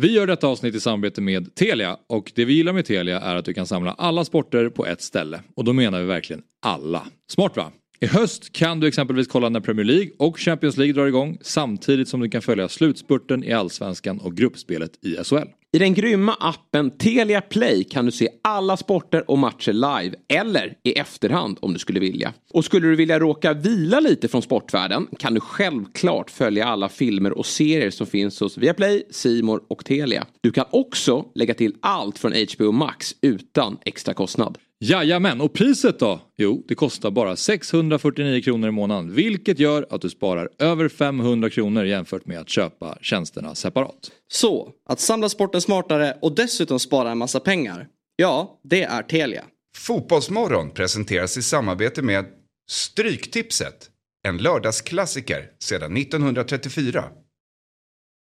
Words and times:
Vi 0.00 0.12
gör 0.12 0.26
detta 0.26 0.46
avsnitt 0.46 0.74
i 0.74 0.80
samarbete 0.80 1.20
med 1.20 1.54
Telia 1.54 1.96
och 2.08 2.32
det 2.34 2.44
vi 2.44 2.52
gillar 2.52 2.72
med 2.72 2.84
Telia 2.84 3.20
är 3.20 3.36
att 3.36 3.44
du 3.44 3.54
kan 3.54 3.66
samla 3.66 3.92
alla 3.92 4.24
sporter 4.24 4.68
på 4.68 4.86
ett 4.86 5.02
ställe. 5.02 5.40
Och 5.54 5.64
då 5.64 5.72
menar 5.72 6.00
vi 6.00 6.06
verkligen 6.06 6.42
alla. 6.62 7.06
Smart 7.32 7.56
va? 7.56 7.72
I 8.00 8.06
höst 8.06 8.52
kan 8.52 8.80
du 8.80 8.88
exempelvis 8.88 9.26
kolla 9.26 9.48
när 9.48 9.60
Premier 9.60 9.84
League 9.84 10.10
och 10.18 10.38
Champions 10.38 10.76
League 10.76 10.92
drar 10.92 11.06
igång 11.06 11.38
samtidigt 11.40 12.08
som 12.08 12.20
du 12.20 12.28
kan 12.28 12.42
följa 12.42 12.68
slutspurten 12.68 13.44
i 13.44 13.52
Allsvenskan 13.52 14.18
och 14.18 14.36
gruppspelet 14.36 15.04
i 15.04 15.16
SHL. 15.24 15.48
I 15.76 15.78
den 15.78 15.94
grymma 15.94 16.36
appen 16.40 16.90
Telia 16.90 17.40
Play 17.40 17.84
kan 17.84 18.06
du 18.06 18.12
se 18.12 18.28
alla 18.42 18.76
sporter 18.76 19.30
och 19.30 19.38
matcher 19.38 19.72
live 19.72 20.16
eller 20.28 20.74
i 20.82 20.92
efterhand 20.92 21.58
om 21.60 21.72
du 21.72 21.78
skulle 21.78 22.00
vilja. 22.00 22.32
Och 22.52 22.64
skulle 22.64 22.86
du 22.86 22.96
vilja 22.96 23.18
råka 23.18 23.52
vila 23.52 24.00
lite 24.00 24.28
från 24.28 24.42
sportvärlden 24.42 25.06
kan 25.18 25.34
du 25.34 25.40
självklart 25.40 26.30
följa 26.30 26.66
alla 26.66 26.88
filmer 26.88 27.38
och 27.38 27.46
serier 27.46 27.90
som 27.90 28.06
finns 28.06 28.40
hos 28.40 28.58
Viaplay, 28.58 29.02
Simor 29.10 29.62
och 29.68 29.84
Telia. 29.84 30.26
Du 30.40 30.50
kan 30.50 30.64
också 30.70 31.24
lägga 31.34 31.54
till 31.54 31.74
allt 31.80 32.18
från 32.18 32.32
HBO 32.32 32.72
Max 32.72 33.14
utan 33.20 33.78
extra 33.84 34.14
kostnad. 34.14 34.58
Jajamän, 34.80 35.40
och 35.40 35.52
priset 35.52 35.98
då? 35.98 36.20
Jo, 36.36 36.64
det 36.68 36.74
kostar 36.74 37.10
bara 37.10 37.36
649 37.36 38.42
kronor 38.42 38.68
i 38.68 38.72
månaden 38.72 39.14
vilket 39.14 39.58
gör 39.58 39.86
att 39.90 40.00
du 40.00 40.10
sparar 40.10 40.48
över 40.58 40.88
500 40.88 41.50
kronor 41.50 41.84
jämfört 41.84 42.26
med 42.26 42.40
att 42.40 42.48
köpa 42.48 42.98
tjänsterna 43.00 43.54
separat. 43.54 44.10
Så, 44.28 44.72
att 44.88 45.00
samla 45.00 45.28
sporten 45.28 45.60
smartare 45.60 46.16
och 46.22 46.34
dessutom 46.34 46.78
spara 46.80 47.10
en 47.10 47.18
massa 47.18 47.40
pengar. 47.40 47.88
Ja, 48.16 48.60
det 48.64 48.82
är 48.82 49.02
Telia. 49.02 49.44
Fotbollsmorgon 49.76 50.70
presenteras 50.70 51.36
i 51.36 51.42
samarbete 51.42 52.02
med 52.02 52.24
Stryktipset. 52.70 53.90
En 54.28 54.38
lördagsklassiker 54.38 55.50
sedan 55.58 55.96
1934. 55.96 57.04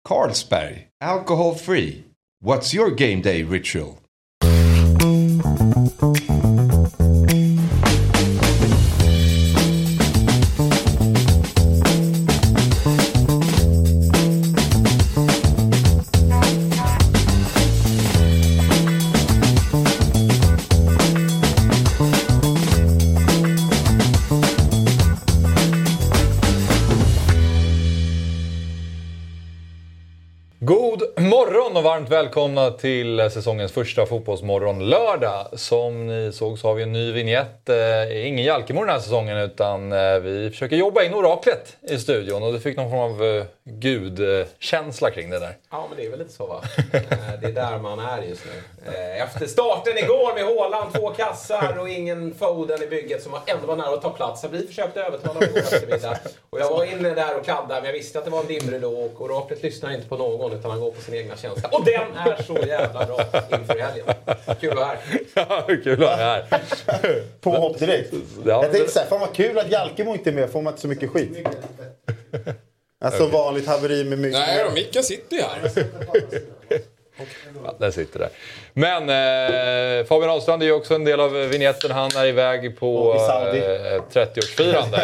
Carlsberg, 0.10 0.88
alcohol 1.04 1.56
free. 1.56 2.04
What's 2.46 2.76
your 2.76 2.90
game 2.90 3.22
day 3.22 3.44
ritual? 3.44 3.94
Varmt 32.04 32.12
välkomna 32.12 32.72
till 32.72 33.30
säsongens 33.32 33.72
första 33.72 34.06
Fotbollsmorgon 34.06 34.90
lördag. 34.90 35.48
Som 35.54 36.08
ni 36.08 36.32
såg 36.34 36.60
så 36.60 36.68
har 36.68 36.76
vi 36.76 36.84
en 36.84 36.92
ny 36.92 37.12
vignett. 37.12 37.70
Eh, 37.70 38.28
ingen 38.28 38.46
Jalkemo 38.46 38.80
den 38.80 38.90
här 38.90 39.00
säsongen 39.00 39.38
utan 39.38 39.92
eh, 39.92 40.20
vi 40.20 40.50
försöker 40.50 40.76
jobba 40.76 41.04
in 41.04 41.14
oraklet 41.14 41.78
i 41.82 41.98
studion 41.98 42.44
och 42.44 42.54
du 42.54 42.60
fick 42.60 42.78
någon 42.78 42.90
form 42.90 43.00
av 43.00 43.24
eh, 43.24 43.44
gudkänsla 43.64 45.12
kring 45.12 45.30
det 45.30 45.40
där. 45.40 45.58
Ja, 45.72 45.86
men 45.90 45.98
det 45.98 46.06
är 46.06 46.10
väl 46.10 46.20
lite 46.20 46.32
så 46.32 46.46
va? 46.46 46.62
Det 47.42 47.48
är 47.48 47.52
där 47.52 47.78
man 47.78 48.00
är 48.00 48.22
just 48.22 48.46
nu. 48.46 48.92
Efter 49.18 49.48
starten 49.48 49.98
igår 49.98 50.34
med 50.34 50.44
Håland, 50.44 50.94
två 50.94 51.10
kassar 51.10 51.78
och 51.80 51.90
ingen 51.90 52.36
Foden 52.36 52.84
i 52.84 52.88
bygget 52.88 53.24
som 53.24 53.32
ändå 53.46 53.68
var 53.68 53.76
nära 53.76 53.94
att 53.94 54.02
ta 54.02 54.10
plats. 54.10 54.46
Vi 54.52 54.68
försökte 54.68 55.04
övertala 55.04 55.34
honom 55.34 55.50
igår 55.50 55.60
eftermiddag. 55.60 56.18
Och 56.50 56.60
jag 56.60 56.70
var 56.70 56.86
inne 56.86 57.10
där 57.10 57.38
och 57.38 57.44
kladdade, 57.44 57.82
men 57.82 57.86
jag 57.86 57.94
visste 57.94 58.20
att 58.20 58.26
det 58.26 58.32
var 58.32 58.40
en 58.40 58.48
dimridå 58.48 58.92
och 58.92 59.22
oraklet 59.22 59.64
lyssnar 59.64 59.94
inte 59.94 60.08
på 60.08 60.18
någon 60.18 60.54
utan 60.54 60.72
han 60.72 60.80
går 60.80 60.92
på 60.92 61.02
sin 61.02 61.14
egna 61.14 61.36
känsla. 61.36 61.70
Och 61.72 61.86
den 61.94 62.18
är 62.38 62.44
så 62.44 62.58
jävla 62.68 63.06
bra 63.06 63.20
inför 63.60 63.80
helgen. 63.80 64.06
Kul 64.62 64.70
att 64.72 64.76
vara 64.78 64.86
här. 64.86 64.98
Ja, 65.36 65.64
kul 65.84 65.94
att 65.94 66.00
är 66.22 66.46
här. 66.88 67.24
Påhopp 67.42 67.80
direkt. 67.80 68.14
Ja, 68.14 68.20
jag 68.46 68.62
tänkte 68.62 68.84
det- 68.84 68.90
såhär, 68.92 69.06
fan 69.08 69.20
vad 69.20 69.34
kul 69.36 69.60
att 69.60 69.72
Jalkemo 69.72 70.14
inte 70.14 70.30
är 70.30 70.34
med, 70.34 70.50
får 70.50 70.62
man 70.62 70.72
inte 70.74 70.82
så 70.82 70.88
mycket 70.88 71.10
skit. 71.10 71.38
Alltså 73.06 73.28
vanligt 73.28 73.68
haveri 73.68 74.04
med 74.04 74.20
mycket. 74.20 74.40
Nej, 74.40 74.64
då, 74.66 74.72
sitter 75.04 75.36
ju 75.36 75.42
här. 75.42 75.72
Ja, 77.64 77.76
där 77.80 77.92
sitter 77.92 78.20
det. 78.20 78.30
Men 78.74 79.02
eh, 79.02 80.06
Fabian 80.06 80.30
Ahlstrand 80.30 80.62
är 80.62 80.68
ju 80.68 80.74
också 80.74 80.96
en 80.96 81.06
del 81.06 81.20
av 81.20 81.32
vignetten. 81.32 81.92
Han 81.92 82.12
är 82.16 82.26
iväg 82.26 82.80
på 82.80 82.96
Och 82.96 83.16
eh, 83.56 84.02
30-årsfirande 84.14 85.00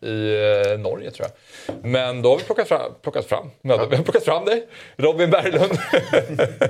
i 0.06 0.72
eh, 0.72 0.78
Norge 0.78 1.10
tror 1.10 1.28
jag. 1.28 1.34
Men 1.82 2.22
då 2.22 2.30
har 2.30 2.36
vi 2.38 2.44
plockat 2.44 2.68
fram, 2.68 2.92
plockat 3.02 3.26
fram, 3.26 3.50
ja. 3.62 3.86
vi 3.90 3.96
har 3.96 4.02
plockat 4.02 4.24
fram 4.24 4.44
dig, 4.44 4.66
Robin 4.96 5.30
Berglund. 5.30 5.78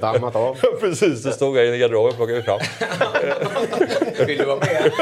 Dammat 0.00 0.36
av. 0.36 0.54
Precis, 0.80 1.22
det 1.22 1.32
stod 1.32 1.56
här 1.56 1.64
i 1.64 1.78
garderoben 1.78 2.16
plockade 2.16 2.38
vi 2.38 2.42
fram. 2.42 2.60
Vill 4.26 4.38
du 4.38 4.44
vara 4.44 4.58
med? 4.58 4.92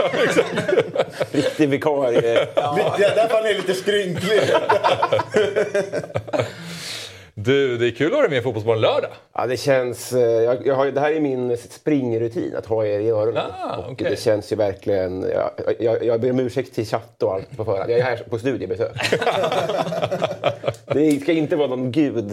Riktig 1.30 1.68
vikarie. 1.68 2.20
Det 2.20 3.04
är 3.04 3.14
därför 3.14 3.34
han 3.34 3.47
är 3.47 3.54
lite 3.54 3.74
skrynklig. 3.74 4.41
Du, 7.45 7.77
det 7.78 7.87
är 7.87 7.91
kul 7.91 8.06
att 8.06 8.12
ha 8.12 8.21
dig 8.21 8.31
med 8.31 8.39
i 8.39 8.43
Fotbollsmorgon 8.43 8.81
lördag. 8.81 9.11
Ja, 9.33 9.47
det 9.47 9.56
känns... 9.56 10.12
eh, 10.12 10.21
Jag, 10.21 10.67
jag 10.67 10.75
har, 10.75 10.87
det 10.87 11.01
här 11.01 11.12
är 11.12 11.21
min 11.21 11.56
springrutin, 11.56 12.56
att 12.56 12.67
ha 12.67 12.87
er 12.87 13.01
i 13.01 13.11
öronen. 13.11 13.47
Ah, 13.62 13.84
okej. 13.89 14.11
Det 14.11 14.17
känns 14.21 14.53
ju 14.53 14.56
verkligen... 14.56 15.23
Jag, 15.23 15.51
jag, 15.78 16.05
jag 16.05 16.21
ber 16.21 16.31
om 16.31 16.41
ursäkt 16.41 16.75
till 16.75 16.87
chatt 16.87 17.23
och 17.23 17.34
allt 17.34 17.56
på 17.56 17.65
förhand. 17.65 17.91
Jag 17.91 17.99
är 17.99 18.03
här 18.05 18.17
på 18.31 18.39
studiebesök. 18.39 18.97
det 20.87 21.21
ska 21.21 21.33
inte 21.33 21.56
vara 21.56 21.69
någon 21.69 21.93
gud. 21.93 22.28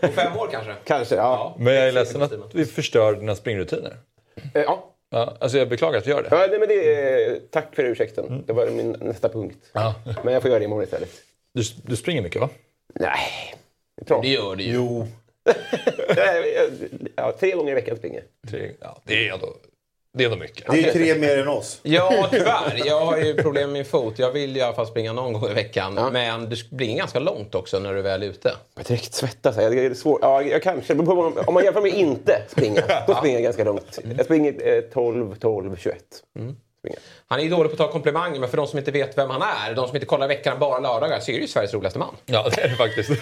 På 0.00 0.08
fem 0.08 0.36
år 0.36 0.48
kanske? 0.52 0.72
Kanske, 0.84 1.14
ja. 1.14 1.54
Men 1.58 1.74
jag 1.74 1.88
är 1.88 1.92
ledsen 1.92 2.22
att 2.22 2.32
vi 2.54 2.64
förstör 2.64 3.14
dina 3.14 3.34
springrutiner. 3.36 3.96
Eh, 4.54 4.62
ja. 4.62 4.86
Ja, 5.12 5.36
alltså 5.40 5.58
jag 5.58 5.68
beklagar 5.68 5.98
att 5.98 6.06
vi 6.06 6.10
gör 6.10 6.22
det. 6.22 6.28
ja 6.30 6.46
nej, 6.50 6.58
men 6.58 6.68
det, 6.68 6.94
är- 6.94 7.38
tack 7.50 7.66
för 7.74 7.84
ursäkten. 7.84 8.44
Det 8.46 8.52
var 8.52 8.66
min 8.66 8.90
nästa 9.00 9.28
punkt. 9.28 9.56
Ja. 9.72 9.94
Men 10.24 10.32
jag 10.34 10.42
får 10.42 10.48
göra 10.48 10.58
det 10.58 10.64
imorgon 10.64 10.84
istället. 10.84 11.10
Du, 11.54 11.62
du 11.86 11.96
springer 11.96 12.22
mycket 12.22 12.40
va? 12.40 12.48
Nej, 12.94 13.54
bra. 14.06 14.20
Det 14.22 14.28
gör 14.28 14.56
det 14.56 14.62
ju. 14.62 14.72
Jo. 14.74 15.06
Ja, 17.16 17.32
tre 17.40 17.50
gånger 17.50 17.72
i 17.72 17.74
veckan 17.74 17.96
springer 17.96 18.22
Tre, 18.50 18.70
ja, 18.80 19.00
det 19.04 19.28
är 19.28 19.32
ändå, 19.34 19.48
det 20.18 20.24
är 20.24 20.26
ändå 20.26 20.38
mycket. 20.38 20.66
Det 20.70 20.88
är 20.88 20.92
tre 20.92 21.18
mer 21.18 21.38
än 21.38 21.48
oss. 21.48 21.80
Ja, 21.82 22.28
tyvärr. 22.30 22.82
Jag 22.86 23.00
har 23.06 23.16
ju 23.18 23.34
problem 23.34 23.62
med 23.62 23.72
min 23.72 23.84
fot. 23.84 24.18
Jag 24.18 24.32
vill 24.32 24.50
ju 24.50 24.58
i 24.58 24.62
alla 24.62 24.74
fall 24.74 24.86
springa 24.86 25.12
någon 25.12 25.32
gång 25.32 25.50
i 25.50 25.54
veckan. 25.54 25.94
Men 26.12 26.48
du 26.48 26.56
springer 26.56 26.96
ganska 26.98 27.18
långt 27.18 27.54
också 27.54 27.78
när 27.78 27.92
du 27.92 27.98
är 27.98 28.02
väl 28.02 28.22
ute. 28.22 28.52
Jag 28.76 28.84
direkt 28.84 29.14
svettas. 29.14 29.56
här. 29.56 29.70
Det 29.70 29.86
är 29.86 29.94
svårt. 29.94 30.18
Ja, 30.22 30.42
jag 30.42 30.62
kanske. 30.62 30.94
Det 30.94 31.00
om- 31.46 31.54
man 31.54 31.64
jämför 31.64 31.80
med 31.80 31.94
inte 31.94 32.42
springa, 32.48 32.82
då 33.06 33.14
springer 33.18 33.36
jag 33.36 33.42
ganska 33.42 33.64
långt. 33.64 33.98
Jag 34.16 34.24
springer 34.24 34.74
eh, 34.76 34.80
12, 34.80 35.34
12, 35.34 35.76
21. 35.76 35.96
Springer. 36.32 36.54
Han 37.26 37.38
är 37.38 37.42
ju 37.44 37.50
dålig 37.50 37.70
på 37.70 37.82
att 37.82 37.88
ta 37.88 37.92
komplimanger, 37.92 38.40
men 38.40 38.48
för 38.48 38.56
de 38.56 38.66
som 38.66 38.78
inte 38.78 38.90
vet 38.90 39.18
vem 39.18 39.30
han 39.30 39.42
är, 39.42 39.74
de 39.74 39.86
som 39.86 39.96
inte 39.96 40.06
kollar 40.06 40.28
veckan 40.28 40.58
bara 40.58 40.78
lördagar, 40.78 41.20
så 41.20 41.30
är 41.30 41.34
det 41.34 41.40
ju 41.40 41.48
Sveriges 41.48 41.74
roligaste 41.74 41.98
man. 41.98 42.14
Ja, 42.26 42.48
det 42.56 42.62
är 42.62 42.68
det 42.68 42.74
faktiskt. 42.74 43.10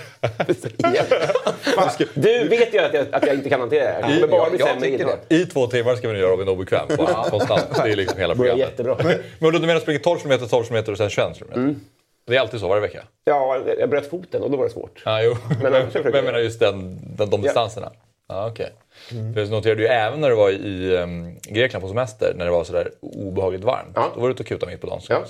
Du 2.15 2.49
vet 2.49 2.75
ju 2.75 2.79
att 2.79 2.95
jag, 2.95 3.07
att 3.13 3.27
jag 3.27 3.35
inte 3.35 3.49
kan 3.49 3.61
hantera 3.61 3.85
det 3.85 3.91
här. 3.91 4.01
Jag 4.01 4.11
kommer 4.21 4.29
bara 4.29 4.49
jag 4.59 4.79
i 4.79 4.81
tycker 4.81 5.07
det. 5.29 5.37
I 5.37 5.47
två 5.47 5.67
timmar 5.67 5.97
ska 5.97 6.09
vi 6.09 6.15
nu 6.15 6.21
göra 6.21 6.31
Robin 6.33 6.49
obekväm. 6.49 6.87
Bara, 6.99 7.31
konstant. 7.31 7.81
Det 7.85 7.93
är 7.93 7.97
liksom 7.97 8.19
hela 8.21 8.35
programmet. 8.35 8.67
jättebra. 8.69 8.97
Men 9.39 9.53
du 9.53 9.61
menar 9.61 9.75
att 9.77 9.83
springa 9.83 9.99
12 10.01 10.19
km, 10.19 10.49
12 10.49 10.65
km 10.65 10.85
och 10.89 10.97
sen 10.97 11.11
21 11.11 11.39
km? 11.39 11.81
Det 12.27 12.37
är 12.37 12.41
alltid 12.41 12.61
så 12.61 12.69
varje 12.69 12.81
vecka? 12.81 13.03
Ja, 13.25 13.59
jag 13.79 13.91
bröt 13.91 14.11
foten 14.11 14.43
och 14.43 14.51
då 14.51 14.57
var 14.57 14.65
det 14.65 14.71
svårt. 14.71 15.03
Ja, 15.05 15.23
jo. 15.23 15.37
Men 15.49 15.59
Men, 15.63 15.73
men 15.73 15.91
jag 15.95 16.15
jag. 16.15 16.25
menar 16.25 16.39
just 16.39 16.61
den, 16.61 16.99
den, 17.17 17.31
de 17.31 17.43
distanserna? 17.43 17.91
Ja, 17.95 18.01
okej. 18.29 18.73
För 19.09 19.41
jag 19.41 19.51
noterade 19.51 19.83
ju 19.83 19.89
även 19.89 20.21
när 20.21 20.31
du 20.31 20.37
var 20.37 20.51
i 20.51 20.97
um, 20.97 21.39
Grekland 21.43 21.83
på 21.83 21.89
semester, 21.89 22.33
när 22.37 22.45
det 22.45 22.51
var 22.51 22.65
sådär 22.65 22.91
obehagligt 23.01 23.65
varmt. 23.65 23.93
Ja. 23.95 24.11
Då 24.15 24.21
var 24.21 24.29
du 24.29 24.33
ute 24.35 24.43
och 24.43 24.47
kutade 24.47 24.73
mitt 24.73 24.81
på 24.81 24.87
dagen. 24.87 25.01
Ja. 25.09 25.25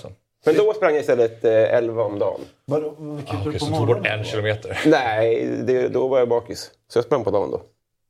Men 0.45 0.55
då 0.55 0.73
sprang 0.73 0.91
jag 0.91 0.99
istället 1.01 1.45
eh, 1.45 1.51
11 1.53 2.03
om 2.03 2.19
dagen. 2.19 2.39
Vadå, 2.65 2.93
vad 2.97 3.27
kul 3.27 3.37
Okej, 3.41 3.53
på 3.53 3.59
så 3.59 3.65
du 3.65 3.71
tog 3.71 3.87
bort 3.87 3.87
morgonen? 3.97 4.19
en 4.19 4.25
kilometer. 4.25 4.79
Nej, 4.85 5.45
det, 5.45 5.87
då 5.87 6.07
var 6.07 6.19
jag 6.19 6.29
bakis. 6.29 6.71
Så 6.87 6.97
jag 6.97 7.05
sprang 7.05 7.23
på 7.23 7.31
dagen 7.31 7.51
då. 7.51 7.61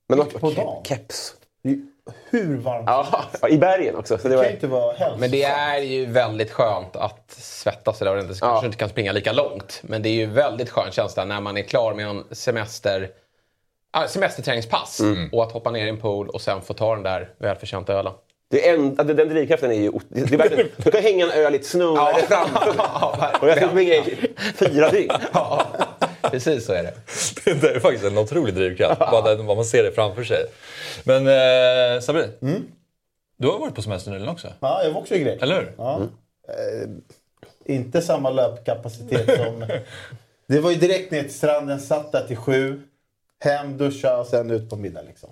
Men 0.10 0.20
också 0.20 0.40
På 0.40 0.50
dagen? 0.50 0.84
keps. 0.84 1.36
Det 1.64 1.70
är 1.70 1.74
ju 1.74 1.86
Hur 2.30 2.58
varmt? 2.58 2.84
Ja, 2.88 3.48
i 3.50 3.58
bergen 3.58 3.96
också. 3.96 4.18
Så 4.18 4.28
det 4.28 4.36
var... 4.36 4.44
kan 4.44 4.54
inte 4.54 4.68
vara 4.68 4.92
hälsosamt. 4.92 5.20
Men 5.20 5.32
det 5.32 5.44
är 5.44 5.80
ju 5.82 6.06
väldigt 6.06 6.52
skönt 6.52 6.96
att 6.96 7.32
svettas 7.38 8.02
eller 8.02 8.20
inte. 8.20 8.36
Så 8.36 8.46
kanske 8.46 8.66
inte 8.66 8.78
kan 8.78 8.90
springa 8.90 9.12
lika 9.12 9.32
långt. 9.32 9.80
Men 9.84 10.02
det 10.02 10.10
är 10.10 10.14
ju 10.14 10.26
väldigt 10.26 10.70
skön 10.70 10.92
känsla 10.92 11.26
när 11.26 11.42
man 11.42 11.58
är 11.58 11.62
klar 11.62 11.94
med 11.94 12.08
en 12.08 12.24
semester, 12.32 13.10
semesterträningspass 14.08 15.02
och 15.32 15.44
att 15.44 15.52
hoppa 15.52 15.72
ner 15.72 15.86
i 15.86 15.90
en 15.90 15.98
pool 15.98 16.30
och 16.30 16.42
sen 16.42 16.62
få 16.62 16.74
ta 16.74 16.96
den 16.96 17.04
där 17.04 17.30
välförtjänta 17.38 17.94
ölen. 17.94 18.14
Det 18.52 18.70
är 18.70 18.74
en, 18.74 19.00
att 19.00 19.08
den 19.08 19.30
drivkraften 19.30 19.72
är 19.72 19.76
ju... 19.76 19.92
Det 20.10 20.34
är 20.34 20.38
verkligen, 20.38 20.68
du 20.78 20.92
kan 20.92 21.02
hänga 21.04 21.26
en 21.26 21.32
öl 21.32 21.54
i 21.54 21.58
ett 21.58 21.66
snurre 21.66 22.22
framför 22.28 22.70
Och 23.42 23.50
jag 23.50 23.58
ska 23.58 23.68
springa 23.70 23.94
i 23.94 24.34
fyra 24.56 24.90
dygn. 24.90 25.12
Ja, 25.34 25.68
precis 26.22 26.66
så 26.66 26.74
är 26.74 26.84
det. 26.84 26.94
det 27.62 27.76
är 27.76 27.80
faktiskt 27.80 28.06
en 28.06 28.18
otrolig 28.18 28.56
drivkraft. 28.56 29.00
Bara 29.00 29.36
vad 29.36 29.56
man 29.56 29.66
ser 29.66 29.84
det 29.84 29.92
framför 29.92 30.24
sig. 30.24 30.46
Men 31.04 31.28
eh, 31.28 32.02
Sabri, 32.02 32.28
du 33.38 33.48
har 33.48 33.60
varit 33.60 33.76
på 33.76 33.82
semester 33.82 34.12
nyligen 34.12 34.30
också? 34.30 34.48
Ja, 34.60 34.84
jag 34.84 34.92
var 34.92 35.02
också 35.02 35.16
i 35.16 35.20
Grekland. 35.20 35.44
Eller 35.44 35.62
hur? 35.62 35.74
Ja. 35.78 36.02
Eh, 36.48 36.90
inte 37.76 38.02
samma 38.02 38.30
löpkapacitet 38.30 39.38
som... 39.38 39.66
Det 40.48 40.60
var 40.60 40.72
ju 40.72 40.78
direkt 40.78 41.12
ner 41.12 41.22
till 41.22 41.34
stranden, 41.34 41.80
satt 41.80 42.12
där 42.12 42.28
till 42.28 42.38
sju. 42.38 42.82
Hem, 43.40 43.78
duscha 43.78 44.18
och 44.18 44.28
sen 44.28 44.52
ut 44.52 44.70
på 44.70 44.76
middag 44.76 45.02
liksom. 45.02 45.30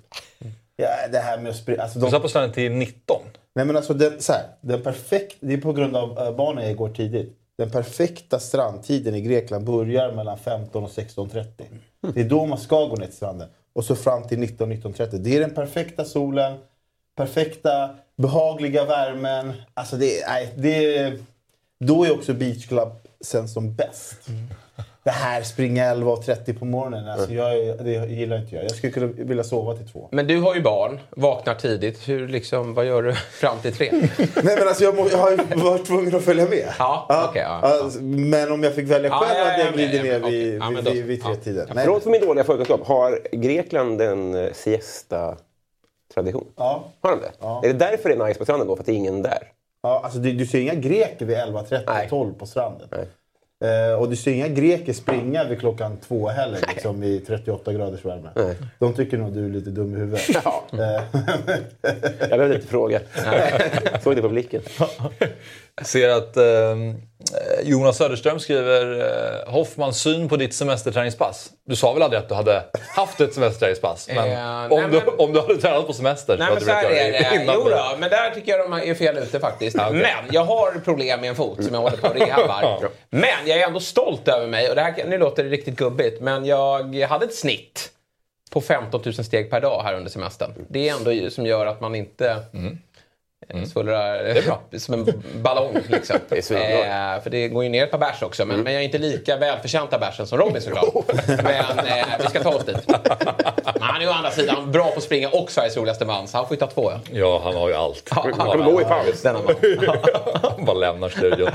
Ja, 0.75 0.87
det 1.11 1.19
här 1.19 1.37
med 1.37 1.49
att 1.49 1.55
springa... 1.55 1.83
Alltså, 1.83 1.99
Du 1.99 2.05
de, 2.05 2.11
satt 2.11 2.21
på 2.21 2.29
stranden 2.29 2.53
till 2.53 2.71
19. 2.71 3.21
nej 3.55 3.65
men 3.65 3.75
alltså, 3.75 3.93
den, 3.93 4.21
så 4.21 4.33
här, 4.33 4.43
den 4.61 4.83
perfekt, 4.83 5.37
det 5.39 5.53
är 5.53 5.57
på 5.57 5.73
grund 5.73 5.95
av 5.95 6.09
uh, 6.09 6.35
barnen 6.35 6.67
jag 6.67 6.75
går 6.75 6.89
tidigt. 6.89 7.37
Den 7.57 7.71
perfekta 7.71 8.39
strandtiden 8.39 9.15
i 9.15 9.21
Grekland 9.21 9.65
börjar 9.65 10.11
mellan 10.11 10.37
15 10.37 10.83
och 10.83 10.89
16.30. 10.89 11.47
Det 12.13 12.21
är 12.21 12.29
då 12.29 12.45
man 12.45 12.57
ska 12.57 12.85
gå 12.85 12.95
ner 12.95 13.05
till 13.05 13.15
stranden. 13.15 13.49
Och 13.73 13.85
så 13.85 13.95
fram 13.95 14.27
till 14.27 14.37
19-19.30. 14.37 15.17
Det 15.17 15.35
är 15.35 15.39
den 15.39 15.53
perfekta 15.53 16.05
solen, 16.05 16.57
perfekta 17.15 17.95
behagliga 18.15 18.85
värmen. 18.85 19.53
Alltså 19.73 19.97
det, 19.97 20.27
nej, 20.27 20.53
det, 20.55 21.13
då 21.79 22.03
är 22.03 22.11
också 22.11 22.33
Beach 22.33 22.67
Club 22.67 22.89
sen 23.21 23.47
som 23.47 23.75
bäst. 23.75 24.29
Det 25.07 25.11
här 25.13 25.41
springa 25.41 25.93
11.30 25.93 26.59
på 26.59 26.65
morgonen, 26.65 27.09
alltså 27.09 27.33
jag, 27.33 27.77
det 27.85 27.91
gillar 27.91 28.37
inte 28.37 28.55
jag. 28.55 28.63
Jag 28.63 28.71
skulle 28.71 28.93
kunna 28.93 29.07
vilja 29.07 29.43
sova 29.43 29.75
till 29.75 29.87
två. 29.89 30.07
Men 30.11 30.27
du 30.27 30.39
har 30.41 30.55
ju 30.55 30.61
barn, 30.61 30.99
vaknar 31.09 31.53
tidigt. 31.55 32.09
Hur 32.09 32.27
liksom, 32.27 32.73
vad 32.73 32.85
gör 32.85 33.03
du 33.03 33.13
fram 33.31 33.57
till 33.59 33.73
tre? 33.75 33.89
Nej 34.17 34.55
men 34.57 34.67
alltså 34.67 34.83
jag, 34.83 34.95
må, 34.95 35.07
jag 35.11 35.17
har 35.17 35.31
ju 35.31 35.37
varit 35.55 35.85
tvungen 35.85 36.15
att 36.15 36.23
följa 36.23 36.45
med. 36.49 36.67
Ja, 36.79 37.25
okej, 37.29 37.41
ja, 37.41 37.47
Alltså, 37.47 38.01
Men 38.01 38.51
om 38.51 38.63
jag 38.63 38.75
fick 38.75 38.87
välja 38.87 39.09
Ja, 39.09 39.19
själv 39.19 39.37
ja, 39.39 39.45
hade 39.45 39.59
ja, 39.59 39.65
jag 39.65 39.73
glidit 39.73 40.03
ner 40.03 40.21
okej. 40.23 40.31
vid, 40.31 40.55
Ja, 40.61 40.69
men 40.69 40.75
vid, 40.75 40.83
då- 40.83 40.91
vid, 40.91 41.05
vid 41.05 41.19
ja. 41.23 41.27
tretiden. 41.27 41.65
Ja. 41.69 41.73
Förlåt 41.83 42.03
för 42.03 42.09
min 42.09 42.21
dåliga 42.21 42.43
förkunskap. 42.43 42.87
Har 42.87 43.19
Grekland 43.31 44.01
en 44.01 44.35
eh, 44.35 44.51
siesta-tradition? 44.53 46.47
Ja. 46.55 46.83
Har 47.01 47.11
de 47.11 47.19
det? 47.19 47.31
Ja. 47.39 47.61
Är 47.63 47.67
det 47.67 47.73
därför 47.79 48.09
det 48.09 48.15
är 48.15 48.27
nice 48.27 48.39
på 48.39 48.45
stranden 48.45 48.67
då? 48.67 48.75
För 48.75 48.81
att 48.83 48.85
det 48.85 48.91
är 48.91 48.95
ingen 48.97 49.21
där? 49.21 49.51
Ja, 49.83 50.01
alltså 50.03 50.19
du, 50.19 50.31
du 50.31 50.45
ser 50.45 50.59
inga 50.59 50.73
greker 50.73 51.25
vid 51.25 51.37
11.30 51.37 51.83
Nej. 51.87 52.07
12 52.09 52.33
på 52.33 52.45
stranden. 52.45 52.87
Nej. 52.91 53.05
Eh, 53.65 53.99
och 53.99 54.09
du 54.09 54.15
ser 54.15 54.31
inga 54.31 54.47
greker 54.47 54.93
springa 54.93 55.43
vid 55.43 55.59
klockan 55.59 55.97
två 55.97 56.27
heller 56.27 56.59
liksom, 56.73 57.03
i 57.03 57.19
38 57.19 57.73
graders 57.73 58.05
värme. 58.05 58.29
Nej. 58.35 58.55
De 58.79 58.93
tycker 58.93 59.17
nog 59.17 59.33
du 59.33 59.45
är 59.45 59.49
lite 59.49 59.69
dum 59.69 59.95
i 59.95 59.99
huvudet. 59.99 60.21
Ja. 60.43 60.63
Eh, 60.73 61.03
Jag 62.19 62.29
behövde 62.29 62.55
inte 62.55 62.67
fråga. 62.67 62.99
Såg 64.03 64.15
det 64.15 64.21
på 64.21 64.29
blicken. 64.29 64.61
Jag 65.77 65.87
ser 65.87 66.09
att 66.09 66.37
eh, 66.37 66.43
Jonas 67.63 67.97
Söderström 67.97 68.39
skriver 68.39 68.99
eh, 69.45 69.53
Hoffmans 69.53 70.01
syn 70.01 70.29
på 70.29 70.37
ditt 70.37 70.53
semesterträningspass. 70.53 71.49
Du 71.65 71.75
sa 71.75 71.93
väl 71.93 72.03
aldrig 72.03 72.21
att 72.21 72.29
du 72.29 72.35
hade 72.35 72.63
haft 72.95 73.21
ett 73.21 73.33
semesterträningspass? 73.33 74.07
Men 74.15 74.31
Eh, 74.31 74.71
om, 74.71 74.81
nej, 74.81 74.89
du, 74.91 74.97
men- 75.05 75.19
om 75.19 75.33
du 75.33 75.39
hade 75.39 75.57
tränat 75.57 75.87
på 75.87 75.93
semester 75.93 76.37
Nej 76.37 76.47
så 76.47 76.53
hade 76.53 76.59
du 76.59 76.65
vetat 76.65 76.91
är 76.91 77.11
det. 77.11 77.41
innan 77.43 77.55
Jo 77.55 77.63
då, 77.63 77.95
men 77.99 78.09
där 78.09 78.29
tycker 78.29 78.57
jag 78.57 78.71
de 78.71 78.89
är 78.89 78.93
fel 78.93 79.17
ute 79.17 79.39
faktiskt. 79.39 79.77
Okej. 79.79 79.93
Men 79.93 80.25
jag 80.31 80.45
har 80.45 80.79
problem 80.79 81.21
med 81.21 81.29
en 81.29 81.35
fot 81.35 81.63
som 81.63 81.73
jag 81.73 81.81
håller 81.81 81.97
på 81.97 82.07
att 82.07 82.15
rehabbar. 82.15 82.89
Men 83.09 83.29
jag 83.45 83.59
är 83.59 83.67
ändå 83.67 83.79
stolt 83.79 84.27
över 84.27 84.47
mig. 84.47 84.69
Och 84.69 84.75
det 84.75 84.81
här, 84.81 85.05
nu 85.07 85.17
låter 85.17 85.43
det 85.43 85.49
riktigt 85.49 85.75
gubbigt. 85.75 86.21
Men 86.21 86.45
jag 86.45 86.95
hade 87.01 87.25
ett 87.25 87.35
snitt 87.35 87.89
på 88.51 88.61
15 88.61 89.01
000 89.05 89.13
steg 89.13 89.49
per 89.49 89.61
dag 89.61 89.81
här 89.83 89.93
under 89.93 90.11
semestern. 90.11 90.53
Det 90.69 90.89
är 90.89 90.93
ändå 90.93 91.29
som 91.29 91.45
gör 91.45 91.65
att 91.65 91.81
man 91.81 91.95
inte 91.95 92.37
mm. 92.53 92.77
Svullrar 93.67 94.37
som 94.77 94.93
en 94.93 95.23
ballong. 95.41 95.77
Liksom. 95.87 96.17
Det 96.29 96.51
eh, 96.51 97.23
för 97.23 97.29
det 97.29 97.47
går 97.47 97.63
ju 97.63 97.69
ner 97.69 97.83
ett 97.83 97.91
par 97.91 97.97
bärs 97.97 98.21
också. 98.23 98.45
Men, 98.45 98.59
men 98.61 98.73
jag 98.73 98.81
är 98.81 98.85
inte 98.85 98.97
lika 98.97 99.37
välförtjänta 99.37 99.97
bärsen 99.99 100.27
som 100.27 100.37
Robin 100.37 100.61
såklart. 100.61 100.93
men 101.27 101.79
eh, 101.79 102.05
vi 102.19 102.27
ska 102.29 102.39
ta 102.43 102.49
oss 102.49 102.65
dit. 102.65 102.77
Men 103.73 103.81
han 103.81 103.95
är 104.01 104.01
ju 104.05 104.09
å 104.09 104.13
andra 104.13 104.31
sidan 104.31 104.71
bra 104.71 104.91
på 104.91 104.97
att 104.97 105.03
springa 105.03 105.29
och 105.29 105.51
Sveriges 105.51 105.77
roligaste 105.77 106.05
man. 106.05 106.27
Så 106.27 106.37
han 106.37 106.47
får 106.47 106.55
ju 106.55 106.59
ta 106.59 106.67
två. 106.67 106.91
Ja. 106.91 106.99
Ja, 107.11 107.41
han 107.43 107.55
har 107.55 107.67
ju 107.69 107.75
allt. 107.75 108.03
Han 108.09 108.33
kommer 108.33 108.65
gå 108.71 108.81
i 108.81 108.83
paus. 108.83 109.23
Han 109.23 109.45
bara 110.65 110.73
lämnar 110.77 111.09
studion. 111.09 111.49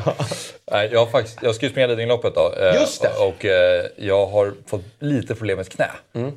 Nej, 0.72 0.88
jag, 0.92 0.98
har 0.98 1.06
faktiskt, 1.06 1.38
jag 1.42 1.54
ska 1.54 1.66
ju 1.66 1.70
springa 1.70 1.86
Lidingöloppet 1.86 2.34
då. 2.34 2.52
eh, 2.60 2.80
Just 2.80 3.02
det. 3.02 3.08
Och, 3.08 3.28
och 3.28 3.44
eh, 3.44 3.84
jag 3.96 4.26
har 4.26 4.52
fått 4.66 4.84
lite 4.98 5.34
problem 5.34 5.56
med 5.56 5.68
knä. 5.68 5.90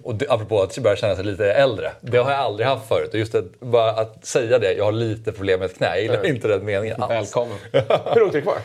Och 0.04 0.16
det, 0.16 0.26
apropå 0.30 0.62
att 0.62 0.78
börja 0.78 0.96
känna 0.96 1.16
sig 1.16 1.26
lite 1.26 1.52
äldre. 1.54 1.92
Det 2.02 2.18
har 2.18 2.32
jag 2.32 2.40
aldrig 2.40 2.68
haft 2.68 2.88
förut. 2.88 3.10
Och 3.14 3.20
just 3.20 3.36
att, 3.36 3.60
bara 3.60 3.92
att 3.92 4.26
säga 4.26 4.60
det, 4.60 4.74
jag 4.74 4.86
har 4.86 4.92
lite 4.92 5.32
problem 5.32 5.45
med 5.46 5.62
ett 5.66 5.78
knä. 5.78 5.88
Jag 5.88 6.02
gillar 6.02 6.26
inte 6.26 6.48
den 6.48 6.66
meningen 6.66 7.04
alls. 7.04 7.12
Välkommen. 7.12 7.58
Hur 8.14 8.20
långt 8.20 8.34
är 8.34 8.38
det 8.38 8.42
kvar? 8.42 8.58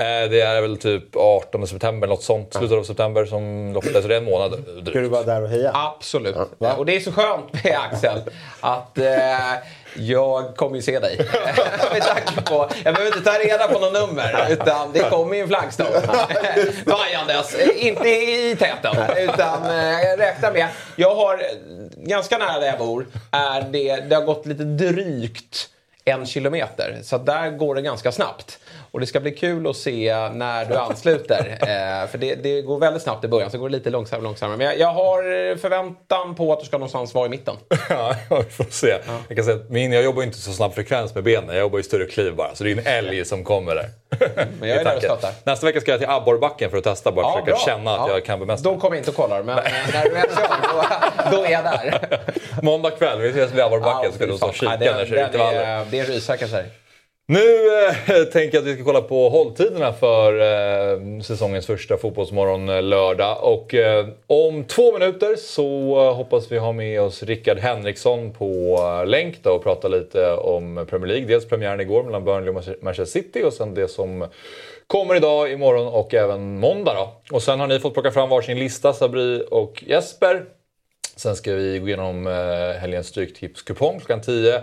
Eh, 0.00 0.30
Det 0.30 0.40
är 0.40 0.60
väl 0.60 0.76
typ 0.76 1.16
18 1.16 1.66
september, 1.66 2.08
något 2.08 2.22
sånt. 2.22 2.54
Slutet 2.54 2.78
av 2.78 2.82
september 2.82 3.24
som 3.24 3.72
loppet 3.72 3.96
är. 3.96 4.02
Så 4.02 4.08
det 4.08 4.14
är 4.14 4.18
en 4.18 4.24
månad 4.24 4.50
drygt. 4.50 4.88
Ska 4.90 4.98
du 5.00 5.08
vara 5.08 5.22
där 5.22 5.42
och 5.42 5.48
heja? 5.48 5.70
Absolut. 5.74 6.36
Och 6.76 6.86
det 6.86 6.96
är 6.96 7.00
så 7.00 7.12
skönt 7.12 7.64
med 7.64 7.76
Axel 7.90 8.18
att 8.60 8.98
eh, 8.98 9.04
jag 9.96 10.56
kommer 10.56 10.76
ju 10.76 10.82
se 10.82 10.98
dig. 10.98 11.16
med 11.92 12.02
tanke 12.02 12.42
på, 12.50 12.68
jag 12.84 12.94
behöver 12.94 13.16
inte 13.16 13.30
ta 13.30 13.38
reda 13.38 13.68
på 13.68 13.78
något 13.78 13.92
nummer 13.92 14.46
utan 14.50 14.92
det 14.92 15.00
kommer 15.00 15.34
ju 15.34 15.40
en 15.42 15.48
flaggstång 15.48 15.86
vajandes. 16.86 17.56
Inte 17.76 18.08
i 18.08 18.56
täten 18.58 18.96
utan 19.18 19.64
eh, 19.64 20.16
räkna 20.18 20.50
med. 20.50 20.66
Jag 20.96 21.14
har 21.14 21.40
ganska 21.96 22.38
nära 22.38 22.60
där 22.60 22.66
jag 22.66 22.78
bor. 22.78 23.06
Är 23.32 23.60
det, 23.70 23.96
det 23.96 24.14
har 24.14 24.22
gått 24.22 24.46
lite 24.46 24.64
drygt 24.64 25.68
en 26.08 26.26
kilometer. 26.26 26.98
Så 27.02 27.16
att 27.16 27.26
där 27.26 27.50
går 27.50 27.74
det 27.74 27.82
ganska 27.82 28.12
snabbt. 28.12 28.58
Och 28.98 29.00
det 29.00 29.06
ska 29.06 29.20
bli 29.20 29.30
kul 29.30 29.66
att 29.66 29.76
se 29.76 30.14
när 30.32 30.64
du 30.64 30.74
ansluter. 30.76 31.58
Eh, 31.68 32.08
för 32.10 32.18
det, 32.18 32.34
det 32.34 32.62
går 32.62 32.78
väldigt 32.78 33.02
snabbt 33.02 33.24
i 33.24 33.28
början, 33.28 33.50
så 33.50 33.58
går 33.58 33.68
det 33.68 33.76
lite 33.76 33.90
långsammare. 33.90 34.24
långsammare. 34.24 34.56
Men 34.56 34.66
jag, 34.66 34.78
jag 34.78 34.88
har 34.92 35.56
förväntan 35.56 36.34
på 36.34 36.52
att 36.52 36.60
du 36.60 36.66
ska 36.66 36.76
någonstans 36.78 37.14
vara 37.14 37.26
i 37.26 37.28
mitten. 37.28 37.56
Ja, 37.90 38.14
vi 38.30 38.50
får 38.50 38.66
se. 38.70 38.96
Jag, 39.28 39.36
kan 39.36 39.44
säga 39.44 39.56
att 39.56 39.70
min, 39.70 39.92
jag 39.92 40.02
jobbar 40.02 40.22
inte 40.22 40.38
så 40.38 40.52
snabb 40.52 40.74
frekvens 40.74 41.14
med 41.14 41.24
benen. 41.24 41.48
Jag 41.48 41.58
jobbar 41.58 41.78
i 41.78 41.82
större 41.82 42.04
kliv 42.06 42.34
bara. 42.36 42.54
Så 42.54 42.64
det 42.64 42.70
är 42.72 42.78
en 42.78 42.86
älg 42.86 43.24
som 43.24 43.44
kommer 43.44 43.74
där. 43.74 43.88
Men 44.60 44.68
jag 44.68 44.78
är 44.78 44.84
där 44.84 44.96
och 44.96 45.02
stöttar. 45.02 45.30
Nästa 45.44 45.66
vecka 45.66 45.80
ska 45.80 45.90
jag 45.90 46.00
till 46.00 46.08
abborrbacken 46.08 46.70
för 46.70 46.78
att 46.78 46.84
testa. 46.84 47.12
Bara 47.12 47.40
försöka 47.40 47.58
känna 47.58 47.90
att 47.96 48.08
Ja. 48.08 48.14
jag 48.14 48.24
kan 48.24 48.38
bemästra. 48.40 48.72
Då 48.72 48.78
kommer 48.80 48.96
jag 48.96 49.00
inte 49.00 49.10
att 49.10 49.16
kolla 49.16 49.36
det, 49.38 49.44
men 49.44 49.58
eh, 49.58 49.64
när 49.92 50.04
du 50.04 50.10
väl 50.10 50.26
kör, 50.36 51.30
då, 51.30 51.36
då 51.36 51.44
är 51.44 51.50
jag 51.50 51.64
där. 51.64 52.08
Måndag 52.62 52.90
kväll, 52.90 53.18
vi 53.20 53.28
ses 53.28 53.52
vid 53.52 53.60
abborrbacken. 53.60 54.12
ska 54.12 54.26
du 54.26 54.38
fy 54.38 54.46
och 54.46 54.54
kika 54.54 54.76
när 54.76 54.86
jag 54.86 55.08
kör 55.08 55.16
är- 55.16 55.84
Det 55.90 55.98
är 56.00 56.04
rysare 56.04 56.36
kan 56.36 56.48
säga. 56.48 56.64
Nu 57.30 57.38
eh, 57.38 58.24
tänker 58.32 58.56
jag 58.56 58.62
att 58.62 58.68
vi 58.68 58.74
ska 58.74 58.84
kolla 58.84 59.00
på 59.00 59.28
hålltiderna 59.28 59.92
för 59.92 60.40
eh, 60.40 61.20
säsongens 61.20 61.66
första 61.66 61.96
fotbollsmorgon 61.96 62.68
eh, 62.68 62.82
lördag. 62.82 63.38
Och 63.42 63.74
eh, 63.74 64.08
om 64.26 64.64
två 64.64 64.92
minuter 64.92 65.36
så 65.36 65.98
eh, 66.00 66.14
hoppas 66.14 66.52
vi 66.52 66.58
ha 66.58 66.72
med 66.72 67.00
oss 67.00 67.22
Rickard 67.22 67.58
Henriksson 67.58 68.32
på 68.32 68.76
eh, 68.78 69.06
länk 69.06 69.42
då 69.42 69.50
och 69.50 69.62
prata 69.62 69.88
lite 69.88 70.32
om 70.32 70.86
Premier 70.90 71.08
League. 71.08 71.26
Dels 71.26 71.48
premiären 71.48 71.80
igår 71.80 72.04
mellan 72.04 72.24
Burnley 72.24 72.48
och 72.48 72.64
Manchester 72.82 73.20
City 73.20 73.42
och 73.42 73.52
sen 73.52 73.74
det 73.74 73.88
som 73.88 74.26
kommer 74.86 75.14
idag, 75.14 75.52
imorgon 75.52 75.86
och 75.86 76.14
även 76.14 76.58
måndag 76.58 76.94
då. 76.94 77.36
Och 77.36 77.42
sen 77.42 77.60
har 77.60 77.66
ni 77.66 77.80
fått 77.80 77.94
plocka 77.94 78.10
fram 78.10 78.28
varsin 78.28 78.58
lista, 78.58 78.92
Sabri 78.92 79.44
och 79.50 79.84
Jesper. 79.86 80.44
Sen 81.16 81.36
ska 81.36 81.54
vi 81.54 81.78
gå 81.78 81.88
igenom 81.88 82.26
eh, 82.26 82.80
helgens 82.80 83.06
Stryktipskupong 83.06 83.98
klockan 83.98 84.20
10. 84.20 84.62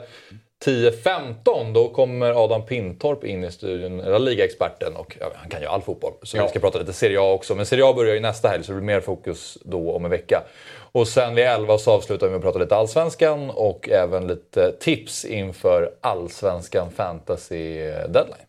10.15 0.66 1.74
då 1.74 1.90
kommer 1.90 2.44
Adam 2.44 2.66
Pintorp 2.66 3.24
in 3.24 3.44
i 3.44 3.52
studion, 3.52 3.98
La 3.98 4.18
Liga-experten. 4.18 4.96
Och 4.96 5.18
ja, 5.20 5.32
han 5.36 5.50
kan 5.50 5.62
ju 5.62 5.68
all 5.68 5.82
fotboll. 5.82 6.14
Så 6.24 6.42
vi 6.44 6.50
ska 6.50 6.60
prata 6.60 6.80
lite 6.80 6.94
Serie 6.94 7.20
A 7.20 7.34
också. 7.34 7.56
Men 7.56 7.66
Serie 7.66 7.86
A 7.86 7.94
börjar 7.94 8.14
ju 8.14 8.20
nästa 8.20 8.48
helg 8.48 8.64
så 8.64 8.72
det 8.72 8.76
blir 8.76 8.86
mer 8.86 9.02
fokus 9.02 9.58
då 9.62 9.92
om 9.92 10.06
en 10.06 10.12
vecka. 10.12 10.44
Och 10.92 11.08
sen 11.08 11.36
vid 11.36 11.46
11 11.46 11.78
så 11.78 11.92
avslutar 11.92 12.28
vi 12.28 12.32
med 12.32 12.38
att 12.38 12.44
prata 12.44 12.60
lite 12.60 12.76
Allsvenskan 12.76 13.50
och 13.50 13.90
även 13.90 14.28
lite 14.28 14.72
tips 14.72 15.26
inför 15.26 15.92
Allsvenskan 16.02 16.92
Fantasy 16.92 17.78
Deadline. 17.88 18.46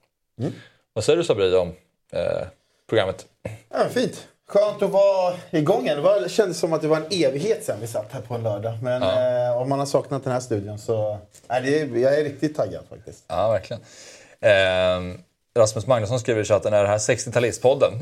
Vad 0.93 1.05
säger 1.05 1.17
du 1.17 1.25
Sabri 1.25 1.55
om 1.57 1.73
eh, 2.13 2.47
programmet? 2.89 3.27
Ja, 3.71 3.89
fint. 3.89 4.29
Skönt 4.49 4.83
att 4.83 4.91
vara 4.91 5.35
igång 5.51 5.85
igen. 5.85 5.97
Det 5.97 6.03
var, 6.03 6.21
det 6.21 6.29
kändes 6.29 6.59
som 6.59 6.73
att 6.73 6.83
det 6.83 6.89
var 6.89 6.97
en 6.97 7.07
evighet 7.25 7.65
sedan 7.65 7.77
vi 7.81 7.87
satt 7.87 8.13
här 8.13 8.21
på 8.21 8.35
en 8.35 8.43
lördag. 8.43 8.73
Men 8.83 9.03
eh, 9.03 9.57
om 9.63 9.69
man 9.69 9.79
har 9.79 9.87
saknat 9.87 10.25
den 10.25 10.33
här 10.33 10.41
studion 10.41 10.79
så... 10.79 11.19
Nej, 11.49 11.63
det 11.63 11.81
är, 11.81 11.97
jag 11.97 12.19
är 12.19 12.25
riktigt 12.25 12.57
taggad 12.57 12.83
faktiskt. 12.91 13.25
Ja, 13.29 13.49
verkligen. 13.51 13.83
Eh, 14.41 15.19
Rasmus 15.59 15.87
Magnusson 15.87 16.21
skriver 16.21 16.41
i 16.41 16.45
chatten, 16.45 16.73
är 16.73 16.83
det 16.83 16.89
här 16.89 16.99
60-talistpodden? 16.99 17.93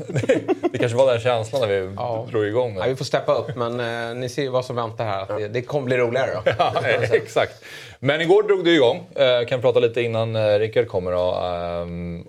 det 0.71 0.77
kanske 0.77 0.97
var 0.97 1.11
den 1.11 1.21
känslan 1.21 1.61
när 1.61 1.67
vi 1.67 1.93
Ja. 1.95 2.27
drog 2.31 2.45
igång. 2.45 2.73
Ja, 2.75 2.79
den. 2.81 2.89
vi 2.89 2.95
får 2.95 3.05
steppa 3.05 3.33
upp, 3.33 3.55
men 3.55 3.79
eh, 4.09 4.15
ni 4.15 4.29
ser 4.29 4.41
ju 4.41 4.49
vad 4.49 4.65
som 4.65 4.75
väntar 4.75 5.05
här. 5.05 5.21
Att 5.21 5.27
det, 5.27 5.47
det 5.47 5.61
kommer 5.61 5.85
bli 5.85 5.97
roligare 5.97 6.31
då. 6.45 6.51
Ja, 6.57 6.73
exakt. 7.11 7.63
Men 7.99 8.21
igår 8.21 8.43
drog 8.43 8.65
det 8.65 8.71
igång. 8.71 9.07
Eh, 9.15 9.45
kan 9.47 9.61
prata 9.61 9.79
lite 9.79 10.01
innan 10.01 10.35
eh, 10.35 10.59
Rickard 10.59 10.87
kommer. 10.87 11.11
Då. 11.11 11.33
Ehm, 11.35 12.27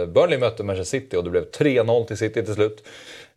eh, 0.00 0.06
Burnley 0.06 0.38
mötte 0.38 0.62
Manchester 0.62 0.98
City 1.00 1.16
och 1.16 1.24
det 1.24 1.30
blev 1.30 1.50
3-0 1.50 2.04
till 2.06 2.16
City 2.18 2.44
till 2.44 2.54
slut. 2.54 2.84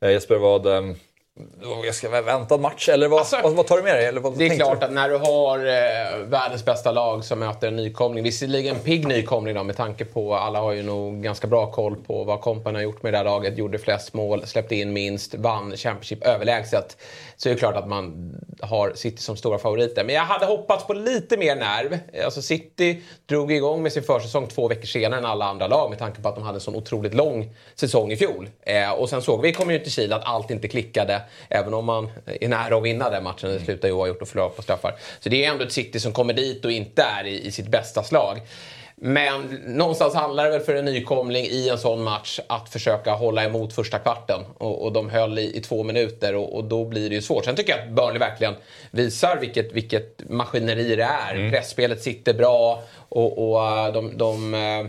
Eh, 0.02 0.12
Jesper, 0.12 0.38
vad... 0.38 0.64
det 0.64 1.66
var 1.66 1.76
en 1.76 1.84
ganska 1.84 2.22
väntad 2.22 2.58
match, 2.58 2.90
eller 2.90 3.08
vad, 3.08 3.20
Alltså, 3.20 3.38
vad, 3.44 3.68
tar 3.68 3.78
du 3.78 3.84
med 3.84 3.96
dig? 3.96 4.06
Eller 4.06 4.22
vad 4.22 4.38
Det 4.38 4.46
är 4.48 4.56
klart 4.56 4.80
du? 4.80 4.86
att 4.86 4.92
när 4.94 5.10
du 5.10 5.18
har 5.18 5.58
eh, 5.60 6.26
världens 6.26 6.66
bästa 6.66 6.92
lag 6.92 7.24
som 7.24 7.40
möter 7.40 7.68
en 7.68 7.76
nykomling, 7.76 8.24
visserligen 8.24 8.76
en 8.76 8.82
pigg 8.82 9.08
nykomling 9.08 9.56
då, 9.56 9.64
med 9.64 9.78
tanke 9.78 10.06
på 10.06 10.36
alla 10.36 10.60
har 10.60 10.72
ju 10.72 10.84
nog 10.84 11.24
ganska 11.24 11.48
bra 11.48 11.72
koll 11.72 11.96
på 11.96 12.24
vad 12.24 12.42
Kompany 12.42 12.76
har 12.78 12.84
gjort 12.84 13.04
med 13.04 13.14
det 13.14 13.18
här 13.18 13.26
laget, 13.26 13.58
gjorde 13.58 13.80
flest 13.80 14.14
mål, 14.14 14.48
släppte 14.48 14.76
in 14.76 14.94
minst, 14.94 15.36
vann 15.36 15.78
Championship 15.78 16.24
överlägset. 16.24 16.98
Så 17.42 17.50
är 17.50 17.54
det 17.54 17.60
klart 17.60 17.76
att 17.76 17.88
man 17.88 18.36
har 18.62 18.94
City 18.96 19.22
som 19.22 19.38
stora 19.38 19.60
favoriter. 19.60 20.04
Men 20.04 20.16
jag 20.16 20.24
hade 20.24 20.46
hoppats 20.46 20.88
på 20.88 20.94
lite 20.94 21.38
mer 21.38 21.56
nerv. 21.56 22.00
Alltså 22.26 22.42
City 22.42 23.02
drog 23.26 23.52
igång 23.52 23.84
med 23.84 23.94
sin 23.94 24.04
försäsong 24.04 24.48
två 24.48 24.68
veckor 24.68 24.86
senare 24.86 25.20
än 25.20 25.26
alla 25.26 25.46
andra 25.46 25.68
lag 25.68 25.90
med 25.90 26.00
tanke 26.00 26.22
på 26.22 26.30
att 26.30 26.36
de 26.36 26.44
hade 26.44 26.56
en 26.56 26.62
sån 26.62 26.76
otroligt 26.76 27.14
lång 27.14 27.56
säsong 27.76 28.12
i 28.12 28.16
fjol. 28.16 28.50
Eh, 28.62 28.92
och 28.92 29.10
sen 29.10 29.22
såg 29.22 29.42
vi 29.42 29.50
i 29.50 29.54
Community 29.54 29.90
Shield 29.90 30.14
att 30.14 30.26
allt 30.26 30.52
inte 30.52 30.68
klickade. 30.68 31.22
Även 31.50 31.74
om 31.74 31.86
man 31.86 32.10
är 32.26 32.48
nära 32.48 32.78
att 32.78 32.84
vinna 32.84 33.10
den 33.10 33.24
matchen. 33.24 33.50
Det 33.50 33.60
slutar 33.60 33.88
ju 33.88 33.94
oavgjort 33.94 34.22
och 34.22 34.28
förlorar 34.28 34.50
på 34.50 34.62
straffar. 34.62 34.96
Så 35.20 35.30
det 35.30 35.46
är 35.46 35.52
ändå 35.52 35.64
ett 35.64 35.72
City 35.72 36.00
som 36.00 36.14
kommer 36.14 36.34
dit 36.34 36.66
och 36.66 36.72
inte 36.72 37.02
är 37.02 37.28
i, 37.28 37.48
i 37.48 37.52
sitt 37.52 37.68
bästa 37.68 38.04
slag. 38.04 38.42
Men 39.02 39.42
någonstans 39.66 40.14
handlar 40.14 40.46
det 40.46 40.52
väl 40.52 40.60
för 40.60 40.76
en 40.76 40.86
nykomling 40.86 41.46
i 41.46 41.70
en 41.70 41.78
sån 41.78 42.04
match 42.04 42.40
att 42.48 42.70
försöka 42.70 43.12
hålla 43.12 43.44
emot 43.44 43.74
första 43.74 44.00
kvarten. 44.00 44.42
Och, 44.58 44.86
och 44.86 44.94
de 44.94 45.10
höll 45.10 45.40
i, 45.40 45.58
i 45.58 45.62
två 45.62 45.84
minuter 45.84 46.36
och, 46.36 46.56
och, 46.56 46.64
då 46.64 46.86
blir 46.86 47.10
det 47.10 47.16
ju 47.16 47.22
svårt. 47.22 47.46
Sen 47.46 47.56
tycker 47.56 47.78
jag 47.78 47.88
att 47.88 47.96
Burnley 47.96 48.20
verkligen 48.20 48.54
visar 48.92 49.38
vilket, 49.38 49.74
vilket 49.74 50.30
maskineri 50.30 50.96
det 50.96 51.04
är. 51.04 51.36
Mm. 51.36 51.52
Pressspelet 51.52 52.04
sitter 52.04 52.34
bra 52.34 52.84
och, 53.10 53.52
och 53.52 53.68
äh, 53.68 53.94
de, 53.94 54.18
de 54.18 54.54
äh, 54.54 54.86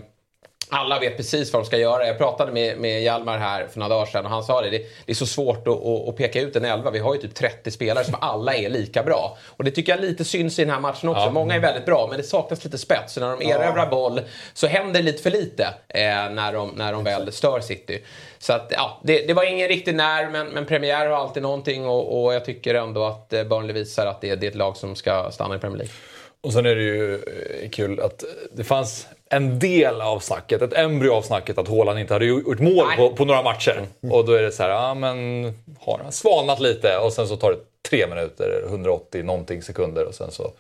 alla 0.71 0.99
vet 0.99 1.17
precis 1.17 1.53
vad 1.53 1.63
de 1.63 1.67
ska 1.67 1.77
göra. 1.77 2.07
Jag 2.07 2.19
pratade 2.19 2.53
med, 2.53 2.79
med 2.79 3.03
Hjalmar 3.03 3.39
här 3.39 3.67
för 3.67 3.79
några 3.79 3.95
dagar 3.95 4.07
sedan 4.07 4.25
och 4.25 4.31
han 4.31 4.43
sa 4.43 4.61
det. 4.61 4.71
Det, 4.71 4.79
det 4.79 5.13
är 5.13 5.15
så 5.15 5.27
svårt 5.27 5.69
att, 5.69 5.87
att, 5.87 6.09
att, 6.09 6.17
peka 6.17 6.41
ut 6.41 6.57
en 6.57 6.65
elva. 6.65 6.91
Vi 6.91 6.99
har 6.99 7.15
ju 7.15 7.21
typ 7.21 7.35
30 7.35 7.71
spelare 7.71 8.05
som 8.05 8.15
alla 8.21 8.55
är 8.55 8.71
lika 8.71 9.03
bra. 9.03 9.39
Och 9.47 9.65
det 9.65 9.71
tycker 9.71 9.93
jag 9.93 10.01
lite 10.01 10.25
syns 10.25 10.59
i 10.59 10.65
den 10.65 10.75
här 10.75 10.81
matchen 10.81 11.09
också. 11.09 11.23
Ja. 11.23 11.31
Många 11.31 11.55
är 11.55 11.61
väldigt 11.61 11.87
bra 11.87 12.07
men 12.11 12.19
det 12.19 12.25
saknas 12.25 12.65
lite 12.65 12.79
spets. 12.79 13.13
Så 13.13 13.21
när 13.21 13.37
de 13.37 13.51
erövrar 13.51 13.85
ja. 13.85 13.91
boll 13.91 14.21
så 14.55 14.67
händer 14.67 15.03
lite 15.03 15.23
för 15.23 15.31
lite 15.31 15.65
eh, 15.89 16.31
när, 16.31 16.53
de, 16.53 16.71
när 16.77 16.93
de 16.93 17.05
väl 17.05 17.33
stör 17.33 17.61
City. 17.61 18.03
Så 18.39 18.53
att, 18.53 18.73
ja, 18.77 19.01
det, 19.03 19.27
det 19.27 19.35
var 19.35 19.45
ingen 19.45 19.69
riktig 19.69 19.95
när 19.95 20.31
men, 20.31 20.47
men 20.47 20.67
premiär 20.67 21.07
har 21.07 21.17
alltid 21.17 21.43
någonting 21.43 21.87
och, 21.87 22.23
och 22.23 22.35
jag 22.35 22.45
tycker 22.45 22.75
ändå 22.75 23.05
att 23.05 23.33
eh, 23.33 23.45
Burnley 23.45 23.73
visar 23.73 24.07
att 24.07 24.21
det, 24.21 24.35
det 24.35 24.47
är 24.47 24.51
ett 24.51 24.57
lag 24.57 24.77
som 24.77 24.97
ska 24.97 25.31
stanna 25.31 25.57
i 25.57 25.59
Premier 25.59 25.79
League. 25.79 25.95
Och 26.41 26.53
sen 26.53 26.67
är 26.67 26.77
det 26.77 26.83
ju 26.83 27.15
eh, 27.15 27.71
kul 27.71 28.01
att 28.01 28.25
det 28.53 28.65
fanns 28.65 29.07
en 29.33 29.59
del 29.59 30.01
av 30.01 30.19
snacket, 30.19 30.63
ett 30.63 30.73
embryo 30.73 31.13
av 31.13 31.23
snacket 31.23 31.59
att 31.59 31.69
Haaland 31.69 31.99
inte 31.99 32.15
hade 32.15 32.25
gjort 32.25 32.61
mål 32.61 32.87
på, 32.97 33.11
på, 33.11 33.25
några 33.25 33.43
matcher. 33.43 33.87
Mm. 34.03 34.15
Och 34.15 34.25
då 34.25 34.33
är 34.33 34.43
det 34.43 34.53
så 34.53 34.63
här, 34.63 34.71
ja 34.71 34.95
men 34.95 35.45
har 35.81 36.01
han 36.03 36.13
svalnat 36.13 36.61
lite 36.61 36.99
och 36.99 37.13
sen 37.13 37.29
så 37.29 37.37
tar 37.37 37.51
det 37.51 37.59
tre 37.89 38.07
minuter, 38.07 38.63
180 38.67 39.23
någonting 39.25 39.63
sekunder 39.63 40.05
och 40.05 40.15
sen 40.15 40.31
så 40.31 40.53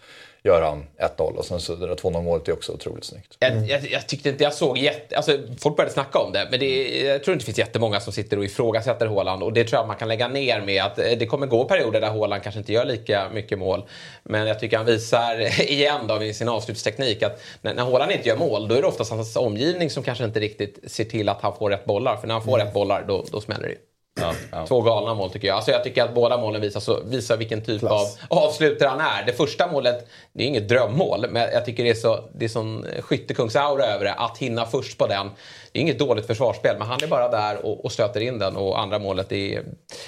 gör 0.42 0.62
han 0.62 0.86
1-0 1.16 1.36
och 1.36 1.44
sen 1.44 1.60
så 1.60 1.74
det 1.74 1.86
där 1.86 1.94
2-0 1.94 2.22
målet 2.22 2.48
är 2.48 2.52
också 2.52 2.72
otroligt 2.72 3.04
snyggt. 3.04 3.36
Mm. 3.40 3.64
Jag, 3.64 3.80
jag, 3.80 3.90
jag, 3.90 4.08
tyckte 4.08 4.28
inte 4.28 4.44
jag 4.44 4.54
såg 4.54 4.78
jätte... 4.78 5.16
Alltså, 5.16 5.38
folk 5.58 5.76
började 5.76 5.92
snacka 5.92 6.18
om 6.18 6.32
det, 6.32 6.48
men 6.50 6.60
det, 6.60 7.00
jag 7.00 7.24
tror 7.24 7.32
inte 7.32 7.42
det 7.42 7.46
finns 7.46 7.58
jättemånga 7.58 8.00
som 8.00 8.12
sitter 8.12 8.36
och 8.36 8.44
ifrågasätter 8.44 9.06
Håland 9.06 9.42
och 9.42 9.52
det 9.52 9.64
tror 9.64 9.80
jag 9.80 9.86
man 9.86 9.96
kan 9.96 10.08
lägga 10.08 10.28
ner 10.28 10.60
med 10.60 10.84
att 10.84 10.98
eh, 10.98 11.04
det 11.18 11.26
kommer 11.26 11.46
gå 11.46 11.64
perioder 11.64 12.00
där 12.00 12.10
Håland 12.10 12.42
kanske 12.42 12.58
inte 12.58 12.72
gör 12.72 12.84
lika 12.84 13.28
mycket 13.32 13.58
mål. 13.58 13.84
Men 14.22 14.46
jag 14.46 14.60
tycker 14.60 14.76
han 14.76 14.86
visar 14.86 15.60
igen 15.70 16.06
då 16.06 16.22
i 16.22 16.34
sin 16.34 16.48
avslutsteknik 16.48 17.22
att 17.22 17.42
när, 17.62 17.74
när 17.74 17.82
Håland 17.82 18.12
inte 18.12 18.28
gör 18.28 18.36
mål 18.36 18.68
då 18.68 18.74
är 18.74 18.80
det 18.80 18.88
oftast 18.88 19.10
hans 19.10 19.36
omgivning 19.36 19.90
som 19.90 20.02
kanske 20.02 20.24
inte 20.24 20.40
riktigt 20.40 20.90
ser 20.90 21.04
till 21.04 21.28
att 21.28 21.42
han 21.42 21.56
får 21.56 21.70
rätt 21.70 21.84
bollar. 21.84 22.16
För 22.16 22.26
när 22.26 22.34
han 22.34 22.44
får 22.44 22.54
mm. 22.54 22.66
rätt 22.66 22.74
bollar 22.74 23.04
då, 23.08 23.24
då 23.32 23.40
smäller 23.40 23.62
det 23.62 23.72
ju. 23.72 23.89
Ja, 24.20 24.34
ja. 24.52 24.66
Två 24.66 24.82
galna 24.82 25.14
mål 25.14 25.30
tycker 25.30 25.48
jag. 25.48 25.54
Alltså 25.56 25.70
jag 25.70 25.84
tycker 25.84 26.04
att 26.04 26.14
båda 26.14 26.38
målen 26.38 26.60
visar, 26.60 26.80
så, 26.80 27.00
visar 27.04 27.36
vilken 27.36 27.64
typ 27.64 27.80
Klass. 27.80 28.18
av 28.28 28.38
avslutare 28.38 28.88
han 28.88 29.00
är. 29.00 29.26
Det 29.26 29.32
första 29.32 29.72
målet, 29.72 30.08
det 30.32 30.42
är 30.42 30.46
inget 30.46 30.68
drömmål, 30.68 31.26
men 31.30 31.42
jag 31.52 31.64
tycker 31.64 31.84
det 31.84 31.90
är, 31.90 31.94
så, 31.94 32.28
det 32.34 32.44
är 32.44 32.48
sån 32.48 32.86
skyttekungsaura 33.00 33.84
över 33.84 34.04
det. 34.04 34.12
Att 34.12 34.38
hinna 34.38 34.66
först 34.66 34.98
på 34.98 35.06
den. 35.06 35.30
Det 35.72 35.78
är 35.78 35.82
inget 35.82 35.98
dåligt 35.98 36.26
försvarsspel, 36.26 36.76
men 36.78 36.88
han 36.88 37.02
är 37.02 37.06
bara 37.06 37.28
där 37.28 37.66
och, 37.66 37.84
och 37.84 37.92
stöter 37.92 38.20
in 38.20 38.38
den. 38.38 38.56
Och 38.56 38.80
andra 38.80 38.98
målet, 38.98 39.32
är, 39.32 39.64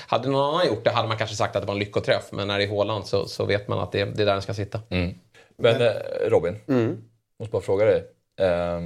hade 0.07 0.29
någon 0.29 0.55
annan 0.55 0.67
gjort 0.67 0.85
det 0.85 0.91
hade 0.91 1.09
man 1.09 1.19
kanske 1.19 1.37
sagt 1.37 1.57
att 1.57 1.63
det 1.63 1.67
var 1.67 1.75
en 1.75 1.81
lyckoträff. 1.81 2.25
Men 2.31 2.49
när 2.49 2.59
det 2.59 2.65
är 2.65 2.69
Håland 2.69 3.07
så, 3.07 3.27
så 3.27 3.45
vet 3.45 3.69
man 3.69 3.79
att 3.79 3.93
det, 3.93 4.05
det 4.05 4.23
är 4.23 4.27
där 4.27 4.33
den 4.33 4.43
ska 4.43 4.55
sitta. 4.55 4.81
Mm. 4.91 5.15
Men 5.59 5.83
eh, 5.83 5.93
Robin, 6.27 6.57
mm. 6.69 6.99
måste 7.39 7.53
bara 7.53 7.63
fråga 7.63 7.85
dig. 7.85 8.05
Eh, 8.41 8.81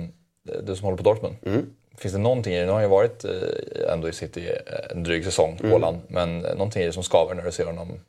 du 0.63 0.77
som 0.77 0.85
håller 0.85 0.97
på 0.97 1.03
Dortmund. 1.03 1.37
Mm. 1.47 1.67
Finns 1.99 2.15
det 2.15 2.21
någonting 2.21 2.55
i 2.55 2.61
det? 2.61 2.67
Nu 2.67 2.73
har 2.73 2.81
ju 2.81 2.89
varit 2.89 3.25
eh, 3.25 3.93
ändå 3.93 4.09
i 4.09 4.13
City 4.13 4.53
en 4.91 5.03
dryg 5.03 5.25
säsong, 5.25 5.57
mm. 5.61 5.73
Håland. 5.73 5.99
Men 6.09 6.39
någonting 6.39 6.83
i 6.83 6.87
det 6.87 6.93
som 6.93 7.03
skaver 7.03 7.35
när 7.35 7.43
du 7.43 7.53
ser 7.53 7.65
honom 7.67 8.01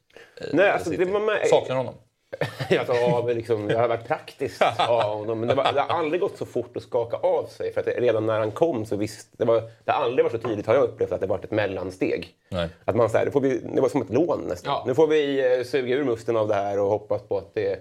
Nej, 0.51 0.70
alltså, 0.70 0.89
City. 0.89 1.06
Det 1.06 1.12
var 1.12 1.20
med... 1.20 1.48
Saknar 1.48 1.75
honom? 1.75 1.94
alltså, 2.79 2.94
ja, 2.94 3.27
liksom, 3.27 3.67
det 3.67 3.77
har 3.77 3.88
varit 3.88 4.08
praktiskt 4.08 4.62
av 4.62 5.03
honom. 5.03 5.39
Men 5.39 5.50
det, 5.50 5.56
var, 5.56 5.74
det, 5.74 5.82
har 5.82 6.00
aldrig 6.00 6.22
gått 6.22 6.38
så 6.38 6.46
fort 6.46 6.77
att 6.77 6.84
skaka 6.84 7.17
av 7.17 7.46
sig. 7.46 7.74
För 7.74 7.82
att 7.82 7.88
redan 7.88 8.25
när 8.25 8.39
han 8.39 8.51
kom 8.51 8.86
så 8.86 8.96
visst, 8.96 9.29
det, 9.38 9.46
var, 9.46 9.62
det 9.86 9.91
har 9.91 10.03
aldrig 10.03 10.24
varit 10.24 10.41
så 10.41 10.48
tydligt 10.48 10.67
har 10.67 10.74
jag 10.74 10.84
upplevt 10.84 11.12
att 11.12 11.22
det 11.22 11.27
varit 11.27 11.44
ett 11.44 11.51
mellansteg. 11.51 12.27
Nej. 12.50 12.70
Att 12.86 12.96
man, 12.96 13.10
så 13.10 13.17
här, 13.17 13.25
det, 13.25 13.32
får 13.32 13.41
vi, 13.41 13.58
det 13.74 13.82
var 13.82 13.89
som 13.89 14.01
ett 14.01 14.10
lån 14.10 14.41
nästan. 14.48 14.74
Ja. 14.74 14.84
Nu 14.88 14.96
får 14.96 15.08
vi 15.08 15.53
eh, 15.58 15.63
suga 15.63 15.96
ur 15.96 16.03
musten 16.03 16.38
av 16.38 16.48
det 16.48 16.53
här 16.53 16.79
och 16.79 16.89
hoppas 16.89 17.22
på 17.22 17.38
att 17.38 17.53
det 17.53 17.79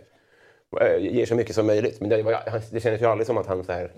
eh, 0.81 0.99
ger 0.99 1.27
så 1.27 1.35
mycket 1.35 1.55
som 1.55 1.67
möjligt. 1.67 2.01
Men 2.01 2.11
det, 2.11 2.23
var, 2.23 2.63
det 2.71 2.81
kändes 2.81 3.03
ju 3.03 3.07
aldrig 3.07 3.27
som 3.27 3.39
att 3.39 3.47
han 3.47 3.65
så 3.65 3.73
här, 3.73 3.93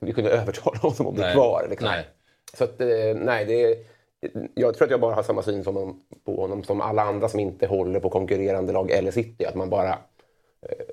vi 0.00 0.12
kunde 0.12 0.30
övertala 0.30 0.78
honom 0.78 1.06
att 1.06 1.14
bli 1.14 1.32
kvar. 1.32 1.66
Liksom. 1.70 1.88
Nej. 1.88 2.06
Så 2.54 2.64
att, 2.64 2.80
eh, 2.80 3.14
nej, 3.14 3.44
det, 3.44 3.78
jag 4.54 4.74
tror 4.74 4.84
att 4.84 4.90
jag 4.90 5.00
bara 5.00 5.14
har 5.14 5.22
samma 5.22 5.42
syn 5.42 5.64
som, 5.64 6.00
på 6.24 6.40
honom 6.40 6.64
som 6.64 6.80
alla 6.80 7.02
andra 7.02 7.28
som 7.28 7.40
inte 7.40 7.66
håller 7.66 8.00
på 8.00 8.10
konkurrerande 8.10 8.72
lag 8.72 8.90
eller 8.90 9.10
City. 9.10 9.44
Att 9.44 9.54
man 9.54 9.70
bara 9.70 9.98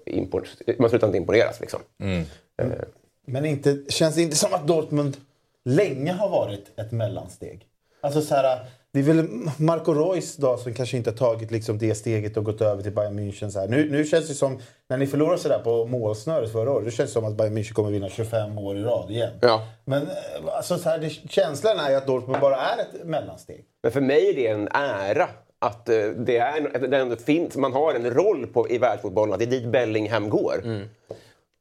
eh, 0.05 0.75
man 0.79 0.89
slutar 0.89 1.07
inte 1.07 1.17
imponeras. 1.17 1.59
Liksom. 1.59 1.79
Mm. 1.99 2.23
Mm. 2.61 2.79
Men 3.25 3.45
inte, 3.45 3.77
känns 3.89 4.15
det 4.15 4.21
inte 4.21 4.35
som 4.35 4.53
att 4.53 4.67
Dortmund 4.67 5.17
länge 5.65 6.11
har 6.11 6.29
varit 6.29 6.79
ett 6.79 6.91
mellansteg? 6.91 7.67
Alltså 8.01 8.21
så 8.21 8.35
här, 8.35 8.65
det 8.97 9.11
är 9.11 9.13
väl 9.13 9.49
Marco 9.57 9.93
Reus 9.93 10.35
då 10.35 10.57
som 10.57 10.73
kanske 10.73 10.97
inte 10.97 11.09
har 11.09 11.17
tagit 11.17 11.51
liksom 11.51 11.77
det 11.77 11.95
steget 11.95 12.37
och 12.37 12.43
gått 12.43 12.61
över 12.61 12.83
till 12.83 12.91
Bayern 12.91 13.19
München. 13.19 13.49
Så 13.49 13.59
här. 13.59 13.67
Nu, 13.67 13.91
nu 13.91 14.05
känns 14.05 14.27
det 14.27 14.33
som, 14.33 14.59
när 14.89 14.97
ni 14.97 15.07
förlorade 15.07 15.37
sådär 15.37 15.59
på 15.59 15.85
målsnöret 15.85 16.51
förra 16.51 16.71
året, 16.71 16.85
då 16.85 16.91
känns 16.91 17.09
det 17.09 17.13
som 17.13 17.25
att 17.25 17.37
Bayern 17.37 17.57
München 17.57 17.73
kommer 17.73 17.91
vinna 17.91 18.09
25 18.09 18.57
år 18.57 18.77
i 18.77 18.83
rad 18.83 19.11
igen. 19.11 19.31
Ja. 19.41 19.67
Men 19.85 20.01
eh, 20.01 20.09
alltså, 20.51 20.77
så 20.77 20.89
här, 20.89 20.99
det, 20.99 21.09
känslan 21.09 21.79
är 21.79 21.89
ju 21.89 21.95
att 21.95 22.07
Dortmund 22.07 22.41
bara 22.41 22.55
är 22.55 22.81
ett 22.81 23.05
mellansteg. 23.05 23.65
Men 23.83 23.91
för 23.91 24.01
mig 24.01 24.29
är 24.29 24.33
det 24.33 24.47
en 24.47 24.67
ära 24.71 25.29
att 25.59 25.89
uh, 25.89 26.11
det, 26.11 26.37
är, 26.37 26.87
det 26.87 26.97
ändå 26.97 27.15
finns, 27.15 27.55
man 27.55 27.73
har 27.73 27.93
en 27.93 28.11
roll 28.11 28.47
på, 28.47 28.69
i 28.69 28.77
världsfotbollen, 28.77 29.33
att 29.33 29.39
det 29.39 29.45
är 29.45 29.59
dit 29.59 29.67
Bellingham 29.67 30.29
går. 30.29 30.61
Mm. 30.63 30.89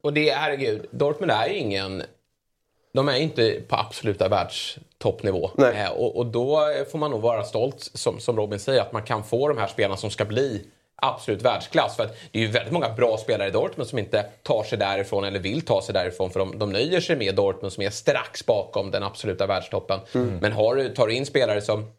Och 0.03 0.13
det, 0.13 0.29
herregud, 0.29 0.85
Dortmund 0.91 1.31
är 1.31 1.47
ju 1.47 1.55
ingen 1.55 2.03
de 2.97 3.09
är 3.09 3.15
inte 3.15 3.61
på 3.67 3.75
absoluta 3.75 4.27
världstoppnivå. 4.27 5.51
Eh, 5.75 5.91
och, 5.91 6.17
och, 6.17 6.25
då 6.25 6.59
får 6.91 6.99
man 6.99 7.11
nog 7.11 7.21
vara 7.21 7.43
stolt, 7.43 7.91
som, 7.93 8.19
som 8.19 8.37
Robin 8.37 8.59
säger, 8.59 8.81
att 8.81 8.93
man 8.93 9.03
kan 9.03 9.23
få 9.23 9.47
de 9.47 9.57
här 9.57 9.67
spelarna 9.67 9.97
som 9.97 10.09
ska 10.09 10.25
bli 10.25 10.65
absolut 10.95 11.41
världsklass. 11.41 11.95
För 11.95 12.03
att 12.03 12.15
det 12.31 12.39
är 12.39 12.43
ju 12.43 12.47
väldigt 12.47 12.73
många 12.73 12.89
bra 12.89 13.17
spelare 13.17 13.47
i 13.47 13.51
Dortmund 13.51 13.89
som 13.89 13.99
inte 13.99 14.25
tar 14.43 14.63
sig 14.63 14.77
därifrån 14.77 15.23
eller 15.23 15.39
vill 15.39 15.61
ta 15.61 15.81
sig 15.81 15.93
därifrån 15.93 16.29
för 16.29 16.39
de, 16.39 16.59
de 16.59 16.71
nöjer 16.71 16.99
sig 16.99 17.15
med 17.15 17.35
Dortmund 17.35 17.73
som 17.73 17.83
är 17.83 17.89
strax 17.89 18.45
bakom 18.45 18.91
den 18.91 19.03
absoluta 19.03 19.47
världstoppen. 19.47 19.99
Mm. 20.13 20.37
Men 20.37 20.51
har 20.51 20.75
du, 20.75 20.89
tar 20.89 21.07
du 21.07 21.13
in 21.13 21.25
spelare 21.25 21.61
som 21.61 21.91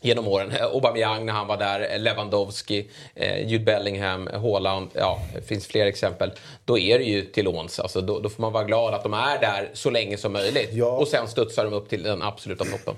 genom 0.00 0.28
åren. 0.28 0.52
Aubameyang 0.60 1.26
när 1.26 1.32
han 1.32 1.46
var 1.46 1.56
där, 1.56 1.98
Lewandowski, 1.98 2.90
eh, 3.14 3.48
Jude 3.48 3.64
Bellingham, 3.64 4.26
Haaland. 4.26 4.88
Ja, 4.94 5.18
det 5.34 5.42
finns 5.42 5.66
fler 5.66 5.86
exempel. 5.86 6.32
Då 6.64 6.78
är 6.78 6.98
det 6.98 7.04
ju 7.04 7.22
till 7.22 7.44
låns. 7.44 7.80
Alltså, 7.80 8.00
då, 8.00 8.20
då, 8.20 8.28
får 8.28 8.42
man 8.42 8.52
vara 8.52 8.64
glad 8.64 8.94
att 8.94 9.02
de 9.02 9.14
är 9.14 9.40
där 9.40 9.70
så 9.72 9.90
länge 9.90 10.16
som 10.16 10.32
möjligt. 10.32 10.70
Ja. 10.72 10.86
Och 10.86 11.08
sen 11.08 11.28
studsar 11.28 11.64
de 11.64 11.72
upp 11.72 11.88
till 11.88 12.02
den 12.02 12.22
absoluta 12.22 12.64
toppen. 12.64 12.94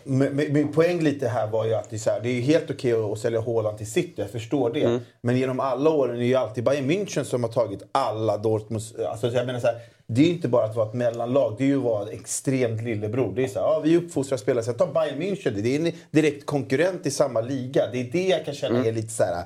Min 0.53 0.73
poäng 0.73 1.01
lite 1.01 1.29
här 1.29 1.47
var 1.47 1.67
ju 1.67 1.75
att 1.75 1.91
det 1.91 1.97
är, 1.97 1.99
så 1.99 2.11
här, 2.11 2.21
det 2.21 2.29
är 2.29 2.41
helt 2.41 2.71
okej 2.71 2.93
att 2.93 3.19
sälja 3.19 3.41
Haaland 3.41 3.79
till 3.79 3.93
City, 3.93 4.13
jag 4.17 4.31
förstår 4.31 4.71
det. 4.71 4.83
Mm. 4.83 5.01
Men 5.21 5.37
genom 5.37 5.61
alla 5.61 5.91
åren 5.91 6.15
är 6.15 6.19
det 6.19 6.27
ju 6.27 6.35
alltid 6.35 6.65
Bayern 6.65 6.91
München 6.91 7.25
som 7.25 7.45
har 7.45 7.51
tagit 7.51 7.83
alla 7.93 8.39
Dortmunds... 8.39 8.95
Alltså, 8.95 9.27
jag 9.27 9.47
menar 9.47 9.61
så 9.61 9.67
här, 9.67 9.77
det 10.13 10.21
är 10.21 10.25
ju 10.25 10.33
inte 10.33 10.49
bara 10.49 10.65
att 10.65 10.77
vara 10.77 10.89
ett 10.89 10.95
mellanlag, 10.95 11.55
det 11.59 11.65
är 11.65 11.69
ju 11.69 11.77
att 11.77 11.83
vara 11.83 12.11
extremt 12.11 12.83
lillebror. 12.83 13.33
Det 13.37 13.45
är 13.45 13.49
så 13.49 13.59
här, 13.59 13.67
ja, 13.67 13.81
vi 13.81 13.97
uppfostrar 13.97 14.39
spelare. 14.39 14.65
Så 14.65 14.73
ta 14.73 14.87
Bayern 14.87 15.23
München, 15.23 15.51
det 15.51 15.77
är 15.77 15.87
en 15.87 15.93
direkt 16.11 16.47
konkurrent 16.47 17.07
i 17.07 17.11
samma 17.11 17.41
liga. 17.41 17.87
Det 17.93 18.01
är 18.01 18.05
det 18.13 18.27
jag 18.27 18.45
kan 18.45 18.55
känna 18.55 18.75
mm. 18.75 18.89
är 18.89 18.93
lite 18.93 19.09
så 19.09 19.25
här... 19.25 19.45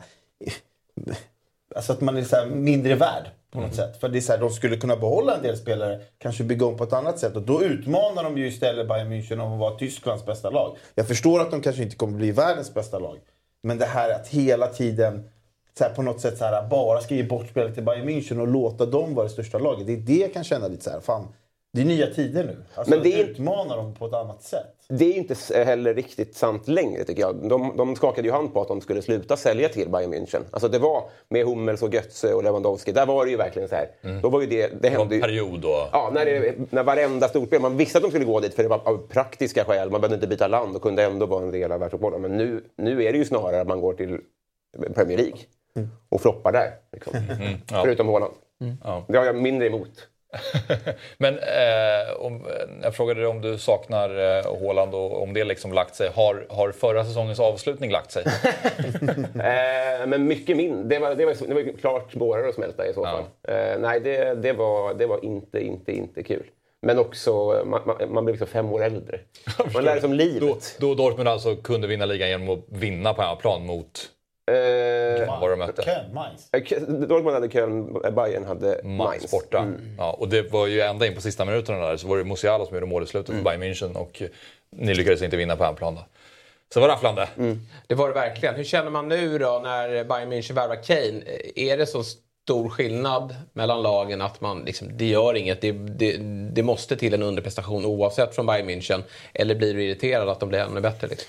Alltså 1.75 1.92
att 1.92 2.00
man 2.00 2.16
är 2.16 2.23
så 2.23 2.47
mindre 2.47 2.94
värd 2.94 3.25
på 3.50 3.61
något 3.61 3.75
mm. 3.75 3.76
sätt. 3.76 4.00
För 4.00 4.09
det 4.09 4.18
är 4.18 4.21
så 4.21 4.33
här, 4.33 4.40
de 4.40 4.50
skulle 4.50 4.76
kunna 4.76 4.97
behålla 4.97 5.37
en 5.37 5.42
del 5.42 5.56
spelare, 5.56 6.00
kanske 6.18 6.44
bygga 6.44 6.66
om 6.66 6.76
på 6.76 6.85
ett 6.85 6.92
annat 6.92 7.18
sätt. 7.18 7.37
Och 7.37 7.42
då 7.42 7.62
utmanar 7.62 8.25
de 8.25 8.38
ju 8.38 8.47
istället 8.47 8.88
Bayern 8.88 9.12
München 9.12 9.40
om 9.40 9.52
att 9.52 9.59
vara 9.59 9.78
Tysklands 9.78 10.26
bästa 10.26 10.50
lag. 10.50 10.76
Jag 10.94 11.09
förstår 11.09 11.40
att 11.40 11.50
de 11.50 11.61
kanske 11.61 11.83
inte 11.83 11.97
kommer 11.97 12.18
bli 12.18 12.30
världens 12.30 12.75
bästa 12.75 12.99
lag. 12.99 13.18
Men 13.62 13.78
det 13.78 13.87
här 13.87 14.11
att 14.11 14.28
hela 14.28 14.66
tiden 14.66 15.30
så 15.78 15.84
här, 15.84 15.90
på 15.90 16.02
något 16.02 16.20
sätt 16.20 16.38
så 16.38 16.44
här, 16.44 16.68
bara 16.68 17.00
ska 17.00 17.14
ge 17.14 17.22
bort 17.22 17.48
spelet 17.48 17.74
till 17.74 17.84
Bayern 17.84 18.08
München 18.08 18.40
och 18.40 18.48
låta 18.48 18.86
dem 18.86 19.14
vara 19.14 19.26
det 19.26 19.32
största 19.32 19.58
laget. 19.58 19.86
Det 19.86 19.92
är 19.92 19.96
det 19.96 20.16
jag 20.16 20.32
kan 20.32 20.44
känna 20.44 20.68
lite 20.68 20.84
så 20.84 20.90
här, 20.90 21.00
fan, 21.00 21.28
det 21.74 21.80
är 21.80 21.84
nya 21.84 22.06
tider 22.06 22.44
nu. 22.44 22.56
Alltså 22.74 22.94
Men 22.94 23.02
det 23.02 23.20
är, 23.20 23.24
utmana 23.24 23.76
dem 23.76 23.94
på 23.94 24.06
ett 24.06 24.14
annat 24.14 24.42
sätt. 24.42 24.74
Det 24.88 25.04
är 25.04 25.16
inte 25.16 25.64
heller 25.64 25.94
riktigt 25.94 26.36
sant 26.36 26.68
längre 26.68 27.04
tycker 27.04 27.22
jag. 27.22 27.48
De, 27.48 27.76
de 27.76 27.96
skakade 27.96 28.28
ju 28.28 28.32
hand 28.32 28.54
på 28.54 28.60
att 28.60 28.68
de 28.68 28.80
skulle 28.80 29.02
sluta 29.02 29.36
sälja 29.36 29.68
till 29.68 29.88
Bayern 29.90 30.14
München. 30.14 30.40
Alltså 30.50 30.68
det 30.68 30.78
var 30.78 31.04
med 31.28 31.46
Hummels 31.46 31.82
och 31.82 31.94
Götze 31.94 32.34
och 32.34 32.44
Lewandowski. 32.44 32.92
Där 32.92 33.06
var 33.06 33.24
det 33.24 33.30
ju 33.30 33.36
verkligen 33.36 33.68
så 33.68 33.74
här. 33.74 33.88
Mm. 34.02 34.20
Då 34.20 34.28
var 34.28 34.40
ju 34.40 34.46
det, 34.46 34.82
det 34.82 34.88
hände 34.88 35.14
ju, 35.14 35.20
period 35.20 35.60
då. 35.60 35.88
Ja, 35.92 36.10
när, 36.14 36.24
det, 36.24 36.54
när 36.70 36.82
varenda 36.82 37.28
storspel. 37.28 37.60
Man 37.60 37.76
visste 37.76 37.98
att 37.98 38.02
de 38.02 38.10
skulle 38.10 38.24
gå 38.24 38.40
dit 38.40 38.54
för 38.54 38.62
det 38.62 38.68
var 38.68 38.88
av 38.88 39.06
praktiska 39.08 39.64
skäl. 39.64 39.90
Man 39.90 40.00
behövde 40.00 40.14
inte 40.14 40.26
byta 40.26 40.48
land 40.48 40.76
och 40.76 40.82
kunde 40.82 41.04
ändå 41.04 41.26
vara 41.26 41.42
en 41.42 41.50
del 41.50 41.72
av 41.72 41.80
världsfotbollen. 41.80 42.22
Men 42.22 42.36
nu, 42.36 42.64
nu 42.76 43.04
är 43.04 43.12
det 43.12 43.18
ju 43.18 43.24
snarare 43.24 43.60
att 43.60 43.68
man 43.68 43.80
går 43.80 43.94
till 43.94 44.18
Premier 44.94 45.18
League. 45.18 45.38
Och 46.08 46.20
floppar 46.20 46.52
där. 46.52 46.70
Liksom. 46.92 47.16
Mm, 47.16 47.60
ja. 47.70 47.82
Förutom 47.82 48.08
Haaland. 48.08 48.34
Mm. 48.60 48.76
Ja. 48.84 49.04
Det 49.08 49.18
har 49.18 49.24
jag 49.24 49.36
mindre 49.36 49.66
emot. 49.66 50.08
Men 51.18 51.38
eh, 51.38 52.16
om, 52.18 52.46
jag 52.82 52.94
frågade 52.94 53.20
dig 53.20 53.28
om 53.28 53.40
du 53.40 53.58
saknar 53.58 54.38
eh, 54.38 54.58
Håland 54.58 54.94
och 54.94 55.22
om 55.22 55.34
det 55.34 55.44
liksom 55.44 55.72
lagt 55.72 55.94
sig. 55.94 56.10
Har, 56.14 56.46
har 56.48 56.72
förra 56.72 57.04
säsongens 57.04 57.40
avslutning 57.40 57.90
lagt 57.90 58.12
sig? 58.12 58.24
eh, 59.34 60.06
men 60.06 60.26
mycket 60.26 60.56
mindre. 60.56 60.84
Det 60.84 60.98
var, 60.98 61.14
det 61.14 61.26
var, 61.26 61.34
det 61.48 61.54
var 61.54 61.78
klart 61.78 62.12
svårare 62.12 62.48
att 62.48 62.54
smälta 62.54 62.86
i 62.86 62.94
så 62.94 63.04
fall. 63.04 63.24
Ja. 63.42 63.52
Eh, 63.52 63.78
nej, 63.78 64.00
det, 64.00 64.34
det, 64.34 64.52
var, 64.52 64.94
det 64.94 65.06
var 65.06 65.24
inte, 65.24 65.60
inte, 65.60 65.92
inte 65.92 66.22
kul. 66.22 66.46
Men 66.82 66.98
också, 66.98 67.62
man, 67.66 67.80
man, 67.84 67.96
man 68.12 68.24
blir 68.24 68.32
liksom 68.32 68.48
fem 68.48 68.72
år 68.72 68.84
äldre. 68.84 69.20
Man 69.74 69.84
lär 69.84 70.00
sig 70.00 70.06
om 70.06 70.12
livet. 70.12 70.76
Då, 70.80 70.86
då 70.88 70.94
Dortmund 70.94 71.28
alltså 71.28 71.56
kunde 71.56 71.86
vinna 71.86 72.04
ligan 72.04 72.28
genom 72.28 72.48
att 72.48 72.64
vinna 72.68 73.14
på 73.14 73.22
hemmaplan 73.22 73.66
mot 73.66 74.10
Eh, 74.46 75.40
vad 75.40 75.50
de 75.50 75.58
mötte. 75.58 75.82
Köln, 75.82 76.14
Mainz. 76.14 76.48
Eh, 76.52 76.80
Dortmund 76.82 77.34
hade 77.34 77.48
Köln, 77.48 77.92
Bayern 78.14 78.44
hade 78.44 78.80
Mainz. 78.84 79.30
borta. 79.30 79.58
Mm. 79.58 79.80
Ja, 79.98 80.12
och 80.12 80.28
det 80.28 80.52
var 80.52 80.66
ju 80.66 80.80
ända 80.80 81.06
in 81.06 81.14
på 81.14 81.20
sista 81.20 81.44
minuterna 81.44 81.78
där 81.78 81.96
så 81.96 82.08
var 82.08 82.18
det 82.18 82.24
Musiala 82.24 82.66
som 82.66 82.74
gjorde 82.74 82.86
mål 82.86 83.02
i 83.02 83.06
slutet 83.06 83.28
mm. 83.28 83.44
för 83.44 83.50
Bayern 83.50 83.62
München 83.62 83.96
och 83.96 84.22
ni 84.70 84.94
lyckades 84.94 85.22
inte 85.22 85.36
vinna 85.36 85.56
på 85.56 85.64
hemplan. 85.64 85.98
Så 86.74 86.80
det 86.80 86.86
var 86.86 86.94
rafflande. 86.94 87.28
Mm. 87.38 87.60
Det 87.86 87.94
var 87.94 88.08
det 88.08 88.14
verkligen. 88.14 88.54
Hur 88.54 88.64
känner 88.64 88.90
man 88.90 89.08
nu 89.08 89.38
då 89.38 89.60
när 89.64 90.04
Bayern 90.04 90.32
München 90.32 90.52
värvar 90.52 90.82
Kane? 90.82 91.22
Är 91.54 91.76
det 91.76 91.86
så 91.86 92.02
stor 92.44 92.68
skillnad 92.68 93.34
mellan 93.52 93.82
lagen 93.82 94.20
att 94.20 94.40
man 94.40 94.64
liksom, 94.64 94.96
det 94.96 95.06
gör 95.06 95.36
inget, 95.36 95.60
det, 95.60 95.72
det, 95.72 96.16
det 96.52 96.62
måste 96.62 96.96
till 96.96 97.14
en 97.14 97.22
underprestation 97.22 97.84
oavsett 97.84 98.34
från 98.34 98.46
Bayern 98.46 98.70
München? 98.70 99.02
Eller 99.32 99.54
blir 99.54 99.74
du 99.74 99.84
irriterad 99.84 100.28
att 100.28 100.40
de 100.40 100.48
blir 100.48 100.58
ännu 100.58 100.80
bättre? 100.80 101.08
Liksom? 101.08 101.28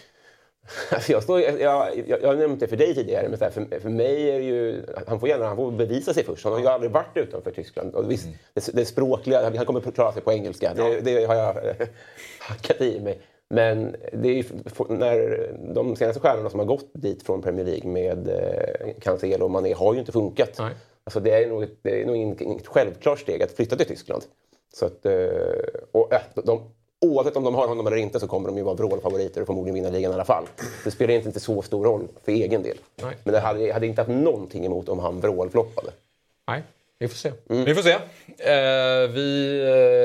Alltså 0.90 1.12
jag, 1.12 1.24
står, 1.24 1.42
jag, 1.42 1.62
jag, 1.62 2.22
jag 2.22 2.28
har 2.28 2.36
nämnt 2.36 2.60
det 2.60 2.68
för 2.68 2.78
dig 2.78 2.96
tidigare, 2.96 3.30
men 3.30 3.38
för, 3.38 3.80
för 3.80 3.90
mig 3.90 4.30
är 4.30 4.40
det 4.40 4.46
ju... 4.46 4.84
Han 5.08 5.20
får 5.20 5.30
gärna 5.30 5.46
han 5.46 5.56
får 5.56 5.72
bevisa 5.72 6.14
sig 6.14 6.24
först. 6.24 6.44
Han 6.44 6.54
har 6.54 6.60
ju 6.60 6.68
aldrig 6.68 6.92
varit 6.92 7.18
utanför 7.18 7.52
Tyskland. 7.52 7.96
Och 7.96 8.12
visst, 8.12 8.26
mm. 8.26 8.38
det, 8.54 8.74
det 8.74 8.86
språkliga, 8.86 9.50
han 9.58 9.66
kommer 9.66 9.88
att 9.88 9.96
klara 9.96 10.14
sig 10.14 10.22
på 10.22 10.34
engelska. 10.34 10.74
Det, 10.74 11.02
det 11.02 11.26
har 11.26 11.36
jag 11.36 11.56
hackat 12.40 12.82
i 12.82 13.00
mig. 13.00 13.22
Men 13.50 13.96
det 14.14 14.40
är 14.40 14.46
när 14.94 15.50
de 15.74 15.96
senaste 15.96 16.20
stjärnorna 16.20 16.50
som 16.50 16.60
har 16.60 16.68
gått 16.68 16.90
dit 16.94 17.24
från 17.24 17.42
Premier 17.42 17.66
League 17.66 17.92
med 17.92 18.28
eh, 18.28 18.94
Cancelo 19.02 19.46
och 19.46 19.52
Mané 19.52 19.74
har 19.74 19.94
ju 19.94 20.00
inte 20.00 20.12
funkat. 20.12 20.56
Nej. 20.60 20.74
Alltså 21.04 21.20
det 21.20 21.44
är 21.44 21.48
nog, 21.48 21.68
det 21.82 22.02
är 22.02 22.06
nog 22.06 22.16
inget 22.16 22.68
självklart 22.68 23.20
steg 23.20 23.44
att 23.44 23.52
flytta 23.52 23.76
till 23.76 23.86
Tyskland. 23.86 24.24
Så 24.74 24.86
att, 24.86 25.06
eh, 25.06 25.14
och, 25.92 26.12
de, 26.44 26.72
oavsett 27.06 27.36
om 27.36 27.44
de 27.44 27.56
har 27.56 27.68
honom 27.68 27.88
eller 27.88 27.98
inte 27.98 28.20
så 28.20 28.28
kommer 28.28 28.50
de 28.50 28.58
ju 28.58 28.64
vara 28.64 28.76
vrålfavoriter 28.76 29.42
och 29.42 29.48
förmodligen 29.48 29.76
vinna 29.76 29.90
ligan 29.90 30.12
i 30.12 30.14
alla 30.14 30.26
fall. 30.26 30.44
Det 30.84 30.92
spelar 30.92 31.14
inte 31.14 31.40
så 31.40 31.62
stor 31.62 31.86
roll 31.86 32.08
för 32.26 32.32
egen 32.32 32.64
del. 32.64 32.78
Nej. 32.96 33.16
Men 33.24 33.34
det 33.34 33.40
hade, 33.40 33.74
hade 33.74 33.88
inte 33.88 34.02
haft 34.02 34.12
någonting 34.12 34.66
emot 34.66 34.90
om 34.90 35.00
han 35.00 35.22
vrålfloppade. 35.22 35.92
Nej. 36.48 36.64
Vi 37.00 37.08
får 37.08 37.16
se. 37.16 37.32
Mm. 37.50 37.66
Vi 37.66 37.76
får 37.76 37.82
se. 37.82 37.92
Eh, 37.92 39.10
vi, 39.10 39.60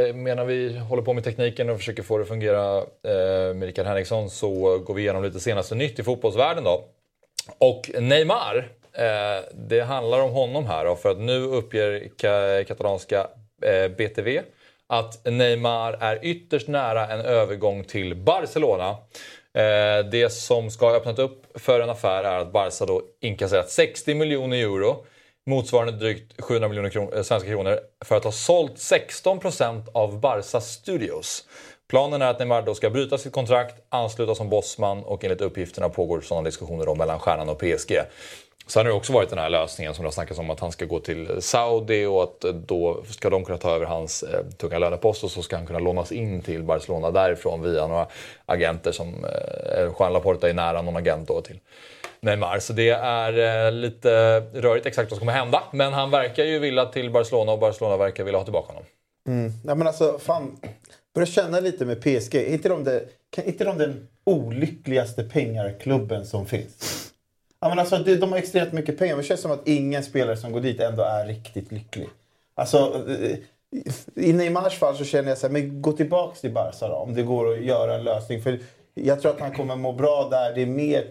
eh, 0.09 0.17
menar 0.17 0.45
vi 0.45 0.79
håller 0.79 1.03
på 1.03 1.13
med 1.13 1.25
tekniken 1.25 1.71
och 1.71 1.77
försöker 1.77 2.03
få 2.03 2.19
det 2.19 2.23
att 2.23 2.29
fungera 2.29 2.77
eh, 2.79 3.55
med 3.55 3.63
Rickard 3.63 3.87
Henriksson 3.87 4.31
så 4.31 4.79
går 4.79 4.95
vi 4.95 5.03
igenom 5.03 5.23
lite 5.23 5.41
senaste 5.41 5.75
nytt 5.75 5.99
i 5.99 6.03
fotbollsvärlden 6.03 6.65
då. 6.65 6.85
Och 7.59 7.91
Neymar, 8.01 8.69
eh, 8.93 9.45
det 9.55 9.81
handlar 9.81 10.21
om 10.23 10.31
honom 10.31 10.67
här 10.67 10.85
då, 10.85 10.97
för 10.97 11.11
att 11.11 11.19
nu 11.19 11.43
uppger 11.43 12.09
ka 12.17 12.65
katalanska 12.65 13.27
eh, 13.63 13.89
BTV 13.89 14.41
att 14.91 15.25
Neymar 15.25 15.93
är 16.01 16.25
ytterst 16.25 16.69
nära 16.69 17.09
en 17.09 17.21
övergång 17.21 17.85
till 17.85 18.15
Barcelona. 18.15 18.89
Eh, 19.55 20.07
det 20.11 20.33
som 20.33 20.71
ska 20.71 20.89
ha 20.89 20.97
öppnat 20.97 21.19
upp 21.19 21.61
för 21.61 21.81
en 21.81 21.91
affär 21.91 22.25
är 22.25 22.39
att 22.39 22.53
Barca 22.53 22.87
då 22.87 23.03
inkasserat 23.21 23.71
60 23.71 24.15
miljoner 24.15 24.57
euro 24.57 25.05
motsvarande 25.47 25.93
drygt 25.93 26.43
700 26.43 26.69
miljoner 26.69 26.91
kronor, 26.91 27.17
eh, 27.17 27.23
svenska 27.23 27.49
kronor 27.49 27.79
för 28.05 28.17
att 28.17 28.25
ha 28.25 28.33
sålt 28.33 28.79
16% 28.79 29.89
av 29.93 30.21
Barca 30.21 30.61
Studios. 30.61 31.45
Planen 31.89 32.23
är 32.23 32.27
att 32.27 32.39
Neymar 32.39 32.63
då 32.63 32.75
ska 32.75 32.91
bryta 32.91 33.19
sitt 33.19 33.33
kontrakt, 33.33 33.75
ansluta 33.89 34.35
som 34.35 34.49
bossman 34.49 35.05
och 35.05 35.25
enligt 35.25 35.41
uppgifterna 35.41 35.89
pågår 35.89 36.21
sådana 36.21 36.45
diskussioner 36.45 36.87
då 36.87 36.95
mellan 36.95 37.19
stjärnan 37.19 37.49
och 37.49 37.59
PSG. 37.59 37.93
Sen 38.71 38.87
har 38.87 38.93
det 38.93 38.97
också 38.97 39.13
varit 39.13 39.31
den 39.31 39.39
här 39.39 39.51
lösningen 39.51 39.95
som 39.95 40.03
det 40.03 40.07
har 40.07 40.13
snackats 40.13 40.41
om 40.41 40.51
att 40.51 40.61
han 40.61 40.73
ska 40.73 40.85
gå 40.85 41.01
till 41.01 41.43
Saudi 41.43 42.07
och 42.07 42.23
att 42.23 42.45
eh, 42.45 42.53
då 42.53 43.05
ska 43.09 43.31
de 43.31 43.45
kunna 43.45 43.59
ta 43.59 43.71
över 43.77 43.87
hans 43.87 44.23
eh, 44.23 44.45
tunga 44.57 44.79
lönepost 44.79 45.25
och 45.25 45.31
så 45.31 45.43
ska 45.43 45.57
han 45.57 45.67
kunna 45.67 45.79
lånas 45.79 46.13
in 46.13 46.43
till 46.43 46.63
Barcelona 46.63 47.11
därifrån 47.11 47.63
via 47.63 47.87
några 47.87 48.07
agenter 48.47 48.93
som 48.93 49.25
eh, 49.25 49.93
Juan 49.99 50.13
Laporta 50.13 50.49
är 50.49 50.55
nära 50.55 50.83
någon 50.83 50.97
agent 50.97 51.29
då 51.29 51.41
till 51.41 51.59
Neymar. 52.21 52.59
Så 52.59 52.73
det 52.73 52.91
är 52.91 53.67
eh, 53.67 53.73
lite 53.73 54.41
rörigt 54.41 54.87
exakt 54.87 55.11
vad 55.11 55.19
som 55.19 55.29
kommer 55.29 55.39
hända. 55.39 55.63
Men 55.73 55.93
han 55.93 56.11
verkar 56.11 56.45
ju 56.45 56.59
vilja 56.59 56.85
till 56.87 57.11
Barcelona 57.11 57.53
och 57.53 57.59
Barcelona 57.59 57.97
verkar 57.97 58.25
vilja 58.25 58.39
ha 58.39 58.45
tillbaka 58.45 58.67
honom. 58.67 58.85
Mm. 59.29 59.53
Ja, 59.65 59.75
men 59.75 59.87
alltså, 59.87 60.19
fan, 60.19 60.57
börja 61.15 61.27
känna 61.27 61.61
lite 61.61 61.85
med 61.85 62.01
PSG. 62.01 62.35
Är 62.35 62.53
inte 62.53 62.69
de, 62.69 62.85
det, 62.85 63.05
kan 63.31 63.45
inte 63.45 63.65
de 63.65 63.79
den 63.79 64.09
olyckligaste 64.25 65.23
pengarklubben 65.23 66.27
som 66.27 66.47
finns? 66.47 67.10
Ja, 67.61 67.69
men 67.69 67.79
alltså, 67.79 67.99
de 67.99 68.33
har 68.33 68.39
extremt 68.39 68.73
mycket 68.73 68.99
pengar. 68.99 69.15
Men 69.15 69.23
det 69.23 69.29
känns 69.29 69.41
som 69.41 69.51
att 69.51 69.69
ingen 69.69 70.03
spelare 70.03 70.37
som 70.37 70.53
går 70.53 70.61
dit 70.61 70.81
ändå 70.81 71.03
är 71.03 71.27
riktigt 71.27 71.73
lycklig. 71.73 72.09
Alltså, 72.55 73.07
eh, 73.09 73.39
i 74.15 74.33
Neymars 74.33 74.79
fall 74.79 74.97
så 74.97 75.05
känner 75.05 75.29
jag 75.29 75.39
så 75.39 75.47
här, 75.47 75.53
men 75.53 75.83
gå 75.83 75.93
tillbaka 75.93 76.37
till 76.37 76.53
Barca 76.53 76.89
då, 76.89 76.95
om 76.95 77.15
det 77.15 77.23
går 77.23 77.53
att 77.53 77.65
göra 77.65 77.95
en 77.95 78.05
lösning. 78.05 78.43
För 78.43 78.61
jag 78.95 79.21
tror 79.21 79.33
att 79.33 79.41
han 79.41 79.55
kommer 79.55 79.77
må 79.77 79.93
bra 79.93 80.29
där. 80.31 80.55
Det 80.55 80.63
är 80.63 80.67
mer, 80.67 81.05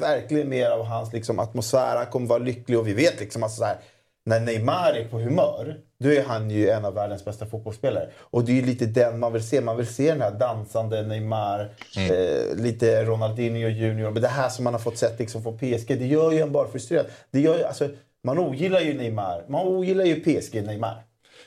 verkligen 0.00 0.48
mer 0.48 0.70
av 0.70 0.84
hans 0.84 1.12
liksom, 1.12 1.38
atmosfär. 1.38 1.96
Han 1.96 2.06
kommer 2.06 2.26
vara 2.26 2.38
lycklig 2.38 2.78
och 2.78 2.88
vi 2.88 2.94
vet 2.94 3.20
liksom 3.20 3.42
alltså, 3.42 3.58
så 3.58 3.64
här, 3.64 3.76
när 4.24 4.40
Neymar 4.40 4.92
är 4.92 5.08
på 5.08 5.18
humör, 5.18 5.76
då 6.02 6.12
är 6.12 6.22
han 6.22 6.50
ju 6.50 6.68
en 6.68 6.84
av 6.84 6.94
världens 6.94 7.24
bästa 7.24 7.46
fotbollsspelare. 7.46 8.08
Och 8.18 8.44
det 8.44 8.52
är 8.52 8.56
ju 8.56 8.62
lite 8.62 8.86
den 8.86 9.18
man 9.18 9.32
vill 9.32 9.42
se. 9.42 9.60
Man 9.60 9.76
vill 9.76 9.86
se 9.86 10.10
den 10.10 10.20
här 10.20 10.30
dansande 10.30 11.02
Neymar, 11.02 11.68
mm. 11.96 12.10
eh, 12.10 12.56
lite 12.56 13.04
Ronaldinho 13.04 13.68
junior. 13.68 14.10
Men 14.10 14.22
det 14.22 14.28
här 14.28 14.48
som 14.48 14.64
man 14.64 14.74
har 14.74 14.80
fått 14.80 14.98
sett 14.98 15.18
liksom 15.18 15.42
från 15.42 15.58
PSG, 15.58 15.86
det 15.88 16.06
gör 16.06 16.32
ju 16.32 16.40
en 16.40 16.52
bara 16.52 16.68
frustrerad. 16.68 17.06
Det 17.30 17.40
gör 17.40 17.58
ju, 17.58 17.64
alltså, 17.64 17.88
man 18.24 18.38
ogillar 18.38 18.80
ju 18.80 18.94
Neymar. 18.94 19.44
Man 19.48 19.66
ogillar 19.66 20.04
ju 20.04 20.20
PSG 20.20 20.66
Neymar. 20.66 21.02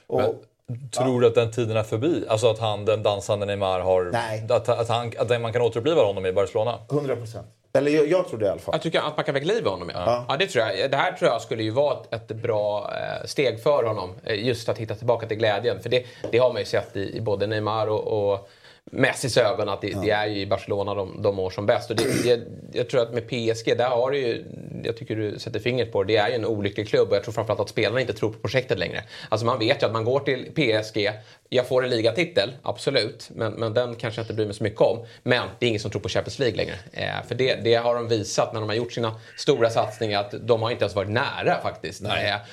Och, 0.07 0.21
Men, 0.21 0.89
tror 0.89 1.21
du 1.21 1.27
att 1.27 1.35
den 1.35 1.51
tiden 1.51 1.77
är 1.77 1.83
förbi? 1.83 2.23
Alltså 2.27 2.49
att 2.49 2.59
han, 2.59 2.85
den 2.85 3.03
dansande 3.03 3.45
Neymar 3.45 3.79
har... 3.79 4.09
Nej. 4.11 4.45
Att, 4.49 4.69
att, 4.69 4.89
han, 4.89 5.11
att 5.17 5.41
man 5.41 5.53
kan 5.53 5.61
återuppliva 5.61 6.01
honom 6.01 6.25
i 6.25 6.33
Barcelona? 6.33 6.79
100 6.91 7.15
procent. 7.15 7.47
Eller 7.77 7.91
jag, 7.91 8.07
jag 8.07 8.27
tror 8.27 8.39
det 8.39 8.45
i 8.45 8.49
alla 8.49 8.59
fall. 8.59 8.75
Jag 8.75 8.81
tycker 8.81 8.99
att 8.99 9.17
man 9.17 9.25
kan 9.25 9.33
väcka 9.33 9.45
liv 9.45 9.65
i 9.65 9.69
honom. 9.69 9.91
Ja. 9.93 10.03
Ja. 10.05 10.25
ja. 10.29 10.37
det, 10.37 10.47
tror 10.47 10.65
jag. 10.65 10.91
det 10.91 10.97
här 10.97 11.11
tror 11.11 11.31
jag 11.31 11.41
skulle 11.41 11.63
ju 11.63 11.69
vara 11.69 11.97
ett, 12.11 12.27
bra 12.27 12.93
eh, 12.93 13.25
steg 13.25 13.63
för 13.63 13.83
honom. 13.83 14.15
Eh, 14.23 14.47
just 14.47 14.69
att 14.69 14.77
hitta 14.77 14.95
tillbaka 14.95 15.27
till 15.27 15.37
glädjen. 15.37 15.79
För 15.79 15.89
det, 15.89 16.05
det 16.31 16.37
har 16.37 16.53
man 16.53 16.61
ju 16.61 16.65
sett 16.65 16.95
i, 16.95 17.17
i 17.17 17.21
både 17.21 17.47
Neymar 17.47 17.87
och, 17.87 18.31
och 18.31 18.49
Messis 18.91 19.37
ögon 19.37 19.69
att 19.69 19.81
det, 19.81 19.87
ja. 19.87 19.99
det, 20.01 20.11
är 20.11 20.27
ju 20.27 20.39
i 20.41 20.45
Barcelona 20.45 20.93
de, 20.93 21.21
de 21.21 21.35
mår 21.35 21.49
som 21.49 21.65
bäst. 21.65 21.89
Och 21.89 21.95
det, 21.95 22.25
jag, 22.25 22.39
jag, 22.73 22.89
tror 22.89 23.01
att 23.01 23.13
med 23.13 23.27
PSG, 23.27 23.77
där 23.77 23.89
har 23.89 24.11
du 24.11 24.17
ju, 24.17 24.45
jag 24.83 24.97
tycker 24.97 25.15
du 25.15 25.39
sätter 25.39 25.59
fingret 25.59 25.91
på 25.91 26.03
det, 26.03 26.13
det 26.13 26.17
är 26.17 26.29
ju 26.29 26.35
en 26.35 26.45
olycklig 26.45 26.87
klubb 26.87 27.09
och 27.09 27.15
jag 27.15 27.23
tror 27.23 27.33
framförallt 27.33 27.59
att 27.59 27.69
spelarna 27.69 28.01
inte 28.01 28.13
tror 28.13 28.31
på 28.31 28.39
projektet 28.39 28.79
längre. 28.79 29.03
Alltså 29.29 29.45
man 29.45 29.59
vet 29.59 29.81
ju 29.81 29.85
att 29.85 29.93
man 29.93 30.03
går 30.03 30.19
till 30.19 30.51
PSG, 30.55 31.11
jag 31.49 31.67
får 31.67 31.83
en 31.83 31.89
ligatitel, 31.89 32.51
absolut, 32.63 33.29
men, 33.35 33.53
men 33.53 33.73
den 33.73 33.95
kanske 33.95 34.19
jag 34.19 34.23
inte 34.23 34.33
bryr 34.33 34.45
mig 34.45 34.55
så 34.55 34.63
mycket 34.63 34.81
om. 34.81 35.05
Men 35.23 35.47
det 35.59 35.65
är 35.65 35.67
ingen 35.67 35.81
som 35.81 35.91
tror 35.91 36.01
på 36.01 36.09
Champions 36.09 36.39
League 36.39 36.57
längre. 36.57 36.75
Eh, 36.91 37.27
för 37.27 37.35
det, 37.35 37.55
det, 37.55 37.75
har 37.75 37.95
de 37.95 38.07
visat 38.07 38.53
när 38.53 38.59
de 38.59 38.69
har 38.69 38.75
gjort 38.75 38.93
sina 38.93 39.15
stora 39.37 39.69
satsningar 39.69 40.19
att 40.19 40.33
de 40.41 40.61
har 40.61 40.71
inte 40.71 40.83
ens 40.83 40.95
varit 40.95 41.09
nära 41.09 41.61
faktiskt. 41.61 42.03
Eh, 42.03 42.11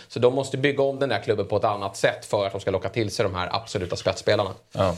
så 0.08 0.18
de 0.18 0.34
måste 0.34 0.56
bygga 0.56 0.82
om 0.82 0.98
den 0.98 1.08
där 1.08 1.22
klubben 1.22 1.46
på 1.46 1.56
ett 1.56 1.64
annat 1.64 1.96
sätt 1.96 2.24
för 2.24 2.46
att 2.46 2.52
de 2.52 2.60
ska 2.60 2.70
locka 2.70 2.88
till 2.88 3.10
sig 3.10 3.22
de 3.22 3.34
här 3.34 3.48
absoluta 3.52 3.96
spetsspelarna. 3.96 4.50
Ja. 4.72 4.96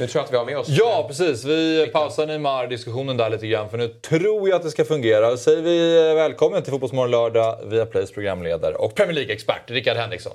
Nu 0.00 0.06
tror 0.06 0.20
jag 0.20 0.24
att 0.24 0.32
vi 0.32 0.36
har 0.36 0.44
med 0.44 0.58
oss... 0.58 0.68
Ja, 0.68 1.04
precis. 1.08 1.44
Vi 1.44 1.86
pausar 1.92 2.26
Neymar-diskussionen 2.26 3.16
där 3.16 3.30
lite 3.30 3.46
grann 3.46 3.70
för 3.70 3.78
nu 3.78 3.88
tror 3.88 4.48
jag 4.48 4.56
att 4.56 4.62
det 4.62 4.70
ska 4.70 4.84
fungera. 4.84 5.30
Då 5.30 5.36
säger 5.36 5.62
vi 5.62 5.94
välkommen 6.14 6.62
till 6.62 6.70
Fotbollsmorgon 6.72 7.10
lördag 7.10 7.58
via 7.64 7.86
Plays 7.86 8.12
programledare 8.12 8.74
och 8.74 8.94
Premier 8.94 9.14
League-expert 9.14 9.70
Rickard 9.70 9.96
Henriksson. 9.96 10.32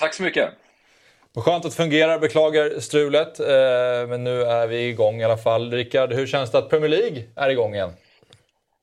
Tack 0.00 0.14
så 0.14 0.22
mycket. 0.22 0.48
Skönt 1.36 1.64
att 1.64 1.70
det 1.70 1.76
fungerar. 1.76 2.18
Beklagar 2.18 2.80
strulet. 2.80 3.40
Eh, 3.40 3.46
men 4.08 4.24
nu 4.24 4.42
är 4.42 4.66
vi 4.66 4.88
igång 4.88 5.20
i 5.20 5.24
alla 5.24 5.36
fall. 5.36 5.72
Rickard, 5.72 6.12
hur 6.12 6.26
känns 6.26 6.50
det 6.50 6.58
att 6.58 6.70
Premier 6.70 6.88
League 6.88 7.22
är 7.36 7.50
igång 7.50 7.74
igen? 7.74 7.92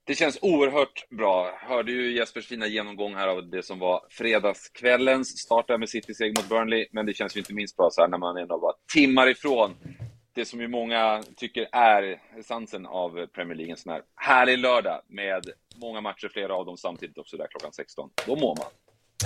Det 0.09 0.15
känns 0.15 0.39
oerhört 0.41 1.09
bra. 1.09 1.51
Hörde 1.59 1.91
ju 1.91 2.17
Jespers 2.17 2.47
fina 2.47 2.67
genomgång 2.67 3.15
här 3.15 3.27
av 3.27 3.49
det 3.49 3.63
som 3.63 3.79
var 3.79 4.05
fredagskvällens 4.09 5.37
start 5.39 5.67
där 5.67 5.77
med 5.77 5.89
City 5.89 6.13
seger 6.13 6.41
mot 6.41 6.49
Burnley. 6.49 6.87
Men 6.91 7.05
det 7.05 7.13
känns 7.13 7.35
ju 7.35 7.39
inte 7.39 7.53
minst 7.53 7.77
bra 7.77 7.89
så 7.91 8.01
här 8.01 8.07
när 8.07 8.17
man 8.17 8.37
ändå 8.37 8.57
var 8.57 8.73
timmar 8.93 9.29
ifrån 9.29 9.75
det 10.35 10.45
som 10.45 10.61
ju 10.61 10.67
många 10.67 11.23
tycker 11.37 11.67
är 11.71 12.21
essensen 12.39 12.85
av 12.85 13.25
Premier 13.25 13.55
League. 13.55 13.71
En 13.71 13.77
sån 13.77 13.91
här 13.91 14.01
härlig 14.15 14.57
lördag 14.57 15.01
med 15.07 15.43
många 15.81 16.01
matcher, 16.01 16.29
flera 16.33 16.55
av 16.55 16.65
dem 16.65 16.77
samtidigt 16.77 17.17
också 17.17 17.37
där 17.37 17.47
klockan 17.47 17.73
16. 17.73 18.09
Då 18.27 18.35
mår 18.35 18.55
man. 18.55 18.67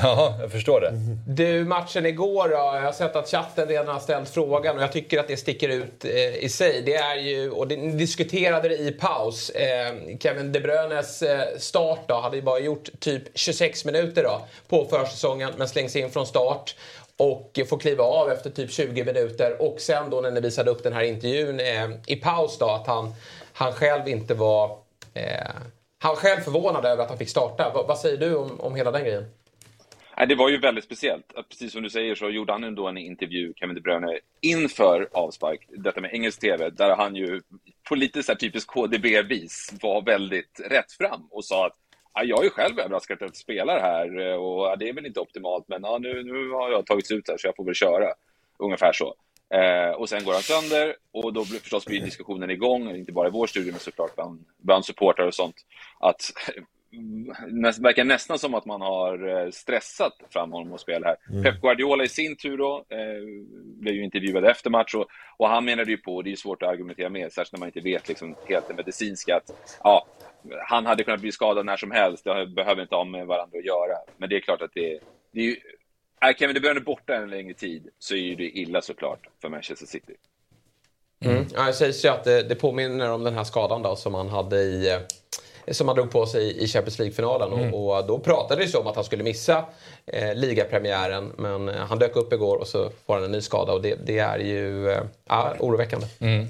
Ja, 0.01 0.37
jag 0.41 0.51
förstår 0.51 0.81
det. 0.81 0.93
Du, 1.27 1.65
matchen 1.65 2.05
igår 2.05 2.49
då. 2.49 2.55
Jag 2.55 2.81
har 2.81 2.91
sett 2.91 3.15
att 3.15 3.29
chatten 3.29 3.67
redan 3.67 3.87
har 3.87 3.99
ställt 3.99 4.29
frågan 4.29 4.77
och 4.77 4.83
jag 4.83 4.91
tycker 4.91 5.19
att 5.19 5.27
det 5.27 5.37
sticker 5.37 5.69
ut 5.69 6.05
eh, 6.05 6.35
i 6.35 6.49
sig. 6.49 6.81
Det 6.85 6.95
är 6.95 7.15
ju, 7.15 7.51
och 7.51 7.67
det, 7.67 7.75
ni 7.75 7.91
diskuterade 7.91 8.69
det 8.69 8.77
i 8.77 8.91
paus. 8.91 9.49
Eh, 9.49 9.95
Kevin 10.19 10.51
De 10.51 10.59
Bruynes 10.59 11.21
eh, 11.21 11.57
start 11.57 11.99
då 12.07 12.15
hade 12.15 12.35
ju 12.35 12.41
bara 12.41 12.59
gjort 12.59 12.89
typ 12.99 13.23
26 13.33 13.85
minuter 13.85 14.23
då 14.23 14.41
på 14.67 14.85
försäsongen 14.85 15.51
men 15.57 15.67
slängs 15.67 15.95
in 15.95 16.09
från 16.09 16.27
start 16.27 16.75
och 17.17 17.59
får 17.69 17.77
kliva 17.77 18.03
av 18.03 18.31
efter 18.31 18.49
typ 18.49 18.71
20 18.71 19.03
minuter. 19.03 19.61
Och 19.61 19.79
sen 19.79 20.09
då 20.09 20.21
när 20.21 20.31
ni 20.31 20.39
visade 20.39 20.71
upp 20.71 20.83
den 20.83 20.93
här 20.93 21.03
intervjun 21.03 21.59
eh, 21.59 21.89
i 22.07 22.15
paus 22.15 22.57
då 22.57 22.69
att 22.69 22.87
han, 22.87 23.13
han 23.53 23.73
själv 23.73 24.07
inte 24.07 24.33
var... 24.33 24.77
Eh, 25.13 25.49
han 25.99 26.15
själv 26.15 26.41
förvånad 26.41 26.85
över 26.85 27.03
att 27.03 27.09
han 27.09 27.17
fick 27.17 27.29
starta. 27.29 27.71
V 27.75 27.79
vad 27.87 27.97
säger 27.97 28.17
du 28.17 28.35
om, 28.35 28.61
om 28.61 28.75
hela 28.75 28.91
den 28.91 29.03
grejen? 29.03 29.25
Nej, 30.17 30.27
det 30.27 30.35
var 30.35 30.49
ju 30.49 30.57
väldigt 30.57 30.83
speciellt. 30.83 31.33
Precis 31.49 31.71
som 31.71 31.83
du 31.83 31.89
säger 31.89 32.15
så 32.15 32.29
gjorde 32.29 32.51
han 32.51 32.63
ändå 32.63 32.87
en 32.87 32.97
intervju, 32.97 33.53
Kevin 33.55 33.75
De 33.75 33.81
Bruyne, 33.81 34.19
inför 34.41 35.09
avspark, 35.11 35.67
detta 35.69 36.01
med 36.01 36.13
engelsk 36.13 36.39
TV, 36.41 36.69
där 36.69 36.95
han 36.95 37.15
ju 37.15 37.41
på 37.89 37.95
lite 37.95 38.23
så 38.23 38.31
här 38.31 38.39
typiskt 38.39 38.71
KDB-vis 38.71 39.73
var 39.81 40.01
väldigt 40.01 40.61
rätt 40.69 40.91
fram 40.91 41.27
och 41.31 41.45
sa 41.45 41.65
att 41.67 41.73
jag 42.21 42.45
är 42.45 42.49
själv 42.49 42.79
överraskad 42.79 43.15
att 43.15 43.21
jag 43.21 43.35
spelar 43.35 43.79
här 43.79 44.37
och 44.37 44.77
det 44.79 44.89
är 44.89 44.93
väl 44.93 45.05
inte 45.05 45.19
optimalt, 45.19 45.67
men 45.67 45.83
ja, 45.83 45.97
nu, 45.97 46.23
nu 46.23 46.49
har 46.49 46.71
jag 46.71 46.85
tagits 46.85 47.11
ut 47.11 47.29
här 47.29 47.37
så 47.37 47.47
jag 47.47 47.55
får 47.55 47.65
väl 47.65 47.75
köra. 47.75 48.13
Ungefär 48.59 48.93
så. 48.93 49.15
Eh, 49.53 49.91
och 49.91 50.09
sen 50.09 50.23
går 50.23 50.33
han 50.33 50.41
sönder 50.41 50.95
och 51.11 51.33
då 51.33 51.45
blir, 51.45 51.59
förstås 51.59 51.85
blir 51.85 52.01
diskussionen 52.01 52.49
igång, 52.49 52.95
inte 52.95 53.11
bara 53.11 53.27
i 53.27 53.31
vår 53.31 53.47
studio 53.47 53.71
men 53.71 53.79
såklart 53.79 54.15
bland, 54.15 54.45
bland 54.57 54.85
supportrar 54.85 55.27
och 55.27 55.33
sånt. 55.33 55.55
Att 55.99 56.21
det 57.47 57.79
verkar 57.79 58.03
nästan 58.03 58.39
som 58.39 58.53
att 58.53 58.65
man 58.65 58.81
har 58.81 59.27
eh, 59.27 59.51
stressat 59.51 60.13
fram 60.29 60.51
honom 60.51 60.73
att 60.73 60.81
spela 60.81 61.07
här. 61.07 61.17
Mm. 61.29 61.43
Pep 61.43 61.61
Guardiola 61.61 62.03
i 62.03 62.07
sin 62.07 62.35
tur 62.35 62.57
då, 62.57 62.85
eh, 62.89 62.97
blev 63.79 63.95
ju 63.95 64.03
intervjuad 64.03 64.45
efter 64.45 64.69
match 64.69 64.95
och, 64.95 65.07
och 65.37 65.49
han 65.49 65.65
menade 65.65 65.91
ju 65.91 65.97
på, 65.97 66.15
och 66.15 66.23
det 66.23 66.31
är 66.31 66.35
svårt 66.35 66.63
att 66.63 66.69
argumentera 66.69 67.09
med, 67.09 67.31
särskilt 67.31 67.51
när 67.51 67.59
man 67.59 67.69
inte 67.69 67.79
vet 67.79 68.07
liksom 68.07 68.35
helt 68.45 68.67
det 68.67 68.73
medicinska, 68.73 69.35
att 69.35 69.77
ja, 69.83 70.07
han 70.67 70.85
hade 70.85 71.03
kunnat 71.03 71.21
bli 71.21 71.31
skadad 71.31 71.65
när 71.65 71.77
som 71.77 71.91
helst, 71.91 72.23
det 72.23 72.47
behöver 72.47 72.81
inte 72.81 72.95
ha 72.95 73.03
med 73.03 73.27
varandra 73.27 73.57
att 73.57 73.65
göra. 73.65 73.97
Men 74.17 74.29
det 74.29 74.35
är 74.35 74.39
klart 74.39 74.61
att 74.61 74.71
det, 74.73 74.99
det 75.31 75.39
är 75.39 75.45
ju, 75.45 75.55
är 76.19 76.33
Kevin 76.33 76.53
De 76.53 76.59
Bruyne 76.59 76.79
borta 76.79 77.15
en 77.15 77.29
längre 77.29 77.53
tid 77.53 77.89
så 77.99 78.15
är 78.15 78.35
det 78.35 78.49
illa 78.49 78.81
såklart 78.81 79.27
för 79.41 79.49
Manchester 79.49 79.85
City. 79.85 80.13
Mm. 81.25 81.45
Ja, 81.53 81.65
det 81.65 81.73
sägs 81.73 82.05
ju 82.05 82.09
att 82.09 82.23
det, 82.23 82.43
det 82.43 82.55
påminner 82.55 83.11
om 83.11 83.23
den 83.23 83.33
här 83.33 83.43
skadan 83.43 83.81
då, 83.81 83.95
som 83.95 84.13
han 84.13 84.29
hade 84.29 84.57
i 84.57 84.91
eh, 84.91 84.99
som 85.71 85.87
han 85.87 85.95
drog 85.95 86.11
på 86.11 86.25
sig 86.25 86.63
i 86.63 86.67
Champions 86.67 86.99
League-finalen. 86.99 87.53
Mm. 87.53 87.73
Och, 87.73 87.97
och, 87.97 88.07
då 88.07 88.19
pratades 88.19 88.71
det 88.71 88.77
om 88.77 88.87
att 88.87 88.95
han 88.95 89.03
skulle 89.03 89.23
missa 89.23 89.65
eh, 90.05 90.35
ligapremiären. 90.35 91.31
Men 91.37 91.69
eh, 91.69 91.75
han 91.75 91.99
dök 91.99 92.15
upp 92.15 92.33
igår 92.33 92.57
och 92.57 92.67
så 92.67 92.89
får 93.05 93.13
han 93.13 93.23
en 93.23 93.31
ny 93.31 93.41
skada 93.41 93.73
och 93.73 93.81
det, 93.81 93.95
det 94.05 94.19
är 94.19 94.39
ju 94.39 94.89
eh, 94.91 95.01
ja, 95.29 95.53
oroväckande. 95.59 96.07
Mm. 96.19 96.47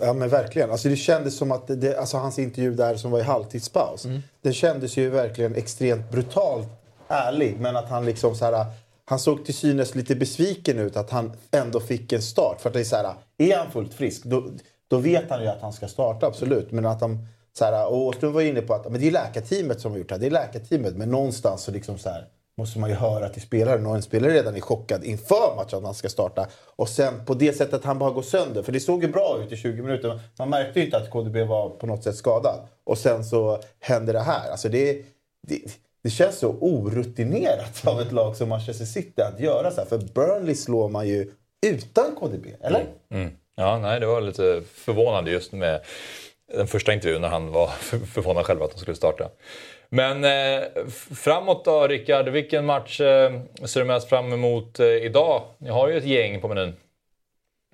Ja 0.00 0.12
men 0.12 0.28
verkligen. 0.28 0.70
Alltså, 0.70 0.88
det 0.88 0.96
kändes 0.96 1.36
som 1.36 1.52
att 1.52 1.80
det, 1.80 1.98
alltså, 1.98 2.16
hans 2.16 2.38
intervju 2.38 2.74
där 2.74 2.94
som 2.94 3.10
var 3.10 3.18
i 3.18 3.22
halvtidspaus. 3.22 4.04
Mm. 4.04 4.22
Det 4.42 4.52
kändes 4.52 4.96
ju 4.96 5.10
verkligen 5.10 5.54
extremt 5.54 6.10
brutalt 6.10 6.68
ärlig. 7.08 7.56
Men 7.60 7.76
att 7.76 7.88
han 7.88 8.04
liksom 8.04 8.34
så 8.34 8.44
här, 8.44 8.66
han 9.04 9.18
såg 9.18 9.44
till 9.44 9.54
synes 9.54 9.94
lite 9.94 10.14
besviken 10.14 10.78
ut 10.78 10.96
att 10.96 11.10
han 11.10 11.32
ändå 11.50 11.80
fick 11.80 12.12
en 12.12 12.22
start. 12.22 12.60
För 12.60 12.68
att 12.68 12.74
det 12.74 12.80
är 12.80 12.84
så 12.84 12.96
här, 12.96 13.14
är 13.38 13.56
han 13.56 13.70
fullt 13.70 13.94
frisk 13.94 14.24
då, 14.24 14.50
då 14.88 14.96
vet 14.96 15.30
han 15.30 15.42
ju 15.42 15.48
att 15.48 15.62
han 15.62 15.72
ska 15.72 15.88
starta 15.88 16.26
absolut. 16.26 16.72
Men 16.72 16.86
att 16.86 17.00
han 17.00 17.26
så 17.60 17.64
här, 17.64 17.86
och 17.86 17.96
Åström 17.96 18.32
var 18.32 18.42
inne 18.42 18.60
på 18.60 18.74
att 18.74 18.90
men 18.90 19.00
det 19.00 19.06
är 19.06 19.10
läkarteamet 19.10 19.80
som 19.80 19.90
har 19.92 19.98
gjort 19.98 20.08
det 20.08 20.14
här. 20.14 20.20
Det 20.20 20.26
är 20.26 20.30
läkarteamet. 20.30 20.96
Men 20.96 21.10
någonstans 21.10 21.62
så, 21.62 21.70
liksom 21.70 21.98
så 21.98 22.08
här, 22.08 22.26
måste 22.56 22.78
man 22.78 22.90
ju 22.90 22.96
höra 22.96 23.28
till 23.28 23.42
spelaren. 23.42 23.86
Och 23.86 23.94
en 23.94 24.02
spelare 24.02 24.32
redan 24.32 24.56
är 24.56 24.60
chockad 24.60 25.04
inför 25.04 25.56
matchen 25.56 25.78
att 25.78 25.84
han 25.84 25.94
ska 25.94 26.08
starta. 26.08 26.48
Och 26.76 26.88
sen 26.88 27.24
på 27.24 27.34
det 27.34 27.52
sättet 27.52 27.84
han 27.84 27.98
bara 27.98 28.10
går 28.10 28.22
sönder. 28.22 28.62
För 28.62 28.72
det 28.72 28.80
såg 28.80 29.02
ju 29.02 29.08
bra 29.08 29.38
ut 29.44 29.52
i 29.52 29.56
20 29.56 29.82
minuter. 29.82 30.20
Man 30.38 30.50
märkte 30.50 30.78
ju 30.80 30.84
inte 30.84 30.96
att 30.96 31.10
KDB 31.10 31.36
var 31.36 31.70
på 31.70 31.86
något 31.86 32.04
sätt 32.04 32.16
skadad. 32.16 32.60
Och 32.84 32.98
sen 32.98 33.24
så 33.24 33.60
händer 33.80 34.12
det 34.12 34.20
här. 34.20 34.50
Alltså 34.50 34.68
det, 34.68 34.92
det, 35.48 35.60
det 36.02 36.10
känns 36.10 36.38
så 36.38 36.48
orutinerat 36.48 37.86
av 37.86 38.00
ett 38.00 38.12
lag 38.12 38.36
som 38.36 38.48
Manchester 38.48 38.84
City 38.84 39.22
att 39.22 39.40
göra 39.40 39.70
så 39.70 39.80
här. 39.80 39.88
För 39.88 39.98
Burnley 39.98 40.54
slår 40.54 40.88
man 40.88 41.08
ju 41.08 41.30
utan 41.66 42.16
KDB, 42.20 42.46
eller? 42.60 42.80
Mm. 42.80 43.22
Mm. 43.22 43.36
Ja, 43.56 43.78
nej, 43.78 44.00
det 44.00 44.06
var 44.06 44.20
lite 44.20 44.62
förvånande 44.74 45.30
just 45.30 45.52
med 45.52 45.80
den 46.50 46.66
första 46.66 46.92
intervjun 46.92 47.20
när 47.20 47.28
han 47.28 47.52
var 47.52 47.66
förvånad 48.14 48.46
själv 48.46 48.62
att 48.62 48.70
de 48.70 48.78
skulle 48.78 48.96
starta. 48.96 49.30
Men 49.88 50.24
eh, 50.24 50.86
framåt 51.14 51.64
då 51.64 51.86
Rickard, 51.86 52.28
vilken 52.28 52.66
match 52.66 53.00
eh, 53.00 53.40
ser 53.66 53.80
du 53.80 53.86
mest 53.86 54.08
fram 54.08 54.32
emot 54.32 54.80
eh, 54.80 54.86
idag? 54.86 55.42
Ni 55.58 55.70
har 55.70 55.88
ju 55.88 55.96
ett 55.96 56.04
gäng 56.04 56.40
på 56.40 56.48
menyn. 56.48 56.74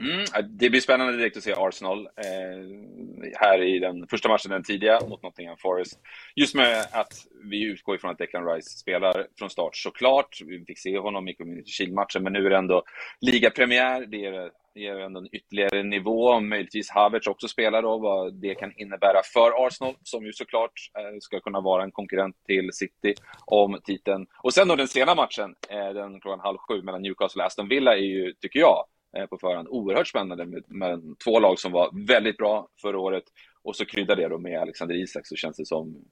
Mm, 0.03 0.25
det 0.49 0.71
blir 0.71 0.81
spännande 0.81 1.17
direkt 1.17 1.37
att 1.37 1.43
se 1.43 1.55
Arsenal 1.57 2.07
eh, 2.07 3.33
här 3.35 3.63
i 3.63 3.79
den 3.79 4.07
första 4.09 4.29
matchen, 4.29 4.51
den 4.51 4.63
tidiga, 4.63 5.01
mot 5.09 5.23
Nottingham 5.23 5.57
Forest. 5.59 5.99
Just 6.35 6.55
med 6.55 6.87
att 6.93 7.13
vi 7.45 7.65
utgår 7.65 7.97
ifrån 7.97 8.11
att 8.11 8.19
Declan 8.19 8.47
Rice 8.47 8.71
spelar 8.71 9.27
från 9.39 9.51
start 9.51 9.77
såklart. 9.77 10.39
Vi 10.47 10.65
fick 10.65 10.79
se 10.79 10.99
honom 10.99 11.29
i 11.29 11.35
Community 11.35 11.71
Shield-matchen, 11.71 12.23
men 12.23 12.33
nu 12.33 12.47
är 12.47 12.51
det 12.51 12.57
ändå 12.57 12.83
ligapremiär. 13.21 14.07
Det 14.07 14.27
är 14.27 14.51
ger 14.77 14.97
ändå 14.97 15.21
en 15.21 15.29
ytterligare 15.33 15.83
nivå. 15.83 16.41
Möjligtvis 16.41 16.91
Havertz 16.91 17.27
också 17.27 17.49
spelar 17.49 17.83
då, 17.83 17.99
vad 17.99 18.35
det 18.35 18.55
kan 18.55 18.73
innebära 18.77 19.21
för 19.33 19.67
Arsenal, 19.67 19.95
som 20.03 20.27
ju 20.27 20.33
såklart 20.33 20.73
eh, 20.99 21.19
ska 21.21 21.41
kunna 21.41 21.61
vara 21.61 21.83
en 21.83 21.93
konkurrent 21.93 22.37
till 22.47 22.71
City 22.73 23.15
om 23.47 23.81
titeln. 23.85 24.27
Och 24.43 24.55
sen 24.55 24.69
då 24.69 24.77
den 24.77 24.89
sena 24.89 25.15
matchen, 25.15 25.55
eh, 25.69 25.89
den 25.95 26.21
klockan 26.21 26.41
halv 26.41 26.59
sju 26.59 26.83
mellan 26.83 27.03
Newcastle 27.03 27.43
och 27.43 27.47
Aston 27.47 27.69
Villa, 27.69 27.93
är 27.97 28.01
ju, 28.01 28.33
tycker 28.33 28.61
jag, 28.61 28.85
eh, 29.17 29.27
på 29.27 29.39
förhand 29.39 29.69
oerhört 29.69 30.09
spännande 30.09 30.47
med, 30.47 30.65
med 30.67 31.15
två 31.25 31.41
lag 31.41 31.59
som 31.59 31.73
var 31.73 32.07
väldigt 32.07 32.37
bra 32.37 32.69
förra 32.83 32.99
året. 32.99 33.25
Och 33.63 33.77
så 33.77 33.85
kryddar 33.85 34.17
det 34.17 34.29
då 34.29 34.39
med 34.39 34.61
Alexander 34.61 34.95
Isak 34.95 35.27
så 35.27 35.37
känns 35.37 35.57
det 35.57 35.67
som, 35.67 36.05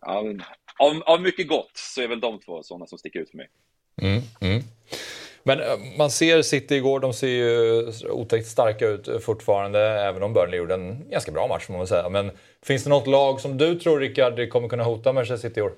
av, 0.79 1.03
av 1.07 1.23
mycket 1.23 1.49
gott 1.49 1.73
så 1.75 2.03
är 2.03 2.09
väl 2.09 2.21
de 2.21 2.41
två 2.41 2.63
sådana 2.63 2.87
som 2.87 2.99
sticker 2.99 3.21
ut 3.21 3.31
för 3.31 3.37
mig. 3.37 3.49
Mm, 4.03 4.23
mm. 4.41 4.63
Men 5.47 5.61
eh, 5.61 5.67
man 5.99 6.11
ser 6.11 6.43
City 6.43 6.75
igår, 6.75 7.01
de 7.01 7.13
ser 7.13 7.29
ju 7.29 7.87
otäckt 8.11 8.47
starka 8.47 8.87
ut 8.87 9.09
eh, 9.09 9.19
fortfarande, 9.19 9.81
även 9.81 10.23
om 10.23 10.33
Burnley 10.33 10.59
gjorde 10.59 10.75
en 10.75 11.11
ganska 11.11 11.33
bra 11.33 11.49
match 11.49 11.67
får 11.67 11.73
man 11.73 11.81
väl 11.81 11.89
säga. 11.89 12.09
Men 12.09 12.31
finns 12.67 12.85
det 12.85 12.91
något 12.91 13.07
lag 13.07 13.41
som 13.41 13.59
du 13.59 13.75
tror, 13.75 14.01
Rickard, 14.01 14.49
kommer 14.51 14.69
kunna 14.69 14.85
hota 14.85 15.13
Manchester 15.13 15.49
City 15.49 15.61
i 15.61 15.63
år? 15.63 15.73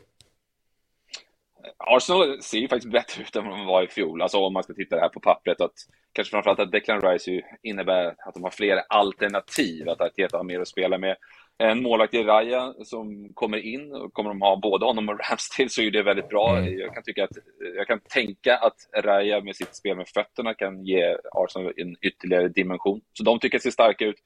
Arsenal 1.78 2.42
ser 2.42 2.58
ju 2.58 2.68
faktiskt 2.68 2.92
bättre 2.92 3.22
ut 3.22 3.36
än 3.36 3.48
vad 3.48 3.58
de 3.58 3.66
var 3.66 3.82
i 3.82 3.88
fjol. 3.88 4.22
Alltså 4.22 4.38
om 4.38 4.52
man 4.52 4.62
ska 4.62 4.74
titta 4.74 4.96
här 4.96 5.08
på 5.08 5.20
pappret. 5.20 5.60
Att, 5.60 5.72
kanske 6.12 6.30
framförallt 6.30 6.60
att 6.60 6.72
Declan 6.72 7.00
Rice 7.00 7.42
innebär 7.62 8.14
att 8.18 8.34
de 8.34 8.42
har 8.42 8.50
fler 8.50 8.82
alternativ. 8.88 9.88
Att 9.88 10.00
Arteta 10.00 10.36
har 10.36 10.44
mer 10.44 10.60
att 10.60 10.68
spela 10.68 10.98
med 10.98 11.16
en 11.58 11.82
målvakt 11.82 12.14
i 12.14 12.22
Raya 12.22 12.74
som 12.84 13.28
kommer 13.34 13.58
in, 13.58 13.92
och 13.92 14.12
kommer 14.12 14.30
de 14.30 14.42
ha 14.42 14.56
både 14.56 14.86
honom 14.86 15.08
och 15.08 15.20
Ramsdale 15.30 15.68
så 15.68 15.82
är 15.82 15.90
det 15.90 16.02
väldigt 16.02 16.28
bra. 16.28 16.56
Mm. 16.56 16.78
Jag 16.78 16.94
kan 16.94 17.02
tycka 17.02 17.24
att, 17.24 17.38
jag 17.76 17.86
kan 17.86 18.00
tänka 18.00 18.56
att 18.56 19.04
Raya 19.04 19.40
med 19.40 19.56
sitt 19.56 19.74
spel 19.74 19.96
med 19.96 20.08
fötterna 20.08 20.54
kan 20.54 20.84
ge 20.84 21.16
Arsenal 21.32 21.72
en 21.76 21.96
ytterligare 22.02 22.48
dimension. 22.48 23.00
Så 23.12 23.22
de 23.22 23.38
tycker 23.38 23.58
att 23.58 23.62
det 23.62 23.70
ser 23.70 23.70
starka 23.70 24.04
ut. 24.04 24.16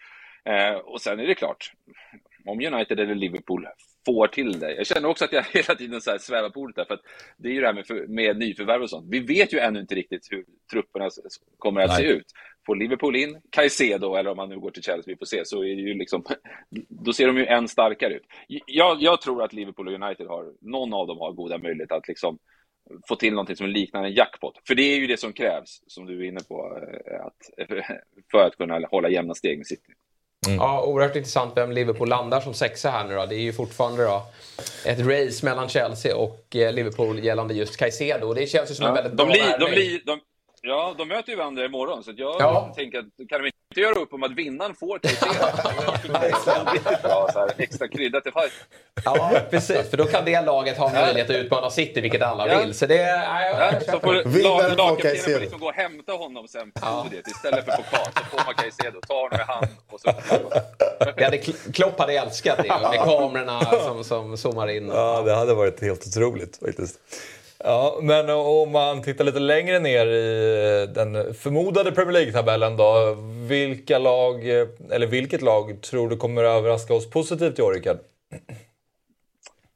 Eh, 0.44 0.74
och 0.74 1.00
sen 1.00 1.20
är 1.20 1.26
det 1.26 1.34
klart, 1.34 1.72
om 2.46 2.60
United 2.60 3.00
eller 3.00 3.14
Liverpool 3.14 3.66
får 4.06 4.26
till 4.26 4.60
det. 4.60 4.74
Jag 4.74 4.86
känner 4.86 5.08
också 5.08 5.24
att 5.24 5.32
jag 5.32 5.44
hela 5.52 5.74
tiden 5.74 6.00
så 6.00 6.10
här 6.10 6.18
svävar 6.18 6.50
på 6.50 6.60
ordet 6.60 6.76
där, 6.76 6.84
för 6.84 6.94
att 6.94 7.02
det 7.36 7.48
är 7.48 7.52
ju 7.52 7.60
det 7.60 7.66
här 7.66 7.74
med, 7.74 8.10
med 8.10 8.36
nyförvärv 8.36 8.82
och 8.82 8.90
sånt. 8.90 9.06
Vi 9.10 9.20
vet 9.20 9.52
ju 9.52 9.58
ännu 9.58 9.80
inte 9.80 9.94
riktigt 9.94 10.28
hur 10.30 10.44
trupperna 10.72 11.10
kommer 11.58 11.80
att 11.80 11.88
Nej. 11.88 11.96
se 11.96 12.04
ut. 12.04 12.26
Får 12.66 12.76
Liverpool 12.76 13.16
in 13.16 13.40
Caicedo, 13.50 14.14
eller 14.14 14.30
om 14.30 14.36
man 14.36 14.48
nu 14.48 14.60
går 14.60 14.70
till 14.70 14.82
Chelsea, 14.82 15.04
vi 15.06 15.16
får 15.16 15.26
se, 15.26 15.44
så 15.44 15.64
är 15.64 15.76
det 15.76 15.82
ju 15.82 15.94
liksom, 15.94 16.24
då 16.88 17.12
ser 17.12 17.26
de 17.26 17.36
ju 17.36 17.46
än 17.46 17.68
starkare 17.68 18.14
ut. 18.14 18.26
Jag, 18.66 19.02
jag 19.02 19.20
tror 19.20 19.42
att 19.42 19.52
Liverpool 19.52 19.88
och 19.88 19.94
United 19.94 20.26
har, 20.26 20.44
någon 20.60 20.94
av 20.94 21.06
dem 21.06 21.18
har 21.18 21.32
goda 21.32 21.58
möjligheter 21.58 21.94
att 21.94 22.08
liksom 22.08 22.38
få 23.08 23.16
till 23.16 23.32
någonting 23.32 23.56
som 23.56 23.66
liknar 23.66 24.04
en 24.04 24.12
jackpot. 24.12 24.54
För 24.66 24.74
det 24.74 24.82
är 24.82 24.96
ju 24.96 25.06
det 25.06 25.20
som 25.20 25.32
krävs, 25.32 25.80
som 25.86 26.06
du 26.06 26.24
är 26.24 26.28
inne 26.28 26.40
på, 26.48 26.78
eh, 27.06 27.26
att, 27.26 27.68
för 28.30 28.46
att 28.46 28.56
kunna 28.56 28.86
hålla 28.90 29.08
jämna 29.08 29.34
steg 29.34 29.58
med 29.58 29.66
City. 29.66 29.92
Mm. 30.46 30.58
Ja, 30.58 30.84
oerhört 30.86 31.16
intressant 31.16 31.52
vem 31.56 31.72
Liverpool 31.72 32.08
landar 32.08 32.40
som 32.40 32.54
sexa 32.54 32.90
här 32.90 33.08
nu 33.08 33.14
då. 33.14 33.26
Det 33.26 33.34
är 33.34 33.40
ju 33.40 33.52
fortfarande 33.52 34.04
då 34.04 34.22
ett 34.86 34.98
race 34.98 35.44
mellan 35.44 35.68
Chelsea 35.68 36.16
och 36.16 36.56
eh, 36.56 36.72
Liverpool 36.72 37.24
gällande 37.24 37.54
just 37.54 37.76
Caicedo. 37.76 38.34
Det 38.34 38.46
känns 38.46 38.70
ju 38.70 38.74
som 38.74 38.84
ja, 38.84 38.88
en 38.88 38.94
väldigt 38.94 39.16
de 39.16 39.26
bra 39.26 39.34
li, 39.34 39.42
de, 39.58 39.80
li, 39.80 40.02
de, 40.06 40.20
Ja, 40.62 40.94
de 40.98 41.08
möter 41.08 41.30
ju 41.30 41.36
varandra 41.36 41.64
imorgon, 41.64 42.04
så 42.04 42.12
jag 42.16 42.36
ja. 42.38 42.72
tänker 42.76 42.98
att 42.98 43.04
kan 43.28 43.42
de 43.42 43.46
inte 43.46 43.80
göra 43.80 43.94
upp 43.94 44.12
om 44.12 44.22
att 44.22 44.32
vinnaren 44.32 44.74
får 44.74 45.00
här, 47.34 47.52
extra 47.58 47.88
krydda 47.88 48.20
till 48.20 48.32
fight. 48.32 48.52
Ja, 49.04 49.32
precis. 49.50 49.90
För 49.90 49.96
då 49.96 50.04
kan 50.04 50.24
det 50.24 50.40
laget 50.40 50.78
ha 50.78 50.92
möjlighet 50.92 51.30
att 51.30 51.36
utmana 51.36 51.70
City, 51.70 52.00
vilket 52.00 52.22
alla 52.22 52.48
ja. 52.48 52.58
vill. 52.58 52.74
Så 52.74 52.86
det... 52.86 52.96
Ja, 52.96 53.80
så 53.80 54.00
får 54.00 54.42
lag, 54.42 54.76
lagkaptenen 54.76 55.16
får 55.16 55.40
liksom 55.40 55.60
gå 55.60 55.66
och 55.66 55.72
hämta 55.72 56.12
honom 56.12 56.48
sen 56.48 56.70
på 56.70 56.80
ja. 56.82 57.02
podiet 57.04 57.26
istället 57.26 57.64
för 57.64 57.72
pokal. 57.72 58.12
Så 58.14 58.36
får 58.36 58.44
man 58.46 58.54
Caicedo, 58.54 59.00
ta 59.08 59.14
honom 59.14 59.40
i 59.40 59.42
hand 59.42 59.66
och 59.90 60.00
så... 60.00 60.12
Det 61.16 61.24
hade, 61.24 61.38
Klopp 61.72 61.98
hade 61.98 62.12
älskat 62.12 62.56
det, 62.56 62.68
med 62.90 62.98
kamerorna 62.98 63.60
som, 63.60 64.04
som 64.04 64.36
zoomar 64.36 64.68
in. 64.68 64.88
Ja, 64.88 65.22
det 65.22 65.34
hade 65.34 65.54
varit 65.54 65.80
helt 65.80 66.06
otroligt 66.06 66.56
faktiskt. 66.56 66.98
Ja, 67.64 67.98
men 68.02 68.30
om 68.30 68.72
man 68.72 69.02
tittar 69.02 69.24
lite 69.24 69.38
längre 69.38 69.78
ner 69.78 70.06
i 70.06 70.86
den 70.94 71.34
förmodade 71.34 71.92
Premier 71.92 72.12
League-tabellen 72.12 72.76
då. 72.76 73.16
Vilka 73.48 73.98
lag, 73.98 74.48
eller 74.90 75.06
vilket 75.06 75.42
lag 75.42 75.82
tror 75.82 76.08
du 76.08 76.16
kommer 76.16 76.44
överraska 76.44 76.94
oss 76.94 77.10
positivt 77.10 77.58
i 77.58 77.62
år, 77.62 77.72
Rickard? 77.72 77.98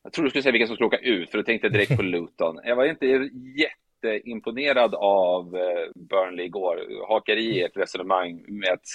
Jag 0.02 0.12
tror 0.12 0.24
du 0.24 0.30
skulle 0.30 0.42
säga 0.42 0.52
vilka 0.52 0.66
som 0.66 0.76
skulle 0.76 0.86
åka 0.86 0.98
ut, 0.98 1.30
för 1.30 1.38
då 1.38 1.44
tänkte 1.44 1.66
jag 1.66 1.72
direkt 1.72 1.96
på 1.96 2.02
Luton. 2.14 2.60
Jag 2.64 2.76
var 2.76 2.84
inte 2.84 3.30
jätteimponerad 3.56 4.94
av 4.94 5.56
eh, 5.56 5.90
Burnley 5.94 6.46
igår. 6.46 7.06
Hakar 7.08 7.36
i 7.36 7.62
ett 7.62 7.76
resonemang 7.76 8.44
med 8.48 8.72
att 8.72 8.86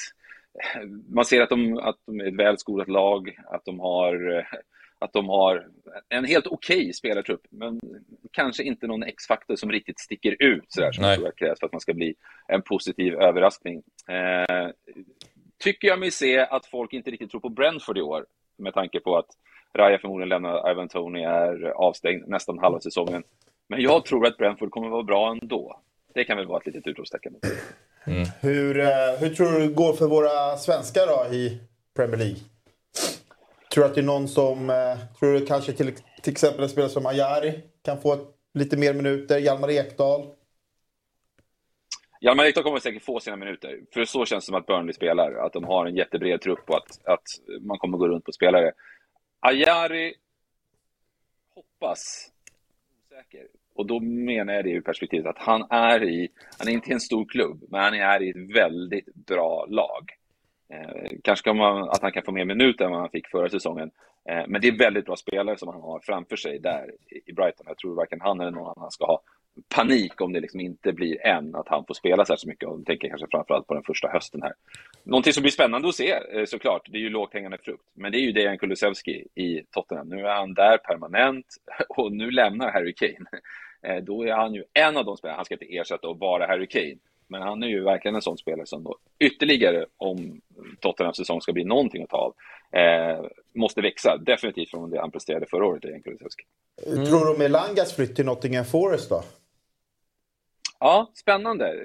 man 1.10 1.26
ser 1.26 1.42
att 1.42 1.50
de, 1.50 1.78
att 1.78 1.98
de 2.06 2.20
är 2.20 2.28
ett 2.28 2.40
välskolat 2.40 2.88
lag, 2.88 3.38
att 3.46 3.66
de 3.66 3.80
har 3.80 4.38
eh, 4.38 4.44
att 5.00 5.14
de 5.14 5.30
har 5.30 5.68
en 6.10 6.26
helt 6.26 6.48
okej 6.48 6.78
okay 6.78 6.94
spelartrupp, 6.94 7.42
men 7.50 7.80
kanske 8.32 8.64
inte 8.64 8.88
någon 8.88 9.04
X-faktor 9.04 9.56
som 9.56 9.72
riktigt 9.72 10.00
sticker 10.00 10.36
ut 10.40 10.66
sådär 10.68 10.92
som 10.92 11.04
jag 11.04 11.20
tror 11.20 11.32
krävs 11.32 11.60
för 11.60 11.66
att 11.66 11.72
man 11.72 11.82
ska 11.82 11.94
bli 11.94 12.16
en 12.48 12.62
positiv 12.62 13.14
överraskning. 13.14 13.84
Eh, 14.08 14.70
tycker 15.58 15.88
jag 15.88 16.00
mig 16.00 16.12
se 16.12 16.40
att 16.40 16.66
folk 16.66 16.94
inte 16.94 17.12
riktigt 17.12 17.32
tror 17.32 17.42
på 17.42 17.50
Brentford 17.50 17.98
i 17.98 18.02
år, 18.02 18.26
med 18.58 18.74
tanke 18.74 19.00
på 19.00 19.18
att 19.18 19.28
Raya 19.78 20.00
förmodligen 20.00 20.30
lämnar, 20.30 20.72
Ivan 20.72 20.88
Tony 20.88 21.24
är 21.24 21.64
avstängd 21.66 22.28
nästan 22.28 22.60
halva 22.60 22.80
säsongen. 22.80 23.24
Men 23.68 23.82
jag 23.82 24.06
tror 24.06 24.28
att 24.28 24.38
Brentford 24.38 24.72
kommer 24.72 24.90
vara 24.90 25.04
bra 25.04 25.32
ändå. 25.32 25.82
Det 26.14 26.24
kan 26.24 26.38
väl 26.38 26.48
vara 26.48 26.60
ett 26.60 26.66
litet 26.66 26.88
utropstecken. 26.88 27.36
Mm. 28.08 28.28
Hur, 28.42 28.80
eh, 28.80 28.88
hur 29.20 29.30
tror 29.30 29.52
du 29.52 29.60
det 29.60 29.74
går 29.74 29.94
för 29.94 30.08
våra 30.08 30.58
svenskar 30.58 31.08
då 31.08 31.36
i 31.36 31.60
Premier 31.96 32.18
League? 32.18 32.38
Tror 33.74 33.84
du 33.84 33.90
att 33.90 33.96
det 33.96 34.02
är 34.02 34.06
någon 34.06 34.28
som... 34.28 34.70
Eh, 34.70 34.98
tror 35.20 35.34
du 35.34 35.46
kanske 35.46 35.74
till, 35.74 35.96
till 36.22 36.32
exempel 36.32 36.64
en 36.64 36.70
spelare 36.70 36.90
som 36.90 37.06
Ajari 37.06 37.64
kan 37.82 38.02
få 38.02 38.18
lite 38.54 38.78
mer 38.78 38.94
minuter? 38.94 39.40
Hjalmar 39.40 39.70
Ekdal? 39.70 40.28
Hjalmar 42.22 42.46
Ekdal 42.46 42.64
kommer 42.64 42.80
säkert 42.80 43.04
få 43.04 43.20
sina 43.20 43.36
minuter. 43.36 43.80
För 43.94 44.06
så 44.06 44.26
känns 44.26 44.44
det 44.44 44.46
som 44.46 44.56
att 44.56 44.66
Burnley 44.66 44.94
spelar. 44.94 45.34
Att 45.34 45.54
de 45.54 45.64
har 45.64 45.86
en 45.86 45.96
jättebred 45.96 46.42
trupp 46.42 46.70
och 46.70 46.78
att, 46.78 47.06
att 47.06 47.24
man 47.62 47.78
kommer 47.78 47.98
gå 47.98 48.08
runt 48.08 48.26
på 48.26 48.32
spelare. 48.32 48.72
Ajari 49.40 50.14
hoppas 51.56 52.32
osäker. 53.06 53.48
Och 53.76 53.86
då 53.86 54.00
menar 54.00 54.54
jag 54.54 54.66
det 54.66 54.72
ur 54.72 54.82
perspektivet 54.82 55.26
att 55.26 55.38
han 55.38 55.68
är 55.70 56.04
i, 56.04 56.30
han 56.58 56.68
är 56.68 56.72
inte 56.72 56.90
i 56.90 56.94
en 56.94 57.00
stor 57.00 57.26
klubb, 57.26 57.64
men 57.70 57.82
han 57.82 57.94
är 57.94 58.24
i 58.24 58.30
ett 58.30 58.56
väldigt 58.56 59.16
bra 59.16 59.66
lag. 59.70 60.12
Eh, 60.74 61.10
kanske 61.24 61.44
kan 61.44 61.58
man, 61.58 61.90
att 61.90 62.02
han 62.02 62.12
kan 62.12 62.24
få 62.24 62.32
mer 62.32 62.46
minuter 62.46 62.86
än 62.86 62.92
vad 62.92 63.00
han 63.00 63.10
fick 63.10 63.28
förra 63.28 63.50
säsongen. 63.50 63.92
Eh, 64.30 64.44
men 64.48 64.62
det 64.62 64.68
är 64.68 64.78
väldigt 64.78 65.06
bra 65.06 65.16
spelare 65.16 65.58
som 65.58 65.68
han 65.68 65.82
har 65.82 66.00
framför 66.00 66.36
sig 66.36 66.60
där 66.60 66.92
i 67.26 67.34
Brighton. 67.34 67.66
Jag 67.68 67.78
tror 67.78 67.96
varken 67.96 68.22
han 68.22 68.42
eller 68.42 68.52
någon 68.52 68.74
annan 68.78 68.92
ska 68.92 69.06
ha 69.06 69.22
panik 69.76 70.22
om 70.22 70.34
det 70.34 70.40
liksom 70.40 70.60
inte 70.60 70.94
blir 70.94 71.26
än 71.26 71.56
att 71.56 71.68
han 71.68 71.86
får 71.86 71.94
spela 71.94 72.26
så 72.26 72.34
här 72.34 72.38
så 72.38 72.48
mycket. 72.48 72.70
Och 72.70 72.86
tänker 72.86 73.10
kanske 73.10 73.28
framförallt 73.32 73.68
på 73.68 73.74
den 73.74 73.84
första 73.84 74.08
hösten 74.08 74.42
här. 74.42 74.54
Någonting 75.04 75.34
som 75.34 75.42
blir 75.42 75.52
spännande 75.52 75.88
att 75.88 75.96
se 75.96 76.12
eh, 76.12 76.46
såklart, 76.46 76.88
det 76.90 76.98
är 76.98 77.02
ju 77.02 77.10
lågt 77.10 77.34
hängande 77.34 77.58
frukt. 77.58 77.84
Men 77.94 78.12
det 78.12 78.18
är 78.18 78.22
ju 78.22 78.32
Dejan 78.32 78.58
Kulusevski 78.58 79.28
i 79.36 79.62
Tottenham. 79.72 80.10
Nu 80.10 80.28
är 80.28 80.36
han 80.36 80.54
där 80.54 80.78
permanent 80.78 81.46
och 81.90 82.12
nu 82.12 82.32
lämnar 82.32 82.72
Harry 82.72 82.94
Kane. 82.94 83.30
Eh, 83.82 84.04
då 84.04 84.24
är 84.24 84.34
han 84.34 84.54
ju 84.54 84.64
en 84.74 84.98
av 84.98 85.06
de 85.06 85.18
spelarna, 85.18 85.36
han 85.36 85.46
ska 85.46 85.56
inte 85.56 85.76
ersätta 85.76 86.08
och 86.08 86.20
vara 86.20 86.48
Harry 86.48 86.68
Kane. 86.68 86.98
Men 87.30 87.42
han 87.42 87.64
är 87.64 87.68
ju 87.68 87.84
verkligen 87.84 88.16
en 88.16 88.22
sån 88.22 88.38
spelare 88.38 88.66
som 88.66 88.84
då 88.84 88.98
ytterligare, 89.20 89.86
om 89.98 90.42
Tottenhams 90.80 91.18
säsong 91.18 91.42
ska 91.42 91.54
bli 91.54 91.64
någonting 91.64 92.04
att 92.04 92.10
ta 92.10 92.18
av, 92.18 92.34
eh, 92.80 93.26
måste 93.54 93.82
växa. 93.82 94.18
Definitivt 94.18 94.70
från 94.70 94.90
det 94.90 95.00
han 95.00 95.12
presterade 95.12 95.46
förra 95.46 95.66
året, 95.66 95.82
Dejan 95.82 96.02
Kulusevski. 96.02 96.44
Mm. 96.88 97.06
Tror 97.06 97.34
du 97.34 97.40
med 97.40 97.52
Langas 97.52 97.96
flytt 97.96 98.16
till 98.16 98.26
Nottingham 98.26 98.66
Forest 98.66 99.10
då? 99.10 99.24
Ja, 100.80 101.12
spännande. 101.14 101.76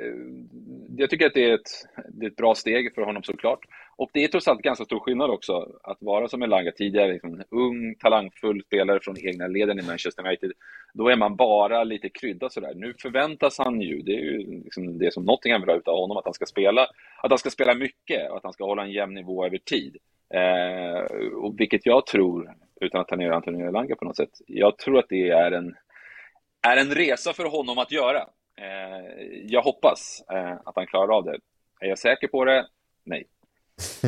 Jag 0.96 1.10
tycker 1.10 1.26
att 1.26 1.34
det 1.34 1.50
är, 1.50 1.54
ett, 1.54 1.70
det 2.08 2.26
är 2.26 2.30
ett 2.30 2.36
bra 2.36 2.54
steg 2.54 2.94
för 2.94 3.02
honom 3.02 3.22
såklart. 3.22 3.66
Och 3.96 4.10
det 4.12 4.24
är 4.24 4.28
trots 4.28 4.48
allt 4.48 4.62
ganska 4.62 4.84
stor 4.84 5.00
skillnad 5.00 5.30
också 5.30 5.78
att 5.82 5.98
vara 6.00 6.28
som 6.28 6.42
Elanga 6.42 6.72
tidigare, 6.72 7.12
liksom 7.12 7.34
en 7.34 7.44
ung, 7.50 7.94
talangfull 7.94 8.62
spelare 8.64 9.00
från 9.02 9.26
egna 9.26 9.46
leden 9.46 9.78
i 9.78 9.82
Manchester 9.82 10.26
United. 10.26 10.52
Då 10.94 11.08
är 11.08 11.16
man 11.16 11.36
bara 11.36 11.84
lite 11.84 12.08
kryddad 12.08 12.52
sådär. 12.52 12.72
Nu 12.74 12.94
förväntas 12.98 13.58
han 13.58 13.80
ju, 13.80 14.02
det 14.02 14.12
är 14.12 14.20
ju 14.20 14.62
liksom 14.64 14.98
det 14.98 15.12
som 15.12 15.24
Nottingham 15.24 15.60
vill 15.60 15.70
ha 15.70 15.76
utav 15.76 15.98
honom, 15.98 16.16
att 16.16 16.24
han 16.24 16.34
ska 16.34 16.46
spela, 16.46 16.82
att 17.22 17.30
han 17.30 17.38
ska 17.38 17.50
spela 17.50 17.74
mycket 17.74 18.30
och 18.30 18.36
att 18.36 18.44
han 18.44 18.52
ska 18.52 18.64
hålla 18.64 18.82
en 18.82 18.92
jämn 18.92 19.14
nivå 19.14 19.46
över 19.46 19.58
tid. 19.58 19.96
Eh, 20.34 21.18
och 21.34 21.60
vilket 21.60 21.86
jag 21.86 22.06
tror, 22.06 22.54
utan 22.80 23.00
att 23.00 23.08
ta 23.08 23.16
ner 23.16 23.30
Antonio 23.30 23.68
Elanga 23.68 23.96
på 23.96 24.04
något 24.04 24.16
sätt, 24.16 24.40
jag 24.46 24.78
tror 24.78 24.98
att 24.98 25.08
det 25.08 25.30
är 25.30 25.52
en, 25.52 25.74
är 26.66 26.76
en 26.76 26.94
resa 26.94 27.32
för 27.32 27.44
honom 27.44 27.78
att 27.78 27.92
göra. 27.92 28.20
Eh, 28.58 29.36
jag 29.44 29.62
hoppas 29.62 30.24
eh, 30.32 30.52
att 30.64 30.76
han 30.76 30.86
klarar 30.86 31.16
av 31.16 31.24
det. 31.24 31.38
Är 31.80 31.88
jag 31.88 31.98
säker 31.98 32.28
på 32.28 32.44
det? 32.44 32.66
Nej 33.04 33.26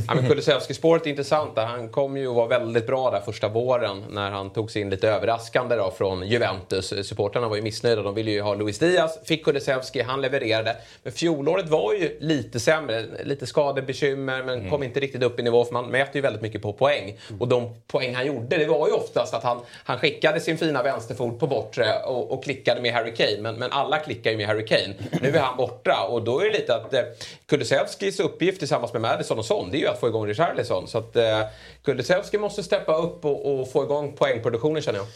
ja, 0.08 0.14
Kulusevski-spåret 0.28 1.06
är 1.06 1.10
intressant. 1.10 1.54
Där. 1.54 1.66
Han 1.66 1.88
kom 1.88 2.16
ju 2.16 2.28
och 2.28 2.34
var 2.34 2.48
väldigt 2.48 2.86
bra 2.86 3.10
där 3.10 3.20
första 3.20 3.48
våren 3.48 4.04
när 4.10 4.30
han 4.30 4.50
tog 4.50 4.70
sig 4.70 4.82
in 4.82 4.90
lite 4.90 5.08
överraskande 5.08 5.76
då 5.76 5.90
från 5.90 6.28
Juventus. 6.28 7.08
Supporterna 7.08 7.48
var 7.48 7.56
ju 7.56 7.62
missnöjda. 7.62 8.02
De 8.02 8.14
ville 8.14 8.30
ju 8.30 8.40
ha 8.40 8.54
Luis 8.54 8.78
Diaz. 8.78 9.18
Fick 9.24 9.44
Kulusevski, 9.44 10.02
han 10.02 10.20
levererade. 10.20 10.76
Men 11.02 11.12
fjolåret 11.12 11.68
var 11.68 11.92
ju 11.92 12.16
lite 12.20 12.60
sämre. 12.60 13.04
Lite 13.24 13.46
skadebekymmer 13.46 14.42
men 14.42 14.58
mm. 14.58 14.70
kom 14.70 14.82
inte 14.82 15.00
riktigt 15.00 15.22
upp 15.22 15.40
i 15.40 15.42
nivå 15.42 15.64
för 15.64 15.72
man 15.72 15.86
mäter 15.86 16.16
ju 16.16 16.20
väldigt 16.20 16.42
mycket 16.42 16.62
på 16.62 16.72
poäng. 16.72 17.18
Och 17.40 17.48
de 17.48 17.74
poäng 17.86 18.14
han 18.14 18.26
gjorde, 18.26 18.56
det 18.56 18.66
var 18.66 18.88
ju 18.88 18.92
oftast 18.92 19.34
att 19.34 19.42
han, 19.42 19.60
han 19.84 19.98
skickade 19.98 20.40
sin 20.40 20.58
fina 20.58 20.82
vänsterfot 20.82 21.40
på 21.40 21.46
bortre 21.46 21.86
och, 22.06 22.32
och 22.32 22.44
klickade 22.44 22.80
med 22.80 22.92
Harry 22.92 23.14
Kane. 23.14 23.40
Men, 23.40 23.54
men 23.54 23.72
alla 23.72 23.98
klickar 23.98 24.30
ju 24.30 24.36
med 24.36 24.46
Harry 24.46 24.66
Kane. 24.66 24.94
Nu 25.22 25.28
är 25.28 25.40
han 25.40 25.56
borta 25.56 26.06
och 26.08 26.22
då 26.22 26.40
är 26.40 26.44
det 26.44 26.58
lite 26.58 26.74
att 26.74 26.94
eh, 26.94 27.00
Kulusevskis 27.46 28.20
uppgift 28.20 28.58
tillsammans 28.58 28.92
med 28.92 29.02
Madison 29.02 29.38
och 29.38 29.44
Son, 29.56 29.70
det 29.70 29.76
är 29.76 29.80
ju 29.80 29.86
att 29.86 30.00
få 30.00 30.08
igång 30.08 30.26
Richarlison. 30.26 30.88
Så 30.88 30.98
att 30.98 31.16
eh, 31.16 31.40
Kulusevski 31.84 32.38
måste 32.38 32.62
steppa 32.62 32.96
upp 32.96 33.24
och, 33.24 33.60
och, 33.60 33.72
få 33.72 33.84
igång 33.84 34.12
poängproduktionen 34.12 34.82
känner 34.82 34.98
jag. 34.98 35.06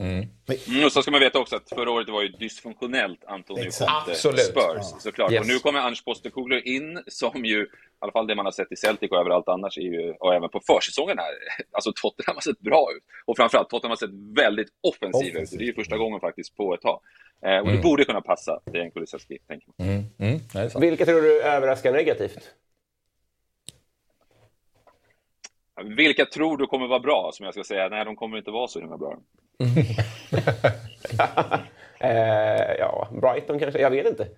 Mm. 0.00 0.26
Mm, 0.68 0.84
och 0.84 0.92
så 0.92 1.02
ska 1.02 1.10
man 1.10 1.20
veta 1.20 1.38
också 1.38 1.56
att 1.56 1.68
förra 1.68 1.90
året 1.90 2.08
var 2.08 2.22
ju 2.22 2.28
dysfunktionellt 2.28 3.24
Antonio 3.24 3.62
Conte 3.62 4.14
Spurs 4.14 4.54
ja. 4.54 4.82
såklart. 5.00 5.32
Yes. 5.32 5.40
Och 5.40 5.46
nu 5.46 5.58
kommer 5.58 5.78
Ange 5.78 6.02
Postecoglou 6.04 6.60
in 6.60 7.02
som 7.06 7.44
ju, 7.44 7.62
i 7.62 7.66
alla 7.98 8.12
fall 8.12 8.26
det 8.26 8.34
man 8.34 8.44
har 8.44 8.52
sett 8.52 8.72
i 8.72 8.76
Celtic 8.76 9.10
och 9.10 9.18
överallt 9.18 9.48
annars, 9.48 9.78
är 9.78 9.82
ju, 9.82 10.12
och 10.12 10.34
även 10.34 10.48
på 10.48 10.60
försäsongen 10.66 11.18
här, 11.18 11.32
alltså 11.72 11.92
Tottenham 11.92 12.36
har 12.36 12.40
sett 12.40 12.60
bra 12.60 12.88
ut. 12.96 13.02
Och 13.26 13.36
framförallt 13.36 13.70
Tottenham 13.70 13.90
har 13.90 13.96
sett 13.96 14.44
väldigt 14.44 14.68
offensiva 14.82 15.40
ut. 15.40 15.50
Det 15.50 15.64
är 15.64 15.66
ju 15.66 15.74
första 15.74 15.96
gången 15.96 16.20
faktiskt 16.20 16.56
på 16.56 16.74
ett 16.74 16.80
tag. 16.80 17.00
Eh, 17.46 17.58
och 17.58 17.66
mm. 17.66 17.76
det 17.76 17.82
borde 17.82 18.04
kunna 18.04 18.20
passa 18.20 18.60
det 18.64 18.78
är 18.78 18.82
en 18.82 18.90
Kulusevski, 18.90 19.38
tänker 19.48 19.68
man. 19.76 19.88
Mm. 19.88 20.04
Mm. 20.18 20.80
Vilka 20.80 21.04
tror 21.04 21.22
du 21.22 21.42
överraskar 21.42 21.92
negativt? 21.92 22.54
Vilka 25.84 26.24
tror 26.24 26.56
du 26.56 26.66
kommer 26.66 26.86
vara 26.86 27.00
bra, 27.00 27.30
som 27.32 27.44
jag 27.44 27.54
ska 27.54 27.64
säga? 27.64 27.88
Nej, 27.88 28.04
de 28.04 28.16
kommer 28.16 28.38
inte 28.38 28.50
vara 28.50 28.68
så 28.68 28.80
himla 28.80 28.96
bra. 28.96 29.18
eh, 32.00 32.74
ja, 32.78 33.08
Brighton 33.20 33.58
kanske? 33.58 33.80
Jag 33.80 33.90
vet 33.90 34.06
inte. 34.06 34.28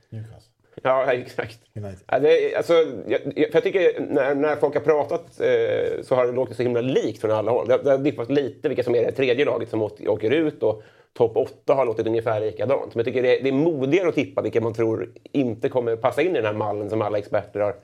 Ja, 0.83 1.13
exakt. 1.13 1.59
Ja, 2.07 2.19
det, 2.19 2.55
alltså, 2.57 2.73
jag, 3.07 3.21
för 3.23 3.51
jag 3.53 3.63
tycker 3.63 4.01
när, 4.01 4.35
när 4.35 4.57
folk 4.57 4.75
har 4.75 4.81
pratat 4.81 5.41
eh, 5.41 6.03
så 6.03 6.15
har 6.15 6.27
det 6.27 6.33
låtit 6.33 6.57
så 6.57 6.63
himla 6.63 6.81
likt 6.81 7.21
från 7.21 7.31
alla 7.31 7.51
håll. 7.51 7.69
Det, 7.69 7.83
det 7.83 7.91
har 7.91 7.99
diffat 7.99 8.31
lite 8.31 8.69
vilka 8.69 8.83
som 8.83 8.95
är 8.95 9.03
det 9.03 9.13
tredje 9.13 9.45
laget 9.45 9.69
som 9.69 9.83
åker 9.83 10.31
ut 10.31 10.63
och 10.63 10.83
topp 11.13 11.37
åtta 11.37 11.75
har 11.75 11.87
låtit 11.87 12.07
ungefär 12.07 12.41
likadant. 12.41 12.95
Men 12.95 12.99
jag 12.99 13.07
tycker 13.07 13.23
det, 13.23 13.39
det 13.43 13.49
är 13.49 13.53
modigare 13.53 14.09
att 14.09 14.15
tippa 14.15 14.43
vilka 14.43 14.61
man 14.61 14.75
tror 14.75 15.13
inte 15.33 15.69
kommer 15.69 15.97
passa 15.97 16.23
in 16.23 16.31
i 16.31 16.35
den 16.35 16.45
här 16.45 16.53
mallen 16.53 16.91
som 16.91 17.03
alla 17.03 17.19
experter 17.19 17.61
har, 17.61 17.75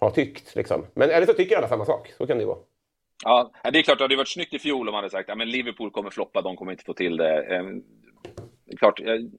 har 0.00 0.10
tyckt. 0.10 0.56
Liksom. 0.56 0.86
Men 0.94 1.10
eller 1.10 1.26
så 1.26 1.32
tycker 1.32 1.56
alla 1.56 1.68
samma 1.68 1.84
sak. 1.84 2.12
Så 2.18 2.26
kan 2.26 2.36
det 2.36 2.42
ju 2.42 2.48
vara. 2.48 2.58
Ja, 3.22 3.52
det 3.72 3.78
är 3.78 3.82
klart, 3.82 3.98
det 3.98 4.04
hade 4.04 4.16
varit 4.16 4.28
snyggt 4.28 4.54
i 4.54 4.58
fjol 4.58 4.88
om 4.88 4.92
man 4.92 4.98
hade 4.98 5.10
sagt 5.10 5.30
att 5.30 5.38
ja, 5.38 5.44
Liverpool 5.44 5.90
kommer 5.90 6.10
floppa, 6.10 6.42
de 6.42 6.56
kommer 6.56 6.72
inte 6.72 6.84
få 6.84 6.94
till 6.94 7.16
det. 7.16 7.42
Ehm, 7.42 7.82
det 8.64 8.76
klart, 8.76 9.00
jag, 9.00 9.30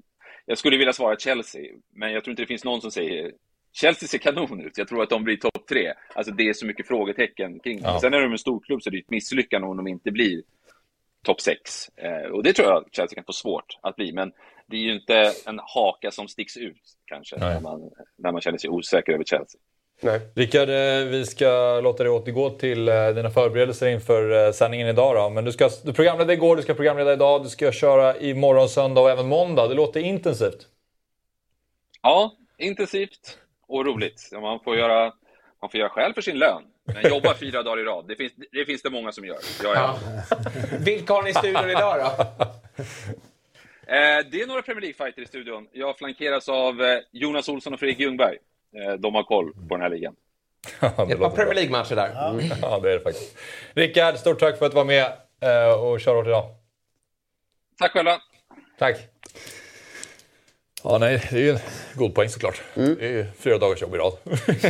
jag, 0.46 0.58
skulle 0.58 0.78
vilja 0.78 0.94
svara 0.94 1.16
Chelsea, 1.18 1.62
men 1.94 2.14
jag 2.14 2.24
tror 2.24 2.32
inte 2.32 2.42
det 2.42 2.48
finns 2.48 2.64
någon 2.64 2.82
som 2.82 2.92
säger 2.92 3.32
Chelsea 3.74 4.08
ser 4.08 4.18
kanon 4.18 4.62
ut. 4.62 4.78
Jag 4.78 4.88
tror 4.88 5.04
att 5.04 5.10
de 5.10 5.24
blir 5.24 5.38
topp 5.38 5.68
tre. 5.70 5.94
Alltså 6.16 6.34
det 6.34 6.50
är 6.50 6.54
så 6.54 6.66
mycket 6.66 6.88
frågetecken 6.88 7.60
kring 7.60 7.82
det. 7.82 7.88
Ja. 7.88 8.00
Sen 8.00 8.14
är 8.14 8.22
de 8.22 8.32
en 8.32 8.38
storklubb 8.38 8.82
så 8.82 8.90
det 8.90 8.98
är 8.98 9.02
ett 9.02 9.10
misslyckande 9.10 9.68
om 9.68 9.78
de 9.78 9.88
inte 9.88 10.12
blir 10.12 10.42
topp 11.24 11.42
sex. 11.42 11.90
Eh, 11.98 12.32
och 12.32 12.44
det 12.44 12.54
tror 12.54 12.68
jag 12.68 12.86
Chelsea 12.92 13.16
kan 13.16 13.24
få 13.24 13.34
svårt 13.34 13.78
att 13.82 13.96
bli. 13.96 14.14
Men 14.14 14.32
det 14.68 14.78
är 14.78 14.82
ju 14.82 14.94
inte 14.94 15.32
en 15.46 15.60
haka 15.64 16.12
som 16.12 16.28
sticks 16.28 16.58
ut 16.58 16.82
kanske 17.06 17.38
när 17.38 17.60
man, 17.60 17.92
när 18.18 18.32
man 18.32 18.42
känner 18.42 18.58
sig 18.58 18.70
osäker 18.70 19.14
över 19.14 19.24
Chelsea. 19.24 19.62
Nej. 20.04 20.20
Rickard, 20.36 20.70
eh, 20.70 21.06
vi 21.06 21.26
ska 21.26 21.80
låta 21.80 22.04
dig 22.04 22.12
återgå 22.12 22.50
till 22.50 22.88
eh, 22.88 23.08
dina 23.08 23.30
förberedelser 23.30 23.88
inför 23.88 24.46
eh, 24.46 24.52
sändningen 24.52 24.88
idag. 24.88 25.16
Då. 25.16 25.30
Men 25.30 25.46
du, 25.46 25.52
ska, 25.52 25.70
du 25.84 25.94
programledde 25.94 26.34
igår, 26.34 26.56
du 26.56 26.62
ska 26.62 26.74
programleda 26.74 27.14
idag, 27.14 27.44
du 27.44 27.50
ska 27.50 27.72
köra 27.72 28.18
imorgon 28.18 28.70
söndag 28.70 29.02
och 29.02 29.10
även 29.10 29.28
måndag. 29.28 29.68
Det 29.68 29.74
låter 29.74 30.00
intensivt. 30.00 30.68
Ja, 32.02 32.32
intensivt 32.58 33.38
och 33.68 33.86
roligt. 33.86 34.30
Man 34.42 34.60
får 34.60 34.78
göra, 34.78 35.14
man 35.62 35.70
får 35.70 35.80
göra 35.80 35.90
själv 35.90 36.14
för 36.14 36.22
sin 36.22 36.40
lön. 36.40 36.64
Men 36.86 37.12
jobba 37.12 37.34
fyra 37.40 37.64
dagar 37.64 37.82
i 37.82 37.84
rad, 37.84 38.06
det 38.08 38.16
finns 38.16 38.34
det, 38.52 38.66
finns 38.66 38.82
det 38.82 38.90
många 38.90 39.12
som 39.12 39.26
gör. 39.26 39.38
Jag 39.64 39.76
ja. 39.76 40.00
Vilka 40.80 41.14
har 41.14 41.24
ni 41.24 41.30
i 41.30 41.34
studion 41.34 41.70
idag 41.70 42.00
då? 42.00 42.44
Eh, 43.88 44.26
det 44.32 44.42
är 44.42 44.48
några 44.48 44.62
Premier 44.62 44.82
League-fighter 44.82 45.22
i 45.22 45.26
studion. 45.26 45.68
Jag 45.72 45.98
flankeras 45.98 46.50
av 46.50 47.00
Jonas 47.12 47.50
Olsson 47.50 47.74
och 47.74 47.80
Fredrik 47.80 48.00
Ljungberg. 48.00 48.38
Eh, 48.76 48.94
de 48.94 49.16
har 49.16 49.24
koll 49.24 49.54
på 49.54 49.76
den 49.76 49.82
här 49.82 49.90
ligan. 49.90 50.16
Ett 50.82 51.20
par 51.20 51.30
Premier 51.30 51.56
League-matcher 51.56 51.96
där. 51.96 52.30
Mm. 52.30 52.46
Ja, 52.62 52.80
det 52.80 52.90
är 52.90 52.94
det 52.94 53.00
faktiskt. 53.00 53.38
Rickard, 53.74 54.18
stort 54.18 54.40
tack 54.40 54.58
för 54.58 54.66
att 54.66 54.72
du 54.72 54.76
var 54.76 54.86
med 54.86 55.06
eh, 55.40 55.74
och 55.74 56.02
kör 56.02 56.16
hårt 56.16 56.28
idag. 56.28 56.56
Tack 57.80 57.92
själva. 57.92 58.22
Tack. 58.80 58.98
Ja, 60.84 60.98
nej, 60.98 61.28
det 61.32 61.38
är 61.38 61.42
ju 61.42 61.50
en 61.50 61.60
god 61.96 62.16
poäng 62.16 62.30
såklart. 62.30 62.62
Mm. 62.76 62.96
Det 63.00 63.06
är 63.06 63.12
ju 63.12 63.26
fyra 63.40 63.58
dagars 63.58 63.82
jobb 63.82 63.96
i 63.96 63.98
rad. 63.98 64.14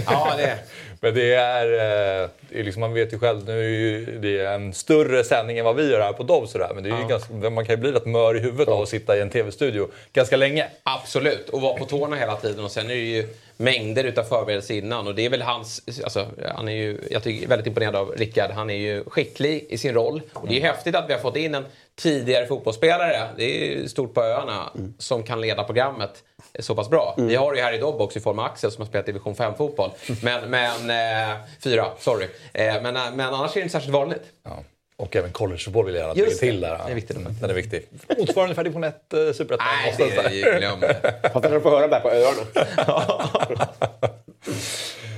Ja, 0.05 0.33
det 0.37 0.43
är 0.43 0.57
Men 1.01 1.13
det 1.13 1.33
är, 1.33 1.65
eh, 1.65 2.29
det 2.39 2.42
är 2.42 2.42
liksom, 2.53 2.79
man 2.79 2.93
vet 2.93 3.13
ju 3.13 3.19
själv, 3.19 3.45
nu 3.45 3.59
är 3.59 3.69
ju 3.69 4.19
det 4.19 4.39
är 4.39 4.55
en 4.55 4.73
större 4.73 5.23
sändning 5.23 5.57
än 5.57 5.65
vad 5.65 5.75
vi 5.75 5.91
gör 5.91 6.01
här 6.01 6.13
på 6.13 6.23
Dobb 6.23 6.47
sådär. 6.49 6.71
Men 6.75 6.83
det 6.83 6.89
är 6.89 7.01
ju 7.01 7.07
ganska, 7.07 7.33
man 7.33 7.65
kan 7.65 7.75
ju 7.75 7.81
bli 7.81 7.91
rätt 7.91 8.05
mör 8.05 8.37
i 8.37 8.39
huvudet 8.39 8.67
av 8.67 8.81
att 8.81 8.89
sitta 8.89 9.17
i 9.17 9.21
en 9.21 9.29
tv-studio 9.29 9.87
ganska 10.13 10.37
länge. 10.37 10.67
Absolut, 10.83 11.49
och 11.49 11.61
vara 11.61 11.77
på 11.77 11.85
tårna 11.85 12.15
hela 12.15 12.35
tiden. 12.35 12.65
Och 12.65 12.71
sen 12.71 12.85
är 12.85 12.95
det 12.95 12.95
ju 12.95 13.27
mängder 13.57 14.03
utav 14.03 14.23
förberedelser 14.23 14.75
innan. 14.75 15.07
Och 15.07 15.15
det 15.15 15.25
är 15.25 15.29
väl 15.29 15.41
hans... 15.41 15.81
Alltså, 16.03 16.27
han 16.55 16.67
är 16.67 16.73
ju, 16.73 16.99
jag 17.11 17.23
tycker 17.23 17.47
väldigt 17.47 17.67
imponerad 17.67 17.95
av 17.95 18.11
Rickard. 18.17 18.51
Han 18.51 18.69
är 18.69 18.77
ju 18.77 19.03
skicklig 19.07 19.65
i 19.69 19.77
sin 19.77 19.93
roll. 19.93 20.21
Och 20.33 20.47
det 20.47 20.57
är 20.57 20.61
häftigt 20.61 20.95
att 20.95 21.09
vi 21.09 21.13
har 21.13 21.19
fått 21.19 21.35
in 21.35 21.55
en 21.55 21.65
tidigare 21.95 22.45
fotbollsspelare, 22.45 23.27
det 23.37 23.73
är 23.73 23.87
stort 23.87 24.13
på 24.13 24.21
öarna, 24.21 24.69
mm. 24.75 24.93
som 24.97 25.23
kan 25.23 25.41
leda 25.41 25.63
programmet 25.63 26.23
så 26.59 26.75
pass 26.75 26.89
bra. 26.89 27.15
Mm. 27.17 27.29
Vi 27.29 27.35
har 27.35 27.55
ju 27.55 27.61
här 27.61 27.73
i 27.73 27.77
Dobb 27.77 28.01
också 28.01 28.19
i 28.19 28.21
form 28.21 28.39
av 28.39 28.45
Axel 28.45 28.71
som 28.71 28.81
har 28.81 28.87
spelat 28.87 29.05
division 29.05 29.35
5-fotboll. 29.35 29.91
Men, 30.21 30.49
men, 30.49 30.89
eh, 30.89 31.37
fyra, 31.63 31.85
sorry. 31.99 32.27
Eh, 32.53 32.81
men, 32.81 32.93
men 32.93 33.19
annars 33.19 33.51
är 33.51 33.55
det 33.55 33.61
inte 33.61 33.71
särskilt 33.71 33.93
vanligt. 33.93 34.23
Ja. 34.43 34.63
Och 34.97 35.15
även 35.15 35.31
collegefotboll 35.31 35.85
vill 35.85 35.95
jag 35.95 36.01
gärna 36.01 36.13
lägga 36.13 36.35
till 36.35 36.61
där. 36.61 36.81
Det 36.85 36.91
är 36.91 36.95
viktigt. 36.95 37.17
Den 37.41 37.49
är 37.49 37.53
viktig. 37.53 37.87
Motsvarande 38.17 38.55
för 38.55 38.63
division 38.63 38.83
1 38.83 39.13
eh, 39.13 39.19
superettan. 39.33 39.67
Nej, 39.83 39.95
det 39.97 40.41
är 40.41 40.59
glöm 40.59 40.79
det. 40.79 41.29
Fattar 41.33 41.51
du 41.51 41.61
får 41.61 41.69
höra 41.69 41.87
där 41.87 41.99
på 41.99 42.11
öarna. 42.11 43.69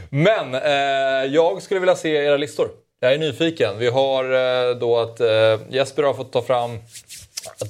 Men 0.10 0.56
eh, 0.56 1.34
jag 1.34 1.62
skulle 1.62 1.80
vilja 1.80 1.96
se 1.96 2.10
era 2.10 2.38
listor. 2.38 2.70
Jag 3.00 3.14
är 3.14 3.18
nyfiken. 3.18 3.78
Vi 3.78 3.88
har 3.88 4.24
eh, 4.24 4.76
då 4.76 5.00
att 5.00 5.20
eh, 5.20 5.60
Jesper 5.70 6.04
har 6.04 6.14
fått 6.14 6.34
ta 6.34 6.42
fram 6.42 6.80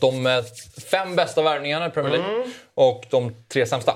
de 0.01 0.43
fem 0.91 1.15
bästa 1.15 1.41
värvningarna 1.41 1.87
i 1.87 1.89
Premier 1.89 2.11
League 2.11 2.35
mm. 2.35 2.51
och 2.73 3.05
de 3.09 3.35
tre 3.47 3.65
sämsta. 3.65 3.95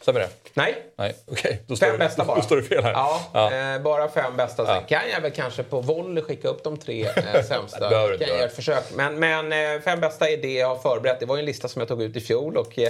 Stämmer 0.00 0.20
det? 0.20 0.28
Nej. 0.54 0.82
Nej, 0.96 1.14
okay. 1.26 1.56
Då 1.66 1.76
fem 1.76 1.98
bästa 1.98 2.24
bara. 2.24 2.36
Då 2.36 2.42
står 2.42 2.56
det 2.56 2.62
fel 2.62 2.84
här. 2.84 2.92
Ja, 2.92 3.20
ja. 3.32 3.74
Eh, 3.74 3.82
bara 3.82 4.08
fem 4.08 4.36
bästa. 4.36 4.66
Sen 4.66 4.84
kan 4.88 5.02
jag 5.14 5.20
väl 5.20 5.30
kanske 5.30 5.62
på 5.62 5.80
volley 5.80 6.24
skicka 6.24 6.48
upp 6.48 6.64
de 6.64 6.76
tre 6.76 7.06
eh, 7.06 7.42
sämsta. 7.48 7.78
kan 7.78 7.92
jag 7.92 8.28
göra 8.28 8.44
ett 8.44 8.56
försök. 8.56 8.84
Men, 8.94 9.18
men 9.18 9.52
eh, 9.52 9.80
fem 9.80 10.00
bästa 10.00 10.28
är 10.28 10.36
det 10.36 10.52
jag 10.52 10.68
har 10.68 10.76
förberett. 10.76 11.20
Det 11.20 11.26
var 11.26 11.38
en 11.38 11.44
lista 11.44 11.68
som 11.68 11.80
jag 11.80 11.88
tog 11.88 12.02
ut 12.02 12.16
i 12.16 12.20
fjol 12.20 12.56
och 12.56 12.78
eh, 12.78 12.88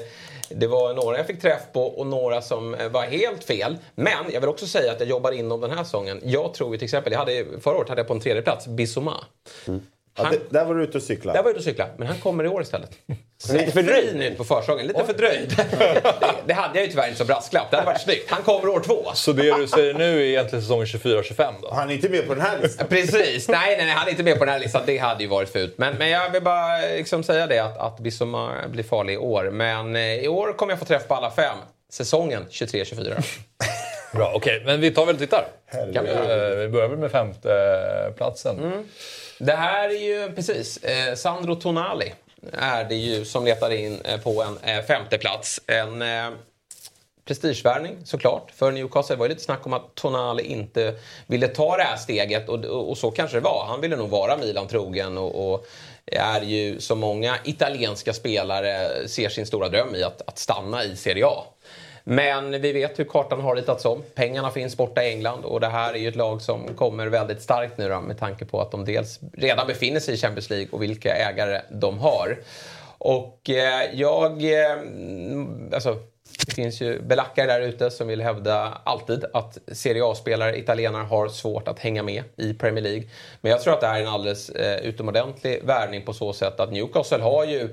det 0.49 0.67
var 0.67 0.95
några 0.95 1.17
jag 1.17 1.27
fick 1.27 1.41
träff 1.41 1.63
på 1.73 1.87
och 1.87 2.07
några 2.07 2.43
som 2.43 2.75
eh, 2.75 2.89
var 2.89 3.03
helt 3.03 3.45
fel. 3.45 3.79
Men 3.95 4.33
jag 4.33 4.41
vill 4.41 4.51
också 4.51 4.67
säga 4.67 4.93
att 4.93 5.01
jag 5.01 5.09
jobbar 5.09 5.33
inom 5.33 5.61
den 5.61 5.71
här 5.71 5.85
säsongen. 5.85 6.21
Jag 6.25 6.55
tror 6.55 6.73
ju 6.73 6.79
till 6.79 6.85
exempel, 6.85 7.13
jag 7.13 7.19
hade, 7.19 7.45
förra 7.61 7.77
året 7.77 7.89
hade 7.89 8.01
jag 8.01 8.09
på 8.09 8.15
en 8.15 8.21
tredje 8.21 8.43
plats 8.43 8.67
Bissoma. 8.67 9.25
Mm. 9.69 9.83
Han, 10.15 10.27
ja, 10.27 10.39
det, 10.51 10.59
där 10.59 10.65
var 10.65 10.75
du 10.75 10.85
ute 10.85 10.99
och 10.99 11.03
cyklade. 11.03 11.39
Där 11.39 11.43
var 11.43 11.51
jag 11.51 11.53
ute 11.53 11.59
och 11.59 11.65
cyklade, 11.65 11.91
men 11.97 12.09
han 12.09 12.19
kommer 12.19 12.45
i 12.45 12.49
år 12.49 12.63
istället. 12.63 12.91
lite 13.53 13.73
fördröjd 13.73 14.17
nu 14.17 14.35
på 14.35 14.45
försäsongen. 14.45 14.87
Lite 14.87 15.05
fördröjd. 15.05 15.57
det, 15.79 16.03
det 16.47 16.55
hade 16.55 16.79
jag 16.79 16.85
ju 16.85 16.91
tyvärr 16.91 17.07
inte 17.07 17.19
som 17.19 17.27
brasklapp. 17.27 17.71
Det 17.71 17.77
hade 17.77 17.87
varit 17.87 18.01
snyggt. 18.01 18.31
Han 18.31 18.43
kommer 18.43 18.69
år 18.69 18.81
två. 18.81 19.11
Så 19.15 19.33
det 19.33 19.57
du 19.57 19.67
säger 19.67 19.95
nu 19.95 20.21
är 20.21 20.25
egentligen 20.25 20.63
säsongen 20.63 20.87
24-25 20.87 21.55
då? 21.63 21.75
Han 21.75 21.91
är 21.91 21.95
inte 21.95 22.09
med 22.09 22.27
på 22.27 22.35
den 22.35 22.43
här 22.43 22.59
listan? 22.63 22.87
Precis. 22.91 23.49
Nej, 23.49 23.77
nej, 23.77 23.87
nej, 23.87 23.95
han 23.95 24.07
är 24.07 24.11
inte 24.11 24.23
med 24.23 24.39
på 24.39 24.45
den 24.45 24.53
här 24.55 24.61
listan. 24.61 24.83
Det 24.87 24.99
hade 24.99 25.23
ju 25.23 25.29
varit 25.29 25.49
fult. 25.49 25.79
Men, 25.79 25.95
men 25.95 26.11
jag 26.11 26.31
vill 26.31 26.43
bara 26.43 26.79
liksom 26.97 27.23
säga 27.23 27.47
det 27.47 27.59
att, 27.59 27.79
att 27.79 27.99
Bissoma 27.99 28.69
blir 28.69 28.85
farlig 28.85 29.15
i 29.15 29.17
år. 29.17 29.51
Men 29.51 29.97
eh, 29.97 30.03
i 30.03 30.29
år 30.29 30.53
kommer 30.53 30.73
jag 30.73 30.79
få 30.79 30.85
träff 30.85 31.09
på 31.09 31.15
alla 31.15 31.31
fem. 31.31 31.57
Säsongen 31.93 32.47
23-24. 32.51 33.25
Bra, 34.13 34.33
okej. 34.35 34.57
Okay. 34.57 34.67
Men 34.67 34.81
vi 34.81 34.91
tar 34.91 35.07
väl 35.07 35.15
och 35.15 35.21
tittar. 35.21 35.47
Vi, 35.73 36.01
vi 36.57 36.69
börjar 36.69 36.89
väl 36.89 36.99
med 36.99 37.11
femte 37.11 38.13
platsen. 38.17 38.59
Mm. 38.59 38.85
Det 39.45 39.53
här 39.53 39.89
är 39.89 39.99
ju, 39.99 40.33
precis, 40.35 40.77
eh, 40.77 41.15
Sandro 41.15 41.55
Tonali 41.55 42.13
är 42.53 42.85
det 42.85 42.95
ju 42.95 43.25
som 43.25 43.45
letar 43.45 43.71
in 43.71 44.01
eh, 44.05 44.21
på 44.21 44.43
en 44.43 44.59
eh, 44.77 44.85
femte 44.85 45.19
plats. 45.19 45.61
En 45.67 46.03
eh, 46.03 46.31
prestigevärvning 47.25 47.97
såklart 48.05 48.51
för 48.51 48.71
Newcastle. 48.71 49.15
Det 49.15 49.19
var 49.19 49.27
ju 49.27 49.29
lite 49.29 49.45
snack 49.45 49.67
om 49.67 49.73
att 49.73 49.95
Tonali 49.95 50.43
inte 50.43 50.95
ville 51.27 51.49
ta 51.49 51.77
det 51.77 51.83
här 51.83 51.97
steget 51.97 52.49
och, 52.49 52.65
och, 52.65 52.91
och 52.91 52.99
så 52.99 53.11
kanske 53.11 53.37
det 53.37 53.41
var. 53.41 53.67
Han 53.69 53.81
ville 53.81 53.97
nog 53.97 54.11
vara 54.11 54.37
Milan 54.37 54.69
trogen 54.69 55.19
och, 55.19 55.53
och 55.53 55.67
är 56.07 56.41
ju 56.41 56.81
som 56.81 56.99
många 56.99 57.37
italienska 57.45 58.13
spelare 58.13 59.09
ser 59.09 59.29
sin 59.29 59.47
stora 59.47 59.69
dröm 59.69 59.95
i 59.95 60.03
att, 60.03 60.23
att 60.29 60.39
stanna 60.39 60.85
i 60.85 60.97
Serie 60.97 61.27
A. 61.27 61.45
Men 62.05 62.63
vi 62.63 62.73
vet 62.73 62.99
hur 62.99 63.05
kartan 63.05 63.41
har 63.41 63.57
ritats 63.57 63.85
om. 63.85 64.03
Pengarna 64.15 64.51
finns 64.51 64.77
borta 64.77 65.05
i 65.05 65.11
England 65.11 65.45
och 65.45 65.61
det 65.61 65.69
här 65.69 65.95
är 65.95 65.99
ju 65.99 66.09
ett 66.09 66.17
lag 66.17 66.43
som 66.43 66.75
kommer 66.75 67.07
väldigt 67.07 67.43
starkt 67.43 67.79
nu 67.79 67.89
då, 67.89 68.01
med 68.01 68.19
tanke 68.19 68.45
på 68.45 68.61
att 68.61 68.71
de 68.71 68.85
dels 68.85 69.21
redan 69.33 69.67
befinner 69.67 70.01
sig 70.01 70.15
i 70.15 70.17
Champions 70.17 70.51
League 70.51 70.69
och 70.71 70.83
vilka 70.83 71.15
ägare 71.15 71.61
de 71.71 71.99
har. 71.99 72.39
Och 72.99 73.51
eh, 73.51 73.95
jag... 73.95 74.43
Eh, 74.43 74.79
alltså, 75.73 75.99
det 76.47 76.53
finns 76.53 76.81
ju 76.81 77.03
belackare 77.03 77.47
där 77.47 77.61
ute 77.61 77.91
som 77.91 78.09
vill 78.09 78.23
hävda 78.23 78.79
alltid 78.85 79.25
att 79.33 79.59
Serie 79.73 80.05
A-spelare, 80.05 80.59
italienare, 80.59 81.05
har 81.05 81.29
svårt 81.29 81.69
att 81.69 81.79
hänga 81.79 82.03
med 82.03 82.25
i 82.37 82.55
Premier 82.55 82.83
League. 82.83 83.03
Men 83.41 83.53
jag 83.53 83.63
tror 83.63 83.75
att 83.75 83.81
det 83.81 83.87
här 83.87 83.97
är 83.97 84.03
en 84.03 84.09
alldeles 84.09 84.51
eh, 84.51 84.81
utomordentlig 84.81 85.63
värvning 85.65 86.03
på 86.05 86.13
så 86.13 86.33
sätt 86.33 86.61
att 86.61 86.73
Newcastle 86.73 87.23
har 87.23 87.45
ju 87.45 87.69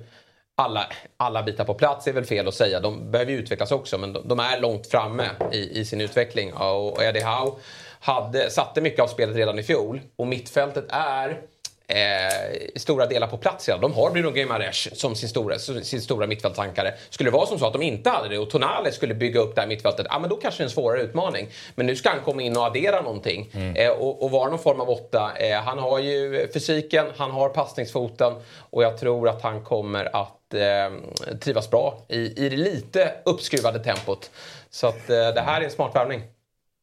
alla, 0.59 0.87
alla 1.17 1.43
bitar 1.43 1.65
på 1.65 1.73
plats 1.73 2.07
är 2.07 2.13
väl 2.13 2.25
fel 2.25 2.47
att 2.47 2.53
säga. 2.53 2.79
De 2.79 3.11
behöver 3.11 3.31
ju 3.31 3.37
utvecklas 3.37 3.71
också 3.71 3.97
men 3.97 4.13
de, 4.13 4.27
de 4.27 4.39
är 4.39 4.59
långt 4.59 4.87
framme 4.87 5.29
i, 5.51 5.79
i 5.79 5.85
sin 5.85 6.01
utveckling. 6.01 6.53
Och 6.53 7.03
Eddie 7.03 7.23
Howe 7.23 7.51
hade, 7.99 8.49
satte 8.49 8.81
mycket 8.81 8.99
av 8.99 9.07
spelet 9.07 9.35
redan 9.35 9.59
i 9.59 9.63
fjol 9.63 10.01
och 10.15 10.27
mittfältet 10.27 10.85
är 10.89 11.41
eh, 11.87 12.69
stora 12.75 13.05
delar 13.05 13.27
på 13.27 13.37
plats 13.37 13.67
redan. 13.67 13.81
De 13.81 13.93
har 13.93 14.11
Bruno 14.11 14.31
Guimaraes 14.31 14.99
som 14.99 15.15
sin 15.15 15.29
stora, 15.29 15.59
sin 15.59 16.01
stora 16.01 16.27
mittfältsankare. 16.27 16.93
Skulle 17.09 17.29
det 17.29 17.33
vara 17.33 17.45
som 17.45 17.59
så 17.59 17.65
att 17.65 17.73
de 17.73 17.81
inte 17.81 18.09
hade 18.09 18.29
det 18.29 18.37
och 18.37 18.49
Tonale 18.49 18.91
skulle 18.91 19.13
bygga 19.13 19.39
upp 19.39 19.55
det 19.55 19.61
här 19.61 19.67
mittfältet, 19.67 20.07
ja 20.09 20.19
men 20.19 20.29
då 20.29 20.35
kanske 20.35 20.59
det 20.59 20.63
är 20.63 20.65
en 20.65 20.71
svårare 20.71 21.01
utmaning. 21.01 21.49
Men 21.75 21.85
nu 21.85 21.95
ska 21.95 22.09
han 22.09 22.19
komma 22.25 22.41
in 22.41 22.57
och 22.57 22.65
addera 22.65 23.01
någonting 23.01 23.51
mm. 23.53 23.75
eh, 23.75 23.89
och, 23.89 24.23
och, 24.23 24.31
vara 24.31 24.49
någon 24.49 24.59
form 24.59 24.79
av 24.79 24.89
åtta. 24.89 25.31
Eh, 25.39 25.57
han 25.57 25.79
har 25.79 25.99
ju 25.99 26.47
fysiken, 26.53 27.05
han 27.17 27.31
har 27.31 27.49
passningsfoten 27.49 28.33
och 28.57 28.83
jag 28.83 28.97
tror 28.97 29.29
att 29.29 29.41
han 29.41 29.63
kommer 29.63 30.15
att 30.15 30.38
eh, 30.53 31.38
trivas 31.39 31.69
bra 31.69 32.05
i, 32.09 32.45
i 32.45 32.49
det 32.49 32.57
lite 32.57 33.13
uppskruvade 33.25 33.79
tempot. 33.79 34.31
Så 34.69 34.88
att 34.88 35.09
eh, 35.09 35.15
det 35.15 35.41
här 35.41 35.62
är 35.62 35.65
en 35.65 35.71
smart 35.71 35.95
värvning. 35.95 36.21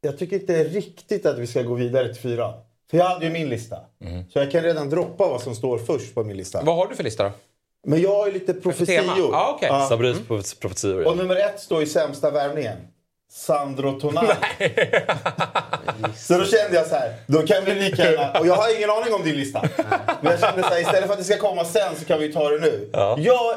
Jag 0.00 0.18
tycker 0.18 0.40
inte 0.40 0.64
riktigt 0.64 1.26
att 1.26 1.38
vi 1.38 1.46
ska 1.46 1.62
gå 1.62 1.74
vidare 1.74 2.14
till 2.14 2.22
fyra. 2.22 2.54
För 2.90 2.98
jag 2.98 3.04
hade 3.04 3.26
ju 3.26 3.32
min 3.32 3.48
lista. 3.48 3.76
Mm. 4.00 4.30
Så 4.30 4.38
jag 4.38 4.50
kan 4.50 4.62
redan 4.62 4.90
droppa 4.90 5.28
vad 5.28 5.40
som 5.40 5.54
står 5.54 5.78
först 5.78 6.14
på 6.14 6.24
min 6.24 6.36
lista. 6.36 6.62
Vad 6.62 6.76
har 6.76 6.86
du 6.86 6.94
för 6.94 7.04
lista 7.04 7.24
då? 7.24 7.30
Men 7.86 8.02
jag 8.02 8.16
har 8.16 8.26
ju 8.26 8.32
lite 8.32 8.54
profetior. 8.54 9.34
Ah, 9.34 9.54
okay. 9.54 9.68
ja. 9.68 9.86
Sabrys 9.88 10.16
mm. 10.16 10.26
profetior. 10.60 11.02
Ja. 11.02 11.10
Och 11.10 11.16
nummer 11.16 11.36
ett 11.36 11.60
står 11.60 11.82
i 11.82 11.86
sämsta 11.86 12.30
värvningen. 12.30 12.76
Sandro 13.36 14.00
Tonali. 14.00 14.28
så 16.16 16.38
då 16.38 16.44
kände 16.44 16.76
jag 16.76 16.86
så 16.86 16.94
här, 16.94 17.14
då 17.26 17.42
kan 17.42 17.64
vi 17.64 17.74
lika 17.74 18.12
gärna... 18.12 18.40
Och 18.40 18.46
jag 18.46 18.54
har 18.54 18.76
ingen 18.76 18.90
aning 18.90 19.14
om 19.14 19.22
din 19.24 19.36
lista. 19.36 19.62
Men 20.20 20.32
jag 20.32 20.40
kände 20.40 20.62
så 20.62 20.68
här, 20.68 20.80
istället 20.80 21.06
för 21.06 21.12
att 21.12 21.18
det 21.18 21.24
ska 21.24 21.38
komma 21.38 21.64
sen 21.64 21.96
så 21.98 22.04
kan 22.04 22.20
vi 22.20 22.32
ta 22.32 22.48
det 22.48 22.58
nu. 22.58 22.90
Ja. 22.92 23.16
Jag 23.18 23.56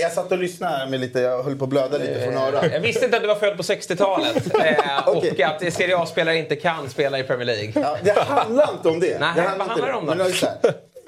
jag 0.00 0.12
satt 0.12 0.32
och 0.32 0.38
lyssnade 0.38 0.90
med 0.90 1.00
lite, 1.00 1.20
jag 1.20 1.42
höll 1.42 1.56
på 1.56 1.64
att 1.64 1.70
blöda 1.70 1.98
lite 1.98 2.20
från 2.24 2.36
örat. 2.36 2.64
Jag 2.72 2.80
visste 2.80 3.04
inte 3.04 3.16
att 3.16 3.22
du 3.22 3.28
var 3.28 3.34
född 3.34 3.56
på 3.56 3.62
60-talet. 3.62 4.54
Eh, 4.54 5.08
okay. 5.08 5.30
Och 5.30 5.40
att 5.40 5.72
Serie 5.72 5.98
A-spelare 5.98 6.36
inte 6.36 6.56
kan 6.56 6.90
spela 6.90 7.18
i 7.18 7.22
Premier 7.22 7.46
League. 7.46 7.72
Ja, 7.74 7.96
det 8.02 8.20
handlar 8.20 8.72
inte 8.72 8.88
om 8.88 9.00
det. 9.00 9.18
Nej, 9.20 9.32
det 9.34 9.40
handlar 9.40 9.58
vad 9.58 9.68
handlar 9.68 9.88
det 9.88 9.94
om 9.94 10.06
då? 10.06 10.14
Men, 10.14 10.26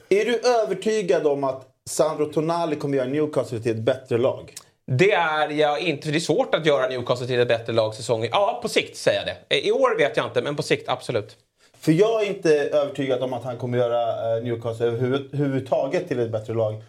är 0.09 0.25
du 0.25 0.39
övertygad 0.39 1.27
om 1.27 1.45
att 1.45 1.63
Sandro 1.91 2.33
Tonali 2.33 2.77
kommer 2.77 2.97
göra 2.97 3.09
Newcastle 3.09 3.61
till 3.61 3.73
ett 3.73 3.83
bättre 3.83 4.19
lag? 4.19 4.55
Det 4.93 5.13
är 5.13 5.51
jag 5.51 5.81
inte. 5.81 6.07
För 6.07 6.13
det 6.13 6.19
är 6.19 6.21
svårt 6.21 6.55
att 6.55 6.67
göra 6.67 6.89
Newcastle 6.89 7.27
till 7.27 7.41
ett 7.41 7.49
bättre 7.49 7.73
lag 7.73 7.95
säsong. 7.95 8.29
Ja, 8.33 8.59
på 8.63 8.69
sikt 8.69 8.97
säger 8.97 9.27
jag 9.27 9.37
det. 9.49 9.67
I 9.67 9.73
år 9.73 9.97
vet 9.99 10.17
jag 10.17 10.27
inte, 10.27 10.43
men 10.43 10.57
på 10.57 10.63
sikt 10.63 10.89
absolut. 10.89 11.37
För 11.79 11.93
jag 11.93 12.23
är 12.23 12.27
inte 12.27 12.55
övertygad 12.55 13.23
om 13.23 13.33
att 13.33 13.45
han 13.45 13.59
kommer 13.59 13.79
göra 13.79 14.37
eh, 14.37 14.43
Newcastle 14.43 14.87
överhuvudtaget 14.87 16.09
till 16.09 16.19
ett 16.19 16.31
bättre 16.31 16.55
lag. 16.55 16.83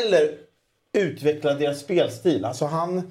Eller 0.00 0.34
utveckla 0.98 1.54
deras 1.54 1.80
spelstil. 1.80 2.44
Alltså 2.44 2.64
han... 2.64 2.98
Eh, 2.98 3.02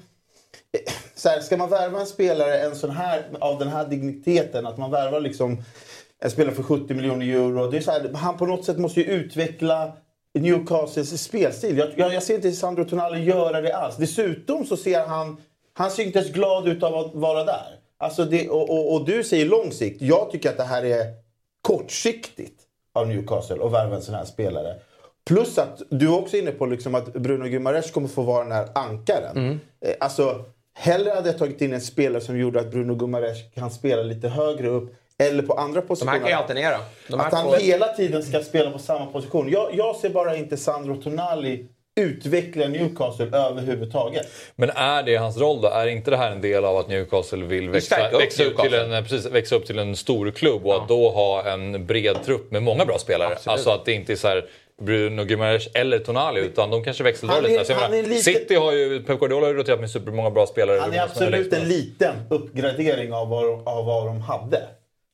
så 1.14 1.28
här, 1.28 1.40
ska 1.40 1.56
man 1.56 1.70
värva 1.70 2.00
en 2.00 2.06
spelare 2.06 2.58
en 2.58 2.76
sån 2.76 2.90
här, 2.90 3.22
av 3.40 3.58
den 3.58 3.68
här 3.68 3.88
digniteten, 3.88 4.66
att 4.66 4.78
man 4.78 4.90
värvar 4.90 5.20
liksom 5.20 5.62
en 6.20 6.30
spelare 6.30 6.54
för 6.54 6.62
70 6.62 6.94
miljoner 6.94 7.26
euro. 7.26 7.70
Det 7.70 7.76
är 7.76 7.80
så 7.80 7.90
här, 7.90 8.10
han 8.14 8.38
på 8.38 8.46
något 8.46 8.64
sätt 8.64 8.78
måste 8.78 9.00
ju 9.00 9.06
utveckla 9.06 9.92
Newcastles 10.34 11.22
spelstil. 11.22 11.78
Jag, 11.78 11.88
jag, 11.96 12.14
jag 12.14 12.22
ser 12.22 12.34
inte 12.34 12.52
Sandro 12.52 12.84
Tonali 12.84 13.24
göra 13.24 13.60
det 13.60 13.72
alls. 13.76 13.96
Dessutom 13.96 14.66
så 14.66 14.76
ser 14.76 15.06
han... 15.06 15.36
Han 15.72 15.90
ser 15.90 16.02
inte 16.02 16.18
ens 16.18 16.32
glad 16.32 16.68
ut 16.68 16.82
av 16.82 16.94
att 16.94 17.14
vara 17.14 17.44
där. 17.44 17.78
Alltså 17.98 18.24
det, 18.24 18.48
och, 18.48 18.70
och, 18.70 18.94
och, 18.94 19.06
du 19.06 19.24
säger 19.24 19.46
lång 19.46 19.72
sikt. 19.72 20.02
Jag 20.02 20.30
tycker 20.30 20.50
att 20.50 20.56
det 20.56 20.64
här 20.64 20.84
är 20.84 21.06
kortsiktigt 21.62 22.60
av 22.92 23.08
Newcastle 23.08 23.64
att 23.64 23.72
värva 23.72 23.96
en 23.96 24.02
sån 24.02 24.14
här 24.14 24.24
spelare. 24.24 24.74
Plus 25.26 25.58
att 25.58 25.82
du 25.90 26.06
är 26.06 26.18
också 26.18 26.36
inne 26.36 26.50
på 26.50 26.66
liksom 26.66 26.94
att 26.94 27.12
Bruno 27.12 27.44
Guimaraes 27.44 27.90
kommer 27.90 28.08
få 28.08 28.22
vara 28.22 28.42
den 28.44 28.52
här 28.52 28.68
ankaren. 28.74 29.36
Mm. 29.36 29.60
Eh, 29.80 29.94
Alltså, 30.00 30.44
hellre 30.74 31.10
hade 31.10 31.28
jag 31.28 31.38
tagit 31.38 31.60
in 31.60 31.72
en 31.72 31.80
spelare 31.80 32.22
som 32.22 32.38
gjorde 32.38 32.60
att 32.60 32.70
Bruno 32.70 32.94
Guimaraes 32.94 33.38
kan 33.54 33.70
spela 33.70 34.02
lite 34.02 34.28
högre 34.28 34.68
upp. 34.68 34.94
Eller 35.22 35.42
på 35.42 35.52
andra 35.52 35.80
De 35.80 35.86
positioner. 35.86 36.12
här 36.12 36.20
kan 36.20 36.28
ju 36.28 36.34
alternera. 36.34 36.76
De 37.08 37.20
här 37.20 37.26
Att 37.26 37.32
han 37.34 37.54
hela 37.60 37.88
tiden 37.88 38.22
ska 38.22 38.40
spela 38.40 38.70
på 38.70 38.78
samma 38.78 39.06
position. 39.06 39.48
Jag, 39.50 39.70
jag 39.74 39.96
ser 39.96 40.10
bara 40.10 40.36
inte 40.36 40.56
Sandro 40.56 41.02
Tonali 41.02 41.66
utveckla 42.00 42.68
Newcastle 42.68 43.26
överhuvudtaget. 43.38 44.26
Men 44.56 44.70
är 44.70 45.02
det 45.02 45.16
hans 45.16 45.38
roll 45.38 45.60
då? 45.60 45.68
Är 45.68 45.86
inte 45.86 46.10
det 46.10 46.16
här 46.16 46.30
en 46.30 46.40
del 46.40 46.64
av 46.64 46.76
att 46.76 46.88
Newcastle 46.88 47.44
vill 47.44 47.68
växa, 47.68 47.96
växa, 48.18 48.44
upp, 48.44 48.58
till 48.62 48.74
en, 48.74 49.04
precis, 49.04 49.26
växa 49.26 49.54
upp 49.56 49.66
till 49.66 49.78
en 49.78 49.96
stor 49.96 50.30
klubb 50.30 50.66
och 50.66 50.74
att 50.76 50.88
då 50.88 51.10
ha 51.10 51.44
en 51.52 51.86
bred 51.86 52.16
trupp 52.24 52.50
med 52.50 52.62
många 52.62 52.84
bra 52.84 52.98
spelare? 52.98 53.32
Absolut. 53.32 53.48
Alltså 53.52 53.70
att 53.70 53.84
det 53.84 53.92
inte 53.92 54.12
är 54.12 54.16
så 54.16 54.28
här 54.28 54.44
Bruno 54.82 55.24
Guimaraes 55.24 55.68
eller 55.74 55.98
Tonali 55.98 56.40
utan 56.40 56.70
de 56.70 56.84
kanske 56.84 57.04
växeldrar 57.04 57.42
lite. 57.42 57.64
Så 57.64 57.72
jag 57.72 57.76
han 57.78 57.90
menar, 57.90 58.04
är 58.04 58.08
lite- 58.08 58.22
City 58.22 58.54
har 58.54 58.72
ju, 58.72 59.02
Pep 59.02 59.18
Guardiola 59.20 59.46
har 59.46 59.52
ju 59.52 59.58
roterat 59.58 59.80
med 59.80 59.90
supermånga 59.90 60.30
bra 60.30 60.46
spelare. 60.46 60.78
Han 60.80 60.92
är 60.92 61.02
absolut 61.02 61.52
en 61.52 61.68
liten 61.68 62.14
uppgradering 62.30 63.12
av 63.12 63.28
vad, 63.28 63.44
de- 63.44 63.62
av 63.66 63.84
vad 63.86 64.06
de 64.06 64.20
hade. 64.20 64.62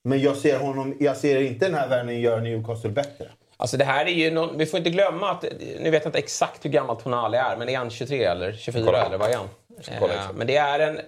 Men 0.04 0.20
jag 0.20 0.36
ser, 0.36 0.58
honom, 0.58 0.96
jag 1.00 1.16
ser 1.16 1.40
inte 1.40 1.66
den 1.66 1.74
här 1.74 1.88
värvningen 1.88 2.22
göra 2.22 2.40
Newcastle 2.40 2.90
bättre. 2.90 3.28
Alltså 3.56 3.76
det 3.76 3.84
här 3.84 4.06
är 4.06 4.10
ju 4.10 4.30
någon, 4.30 4.58
vi 4.58 4.66
får 4.66 4.78
inte 4.78 4.90
glömma 4.90 5.30
att, 5.30 5.44
nu 5.80 5.90
vet 5.90 6.02
jag 6.04 6.08
inte 6.08 6.18
exakt 6.18 6.64
hur 6.64 6.70
gammal 6.70 6.96
Tonali 6.96 7.36
är, 7.36 7.56
men 7.56 7.68
är 7.68 7.78
han 7.78 7.90
23 7.90 8.24
eller 8.24 8.52
24 8.52 8.84
Kolla. 8.84 9.06
eller 9.06 9.18
vad 9.18 9.30
är 9.30 9.36
han? 9.36 9.48
Eh, 9.88 10.32
men 10.34 10.46
det 10.46 10.56
är 10.56 10.78
en 10.78 11.00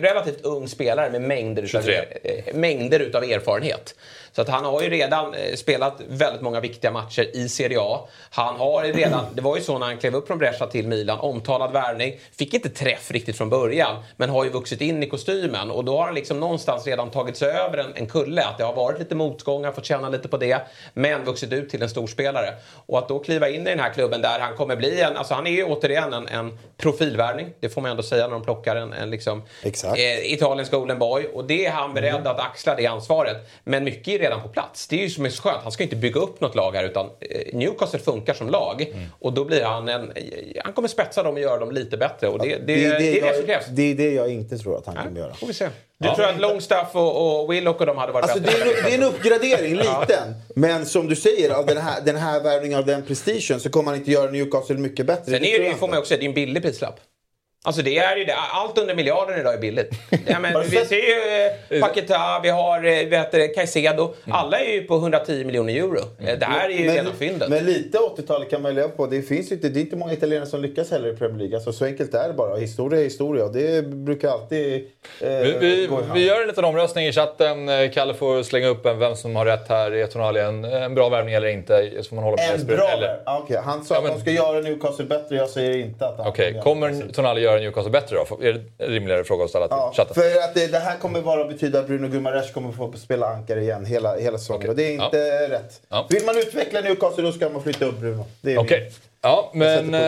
relativt 0.00 0.40
ung 0.40 0.68
spelare 0.68 1.10
med 1.10 1.22
mängder, 1.22 1.62
utav, 1.62 1.82
23. 1.82 1.94
eh, 2.22 2.54
mängder 2.54 3.00
utav 3.00 3.24
erfarenhet. 3.24 3.94
Så 4.32 4.42
att 4.42 4.48
han 4.48 4.64
har 4.64 4.82
ju 4.82 4.90
redan 4.90 5.34
eh, 5.34 5.54
spelat 5.54 6.00
väldigt 6.08 6.42
många 6.42 6.60
viktiga 6.60 6.90
matcher 6.90 7.36
i 7.36 7.48
Serie 7.48 7.78
A. 7.80 8.08
Han 8.30 8.56
har 8.56 8.82
redan, 8.82 9.24
det 9.34 9.42
var 9.42 9.56
ju 9.56 9.62
så 9.62 9.78
när 9.78 9.86
han 9.86 9.98
klev 9.98 10.14
upp 10.14 10.26
från 10.26 10.38
Brescia 10.38 10.66
till 10.66 10.88
Milan, 10.88 11.20
omtalad 11.20 11.72
värvning. 11.72 12.20
Fick 12.38 12.54
inte 12.54 12.68
träff 12.68 13.10
riktigt 13.10 13.36
från 13.36 13.50
början, 13.50 13.96
men 14.16 14.30
har 14.30 14.44
ju 14.44 14.50
vuxit 14.50 14.80
in 14.80 15.02
i 15.02 15.08
kostymen. 15.08 15.70
Och 15.70 15.84
då 15.84 15.98
har 15.98 16.04
han 16.04 16.14
liksom 16.14 16.40
någonstans 16.40 16.86
redan 16.86 17.10
tagit 17.10 17.36
sig 17.36 17.50
över 17.50 17.78
en, 17.78 17.92
en 17.94 18.06
kulle. 18.06 18.44
Att 18.44 18.58
det 18.58 18.64
har 18.64 18.74
varit 18.74 18.98
lite 18.98 19.14
motgångar, 19.14 19.72
fått 19.72 19.84
känna 19.84 20.08
lite 20.08 20.28
på 20.28 20.36
det. 20.36 20.60
Men 20.94 21.24
vuxit 21.24 21.52
ut 21.52 21.70
till 21.70 21.82
en 21.82 21.88
storspelare. 21.88 22.54
Och 22.86 22.98
att 22.98 23.08
då 23.08 23.18
kliva 23.18 23.48
in 23.48 23.60
i 23.60 23.70
den 23.70 23.80
här 23.80 23.92
klubben 23.92 24.22
där 24.22 24.40
han 24.40 24.56
kommer 24.56 24.76
bli 24.76 25.00
en, 25.00 25.16
alltså 25.16 25.34
han 25.34 25.46
är 25.46 25.50
ju 25.50 25.64
återigen 25.64 26.12
en, 26.12 26.28
en 26.28 26.58
profilvärvning. 26.76 27.48
Det 27.60 27.68
får 27.68 27.80
man 27.80 27.90
ändå 27.90 28.02
säga 28.02 28.26
när 28.26 28.32
de 28.32 28.44
plockar 28.44 28.76
en, 28.76 28.92
en 28.92 29.10
liksom, 29.10 29.42
eh, 29.96 30.32
Italiens 30.32 30.70
golden 30.70 30.98
boy. 30.98 31.26
Och 31.34 31.44
det 31.44 31.66
är 31.66 31.70
han 31.70 31.94
beredd 31.94 32.26
att 32.26 32.40
axla 32.40 32.74
det 32.74 32.86
ansvaret. 32.86 33.36
Men 33.64 33.84
mycket 33.84 34.21
redan 34.22 34.42
på 34.42 34.48
plats. 34.48 34.86
Det 34.86 34.96
är 34.96 35.00
ju 35.00 35.10
som 35.10 35.24
är 35.24 35.28
så 35.30 35.42
skönt. 35.42 35.62
Han 35.62 35.72
ska 35.72 35.82
inte 35.82 35.96
bygga 35.96 36.20
upp 36.20 36.40
något 36.40 36.54
lag 36.54 36.72
här 36.72 36.84
utan 36.84 37.06
eh, 37.06 37.56
Newcastle 37.58 37.98
funkar 37.98 38.34
som 38.34 38.50
lag. 38.50 38.94
Och 39.20 39.32
då 39.32 39.44
blir 39.44 39.64
han 39.64 39.88
en... 39.88 40.10
eh, 40.10 40.22
Han 40.64 40.72
kommer 40.72 40.88
spetsa 40.88 41.22
dem 41.22 41.34
och 41.34 41.40
göra 41.40 41.58
dem 41.58 41.70
lite 41.72 41.96
bättre. 41.96 42.28
Och 42.28 42.38
det, 42.38 42.48
det, 42.48 42.58
det, 42.66 42.84
är 42.86 42.98
det, 42.98 43.18
jag, 43.18 43.36
som 43.36 43.44
krävs. 43.46 43.64
det 43.68 43.82
är 43.90 43.94
det 43.94 44.10
jag 44.10 44.28
inte 44.32 44.58
tror 44.58 44.78
att 44.78 44.86
han 44.86 44.96
kommer 44.96 45.20
göra. 45.20 45.34
Får 45.34 45.46
vi 45.46 45.54
se. 45.54 45.68
Du 45.98 46.08
tror 46.14 46.24
att 46.26 46.40
Longstaff 46.40 46.88
och, 46.96 47.40
och 47.42 47.52
Willock 47.52 47.80
och 47.80 47.86
de 47.86 47.96
hade 47.98 48.12
varit 48.12 48.22
Alltså 48.24 48.38
det, 48.38 48.46
bättre? 48.46 48.70
är, 48.70 48.76
en- 48.76 48.84
det 48.84 48.90
är 48.90 48.98
en 48.98 49.02
uppgradering, 49.04 49.74
liten. 49.76 50.34
Men 50.54 50.86
som 50.86 51.08
du 51.08 51.16
säger, 51.16 51.50
av 51.50 51.66
den 51.66 51.76
här, 51.76 52.00
den 52.00 52.16
här 52.16 52.40
värvningen 52.42 52.78
av 52.78 52.86
den 52.86 53.02
prestigen 53.02 53.60
så 53.60 53.70
kommer 53.70 53.90
han 53.90 53.98
inte 53.98 54.10
göra 54.10 54.30
Newcastle 54.30 54.76
mycket 54.76 55.06
bättre. 55.06 55.24
Sen 55.32 55.42
Det 55.42 55.54
är 55.54 55.58
det, 55.58 55.66
ju- 55.68 55.74
får 55.74 55.88
man 55.88 55.98
också 55.98 56.08
säga, 56.08 56.18
det 56.18 56.24
är 56.24 56.28
en 56.28 56.34
billig 56.34 56.62
prislapp. 56.62 57.00
Alltså 57.64 57.82
det 57.82 57.98
är 57.98 58.16
ju 58.16 58.24
det. 58.24 58.34
Allt 58.52 58.78
under 58.78 58.94
miljarden 58.94 59.40
idag 59.40 59.54
är 59.54 59.58
billigt. 59.58 59.90
Ja, 60.26 60.38
men 60.38 60.62
vi 60.70 60.76
ser 60.84 60.96
ju 60.96 61.46
eh, 61.76 61.80
Paqueta, 61.80 62.40
vi 62.42 62.48
har 62.48 62.76
eh, 62.84 63.24
det, 63.32 63.48
Caicedo. 63.54 64.14
Alla 64.30 64.58
är 64.60 64.72
ju 64.72 64.82
på 64.82 64.94
110 64.96 65.44
miljoner 65.44 65.74
euro. 65.76 65.98
Eh, 66.26 66.38
Det 66.38 66.44
här 66.46 66.68
är 66.68 66.72
ju 66.74 66.88
rena 66.88 67.10
fyndet. 67.18 67.48
men 67.48 67.64
lite 67.64 67.98
80-talet 67.98 68.50
kan 68.50 68.62
man 68.62 68.74
leva 68.74 68.88
på. 68.88 69.06
Det 69.06 69.22
finns 69.22 69.50
ju 69.50 69.54
inte, 69.54 69.68
det 69.68 69.78
är 69.80 69.82
inte 69.82 69.96
många 69.96 70.12
italienare 70.12 70.46
som 70.48 70.62
lyckas 70.62 70.90
heller 70.90 71.12
i 71.12 71.16
Premier 71.16 71.38
League. 71.38 71.56
Alltså, 71.56 71.72
så 71.72 71.84
enkelt 71.84 72.14
är 72.14 72.28
det 72.28 72.34
bara. 72.34 72.56
Historia 72.56 73.00
är 73.00 73.04
historia 73.04 73.44
och 73.44 73.52
det 73.52 73.86
brukar 73.86 74.28
alltid 74.28 74.74
eh, 75.20 75.28
Vi, 75.28 75.54
vi, 75.60 75.86
gå 75.86 76.00
i 76.00 76.02
hand. 76.04 76.12
vi 76.18 76.26
gör 76.26 76.40
en 76.42 76.48
liten 76.48 76.64
omröstning 76.64 77.06
i 77.06 77.12
chatten. 77.12 77.68
Eh, 77.68 77.90
Kalle 77.90 78.14
får 78.14 78.42
slänga 78.42 78.68
upp 78.68 78.86
en 78.86 78.98
vem 78.98 79.16
som 79.16 79.36
har 79.36 79.44
rätt 79.46 79.68
här. 79.68 79.90
Är 79.92 80.06
Tonali 80.06 80.40
en, 80.40 80.64
en 80.64 80.94
bra 80.94 81.08
värvning 81.08 81.34
eller 81.34 81.48
inte? 81.48 81.90
Så 82.02 82.08
får 82.08 82.16
man 82.16 82.24
hålla 82.24 82.36
med 82.36 82.46
En 82.50 82.52
Jesper, 82.58 82.76
bra 82.76 82.88
eller- 82.88 83.08
eller? 83.08 83.20
Okej, 83.42 83.60
Han 83.64 83.84
sa 83.84 83.94
Ja, 83.94 83.98
att 83.98 84.04
men- 84.04 84.12
de 84.14 84.20
ska 84.20 84.30
göra 84.30 84.60
Newcastle 84.60 85.04
bättre. 85.04 85.36
Jag 85.36 85.48
säger 85.50 85.76
inte 85.78 86.06
att 86.06 86.18
han 86.18 86.26
Okej, 86.26 86.60
kommer. 86.62 87.12
Tonali 87.12 87.40
göra 87.40 87.51
Newcastle 87.60 87.90
bättre 87.90 88.16
då? 88.16 88.38
Är 88.46 88.52
det 88.52 88.86
rimligare 88.86 89.24
fråga 89.24 89.44
att 89.44 89.50
ställa 89.50 89.68
till 89.68 89.76
Ja, 89.76 89.92
chatten? 89.96 90.14
för 90.14 90.42
att 90.44 90.54
det, 90.54 90.66
det 90.66 90.78
här 90.78 90.96
kommer 90.98 91.20
bara 91.20 91.44
betyda 91.44 91.78
att 91.78 91.86
Bruno 91.86 92.08
Guimaraes 92.08 92.50
kommer 92.52 92.72
få 92.72 92.92
spela 92.92 93.26
ankare 93.26 93.60
igen 93.60 93.84
hela, 93.86 94.16
hela 94.16 94.38
säsongen. 94.38 94.68
Och 94.68 94.76
det 94.76 94.82
är 94.82 94.92
inte 95.04 95.48
rätt. 95.48 95.80
Ja. 95.88 96.06
Vill 96.10 96.24
man 96.24 96.38
utveckla 96.38 96.80
Newcastle 96.80 97.22
då 97.24 97.32
ska 97.32 97.48
man 97.48 97.62
flytta 97.62 97.84
upp 97.84 97.98
Bruno. 97.98 98.24
Det 98.40 98.52
är 98.52 98.58
Okej. 98.58 98.80
min- 98.80 98.92
Ja, 99.24 99.50
men... 99.54 99.94
Eh, 99.94 100.00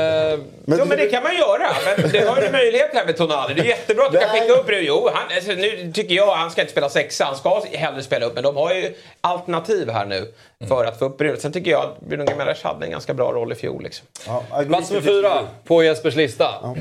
Men 0.65 0.79
Jo 0.79 0.85
men 0.85 0.99
det 0.99 1.07
kan 1.11 1.23
man 1.23 1.37
göra. 1.37 1.69
Men 1.99 2.11
det 2.11 2.19
har 2.29 2.41
du 2.41 2.51
möjlighet 2.51 2.91
här 2.95 3.07
med 3.07 3.17
Tonali. 3.17 3.55
Det 3.55 3.61
är 3.61 3.65
jättebra 3.65 4.07
att 4.07 4.13
du 4.13 4.19
kan 4.19 4.29
skicka 4.29 4.53
upp 4.53 4.67
Bruno. 4.67 4.83
Jo, 4.87 5.11
han, 5.15 5.23
alltså, 5.37 5.53
nu 5.53 5.93
tycker 5.95 6.15
jag 6.15 6.35
han 6.37 6.51
ska 6.51 6.61
inte 6.61 6.73
spela 6.73 6.89
sexa. 6.89 7.25
Han 7.25 7.37
ska 7.37 7.63
hellre 7.73 8.03
spela 8.03 8.27
upp. 8.27 8.35
Men 8.35 8.43
de 8.43 8.57
har 8.57 8.75
ju 8.75 8.95
alternativ 9.21 9.91
här 9.91 10.07
nu 10.07 10.33
för 10.69 10.85
att 10.85 10.99
få 10.99 11.05
upp 11.05 11.19
Bruno. 11.19 11.37
Sen 11.41 11.53
tycker 11.53 11.71
jag 11.71 11.81
att 11.85 12.01
Bruno 12.01 12.25
Gimenez 12.31 12.63
hade 12.63 12.85
en 12.87 12.91
ganska 12.93 13.15
bra 13.15 13.33
roll 13.33 13.53
i 13.53 13.55
fjol. 13.55 13.83
Liksom. 13.83 14.07
Ja, 14.27 14.43
plats 14.69 14.91
nummer 14.91 15.03
fyra 15.07 15.33
på 15.65 15.85
Jespers 15.85 16.17
lista. 16.17 16.75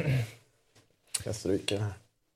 Jag 1.24 1.36
stryker 1.36 1.76
den 1.76 1.84
här. 1.84 1.94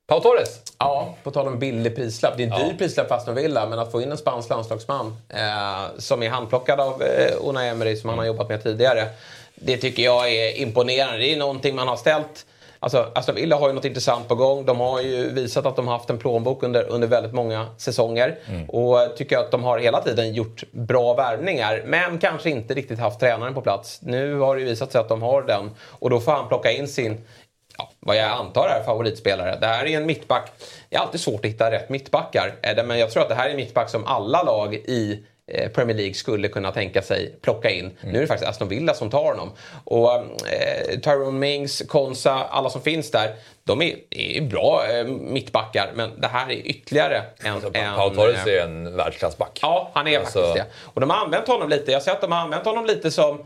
Pau 0.08 0.20
Torres. 0.20 0.62
Ja, 0.78 1.14
på 1.22 1.30
tal 1.30 1.46
om 1.46 1.58
billig 1.58 1.96
prislapp. 1.96 2.36
Det 2.36 2.44
är 2.44 2.52
en 2.52 2.68
dyr 2.68 2.78
prislapp 2.78 3.08
fast 3.08 3.28
Villa, 3.28 3.66
men 3.66 3.78
att 3.78 3.92
få 3.92 4.02
in 4.02 4.10
en 4.10 4.18
spansk 4.18 4.48
landslagsman 4.50 5.16
eh, 5.28 5.98
som 5.98 6.22
är 6.22 6.30
handplockad 6.30 6.80
av 6.80 7.02
eh, 7.02 7.36
Unai 7.40 7.68
Emery 7.68 7.96
som 7.96 8.08
han 8.10 8.18
har 8.18 8.26
jobbat 8.26 8.48
med 8.48 8.62
tidigare. 8.62 9.08
Det 9.54 9.76
tycker 9.76 10.02
jag 10.02 10.32
är 10.32 10.58
imponerande. 10.60 11.18
Det 11.18 11.32
är 11.32 11.36
någonting 11.36 11.74
man 11.74 11.88
har 11.88 11.96
ställt 11.96 12.46
Alltså, 12.80 13.12
Aston 13.14 13.34
Villa 13.34 13.56
har 13.56 13.68
ju 13.68 13.74
något 13.74 13.84
intressant 13.84 14.28
på 14.28 14.34
gång. 14.34 14.66
De 14.66 14.80
har 14.80 15.00
ju 15.00 15.32
visat 15.32 15.66
att 15.66 15.76
de 15.76 15.88
har 15.88 15.94
haft 15.94 16.10
en 16.10 16.18
plånbok 16.18 16.62
under, 16.62 16.88
under 16.88 17.08
väldigt 17.08 17.32
många 17.32 17.66
säsonger. 17.76 18.38
Och 18.68 18.98
jag 18.98 19.16
tycker 19.16 19.38
att 19.38 19.50
de 19.50 19.64
har 19.64 19.78
hela 19.78 20.00
tiden 20.00 20.34
gjort 20.34 20.64
bra 20.72 21.14
värvningar. 21.14 21.82
Men 21.86 22.18
kanske 22.18 22.50
inte 22.50 22.74
riktigt 22.74 22.98
haft 22.98 23.20
tränaren 23.20 23.54
på 23.54 23.60
plats. 23.60 24.00
Nu 24.02 24.38
har 24.38 24.56
det 24.56 24.60
ju 24.62 24.68
visat 24.68 24.92
sig 24.92 25.00
att 25.00 25.08
de 25.08 25.22
har 25.22 25.42
den. 25.42 25.70
Och 25.80 26.10
då 26.10 26.20
får 26.20 26.32
han 26.32 26.48
plocka 26.48 26.72
in 26.72 26.88
sin 26.88 27.24
ja, 27.78 27.90
vad 28.00 28.16
jag 28.16 28.30
antar 28.30 28.68
är 28.68 28.82
favoritspelare. 28.82 29.58
Det 29.60 29.66
här 29.66 29.86
är 29.86 29.96
en 29.96 30.06
mittback. 30.06 30.52
Det 30.88 30.96
är 30.96 31.00
alltid 31.00 31.20
svårt 31.20 31.44
att 31.44 31.50
hitta 31.50 31.70
rätt 31.70 31.88
mittbackar. 31.88 32.54
Men 32.84 32.98
jag 32.98 33.10
tror 33.10 33.22
att 33.22 33.28
det 33.28 33.34
här 33.34 33.46
är 33.46 33.50
en 33.50 33.56
mittback 33.56 33.88
som 33.90 34.06
alla 34.06 34.42
lag 34.42 34.74
i 34.74 35.22
eh, 35.46 35.68
Premier 35.70 35.96
League 35.96 36.14
skulle 36.14 36.48
kunna 36.48 36.72
tänka 36.72 37.02
sig 37.02 37.34
plocka 37.42 37.70
in. 37.70 37.96
Nu 38.00 38.16
är 38.16 38.20
det 38.20 38.26
faktiskt 38.26 38.50
Aston 38.50 38.68
Villa 38.68 38.94
som 38.94 39.10
tar 39.10 39.24
honom. 39.24 39.52
Och 39.84 40.14
eh, 40.14 40.98
Tyrone 41.02 41.38
Mings, 41.38 41.82
Konsa, 41.88 42.32
alla 42.50 42.70
som 42.70 42.82
finns 42.82 43.10
där. 43.10 43.34
De 43.64 43.82
är, 43.82 43.96
är 44.10 44.40
bra 44.40 44.82
eh, 44.90 45.04
mittbackar. 45.06 45.90
Men 45.94 46.20
det 46.20 46.28
här 46.28 46.50
är 46.50 46.66
ytterligare 46.66 47.22
en... 47.38 47.52
Alltså, 47.52 47.70
en 47.74 47.94
Pau 47.94 48.10
Torres 48.10 48.46
eh, 48.46 48.54
är 48.54 48.64
en 48.64 48.96
världsklassback. 48.96 49.58
Ja, 49.62 49.90
han 49.94 50.06
är 50.06 50.18
Alltså- 50.18 50.42
faktiskt 50.42 50.66
det. 50.66 50.90
Och 50.94 51.00
de 51.00 51.10
har 51.10 51.16
använt 51.24 51.46
honom 51.48 51.68
lite. 51.68 51.90
Jag 51.90 51.98
har 51.98 52.04
sett 52.04 52.14
att 52.14 52.20
de 52.20 52.32
har 52.32 52.40
använt 52.40 52.64
honom 52.64 52.86
lite 52.86 53.10
som 53.10 53.44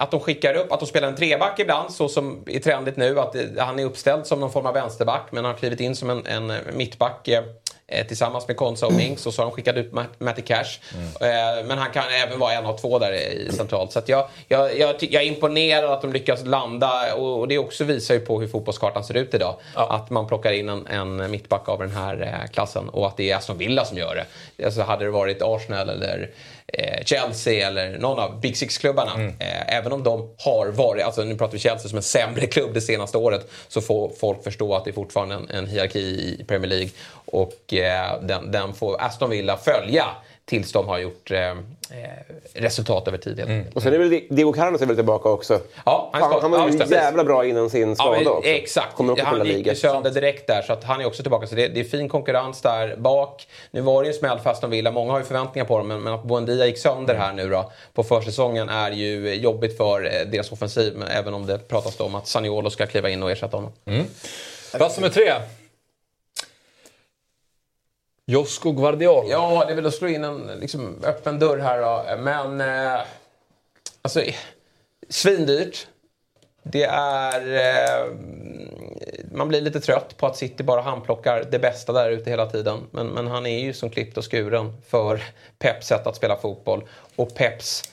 att 0.00 0.10
de 0.10 0.20
skickar 0.20 0.54
upp, 0.54 0.72
att 0.72 0.80
de 0.80 0.86
spelar 0.86 1.08
en 1.08 1.16
treback 1.16 1.58
ibland, 1.58 1.92
så 1.92 2.08
som 2.08 2.44
är 2.46 2.58
trendigt 2.60 2.96
nu. 2.96 3.20
Att 3.20 3.32
det, 3.32 3.60
han 3.60 3.78
är 3.78 3.84
uppställd 3.84 4.26
som 4.26 4.40
någon 4.40 4.52
form 4.52 4.66
av 4.66 4.74
vänsterback, 4.74 5.28
men 5.30 5.44
har 5.44 5.54
klivit 5.54 5.80
in 5.80 5.96
som 5.96 6.10
en, 6.10 6.26
en 6.26 6.52
mittback 6.72 7.28
eh, 7.28 7.42
eh, 7.86 8.06
tillsammans 8.06 8.48
med 8.48 8.56
Konsa 8.56 8.86
och 8.86 8.92
Minks 8.92 9.26
och 9.26 9.34
så 9.34 9.42
har 9.42 9.46
de 9.46 9.54
skickat 9.56 9.76
ut 9.76 9.92
Matt- 9.92 10.20
Matty 10.20 10.42
Cash. 10.42 10.78
Eh, 11.20 11.64
men 11.66 11.78
han 11.78 11.90
kan 11.90 12.04
även 12.24 12.38
vara 12.38 12.52
en 12.52 12.66
av 12.66 12.78
två 12.78 12.98
där 12.98 13.12
i 13.12 13.48
centralt. 13.52 13.92
Så 13.92 14.00
jag, 14.06 14.28
jag, 14.48 14.78
jag, 14.78 14.94
jag 15.00 15.22
är 15.22 15.26
imponerad 15.26 15.84
att 15.90 16.02
de 16.02 16.12
lyckas 16.12 16.44
landa 16.44 17.14
och, 17.14 17.48
det 17.48 17.58
också 17.58 17.84
visar 17.84 18.14
ju 18.14 18.20
på 18.20 18.40
hur 18.40 18.48
fotbollskartan 18.48 19.04
ser 19.04 19.16
ut 19.16 19.34
idag. 19.34 19.56
Att 19.74 20.10
man 20.10 20.26
plockar 20.26 20.52
in 20.52 20.68
en, 20.68 20.86
en 20.86 21.30
mittback 21.30 21.68
av 21.68 21.78
den 21.78 21.90
här 21.90 22.22
eh, 22.22 22.50
klassen 22.52 22.88
och 22.88 23.06
att 23.06 23.16
det 23.16 23.30
är 23.30 23.36
Aston 23.36 23.58
Villa 23.58 23.84
som 23.84 23.98
gör 23.98 24.14
det. 24.14 24.64
Alltså 24.64 24.82
hade 24.82 25.04
det 25.04 25.10
varit 25.10 25.42
Arsenal 25.42 25.88
eller 25.88 26.18
eh, 26.20 26.26
Chelsea 27.04 27.66
eller 27.66 27.98
någon 27.98 28.18
av 28.18 28.40
Big 28.40 28.56
Six-klubbarna. 28.56 29.12
Eh, 29.38 29.76
även 29.76 29.92
om 29.92 30.02
de 30.02 30.34
har 30.38 30.66
varit, 30.66 31.04
alltså 31.04 31.24
nu 31.24 31.36
pratar 31.36 31.52
vi 31.52 31.58
Chelsea 31.58 31.88
som 31.88 31.96
en 31.96 32.02
sämre 32.02 32.46
klubb 32.46 32.74
det 32.74 32.80
senaste 32.80 33.18
året, 33.18 33.50
så 33.68 33.80
får 33.80 34.12
folk 34.20 34.44
förstå 34.44 34.74
att 34.74 34.84
det 34.84 34.90
är 34.90 34.92
fortfarande 34.92 35.34
en, 35.34 35.50
en 35.50 35.66
hierarki 35.66 35.98
i 35.98 36.44
Premier 36.48 36.68
League. 36.68 36.90
Och 37.24 37.74
eh, 37.74 38.22
den, 38.22 38.52
den 38.52 38.74
får 38.74 39.02
Aston 39.02 39.30
Villa 39.30 39.56
följa 39.56 40.04
tills 40.50 40.72
de 40.72 40.88
har 40.88 40.98
gjort 40.98 41.30
eh, 41.30 41.50
eh, 41.50 41.54
resultat 42.54 43.08
över 43.08 43.18
tid. 43.18 43.40
enkelt. 43.40 43.76
Och 43.76 43.82
sen 43.82 43.92
är 43.94 43.98
väl 43.98 44.08
Diego 44.30 44.52
Carlos 44.52 44.82
är 44.82 44.86
väl 44.86 44.96
tillbaka 44.96 45.28
också. 45.28 45.60
Ja, 45.86 46.10
han 46.12 46.22
han, 46.22 46.30
ska- 46.30 46.40
han 46.40 46.50
var 46.50 46.58
ja, 46.58 46.66
ju 46.66 46.72
stämmer. 46.72 46.96
jävla 46.96 47.24
bra 47.24 47.46
innan 47.46 47.70
sin 47.70 47.88
Ja, 47.88 47.94
skada 47.94 48.18
men, 48.18 48.26
också. 48.28 48.48
exakt. 48.50 48.96
Kommer 48.96 49.12
också 49.12 49.24
han 49.24 49.46
gick 49.46 49.76
sönder 49.78 50.10
direkt 50.10 50.46
där 50.46 50.62
så 50.62 50.72
att 50.72 50.84
han 50.84 51.00
är 51.00 51.06
också 51.06 51.22
tillbaka. 51.22 51.46
Så 51.46 51.54
det, 51.54 51.68
det 51.68 51.80
är 51.80 51.84
fin 51.84 52.08
konkurrens 52.08 52.60
där 52.60 52.96
bak. 52.96 53.46
Nu 53.70 53.80
var 53.80 54.02
det 54.02 54.06
ju 54.08 54.12
en 54.12 54.18
smäll 54.18 54.38
för 54.38 54.50
Aston 54.50 54.70
Villa. 54.70 54.90
Många 54.90 55.12
har 55.12 55.18
ju 55.18 55.24
förväntningar 55.24 55.66
på 55.66 55.78
dem. 55.78 55.88
Men, 55.88 56.02
men 56.02 56.12
att 56.12 56.24
Buendia 56.24 56.66
gick 56.66 56.78
sönder 56.78 57.14
här 57.14 57.32
nu 57.32 57.48
då 57.48 57.72
på 57.94 58.02
försäsongen 58.02 58.68
är 58.68 58.90
ju 58.90 59.34
jobbigt 59.34 59.76
för 59.76 60.04
eh, 60.04 60.26
deras 60.32 60.52
offensiv. 60.52 60.92
Men 60.96 61.08
även 61.08 61.34
om 61.34 61.46
det 61.46 61.58
pratas 61.68 61.96
då 61.96 62.04
om 62.04 62.14
att 62.14 62.26
Saniolo 62.28 62.70
ska 62.70 62.86
kliva 62.86 63.10
in 63.10 63.22
och 63.22 63.30
ersätta 63.30 63.56
honom. 63.56 63.72
Plats 64.76 64.96
nummer 64.96 65.08
tre. 65.12 65.32
Josko 68.30 68.72
Guardiola. 68.72 69.28
Ja, 69.28 69.64
det 69.66 69.72
är 69.72 69.76
väl 69.76 69.86
att 69.86 69.94
slå 69.94 70.08
in 70.08 70.24
en 70.24 70.46
liksom, 70.60 70.96
öppen 71.04 71.38
dörr 71.38 71.58
här 71.58 71.80
då. 71.80 72.22
Men... 72.22 72.60
Eh, 72.60 73.00
alltså, 74.02 74.22
svindyrt. 75.08 75.86
Det 76.62 76.84
är... 76.84 77.56
Eh, 77.56 78.14
man 79.32 79.48
blir 79.48 79.60
lite 79.60 79.80
trött 79.80 80.16
på 80.16 80.26
att 80.26 80.36
City 80.36 80.62
bara 80.62 80.80
handplockar 80.80 81.44
det 81.50 81.58
bästa 81.58 81.92
där 81.92 82.10
ute 82.10 82.30
hela 82.30 82.46
tiden. 82.46 82.78
Men, 82.90 83.06
men 83.06 83.26
han 83.26 83.46
är 83.46 83.58
ju 83.58 83.72
som 83.72 83.90
klippt 83.90 84.16
och 84.18 84.30
skuren 84.30 84.72
för 84.88 85.22
Peps 85.58 85.86
sätt 85.86 86.06
att 86.06 86.16
spela 86.16 86.36
fotboll. 86.36 86.84
Och 87.16 87.34
Peps 87.34 87.89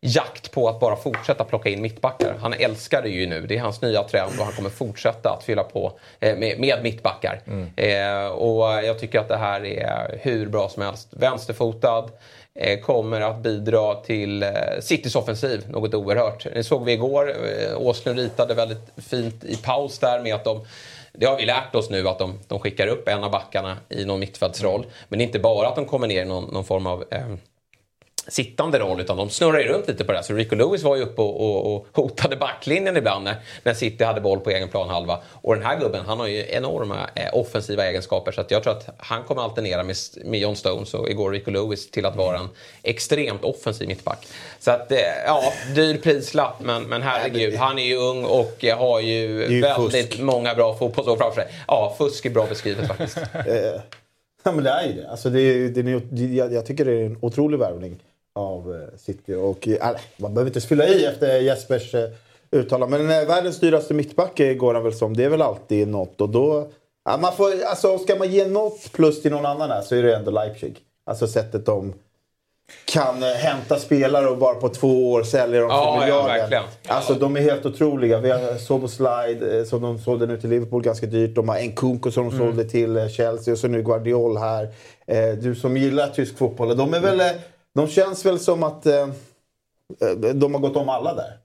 jakt 0.00 0.50
på 0.50 0.68
att 0.68 0.80
bara 0.80 0.96
fortsätta 0.96 1.44
plocka 1.44 1.68
in 1.68 1.82
mittbackar. 1.82 2.34
Han 2.40 2.52
älskar 2.52 3.02
det 3.02 3.08
ju 3.08 3.26
nu. 3.26 3.46
Det 3.46 3.56
är 3.56 3.60
hans 3.60 3.82
nya 3.82 4.02
trend 4.02 4.32
och 4.38 4.44
han 4.44 4.54
kommer 4.54 4.70
fortsätta 4.70 5.30
att 5.30 5.44
fylla 5.44 5.62
på 5.62 5.98
eh, 6.20 6.36
med, 6.36 6.60
med, 6.60 6.82
mittbackar. 6.82 7.40
Mm. 7.46 7.70
Eh, 7.76 8.30
och 8.30 8.84
jag 8.84 8.98
tycker 8.98 9.18
att 9.18 9.28
det 9.28 9.36
här 9.36 9.64
är 9.64 10.18
hur 10.22 10.46
bra 10.46 10.68
som 10.68 10.82
helst. 10.82 11.08
Vänsterfotad. 11.10 12.10
Eh, 12.54 12.80
kommer 12.80 13.20
att 13.20 13.38
bidra 13.38 13.94
till 13.94 14.42
eh, 14.42 14.50
Citys 14.80 15.14
offensiv 15.14 15.64
något 15.68 15.94
oerhört. 15.94 16.46
Det 16.54 16.64
såg 16.64 16.84
vi 16.84 16.92
igår. 16.92 17.28
Eh, 17.30 17.76
Åslund 17.76 18.18
ritade 18.18 18.54
väldigt 18.54 18.92
fint 18.96 19.44
i 19.44 19.56
paus 19.56 19.98
där 19.98 20.20
med 20.22 20.34
att 20.34 20.44
de 20.44 20.66
det 21.12 21.26
har 21.26 21.36
vi 21.36 21.46
lärt 21.46 21.74
oss 21.74 21.90
nu 21.90 22.08
att 22.08 22.18
de, 22.18 22.38
de 22.48 22.58
skickar 22.58 22.86
upp 22.86 23.08
en 23.08 23.24
av 23.24 23.30
backarna 23.30 23.76
i 23.88 24.04
någon 24.04 24.20
mittfältsroll. 24.20 24.86
Men 25.08 25.20
inte 25.20 25.38
bara 25.38 25.68
att 25.68 25.76
de 25.76 25.84
kommer 25.84 26.06
ner 26.06 26.22
i 26.22 26.24
någon, 26.24 26.44
någon 26.44 26.64
form 26.64 26.86
av 26.86 27.04
eh, 27.10 27.34
sittande 28.30 28.78
roll 28.78 29.00
utan 29.00 29.16
de 29.16 29.30
snurrar 29.30 29.60
ju 29.60 29.68
runt 29.68 29.88
lite 29.88 30.04
på 30.04 30.12
det. 30.12 30.22
Så 30.22 30.34
Rico 30.34 30.56
Lewis 30.56 30.82
var 30.82 30.96
ju 30.96 31.02
uppe 31.02 31.22
och, 31.22 31.40
och, 31.40 31.74
och 31.74 31.86
hotade 31.92 32.36
backlinjen 32.36 32.96
ibland 32.96 33.24
när, 33.24 33.36
när 33.62 33.74
City 33.74 34.04
hade 34.04 34.20
boll 34.20 34.40
på 34.40 34.50
egen 34.50 34.68
planhalva. 34.68 35.18
Och 35.32 35.54
den 35.54 35.64
här 35.64 35.80
gubben 35.80 36.04
han 36.06 36.20
har 36.20 36.26
ju 36.26 36.44
enorma 36.48 37.10
eh, 37.14 37.28
offensiva 37.32 37.86
egenskaper 37.86 38.32
så 38.32 38.40
att 38.40 38.50
jag 38.50 38.62
tror 38.62 38.72
att 38.72 38.88
han 38.98 39.22
kommer 39.24 39.42
alternera 39.42 39.82
med, 39.82 39.96
med 40.24 40.40
John 40.40 40.56
Stones 40.56 40.94
och 40.94 41.10
igår 41.10 41.30
Rico 41.30 41.50
Lewis 41.50 41.90
till 41.90 42.06
att 42.06 42.16
vara 42.16 42.38
en 42.38 42.48
extremt 42.82 43.44
offensiv 43.44 43.88
mittback. 43.88 44.26
Så 44.58 44.70
att 44.70 44.92
eh, 44.92 44.98
ja, 45.26 45.52
dyr 45.74 45.98
prislapp 45.98 46.60
men, 46.60 46.82
men 46.82 47.02
herregud, 47.02 47.54
han 47.54 47.78
är 47.78 47.84
ju 47.84 47.96
ung 47.96 48.24
och 48.24 48.64
har 48.78 49.00
ju, 49.00 49.46
ju 49.48 49.60
väldigt 49.60 50.08
fusk. 50.08 50.20
många 50.20 50.54
bra 50.54 50.74
fotbollsår 50.74 51.16
framför 51.16 51.40
sig. 51.40 51.50
Ja, 51.66 51.94
fusk 51.98 52.26
är 52.26 52.30
bra 52.30 52.46
beskrivet 52.46 52.88
faktiskt. 52.88 53.18
Eh, 53.46 53.80
ja 54.42 54.52
men 54.52 54.64
det 54.64 54.70
är 54.70 54.86
ju 54.86 54.92
det. 54.92 55.10
Alltså 55.10 55.30
det, 55.30 55.40
är, 55.40 55.68
det 55.68 55.80
är, 55.80 56.36
jag, 56.36 56.52
jag 56.52 56.66
tycker 56.66 56.84
det 56.84 56.92
är 56.92 57.06
en 57.06 57.18
otrolig 57.20 57.58
värvning 57.58 57.98
av 58.34 58.74
eh, 58.74 58.98
City. 58.98 59.34
Och, 59.34 59.68
äh, 59.68 59.96
man 60.16 60.34
behöver 60.34 60.50
inte 60.50 60.60
fylla 60.60 60.86
i 60.86 61.04
efter 61.04 61.40
Jespers 61.40 61.94
äh, 61.94 62.10
uttalande. 62.50 62.98
Men 62.98 63.22
äh, 63.22 63.28
världens 63.28 63.60
dyraste 63.60 63.94
mittback 63.94 64.40
går 64.58 64.74
han 64.74 64.82
väl 64.82 64.94
som. 64.94 65.16
Det 65.16 65.24
är 65.24 65.28
väl 65.28 65.42
alltid 65.42 65.88
något. 65.88 66.20
Och 66.20 66.28
då, 66.28 66.68
ja, 67.04 67.16
man 67.16 67.32
får, 67.32 67.64
alltså, 67.64 67.98
ska 67.98 68.16
man 68.16 68.30
ge 68.30 68.46
något 68.46 68.92
plus 68.92 69.22
till 69.22 69.30
någon 69.32 69.46
annan 69.46 69.70
här 69.70 69.82
så 69.82 69.94
är 69.94 70.02
det 70.02 70.16
ändå 70.16 70.30
Leipzig. 70.30 70.78
Alltså 71.04 71.26
sättet 71.26 71.66
de 71.66 71.92
kan 72.84 73.22
hämta 73.22 73.78
spelare 73.78 74.26
och 74.26 74.38
bara 74.38 74.54
på 74.54 74.68
två 74.68 75.12
år 75.12 75.22
sälja 75.22 75.60
dem 75.60 75.70
för 75.70 76.00
miljarder. 76.00 76.48
Ja, 76.50 76.64
alltså 76.86 77.14
de 77.14 77.36
är 77.36 77.40
helt 77.40 77.66
otroliga. 77.66 78.18
Vi 78.18 78.30
har 78.30 78.58
Soboslide 78.58 79.66
som 79.66 79.82
de 79.82 79.98
sålde 79.98 80.26
nu 80.26 80.40
till 80.40 80.50
Liverpool 80.50 80.82
ganska 80.82 81.06
dyrt. 81.06 81.34
De 81.34 81.48
har 81.48 81.60
Nkunku 81.60 82.10
som 82.10 82.28
de 82.28 82.36
mm. 82.36 82.46
sålde 82.46 82.70
till 82.70 83.08
Chelsea 83.08 83.52
och 83.52 83.58
så 83.58 83.68
nu 83.68 83.82
Guardiol 83.82 84.36
här. 84.36 84.68
Du 85.34 85.54
som 85.54 85.76
gillar 85.76 86.08
tysk 86.08 86.38
fotboll. 86.38 86.76
De 86.76 86.94
är 86.94 87.00
väl 87.00 87.22
de 87.74 87.88
känns 87.88 88.26
väl 88.26 88.40
som 88.40 88.62
att 88.62 88.86
eh, 88.86 89.08
eh, 90.00 90.34
de 90.34 90.54
har 90.54 90.60
gått 90.60 90.76
om 90.76 90.88
alla 90.88 91.14
där. 91.14 91.38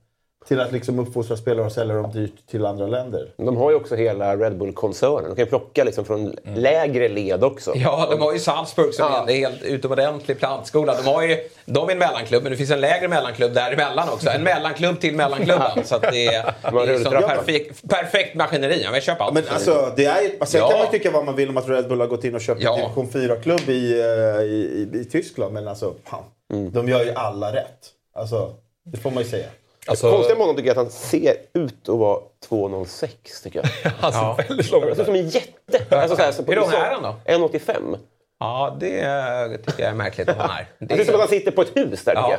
Till 0.48 0.60
att 0.60 0.72
liksom 0.72 0.98
uppfostra 0.98 1.36
spelare 1.36 1.66
och 1.66 1.72
sälja 1.72 1.94
dem 1.94 2.10
dyrt 2.12 2.46
till 2.50 2.66
andra 2.66 2.86
länder. 2.86 3.28
De 3.36 3.56
har 3.56 3.70
ju 3.70 3.76
också 3.76 3.94
hela 3.94 4.36
Red 4.36 4.58
Bull-koncernen. 4.58 5.24
De 5.24 5.36
kan 5.36 5.44
ju 5.44 5.48
plocka 5.48 5.84
liksom 5.84 6.04
från 6.04 6.20
mm. 6.20 6.60
lägre 6.60 7.08
led 7.08 7.44
också. 7.44 7.72
Ja, 7.74 8.08
de 8.10 8.20
har 8.20 8.32
ju 8.32 8.38
Salzburg 8.38 8.94
som 8.94 9.06
ja. 9.06 9.16
är 9.16 9.22
en 9.22 9.28
helt 9.28 9.62
utomordentlig 9.62 10.38
plantskola. 10.38 10.94
De, 10.94 11.06
har 11.06 11.22
ju, 11.22 11.36
de 11.64 11.88
är 11.88 11.92
en 11.92 11.98
mellanklubb, 11.98 12.42
men 12.42 12.52
det 12.52 12.58
finns 12.58 12.70
en 12.70 12.80
lägre 12.80 13.08
mellanklubb 13.08 13.54
däremellan 13.54 14.08
också. 14.08 14.30
En 14.30 14.42
mellanklubb 14.42 15.00
till 15.00 15.14
mellanklubben. 15.16 15.84
så 15.84 15.98
det 15.98 16.26
är, 16.26 16.42
det 16.86 16.92
är 16.92 16.98
som 16.98 17.12
perfekt, 17.12 17.88
perfekt 17.88 18.34
maskineri. 18.34 18.82
Jag 18.82 19.02
köper 19.02 19.24
allt. 19.24 19.34
Men 19.34 19.44
alltså, 19.48 19.92
det 19.96 20.04
är, 20.04 20.30
alltså, 20.40 20.58
ja. 20.58 20.68
kan 20.68 20.78
man 20.78 20.90
tycka 20.90 21.10
vad 21.10 21.24
man 21.24 21.36
vill 21.36 21.48
om 21.48 21.56
att 21.56 21.68
Red 21.68 21.88
Bull 21.88 22.00
har 22.00 22.06
gått 22.06 22.24
in 22.24 22.34
och 22.34 22.40
köpt 22.40 22.62
ja. 22.62 22.74
en 22.74 22.80
division 22.80 23.08
4-klubb 23.08 23.68
i, 23.68 24.00
eh, 24.00 24.44
i, 24.44 24.88
i, 24.94 24.98
i, 25.00 25.04
Tyskland. 25.04 25.54
Men 25.54 25.68
alltså, 25.68 25.94
fan, 26.04 26.24
mm. 26.52 26.72
de 26.72 26.88
gör 26.88 27.04
ju 27.04 27.10
alla 27.10 27.52
rätt. 27.52 27.92
Alltså, 28.14 28.54
det 28.84 28.96
får 28.96 29.10
man 29.10 29.22
ju 29.22 29.28
säga. 29.28 29.46
Alltså... 29.86 30.10
Konstiga 30.10 30.34
med 30.34 30.42
honom 30.42 30.56
tycker 30.56 30.68
jag 30.68 30.78
att 30.78 30.84
han 30.84 30.90
ser 30.90 31.36
ut 31.52 31.88
att 31.88 31.98
vara 31.98 32.20
2,06 32.48 33.42
tycker 33.42 33.58
jag. 33.58 33.92
han 34.00 34.12
ser 34.12 34.18
ja. 34.18 34.38
väldigt 34.48 34.70
lång 34.70 34.82
ut. 34.82 34.88
Han 34.88 34.96
ser 34.96 35.02
ut 35.02 35.06
som 35.06 35.14
en 35.14 35.28
jätte. 35.28 35.96
Alltså, 35.96 36.16
så 36.16 36.22
här, 36.22 36.32
så 36.32 36.42
Hur 36.42 36.56
lång 36.56 36.70
är 36.70 36.90
han 36.90 37.02
då? 37.02 37.14
1,85. 37.24 37.98
Ja, 38.40 38.76
det 38.80 39.58
tycker 39.58 39.82
jag 39.82 39.90
är 39.90 39.94
märkligt 39.94 40.28
att 40.28 40.36
han 40.36 40.50
är. 40.50 40.66
Det 40.78 40.94
ser 40.94 41.00
ut 41.00 41.06
som 41.06 41.14
att 41.14 41.20
han 41.20 41.28
sitter 41.28 41.50
på 41.50 41.62
ett 41.62 41.76
hus 41.76 42.04
där 42.04 42.14
ja. 42.14 42.38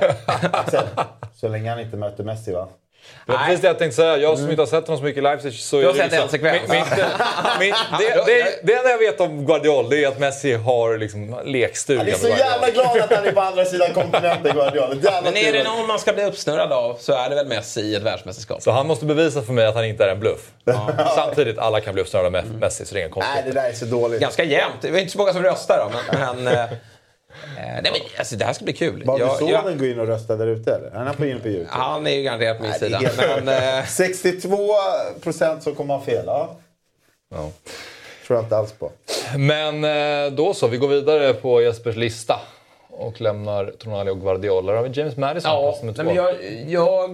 så, 0.72 0.82
så 1.40 1.48
länge 1.48 1.70
han 1.70 1.80
inte 1.80 1.98
möter 1.98 2.24
Messi 2.24 2.54
va? 2.54 2.68
Det 3.26 3.32
var 3.32 3.40
precis 3.40 3.62
det 3.62 3.68
jag 3.68 3.80
tänkte 3.80 3.96
säga. 3.96 4.18
Jag 4.18 4.32
som 4.32 4.40
mm. 4.40 4.52
inte 4.52 4.62
har 4.62 4.68
sett 4.68 4.88
honom 4.88 4.98
så 4.98 5.04
mycket 5.04 5.18
i 5.18 5.22
Leipzig 5.22 5.54
så... 5.54 5.80
Du 5.80 5.88
har 5.88 5.94
sett 5.94 6.14
en 6.14 6.30
sekvens? 6.30 6.62
det, 8.64 8.74
enda 8.74 8.90
jag 8.90 8.98
vet 8.98 9.22
om 9.22 9.46
Guardiol 9.46 9.90
det 9.90 10.04
är 10.04 10.08
att 10.08 10.20
Messi 10.20 10.54
har 10.54 10.98
liksom 10.98 11.40
lekstuga 11.46 12.00
Han 12.00 12.08
är 12.08 12.14
så 12.14 12.28
jävla 12.28 12.70
glad 12.70 12.98
att 12.98 13.14
han 13.14 13.26
är 13.26 13.32
på 13.32 13.42
andra 13.42 13.66
sidan 13.66 13.94
kontinenten, 13.94 14.56
Guardiol. 14.56 15.02
Men 15.24 15.38
är 15.38 15.54
det 15.54 15.64
någon 15.64 15.88
man 15.88 16.00
ska 16.00 16.14
bli 16.14 16.24
uppsnurrad 16.24 16.72
av 16.72 16.98
så 17.00 17.14
är 17.14 17.30
det 17.30 17.36
väl 17.36 17.48
Messi 17.48 17.82
i 17.82 17.96
ett 17.96 18.04
världsmästerskap. 18.04 18.62
Så 18.62 18.72
han 18.72 18.88
måste 18.88 19.06
bevisa 19.06 19.42
för 19.42 19.54
mig 19.54 19.66
att 19.66 19.76
han 19.76 19.86
inte 19.86 20.04
är 20.04 20.10
en 20.10 20.20
bluff. 20.20 20.52
Ja. 20.66 20.92
Samtidigt, 21.16 21.58
alla 21.58 21.82
kan 21.82 21.94
bli 21.94 22.04
uppsnurrade 22.04 22.30
med 22.30 22.46
Messi 22.60 22.86
så 22.86 22.94
det 22.94 23.00
är 23.00 23.06
inga 23.06 23.14
konstigt. 23.14 23.36
Nej, 23.36 23.44
det 23.54 23.62
där 23.62 23.70
är 23.70 23.74
så 23.74 23.86
dåligt. 23.86 24.22
Ganska 24.22 24.44
jämnt. 24.44 24.82
Det 24.82 24.88
är 24.88 24.98
inte 24.98 25.12
så 25.12 25.18
många 25.18 25.34
som 25.34 25.44
röstar 25.44 25.90
då, 25.92 26.18
men... 26.18 26.58
eh, 27.58 27.64
nej, 27.64 27.82
men, 27.84 27.94
alltså, 28.18 28.36
det 28.36 28.46
här 28.46 28.54
ska 28.54 28.64
bli 28.66 28.74
kul. 28.74 29.06
Bad 29.06 29.20
du 29.20 29.26
sonen 29.40 29.66
jag... 29.66 29.80
gå 29.80 29.86
in 29.86 30.00
och 30.00 30.08
rösta 30.08 30.36
där 30.36 30.48
ute 30.48 30.76
eller? 30.76 30.92
Han 30.92 31.08
är 31.08 31.14
på 31.14 31.26
in 31.26 31.40
på 31.40 31.48
Youtube. 31.48 31.70
Han 31.72 32.08
är 32.08 32.12
ju 32.12 32.24
garanterat 32.24 32.58
på 32.58 32.64
min 32.64 32.74
sida. 32.74 33.02
Men, 33.44 33.86
62 33.88 34.58
eh, 34.58 35.22
procent 35.22 35.64
som 35.64 35.76
kommer 35.76 35.94
ha 35.94 36.04
fel. 36.04 36.24
Ja. 36.26 36.56
ja. 37.30 37.52
Tror 38.28 38.38
jag 38.38 38.46
inte 38.46 38.58
alls 38.58 38.72
på. 38.72 38.92
Men 39.38 39.84
eh, 39.84 40.32
då 40.32 40.54
så, 40.54 40.68
vi 40.68 40.78
går 40.78 40.88
vidare 40.88 41.34
på 41.34 41.62
Jespers 41.62 41.96
lista 41.96 42.40
och 42.98 43.22
lämnar 43.22 43.74
Tonali 43.80 44.12
och 44.12 44.22
Guardiola. 44.22 44.72
Där 44.72 44.82
har 44.82 44.88
vi 44.88 45.00
James 45.00 45.18
Madison 45.18 45.52
ja, 45.52 45.80
nej, 45.82 46.06
men 46.06 46.16
jag, 46.16 46.36
jag 46.68 47.08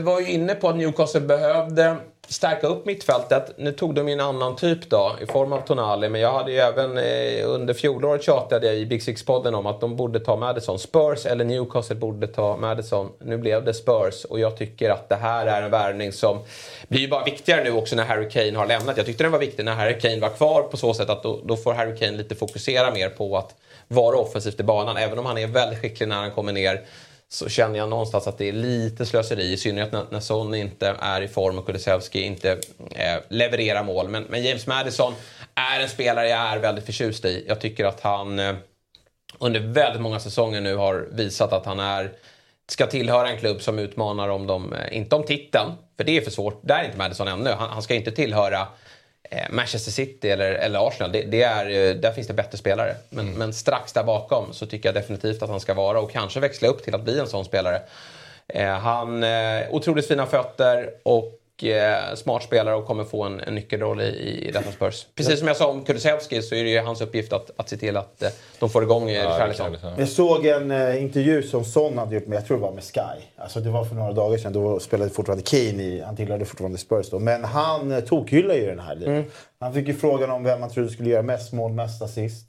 var 0.00 0.20
ju 0.20 0.30
inne 0.30 0.54
på 0.54 0.68
att 0.68 0.76
Newcastle 0.76 1.20
behövde 1.20 1.96
stärka 2.28 2.66
upp 2.66 2.86
mittfältet. 2.86 3.52
Nu 3.56 3.72
tog 3.72 3.94
de 3.94 4.08
ju 4.08 4.12
en 4.12 4.20
annan 4.20 4.56
typ 4.56 4.90
då 4.90 5.16
i 5.22 5.26
form 5.26 5.52
av 5.52 5.60
Tonali 5.60 6.08
men 6.08 6.20
jag 6.20 6.32
hade 6.32 6.52
ju 6.52 6.58
även 6.58 6.98
eh, 6.98 7.44
under 7.44 7.74
fjolåret 7.74 8.22
tjatade 8.22 8.66
jag 8.66 8.76
i 8.76 8.86
Big 8.86 9.02
Six-podden 9.02 9.54
om 9.54 9.66
att 9.66 9.80
de 9.80 9.96
borde 9.96 10.20
ta 10.20 10.36
Madison. 10.36 10.78
Spurs 10.78 11.26
eller 11.26 11.44
Newcastle 11.44 11.96
borde 11.96 12.26
ta 12.26 12.56
Madison. 12.56 13.08
Nu 13.18 13.38
blev 13.38 13.64
det 13.64 13.74
Spurs 13.74 14.24
och 14.24 14.40
jag 14.40 14.56
tycker 14.56 14.90
att 14.90 15.08
det 15.08 15.14
här 15.14 15.46
är 15.46 15.62
en 15.62 15.70
värvning 15.70 16.12
som 16.12 16.38
blir 16.88 17.00
ju 17.00 17.08
bara 17.08 17.24
viktigare 17.24 17.64
nu 17.64 17.72
också 17.72 17.96
när 17.96 18.04
Harry 18.04 18.30
Kane 18.30 18.58
har 18.58 18.66
lämnat. 18.66 18.96
Jag 18.96 19.06
tyckte 19.06 19.24
den 19.24 19.32
var 19.32 19.38
viktig 19.38 19.64
när 19.64 19.74
Harry 19.74 20.00
Kane 20.00 20.20
var 20.20 20.28
kvar 20.28 20.62
på 20.62 20.76
så 20.76 20.94
sätt 20.94 21.10
att 21.10 21.22
då, 21.22 21.40
då 21.44 21.56
får 21.56 21.72
Harry 21.72 21.96
Kane 21.96 22.16
lite 22.16 22.34
fokusera 22.34 22.90
mer 22.90 23.08
på 23.08 23.36
att 23.36 23.54
vara 23.90 24.16
offensivt 24.16 24.60
i 24.60 24.62
banan. 24.62 24.96
Även 24.96 25.18
om 25.18 25.26
han 25.26 25.38
är 25.38 25.46
väldigt 25.46 25.78
skicklig 25.78 26.08
när 26.08 26.16
han 26.16 26.30
kommer 26.30 26.52
ner 26.52 26.84
så 27.28 27.48
känner 27.48 27.78
jag 27.78 27.88
någonstans 27.88 28.26
att 28.26 28.38
det 28.38 28.48
är 28.48 28.52
lite 28.52 29.06
slöseri. 29.06 29.52
I 29.52 29.56
synnerhet 29.56 29.92
när, 29.92 30.04
när 30.10 30.20
Son 30.20 30.54
inte 30.54 30.96
är 31.00 31.20
i 31.20 31.28
form 31.28 31.58
och 31.58 31.66
Kulusevski 31.66 32.22
inte 32.22 32.50
eh, 32.90 33.18
levererar 33.28 33.84
mål. 33.84 34.08
Men, 34.08 34.22
men, 34.22 34.42
James 34.42 34.66
Madison 34.66 35.14
är 35.54 35.80
en 35.80 35.88
spelare 35.88 36.28
jag 36.28 36.40
är 36.40 36.58
väldigt 36.58 36.86
förtjust 36.86 37.24
i. 37.24 37.44
Jag 37.48 37.60
tycker 37.60 37.84
att 37.84 38.00
han 38.00 38.38
eh, 38.38 38.54
under 39.38 39.60
väldigt 39.60 40.02
många 40.02 40.20
säsonger 40.20 40.60
nu 40.60 40.76
har 40.76 41.08
visat 41.12 41.52
att 41.52 41.66
han 41.66 41.80
är 41.80 42.12
ska 42.68 42.86
tillhöra 42.86 43.30
en 43.30 43.38
klubb 43.38 43.62
som 43.62 43.78
utmanar 43.78 44.28
om 44.28 44.46
de... 44.46 44.72
Eh, 44.72 44.96
inte 44.96 45.16
om 45.16 45.24
titeln, 45.24 45.72
för 45.96 46.04
det 46.04 46.16
är 46.16 46.20
för 46.20 46.30
svårt. 46.30 46.60
Där 46.62 46.78
är 46.78 46.84
inte 46.84 46.98
Madison 46.98 47.28
ännu. 47.28 47.50
Han, 47.50 47.70
han 47.70 47.82
ska 47.82 47.94
inte 47.94 48.10
tillhöra 48.10 48.66
Manchester 49.50 49.90
City 49.92 50.30
eller, 50.30 50.52
eller 50.52 50.88
Arsenal, 50.88 51.12
det, 51.12 51.22
det, 51.22 51.42
är, 51.42 51.66
eh, 51.66 51.94
där 51.94 52.12
finns 52.12 52.26
det 52.26 52.34
bättre 52.34 52.58
spelare. 52.58 52.94
Men, 53.10 53.26
mm. 53.26 53.38
men, 53.38 53.52
strax 53.52 53.92
där 53.92 54.04
bakom 54.04 54.52
så 54.52 54.66
tycker 54.66 54.88
jag 54.88 54.94
definitivt 54.94 55.42
att 55.42 55.50
han 55.50 55.60
ska 55.60 55.74
vara 55.74 56.00
och 56.00 56.12
kanske 56.12 56.40
växla 56.40 56.68
upp 56.68 56.84
till 56.84 56.94
att 56.94 57.04
bli 57.04 57.18
en 57.18 57.26
sån 57.26 57.44
spelare. 57.44 57.82
Eh, 58.48 58.78
han 58.78 59.24
eh, 59.24 59.62
otroligt 59.70 60.08
fina 60.08 60.26
fötter 60.26 60.90
och 61.02 61.24
eh, 61.26 61.39
smart 62.14 62.42
spelare 62.42 62.74
och 62.74 62.86
kommer 62.86 63.04
få 63.04 63.24
en, 63.24 63.40
en 63.40 63.54
nyckelroll 63.54 64.00
i, 64.00 64.48
i 64.48 64.50
detta 64.50 64.72
Spurs. 64.72 65.06
Precis 65.14 65.38
som 65.38 65.48
jag 65.48 65.56
sa 65.56 65.66
om 65.66 65.84
Kulusevski 65.84 66.42
så 66.42 66.54
är 66.54 66.64
det 66.64 66.70
ju 66.70 66.80
hans 66.80 67.00
uppgift 67.00 67.32
att, 67.32 67.50
att 67.56 67.68
se 67.68 67.76
till 67.76 67.96
att 67.96 68.22
eh, 68.22 68.28
de 68.58 68.70
får 68.70 68.82
igång 68.82 69.10
ja, 69.10 69.38
Charlison. 69.38 69.76
Jag 69.98 70.08
såg 70.08 70.46
en 70.46 70.70
eh, 70.70 71.02
intervju 71.02 71.42
som 71.42 71.64
Son 71.64 71.98
hade 71.98 72.14
gjort 72.14 72.26
med, 72.26 72.36
jag 72.36 72.46
tror 72.46 72.56
det 72.56 72.62
var 72.62 72.72
med 72.72 72.84
Sky. 72.84 73.24
Alltså 73.36 73.60
det 73.60 73.70
var 73.70 73.84
för 73.84 73.94
några 73.94 74.12
dagar 74.12 74.38
sedan, 74.38 74.52
då 74.52 74.80
spelade 74.80 75.10
fortfarande 75.10 75.44
Kane 75.44 75.82
i, 75.82 76.02
han 76.06 76.16
tillhörde 76.16 76.44
fortfarande 76.44 76.78
Spurs 76.78 77.10
då. 77.10 77.18
Men 77.18 77.44
han 77.44 77.92
eh, 77.92 78.00
tokhyllade 78.00 78.58
ju 78.58 78.66
den 78.66 78.80
här 78.80 78.96
mm. 78.96 79.24
Han 79.60 79.74
fick 79.74 79.88
ju 79.88 79.94
frågan 79.94 80.30
om 80.30 80.44
vem 80.44 80.60
man 80.60 80.70
trodde 80.70 80.88
skulle 80.88 81.10
göra 81.10 81.22
mest 81.22 81.52
mål, 81.52 81.72
mest 81.72 82.02
assist. 82.02 82.46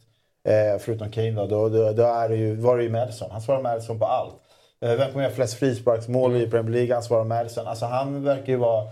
Eh, 0.47 0.79
förutom 0.79 1.11
Kane 1.11 1.31
då, 1.31 1.45
då, 1.47 1.69
då, 1.69 1.91
då 1.91 2.03
är 2.03 2.29
det 2.29 2.35
ju, 2.35 2.55
var 2.55 2.77
det 2.77 2.83
ju 2.83 2.89
Madison. 2.89 3.31
Han 3.31 3.41
svarade 3.41 3.63
Madison 3.63 3.99
på 3.99 4.05
allt. 4.05 4.33
Eh, 4.85 4.95
vem 4.95 5.11
kommer 5.11 5.23
göra 5.23 5.35
flest 5.35 5.53
frisparksmål 5.53 6.31
mm. 6.31 6.43
i 6.43 6.49
Premier 6.49 6.73
League? 6.73 6.93
Han 6.93 7.03
svarar 7.03 7.23
Madison. 7.23 7.67
Alltså 7.67 7.85
han 7.85 8.23
verkar 8.23 8.47
ju 8.47 8.55
vara 8.55 8.83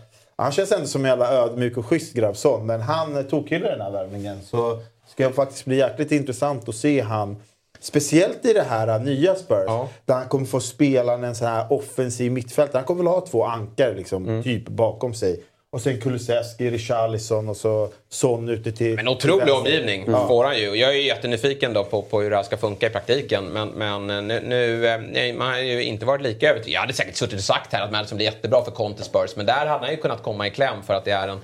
han 0.43 0.51
känns 0.51 0.71
ändå 0.71 0.87
som 0.87 1.05
en 1.05 1.09
jävla 1.09 1.31
ödmjuk 1.31 1.77
och 1.77 1.85
schysst 1.85 2.13
grabb 2.13 2.35
men 2.63 2.81
han 2.81 3.23
tokhyllar 3.23 3.69
den 3.69 3.81
här 3.81 3.91
värvningen. 3.91 4.37
Så 4.43 4.79
ska 5.07 5.27
det 5.27 5.33
faktiskt 5.33 5.65
bli 5.65 5.77
jäkligt 5.77 6.11
intressant 6.11 6.69
att 6.69 6.75
se 6.75 7.01
han 7.01 7.35
Speciellt 7.81 8.45
i 8.45 8.53
det 8.53 8.61
här 8.61 8.99
nya 8.99 9.35
Spurs. 9.35 9.63
Ja. 9.65 9.89
Där 10.05 10.15
han 10.15 10.27
kommer 10.27 10.45
få 10.45 10.59
spela 10.59 11.13
en 11.13 11.35
sån 11.35 11.47
här 11.47 11.73
offensiv 11.73 12.31
mittfältare. 12.31 12.77
Han 12.79 12.85
kommer 12.85 13.03
väl 13.03 13.13
ha 13.13 13.21
två 13.21 13.45
ankar 13.45 13.93
liksom, 13.95 14.27
mm. 14.27 14.43
typ 14.43 14.67
bakom 14.67 15.13
sig. 15.13 15.43
Och 15.71 15.81
sen 15.81 16.01
Kulusevski, 16.01 16.71
Richarlison 16.71 17.49
och 17.49 17.57
så 17.57 17.89
Son 18.09 18.49
ute 18.49 18.71
till... 18.71 18.95
Men 18.95 19.07
otrolig 19.07 19.45
till 19.45 19.53
omgivning 19.53 20.03
mm. 20.03 20.27
får 20.27 20.45
han 20.45 20.57
ju. 20.57 20.75
Jag 20.75 20.89
är 20.89 21.01
jättenyfiken 21.01 21.73
då 21.73 21.83
på, 21.83 22.01
på 22.01 22.21
hur 22.21 22.29
det 22.29 22.35
här 22.35 22.43
ska 22.43 22.57
funka 22.57 22.87
i 22.87 22.89
praktiken. 22.89 23.45
Men, 23.45 23.69
men 23.69 24.09
eh, 24.09 24.21
nu, 24.21 24.41
nu 24.45 24.87
eh, 24.87 25.35
man 25.35 25.47
har 25.47 25.57
ju 25.57 25.83
inte 25.83 26.05
varit 26.05 26.21
lika 26.21 26.49
övertygad. 26.49 26.75
Jag 26.75 26.81
hade 26.81 26.93
säkert 26.93 27.15
suttit 27.15 27.37
och 27.37 27.43
sagt 27.43 27.73
här 27.73 27.81
att 27.81 27.91
Madison 27.91 28.15
blir 28.15 28.25
jättebra 28.25 28.63
för 28.63 28.71
Conte 28.71 29.03
Spurs. 29.03 29.35
Men 29.35 29.45
där 29.45 29.65
hade 29.65 29.85
han 29.85 29.91
ju 29.91 29.97
kunnat 29.97 30.23
komma 30.23 30.47
i 30.47 30.51
kläm 30.51 30.83
för 30.83 30.93
att 30.93 31.05
det 31.05 31.11
är 31.11 31.27
en, 31.27 31.39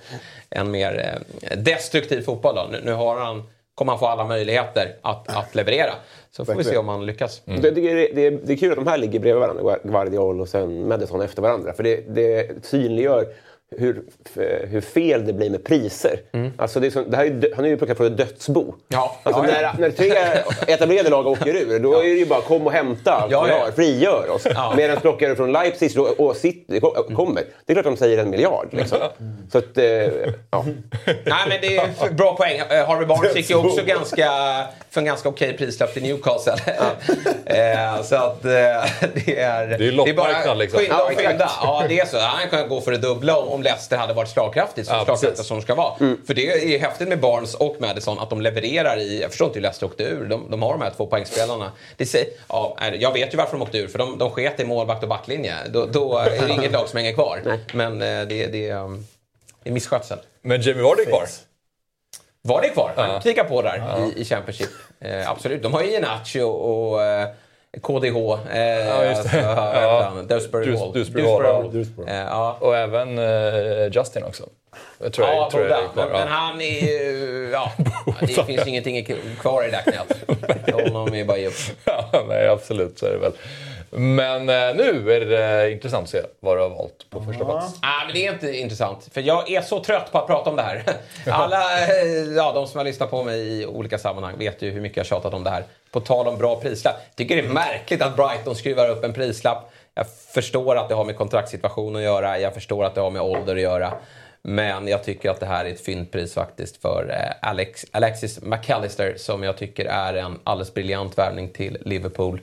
en 0.50 0.72
mer 0.72 1.22
eh, 1.42 1.58
destruktiv 1.58 2.22
fotboll. 2.22 2.56
Då. 2.56 2.68
Nu, 2.72 2.82
nu 2.86 2.94
har 2.94 3.20
han 3.20 3.44
kommer 3.76 3.92
han 3.92 4.00
få 4.00 4.06
alla 4.06 4.26
möjligheter 4.26 4.96
att, 5.02 5.38
att 5.38 5.56
leverera. 5.56 5.94
Så 6.32 6.46
får 6.46 6.56
vi 6.56 6.64
se 6.64 6.78
om 6.78 6.88
han 6.88 7.06
lyckas. 7.06 7.42
Mm. 7.46 7.62
Det, 7.62 7.72
det, 7.72 8.14
det, 8.14 8.30
det, 8.30 8.54
är 8.54 8.58
kul 8.58 8.72
att 8.72 8.78
de 8.78 8.88
här 8.88 8.98
ligger 8.98 9.20
bredvid 9.20 9.42
varandra, 9.42 9.78
Guardiol 9.84 10.42
och 10.42 10.50
sen 10.50 10.88
Madison 10.88 11.22
efter 11.22 11.42
varandra. 11.42 11.74
För 11.74 11.84
det, 11.84 12.16
det 12.16 12.66
synliggör 12.66 13.28
hur, 13.72 14.04
hur 14.68 14.82
fel 14.82 15.26
det 15.26 15.34
blir 15.34 15.50
med 15.50 15.64
priser. 15.64 16.20
Mm. 16.32 16.52
Alltså 16.58 16.80
det 16.80 16.88
är 16.88 16.92
som, 16.92 17.12
det 17.12 17.18
här 17.18 17.26
är, 17.26 17.56
han 17.56 17.66
är 17.66 17.70
ju 17.70 17.78
plockat 17.78 17.98
från 17.98 18.08
ett 18.08 18.18
dödsbo. 18.18 18.74
Ja. 18.88 19.20
Alltså 19.24 19.46
ja, 19.46 19.52
när, 19.52 19.62
ja. 19.62 19.74
när 19.80 19.90
tre 19.90 20.12
etablerade 20.74 21.10
lag 21.10 21.28
åker 21.28 21.56
ur, 21.56 21.80
då 21.80 22.00
är 22.00 22.04
det 22.04 22.10
ju 22.10 22.26
bara 22.26 22.42
kom 22.42 22.68
och 22.68 22.72
hämta 22.72 23.12
allt 23.12 23.32
ja, 23.32 23.40
har, 23.40 23.72
frigör 23.72 24.30
oss. 24.30 24.48
Ja. 24.56 24.74
Medan 24.78 24.98
plockar 24.98 25.30
du 25.30 25.36
från 25.36 25.52
Leipzig 25.52 26.00
och, 26.00 26.20
och 26.20 26.36
City 26.36 26.80
kommer, 27.16 27.44
det 27.66 27.74
är 27.74 27.74
klart 27.74 27.86
de 27.86 27.98
säger 27.98 28.18
en 28.18 28.30
miljard. 28.30 28.68
Liksom. 28.72 28.98
Mm. 28.98 29.48
Så 29.52 29.58
att, 29.58 29.78
eh, 29.78 29.86
ja. 30.52 30.66
Nej 31.06 31.46
men 31.48 31.62
det 31.62 31.78
är 31.78 32.14
bra 32.14 32.36
poäng. 32.36 32.58
Eh, 32.58 32.88
Harvey 32.88 33.06
Barnes 33.06 33.36
gick 33.36 33.50
ju 33.50 33.56
också 33.56 33.86
ganska, 33.86 34.30
för 34.90 35.02
en 35.02 35.06
ganska 35.06 35.30
okej 35.30 35.58
prislapp 35.58 35.94
till 35.94 36.04
Newcastle. 36.04 36.54
eh, 37.46 38.04
så 38.04 38.16
att 38.16 38.46
eh, 38.46 38.52
det 39.26 39.40
är... 39.40 39.78
Det 39.78 39.88
är 39.88 39.92
loppmarknad 39.92 40.58
liksom. 40.58 40.80
Skynda 40.80 41.04
och 41.04 41.18
skynda. 41.18 41.52
Ja, 41.62 41.84
det 41.90 42.00
är 42.00 42.06
så. 42.06 42.18
Han 42.20 42.50
kan 42.50 42.70
gå 42.70 42.82
för 42.82 42.92
det 42.92 42.98
dubbla 42.98 43.38
om 43.38 43.55
Leicester 43.64 43.98
hade 43.98 44.14
varit 44.14 44.30
slagkraftigt, 44.30 44.88
så 44.88 44.94
ja, 44.94 45.06
slagkraftigt 45.06 45.46
som 45.48 45.62
ska 45.62 45.76
vara. 45.76 45.96
Mm. 46.00 46.22
För 46.28 46.34
det 46.34 46.76
är 46.76 46.80
häftigt 46.80 47.08
med 47.08 47.20
Barnes 47.20 47.56
och 47.56 47.76
Madison 47.80 48.20
att 48.20 48.30
de 48.30 48.42
levererar 48.42 48.98
i... 48.98 49.22
Jag 49.22 49.30
förstår 49.30 49.48
inte 49.48 49.58
hur 49.58 49.62
Leicester 49.62 49.86
åkte 49.86 50.04
ur. 50.04 50.26
De, 50.26 50.52
de 50.52 50.62
har 50.62 50.72
de 50.72 50.82
här 50.82 50.92
två 50.98 51.08
poängspelarna. 51.08 51.72
Det 51.98 52.06
säger, 52.06 52.28
ja, 52.50 52.78
jag 53.00 53.14
vet 53.14 53.34
ju 53.34 53.38
varför 53.38 53.52
de 53.52 53.62
åkte 53.62 53.78
ur, 53.78 53.88
för 53.88 54.00
de, 54.00 54.18
de 54.18 54.32
sket 54.32 54.60
i 54.60 54.66
målvakt 54.66 55.04
och 55.04 55.10
backlinje. 55.10 55.56
Då, 55.70 55.86
då 55.86 56.18
är 56.18 56.48
det 56.48 56.54
inget 56.54 56.72
lag 56.72 56.90
som 56.90 56.98
hänger 56.98 57.14
kvar. 57.14 57.60
Men 57.74 58.02
eh, 58.02 58.28
det, 58.28 58.48
det, 58.48 58.72
um, 58.72 59.08
det 59.64 59.70
är 59.70 59.74
misskötsel. 59.74 60.18
Men 60.42 60.62
Jamie 60.62 60.84
Vardy 60.84 61.06
kvar? 61.06 61.26
Var 62.42 62.62
det 62.62 62.70
kvar? 62.70 62.94
Han 62.96 63.22
kikar 63.22 63.44
på 63.44 63.62
där 63.62 63.78
ja. 63.78 64.06
i, 64.06 64.22
i 64.22 64.26
Championship. 64.26 64.70
Eh, 65.00 65.32
absolut. 65.32 65.64
De 65.64 65.74
har 65.74 65.82
ju 65.82 65.96
Inacho 65.96 66.42
och 66.44 67.04
eh, 67.04 67.28
KDH. 67.82 68.18
Eh, 68.54 68.88
ja, 68.88 69.06
just 69.06 69.32
det. 69.32 69.50
Alltså, 69.50 69.82
ja. 69.82 70.12
Dewsbury 70.28 70.78
Hall. 70.78 70.94
Dewsbury 70.94 71.28
Hall. 71.28 71.86
Ja. 72.08 72.58
Och 72.60 72.78
även 72.78 73.18
eh, 73.18 73.92
Justin 73.92 74.24
också. 74.24 74.44
Jag 75.00 75.14
tror 75.14 75.28
ja, 75.28 75.34
jag, 75.34 75.52
tror 75.52 75.68
jag 75.68 75.84
men, 75.96 76.10
men, 76.10 76.28
han 76.28 76.62
är 76.62 76.82
ju... 76.82 77.50
Ja, 77.54 77.72
det 78.20 78.46
finns 78.46 78.68
ingenting 78.68 79.06
kvar 79.40 79.64
i 79.64 79.72
det 79.72 79.82
där 79.86 79.92
knät. 79.92 80.74
Honom 80.94 81.14
är 81.14 81.26
bara 81.26 81.38
ge 81.38 81.48
upp. 81.48 81.54
Ja, 81.86 82.26
nej, 82.30 82.48
absolut 82.48 83.00
så 83.00 83.06
är 83.06 83.12
det 83.12 83.18
väl. 83.18 83.32
Men 83.92 84.50
eh, 84.50 84.76
nu 84.76 85.14
är 85.14 85.26
det 85.26 85.72
intressant 85.72 86.04
att 86.04 86.10
se 86.10 86.22
vad 86.40 86.58
du 86.58 86.62
har 86.62 86.70
valt 86.70 87.10
på 87.10 87.24
första 87.24 87.46
plats. 87.46 87.80
Ah, 87.82 88.06
men 88.06 88.14
det 88.14 88.28
är 88.28 88.34
inte 88.34 88.58
intressant. 88.58 89.10
För 89.12 89.22
jag 89.22 89.52
är 89.52 89.62
så 89.62 89.84
trött 89.84 90.12
på 90.12 90.18
att 90.18 90.28
prata 90.28 90.50
om 90.50 90.56
det 90.56 90.62
här. 90.62 90.84
Alla, 91.32 91.88
eh, 91.88 92.06
ja, 92.36 92.52
de 92.54 92.68
som 92.68 92.78
har 92.78 92.86
lyssnat 92.86 93.10
på 93.12 93.24
mig 93.24 93.62
i 93.62 93.66
olika 93.66 93.98
sammanhang 93.98 94.38
vet 94.38 94.62
ju 94.62 94.72
hur 94.72 94.82
mycket 94.82 94.98
jag 94.98 95.06
tjatat 95.06 95.34
om 95.34 95.44
det 95.44 95.50
här. 95.50 95.64
På 95.92 96.00
tal 96.00 96.28
om 96.28 96.38
bra 96.38 96.60
prislapp. 96.60 96.96
Tycker 97.16 97.36
det 97.36 97.48
är 97.48 97.54
märkligt 97.54 98.02
att 98.02 98.16
Brighton 98.16 98.56
skruvar 98.56 98.90
upp 98.90 99.04
en 99.04 99.14
prislapp. 99.14 99.72
Jag 99.94 100.06
förstår 100.34 100.76
att 100.76 100.90
det 100.90 100.96
har 100.96 101.06
med 101.06 101.18
kontraktssituation 101.18 101.96
att 101.96 102.02
göra. 102.02 102.40
Jag 102.40 102.54
förstår 102.54 102.84
att 102.84 102.96
det 102.96 103.02
har 103.02 103.12
med 103.12 103.22
ålder 103.22 103.56
att 103.56 103.62
göra. 103.62 103.94
Men 104.42 104.88
jag 104.88 105.04
tycker 105.04 105.30
att 105.30 105.40
det 105.40 105.46
här 105.46 105.66
är 105.66 105.70
ett 105.70 105.86
fyndpris 105.86 106.34
faktiskt 106.34 106.82
för 106.82 107.10
eh, 107.10 107.50
Alex, 107.50 107.86
Alexis 107.92 108.42
McAllister 108.42 109.14
som 109.18 109.44
jag 109.44 109.58
tycker 109.58 109.86
är 109.86 110.14
en 110.14 110.40
alldeles 110.44 110.74
briljant 110.74 111.18
värvning 111.18 111.50
till 111.50 111.78
Liverpool. 111.86 112.42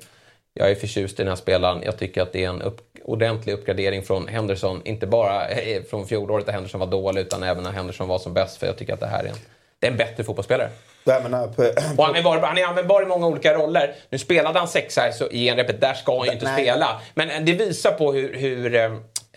Jag 0.54 0.70
är 0.70 0.74
förtjust 0.74 1.20
i 1.20 1.22
den 1.22 1.28
här 1.28 1.36
spelaren. 1.36 1.82
Jag 1.84 1.98
tycker 1.98 2.22
att 2.22 2.32
det 2.32 2.44
är 2.44 2.48
en 2.48 2.62
upp, 2.62 2.80
ordentlig 3.04 3.52
uppgradering 3.52 4.02
från 4.02 4.28
Henderson. 4.28 4.82
Inte 4.84 5.06
bara 5.06 5.48
eh, 5.48 5.82
från 5.82 6.06
fjolåret 6.06 6.46
när 6.46 6.52
Henderson 6.54 6.80
var 6.80 6.86
dålig, 6.86 7.20
utan 7.20 7.42
även 7.42 7.62
när 7.62 7.72
Henderson 7.72 8.08
var 8.08 8.18
som 8.18 8.34
bäst. 8.34 8.56
För 8.56 8.66
jag 8.66 8.76
tycker 8.76 8.94
att 8.94 9.00
det 9.00 9.06
här 9.06 9.24
är 9.24 9.28
en, 9.28 9.36
det 9.78 9.86
är 9.86 9.90
en 9.90 9.96
bättre 9.96 10.24
fotbollsspelare. 10.24 10.70
Menar, 11.04 11.46
på, 11.46 11.62
och 11.98 12.06
han 12.06 12.16
är, 12.16 12.22
var, 12.22 12.38
han 12.38 12.58
är 12.58 12.64
användbar 12.64 13.02
i 13.02 13.06
många 13.06 13.26
olika 13.26 13.54
roller. 13.54 13.94
Nu 14.10 14.18
spelade 14.18 14.58
han 14.58 14.68
sexa 14.68 15.12
så 15.12 15.28
i 15.28 15.48
en 15.48 15.56
repet, 15.56 15.80
där 15.80 15.94
ska 15.94 16.18
han 16.18 16.26
ju 16.26 16.32
inte 16.32 16.44
Nej. 16.44 16.62
spela. 16.62 17.00
Men 17.14 17.44
det 17.44 17.52
visar 17.52 17.90
på 17.92 18.12
hur, 18.12 18.36
hur 18.36 18.74
eh, 18.74 18.96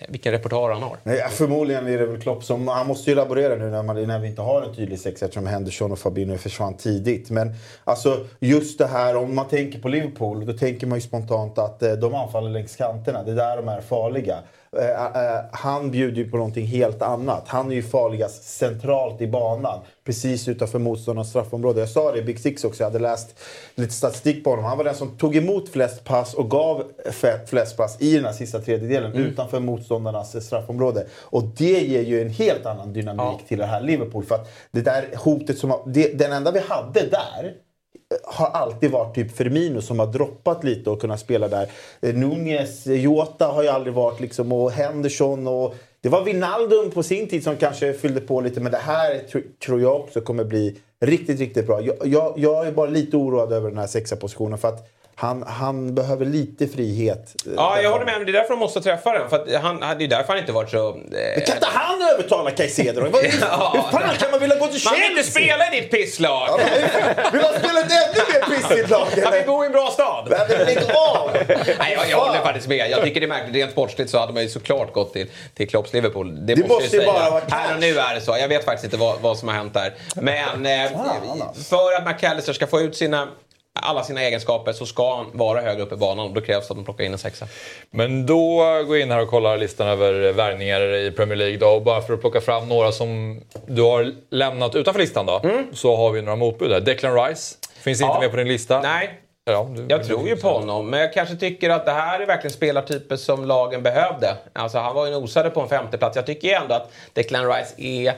vilken 0.09 0.31
repertoar 0.31 0.71
han 0.71 0.83
har. 0.83 0.97
Nej, 1.03 1.21
förmodligen 1.29 1.87
är 1.87 1.97
det 1.97 2.05
väl 2.05 2.21
Klopp 2.21 2.43
som... 2.43 2.67
Han 2.67 2.87
måste 2.87 3.09
ju 3.09 3.15
laborera 3.15 3.55
nu 3.55 3.69
när, 3.69 3.83
man, 3.83 4.07
när 4.07 4.19
vi 4.19 4.27
inte 4.27 4.41
har 4.41 4.61
en 4.61 4.75
tydlig 4.75 4.99
sexa 4.99 5.25
eftersom 5.25 5.47
Henderson 5.47 5.91
och 5.91 5.99
Fabinho 5.99 6.37
försvann 6.37 6.77
tidigt. 6.77 7.29
Men 7.29 7.53
alltså 7.83 8.25
just 8.39 8.77
det 8.77 8.87
här 8.87 9.15
om 9.15 9.35
man 9.35 9.47
tänker 9.47 9.79
på 9.79 9.87
Liverpool 9.87 10.45
då 10.45 10.53
tänker 10.53 10.87
man 10.87 10.97
ju 10.97 11.01
spontant 11.01 11.57
att 11.57 11.83
eh, 11.83 11.93
de 11.93 12.15
anfaller 12.15 12.49
längs 12.49 12.75
kanterna. 12.75 13.23
Det 13.23 13.31
är 13.31 13.35
där 13.35 13.57
de 13.57 13.67
är 13.67 13.81
farliga. 13.81 14.37
Eh, 14.79 15.05
eh, 15.05 15.41
han 15.51 15.91
bjuder 15.91 16.17
ju 16.17 16.29
på 16.29 16.37
någonting 16.37 16.65
helt 16.65 17.01
annat. 17.01 17.43
Han 17.47 17.71
är 17.71 17.75
ju 17.75 17.83
farligast 17.83 18.43
centralt 18.43 19.21
i 19.21 19.27
banan. 19.27 19.79
Precis 20.05 20.47
utanför 20.47 20.79
motståndarnas 20.79 21.29
straffområde. 21.29 21.79
Jag 21.79 21.89
sa 21.89 22.11
det 22.11 22.19
i 22.19 22.21
Big 22.21 22.39
Six 22.39 22.63
också, 22.63 22.83
jag 22.83 22.89
hade 22.89 22.99
läst 22.99 23.39
lite 23.75 23.93
statistik 23.93 24.43
på 24.43 24.49
honom. 24.49 24.65
Han 24.65 24.77
var 24.77 24.85
den 24.85 24.95
som 24.95 25.17
tog 25.17 25.35
emot 25.35 25.69
flest 25.69 26.03
pass 26.03 26.33
och 26.33 26.49
gav 26.49 26.83
flest 27.45 27.77
pass 27.77 28.01
i 28.01 28.15
den 28.15 28.25
här 28.25 28.33
sista 28.33 28.59
tredjedelen 28.59 29.11
mm. 29.11 29.23
utanför 29.23 29.59
motståndarnas 29.59 30.45
straffområde. 30.45 31.07
Och 31.21 31.43
det 31.43 31.79
ger 31.79 32.01
ju 32.01 32.21
en 32.21 32.29
helt 32.29 32.65
annan 32.65 32.93
dynamik 32.93 33.39
ja. 33.41 33.47
till 33.47 33.57
det 33.57 33.65
här 33.65 33.81
Liverpool. 33.81 34.25
För 34.25 34.35
att 34.35 34.49
det 34.71 34.81
där 34.81 35.05
hotet 35.17 35.57
som... 35.57 35.73
Det, 35.85 36.17
den 36.17 36.33
enda 36.33 36.51
vi 36.51 36.59
hade 36.59 36.99
där 36.99 37.64
har 38.23 38.47
alltid 38.47 38.91
varit 38.91 39.15
typ 39.15 39.37
Firmino 39.37 39.81
som 39.81 39.99
har 39.99 40.07
droppat 40.07 40.63
lite 40.63 40.89
och 40.89 41.01
kunnat 41.01 41.19
spela 41.19 41.47
där. 41.47 41.69
Nunes, 42.01 42.15
Nunez, 42.15 42.87
eh, 42.87 43.01
Jota 43.01 43.47
har 43.47 43.63
ju 43.63 43.69
aldrig 43.69 43.93
varit 43.93 44.19
liksom 44.19 44.51
och 44.51 44.71
Henderson 44.71 45.47
och 45.47 45.75
det 46.01 46.09
var 46.09 46.23
Wijnaldum 46.23 46.91
på 46.91 47.03
sin 47.03 47.27
tid 47.27 47.43
som 47.43 47.57
kanske 47.57 47.93
fyllde 47.93 48.21
på 48.21 48.41
lite 48.41 48.59
men 48.59 48.71
det 48.71 48.77
här 48.77 49.21
tror 49.65 49.81
jag 49.81 49.95
också 49.95 50.21
kommer 50.21 50.43
bli 50.43 50.77
riktigt, 50.99 51.39
riktigt 51.39 51.67
bra. 51.67 51.81
Jag, 51.81 51.95
jag, 52.03 52.33
jag 52.37 52.67
är 52.67 52.71
bara 52.71 52.89
lite 52.89 53.17
oroad 53.17 53.53
över 53.53 53.69
den 53.69 53.77
här 53.77 53.87
sexa 53.87 54.15
positionen 54.15 54.57
för 54.57 54.67
att 54.67 54.89
han, 55.17 55.43
han 55.47 55.95
behöver 55.95 56.25
lite 56.25 56.67
frihet. 56.67 57.35
Ja, 57.55 57.81
jag 57.81 57.91
håller 57.91 58.05
med. 58.05 58.25
Det 58.25 58.31
är 58.31 58.33
därför 58.33 58.49
de 58.49 58.59
måste 58.59 58.81
träffa 58.81 59.11
den. 59.11 59.29
För 59.29 59.57
han, 59.57 59.79
det 59.79 60.03
är 60.03 60.07
därför 60.07 60.27
han 60.27 60.37
inte 60.37 60.51
varit 60.51 60.69
så... 60.69 60.89
Eh... 60.89 60.95
Men 61.35 61.45
kan 61.45 61.55
inte 61.55 61.67
han 61.71 62.01
övertala 62.13 62.51
Caicedo 62.51 63.01
hur 63.05 63.11
fan 63.91 64.15
kan 64.19 64.31
man 64.31 64.39
vilja 64.39 64.55
gå 64.55 64.67
till 64.67 64.79
Chelsea? 64.79 64.91
Man 64.91 65.09
vill 65.09 65.17
inte 65.17 65.31
spela 65.31 65.73
i 65.73 65.81
ditt 65.81 65.91
pisslag! 65.91 66.49
Ja, 66.49 66.59
vill 67.31 67.41
man 67.41 67.53
spela 67.53 67.79
ett 67.79 67.91
ännu 67.91 68.23
mer 68.33 68.57
pissigt 68.57 68.89
lag? 68.89 69.07
Han 69.23 69.33
vill 69.33 69.45
bo 69.45 69.63
i 69.63 69.65
en 69.65 69.71
bra 69.71 69.89
stad! 69.93 70.27
Men 70.29 70.65
lägg 70.65 70.77
av! 70.77 71.29
Nej, 71.79 71.93
jag, 71.97 72.09
jag 72.09 72.17
håller 72.17 72.41
faktiskt 72.41 72.67
med. 72.67 72.89
Jag 72.89 73.03
tycker 73.03 73.19
det 73.19 73.25
är 73.25 73.27
märkligt. 73.27 73.55
Rent 73.55 73.71
sportsligt 73.71 74.09
så 74.09 74.19
hade 74.19 74.33
man 74.33 74.43
ju 74.43 74.49
såklart 74.49 74.93
gått 74.93 75.13
till, 75.13 75.27
till 75.53 75.69
Klopps 75.69 75.93
Liverpool. 75.93 76.45
Det, 76.45 76.55
det 76.55 76.67
måste, 76.67 76.97
ju 76.97 77.05
bara 77.05 77.29
vara 77.29 77.43
Här 77.49 77.73
och 77.73 77.79
nu 77.79 77.99
är 77.99 78.15
det 78.15 78.21
så. 78.21 78.37
Jag 78.37 78.47
vet 78.47 78.65
faktiskt 78.65 78.83
inte 78.83 78.97
vad, 78.97 79.21
vad 79.21 79.37
som 79.37 79.47
har 79.47 79.55
hänt 79.55 79.73
där. 79.73 79.93
Men 80.15 80.65
eh, 80.65 80.91
för 81.69 81.93
att 81.97 82.05
McAllister 82.07 82.53
ska 82.53 82.67
få 82.67 82.81
ut 82.81 82.95
sina 82.95 83.27
alla 83.81 84.03
sina 84.03 84.21
egenskaper 84.21 84.73
så 84.73 84.85
ska 84.85 85.15
han 85.15 85.25
vara 85.33 85.61
högre 85.61 85.81
upp 85.81 85.91
i 85.91 85.95
banan 85.95 86.25
och 86.25 86.33
då 86.33 86.41
krävs 86.41 86.67
det 86.67 86.71
att 86.71 86.77
de 86.77 86.85
plockar 86.85 87.03
in 87.03 87.11
en 87.11 87.17
sexa. 87.17 87.47
Men 87.91 88.25
då 88.25 88.57
går 88.57 88.97
jag 88.97 88.99
in 88.99 89.11
här 89.11 89.21
och 89.21 89.29
kollar 89.29 89.57
listan 89.57 89.87
över 89.87 90.33
värvningar 90.33 90.81
i 90.81 91.11
Premier 91.11 91.35
League 91.35 91.57
då. 91.57 91.67
Och 91.67 91.81
bara 91.83 92.01
för 92.01 92.13
att 92.13 92.21
plocka 92.21 92.41
fram 92.41 92.69
några 92.69 92.91
som 92.91 93.41
du 93.67 93.81
har 93.81 94.11
lämnat 94.29 94.75
utanför 94.75 95.01
listan 95.01 95.25
då. 95.25 95.41
Mm. 95.43 95.65
Så 95.73 95.95
har 95.95 96.11
vi 96.11 96.21
några 96.21 96.35
motbud 96.35 96.71
här. 96.71 96.79
Declan 96.79 97.15
Rice 97.15 97.55
finns 97.83 98.01
ja. 98.01 98.07
inte 98.07 98.19
med 98.19 98.31
på 98.31 98.37
din 98.37 98.47
lista. 98.47 98.81
Nej. 98.81 99.21
Ja, 99.47 99.69
du, 99.75 99.85
jag 99.89 100.03
tror 100.03 100.27
ju 100.27 100.35
på 100.35 100.47
honom, 100.47 100.89
men 100.89 100.99
jag 100.99 101.13
kanske 101.13 101.35
tycker 101.35 101.69
att 101.69 101.85
det 101.85 101.91
här 101.91 102.19
är 102.19 102.25
verkligen 102.25 102.53
spelartyper 102.53 103.15
som 103.15 103.45
lagen 103.45 103.83
behövde. 103.83 104.35
Alltså 104.53 104.77
han 104.77 104.95
var 104.95 105.05
ju 105.05 105.11
nosade 105.11 105.49
på 105.49 105.61
en 105.61 105.69
femteplats. 105.69 106.15
Jag 106.15 106.25
tycker 106.25 106.61
ändå 106.61 106.75
att 106.75 106.91
Declan 107.13 107.47
Rice 107.47 107.73
är 107.77 108.13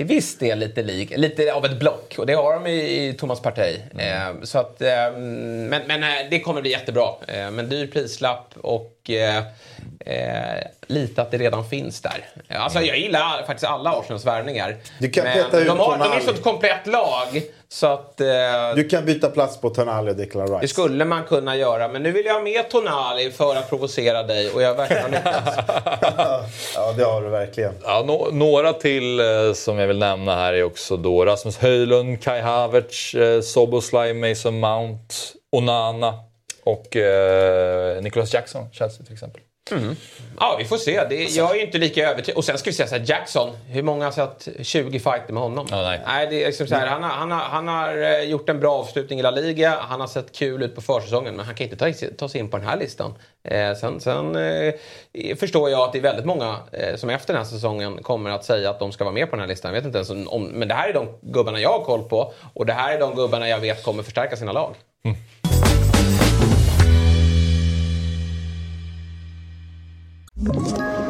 till 0.00 0.06
viss 0.06 0.38
del 0.38 0.58
lite 0.58 0.82
lik, 0.82 1.16
lite 1.16 1.52
av 1.52 1.64
ett 1.64 1.78
block. 1.78 2.14
Och 2.18 2.26
det 2.26 2.34
har 2.34 2.52
de 2.52 2.66
i, 2.66 3.08
i 3.08 3.12
Thomas 3.12 3.42
Partey. 3.42 3.76
Mm. 3.94 4.38
Eh, 4.38 4.42
så 4.42 4.58
att, 4.58 4.82
eh, 4.82 5.12
men, 5.12 5.82
men 5.86 6.02
eh, 6.02 6.08
det 6.30 6.40
kommer 6.40 6.60
bli 6.60 6.70
jättebra. 6.70 7.08
Eh, 7.28 7.50
men 7.50 7.68
dyr 7.68 7.86
prislapp 7.86 8.54
och 8.56 9.10
eh, 10.06 10.66
lite 10.86 11.22
att 11.22 11.30
det 11.30 11.38
redan 11.38 11.64
finns 11.64 12.00
där. 12.00 12.28
Alltså 12.48 12.80
jag 12.80 12.98
gillar 12.98 13.46
faktiskt 13.46 13.64
alla 13.64 13.90
Arsenals 13.90 14.26
värvningar. 14.26 14.76
Du 14.98 15.10
kan 15.10 15.24
men 15.24 15.32
peta 15.32 15.60
ut 15.60 15.66
de, 15.66 15.78
har, 15.78 15.98
de 15.98 16.12
är 16.12 16.20
så 16.20 16.30
ett 16.30 16.42
komplett 16.42 16.86
lag. 16.86 17.42
Så 17.68 17.86
att, 17.86 18.20
eh, 18.20 18.26
du 18.74 18.88
kan 18.88 19.04
byta 19.04 19.30
plats 19.30 19.60
på 19.60 19.70
Tonali 19.70 20.10
och 20.10 20.16
Declan 20.16 20.46
Rice. 20.46 20.58
Det 20.60 20.68
skulle 20.68 21.04
man 21.04 21.24
kunna 21.24 21.56
göra. 21.56 21.88
Men 21.88 22.02
nu 22.02 22.12
vill 22.12 22.26
jag 22.26 22.34
ha 22.34 22.40
med 22.40 22.70
Tonali 22.70 23.30
för 23.30 23.56
att 23.56 23.68
provocera 23.68 24.22
dig 24.22 24.50
och 24.50 24.62
jag 24.62 24.74
verkligen 24.74 25.02
har 25.02 25.10
lyckats. 25.10 25.56
ja, 26.74 26.92
det 26.96 27.04
har 27.04 27.22
du 27.22 27.28
verkligen. 27.28 27.74
Ja, 27.84 28.04
no 28.06 28.28
några 28.32 28.72
till 28.72 29.20
eh, 29.20 29.52
som 29.54 29.78
jag 29.78 29.86
vill 29.86 29.98
nämna 29.98 30.34
här 30.34 30.52
är 30.52 30.62
också 30.62 30.96
då 30.96 31.24
Rasmus 31.24 31.58
Höjlund, 31.58 32.22
Kai 32.22 32.40
Havertz, 32.40 33.14
eh, 33.14 33.40
Soboslaj, 33.40 34.14
Mason 34.14 34.60
Mount. 34.60 35.14
Onana 35.52 36.14
och 36.64 36.96
eh, 36.96 38.02
Nicholas 38.02 38.34
Jackson, 38.34 38.68
Chelsea 38.72 39.04
till 39.04 39.14
exempel. 39.14 39.42
Mm. 39.72 39.96
Ja, 40.38 40.56
vi 40.58 40.64
får 40.64 40.76
se. 40.76 41.04
Det, 41.08 41.14
jag 41.14 41.56
är 41.56 41.64
inte 41.64 41.78
lika 41.78 42.10
övertygad. 42.10 42.36
Och 42.36 42.44
sen 42.44 42.58
ska 42.58 42.70
vi 42.70 42.74
säga 42.74 42.88
så 42.88 42.96
här, 42.96 43.04
Jackson. 43.06 43.50
Hur 43.68 43.82
många 43.82 44.04
har 44.04 44.12
sett 44.12 44.48
20 44.66 44.98
fighter 44.98 45.32
med 45.32 45.42
honom? 45.42 45.66
Ja, 45.70 45.82
nej. 45.82 46.00
nej. 46.06 46.26
det 46.30 46.42
är 46.42 46.46
liksom 46.46 46.66
så 46.66 46.74
här, 46.74 46.86
han, 46.86 47.02
har, 47.02 47.10
han, 47.10 47.30
har, 47.30 47.40
han 47.40 47.68
har 47.68 48.02
eh, 48.02 48.20
gjort 48.20 48.48
en 48.48 48.60
bra 48.60 48.72
avslutning 48.72 49.18
i 49.18 49.22
La 49.22 49.30
Liga. 49.30 49.76
Han 49.80 50.00
har 50.00 50.06
sett 50.06 50.32
kul 50.32 50.62
ut 50.62 50.74
på 50.74 50.80
försäsongen, 50.80 51.36
men 51.36 51.46
han 51.46 51.54
kan 51.54 51.64
inte 51.64 51.76
ta, 51.76 52.06
ta 52.18 52.28
sig 52.28 52.40
in 52.40 52.50
på 52.50 52.56
den 52.56 52.66
här 52.66 52.76
listan. 52.76 53.14
Eh, 53.44 53.74
sen 53.74 54.00
sen 54.00 54.36
eh, 54.36 54.74
förstår 55.36 55.70
jag 55.70 55.80
att 55.80 55.92
det 55.92 55.98
är 55.98 56.02
väldigt 56.02 56.26
många 56.26 56.56
eh, 56.72 56.96
som 56.96 57.10
efter 57.10 57.32
den 57.32 57.42
här 57.42 57.50
säsongen 57.50 58.02
kommer 58.02 58.30
att 58.30 58.44
säga 58.44 58.70
att 58.70 58.78
de 58.78 58.92
ska 58.92 59.04
vara 59.04 59.14
med 59.14 59.30
på 59.30 59.36
den 59.36 59.40
här 59.40 59.48
listan. 59.48 59.74
Jag 59.74 59.80
vet 59.82 59.86
inte 59.86 59.98
ens 59.98 60.28
om, 60.28 60.44
men 60.44 60.68
det 60.68 60.74
här 60.74 60.88
är 60.88 60.92
de 60.92 61.08
gubbarna 61.22 61.60
jag 61.60 61.70
har 61.70 61.84
koll 61.84 62.02
på. 62.02 62.32
Och 62.54 62.66
det 62.66 62.72
här 62.72 62.94
är 62.94 63.00
de 63.00 63.14
gubbarna 63.14 63.48
jag 63.48 63.58
vet 63.58 63.84
kommer 63.84 64.02
förstärka 64.02 64.36
sina 64.36 64.52
lag. 64.52 64.74
Mm. 65.04 65.16
Thank 70.42 70.78
you. 70.78 71.09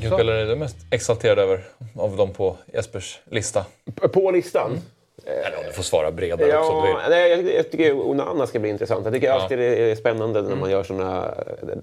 Vilken 0.00 0.18
spelare 0.18 0.40
är 0.40 0.46
du 0.46 0.56
mest 0.56 0.76
exalterad 0.90 1.38
över 1.38 1.64
av 1.96 2.16
dem 2.16 2.32
på 2.32 2.56
Jespers 2.74 3.20
lista? 3.30 3.64
På 4.12 4.30
listan? 4.30 4.70
Mm. 4.70 4.82
Eller 5.26 5.58
om 5.58 5.64
du 5.66 5.72
får 5.72 5.82
svara 5.82 6.10
bredare 6.10 6.48
ja, 6.48 6.58
också 6.58 6.72
om 6.72 6.82
du 6.82 6.88
vill. 6.88 6.96
Nej, 7.10 7.30
jag, 7.30 7.54
jag 7.54 7.70
tycker 7.70 8.08
Onana 8.08 8.46
ska 8.46 8.58
bli 8.58 8.70
intressant. 8.70 9.04
Jag 9.04 9.14
tycker 9.14 9.26
ja. 9.26 9.32
alltid 9.32 9.58
det 9.58 9.90
är 9.90 9.96
spännande 9.96 10.42
när 10.42 10.48
man 10.48 10.58
mm. 10.58 10.70
gör 10.70 10.82
såna, 10.82 11.34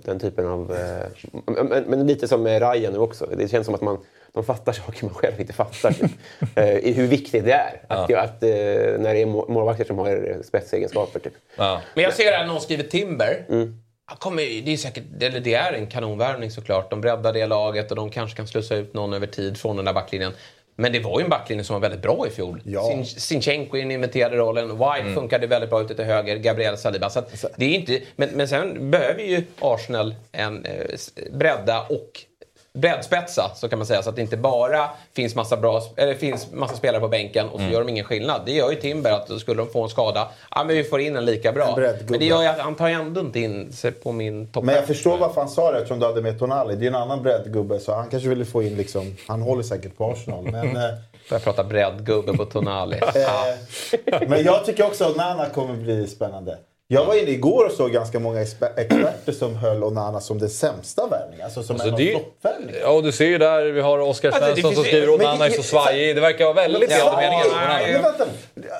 den 0.03 0.19
typen 0.19 0.47
av... 0.47 0.75
Eh, 0.75 1.63
men, 1.63 1.83
men, 1.87 2.07
lite 2.07 2.27
som 2.27 2.43
med 2.43 2.71
Ryan 2.71 2.93
nu 2.93 2.99
också. 2.99 3.25
Det 3.37 3.47
känns 3.47 3.65
som 3.65 3.75
att 3.75 3.81
man, 3.81 3.97
de 4.33 4.43
fattar 4.43 4.73
saker 4.73 5.05
man 5.05 5.13
själv 5.13 5.39
inte 5.41 5.53
fattar. 5.53 5.91
Typ. 5.91 6.11
eh, 6.55 6.95
hur 6.95 7.07
viktigt 7.07 7.45
det 7.45 7.51
är. 7.51 7.81
Att, 7.87 8.09
ja. 8.09 8.19
att, 8.19 8.43
eh, 8.43 8.49
när 8.99 9.13
det 9.13 9.21
är 9.21 9.25
målvakter 9.25 9.85
som 9.85 9.97
har 9.97 10.43
spetsegenskaper. 10.43 11.19
Typ. 11.19 11.33
Ja. 11.57 11.81
Men 11.93 12.03
jag 12.03 12.13
ser 12.13 12.31
här 12.31 12.47
någon 12.47 12.61
skriver 12.61 12.83
Timber. 12.83 13.45
Mm. 13.49 13.81
Kommer, 14.15 14.61
det, 14.61 14.73
är 14.73 14.77
säkert, 14.77 15.03
eller 15.21 15.39
det 15.39 15.53
är 15.53 15.73
en 15.73 15.87
kanonvärvning 15.87 16.51
såklart. 16.51 16.89
De 16.89 17.01
breddar 17.01 17.33
det 17.33 17.45
laget 17.45 17.91
och 17.91 17.95
de 17.95 18.09
kanske 18.09 18.37
kan 18.37 18.47
slussa 18.47 18.75
ut 18.75 18.93
någon 18.93 19.13
över 19.13 19.27
tid 19.27 19.57
från 19.57 19.75
den 19.75 19.85
där 19.85 19.93
backlinjen. 19.93 20.33
Men 20.75 20.91
det 20.91 20.99
var 20.99 21.19
ju 21.19 21.23
en 21.23 21.29
backlinje 21.29 21.63
som 21.63 21.73
var 21.73 21.81
väldigt 21.81 22.01
bra 22.01 22.27
i 22.27 22.29
fjol. 22.29 22.61
Ja. 22.65 23.03
Sinchenko 23.05 23.77
i 23.77 23.81
den 23.81 23.91
inventerade 23.91 24.37
rollen. 24.37 24.69
White 24.69 25.01
mm. 25.01 25.13
funkade 25.13 25.47
väldigt 25.47 25.69
bra 25.69 25.81
ute 25.81 25.95
till 25.95 26.05
höger. 26.05 26.37
Gabriel 26.37 26.77
Saliba. 26.77 27.09
Så 27.09 27.23
det 27.55 27.65
är 27.65 27.69
inte, 27.69 28.01
men, 28.15 28.29
men 28.29 28.47
sen 28.47 28.91
behöver 28.91 29.23
ju 29.23 29.43
Arsenal 29.59 30.15
en 30.31 30.65
eh, 30.65 30.73
bredda 31.31 31.81
och 31.81 32.25
breddspetsa, 32.77 33.51
så 33.55 33.69
kan 33.69 33.79
man 33.79 33.85
säga. 33.85 34.01
Så 34.01 34.09
att 34.09 34.15
det 34.15 34.21
inte 34.21 34.37
bara 34.37 34.89
finns 35.13 35.35
massa, 35.35 35.57
bra, 35.57 35.81
eller 35.95 36.13
finns 36.13 36.51
massa 36.51 36.75
spelare 36.75 37.01
på 37.01 37.07
bänken 37.07 37.45
och 37.45 37.51
så 37.51 37.59
mm. 37.59 37.71
gör 37.71 37.79
de 37.79 37.89
ingen 37.89 38.05
skillnad. 38.05 38.41
Det 38.45 38.51
gör 38.51 38.69
ju 38.69 38.75
Timber, 38.75 39.11
att 39.11 39.39
skulle 39.39 39.61
de 39.61 39.69
få 39.69 39.83
en 39.83 39.89
skada, 39.89 40.27
ja 40.55 40.63
men 40.63 40.75
vi 40.75 40.83
får 40.83 40.99
in 40.99 41.15
en 41.15 41.25
lika 41.25 41.51
bra. 41.51 41.77
En 41.77 41.95
men 42.07 42.19
det 42.19 42.25
gör 42.25 42.41
ju 42.41 42.47
att 42.47 42.59
han 42.59 42.75
tar 42.75 42.89
ändå 42.89 43.21
inte 43.21 43.39
in 43.39 43.71
sig 43.73 43.91
på 43.91 44.11
min 44.11 44.47
topp 44.47 44.63
Men 44.63 44.75
jag 44.75 44.85
förstår 44.85 45.17
varför 45.17 45.41
han 45.41 45.49
sa 45.49 45.71
det 45.71 45.77
eftersom 45.77 45.99
du 45.99 46.05
hade 46.05 46.21
med 46.21 46.39
Tonali. 46.39 46.75
Det 46.75 46.85
är 46.85 46.87
en 46.87 46.95
annan 46.95 47.23
breddgubbe 47.23 47.79
så 47.79 47.95
han 47.95 48.09
kanske 48.09 48.29
ville 48.29 48.45
få 48.45 48.63
in 48.63 48.75
liksom, 48.75 49.15
han 49.27 49.41
håller 49.41 49.63
säkert 49.63 49.97
på 49.97 50.11
Arsenal. 50.11 50.43
Men, 50.43 50.67
eh, 50.75 50.81
Börjar 51.29 51.41
prata 51.41 51.63
breddgubbe 51.63 52.37
på 52.37 52.45
Tonali. 52.45 52.99
Eh, 54.05 54.21
men 54.27 54.43
jag 54.43 54.65
tycker 54.65 54.85
också 54.85 55.05
att 55.05 55.15
Nana 55.15 55.49
kommer 55.49 55.73
bli 55.73 56.07
spännande. 56.07 56.57
Jag 56.89 57.05
var 57.05 57.15
inne 57.15 57.31
igår 57.31 57.65
och 57.65 57.71
såg 57.71 57.91
ganska 57.91 58.19
många 58.19 58.41
experter 58.41 59.31
som 59.31 59.55
höll 59.55 59.83
Onana 59.83 60.19
som 60.19 60.39
den 60.39 60.49
sämsta 60.49 61.07
värvningen. 61.07 61.45
Alltså 61.45 61.63
som 61.63 61.75
alltså 61.75 61.89
en 61.89 61.95
det, 61.95 62.11
floppvärvning. 62.11 62.75
Ja, 62.81 62.89
och 62.89 63.03
du 63.03 63.11
ser 63.11 63.25
ju 63.25 63.37
där, 63.37 63.65
vi 63.65 63.81
har 63.81 63.99
Oskar 63.99 64.31
Svensson 64.31 64.49
alltså, 64.49 64.73
som 64.73 64.83
skriver 64.83 65.09
Onana 65.09 65.45
är 65.45 65.49
så 65.49 65.63
svajig. 65.63 66.15
Det 66.15 66.21
verkar 66.21 66.45
vara 66.45 66.55
väldigt 66.55 66.89
delade 66.89 67.17
meningar 67.17 67.45
Men 67.91 68.01
vänta, 68.01 68.25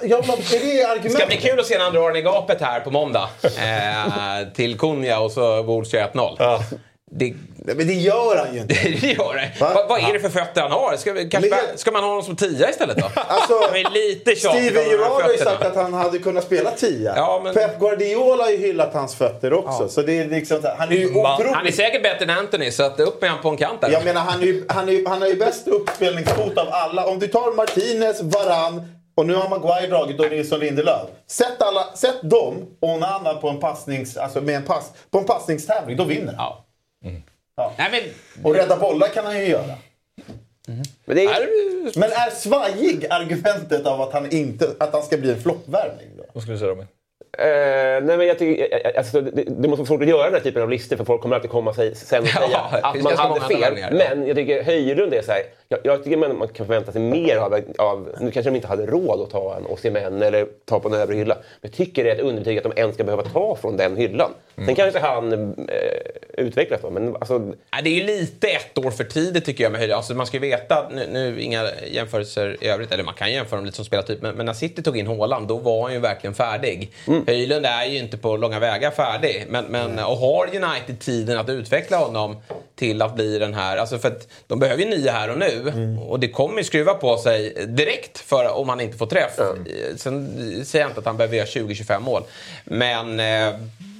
ja, 0.03 0.17
är 0.17 0.77
det 0.77 0.83
argument? 0.83 1.03
Det 1.03 1.09
ska 1.09 1.25
bli 1.25 1.37
kul 1.37 1.59
att 1.59 1.65
se 1.65 1.77
när 1.77 1.83
han 1.83 1.93
drar 1.93 2.07
den 2.07 2.17
i 2.17 2.21
gapet 2.21 2.61
här 2.61 2.79
på 2.79 2.91
måndag. 2.91 3.29
Eh, 3.43 4.53
till 4.53 4.77
Kunja 4.77 5.19
och 5.19 5.31
så 5.31 5.63
Wolves 5.63 5.93
1-0. 5.93 6.35
Ja. 6.39 6.63
Det, 7.11 7.33
men 7.57 7.87
det 7.87 7.93
gör 7.93 8.37
han 8.37 8.53
ju 8.53 8.61
inte. 8.61 8.73
det 8.83 9.07
gör 9.07 9.49
han. 9.59 9.73
Va? 9.73 9.85
vad 9.89 9.99
är 9.99 10.13
det 10.13 10.19
för 10.19 10.29
fötter 10.29 10.61
han 10.61 10.71
har? 10.71 10.97
Ska, 10.97 11.13
kanske, 11.13 11.49
Le 11.49 11.57
ska 11.75 11.91
man 11.91 12.03
ha 12.03 12.09
honom 12.09 12.23
som 12.23 12.35
tia 12.35 12.69
istället 12.69 12.97
då? 12.97 13.05
alltså, 13.15 13.53
lite 13.91 14.35
Steven 14.35 14.89
Gerrard 14.89 15.21
har 15.21 15.31
ju 15.31 15.37
sagt 15.37 15.65
att 15.65 15.75
han 15.75 15.93
hade 15.93 16.19
kunnat 16.19 16.43
spela 16.43 16.71
tia. 16.71 17.13
Ja, 17.15 17.41
men... 17.43 17.53
Pep 17.53 17.79
Guardiola 17.79 18.43
har 18.43 18.51
ju 18.51 18.57
hyllat 18.57 18.93
hans 18.93 19.15
fötter 19.15 19.53
också. 19.53 19.83
Ja. 19.83 19.89
Så 19.89 20.01
det 20.01 20.19
är 20.19 20.27
liksom, 20.27 20.61
han 20.77 20.89
är 20.89 20.95
ju 20.95 21.09
otroligt... 21.09 21.53
Han 21.53 21.67
är 21.67 21.71
säkert 21.71 22.03
bättre 22.03 22.25
än 22.25 22.39
Anthony, 22.39 22.71
så 22.71 22.83
att 22.83 22.99
upp 22.99 23.21
med 23.21 23.29
han 23.29 23.41
på 23.41 23.49
en 23.49 23.57
kant 23.57 23.81
där. 23.81 23.89
Jag 23.89 24.05
menar, 24.05 24.21
han, 24.21 24.41
är 24.41 24.45
ju, 24.45 24.65
han, 24.69 24.89
är, 24.89 25.09
han 25.09 25.21
har 25.21 25.27
ju 25.29 25.35
bäst 25.35 25.67
uppspelningsfot 25.67 26.57
av 26.57 26.67
alla. 26.71 27.05
Om 27.05 27.19
du 27.19 27.27
tar 27.27 27.55
Martinez, 27.55 28.21
Varann 28.21 28.97
och 29.15 29.25
nu 29.25 29.35
har 29.35 29.49
Maguire 29.49 29.87
dragit 29.87 30.19
och 30.19 30.31
Nilsson 30.31 30.59
Lindelöf. 30.59 31.07
Sätt, 31.27 31.61
alla, 31.61 31.83
sätt 31.95 32.19
dem 32.21 32.65
och 32.81 32.89
en 32.89 33.03
annan 33.03 33.39
på 33.41 33.49
en, 33.49 33.59
passnings, 33.59 34.17
alltså 34.17 34.41
med 34.41 34.55
en, 34.55 34.63
pass, 34.63 34.91
på 35.11 35.17
en 35.17 35.25
passningstävling, 35.25 35.97
då 35.97 36.03
vinner 36.03 36.25
han. 36.25 36.35
Ja. 36.37 36.63
Mm. 37.03 37.21
Ja. 37.55 37.73
Nej, 37.77 37.91
men... 37.91 38.43
Och 38.45 38.55
rädda 38.55 38.77
bollar 38.77 39.07
kan 39.07 39.25
han 39.25 39.39
ju 39.39 39.45
göra. 39.45 39.77
Mm. 40.67 40.81
Men, 41.05 41.17
är... 41.17 41.99
men 41.99 42.11
är 42.11 42.29
svajig 42.29 43.05
argumentet 43.09 43.85
av 43.85 44.01
att 44.01 44.13
han, 44.13 44.31
inte, 44.31 44.75
att 44.79 44.93
han 44.93 45.03
ska 45.03 45.17
bli 45.17 45.31
en 45.31 45.41
floppvärvning? 45.41 46.07
Vad 46.33 46.43
skulle 46.43 46.55
du 46.55 46.59
säga 46.59 46.71
Robin? 46.71 46.87
Uh, 47.39 48.05
nej 48.05 48.17
men 48.17 48.27
jag 48.27 48.39
tycker, 48.39 48.67
eh, 48.71 48.91
eh, 48.91 48.97
alltså, 48.97 49.21
det, 49.21 49.43
det, 49.47 49.67
måste 49.67 49.81
vara 49.81 49.85
svårt 49.85 50.01
att 50.01 50.07
göra 50.07 50.23
den 50.23 50.33
här 50.33 50.39
typen 50.39 50.61
av 50.61 50.69
listor 50.69 50.97
för 50.97 51.05
folk 51.05 51.21
kommer 51.21 51.35
alltid 51.35 51.51
komma 51.51 51.73
sig, 51.73 51.95
sen 51.95 52.21
och 52.21 52.27
säga 52.27 52.47
ja, 52.51 52.79
att 52.83 53.01
man 53.01 53.17
hade 53.17 53.41
fel. 53.41 53.73
Men 53.91 54.27
jag 54.27 54.35
tycker 54.35 54.63
Höjlund 54.63 55.13
är 55.13 55.21
så 55.21 55.31
här, 55.31 55.41
jag, 55.69 55.79
jag, 55.83 56.03
tycker 56.03 56.17
man, 56.17 56.37
man 56.37 56.47
kan 56.47 56.65
förvänta 56.65 56.91
sig 56.91 57.01
mer 57.01 57.37
av, 57.37 57.61
av, 57.77 58.09
nu 58.19 58.31
kanske 58.31 58.49
de 58.49 58.55
inte 58.55 58.67
hade 58.67 58.85
råd 58.85 59.21
att 59.21 59.29
ta 59.29 59.57
en 59.57 59.65
Osimhen 59.65 60.21
eller 60.21 60.47
ta 60.65 60.79
på 60.79 60.87
en 60.87 60.93
övre 60.93 61.15
hylla. 61.15 61.35
Men 61.35 61.43
jag 61.61 61.71
tycker 61.71 62.03
det 62.03 62.11
är 62.11 62.15
ett 62.15 62.21
underbetyg 62.21 62.57
att 62.57 62.63
de 62.63 62.73
ens 62.75 62.95
ska 62.95 63.03
behöva 63.03 63.23
ta 63.23 63.55
från 63.61 63.77
den 63.77 63.97
hyllan. 63.97 64.31
Mm. 64.55 64.67
Sen 64.67 64.75
kanske 64.75 64.99
han 64.99 65.33
eh, 65.33 66.45
utvecklas 66.45 66.81
då, 66.81 66.89
men 66.89 67.15
alltså... 67.15 67.39
Det 67.83 67.89
är 67.89 67.93
ju 67.93 68.03
lite 68.03 68.47
ett 68.47 68.77
år 68.77 68.91
för 68.91 69.03
tidigt 69.03 69.45
tycker 69.45 69.63
jag 69.63 69.71
med 69.71 69.79
Höjlund. 69.79 69.97
Alltså, 69.97 70.13
man 70.13 70.25
ska 70.25 70.37
ju 70.37 70.41
veta, 70.41 70.89
nu, 70.89 71.07
nu 71.11 71.41
inga 71.41 71.69
jämförelser 71.91 72.57
i 72.61 72.67
övrigt, 72.67 72.91
eller 72.91 73.03
man 73.03 73.13
kan 73.13 73.31
jämföra 73.31 73.57
dem 73.57 73.65
lite 73.65 73.75
som 73.75 73.85
spelartyp, 73.85 74.21
men, 74.21 74.35
men 74.35 74.45
när 74.45 74.53
City 74.53 74.83
tog 74.83 74.97
in 74.97 75.07
Haaland 75.07 75.47
då 75.47 75.57
var 75.57 75.83
han 75.83 75.93
ju 75.93 75.99
verkligen 75.99 76.33
färdig. 76.33 76.91
Mm. 77.07 77.23
Höjlund 77.27 77.65
är 77.65 77.85
ju 77.85 77.97
inte 77.97 78.17
på 78.17 78.37
långa 78.37 78.59
vägar 78.59 78.91
färdig, 78.91 79.45
men, 79.49 79.65
men, 79.65 79.99
och 79.99 80.17
har 80.17 80.47
United 80.47 80.99
tiden 80.99 81.37
att 81.37 81.49
utveckla 81.49 81.97
honom 81.97 82.37
till 82.75 83.01
att 83.01 83.15
bli 83.15 83.39
den 83.39 83.53
här, 83.53 83.77
alltså 83.77 83.99
för 83.99 84.07
att 84.07 84.27
de 84.47 84.59
behöver 84.59 84.83
ju 84.83 84.89
nya 84.89 85.11
här 85.11 85.31
och 85.31 85.37
nu. 85.37 85.69
Mm. 85.69 85.99
Och 85.99 86.19
det 86.19 86.27
kommer 86.27 86.57
ju 86.57 86.63
skruva 86.63 86.93
på 86.93 87.17
sig 87.17 87.65
direkt 87.67 88.17
för, 88.17 88.49
om 88.49 88.69
han 88.69 88.81
inte 88.81 88.97
får 88.97 89.05
träff. 89.05 89.39
Mm. 89.39 89.97
Sen 89.97 90.65
säger 90.65 90.83
jag 90.83 90.91
inte 90.91 90.99
att 90.99 91.05
han 91.05 91.17
behöver 91.17 91.37
göra 91.37 91.45
20-25 91.45 91.99
mål. 91.99 92.23
Men 92.63 93.19
eh, 93.19 93.59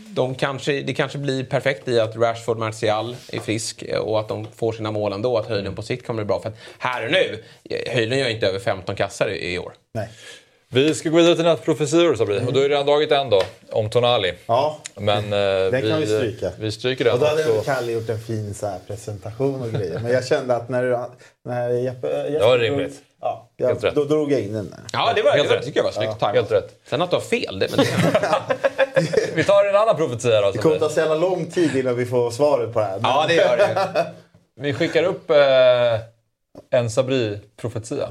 de 0.09 0.35
kanske, 0.35 0.81
det 0.81 0.93
kanske 0.93 1.17
blir 1.17 1.43
perfekt 1.43 1.87
i 1.87 1.99
att 1.99 2.15
Rashford 2.15 2.57
Martial 2.57 3.15
är 3.31 3.39
frisk 3.39 3.83
och 4.01 4.19
att 4.19 4.27
de 4.27 4.47
får 4.55 4.71
sina 4.71 4.91
mål 4.91 5.13
ändå. 5.13 5.37
Att 5.37 5.47
Höjlund 5.47 5.75
på 5.75 5.81
sikt 5.81 6.07
kommer 6.07 6.23
bli 6.23 6.27
bra. 6.27 6.41
För 6.41 6.49
att 6.49 6.57
här 6.77 7.05
och 7.05 7.11
nu, 7.11 7.43
Höjlund 7.87 8.21
gör 8.21 8.29
inte 8.29 8.47
över 8.47 8.59
15 8.59 8.95
kassar 8.95 9.29
i, 9.29 9.53
i 9.53 9.59
år. 9.59 9.73
Nej. 9.93 10.09
Vi 10.69 10.95
ska 10.95 11.09
gå 11.09 11.17
vidare 11.17 11.35
till 11.35 11.45
nattprofetior 11.45 12.15
Sabri. 12.15 12.35
Mm. 12.35 12.47
Och 12.47 12.53
du 12.53 12.61
har 12.61 12.69
redan 12.69 12.85
dragit 12.85 13.11
en 13.11 13.29
då, 13.29 13.41
om 13.71 13.89
Tonali. 13.89 14.33
Ja, 14.45 14.77
Men, 14.95 15.23
eh, 15.23 15.29
den 15.29 15.81
vi, 15.81 15.89
kan 15.89 15.99
vi 15.99 16.07
stryka. 16.07 16.51
Vi 16.59 16.71
stryker 16.71 17.05
den. 17.05 17.13
Och 17.13 17.19
då 17.19 17.25
hade 17.25 17.43
så... 17.43 17.61
Kalle 17.61 17.91
gjort 17.91 18.09
en 18.09 18.19
fin 18.19 18.53
så 18.53 18.67
här, 18.67 18.79
presentation 18.87 19.61
och 19.61 19.71
grejer. 19.71 19.99
Men 19.99 20.11
jag 20.11 20.25
kände 20.25 20.55
att 20.55 20.69
när, 20.69 21.05
när 21.43 21.69
Jeppe... 21.69 22.07
Jeppe 22.07 22.29
det 22.29 22.45
var 22.45 22.57
rimligt. 22.57 23.01
Ja, 23.21 23.49
jag, 23.57 23.67
Helt 23.67 23.83
rätt. 23.83 23.95
då 23.95 24.03
drog 24.03 24.31
jag 24.31 24.41
in 24.41 24.53
den 24.53 24.69
där. 24.69 24.79
Ja, 24.93 25.13
det 25.15 25.21
var, 25.21 25.31
Helt 25.31 25.49
det 25.49 25.55
var, 25.55 25.61
tycker 25.61 25.79
jag 25.79 25.83
var 25.83 25.91
snyggt 25.91 26.15
ja. 26.19 26.27
Helt 26.27 26.51
rätt. 26.51 26.79
Sen 26.85 27.01
att 27.01 27.09
du 27.09 27.15
har 27.15 27.21
fel, 27.21 27.59
det, 27.59 27.67
men 27.75 27.85
det... 27.85 29.33
Vi 29.35 29.43
tar 29.43 29.65
en 29.65 29.75
annan 29.75 29.95
profetia 29.95 30.41
då. 30.41 30.51
Det 30.51 30.57
kommer 30.57 30.79
ta 30.79 30.89
så 30.89 30.99
jävla 30.99 31.15
lång 31.15 31.45
tid 31.45 31.75
innan 31.75 31.95
vi 31.95 32.05
får 32.05 32.31
svaret 32.31 32.73
på 32.73 32.79
det 32.79 32.85
här. 32.85 32.99
Men... 32.99 33.11
Ja, 33.11 33.25
det 33.27 33.33
gör 33.33 33.57
det. 33.57 34.05
vi 34.55 34.73
skickar 34.73 35.03
upp 35.03 35.29
eh, 35.29 35.99
en 36.69 36.89
Sabri-profetia. 36.89 38.09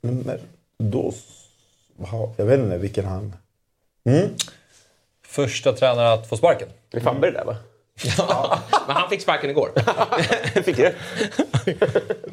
Men 0.00 0.40
då 0.78 1.12
jag 2.36 2.44
vet 2.44 2.60
inte 2.60 2.78
vilken 2.78 3.04
han... 3.04 3.36
Mm. 4.04 4.28
Första 5.26 5.72
tränare 5.72 6.12
att 6.12 6.28
få 6.28 6.36
sparken. 6.36 6.68
Det 6.90 6.96
är 6.96 7.00
Fabbe 7.00 7.26
det 7.26 7.32
där 7.32 7.44
va? 7.44 7.56
Ja, 8.18 8.58
men 8.86 8.96
han 8.96 9.10
fick 9.10 9.22
sparken 9.22 9.50
igår. 9.50 9.70
fick 10.62 10.76
det? 10.76 10.94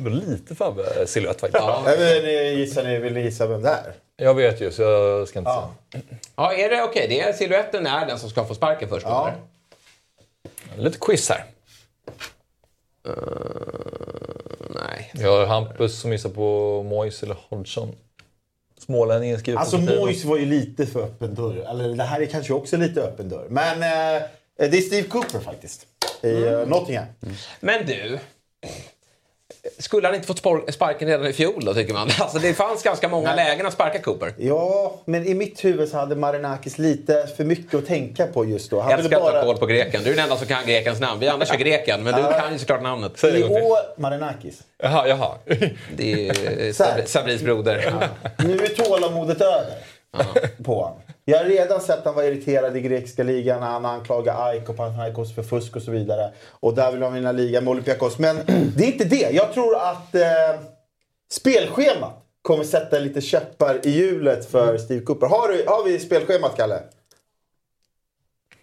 Lite 0.10 0.56
Fabbe-silhuett 0.56 1.40
faktiskt. 1.40 1.64
Ja. 1.64 1.84
Ja, 1.86 1.96
men, 1.98 2.58
gissar 2.58 2.84
ni, 2.84 3.00
vill 3.00 3.14
ni 3.14 3.22
gissa 3.22 3.48
vem 3.48 3.62
det 3.62 3.70
är? 3.70 3.94
Jag 4.18 4.34
vet 4.34 4.62
ju, 4.62 4.72
så 4.72 4.82
jag 4.82 5.28
ska 5.28 5.40
inte 5.40 5.52
ja. 5.52 5.74
säga. 5.92 6.04
Ja, 6.36 6.54
är 6.54 6.70
det 6.70 6.84
okej? 6.84 7.04
Okay? 7.04 7.08
Det 7.08 7.22
är 7.22 7.34
siluetten 7.34 7.88
är 7.88 8.06
den 8.06 8.20
som 8.20 8.30
ska 8.30 8.46
få 8.46 8.56
sparken 8.56 8.90
först? 8.90 9.06
Ja. 9.06 9.32
Lite 10.78 10.98
quiz 11.02 11.30
här. 11.30 11.46
Uh, 13.08 13.16
nej. 14.70 15.12
Vi 15.14 15.24
har 15.24 15.46
Hampus 15.46 16.00
som 16.02 16.12
gissar 16.12 16.30
på 16.30 16.84
Moise 16.84 17.26
eller 17.26 17.38
Hodgson. 17.50 17.96
Smålänningen 18.86 19.40
skriver 19.40 19.60
Alltså 19.60 19.78
Moise 19.78 20.28
var 20.28 20.38
ju 20.38 20.46
lite 20.46 20.86
för 20.86 21.04
öppen 21.04 21.36
dörr. 21.36 21.66
Eller 21.70 21.96
det 21.96 22.04
här 22.04 22.22
är 22.22 22.26
kanske 22.26 22.54
också 22.54 22.78
lite 22.78 23.02
öppen 23.02 23.30
dörr. 23.30 23.48
Men 23.50 23.74
eh, 23.74 24.24
det 24.58 24.78
är 24.78 24.82
Steve 24.82 25.08
Cooper 25.08 25.40
faktiskt. 25.40 25.86
I 26.22 26.32
mm. 26.32 26.44
uh, 26.44 26.68
Nottingham. 26.68 27.06
Mm. 27.24 27.36
Men 27.60 27.86
du. 27.86 28.20
Skulle 29.78 30.08
han 30.08 30.16
inte 30.16 30.28
fått 30.28 30.74
sparken 30.74 31.08
redan 31.08 31.28
i 31.28 31.34
fjol 31.34 31.66
då, 31.66 31.74
tycker 31.74 31.94
man? 31.94 32.10
Alltså, 32.20 32.40
det 32.40 32.54
fanns 32.54 32.84
ganska 32.84 33.10
många 33.10 33.36
Nej. 33.36 33.50
lägen 33.50 33.66
att 33.66 33.74
sparka 33.74 34.00
Cooper. 34.00 34.34
Ja, 34.38 35.02
men 35.06 35.28
i 35.28 35.34
mitt 35.34 35.66
huvud 35.66 35.90
så 35.90 35.98
hade 35.98 36.16
Marinakis 36.16 36.78
lite 36.78 37.28
för 37.38 37.44
mycket 37.44 37.74
att 37.74 37.86
tänka 37.86 38.28
på 38.28 38.46
just 38.46 38.72
då. 38.72 38.82
Han 38.82 38.92
jag 38.92 39.06
ska 39.06 39.20
bara... 39.20 39.44
koll 39.44 39.58
på 39.58 39.66
greken. 39.66 40.04
Du 40.04 40.10
är 40.10 40.16
den 40.16 40.24
enda 40.24 40.38
som 40.38 40.48
kan 40.48 40.66
grekens 40.66 41.00
namn. 41.00 41.20
Vi 41.20 41.28
andra 41.28 41.46
kör 41.46 41.56
greken, 41.56 42.04
men 42.04 42.14
du 42.16 42.40
kan 42.40 42.54
ju 42.54 42.60
såklart 42.60 42.82
namnet. 42.82 43.24
I 43.24 43.44
år, 43.44 44.00
Marinakis. 44.02 44.62
Jaha, 44.78 45.08
jaha. 45.08 45.32
Det 45.96 46.30
är 46.30 47.06
Sabris 47.08 47.42
broder. 47.42 47.96
Ja. 48.02 48.08
Nu 48.46 48.54
är 48.54 48.68
tålamodet 48.68 49.42
över 49.42 49.74
på 50.64 50.76
honom. 50.76 51.00
Jag 51.26 51.38
har 51.38 51.46
redan 51.46 51.82
sett 51.82 52.00
att 52.00 52.06
han 52.06 52.16
var 52.16 52.24
irriterad 52.24 52.78
i 52.78 52.82
grekiska 52.82 53.24
ligan 53.24 53.60
när 53.60 53.68
han 53.68 53.86
anklagade 53.86 54.44
AIK 54.44 54.70
och 54.70 54.78
Panathinaikos 54.78 55.36
för 55.36 55.44
fusk 55.44 55.76
och 55.76 55.82
så 55.82 55.92
vidare. 55.92 56.32
Och 56.50 56.76
där 56.76 56.92
vill 56.92 57.04
han 57.04 57.14
vinna 57.14 57.32
ligan 57.32 57.64
med 57.64 57.72
Olympiakos. 57.72 58.20
Men 58.20 58.36
det 58.78 58.84
är 58.84 58.92
inte 58.92 59.06
det. 59.06 59.30
Jag 59.32 59.54
tror 59.54 59.76
att 59.76 60.16
eh, 60.16 60.22
spelschemat 61.32 62.14
kommer 62.42 62.64
sätta 62.64 63.00
lite 63.00 63.22
käppar 63.22 63.88
i 63.88 63.90
hjulet 63.90 64.52
för 64.52 64.78
Steve 64.78 65.06
Cooper. 65.06 65.28
Har, 65.28 65.48
du, 65.48 65.64
har 65.68 65.84
vi 65.84 66.00
spelschemat, 66.00 66.58
Kalle? 66.58 66.80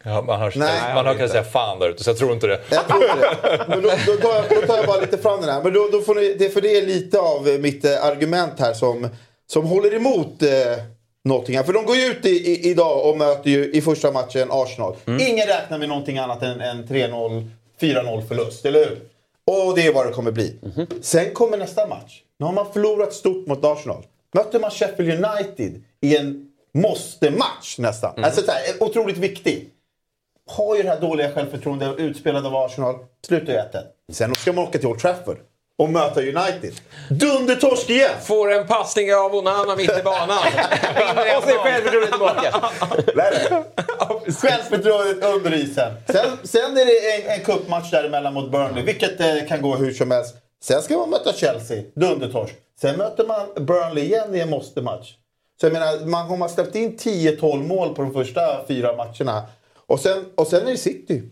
Ja, 0.04 0.22
man 0.22 0.40
hör, 0.40 0.52
Nej, 0.56 0.94
man 0.94 1.06
hör 1.06 1.14
kanske 1.14 1.28
säga 1.28 1.44
fan 1.44 1.78
där 1.78 1.88
ute, 1.88 2.04
så 2.04 2.10
jag 2.10 2.18
tror 2.18 2.32
inte 2.32 2.46
det. 2.46 2.60
Jag 2.70 2.88
tror 2.88 3.02
inte 3.02 3.16
det. 3.42 3.64
Men 3.68 3.82
då, 3.82 3.90
då, 4.06 4.16
tar 4.16 4.34
jag, 4.34 4.44
då 4.50 4.66
tar 4.66 4.76
jag 4.76 4.86
bara 4.86 5.00
lite 5.00 5.18
fram 5.18 5.40
den 5.40 5.50
här. 5.50 5.62
Men 5.62 5.72
då, 5.72 5.88
då 5.92 6.00
får 6.00 6.14
ni, 6.14 6.34
det, 6.34 6.50
för 6.50 6.60
det 6.60 6.78
är 6.78 6.86
lite 6.86 7.18
av 7.18 7.48
mitt 7.60 7.84
eh, 7.84 8.04
argument 8.04 8.52
här 8.58 8.72
som, 8.72 9.08
som 9.46 9.66
håller 9.66 9.94
emot 9.94 10.42
eh, 10.42 10.50
Nottingham. 11.24 11.64
För 11.64 11.72
de 11.72 11.84
går 11.84 11.96
ju 11.96 12.06
ut 12.06 12.26
i, 12.26 12.28
i, 12.28 12.70
idag 12.70 13.08
och 13.08 13.18
möter 13.18 13.50
ju 13.50 13.72
i 13.72 13.80
första 13.80 14.12
matchen 14.12 14.48
Arsenal. 14.50 14.96
Mm. 15.06 15.20
Ingen 15.28 15.46
räknar 15.46 15.78
med 15.78 15.88
någonting 15.88 16.18
annat 16.18 16.42
än 16.42 16.60
en 16.60 16.86
3-0, 16.86 17.50
4-0 17.80 18.28
förlust, 18.28 18.66
eller 18.66 18.78
hur? 18.78 19.00
Och 19.44 19.74
det 19.74 19.86
är 19.86 19.92
vad 19.92 20.06
det 20.06 20.12
kommer 20.12 20.30
bli. 20.30 20.58
Mm. 20.76 20.86
Sen 21.02 21.34
kommer 21.34 21.56
nästa 21.56 21.86
match. 21.86 22.22
Nu 22.38 22.46
har 22.46 22.52
man 22.52 22.72
förlorat 22.72 23.12
stort 23.12 23.46
mot 23.46 23.64
Arsenal. 23.64 24.06
Möter 24.34 24.60
man 24.60 24.70
Sheffield 24.70 25.24
United 25.24 25.82
i 26.00 26.16
en 26.16 26.50
måste-match 26.74 27.78
nästan. 27.78 28.12
Mm. 28.12 28.24
Alltså 28.24 28.42
så 28.42 28.52
här, 28.52 28.60
otroligt 28.80 29.18
viktig. 29.18 29.68
Har 30.46 30.76
ju 30.76 30.82
det 30.82 30.88
här 30.88 31.00
dåliga 31.00 31.32
självförtroendet, 31.32 31.98
utspelad 31.98 32.46
av 32.46 32.56
Arsenal. 32.56 32.94
Slutar 33.26 33.52
ju 33.52 33.58
1 33.58 33.74
Sen 34.12 34.34
ska 34.34 34.52
man 34.52 34.64
åka 34.64 34.78
till 34.78 34.88
Old 34.88 35.00
Trafford 35.00 35.38
och 35.80 35.90
möta 35.90 36.20
United. 36.20 36.72
Dundertorsk 37.10 37.90
igen! 37.90 38.10
Får 38.22 38.52
en 38.52 38.66
passning 38.66 39.14
av 39.14 39.34
Onana 39.34 39.76
mitt 39.76 39.98
i 39.98 40.02
banan. 40.02 40.38
och 40.38 41.50
är 41.50 41.58
självförtroendet 41.58 42.10
tillbaka. 42.10 42.52
självförtroendet 44.40 45.24
under 45.34 45.54
isen. 45.54 45.92
Sen, 46.06 46.38
sen 46.42 46.76
är 46.76 46.86
det 46.86 47.14
en, 47.14 47.38
en 47.38 47.44
cupmatch 47.44 47.90
däremellan 47.90 48.34
mot 48.34 48.52
Burnley, 48.52 48.84
vilket 48.84 49.20
eh, 49.20 49.48
kan 49.48 49.62
gå 49.62 49.76
hur 49.76 49.92
som 49.92 50.10
helst. 50.10 50.34
Sen 50.62 50.82
ska 50.82 50.98
man 50.98 51.10
möta 51.10 51.32
Chelsea, 51.32 51.82
dundertorsk. 51.94 52.54
Sen 52.80 52.96
möter 52.96 53.26
man 53.26 53.66
Burnley 53.66 54.04
igen 54.04 54.34
i 54.34 54.40
en 54.40 54.50
måste-match. 54.50 55.14
Så 55.60 55.66
jag 55.66 55.72
menar, 55.72 56.06
man 56.06 56.40
har 56.40 56.48
släppt 56.48 56.74
in 56.74 56.96
10-12 56.96 57.66
mål 57.66 57.94
på 57.94 58.02
de 58.02 58.12
första 58.12 58.66
fyra 58.68 58.96
matcherna. 58.96 59.42
Och 59.86 60.00
sen, 60.00 60.24
och 60.34 60.46
sen 60.46 60.66
är 60.66 60.70
det 60.70 60.78
City. 60.78 61.22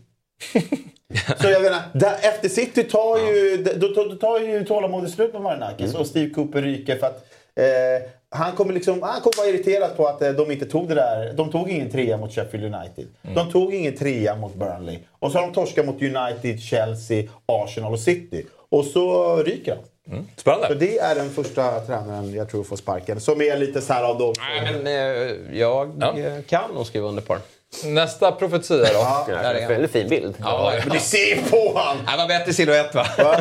Så 1.40 1.48
jag 1.48 1.62
menar, 1.62 1.82
där, 1.92 2.16
efter 2.22 2.48
City 2.48 2.84
tar 2.84 3.18
ju, 3.18 3.56
då, 3.56 3.88
då, 3.88 4.04
då 4.04 4.14
tar 4.14 4.40
ju 4.40 4.64
tålamodet 4.64 5.10
slut 5.10 5.32
på 5.32 5.38
Marinakis 5.38 5.90
mm. 5.90 6.00
och 6.00 6.06
Steve 6.06 6.30
Cooper 6.30 6.62
ryker 6.62 6.96
för 6.96 7.06
att 7.06 7.26
eh, 7.56 8.08
han 8.30 8.52
kommer 8.52 8.72
liksom, 8.72 9.02
han 9.02 9.20
kommer 9.20 9.36
vara 9.36 9.48
irriterad 9.48 9.96
på 9.96 10.06
att 10.08 10.22
eh, 10.22 10.30
de 10.30 10.50
inte 10.50 10.66
tog 10.66 10.88
det 10.88 10.94
där. 10.94 11.32
De 11.32 11.50
tog 11.50 11.70
ingen 11.70 11.90
trea 11.90 12.16
mot 12.16 12.32
Sheffield 12.32 12.74
United. 12.74 13.06
Mm. 13.22 13.34
De 13.34 13.52
tog 13.52 13.74
ingen 13.74 13.96
trea 13.96 14.36
mot 14.36 14.54
Burnley. 14.54 14.98
Och 15.18 15.32
så 15.32 15.38
har 15.38 15.46
de 15.46 15.52
torskat 15.52 15.86
mot 15.86 16.02
United, 16.02 16.60
Chelsea, 16.60 17.28
Arsenal 17.46 17.92
och 17.92 18.00
City. 18.00 18.46
Och 18.68 18.84
så 18.84 19.36
ryker 19.36 19.76
han. 19.76 19.84
Mm. 20.14 20.28
Spännande. 20.36 20.68
Så 20.68 20.74
det 20.74 20.98
är 20.98 21.14
den 21.14 21.30
första 21.30 21.80
tränaren 21.80 22.34
jag 22.34 22.50
tror 22.50 22.64
får 22.64 22.76
sparken. 22.76 23.20
Som 23.20 23.40
är 23.42 23.56
lite 23.56 23.80
så 23.80 23.92
här 23.92 24.04
av 24.04 24.18
dem. 24.18 24.34
Nej, 24.38 24.72
men 24.72 24.86
eh, 24.86 25.58
jag 25.58 25.92
ja. 26.00 26.14
kan 26.48 26.70
nog 26.74 26.86
skriva 26.86 27.08
under 27.08 27.22
på 27.22 27.34
det. 27.34 27.40
Nästa 27.84 28.32
profetia 28.32 28.76
då. 28.76 28.84
Ja, 28.92 29.24
det 29.26 29.32
är 29.32 29.54
en 29.54 29.68
väldigt 29.68 29.90
fin 29.90 30.08
bild. 30.08 30.34
Ja, 30.40 30.72
men 30.78 30.88
du 30.88 31.00
ser 31.00 31.50
på 31.50 31.78
han! 31.78 31.96
Det 31.96 32.16
var 32.16 32.28
bättre 32.28 32.52
silhuett 32.52 32.94
va? 32.94 33.06
va? 33.18 33.36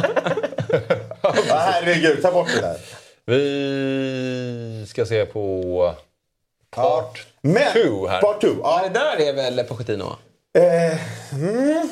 herregud, 1.50 2.22
ta 2.22 2.32
bort 2.32 2.48
det 2.56 2.62
där. 2.62 2.78
Vi 3.26 4.86
ska 4.88 5.06
se 5.06 5.26
på 5.26 5.96
part 6.70 7.26
2 7.42 7.50
ja. 7.50 8.08
här. 8.10 8.22
Part 8.22 8.42
2, 8.42 8.48
ja. 8.64 8.82
Det 8.84 9.00
där 9.00 9.30
är 9.30 9.34
väl 9.34 9.64
Pochettino? 9.64 10.16
Eh, 10.58 11.34
mm. 11.34 11.90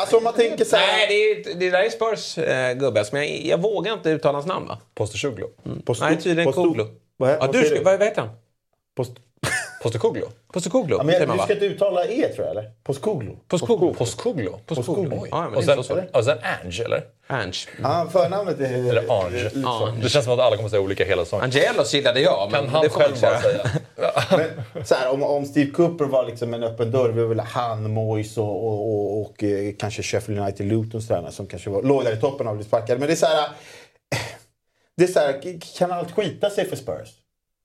Alltså 0.00 0.16
om 0.16 0.24
man 0.24 0.34
tänker 0.34 0.64
så 0.64 0.76
här... 0.76 0.96
Nej, 0.96 1.06
det, 1.08 1.50
är, 1.50 1.54
det 1.54 1.70
där 1.70 1.82
är 1.82 1.90
Spurs 1.90 2.38
äh, 2.38 2.74
gubbe. 2.74 3.04
Men 3.12 3.22
jag, 3.22 3.40
jag 3.44 3.62
vågar 3.62 3.92
inte 3.92 4.10
uttala 4.10 4.36
hans 4.36 4.46
namn 4.46 4.68
va? 4.68 4.78
Postecoglou. 4.94 5.50
Mm. 5.64 5.82
Nej, 6.00 6.20
tydligen 6.20 6.52
Koglu. 6.52 6.84
Vad, 7.16 7.30
ja, 7.30 7.36
vad, 7.40 7.52
du, 7.52 7.82
vad, 7.82 7.98
vad 7.98 8.08
heter 8.08 8.20
han? 8.20 8.30
Post... 8.96 9.12
Postecoglou? 9.86 10.28
Postecoglou, 10.52 10.98
ja, 10.98 11.04
men 11.04 11.38
Du 11.38 11.42
ska 11.42 11.52
inte 11.52 11.66
uttala 11.66 12.04
E 12.04 12.28
tror 12.28 12.46
jag, 12.46 12.50
eller? 12.56 12.70
Postcoglou. 12.84 13.36
Postcoglou. 13.48 13.94
Postcoglou. 13.94 14.58
Postcoglou. 14.66 15.26
Ja, 15.30 15.46
och, 15.46 15.64
sen, 15.64 15.78
och 16.12 16.24
sen 16.24 16.38
Ange, 16.62 16.84
eller? 16.84 17.02
Ange. 17.26 17.52
Ja, 17.82 18.08
förnamnet 18.12 18.60
är... 18.60 18.64
Eller 18.64 19.24
Ange. 19.24 19.42
Liksom. 19.42 20.00
Det 20.02 20.08
känns 20.08 20.24
som 20.24 20.34
att 20.34 20.40
alla 20.40 20.56
kommer 20.56 20.68
säga 20.68 20.80
olika 20.80 21.04
hela 21.04 21.24
säsongen. 21.24 21.44
Angelos 21.44 21.94
gillade 21.94 22.20
jag, 22.20 22.48
men 22.52 22.60
Kan 22.60 22.68
han 22.68 22.82
det 22.82 22.90
får 22.90 23.00
själv 23.00 23.20
bara 23.20 23.40
säga. 23.40 23.70
men, 24.74 24.86
så 24.86 24.94
här, 24.94 25.10
om, 25.10 25.22
om 25.22 25.44
Steve 25.44 25.70
Cooper 25.70 26.04
var 26.04 26.26
liksom 26.26 26.54
en 26.54 26.62
öppen 26.62 26.90
dörr, 26.90 27.08
vi 27.08 27.24
vill 27.24 27.40
han, 27.40 27.90
Moise 27.90 28.40
och, 28.40 28.66
och, 28.66 28.88
och, 28.88 29.20
och, 29.20 29.44
eh, 29.44 29.74
kanske 29.78 30.02
Sheffield 30.02 30.40
United 30.40 30.66
Lutons 30.66 31.08
tränare 31.08 31.32
som 31.32 31.46
kanske 31.46 31.70
var, 31.70 31.82
låg 31.82 32.04
där 32.04 32.12
i 32.12 32.20
toppen 32.20 32.48
av 32.48 32.56
bli 32.56 32.64
sparkade. 32.64 32.98
Men 32.98 33.08
det 33.08 33.14
är 33.14 33.16
så 33.16 33.26
här... 33.26 33.48
Det 34.96 35.04
är 35.04 35.08
så 35.08 35.20
här, 35.20 35.60
kan 35.78 35.92
allt 35.92 36.12
skita 36.12 36.50
sig 36.50 36.68
för 36.68 36.76
Spurs? 36.76 37.08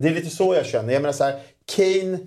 Det 0.01 0.07
är 0.07 0.13
lite 0.13 0.29
så 0.29 0.55
jag 0.55 0.65
känner. 0.65 0.93
Jag 0.93 1.01
menar 1.01 1.13
så 1.13 1.23
här, 1.23 1.39
Kane 1.75 2.19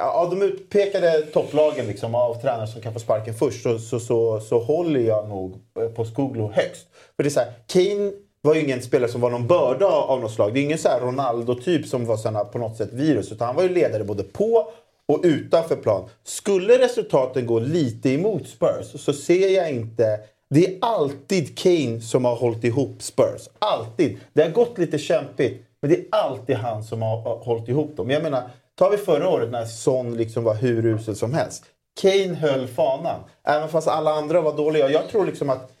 av 0.00 0.30
de 0.30 0.42
utpekade 0.42 1.22
topplagen 1.22 1.86
liksom, 1.86 2.14
av 2.14 2.40
tränare 2.40 2.66
som 2.66 2.82
kan 2.82 2.92
få 2.92 2.98
sparken 2.98 3.34
först 3.34 3.62
så, 3.62 3.78
så, 3.78 4.00
så, 4.00 4.40
så 4.40 4.58
håller 4.58 5.00
jag 5.00 5.28
nog 5.28 5.56
eh, 5.80 5.88
på 5.88 6.04
Skoglo 6.04 6.52
högst. 6.52 6.86
För 7.16 7.22
det 7.22 7.28
är 7.28 7.30
så 7.30 7.40
här, 7.40 7.52
Kane 7.66 8.12
var 8.42 8.54
ju 8.54 8.60
ingen 8.60 8.82
spelare 8.82 9.10
som 9.10 9.20
var 9.20 9.30
någon 9.30 9.46
börda 9.46 9.86
av 9.86 10.20
något 10.20 10.32
slag. 10.32 10.54
Det 10.54 10.60
är 10.60 10.62
ingen 10.62 10.78
så 10.78 10.88
Ronaldo-typ 11.00 11.86
som 11.86 12.06
var 12.06 12.16
såna, 12.16 12.44
på 12.44 12.58
något 12.58 12.76
sätt 12.76 12.92
virus. 12.92 13.32
Utan 13.32 13.46
han 13.46 13.56
var 13.56 13.62
ju 13.62 13.68
ledare 13.68 14.04
både 14.04 14.22
på 14.22 14.72
och 15.06 15.20
utanför 15.22 15.76
plan. 15.76 16.08
Skulle 16.24 16.78
resultaten 16.78 17.46
gå 17.46 17.58
lite 17.58 18.10
emot 18.10 18.48
Spurs 18.48 19.00
så 19.00 19.12
ser 19.12 19.48
jag 19.48 19.70
inte... 19.70 20.20
Det 20.50 20.66
är 20.66 20.78
alltid 20.80 21.58
Kane 21.58 22.00
som 22.00 22.24
har 22.24 22.36
hållit 22.36 22.64
ihop 22.64 23.02
Spurs. 23.02 23.48
Alltid. 23.58 24.18
Det 24.32 24.42
har 24.42 24.50
gått 24.50 24.78
lite 24.78 24.98
kämpigt. 24.98 25.62
Men 25.82 25.90
det 25.90 25.96
är 25.96 26.04
alltid 26.10 26.56
han 26.56 26.84
som 26.84 27.02
har 27.02 27.36
hållit 27.44 27.68
ihop 27.68 27.96
dem. 27.96 28.10
Jag 28.10 28.22
menar, 28.22 28.42
Tar 28.82 28.90
vi 28.90 28.96
förra 28.96 29.28
året 29.28 29.50
när 29.50 29.64
Son 29.64 30.16
liksom 30.16 30.44
var 30.44 30.54
hur 30.54 30.86
usel 30.86 31.16
som 31.16 31.34
helst. 31.34 31.64
Kane 32.00 32.34
höll 32.34 32.68
fanan. 32.68 33.20
Även 33.44 33.68
fast 33.68 33.88
alla 33.88 34.10
andra 34.10 34.40
var 34.40 34.56
dåliga. 34.56 34.90
Jag 34.90 35.08
tror 35.08 35.26
liksom 35.26 35.50
att... 35.50 35.72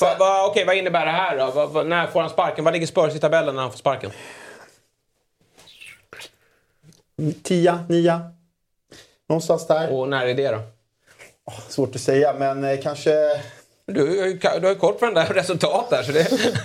Va, 0.00 0.16
va, 0.18 0.46
Okej, 0.50 0.64
vad 0.64 0.76
innebär 0.76 1.06
det 1.06 1.12
här 1.12 1.38
då? 1.38 1.50
Va, 1.50 1.66
va, 1.66 1.82
när 1.82 2.06
får 2.06 2.20
han 2.20 2.30
sparken? 2.30 2.64
Var 2.64 2.72
ligger 2.72 2.86
Spurs 2.86 3.14
i 3.14 3.18
tabellen 3.18 3.54
när 3.54 3.62
han 3.62 3.70
får 3.70 3.78
sparken? 3.78 4.10
Tia, 7.42 7.84
nia. 7.88 8.30
Någonstans 9.28 9.66
där. 9.66 9.92
Och 9.92 10.08
när 10.08 10.26
är 10.26 10.34
det 10.34 10.50
då? 10.50 10.60
svårt 11.68 11.94
att 11.94 12.00
säga, 12.00 12.34
men 12.38 12.64
eh, 12.64 12.80
kanske... 12.82 13.40
Du, 13.86 14.34
du 14.34 14.48
har 14.48 14.68
ju 14.68 14.74
koll 14.74 14.94
på 14.94 15.04
den 15.04 15.14
där 15.14 15.26
resultatet 15.34 15.90
där, 15.90 16.02
så 16.02 16.12
det... 16.12 16.28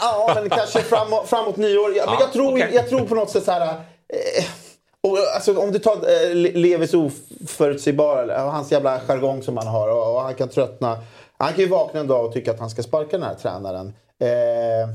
ja, 0.00 0.32
men 0.34 0.50
kanske 0.50 0.82
framåt, 0.82 1.28
framåt 1.28 1.56
nyår. 1.56 1.96
Ja, 1.96 2.04
men 2.06 2.16
jag, 2.20 2.32
tror, 2.32 2.52
okay. 2.52 2.74
jag 2.74 2.88
tror 2.88 3.06
på 3.06 3.14
något 3.14 3.30
sätt 3.30 3.44
så 3.44 3.52
här... 3.52 3.74
Eh, 4.12 4.44
och, 5.10 5.18
alltså, 5.34 5.58
om 5.58 5.72
du 5.72 5.78
tar 5.78 5.92
eh, 5.92 6.34
Levis 6.34 6.94
oförutsägbara, 6.94 8.38
hans 8.38 8.72
jävla 8.72 9.00
jargong 9.00 9.42
som 9.42 9.56
han 9.56 9.66
har 9.66 9.88
och, 9.88 10.14
och, 10.14 10.20
han 10.20 10.34
kan 10.34 10.48
tröttna. 10.48 10.98
Han 11.36 11.52
kan 11.52 11.60
ju 11.60 11.68
vakna 11.68 12.00
en 12.00 12.06
dag 12.06 12.24
och 12.24 12.32
tycka 12.32 12.50
att 12.50 12.60
han 12.60 12.70
ska 12.70 12.82
sparka 12.82 13.18
den 13.18 13.22
här 13.22 13.34
tränaren. 13.34 13.86
Eh, 14.20 14.88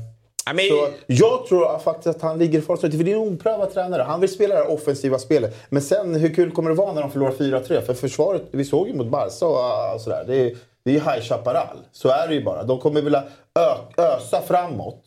men... 0.54 0.68
Så 0.68 0.88
jag 1.06 1.46
tror 1.46 1.78
faktiskt 1.78 2.16
att 2.16 2.22
han 2.22 2.38
ligger 2.38 2.60
farligt 2.60 2.96
för 2.96 3.04
det 3.04 3.12
är 3.12 3.16
en 3.16 3.34
oprövad 3.34 3.72
tränare. 3.74 4.02
Han 4.02 4.20
vill 4.20 4.30
spela 4.30 4.54
det 4.54 4.60
här 4.60 4.70
offensiva 4.70 5.18
spelet. 5.18 5.56
Men 5.68 5.82
sen, 5.82 6.14
hur 6.14 6.34
kul 6.34 6.50
kommer 6.50 6.70
det 6.70 6.76
vara 6.76 6.92
när 6.92 7.02
de 7.02 7.10
förlorar 7.10 7.32
4-3? 7.32 7.80
För 7.80 7.94
försvaret, 7.94 8.42
vi 8.50 8.64
såg 8.64 8.88
ju 8.88 8.94
mot 8.94 9.06
Barca 9.06 9.46
och, 9.46 9.94
och 9.94 10.00
sådär. 10.00 10.24
Det 10.26 10.36
är, 10.36 10.56
det 10.84 10.90
är 10.90 10.94
ju 10.94 11.00
High 11.00 11.20
Chaparral. 11.20 11.76
Så 11.92 12.08
är 12.08 12.28
det 12.28 12.34
ju 12.34 12.44
bara. 12.44 12.62
De 12.62 12.80
kommer 12.80 13.02
vilja 13.02 13.24
ösa 13.96 14.40
framåt. 14.46 15.02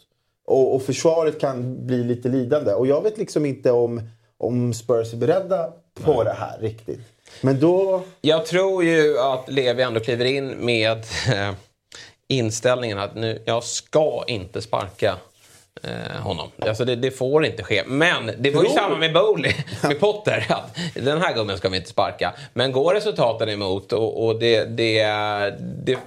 Och, 0.46 0.76
och 0.76 0.82
försvaret 0.82 1.40
kan 1.40 1.88
bli 1.88 2.04
lite 2.04 2.30
lidande. 2.30 2.74
Och 2.74 2.88
jag 2.88 3.04
vet 3.04 3.18
liksom 3.18 3.46
inte 3.46 3.72
om, 3.72 4.02
om 4.38 4.74
Spurs 4.74 5.14
är 5.14 5.18
beredda 5.18 5.74
på 6.04 6.24
det 6.24 6.34
här 6.34 6.58
riktigt. 6.60 7.00
Men 7.42 7.60
då... 7.60 8.04
Jag 8.22 8.46
tror 8.46 8.84
ju 8.84 9.20
att 9.20 9.50
Levi 9.50 9.84
ändå 9.84 10.00
kliver 10.00 10.26
in 10.26 10.48
med 10.48 10.98
eh, 11.34 11.54
inställningen 12.28 13.00
att 13.00 13.16
nu, 13.16 13.44
jag 13.46 13.64
ska 13.64 14.24
inte 14.28 14.62
sparka 14.62 15.18
eh, 15.84 16.22
honom. 16.22 16.52
Alltså 16.60 16.86
det, 16.86 16.96
det, 16.96 17.12
får 17.12 17.46
inte 17.46 17.64
ske. 17.64 17.84
Men 17.86 18.32
det 18.38 18.52
var 18.52 18.64
ju 18.64 18.70
samma 18.70 18.96
med 18.96 19.14
Bowley, 19.14 19.54
med 19.84 20.00
Potter. 20.00 20.46
Att 20.50 20.78
den 20.94 21.22
här 21.22 21.34
gubben 21.34 21.58
ska 21.58 21.70
vi 21.70 21.78
inte 21.78 21.90
sparka. 21.90 22.34
Men 22.54 22.72
går 22.72 22.94
resultaten 22.94 23.50
emot 23.50 23.94
och, 23.94 24.26
och 24.26 24.40
det, 24.40 24.66
det, 24.66 25.04
det, 25.60 25.98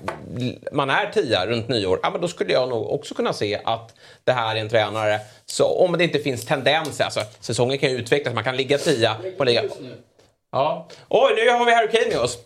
man 0.72 0.90
är 0.90 1.10
tia 1.10 1.46
runt 1.46 1.68
nyår, 1.68 2.00
ja, 2.02 2.10
men 2.10 2.20
då 2.20 2.28
skulle 2.28 2.52
jag 2.52 2.68
nog 2.68 2.90
också 2.90 3.14
kunna 3.14 3.32
se 3.32 3.60
att 3.64 3.94
det 4.24 4.32
här 4.32 4.56
är 4.56 4.60
en 4.60 4.68
tränare, 4.68 5.20
så 5.46 5.64
om 5.64 5.98
det 5.98 6.04
inte 6.04 6.18
finns 6.18 6.44
tendenser, 6.44 7.04
alltså 7.04 7.20
säsongen 7.40 7.78
kan 7.78 7.90
ju 7.90 7.96
utvecklas, 7.96 8.34
man 8.34 8.44
kan 8.44 8.56
ligga 8.56 8.78
tia 8.78 9.16
på 9.38 9.44
liga... 9.44 9.62
Ja. 10.52 10.88
Oj, 11.08 11.32
nu 11.36 11.50
har 11.50 11.64
vi 11.64 11.74
Harry 11.74 11.88
Kane 11.88 12.08
med 12.08 12.18
oss 12.18 12.38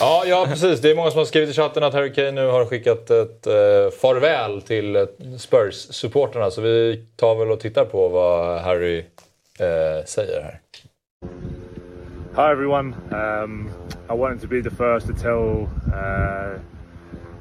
ja, 0.00 0.24
ja, 0.26 0.46
precis. 0.48 0.80
Det 0.80 0.90
är 0.90 0.96
många 0.96 1.10
som 1.10 1.18
har 1.18 1.24
skrivit 1.24 1.50
i 1.50 1.52
chatten 1.52 1.82
att 1.82 1.94
Harry 1.94 2.12
Kane 2.12 2.30
nu 2.30 2.46
har 2.46 2.64
skickat 2.64 3.10
ett 3.10 3.46
eh, 3.46 3.52
farväl 4.00 4.62
till 4.62 4.96
eh, 4.96 5.02
Spurs-supporterna. 5.38 6.50
Så 6.50 6.60
vi 6.60 7.04
tar 7.16 7.34
väl 7.34 7.50
och 7.50 7.60
tittar 7.60 7.84
på 7.84 8.08
vad 8.08 8.60
Harry 8.60 8.98
eh, 9.58 10.04
säger 10.06 10.42
här. 10.42 10.60
Hi 12.36 12.52
everyone. 12.52 12.94
Um, 13.10 13.70
I 14.08 14.14
wanted 14.14 14.40
to 14.40 14.46
be 14.46 14.62
the 14.62 14.70
first 14.70 15.06
to 15.06 15.12
tell 15.12 15.68
uh, 15.92 16.60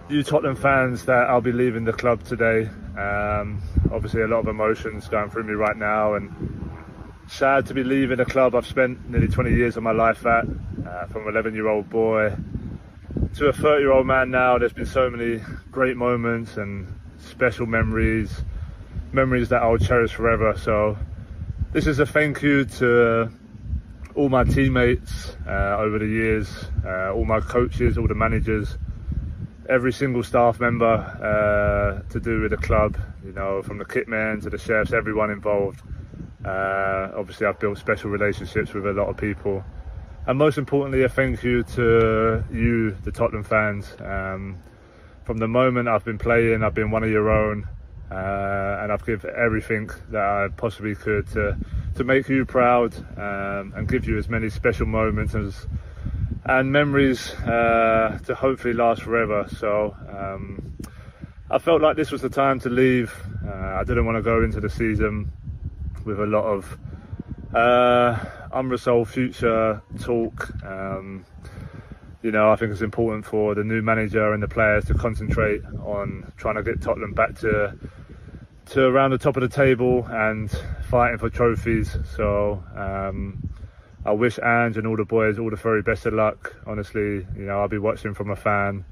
you 0.09 0.23
Tottenham 0.23 0.55
fans 0.55 1.05
that 1.05 1.29
I'll 1.29 1.41
be 1.41 1.51
leaving 1.51 1.85
the 1.85 1.93
club 1.93 2.23
today. 2.23 2.69
Um, 2.97 3.61
obviously, 3.93 4.23
a 4.23 4.27
lot 4.27 4.39
of 4.39 4.47
emotions 4.47 5.07
going 5.07 5.29
through 5.29 5.43
me 5.43 5.53
right 5.53 5.77
now, 5.77 6.15
and 6.15 6.31
sad 7.29 7.67
to 7.67 7.73
be 7.73 7.83
leaving 7.83 8.19
a 8.19 8.25
club 8.25 8.55
I've 8.55 8.65
spent 8.65 9.09
nearly 9.09 9.27
20 9.27 9.53
years 9.53 9.77
of 9.77 9.83
my 9.83 9.91
life 9.91 10.25
at, 10.25 10.45
uh, 10.85 11.05
from 11.07 11.27
11 11.27 11.53
year 11.53 11.67
old 11.67 11.89
boy 11.89 12.35
to 13.35 13.47
a 13.47 13.53
30 13.53 13.81
year 13.81 13.91
old 13.91 14.07
man 14.07 14.31
now. 14.31 14.57
There's 14.57 14.73
been 14.73 14.85
so 14.85 15.09
many 15.09 15.41
great 15.71 15.95
moments 15.95 16.57
and 16.57 16.87
special 17.19 17.67
memories, 17.67 18.43
memories 19.11 19.49
that 19.49 19.61
I'll 19.61 19.77
cherish 19.77 20.13
forever. 20.13 20.55
So, 20.57 20.97
this 21.71 21.85
is 21.85 21.99
a 21.99 22.05
thank 22.05 22.41
you 22.41 22.65
to 22.65 23.31
all 24.15 24.29
my 24.29 24.43
teammates 24.43 25.37
uh, 25.47 25.77
over 25.77 25.99
the 25.99 26.07
years, 26.07 26.65
uh, 26.83 27.13
all 27.13 27.25
my 27.25 27.39
coaches, 27.41 27.97
all 27.97 28.07
the 28.07 28.15
managers, 28.15 28.75
every 29.69 29.93
single 29.93 30.23
staff 30.23 30.59
member 30.59 30.85
uh, 30.87 32.09
to 32.11 32.19
do 32.19 32.41
with 32.41 32.51
the 32.51 32.57
club, 32.57 32.97
you 33.23 33.31
know, 33.33 33.61
from 33.61 33.77
the 33.77 33.85
kitman 33.85 34.41
to 34.41 34.49
the 34.49 34.57
chefs, 34.57 34.93
everyone 34.93 35.29
involved. 35.29 35.81
Uh, 36.43 37.11
obviously, 37.15 37.47
I've 37.47 37.59
built 37.59 37.77
special 37.77 38.09
relationships 38.09 38.73
with 38.73 38.85
a 38.85 38.93
lot 38.93 39.09
of 39.09 39.17
people. 39.17 39.63
And 40.25 40.37
most 40.37 40.57
importantly, 40.57 41.03
a 41.03 41.09
thank 41.09 41.43
you 41.43 41.63
to 41.63 42.43
you, 42.51 42.91
the 43.03 43.11
Tottenham 43.11 43.43
fans. 43.43 43.93
Um, 43.99 44.59
from 45.25 45.37
the 45.37 45.47
moment 45.47 45.87
I've 45.87 46.05
been 46.05 46.17
playing, 46.17 46.63
I've 46.63 46.73
been 46.73 46.91
one 46.91 47.03
of 47.03 47.09
your 47.09 47.29
own, 47.29 47.67
uh, 48.11 48.79
and 48.81 48.91
I've 48.91 49.05
given 49.05 49.31
everything 49.35 49.89
that 50.09 50.23
I 50.23 50.47
possibly 50.55 50.95
could 50.95 51.27
to 51.29 51.57
to 51.95 52.03
make 52.03 52.29
you 52.29 52.45
proud 52.45 52.95
um, 53.17 53.73
and 53.75 53.87
give 53.87 54.07
you 54.07 54.17
as 54.17 54.29
many 54.29 54.49
special 54.49 54.85
moments 54.85 55.35
as 55.35 55.67
and 56.45 56.71
memories 56.71 57.31
uh, 57.41 58.17
to 58.25 58.33
hopefully 58.33 58.73
last 58.73 59.01
forever. 59.01 59.45
So 59.57 59.95
um, 60.07 60.73
I 61.51 61.57
felt 61.57 61.81
like 61.81 61.95
this 61.95 62.11
was 62.11 62.21
the 62.21 62.29
time 62.29 62.59
to 62.61 62.69
leave. 62.69 63.13
Uh, 63.47 63.77
I 63.79 63.83
didn't 63.83 64.05
want 64.05 64.17
to 64.17 64.21
go 64.21 64.43
into 64.43 64.59
the 64.59 64.69
season 64.69 65.31
with 66.09 66.19
a 66.19 66.25
lot 66.25 66.43
of 66.43 66.77
uh, 67.55 68.17
unresolved 68.51 69.11
future 69.11 69.81
talk. 69.99 70.49
Um, 70.65 71.23
you 72.23 72.31
know, 72.31 72.51
I 72.51 72.55
think 72.55 72.71
it's 72.71 72.81
important 72.81 73.25
for 73.25 73.55
the 73.55 73.63
new 73.63 73.81
manager 73.81 74.33
and 74.33 74.41
the 74.41 74.47
players 74.47 74.85
to 74.85 74.95
concentrate 74.95 75.63
on 75.85 76.33
trying 76.35 76.55
to 76.55 76.63
get 76.63 76.81
Tottenham 76.81 77.13
back 77.13 77.35
to 77.39 77.77
to 78.71 78.85
around 78.85 79.11
the 79.11 79.17
top 79.17 79.35
of 79.35 79.41
the 79.41 79.55
table 79.55 80.05
and 80.09 80.51
fighting 80.89 81.17
for 81.17 81.29
trophies. 81.29 81.95
So 82.15 82.63
um, 82.75 83.49
I 84.05 84.11
wish 84.11 84.37
Ange 84.39 84.77
and 84.77 84.85
all 84.85 84.97
the 84.97 85.05
boys 85.05 85.39
all 85.39 85.49
the 85.49 85.55
very 85.55 85.81
best 85.81 86.05
of 86.05 86.13
luck. 86.13 86.55
Honestly, 86.65 87.25
you 87.35 87.45
know, 87.45 87.59
I'll 87.61 87.67
be 87.67 87.77
watching 87.77 88.13
from 88.13 88.31
a 88.31 88.35
fan 88.35 88.83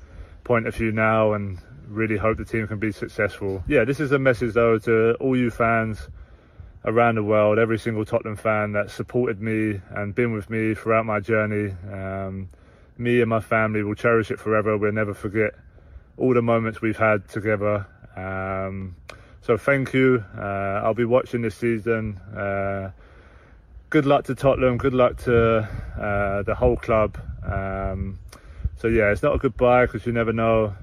point 0.43 0.67
of 0.67 0.75
view 0.75 0.91
now 0.91 1.33
and 1.33 1.59
really 1.87 2.17
hope 2.17 2.37
the 2.37 2.45
team 2.45 2.67
can 2.67 2.79
be 2.79 2.91
successful. 2.91 3.63
Yeah, 3.67 3.85
this 3.85 3.99
is 3.99 4.11
a 4.11 4.19
message 4.19 4.53
though 4.53 4.77
to 4.79 5.15
all 5.15 5.35
you 5.35 5.49
fans 5.51 6.09
around 6.85 7.15
the 7.15 7.23
world, 7.23 7.59
every 7.59 7.77
single 7.77 8.05
Tottenham 8.05 8.35
fan 8.35 8.71
that 8.73 8.89
supported 8.89 9.41
me 9.41 9.81
and 9.91 10.15
been 10.15 10.33
with 10.33 10.49
me 10.49 10.73
throughout 10.73 11.05
my 11.05 11.19
journey. 11.19 11.75
Um, 11.91 12.49
me 12.97 13.21
and 13.21 13.29
my 13.29 13.39
family 13.39 13.83
will 13.83 13.95
cherish 13.95 14.31
it 14.31 14.39
forever. 14.39 14.77
We'll 14.77 14.91
never 14.91 15.13
forget 15.13 15.53
all 16.17 16.33
the 16.33 16.41
moments 16.41 16.81
we've 16.81 16.97
had 16.97 17.27
together. 17.27 17.85
Um, 18.15 18.95
so 19.41 19.57
thank 19.57 19.93
you. 19.93 20.23
Uh, 20.37 20.81
I'll 20.83 20.93
be 20.93 21.05
watching 21.05 21.41
this 21.41 21.55
season. 21.55 22.17
Uh, 22.35 22.91
good 23.89 24.05
luck 24.05 24.25
to 24.25 24.35
Tottenham. 24.35 24.77
Good 24.77 24.93
luck 24.93 25.17
to 25.23 25.59
uh, 25.99 26.43
the 26.43 26.55
whole 26.55 26.75
club. 26.75 27.17
Um, 27.45 28.19
so 28.75 28.87
yeah, 28.87 29.11
it's 29.11 29.23
not 29.23 29.35
a 29.35 29.37
goodbye 29.37 29.85
because 29.85 30.05
you 30.05 30.11
never 30.11 30.33
know 30.33 30.75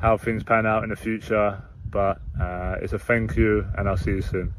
how 0.00 0.16
things 0.16 0.42
pan 0.42 0.66
out 0.66 0.82
in 0.82 0.90
the 0.90 0.96
future. 0.96 1.62
But 1.88 2.20
uh, 2.40 2.76
it's 2.80 2.92
a 2.92 2.98
thank 2.98 3.36
you, 3.36 3.66
and 3.76 3.88
I'll 3.88 3.96
see 3.96 4.12
you 4.12 4.22
soon. 4.22 4.54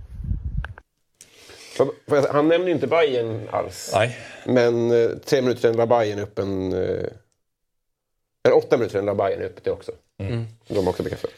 Han 2.32 2.48
nämner 2.48 2.68
ju 2.68 2.74
inte 2.74 2.88
Bayern 2.88 3.50
alls. 3.52 3.92
Nej. 3.94 4.18
Men 4.46 4.92
eh, 4.92 5.10
tre 5.26 5.42
minuter 5.42 5.62
sen 5.62 5.78
var 5.78 5.86
Bayern 5.86 6.20
upp 6.20 6.40
en... 6.40 6.74
Eh, 6.74 7.06
eller 8.46 8.58
åtta 8.58 8.78
minuter 8.78 8.98
sen 9.00 9.06
var 9.06 9.16
Bayern 9.16 9.42
upp 9.42 9.64
det 9.64 9.72
också. 9.72 9.92
Mm. 10.20 10.48
De 10.68 10.78
har 10.78 10.90
också 10.90 11.04
bekräftat. 11.04 11.32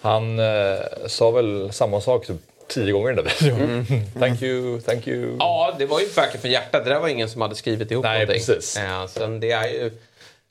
Han 0.00 0.38
eh, 0.38 0.78
sa 1.06 1.30
väl 1.30 1.72
samma 1.72 2.00
sak 2.00 2.26
typ 2.26 2.36
tio 2.68 2.92
gånger 2.92 3.12
i 3.12 3.14
den 3.14 3.24
där 3.24 3.34
videon. 3.40 3.60
Mm. 3.60 3.84
thank 4.18 4.42
you, 4.42 4.80
thank 4.80 5.06
you. 5.06 5.36
Ja, 5.38 5.74
det 5.78 5.86
var 5.86 6.00
ju 6.00 6.06
verkligen 6.06 6.40
från 6.40 6.50
hjärtat. 6.50 6.84
Det 6.84 6.90
där 6.90 7.00
var 7.00 7.08
ingen 7.08 7.28
som 7.28 7.40
hade 7.40 7.54
skrivit 7.54 7.90
ihop 7.90 8.04
Nej, 8.04 8.12
någonting. 8.12 8.46
Precis. 8.46 8.76
Ja, 8.78 9.08
sen 9.08 9.40
det 9.40 9.50
är 9.50 9.68
ju 9.68 9.90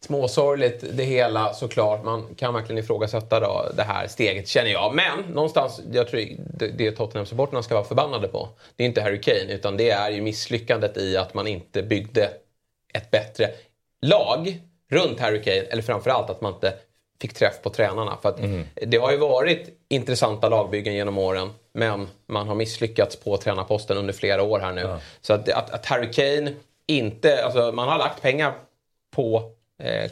småsorgligt 0.04 0.84
det 0.94 1.04
hela 1.04 1.54
såklart. 1.54 2.04
Man 2.04 2.36
kan 2.36 2.54
verkligen 2.54 2.84
ifrågasätta 2.84 3.40
då, 3.40 3.66
det 3.76 3.84
här 3.84 4.08
steget 4.08 4.48
känner 4.48 4.72
jag. 4.72 4.96
Men 4.96 5.34
någonstans, 5.34 5.82
jag 5.92 6.08
tror 6.08 6.22
det, 6.38 6.68
det 6.68 6.92
Tottenham-supporterna 6.92 7.62
ska 7.62 7.76
vara 7.76 7.86
förbannade 7.86 8.28
på. 8.28 8.50
Det 8.76 8.84
är 8.84 8.88
inte 8.88 9.02
Harry 9.02 9.22
Kane 9.22 9.54
utan 9.54 9.78
det 9.78 9.90
är 9.90 10.12
ju 10.12 10.22
misslyckandet 10.22 10.98
i 10.98 11.18
att 11.18 11.34
man 11.34 11.48
inte 11.48 11.84
byggde 11.84 12.30
ett 12.94 13.12
bättre 13.12 13.50
lag 14.02 14.60
runt 14.92 15.20
Harry 15.20 15.42
Kane. 15.42 15.56
Eller 15.62 15.82
framförallt 15.82 16.30
att 16.30 16.42
man 16.42 16.54
inte 16.54 16.74
fick 17.22 17.34
träff 17.34 17.62
på 17.62 17.70
tränarna. 17.70 18.18
För 18.22 18.40
mm. 18.40 18.64
Det 18.76 18.98
har 18.98 19.12
ju 19.12 19.18
varit 19.18 19.70
intressanta 19.90 20.50
lagbyggen 20.50 20.94
genom 20.94 21.18
åren. 21.18 21.50
Men 21.74 22.08
man 22.28 22.48
har 22.48 22.56
misslyckats 22.56 23.16
på 23.16 23.38
tränarposten 23.38 23.98
under 23.98 24.14
flera 24.14 24.44
år 24.44 24.60
här 24.60 24.74
nu. 24.74 24.82
Ja. 24.82 25.00
Så 25.22 25.34
att, 25.34 25.50
att, 25.50 25.70
att 25.70 25.86
Harry 25.86 26.12
Kane 26.12 26.54
inte, 26.88 27.46
alltså 27.46 27.72
man 27.72 27.90
har 27.90 27.98
lagt 27.98 28.22
pengar 28.22 28.54
på 29.16 29.52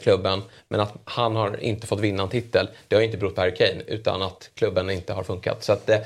klubben. 0.02 0.42
Men 0.68 0.80
att 0.80 0.92
han 1.04 1.36
har 1.36 1.64
inte 1.64 1.86
fått 1.86 2.00
vinna 2.00 2.22
en 2.22 2.28
titel, 2.28 2.68
det 2.88 2.96
har 2.96 3.02
inte 3.02 3.16
berott 3.16 3.34
på 3.34 3.40
Harry 3.40 3.54
Kane 3.54 3.82
utan 3.86 4.22
att 4.22 4.50
klubben 4.54 4.90
inte 4.90 5.12
har 5.12 5.22
funkat. 5.22 5.64
Så 5.64 5.72
att, 5.72 5.90
eh, 5.90 5.98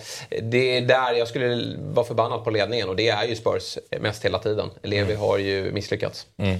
det 0.42 0.76
är 0.76 0.80
där 0.80 1.12
jag 1.12 1.28
skulle 1.28 1.76
vara 1.78 2.06
förbannad 2.06 2.44
på 2.44 2.50
ledningen 2.50 2.88
och 2.88 2.96
det 2.96 3.08
är 3.08 3.24
ju 3.24 3.36
Spurs 3.36 3.78
mest 4.00 4.24
hela 4.24 4.38
tiden. 4.38 4.70
Levi 4.82 5.12
mm. 5.12 5.18
har 5.18 5.38
ju 5.38 5.72
misslyckats. 5.72 6.26
Mm. 6.36 6.58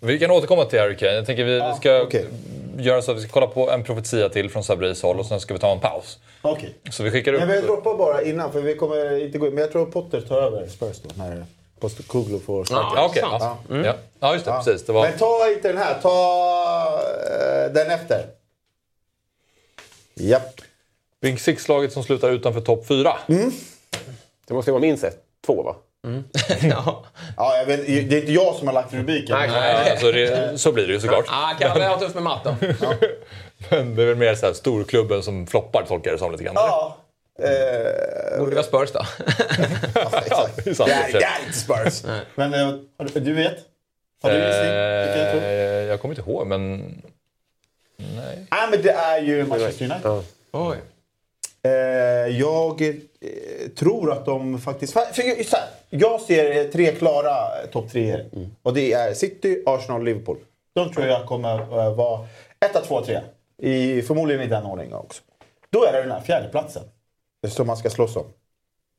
Vi 0.00 0.18
kan 0.18 0.30
återkomma 0.30 0.64
till 0.64 0.78
Harry 0.78 0.96
Kane. 0.96 1.12
Jag 1.12 1.26
tänker 1.26 1.44
vi, 1.44 1.58
Ja, 1.58 1.72
vi 1.74 1.80
ska 1.80 2.02
okej. 2.02 2.26
göra 2.78 3.02
så 3.02 3.10
att 3.10 3.16
vi 3.16 3.22
ska 3.22 3.32
kolla 3.32 3.46
på 3.46 3.70
en 3.70 3.84
profetia 3.84 4.28
till 4.28 4.50
från 4.50 4.64
Sabris 4.64 5.02
håll 5.02 5.18
och 5.18 5.26
sen 5.26 5.40
ska 5.40 5.54
vi 5.54 5.60
ta 5.60 5.72
en 5.72 5.80
paus. 5.80 6.18
Okej. 6.42 6.74
Så 6.90 7.02
vi 7.02 7.10
skickar 7.10 7.32
upp... 7.32 7.40
Men 7.40 7.48
vi 7.48 7.60
droppar 7.60 7.94
bara 7.94 8.22
innan, 8.22 8.52
för 8.52 8.60
vi 8.60 8.74
kommer 8.74 9.24
inte 9.24 9.38
gå 9.38 9.46
in. 9.46 9.54
Men 9.54 9.62
jag 9.62 9.72
tror 9.72 9.86
Potter 9.86 10.20
tar 10.20 10.42
över 10.42 10.66
Spurs 10.66 11.00
då, 11.02 11.10
när 11.14 11.44
Postecoglou 11.82 12.40
får. 12.40 12.66
Ja, 12.70 13.06
okej. 13.10 13.22
sant. 13.22 13.42
ja. 13.42 13.58
Mm. 13.70 13.84
Ja. 13.84 13.94
ja, 14.20 14.32
just 14.32 14.44
det. 14.44 14.50
Ja. 14.50 14.62
Precis. 14.64 14.86
Det 14.86 14.92
var... 14.92 15.02
Men 15.02 15.18
ta 15.18 15.50
inte 15.50 15.68
den 15.68 15.78
här, 15.78 15.98
ta 16.02 17.00
eh, 17.66 17.72
den 17.72 17.90
efter. 17.90 18.26
Japp. 20.14 20.60
Big 21.20 21.40
Six-laget 21.40 21.92
som 21.92 22.02
slutar 22.02 22.30
utanför 22.30 22.60
topp 22.60 22.86
fyra. 22.86 23.16
Det 24.46 24.54
måste 24.54 24.70
ju 24.70 24.72
vara 24.72 24.80
minst 24.80 25.04
ett. 25.04 25.18
Två 25.46 25.62
va? 25.62 25.76
ja. 26.62 27.04
Ja, 27.36 27.56
jag 27.56 27.66
vet, 27.66 27.86
det 27.86 28.16
är 28.16 28.20
inte 28.20 28.32
jag 28.32 28.54
som 28.54 28.66
har 28.66 28.74
lagt 28.74 28.94
rubriken. 28.94 29.36
Nej, 29.38 29.50
Nej, 29.50 29.90
alltså 29.90 30.12
det, 30.12 30.58
så 30.60 30.72
blir 30.72 30.86
det 30.86 30.92
ju 30.92 31.00
såklart. 31.00 31.24
Ah, 31.28 31.54
Kalle 31.58 31.84
har 31.84 31.96
tufft 31.96 32.14
med 32.14 32.22
matten. 32.22 32.54
Men 33.70 33.96
det 33.96 34.02
är 34.02 34.06
väl 34.06 34.16
mer 34.16 34.34
så 34.34 34.46
här, 34.46 34.52
storklubben 34.52 35.22
som 35.22 35.46
floppar, 35.46 35.84
tolkar 35.88 36.10
jag 36.10 36.14
det 36.14 36.18
som 36.18 36.32
lite 36.32 36.44
grann. 36.44 36.54
Ja. 36.56 36.96
Eh, 37.38 38.38
Borde 38.38 38.54
vara 38.54 38.64
Spurs 38.64 38.92
då. 38.92 39.00
ja, 39.94 40.22
exakt. 40.24 40.64
det 40.64 40.70
är 40.70 40.86
det, 40.86 40.92
är, 40.92 41.12
det 41.12 41.24
är 41.24 41.46
inte 41.46 41.58
Spurs. 41.58 42.04
Men 42.34 42.54
eh, 42.54 43.06
du- 43.14 43.32
vet? 43.34 43.58
Har 44.22 44.30
du 44.30 44.36
gissning? 44.36 44.68
Jag? 44.68 45.36
Eh, 45.36 45.88
jag 45.88 46.00
kommer 46.00 46.14
inte 46.18 46.30
ihåg, 46.30 46.46
men... 46.46 46.78
Nej. 47.96 48.46
Nej, 48.50 48.68
men 48.70 48.82
det 48.82 48.90
är 48.90 49.22
ju 49.22 49.46
Manchester 49.46 49.84
United. 49.84 50.00
Ja. 50.04 50.22
Oj. 50.52 50.76
Eh, 51.64 51.72
jag 52.38 52.82
eh, 52.82 52.94
tror 53.78 54.12
att 54.12 54.24
de 54.26 54.60
faktiskt... 54.60 54.92
För, 54.92 55.00
för, 55.00 55.44
så 55.44 55.56
här, 55.56 55.66
jag 55.90 56.20
ser 56.20 56.70
tre 56.70 56.92
klara 56.92 57.30
eh, 57.30 57.70
topp 57.70 57.90
treor. 57.90 58.30
Och 58.62 58.74
det 58.74 58.92
är 58.92 59.14
City, 59.14 59.62
Arsenal 59.66 60.00
och 60.00 60.04
Liverpool. 60.04 60.38
De 60.74 60.92
tror 60.92 61.06
jag 61.06 61.26
kommer 61.26 61.58
eh, 61.58 61.94
vara 61.94 62.26
etta, 62.60 62.80
tvåa, 62.80 63.04
trea. 63.04 63.22
I, 63.62 64.02
förmodligen 64.02 64.42
i 64.42 64.46
den 64.46 64.64
ordningen 64.64 64.94
också. 64.94 65.22
Då 65.70 65.84
är 65.84 65.92
det 65.92 66.02
den 66.02 66.10
här 66.10 66.20
fjärdeplatsen 66.20 66.82
som 67.48 67.66
man 67.66 67.76
ska 67.76 67.90
slåss 67.90 68.16
om. 68.16 68.24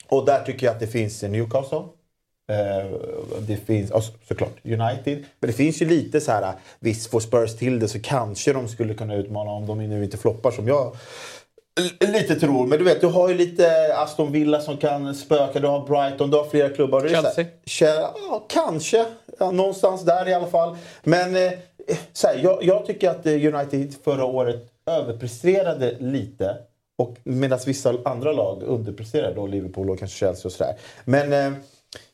Och 0.08 0.26
där 0.26 0.44
tycker 0.44 0.66
jag 0.66 0.74
att 0.74 0.80
det 0.80 0.88
finns 0.88 1.22
Newcastle. 1.24 1.78
Eh, 2.50 2.92
det 3.40 3.58
finns 3.58 3.92
och 3.92 4.04
så- 4.04 4.14
såklart 4.28 4.54
United. 4.64 5.24
Men 5.40 5.48
det 5.48 5.54
finns 5.54 5.82
ju 5.82 5.86
lite 5.90 6.22
så 6.22 6.32
här, 6.32 6.54
visst 6.80 7.10
får 7.12 7.20
Spurs 7.20 7.56
till 7.56 7.80
det 7.80 7.88
så 7.88 8.00
kanske 8.00 8.54
de 8.54 8.68
skulle 8.68 8.94
kunna 8.94 9.16
utmana 9.16 9.52
om 9.52 9.68
de 9.68 9.78
nu 9.90 10.04
inte 10.04 10.18
floppar 10.18 10.52
som 10.52 10.68
jag 10.68 10.96
lite 12.00 12.36
tror. 12.40 12.68
Men 12.68 12.78
du 12.80 12.86
vet, 12.86 13.02
du 13.02 13.08
har 13.08 13.30
ju 13.30 13.36
lite 13.36 13.96
Aston 13.98 14.32
Villa 14.32 14.62
som 14.62 14.78
kan 14.78 15.16
spöka. 15.16 15.60
Du 15.60 15.68
har 15.68 15.88
Brighton, 15.88 16.32
du 16.32 16.38
har 16.38 16.46
flera 16.46 16.70
klubbar. 16.70 17.02
Chelsea? 17.08 17.46
Ja, 18.30 18.46
kanske. 18.50 19.06
Ja, 19.40 19.52
någonstans 19.52 20.02
där 20.06 20.28
i 20.30 20.34
alla 20.34 20.48
fall. 20.48 20.78
Men 21.04 21.36
eh, 21.36 21.52
så 22.14 22.28
här, 22.28 22.40
jag, 22.44 22.64
jag 22.64 22.86
tycker 22.86 23.10
att 23.10 23.26
eh, 23.26 23.32
United 23.56 23.94
förra 24.04 24.26
året 24.26 24.70
överpresterade 24.86 25.96
lite. 26.00 26.58
Och 26.98 27.18
medan 27.24 27.60
vissa 27.66 27.96
andra 28.06 28.32
lag 28.32 28.64
underpresterar. 28.64 29.36
då 29.36 29.48
Liverpool 29.48 29.90
och 29.90 30.00
kanske 30.00 30.18
Chelsea 30.18 30.46
och 30.46 30.52
sådär. 30.52 30.76
Men 31.06 31.34
eh, 31.34 31.60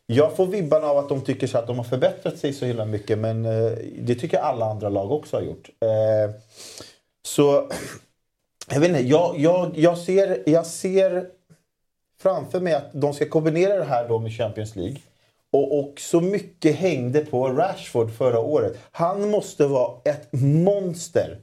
jag 0.05 0.35
får 0.35 0.45
vibbarna 0.45 0.87
av 0.87 0.97
att 0.97 1.09
de 1.09 1.21
tycker 1.21 1.47
så 1.47 1.57
att 1.57 1.67
de 1.67 1.77
har 1.77 1.83
förbättrat 1.83 2.37
sig 2.37 2.53
så 2.53 2.65
himla 2.65 2.85
mycket. 2.85 3.17
Men 3.17 3.45
eh, 3.45 3.71
det 3.99 4.15
tycker 4.15 4.37
jag 4.37 4.45
alla 4.45 4.65
andra 4.65 4.89
lag 4.89 5.11
också 5.11 5.37
har 5.37 5.41
gjort. 5.41 5.69
Eh, 5.79 6.35
så 7.25 7.69
jag 8.71 8.79
vet 8.79 8.89
inte, 8.89 9.01
jag, 9.01 9.39
jag, 9.39 9.77
jag, 9.77 9.97
ser, 9.97 10.43
jag 10.49 10.65
ser 10.65 11.29
framför 12.21 12.59
mig 12.59 12.73
att 12.73 12.89
de 12.93 13.13
ska 13.13 13.29
kombinera 13.29 13.77
det 13.77 13.83
här 13.83 14.07
då 14.07 14.19
med 14.19 14.37
Champions 14.37 14.75
League. 14.75 14.97
Och, 15.51 15.79
och 15.79 15.99
så 15.99 16.21
mycket 16.21 16.75
hängde 16.75 17.25
på 17.25 17.49
Rashford 17.49 18.11
förra 18.11 18.39
året. 18.39 18.77
Han 18.91 19.29
måste 19.29 19.67
vara 19.67 19.91
ett 20.05 20.27
monster 20.31 21.37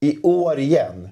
i 0.00 0.22
år 0.22 0.58
igen 0.58 1.08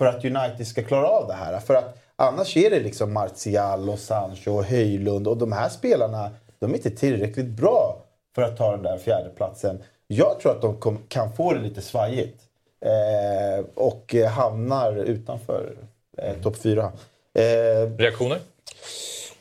för 0.00 0.06
att 0.06 0.24
United 0.24 0.66
ska 0.66 0.82
klara 0.82 1.08
av 1.08 1.26
det 1.26 1.34
här. 1.34 1.60
För 1.60 1.74
att 1.74 1.98
annars 2.16 2.56
är 2.56 2.70
det 2.70 2.80
liksom 2.80 3.12
Martial 3.12 3.88
och 3.88 3.98
Sancho 3.98 4.50
och 4.50 4.64
Höjlund 4.64 5.28
och 5.28 5.36
de 5.36 5.52
här 5.52 5.68
spelarna, 5.68 6.30
de 6.58 6.70
är 6.70 6.74
inte 6.74 6.90
tillräckligt 6.90 7.46
bra 7.46 7.96
för 8.34 8.42
att 8.42 8.56
ta 8.56 8.70
den 8.70 8.82
där 8.82 8.98
fjärdeplatsen. 8.98 9.82
Jag 10.06 10.40
tror 10.40 10.52
att 10.52 10.62
de 10.62 10.80
kom, 10.80 10.98
kan 11.08 11.32
få 11.32 11.52
det 11.52 11.60
lite 11.60 11.80
svajigt 11.80 12.42
eh, 12.84 13.64
och 13.74 14.14
hamnar 14.30 14.96
utanför 14.96 15.76
eh, 16.18 16.34
topp 16.42 16.56
fyra. 16.56 16.92
Eh, 17.34 17.90
Reaktioner? 17.96 18.38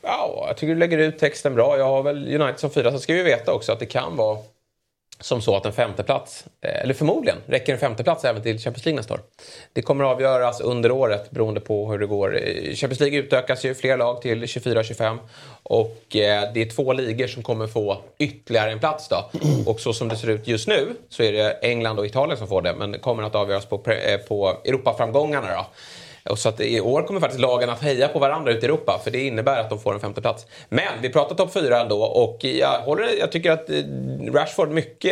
Ja, 0.02 0.46
jag 0.48 0.58
tycker 0.58 0.74
du 0.74 0.80
lägger 0.80 0.98
ut 0.98 1.20
texten 1.20 1.56
bra. 1.56 1.78
Jag 1.78 1.86
har 1.86 2.04
väl 2.04 2.42
United 2.42 2.60
som 2.60 2.70
fyra. 2.70 2.92
Sen 2.92 3.00
ska 3.00 3.14
vi 3.14 3.24
veta 3.24 3.54
också 3.54 3.72
att 3.72 3.80
det 3.80 3.86
kan 3.86 4.16
vara 4.16 4.38
som 5.20 5.42
så 5.42 5.56
att 5.56 5.66
en 5.66 5.74
femteplats, 5.74 6.46
eh, 6.62 6.82
eller 6.82 6.94
förmodligen 6.94 7.38
räcker 7.46 7.74
en 7.74 7.80
femteplats 7.80 8.26
även 8.26 8.44
till 8.44 8.60
Champions 8.60 8.86
League 8.86 8.98
nästa 8.98 9.14
år. 9.14 9.22
Det 9.74 9.82
kommer 9.82 10.04
att 10.04 10.12
avgöras 10.12 10.62
under 10.62 10.92
året 10.92 11.32
beroende 11.32 11.60
på 11.60 11.92
hur 11.92 12.00
det 12.00 12.06
går. 12.06 12.38
Eh, 12.38 12.74
Champions 12.76 13.00
League 13.00 13.20
utökas 13.20 13.66
ju 13.66 13.76
fler 13.76 13.98
lag 13.98 14.22
till 14.22 14.44
24-25 14.44 15.18
och 15.64 16.16
eh, 16.16 16.54
det 16.54 16.62
är 16.62 16.70
två 16.76 16.94
ligor 16.94 17.28
som 17.28 17.44
kommer 17.44 17.68
få 17.68 17.98
ytterligare 18.20 18.72
en 18.72 18.80
plats 18.80 19.08
då. 19.10 19.30
Och 19.66 19.80
så 19.80 19.94
som 19.94 20.08
det 20.08 20.16
ser 20.16 20.30
ut 20.30 20.48
just 20.48 20.68
nu 20.68 20.96
så 21.10 21.24
är 21.24 21.32
det 21.32 21.52
England 21.52 22.00
och 22.00 22.06
Italien 22.06 22.38
som 22.38 22.48
får 22.48 22.62
det 22.62 22.76
men 22.76 22.92
det 22.92 23.00
kommer 23.00 23.24
att 23.24 23.36
avgöras 23.36 23.66
på, 23.66 23.78
på 24.28 24.58
Europaframgångarna 24.66 25.48
då. 25.56 25.66
Och 26.30 26.40
så 26.40 26.50
att 26.50 26.62
i 26.62 26.82
år 26.82 27.02
kommer 27.04 27.20
faktiskt 27.20 27.42
lagen 27.42 27.70
att 27.70 27.82
heja 27.82 28.08
på 28.08 28.20
varandra 28.20 28.52
ute 28.52 28.66
i 28.66 28.70
Europa 28.70 29.02
för 29.04 29.12
det 29.12 29.28
innebär 29.28 29.60
att 29.60 29.70
de 29.70 29.80
får 29.80 29.94
en 29.94 30.00
femteplats. 30.00 30.46
Men 30.70 31.02
vi 31.02 31.10
pratar 31.10 31.36
topp 31.36 31.54
fyra 31.54 31.82
ändå 31.82 32.04
och 32.04 32.38
jag, 32.42 32.80
håller, 32.80 33.20
jag 33.20 33.32
tycker 33.32 33.52
att 33.52 33.70
eh, 33.70 33.76
Rashford 34.34 34.70
mycket, 34.70 35.12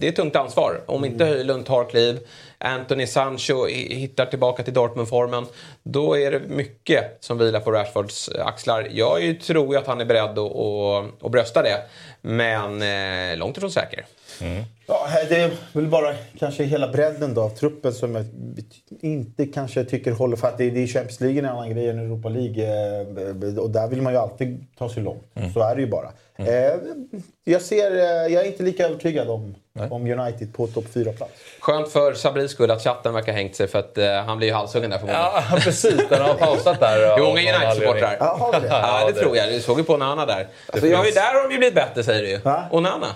det 0.00 0.08
är 0.08 0.12
tungt 0.12 0.36
ansvar. 0.36 0.80
Om 0.86 1.04
inte 1.04 1.24
Höjlund 1.24 1.66
tar 1.66 1.84
kliv, 1.84 2.18
Anthony 2.64 3.06
Sancho 3.06 3.66
hittar 3.66 4.26
tillbaka 4.26 4.62
till 4.62 4.74
Dortmund-formen. 4.74 5.46
Då 5.82 6.18
är 6.18 6.30
det 6.30 6.40
mycket 6.48 7.16
som 7.20 7.38
vilar 7.38 7.60
på 7.60 7.72
Rashfords 7.72 8.28
axlar. 8.38 8.88
Jag 8.90 9.40
tror 9.40 9.74
ju 9.74 9.80
att 9.80 9.86
han 9.86 10.00
är 10.00 10.04
beredd 10.04 10.38
att, 10.38 10.56
att, 10.56 11.24
att 11.24 11.32
brösta 11.32 11.62
det. 11.62 11.82
Men 12.20 12.82
eh, 12.82 13.38
långt 13.38 13.56
ifrån 13.56 13.70
säker. 13.70 14.04
Ja, 14.86 15.06
det 15.28 15.36
är 15.36 15.50
väl 15.72 15.86
bara 15.86 16.14
kanske 16.38 16.64
hela 16.64 16.88
bredden 16.88 17.34
då 17.34 17.42
av 17.42 17.48
truppen 17.50 17.92
som 17.92 18.14
jag 18.14 18.24
inte 19.00 19.46
kanske 19.46 19.84
tycker 19.84 20.12
håller 20.12 20.36
för 20.36 20.48
att 20.48 20.58
det 20.58 20.70
det 20.70 20.82
är 20.82 20.86
Champions 20.86 21.20
League 21.20 21.38
en 21.38 21.46
annan 21.46 21.70
grej 21.70 21.88
än 21.88 21.98
Europa 21.98 22.28
League. 22.28 22.64
eh, 23.50 23.58
Och 23.58 23.70
där 23.70 23.88
vill 23.88 24.02
man 24.02 24.12
ju 24.12 24.18
alltid 24.18 24.66
ta 24.78 24.88
sig 24.88 25.02
långt. 25.02 25.24
Så 25.54 25.60
är 25.60 25.74
det 25.74 25.80
ju 25.80 25.88
bara. 25.90 26.12
Eh, 26.38 26.46
Jag, 27.44 27.62
ser, 27.62 27.90
eh, 27.96 28.32
jag 28.32 28.42
är 28.42 28.44
inte 28.46 28.62
lika 28.62 28.86
övertygad 28.86 29.30
om, 29.30 29.54
om 29.90 30.06
United 30.20 30.54
på 30.54 30.66
topp 30.66 30.84
4-plats. 30.94 31.32
Skönt 31.60 31.88
för 31.92 32.14
Sabris 32.14 32.50
skull 32.50 32.70
att 32.70 32.82
chatten 32.84 33.14
verkar 33.14 33.32
ha 33.32 33.36
hängt 33.38 33.56
sig 33.56 33.66
för 33.68 33.78
att 33.78 33.98
eh, 33.98 34.12
han 34.12 34.38
blir 34.38 34.48
ju 34.48 34.54
halshuggen 34.54 34.90
där 34.90 34.98
förmodligen. 34.98 35.22
Ja, 35.24 35.42
precis. 35.60 36.08
Den 36.08 36.22
har 36.22 36.34
pausat 36.34 36.80
där. 36.80 36.98
Det 37.00 37.04
är 37.06 37.10
av 37.12 37.18
många 37.18 37.40
United-supportrar. 37.40 38.16
Ja, 38.20 38.54
det? 38.62 38.66
Ja, 38.68 39.04
det 39.06 39.12
det- 39.12 39.20
tror 39.20 39.36
jag. 39.36 39.48
Du 39.48 39.60
såg 39.60 39.78
ju 39.78 39.84
på 39.84 39.92
Onana 39.94 40.26
där. 40.26 40.46
Alltså, 40.72 40.86
ja, 40.86 41.02
finns- 41.02 41.14
där 41.14 41.34
har 41.34 41.42
de 41.48 41.52
ju 41.52 41.58
blivit 41.58 41.74
bättre 41.74 42.04
säger 42.04 42.22
du 42.22 42.28
ju. 42.28 42.40
Onana. 42.70 43.06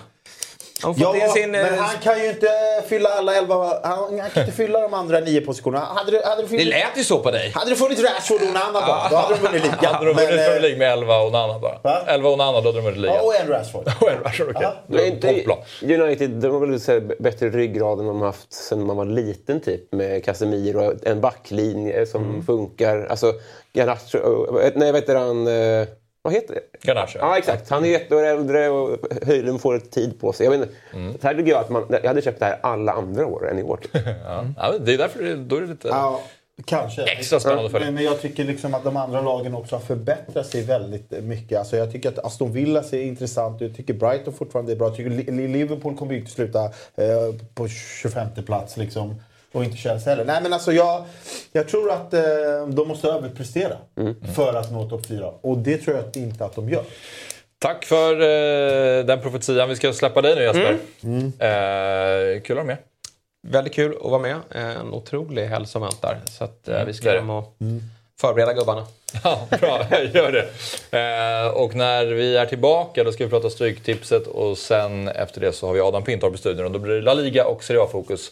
Han 0.83 0.93
Ja, 0.97 1.13
sin... 1.33 1.55
eh, 1.55 1.61
men 1.61 1.79
han 1.79 1.97
kan 2.03 2.19
ju 2.19 2.29
inte 2.29 2.47
fylla 2.89 3.09
alla 3.09 3.35
elva... 3.35 3.55
Han, 3.83 4.19
han 4.19 4.29
kan 4.29 4.43
inte 4.43 4.55
fylla 4.55 4.81
de 4.81 4.93
andra 4.93 5.19
nio 5.19 5.41
positionerna. 5.41 5.85
Hade 5.85 6.11
det, 6.11 6.25
hade 6.25 6.35
det, 6.35 6.41
Det 6.41 6.47
funnits, 6.47 6.69
lät 6.69 6.97
ju 6.97 7.03
så 7.03 7.19
på 7.19 7.31
dig. 7.31 7.51
hade 7.55 7.69
det 7.69 7.75
funnits 7.75 8.01
Rashford 8.03 8.41
och 8.41 8.47
Onana 8.47 8.71
bara, 8.87 9.09
då 9.09 9.15
hade 9.15 9.35
de 9.35 9.41
vunnit 9.41 9.63
ligan. 9.63 9.77
Hade 9.93 10.05
de 10.05 10.13
vunnit 10.13 10.31
eh, 10.31 10.35
Premier 10.45 10.59
League 10.61 10.77
med 10.77 10.91
11 10.93 11.17
och 11.17 11.31
Nana 11.31 11.59
bara? 11.59 11.79
Va? 11.83 12.01
11 12.07 12.29
och 12.29 12.37
Nana, 12.37 12.51
då 12.51 12.57
hade 12.67 12.71
de 12.77 12.81
vunnit 12.85 12.99
ligan. 12.99 13.15
Ja, 13.15 13.21
och 13.21 13.35
en 13.35 13.47
Rashford. 13.47 13.87
Och 14.01 14.09
en 14.11 14.23
Rashford, 14.23 14.55
okej. 14.55 15.01
Är 15.01 15.05
inte 15.07 15.43
det. 15.81 15.95
United, 16.01 16.29
de 16.29 16.47
har 16.51 16.59
väl 16.59 16.69
här 16.87 17.21
bättre 17.23 17.49
ryggrad 17.49 17.99
än 17.99 18.07
de 18.07 18.19
har 18.19 18.25
haft 18.27 18.53
sen 18.53 18.85
man 18.85 18.97
var 18.97 19.05
liten 19.05 19.61
typ. 19.61 19.91
Med 19.93 20.25
Casemiro, 20.25 20.93
en 21.03 21.21
backlinje 21.21 22.05
som 22.05 22.43
funkar. 22.45 23.07
Alltså, 23.09 23.33
Garnacho, 23.73 24.17
eh, 24.61 24.71
nej 24.75 24.91
vad 24.91 25.01
heter 25.01 25.15
han? 25.15 25.47
Vad 26.27 26.33
heter 26.35 26.53
det? 26.53 26.87
Garnacho. 26.87 27.17
Ja 27.19 27.37
exakt, 27.37 27.69
han 27.69 27.85
är 27.85 27.95
ett 27.95 28.11
år 28.11 28.23
äldre 28.23 28.69
och 28.69 28.97
Höjlund 29.25 29.61
får 29.61 29.75
ett 29.75 29.91
tid 29.91 30.19
på 30.19 30.33
sig. 30.33 30.45
Jag, 30.45 30.55
inte, 30.55 30.67
så 31.21 31.27
här 31.27 31.35
tycker 31.35 31.51
jag 31.51 31.59
att 31.59 31.69
man, 31.69 31.85
jag 31.89 32.07
hade 32.07 32.21
köpt 32.21 32.39
det 32.39 32.45
här 32.45 32.57
alla 32.61 32.91
andra 32.91 33.25
år 33.25 33.49
än 33.49 33.59
i 33.59 33.63
år. 33.63 33.77
Typ. 33.77 33.91
Ja. 34.25 34.45
Ja, 34.57 34.69
men 34.71 34.85
det 34.85 34.93
är 34.93 34.97
därför 34.97 35.23
det, 35.23 35.35
då 35.35 35.55
är 35.55 35.61
det 35.61 35.67
lite 35.67 35.87
Ja, 35.87 36.21
kanske. 36.65 37.03
extra 37.03 37.39
spännande 37.39 37.65
att 37.65 37.71
följa. 37.71 37.91
Men, 37.91 38.03
jag 38.03 38.21
tycker 38.21 38.43
liksom 38.43 38.73
att 38.73 38.83
de 38.83 38.97
andra 38.97 39.21
lagen 39.21 39.55
också 39.55 39.75
har 39.75 39.81
förbättrat 39.81 40.45
sig 40.47 40.63
väldigt 40.63 41.23
mycket. 41.23 41.59
Alltså 41.59 41.77
jag 41.77 41.91
tycker 41.91 42.09
att 42.09 42.19
Aston 42.25 42.51
Villa 42.51 42.83
ser 42.83 43.01
intressant 43.01 43.61
ut. 43.61 43.69
Jag 43.69 43.77
tycker 43.77 43.93
Brighton 43.93 44.33
fortfarande 44.33 44.71
är 44.71 44.75
bra. 44.75 44.87
Jag 44.87 44.95
tycker 44.95 45.09
Li- 45.09 45.47
Liverpool 45.47 45.97
kommer 45.97 46.13
ju 46.13 46.19
inte 46.19 46.31
sluta 46.31 46.63
eh, 46.65 47.35
på 47.55 47.67
25 47.67 48.27
plats 48.45 48.77
liksom. 48.77 49.15
Och 49.51 49.63
inte 49.63 49.77
Chelsea 49.77 50.09
heller. 50.09 50.25
Nej 50.25 50.41
men 50.41 50.53
alltså 50.53 50.71
jag, 50.73 51.03
jag 51.51 51.67
tror 51.67 51.91
att 51.91 52.13
eh, 52.13 52.21
de 52.67 52.87
måste 52.87 53.07
överprestera 53.07 53.77
för 54.35 54.53
att 54.53 54.71
nå 54.71 54.89
topp 54.89 55.05
4. 55.05 55.31
Och 55.41 55.57
det 55.57 55.77
tror 55.77 55.95
jag 55.97 56.05
att 56.05 56.15
inte 56.15 56.45
att 56.45 56.55
de 56.55 56.69
gör. 56.69 56.83
Tack 57.59 57.85
för 57.85 58.13
eh, 58.21 59.05
den 59.05 59.21
profetian. 59.21 59.69
Vi 59.69 59.75
ska 59.75 59.93
släppa 59.93 60.21
dig 60.21 60.35
nu 60.35 60.41
Jesper. 60.43 60.77
Eh, 61.39 62.41
kul 62.41 62.57
att 62.57 62.63
ha 62.63 62.67
med. 62.67 62.77
Väldigt 63.47 63.73
kul 63.73 63.95
att 64.03 64.11
vara 64.11 64.21
med. 64.21 64.35
Eh, 64.51 64.75
En 64.79 64.93
otrolig 64.93 65.45
helg 65.45 65.65
som 65.67 65.81
väntar. 65.81 66.17
Så 66.37 66.43
att 66.43 66.67
eh, 66.67 66.83
vi 66.85 66.93
ska 66.93 67.11
det. 67.11 67.17
hem 67.19 67.29
och 67.29 67.53
förbereda 68.21 68.53
gubbarna. 68.53 68.87
Ja, 69.23 69.47
bra. 69.59 69.79
Gör 70.13 70.31
det. 70.31 70.43
Eh, 70.97 71.47
och 71.47 71.75
när 71.75 72.05
vi 72.05 72.37
är 72.37 72.45
tillbaka 72.45 73.03
då 73.03 73.11
ska 73.11 73.23
vi 73.23 73.29
prata 73.29 73.49
Stryktipset 73.49 74.27
och 74.27 74.57
sen 74.57 75.07
efter 75.07 75.41
det 75.41 75.51
så 75.53 75.67
har 75.67 75.73
vi 75.73 75.79
Adam 75.81 76.03
Pintorp 76.03 76.35
i 76.35 76.37
studion 76.37 76.65
och 76.65 76.71
då 76.71 76.79
blir 76.79 76.93
det 76.95 77.01
La 77.01 77.13
Liga 77.13 77.45
och 77.45 77.63
Serie 77.63 77.81
A-fokus. 77.81 78.31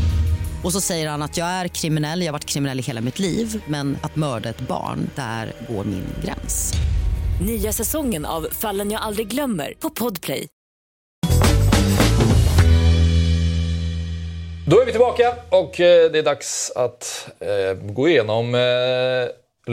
Och 0.63 0.73
så 0.73 0.81
säger 0.81 1.09
han 1.09 1.21
att 1.21 1.37
jag 1.37 1.47
är 1.47 1.67
kriminell, 1.67 2.21
jag 2.21 2.27
har 2.27 2.33
varit 2.33 2.45
kriminell 2.45 2.79
i 2.79 2.81
hela 2.81 3.01
mitt 3.01 3.19
liv 3.19 3.63
men 3.67 3.97
att 4.01 4.15
mörda 4.15 4.49
ett 4.49 4.61
barn, 4.61 5.09
där 5.15 5.53
går 5.69 5.83
min 5.83 6.05
gräns. 6.25 6.73
Nya 7.45 7.71
säsongen 7.71 8.25
av 8.25 8.47
Fallen 8.51 8.91
jag 8.91 9.01
aldrig 9.01 9.27
glömmer 9.27 9.73
på 9.79 9.89
Podplay. 9.89 10.47
Då 14.67 14.81
är 14.81 14.85
vi 14.85 14.91
tillbaka 14.91 15.35
och 15.49 15.79
eh, 15.79 16.11
det 16.11 16.19
är 16.19 16.23
dags 16.23 16.71
att 16.75 17.29
eh, 17.39 17.73
gå 17.73 18.07
igenom 18.07 18.55
eh, 18.55 18.61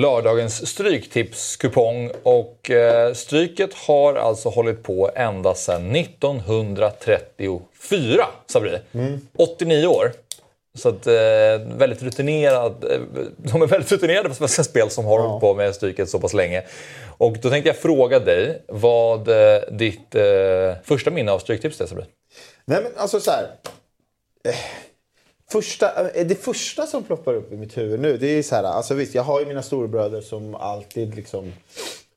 lördagens 0.00 0.68
stryktipskupong. 0.68 2.10
Och 2.22 2.70
eh, 2.70 3.12
stryket 3.12 3.74
har 3.74 4.14
alltså 4.14 4.48
hållit 4.48 4.82
på 4.82 5.10
ända 5.14 5.54
sedan 5.54 5.96
1934, 5.96 8.26
Sabri. 8.46 8.78
89 9.36 9.86
år. 9.86 10.12
Så 10.78 10.88
att, 10.88 11.06
eh, 11.06 11.14
väldigt 11.76 12.02
rutinerad, 12.02 12.84
eh, 12.84 13.00
de 13.36 13.62
är 13.62 13.66
väldigt 13.66 13.92
rutinerade 13.92 14.28
på 14.28 14.34
Svenska 14.34 14.64
Spel 14.64 14.90
som 14.90 15.04
har 15.04 15.18
hållit 15.18 15.40
på 15.40 15.54
med 15.54 15.74
Stryket 15.74 16.08
så 16.08 16.20
pass 16.20 16.34
länge. 16.34 16.62
Och 17.18 17.36
då 17.42 17.50
tänkte 17.50 17.68
jag 17.68 17.76
fråga 17.76 18.18
dig 18.18 18.62
vad 18.68 19.28
eh, 19.28 19.60
ditt 19.70 20.14
eh, 20.14 20.22
första 20.84 21.10
minne 21.10 21.32
av 21.32 21.38
Stryktips 21.38 21.80
är, 21.80 21.86
Sabri? 21.86 22.04
Nej 22.64 22.82
men 22.82 22.92
alltså 22.96 23.20
så 23.20 23.30
här. 23.30 23.44
Eh, 24.44 24.54
Första, 25.50 26.10
eh, 26.10 26.26
det 26.26 26.34
första 26.34 26.86
som 26.86 27.02
ploppar 27.04 27.34
upp 27.34 27.52
i 27.52 27.56
mitt 27.56 27.78
huvud 27.78 28.00
nu, 28.00 28.16
det 28.16 28.26
är 28.26 28.42
så 28.42 28.54
här, 28.54 28.62
alltså 28.62 28.94
visst 28.94 29.14
jag 29.14 29.22
har 29.22 29.40
ju 29.40 29.46
mina 29.46 29.62
storebröder 29.62 30.20
som 30.20 30.54
alltid 30.54 31.14
liksom 31.14 31.52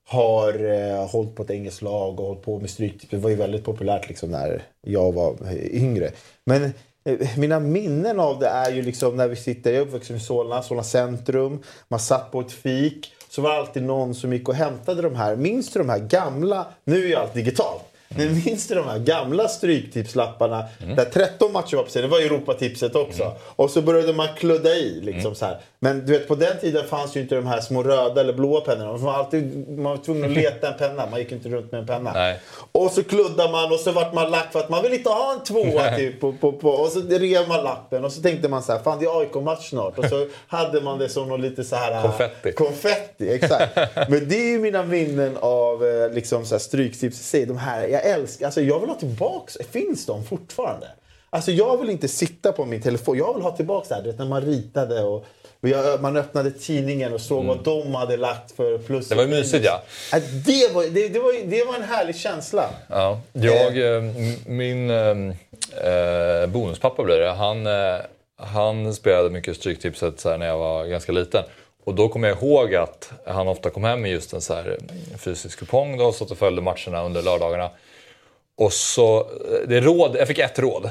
har 0.07 0.71
eh, 0.71 1.07
hållit 1.09 1.35
på 1.35 1.43
ett 1.43 1.49
engelskt 1.49 1.81
lag 1.81 2.19
och 2.19 2.25
hållit 2.25 2.41
på 2.41 2.59
med 2.59 2.69
stryk. 2.69 3.07
Det 3.09 3.17
var 3.17 3.29
ju 3.29 3.35
väldigt 3.35 3.65
populärt 3.65 4.07
liksom 4.07 4.31
när 4.31 4.63
jag 4.81 5.11
var 5.13 5.35
yngre. 5.71 6.11
Men 6.45 6.73
Eh, 7.03 7.37
mina 7.37 7.59
minnen 7.59 8.19
av 8.19 8.39
det 8.39 8.47
är 8.47 8.71
ju 8.71 8.81
liksom 8.81 9.17
när 9.17 9.27
vi 9.27 9.35
sitter, 9.35 9.71
jag 9.71 9.81
är 9.81 9.85
uppvuxen 9.85 10.15
i 10.15 10.19
Solna, 10.19 10.61
Solna 10.61 10.83
centrum. 10.83 11.63
Man 11.87 11.99
satt 11.99 12.31
på 12.31 12.39
ett 12.39 12.51
fik. 12.51 13.13
Så 13.29 13.41
var 13.41 13.49
det 13.49 13.57
alltid 13.57 13.83
någon 13.83 14.15
som 14.15 14.33
gick 14.33 14.49
och 14.49 14.55
hämtade 14.55 15.01
de 15.01 15.15
här. 15.15 15.35
Minns 15.35 15.71
du 15.71 15.79
de 15.79 15.89
här 15.89 15.99
gamla, 15.99 16.67
nu 16.83 17.03
är 17.03 17.07
ju 17.07 17.15
allt 17.15 17.33
digitalt. 17.33 17.90
Men 18.17 18.43
minns 18.45 18.67
du 18.67 18.75
de 18.75 18.87
här 18.87 18.99
gamla 18.99 19.47
stryktipslapparna? 19.47 20.63
Där 20.95 21.05
13 21.05 21.51
matcher 21.51 21.75
var 21.75 21.83
på 21.83 21.89
sig. 21.89 22.01
Det 22.01 22.07
var 22.07 22.19
Europatipset 22.19 22.95
också. 22.95 23.35
Och 23.55 23.69
så 23.69 23.81
började 23.81 24.13
man 24.13 24.27
kludda 24.37 24.69
i. 24.69 25.01
Liksom 25.01 25.35
så 25.35 25.45
här. 25.45 25.59
Men 25.79 26.05
du 26.05 26.11
vet, 26.11 26.27
på 26.27 26.35
den 26.35 26.59
tiden 26.61 26.87
fanns 26.87 27.17
ju 27.17 27.21
inte 27.21 27.35
de 27.35 27.47
här 27.47 27.61
små 27.61 27.83
röda 27.83 28.21
eller 28.21 28.33
blåa 28.33 28.61
pennorna. 28.61 28.91
Man 28.91 29.01
var, 29.01 29.13
alltid, 29.13 29.69
man 29.69 29.97
var 29.97 29.97
tvungen 29.97 30.25
att 30.25 30.31
leta 30.31 30.67
en 30.67 30.77
penna. 30.77 31.05
Man 31.11 31.19
gick 31.19 31.31
inte 31.31 31.49
runt 31.49 31.71
med 31.71 31.81
en 31.81 31.87
penna. 31.87 32.11
Nej. 32.13 32.39
Och 32.71 32.91
så 32.91 33.03
kluddade 33.03 33.51
man 33.51 33.71
och 33.71 33.79
så 33.79 33.91
vart 33.91 34.13
man 34.13 34.31
lack 34.31 34.51
för 34.51 34.59
att 34.59 34.69
man 34.69 34.83
vill 34.83 34.93
inte 34.93 35.09
ha 35.09 35.33
en 35.33 35.43
tvåa 35.43 35.95
typ. 35.97 36.19
På, 36.19 36.33
på, 36.33 36.51
på. 36.51 36.69
Och 36.69 36.89
så 36.89 36.99
rev 36.99 37.47
man 37.47 37.63
lappen 37.63 38.05
och 38.05 38.11
så 38.11 38.21
tänkte 38.21 38.49
man 38.49 38.63
så 38.63 38.71
här, 38.71 38.79
fan 38.79 38.99
det 38.99 39.05
är 39.05 39.19
AIK-match 39.19 39.69
snart. 39.69 39.97
Och 39.97 40.05
så 40.05 40.27
hade 40.47 40.81
man 40.81 40.99
det 40.99 41.09
som 41.09 41.29
något 41.29 41.39
lite 41.39 41.63
så 41.63 41.75
här... 41.75 42.01
Konfetti. 42.01 42.51
Konfetti, 42.51 43.29
exakt. 43.29 43.75
Men 44.09 44.29
det 44.29 44.35
är 44.35 44.51
ju 44.51 44.59
mina 44.59 44.83
minnen 44.83 45.37
av 45.39 45.85
eh, 45.85 46.13
liksom 46.13 46.45
så 46.45 46.55
här 46.55 46.59
stryktips 46.59 47.19
i 47.19 47.23
sig. 47.23 47.45
De 47.45 47.57
här, 47.57 47.87
jag 47.87 48.00
älskar, 48.01 48.45
alltså 48.45 48.61
jag 48.61 48.79
vill 48.79 48.89
ha 48.89 48.95
tillbaks, 48.97 49.57
finns 49.71 50.05
de 50.05 50.23
fortfarande? 50.25 50.87
Alltså 51.29 51.51
jag 51.51 51.77
vill 51.77 51.89
inte 51.89 52.07
sitta 52.07 52.51
på 52.51 52.65
min 52.65 52.81
telefon, 52.81 53.17
jag 53.17 53.33
vill 53.33 53.43
ha 53.43 53.51
tillbaks 53.55 53.89
det 53.89 53.95
här, 53.95 54.01
du 54.01 54.09
vet, 54.09 54.19
när 54.19 54.25
man 54.25 54.41
ritade 54.41 55.03
och 55.03 55.25
jag, 55.61 56.01
man 56.01 56.17
öppnade 56.17 56.51
tidningen 56.51 57.13
och 57.13 57.21
såg 57.21 57.45
vad 57.45 57.63
de 57.63 57.95
hade 57.95 58.17
lagt 58.17 58.51
för 58.51 58.77
plus. 58.77 59.09
Det 59.09 59.15
var 59.15 59.23
ju 59.23 59.29
mysigt 59.29 59.65
ja. 59.65 59.81
Det 60.45 60.73
var, 60.73 60.83
det, 60.83 61.07
det, 61.07 61.19
var, 61.19 61.45
det 61.45 61.63
var 61.63 61.75
en 61.75 61.83
härlig 61.83 62.15
känsla. 62.15 62.69
Ja, 62.89 63.19
jag, 63.33 63.77
eh, 63.77 63.95
m- 64.05 64.35
min 64.45 64.89
eh, 64.89 66.47
bonuspappa 66.47 67.03
blir 67.03 67.17
det. 67.17 67.31
Han, 67.31 67.67
eh, 67.67 67.95
han 68.37 68.93
spelade 68.93 69.29
mycket 69.29 69.55
Stryktipset 69.57 70.25
när 70.25 70.45
jag 70.47 70.57
var 70.57 70.85
ganska 70.85 71.11
liten. 71.11 71.43
Och 71.83 71.95
då 71.95 72.09
kommer 72.09 72.27
jag 72.27 72.37
ihåg 72.37 72.75
att 72.75 73.11
han 73.25 73.47
ofta 73.47 73.69
kom 73.69 73.83
hem 73.83 74.01
med 74.01 74.11
just 74.11 74.33
en 74.33 74.41
så 74.41 74.53
här 74.53 74.77
eh, 75.11 75.17
fysisk 75.17 75.59
kupong 75.59 75.97
då, 75.97 76.05
och 76.05 76.15
satt 76.15 76.31
och 76.31 76.37
följde 76.37 76.61
matcherna 76.61 77.03
under 77.03 77.21
lördagarna. 77.21 77.69
Och 78.57 78.73
så, 78.73 79.19
eh, 79.19 79.67
det 79.67 79.81
råd, 79.81 80.15
jag 80.19 80.27
fick 80.27 80.39
ett 80.39 80.59
råd 80.59 80.89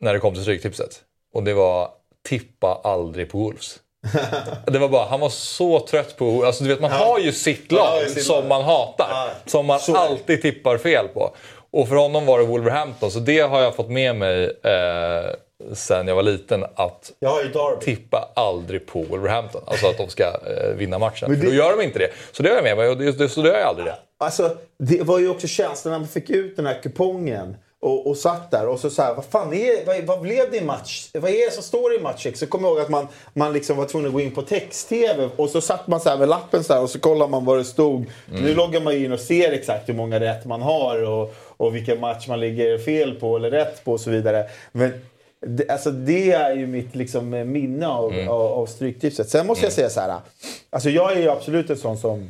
när 0.00 0.12
det 0.12 0.18
kom 0.20 0.34
till 0.34 0.42
Stryktipset. 0.42 1.00
Och 1.34 1.42
det 1.42 1.54
var 1.54 1.88
tippa 2.28 2.80
aldrig 2.84 3.30
på 3.30 3.38
Wolves. 3.38 3.80
Det 4.66 4.78
var 4.78 4.88
bara, 4.88 5.06
han 5.06 5.20
var 5.20 5.28
så 5.28 5.80
trött 5.80 6.16
på... 6.16 6.44
Alltså 6.44 6.64
du 6.64 6.70
vet, 6.70 6.80
man 6.80 6.90
har 6.92 7.18
ju 7.18 7.32
sitt 7.32 7.72
lag 7.72 8.02
Ja, 8.02 8.08
sitt 8.08 8.24
som 8.24 8.36
lag. 8.36 8.48
man 8.48 8.62
hatar. 8.62 9.30
Som 9.46 9.66
man 9.66 9.80
Så 9.80 9.96
alltid 9.96 10.42
tippar 10.42 10.78
fel 10.78 11.08
på. 11.08 11.34
Och 11.70 11.88
för 11.88 11.96
honom 11.96 12.26
var 12.26 12.38
det 12.38 12.44
Wolverhampton, 12.44 13.10
så 13.10 13.18
det 13.18 13.40
har 13.40 13.60
jag 13.62 13.74
fått 13.76 13.88
med 13.90 14.16
mig 14.16 14.44
eh, 14.44 15.30
sen 15.72 16.08
jag 16.08 16.14
var 16.14 16.22
liten. 16.22 16.64
Att 16.74 17.12
tippa 17.80 18.28
aldrig 18.36 18.86
på 18.86 19.02
Wolverhampton. 19.02 19.62
Alltså 19.66 19.86
att 19.86 19.98
de 19.98 20.08
ska 20.08 20.24
eh, 20.24 20.74
vinna 20.76 20.98
matchen. 20.98 21.30
Men 21.30 21.40
För 21.40 21.46
det- 21.46 21.50
då 21.52 21.56
gör 21.56 21.76
de 21.76 21.82
inte 21.84 21.98
det. 21.98 22.08
Så 22.32 22.42
det 22.42 22.48
har 22.48 22.56
jag 22.56 22.64
med 22.64 22.76
mig 22.76 22.88
och 22.88 22.96
det, 22.98 23.12
det, 23.12 23.28
så 23.28 23.42
då 23.42 23.48
gör 23.48 23.58
jag 23.58 23.68
aldrig 23.68 23.86
det. 23.86 23.96
Alltså, 24.18 24.56
det 24.78 25.02
var 25.02 25.18
ju 25.18 25.28
också 25.30 25.46
känslan 25.46 25.92
när 25.92 25.98
man 25.98 26.08
fick 26.08 26.30
ut 26.30 26.56
den 26.56 26.66
här 26.66 26.80
kupongen 26.82 27.56
och, 27.80 28.06
och 28.06 28.16
satt 28.16 28.50
där 28.50 28.66
och 28.66 28.78
så 28.80 28.90
så 28.90 29.02
här, 29.02 29.14
vad 29.14 29.24
fan 29.24 29.52
är, 29.54 29.86
vad, 29.86 30.00
vad 30.04 30.20
blev 30.20 30.50
det 30.50 30.56
i 30.56 30.60
match? 30.64 31.08
Vad 31.14 31.30
är 31.30 31.44
det 31.46 31.52
som 31.52 31.62
står 31.62 31.94
i 31.94 32.00
matchcheck? 32.00 32.36
Så 32.36 32.46
kommer 32.46 32.68
jag 32.68 32.74
ihåg 32.76 32.84
att 32.84 32.90
man, 32.90 33.08
man 33.34 33.52
liksom 33.52 33.76
var 33.76 33.84
tvungen 33.84 34.06
att 34.08 34.12
gå 34.14 34.20
in 34.20 34.34
på 34.34 34.42
text-tv 34.42 35.28
och 35.36 35.50
så 35.50 35.60
satt 35.60 35.86
man 35.86 36.00
så 36.00 36.08
här 36.08 36.16
med 36.16 36.28
lappen 36.28 36.64
så 36.64 36.72
här 36.74 36.82
och 36.82 36.90
så 36.90 36.98
kollar 37.00 37.28
man 37.28 37.44
vad 37.44 37.58
det 37.58 37.64
stod. 37.64 38.04
Nu 38.32 38.54
loggar 38.54 38.80
man 38.80 38.92
in 38.94 39.12
och 39.12 39.20
ser 39.20 39.52
exakt 39.52 39.88
hur 39.88 39.94
många 39.94 40.20
rätt 40.20 40.44
man 40.44 40.62
har 40.62 41.02
och, 41.02 41.34
och 41.56 41.74
vilken 41.74 42.00
match 42.00 42.28
man 42.28 42.40
ligger 42.40 42.78
fel 42.78 43.14
på 43.14 43.36
eller 43.36 43.50
rätt 43.50 43.84
på 43.84 43.92
och 43.92 44.00
så 44.00 44.10
vidare. 44.10 44.44
Men 44.72 44.92
det, 45.46 45.70
alltså 45.70 45.90
det 45.90 46.32
är 46.32 46.56
ju 46.56 46.66
mitt 46.66 46.94
liksom, 46.94 47.30
minne 47.30 47.86
av, 47.86 48.12
av, 48.28 48.52
av 48.52 48.66
Stryktipset. 48.66 49.28
Sen 49.28 49.46
måste 49.46 49.66
jag 49.66 49.72
säga 49.72 49.90
så 49.90 50.00
här. 50.00 50.20
Alltså 50.70 50.90
jag 50.90 51.12
är 51.12 51.20
ju 51.20 51.28
absolut 51.28 51.70
en 51.70 51.76
sån 51.76 51.98
som 51.98 52.28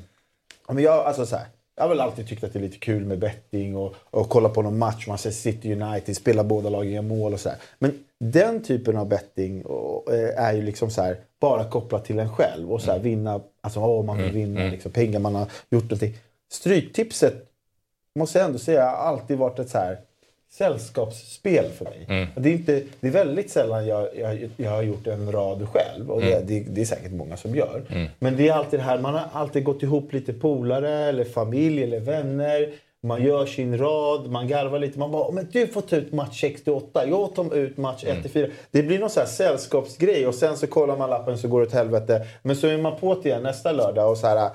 men 0.69 0.85
jag, 0.85 1.07
alltså 1.07 1.27
så 1.27 1.37
här, 1.37 1.47
jag 1.77 1.85
har 1.85 1.89
väl 1.89 2.01
alltid 2.01 2.29
tyckt 2.29 2.45
att 2.45 2.53
det 2.53 2.59
är 2.59 2.63
lite 2.63 2.79
kul 2.79 3.05
med 3.05 3.19
betting 3.19 3.77
och, 3.77 3.95
och 4.11 4.29
kolla 4.29 4.49
på 4.49 4.63
någon 4.63 4.79
match. 4.79 5.07
Man 5.07 5.19
ser 5.19 5.31
City 5.31 5.73
United, 5.73 6.17
spelar 6.17 6.45
båda 6.45 6.71
lagen 6.71 6.93
gör 6.93 7.03
mål 7.03 7.33
och 7.33 7.41
så 7.41 7.49
här. 7.49 7.59
Men 7.79 8.05
den 8.21 8.63
typen 8.63 8.97
av 8.97 9.09
betting 9.09 9.65
och, 9.65 10.13
eh, 10.13 10.45
är 10.45 10.53
ju 10.53 10.63
liksom 10.63 10.91
så 10.91 11.03
här, 11.03 11.17
bara 11.41 11.65
kopplat 11.65 12.05
till 12.05 12.19
en 12.19 12.35
själv. 12.35 12.73
Och 12.73 12.83
så 12.83 12.93
här, 12.93 12.99
vinna, 12.99 13.41
alltså 13.61 13.81
åh, 13.81 14.05
man 14.05 14.19
vill 14.19 14.33
vinna 14.33 14.65
liksom, 14.65 14.93
pengar, 14.93 15.21
man 15.21 15.35
har 15.35 15.47
gjort 15.71 15.83
någonting. 15.83 16.17
Stryktipset 16.53 17.51
måste 18.15 18.39
jag 18.39 18.47
ändå 18.47 18.59
säga 18.59 18.85
har 18.85 18.97
alltid 18.97 19.39
varit 19.39 19.59
ett 19.59 19.71
så 19.71 19.79
här 19.79 19.99
sällskapsspel 20.59 21.71
för 21.71 21.85
mig. 21.85 22.29
Det, 22.37 22.49
är 22.49 22.53
inte, 22.53 22.83
det 23.01 23.09
är 23.09 23.13
väldigt 23.13 23.51
sällan 23.51 23.87
jag, 23.87 24.09
jag, 24.19 24.51
jag 24.57 24.71
har 24.71 24.83
gjort 24.83 25.07
en 25.07 25.33
rad 25.33 25.69
själv. 25.73 26.11
Och 26.11 26.21
det, 26.21 26.41
det, 26.47 26.61
det 26.61 26.81
är 26.81 26.85
säkert 26.85 27.13
många 27.13 27.37
som 27.37 27.55
gör. 27.55 27.83
Men 28.19 28.37
det 28.37 28.49
är 28.49 28.53
alltid 28.53 28.79
det 28.79 28.85
här, 28.85 28.99
man 28.99 29.15
har 29.15 29.25
alltid 29.33 29.65
gått 29.65 29.83
ihop 29.83 30.13
lite 30.13 30.33
polare 30.33 30.91
eller 30.91 31.25
familj 31.25 31.83
eller 31.83 32.01
vänner. 32.01 32.73
Man 33.03 33.25
gör 33.25 33.47
sin 33.47 33.79
rad, 33.79 34.31
man 34.31 34.49
garvar 34.49 34.79
lite. 34.79 34.99
Man 34.99 35.13
bara, 35.13 35.31
men 35.31 35.49
du 35.53 35.67
får 35.67 35.81
ta 35.81 35.97
ut 35.97 36.13
match 36.13 36.41
68, 36.41 37.07
jag 37.07 37.35
tar 37.35 37.55
ut 37.55 37.77
match 37.77 38.05
1-4. 38.05 38.51
Det 38.71 38.83
blir 38.83 38.99
någon 38.99 39.11
sån 39.11 39.21
här 39.21 39.29
sällskapsgrej 39.29 40.27
och 40.27 40.35
sen 40.35 40.57
så 40.57 40.67
kollar 40.67 40.97
man 40.97 41.11
lappen 41.11 41.39
så 41.39 41.49
går 41.49 41.61
det 41.61 41.67
åt 41.67 41.73
helvete. 41.73 42.27
Men 42.43 42.57
så 42.57 42.67
är 42.67 42.79
man 42.79 42.97
på 42.97 43.15
det 43.23 43.29
igen 43.29 43.43
nästa 43.43 43.73
lördag 43.73 44.11
och 44.11 44.19
så 44.19 44.27
här 44.27 44.51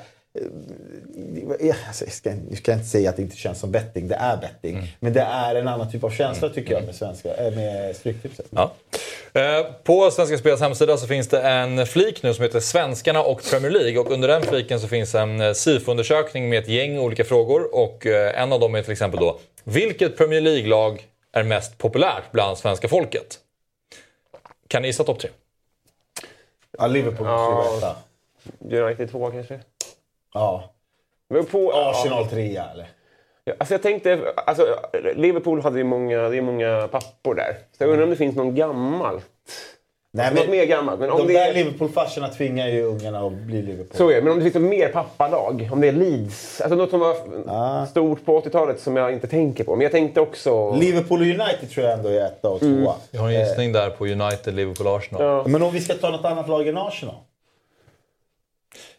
alltså, 1.87 2.05
jag, 2.05 2.13
ska, 2.13 2.29
jag 2.49 2.57
ska 2.57 2.73
inte 2.73 2.85
säga 2.85 3.09
att 3.09 3.15
det 3.15 3.21
inte 3.21 3.35
känns 3.35 3.59
som 3.59 3.71
betting, 3.71 4.07
det 4.07 4.15
är 4.15 4.37
betting. 4.37 4.95
Men 4.99 5.13
det 5.13 5.21
är 5.21 5.55
en 5.55 5.67
annan 5.67 5.91
typ 5.91 6.03
av 6.03 6.09
känsla 6.09 6.49
tycker 6.49 6.73
jag 6.73 6.83
med, 6.83 6.95
svenska, 6.95 7.35
äh, 7.35 7.55
med 7.55 7.95
Stryktipset. 7.95 8.45
Ja. 8.49 8.73
Eh, 9.33 9.65
På 9.83 10.11
Svenska 10.11 10.37
Spels 10.37 10.61
hemsida 10.61 10.97
så 10.97 11.07
finns 11.07 11.27
det 11.27 11.41
en 11.41 11.85
flik 11.85 12.23
nu 12.23 12.33
som 12.33 12.43
heter 12.43 12.59
Svenskarna 12.59 13.23
och 13.23 13.41
Premier 13.51 13.71
League. 13.71 13.99
Och 13.99 14.11
under 14.11 14.27
den 14.27 14.41
fliken 14.41 14.79
så 14.79 14.87
finns 14.87 15.15
en 15.15 15.41
eh, 15.41 15.53
SIFO-undersökning 15.53 16.49
med 16.49 16.59
ett 16.59 16.67
gäng 16.69 16.99
olika 16.99 17.23
frågor. 17.23 17.75
Och 17.75 18.05
eh, 18.05 18.41
en 18.41 18.53
av 18.53 18.59
dem 18.59 18.75
är 18.75 18.81
till 18.83 18.91
exempel 18.91 19.19
då, 19.19 19.39
vilket 19.63 20.17
Premier 20.17 20.41
League-lag 20.41 21.07
är 21.31 21.43
mest 21.43 21.77
populärt 21.77 22.31
bland 22.31 22.57
svenska 22.57 22.87
folket? 22.87 23.39
Kan 24.67 24.81
ni 24.81 24.87
gissa 24.87 25.03
topp 25.03 25.19
tre? 25.19 25.29
Ja, 26.77 26.87
Liverpool 26.87 27.27
måste 27.27 27.75
ju 27.75 27.81
vara. 27.81 27.95
United 28.87 29.11
2 29.11 29.31
kanske? 29.31 29.59
Ja. 30.33 30.73
Men 31.29 31.45
på, 31.45 31.71
Arsenal 31.73 32.27
trea 32.27 32.65
eller? 32.73 32.87
Ja, 33.43 33.53
Alltså 33.57 33.73
jag 33.73 33.81
tänkte, 33.81 34.19
alltså, 34.45 34.63
Liverpool 35.15 35.61
hade 35.61 35.77
ju 35.77 35.83
många, 35.83 36.29
det 36.29 36.37
är 36.37 36.41
många 36.41 36.87
pappor 36.91 37.35
där. 37.35 37.57
Så 37.77 37.83
jag 37.83 37.89
undrar 37.89 38.03
om 38.03 38.09
det 38.09 38.15
finns 38.15 38.35
någon 38.35 38.55
gammal. 38.55 39.21
Nej, 40.11 40.33
Något 40.33 40.49
mer 40.49 40.65
gammalt. 40.65 40.99
Men 40.99 41.11
om 41.11 41.17
de 41.17 41.27
det 41.27 41.33
där 41.33 41.49
är, 41.49 41.53
Liverpool-farsorna 41.53 42.27
tvingar 42.27 42.67
ju 42.67 42.83
ungarna 42.83 43.19
att 43.19 43.33
bli 43.33 43.61
Liverpool. 43.61 43.97
så 43.97 44.09
är 44.09 44.15
det. 44.15 44.21
Men 44.21 44.31
om 44.31 44.37
det 44.37 44.43
finns 44.43 44.55
något 44.55 44.69
mer 44.69 44.87
pappalag. 44.87 45.69
Om 45.71 45.81
det 45.81 45.87
är 45.87 45.91
Leeds. 45.91 46.61
Alltså 46.61 46.75
något 46.75 46.89
som 46.89 46.99
var 46.99 47.85
stort 47.85 48.25
på 48.25 48.41
80-talet 48.41 48.79
som 48.79 48.95
jag 48.95 49.13
inte 49.13 49.27
tänker 49.27 49.63
på. 49.63 49.75
Men 49.75 49.81
jag 49.81 49.91
tänkte 49.91 50.21
också... 50.21 50.75
Liverpool 50.75 51.19
och 51.19 51.25
United 51.25 51.69
tror 51.73 51.85
jag 51.85 51.93
ändå 51.97 52.09
är 52.09 52.25
etta 52.25 52.49
och 52.49 52.59
tvåa. 52.59 52.95
Jag 53.11 53.21
har 53.21 53.29
en 53.29 53.39
gissning 53.39 53.71
där 53.73 53.89
på 53.89 54.05
United, 54.07 54.53
Liverpool, 54.55 54.87
Arsenal. 54.87 55.47
Men 55.47 55.61
om 55.61 55.73
vi 55.73 55.81
ska 55.81 55.93
ta 55.93 56.09
något 56.09 56.25
annat 56.25 56.49
lag 56.49 56.67
än 56.67 56.77
Arsenal? 56.77 57.15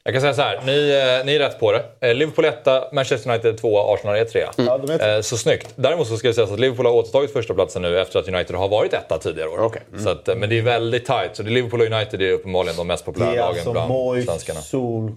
Jag 0.04 0.14
kan 0.14 0.20
säga 0.20 0.34
så 0.34 0.42
här, 0.42 0.60
ni, 0.66 0.90
eh, 1.20 1.26
ni 1.26 1.34
är 1.34 1.38
rätt 1.38 1.60
på 1.60 1.72
det. 1.72 1.82
Eh, 2.08 2.14
Liverpool 2.14 2.44
1, 2.44 2.66
Manchester 2.92 3.30
United 3.30 3.58
2, 3.58 3.94
Arsenal 3.94 4.16
är 4.16 4.24
3. 4.24 4.44
Ja, 4.56 4.78
de 4.86 4.92
är 4.92 4.98
tre. 4.98 5.14
Eh, 5.14 5.20
Så 5.20 5.36
snyggt. 5.36 5.68
Däremot 5.76 6.06
så 6.08 6.16
ska 6.16 6.28
det 6.28 6.34
sägas 6.34 6.50
att 6.52 6.60
Liverpool 6.60 6.86
har 6.86 6.92
återtagit 6.92 7.32
första 7.32 7.54
platsen 7.54 7.82
nu 7.82 8.00
efter 8.00 8.18
att 8.18 8.28
United 8.28 8.56
har 8.56 8.68
varit 8.68 8.92
etta 8.94 9.18
tidigare 9.18 9.48
år. 9.48 9.58
Okej. 9.64 9.82
Så 10.04 10.08
att, 10.08 10.26
men 10.38 10.48
det 10.50 10.58
är 10.58 10.62
väldigt 10.62 11.06
tight. 11.06 11.30
Så 11.36 11.42
det 11.42 11.50
Liverpool 11.50 11.80
och 11.80 11.86
United 11.86 12.22
är 12.22 12.32
uppenbarligen 12.32 12.76
de 12.76 12.86
mest 12.86 13.04
populära 13.04 13.30
lagen 13.34 13.46
alltså 13.48 13.72
bland 13.72 13.88
Moyes, 13.88 14.24
svenskarna. 14.26 14.60
Sol, 14.60 15.12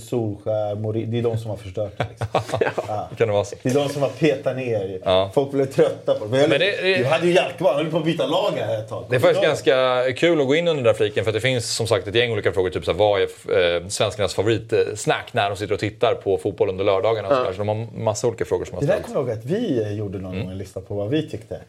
Solskär, 0.00 0.74
Mori. 0.74 1.04
Det 1.04 1.18
är 1.18 1.22
de 1.22 1.38
som 1.38 1.50
har 1.50 1.56
förstört 1.56 1.92
det. 1.98 2.06
Liksom. 2.10 2.26
ja. 2.88 3.08
Kan 3.18 3.28
det 3.28 3.34
vara 3.34 3.44
så? 3.44 3.56
Det 3.62 3.68
är 3.70 3.74
de 3.74 3.88
som 3.88 4.02
har 4.02 4.08
petat 4.08 4.56
ner. 4.56 4.98
Ja. 5.04 5.30
Folk 5.34 5.50
blev 5.50 5.66
trötta 5.66 6.14
på 6.14 6.24
det. 6.24 6.30
Men, 6.30 6.50
Men 6.50 6.60
det- 6.60 6.82
det- 6.82 6.96
Du 6.96 7.04
hade 7.04 7.26
ju 7.26 7.32
Jalkman, 7.32 7.74
höll 7.74 7.90
på 7.90 7.96
att 7.98 8.04
byta 8.04 8.26
lag 8.26 8.52
här 8.56 8.78
ett 8.78 8.88
tag. 8.88 9.04
Det 9.10 9.16
är 9.16 9.20
faktiskt 9.20 9.42
ganska 9.42 10.04
kul 10.16 10.40
att 10.40 10.46
gå 10.46 10.54
in 10.54 10.68
under 10.68 10.74
den 10.84 10.92
där 10.92 10.94
fliken 10.98 11.24
för 11.24 11.32
det 11.32 11.40
finns 11.40 11.74
som 11.76 11.86
sagt 11.86 12.08
ett 12.08 12.14
gäng 12.14 12.32
olika 12.32 12.52
frågor. 12.52 12.70
Typ 12.70 12.84
så 12.84 12.90
här, 12.92 12.98
vad 12.98 13.20
är 13.20 13.76
eh, 13.76 13.88
svenskarnas 14.10 14.34
favoritsnack 14.34 15.32
när 15.34 15.50
de 15.50 15.56
sitter 15.56 15.74
och 15.74 15.80
tittar 15.80 16.14
på 16.14 16.38
fotboll 16.38 16.68
under 16.68 16.84
lördagarna. 16.84 17.28
och 17.28 17.34
Ja. 17.34 17.44
Så, 17.44 17.50
där. 17.50 17.58
de 17.58 17.68
har 17.68 17.86
massa 17.98 18.26
olika 18.28 18.44
frågor 18.44 18.64
som 18.64 18.74
har 18.74 18.80
Det 18.80 18.86
där 18.86 18.94
ställts. 18.94 19.12
kommer 19.12 19.20
jag 19.20 19.28
ihåg 19.28 19.38
att 19.38 19.44
vi 19.44 19.92
gjorde 19.94 20.18
någon 20.18 20.32
Mm. 20.32 20.42
gång 20.44 20.52
en 20.52 20.58
lista 20.58 20.80
på 20.80 20.94
vad 20.94 21.08
vi 21.10 21.28
tyckte. 21.30 21.60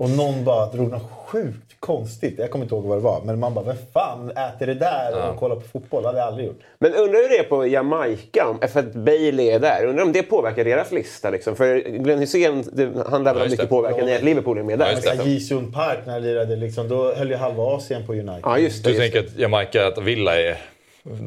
Och 0.00 0.10
någon 0.10 0.44
bara 0.44 0.66
drog 0.66 0.90
något 0.90 1.10
sjukt 1.26 1.76
konstigt. 1.80 2.34
Jag 2.38 2.50
kommer 2.50 2.64
inte 2.64 2.74
ihåg 2.74 2.84
vad 2.84 2.98
det 2.98 3.02
var. 3.02 3.20
Men 3.24 3.38
man 3.38 3.54
bara, 3.54 3.64
vem 3.64 3.76
fan 3.92 4.30
äter 4.30 4.66
det 4.66 4.74
där 4.74 5.10
Ja. 5.12 5.30
och 5.30 5.36
kollar 5.38 5.56
på 5.56 5.60
fotboll? 5.68 6.02
Det 6.02 6.08
hade 6.08 6.18
jag 6.18 6.28
aldrig 6.28 6.46
gjort. 6.46 6.60
Men 6.78 6.94
undrar 6.94 7.22
hur 7.22 7.28
det 7.28 7.38
är 7.38 7.42
på 7.44 7.66
Jamaica, 7.66 8.56
för 8.68 8.80
att 8.80 8.92
Bailey 8.94 9.48
är 9.50 9.58
där. 9.58 9.84
Undrar 9.86 10.04
om 10.04 10.12
det 10.12 10.22
påverkar 10.22 10.64
deras 10.64 10.92
lista? 10.92 11.30
Liksom. 11.30 11.56
För 11.56 11.76
Glenn 11.76 12.18
Hysén, 12.18 12.64
det, 12.72 12.90
han 13.10 13.24
lär 13.24 13.34
väl 13.34 13.42
ha 13.42 13.48
mycket 13.50 13.68
påverkan 13.68 14.08
i 14.08 14.14
att 14.16 14.22
Liverpool 14.22 14.58
är 14.58 14.62
med 14.62 14.78
där. 14.78 14.96
Så 14.96 15.08
här, 15.10 15.24
Ji-Sung 15.24 15.72
Park 15.72 15.98
när 16.06 16.12
jag 16.12 16.22
lirade, 16.22 16.56
liksom, 16.56 16.88
då 16.88 17.14
höll 17.14 17.30
ju 17.30 17.36
halva 17.36 17.62
Asien 17.62 18.06
på 18.06 18.12
United. 18.12 18.40
Ja, 18.42 18.58
just 18.58 18.84
det. 18.84 18.90
Du 18.92 18.98
tänker 18.98 19.20
att 19.20 19.36
Jamaica, 19.38 19.86
att 19.86 19.98
Villa 19.98 20.40
är 20.40 20.58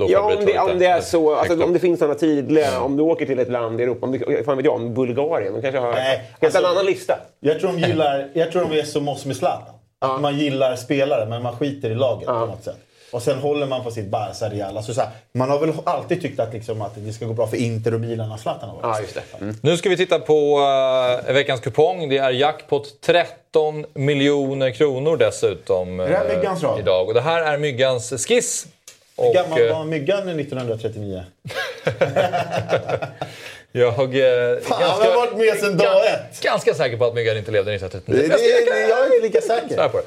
Ja, 0.10 0.36
om 0.36 0.46
det, 0.46 0.60
om 0.60 0.80
det 0.80 0.86
är 0.86 1.02
så. 1.02 1.36
Alltså, 1.36 1.64
om 1.64 1.74
det 1.74 1.80
finns 1.80 2.00
sådana 2.00 2.16
tydliga... 2.16 2.82
Om 2.82 2.98
du 2.98 3.04
åker 3.04 3.26
till 3.26 3.40
ett 3.40 3.52
land 3.52 3.80
i 3.80 3.84
Europa, 3.84 4.06
om 4.06 4.12
det, 4.12 4.44
fan 4.46 4.58
vet 4.58 4.66
jag, 4.66 4.76
om 4.76 4.94
Bulgarien, 4.94 5.54
de 5.54 5.62
kanske 5.62 5.80
har 5.80 5.94
Nej, 5.94 6.22
alltså- 6.42 6.60
en 6.60 6.66
annan 6.66 6.86
lista. 6.86 7.20
Jag 7.40 7.60
tror 7.60 7.72
de 7.72 7.80
gillar, 7.80 8.30
jag 8.34 8.52
tror 8.52 8.62
de 8.70 8.80
är 8.80 8.84
som 8.84 9.08
oss 9.08 9.26
med 9.26 9.36
Zlatan. 9.36 9.76
Att 10.00 10.22
man 10.22 10.40
gillar 10.40 10.76
spelare 10.76 11.26
men 11.26 11.44
man 11.44 11.58
skiter 11.58 11.90
i 11.90 11.96
laget 11.96 12.28
på 12.28 12.34
något 12.34 12.64
sätt. 12.64 12.78
Och 13.12 13.22
sen 13.22 13.40
håller 13.40 13.68
man 13.68 13.84
på 13.84 13.92
sitt 13.92 14.08
Barca 14.08 14.50
Real. 14.50 14.78
Alltså, 14.78 14.94
så 14.94 15.02
här, 15.02 15.10
man 15.34 15.50
har 15.50 15.60
väl 15.60 15.74
alltid 15.84 16.22
tyckt 16.22 16.40
att, 16.40 16.54
liksom, 16.54 16.82
att 16.82 16.92
det 16.96 17.14
ska 17.14 17.26
gå 17.26 17.34
bra 17.34 17.48
för 17.48 17.58
Inter 17.58 17.94
och 17.94 18.00
Milan 18.00 18.30
när 18.30 18.38
Zlatan 18.38 18.70
har 18.70 18.82
varit 18.82 19.16
Ja, 19.16 19.22
det. 19.40 19.54
Nu 19.62 19.78
ska 19.78 19.90
vi 19.90 19.98
titta 19.98 20.20
på 20.20 20.60
uh, 21.28 21.34
veckans 21.34 21.62
kupong. 21.62 22.10
Det 22.10 22.18
är 22.18 22.32
jackpot 22.32 23.02
13 23.02 23.86
miljoner 23.94 24.72
kronor 24.72 25.18
dessutom 25.18 26.00
Är 26.00 26.10
det 26.10 26.16
här 26.16 26.30
eh, 26.30 26.38
Myggans 26.38 26.64
rad? 26.64 26.80
idag. 26.80 27.08
Och 27.08 27.14
det 27.14 27.22
här 27.22 27.42
är 27.54 27.58
Myggans 27.58 28.26
skiss. 28.28 28.68
Hur 29.22 29.34
gammal 29.34 29.62
eh, 29.62 29.78
var 29.78 29.86
Myggan 29.86 30.30
1939? 30.40 31.24
jag 33.72 34.16
eh, 34.16 34.26
är 34.26 34.62
Fan, 34.62 34.82
han 34.82 35.02
har 35.02 35.16
varit 35.16 35.38
med 35.38 35.58
sedan 35.58 35.78
dag 35.78 36.06
ett. 36.06 36.42
ganska 36.42 36.74
säker 36.74 36.98
på 36.98 37.06
att 37.06 37.14
Myggan 37.14 37.38
inte 37.38 37.52
levde 37.52 37.74
1939. 37.74 38.28
Det, 38.30 38.72
det, 38.72 38.88
jag 38.90 39.00
är 39.00 39.06
inte 39.06 39.28
lika 39.28 39.42
säker. 39.42 39.90
på 39.90 39.98
det. 39.98 40.04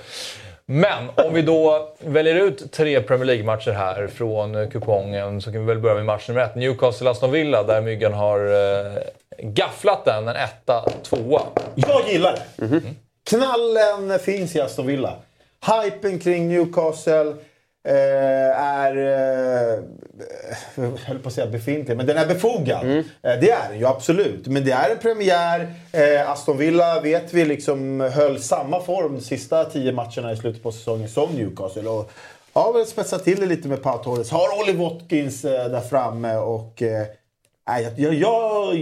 Men 0.67 1.11
om 1.15 1.35
vi 1.35 1.43
då 1.43 1.95
väljer 1.99 2.35
ut 2.35 2.73
tre 2.73 3.01
Premier 3.01 3.25
League-matcher 3.25 3.71
här 3.71 4.07
från 4.07 4.55
eh, 4.55 4.69
kupongen 4.69 5.43
så 5.43 5.53
kan 5.53 5.61
vi 5.61 5.67
väl 5.67 5.79
börja 5.79 5.95
med 5.95 6.05
match 6.05 6.29
nummer 6.29 6.41
ett. 6.41 6.55
Newcastle-Aston 6.55 7.31
Villa 7.31 7.63
där 7.63 7.81
Myggan 7.81 8.13
har 8.13 8.47
eh, 8.47 9.03
gafflat 9.39 10.05
den. 10.05 10.29
En 10.29 10.37
etta, 10.37 10.85
tvåa. 11.03 11.43
Jag 11.75 12.09
gillar 12.09 12.39
det. 12.57 12.81
Knallen 13.29 14.19
finns 14.19 14.57
i 14.57 14.61
Aston 14.61 14.87
Villa. 14.87 15.15
Hypen 15.67 16.19
kring 16.19 16.49
Newcastle 16.49 17.35
är, 17.85 18.97
eh, 18.97 19.83
jag 20.75 20.91
höll 21.07 21.19
på 21.19 21.29
att 21.29 21.35
säga 21.35 21.47
befintlig, 21.47 21.97
men 21.97 22.07
den 22.07 22.17
är 22.17 22.27
befogad. 22.27 22.87
Eh, 22.97 23.03
det 23.23 23.51
är 23.51 23.69
den 23.69 23.79
ju 23.79 23.87
absolut. 23.87 24.47
Men 24.47 24.65
det 24.65 24.73
är 24.73 24.91
en 24.91 24.99
premiär. 24.99 25.75
Eh, 25.93 26.31
Aston 26.31 26.59
Villa 26.59 27.01
vet 27.01 27.35
vi 27.35 27.45
liksom 27.45 28.01
höll 28.01 28.41
samma 28.41 28.81
form 28.81 29.15
de 29.15 29.21
sista 29.21 29.65
tio 29.65 29.93
matcherna 29.93 30.33
i 30.33 30.37
slutet 30.37 30.63
på 30.63 30.73
säsongen 30.73 31.09
som 31.09 31.31
Newcastle. 31.31 31.89
Och 31.89 32.11
har 32.53 32.73
väl 32.73 32.87
spetsat 32.87 33.25
till 33.25 33.41
det 33.41 33.47
lite 33.47 33.69
med 33.69 33.83
Pau 33.83 33.99
Torres. 33.99 34.31
Har 34.31 34.61
Ollie 34.61 34.77
Watkins 34.77 35.45
eh, 35.45 35.71
där 35.71 35.81
framme 35.81 36.37
och 36.37 36.83
eh, 36.83 37.07
Nej, 37.69 37.95
jag, 37.97 38.15
jag, 38.15 38.75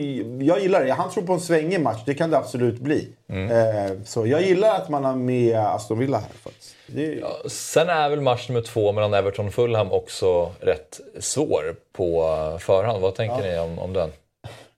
jag 0.43 0.61
gillar 0.61 0.85
det. 0.85 0.93
Han 0.93 1.11
tror 1.11 1.25
på 1.25 1.33
en 1.33 1.41
svängig 1.41 1.81
match. 1.81 2.01
Det 2.07 2.15
kan 2.15 2.31
det 2.31 2.39
absolut 2.39 2.81
bli. 2.81 3.09
Eh, 3.29 4.03
så 4.05 4.27
jag 4.27 4.43
gillar 4.43 4.77
att 4.77 4.89
man 4.89 5.05
har 5.05 5.17
med 5.17 5.59
Aston 5.59 5.99
Villa 5.99 6.19
här. 6.19 6.29
Faktiskt. 6.43 6.75
Det, 6.95 7.15
Ja, 7.15 7.49
sen 7.49 7.89
är 7.89 8.09
väl 8.09 8.21
match 8.21 8.49
nummer 8.49 8.63
två 8.63 8.93
mellan 8.93 9.15
Everton 9.15 9.47
och 9.47 9.55
Fulham 9.55 9.93
också 9.93 10.53
rätt 10.61 11.01
svår 11.21 11.77
på 11.93 12.23
eh, 12.23 12.59
förhand. 12.59 13.03
Vad 13.03 13.15
tänker 13.15 13.43
ni 13.43 13.59
om, 13.59 13.79
om 13.79 13.93
den? 13.93 14.11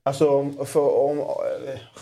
Alltså, 0.07 0.31
om, 0.31 0.67
för, 0.67 0.99
om, 0.99 1.25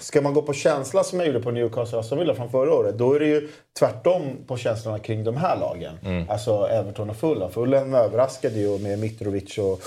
ska 0.00 0.20
man 0.20 0.34
gå 0.34 0.42
på 0.42 0.52
känsla 0.52 1.04
som 1.04 1.20
jag 1.20 1.26
gjorde 1.26 1.40
på 1.40 1.50
Newcastle 1.50 1.98
Aston 1.98 2.18
Villa 2.18 2.34
från 2.34 2.50
förra 2.50 2.74
året. 2.74 2.98
Då 2.98 3.14
är 3.14 3.20
det 3.20 3.26
ju 3.26 3.48
tvärtom 3.78 4.22
på 4.46 4.56
känslorna 4.56 4.98
kring 4.98 5.24
de 5.24 5.36
här 5.36 5.56
lagen. 5.56 5.98
Mm. 6.04 6.30
Alltså 6.30 6.66
Everton 6.66 7.10
och 7.10 7.16
Fulham. 7.16 7.50
Fulham 7.50 7.94
överraskade 7.94 8.58
ju 8.58 8.78
med 8.78 8.98
Mitrovic 8.98 9.58
och, 9.58 9.80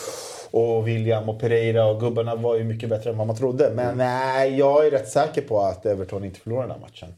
och 0.51 0.87
William 0.87 1.29
och 1.29 1.39
Pereira 1.39 1.85
och 1.85 1.99
gubbarna 1.99 2.35
var 2.35 2.55
ju 2.55 2.63
mycket 2.63 2.89
bättre 2.89 3.09
än 3.09 3.17
vad 3.17 3.27
man 3.27 3.35
trodde. 3.35 3.71
Men 3.75 3.97
nej, 3.97 4.57
jag 4.57 4.87
är 4.87 4.91
rätt 4.91 5.09
säker 5.09 5.41
på 5.41 5.59
att 5.61 5.85
Everton 5.85 6.23
inte 6.23 6.39
förlorar 6.39 6.61
den 6.61 6.71
här 6.71 6.79
matchen. 6.79 7.09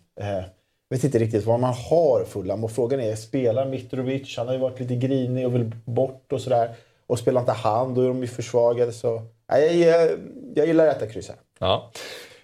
Vet 0.89 1.03
inte 1.03 1.19
riktigt 1.19 1.45
vad 1.45 1.59
man 1.59 1.73
har 1.73 2.25
Fulham 2.25 2.63
och 2.63 2.71
frågan 2.71 2.99
är, 2.99 3.15
spelar 3.15 3.65
Mitrovic? 3.65 4.37
Han 4.37 4.47
har 4.47 4.53
ju 4.53 4.59
varit 4.59 4.79
lite 4.79 4.95
grinig 4.95 5.45
och 5.45 5.55
vill 5.55 5.71
bort 5.85 6.33
och 6.33 6.41
sådär. 6.41 6.69
Och 7.07 7.19
spelar 7.19 7.41
inte 7.41 7.51
han, 7.51 7.93
då 7.93 8.01
är 8.01 8.07
de 8.07 8.21
ju 8.21 8.27
försvagade. 8.27 8.91
Så, 8.91 9.21
nej, 9.51 9.81
jag, 9.81 10.09
jag 10.55 10.67
gillar 10.67 10.85
detta 10.85 11.07
kryss 11.07 11.27
här. 11.27 11.37
Ja. 11.59 11.91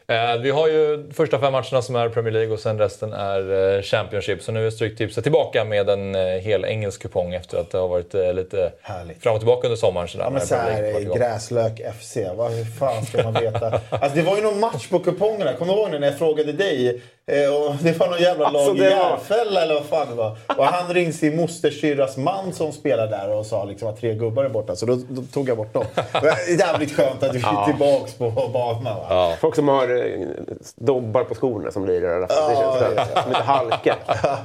Eh, 0.08 0.42
vi 0.42 0.50
har 0.52 0.68
ju 0.68 1.12
första 1.14 1.40
fem 1.40 1.52
matcherna 1.52 1.82
som 1.82 1.96
är 1.96 2.10
Premier 2.10 2.32
League 2.32 2.54
och 2.54 2.60
sen 2.60 2.80
resten 2.80 3.14
är 3.14 3.76
eh, 3.76 3.82
Championship. 3.82 4.42
Så 4.44 4.52
nu 4.52 4.68
är 4.68 4.72
Stryktipset 4.72 5.24
tillbaka 5.24 5.66
med 5.66 5.90
en 5.90 6.16
eh, 6.16 6.22
hel 6.22 6.66
engelsk 6.66 7.02
kupong 7.02 7.34
efter 7.34 7.58
att 7.58 7.72
det 7.72 7.78
har 7.78 7.88
varit 7.88 8.16
eh, 8.16 8.34
lite 8.34 8.72
Härligt. 8.82 9.24
fram 9.24 9.34
och 9.34 9.40
tillbaka 9.40 9.68
under 9.68 9.78
sommaren. 9.78 10.08
Sådär, 10.08 10.24
Ja, 10.26 10.30
men 10.30 10.42
så 10.42 10.56
här. 10.56 11.16
Gräslök 11.18 11.82
FC, 12.00 12.18
vad 12.36 12.52
hur 12.52 12.66
fan 12.66 13.06
ska 13.06 13.24
man 13.24 13.34
veta? 13.34 13.80
Alltså, 13.90 14.16
det 14.16 14.22
var 14.22 14.36
ju 14.36 14.42
någon 14.42 14.60
match 14.60 14.90
på 14.90 15.00
kupongerna, 15.00 15.54
kommer 15.54 15.74
du 15.74 15.80
ihåg 15.80 15.92
när 15.92 16.08
jag 16.08 16.18
frågade 16.18 16.52
dig? 16.54 17.02
Eh, 17.28 17.56
och 17.56 17.76
det 17.82 18.00
var 18.00 18.08
någon 18.08 18.20
jävla 18.22 18.46
Alltså, 18.46 18.68
lag 18.68 18.78
i 18.78 18.80
det 18.80 18.90
var- 18.90 19.10
Järfälla 19.10 19.62
eller 19.64 19.74
vad 19.74 19.84
fan 19.86 20.08
det 20.10 20.16
var. 20.16 20.38
Och 20.58 20.66
han 20.66 20.94
ringde 20.94 21.14
sin 21.14 21.36
mostersyrras 21.36 22.18
man 22.18 22.54
som 22.54 22.72
spelar 22.72 23.08
där 23.08 23.30
och 23.30 23.46
sa 23.46 23.64
liksom 23.66 23.88
att 23.90 24.00
tre 24.02 24.14
gubbar 24.14 24.44
är 24.46 24.50
borta. 24.50 24.76
Så 24.76 24.86
då, 24.86 24.96
då 25.10 25.22
tog 25.22 25.50
jag 25.50 25.58
bort 25.58 25.74
dem. 25.74 25.86
Det 26.22 26.28
är 26.28 26.60
jävligt 26.60 26.96
skönt 26.96 27.24
att 27.24 27.36
vi 27.36 27.40
är 27.40 27.44
Ja. 27.44 27.66
tillbaks 27.66 28.14
på 28.14 28.30
banan. 28.54 28.84
Va? 29.10 29.34
Folk 29.42 29.56
som 29.56 29.68
har 29.68 30.06
eh, 30.06 30.28
dobbar 30.76 31.24
på 31.24 31.36
skorna 31.36 31.72
som 31.72 31.86
lirar. 31.88 32.22
Alltså, 32.22 32.48
det 32.48 32.54
Ja, 32.54 32.78
känns 32.80 32.96
ja, 32.98 33.06
ja, 33.16 33.22
Som 33.22 33.32
inte 33.32 33.44
halkar. 33.44 33.96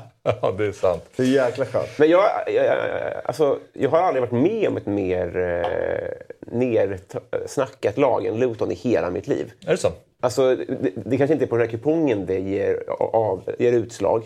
Ja, 0.42 0.50
det 0.58 0.66
är 0.66 0.72
sant. 0.72 1.04
Det 1.16 1.22
är 1.22 1.26
jäkla 1.26 1.64
skönt. 1.66 1.88
Men 1.98 2.10
jag, 2.10 2.24
jag, 2.46 2.54
jag- 2.66 2.76
alltså, 3.24 3.58
jag 3.72 3.90
har 3.90 3.98
aldrig 3.98 4.20
varit 4.22 4.32
med 4.42 4.68
om 4.68 4.76
ett 4.76 4.86
mer 4.86 5.36
eh, 5.36 6.52
nersnackat 6.52 7.98
lag 7.98 8.26
än 8.26 8.38
Luton 8.38 8.70
i 8.72 8.74
hela 8.74 9.10
mitt 9.10 9.26
liv. 9.26 9.52
Är 9.66 9.70
det 9.70 9.76
så? 9.76 9.88
Alltså, 10.22 10.56
det, 10.56 10.92
det 10.96 11.16
kanske 11.16 11.32
inte 11.32 11.44
är 11.44 11.46
på 11.46 11.56
den 11.56 11.66
här 11.66 11.70
kupongen 11.70 12.26
det 12.26 12.38
ger, 12.40 12.84
av, 13.00 13.50
ger 13.58 13.72
utslag. 13.72 14.22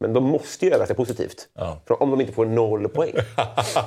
Men 0.00 0.12
de 0.12 0.24
måste 0.24 0.64
ju 0.66 0.70
överraska 0.72 0.94
positivt. 0.94 1.48
Ja. 1.54 1.80
För 1.86 2.02
om 2.02 2.10
de 2.10 2.20
inte 2.20 2.32
får 2.32 2.46
noll 2.46 2.88
poäng. 2.88 3.12
alltså, 3.36 3.80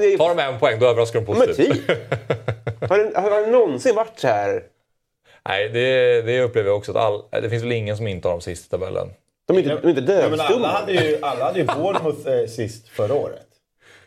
det 0.00 0.12
är, 0.14 0.18
Tar 0.18 0.34
de 0.34 0.42
en 0.42 0.58
poäng, 0.58 0.78
då 0.80 0.86
överraskar 0.86 1.20
de 1.20 1.38
men 1.38 1.46
positivt. 1.48 1.86
typ. 1.86 1.98
Har 2.90 2.98
det, 2.98 3.20
har 3.20 3.40
det 3.40 3.50
någonsin 3.50 3.94
varit 3.94 4.18
så 4.18 4.28
här? 4.28 4.62
Nej, 5.48 5.68
det, 5.68 6.22
det 6.22 6.40
upplever 6.42 6.68
jag 6.68 6.76
också. 6.76 6.92
Att 6.92 6.96
all, 6.96 7.22
det 7.42 7.50
finns 7.50 7.62
väl 7.62 7.72
ingen 7.72 7.96
som 7.96 8.06
inte 8.06 8.28
har 8.28 8.32
dem 8.32 8.40
sist 8.40 8.66
i 8.66 8.68
tabellen. 8.70 9.08
De 9.46 9.56
är 9.56 9.60
inte, 9.62 9.74
de 9.80 9.86
är 9.86 10.00
inte 10.00 10.12
Ja, 10.12 10.28
men 10.28 10.40
alla 10.40 10.42
dövstumma. 10.48 10.66
hade 10.68 10.92
ju, 10.92 11.18
alla 11.22 11.44
hade 11.44 11.58
ju 11.58 11.64
Bournemouth 11.64 12.28
eh, 12.28 12.46
sist 12.46 12.88
förra 12.88 13.14
året. 13.14 13.46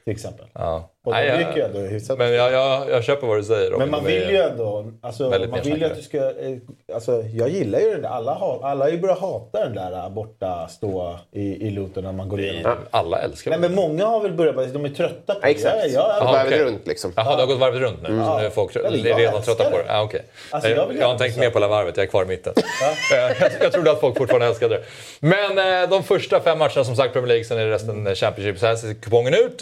Till 0.04 0.14
exempel. 0.14 0.46
Ja. 0.54 0.90
Och 1.06 1.14
de 1.14 1.20
Nej, 1.20 1.38
gick 1.48 1.56
ju 1.58 1.64
ändå 1.64 1.80
jag, 1.80 1.88
hyfsat. 1.88 2.18
men 2.18 2.34
jag, 2.34 2.52
jag, 2.54 2.90
jag 2.90 3.04
köper 3.04 3.28
vad 3.28 3.38
du 3.38 3.44
säger. 3.44 3.72
Men 3.72 3.90
man 3.92 4.04
De 4.04 4.10
är- 4.16 4.20
vill 4.20 4.30
ju 4.30 4.38
ändå... 4.38 4.92
Alltså, 5.02 5.24
man 5.30 5.62
vill 5.64 5.78
ju 5.80 5.86
att 5.86 5.96
du 5.96 6.02
ska... 6.02 6.18
eh, 6.18 6.58
Alltså, 6.94 7.24
jag 7.34 7.50
gillar 7.50 7.80
ju 7.80 7.92
den 7.92 8.02
där. 8.02 8.10
Alla, 8.10 8.34
ha, 8.34 8.60
alla 8.64 8.86
har 8.86 8.92
ju 8.92 8.98
börjat 8.98 9.20
hata 9.20 9.64
den 9.64 9.76
där 9.76 9.92
eh, 9.94 10.10
borta 10.10 10.68
stå 10.68 11.18
i, 11.32 11.68
i 11.68 11.70
Luton 11.70 12.04
när 12.04 12.12
man 12.12 12.30
går 12.30 12.40
igenom. 12.40 12.76
Alla 12.92 13.20
älskar 13.22 13.52
Nej, 13.52 13.60
men 13.60 13.76
många 13.76 14.06
har 14.06 14.20
väl 14.22 14.32
börjat... 14.34 14.74
De 14.74 14.86
är 14.86 14.90
trötta 14.90 15.34
på 15.34 15.40
Ja, 15.44 15.48
exakt. 15.48 15.82
det. 15.82 15.88
Ja, 15.88 16.16
ja, 16.20 16.34
Jaha, 16.34 16.44
okej. 16.48 16.64
runt 16.64 16.88
liksom. 16.88 17.14
Jaha, 17.16 17.36
det 17.36 17.42
har 17.42 17.48
gått 17.48 17.60
varvet 17.60 17.82
runt 17.82 18.02
nu. 18.02 18.08
Så 18.10 18.14
Ja. 18.16 18.38
nu 18.40 18.46
är 18.46 18.50
folk 18.50 18.76
Ja, 18.76 18.82
jag 18.84 19.20
redan 19.20 19.42
trötta 19.42 19.70
på 19.70 19.78
det. 19.78 19.86
Ah, 19.98 20.04
okay. 20.04 20.22
Alltså, 20.52 20.70
jag 20.70 20.78
jag, 20.78 20.86
har 20.86 20.94
gärna 20.94 21.18
tänkt 21.18 21.38
mer 21.38 21.50
på 21.50 21.60
det 21.60 21.66
här 21.66 21.70
varvet, 21.72 21.98
jag 21.98 22.04
är 22.04 22.10
kvar 22.10 22.24
i 22.24 22.28
mitten. 22.28 22.54
Jag, 23.12 23.32
jag 23.62 23.72
trodde 23.72 23.92
att 23.92 24.00
folk 24.00 24.18
fortfarande 24.18 24.48
älskade 24.48 24.76
det. 24.76 24.84
Men 25.20 25.84
eh, 25.84 25.90
de 25.90 26.04
första 26.04 26.40
fem 26.40 26.60
matcherna 26.60 26.84
som 26.84 26.96
sagt 26.96 27.14
Premier 27.14 27.28
League, 27.28 27.44
sen 27.46 27.58
är 27.60 27.66
det 27.66 27.72
resten 27.72 28.16
Championship. 28.16 28.60
Så 28.60 28.66
här 28.66 28.76
ser 28.76 28.94
kupongen 28.94 29.34
ut. 29.34 29.62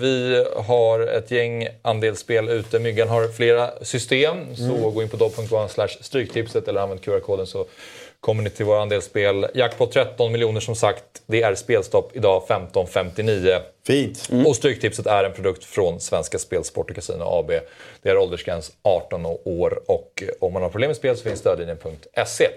Vi 0.00 0.44
har 0.56 0.73
ett 1.00 1.30
gäng 1.30 1.68
andelsspel 1.82 2.48
ute. 2.48 2.78
Myggan 2.78 3.08
har 3.08 3.28
flera 3.28 3.70
system. 3.84 4.56
Så 4.56 4.62
Mm. 4.62 4.94
gå 4.94 5.02
in 5.02 5.08
på 5.08 5.16
dobb.one 5.16 5.68
stryktipset 6.00 6.68
eller 6.68 6.80
använd 6.80 7.00
QR-koden 7.02 7.46
så 7.46 7.66
kommer 8.20 8.42
ni 8.42 8.50
till 8.50 8.64
våra 8.64 8.82
andelsspel. 8.82 9.46
Jackpot 9.54 9.92
13 9.92 10.32
miljoner 10.32 10.60
som 10.60 10.74
sagt. 10.74 11.04
Det 11.26 11.42
är 11.42 11.54
spelstopp 11.54 12.16
idag 12.16 12.42
15.59. 12.48 13.60
Fint. 13.86 14.28
Och 14.46 14.56
Stryktipset 14.56 15.06
är 15.06 15.24
en 15.24 15.32
produkt 15.32 15.64
från 15.64 16.00
Svenska 16.00 16.38
Spel, 16.38 16.64
Sport 16.64 16.90
och 16.90 16.96
Casino 16.96 17.22
AB. 17.24 17.50
Det 18.02 18.08
är 18.10 18.16
åldersgräns 18.18 18.72
18 18.82 19.26
år 19.44 19.80
och 19.86 20.22
om 20.40 20.52
man 20.52 20.62
har 20.62 20.68
problem 20.68 20.88
med 20.88 20.96
spel 20.96 21.16
så 21.16 21.22
finns 21.22 21.38
stödlinjen.se. 21.40 22.48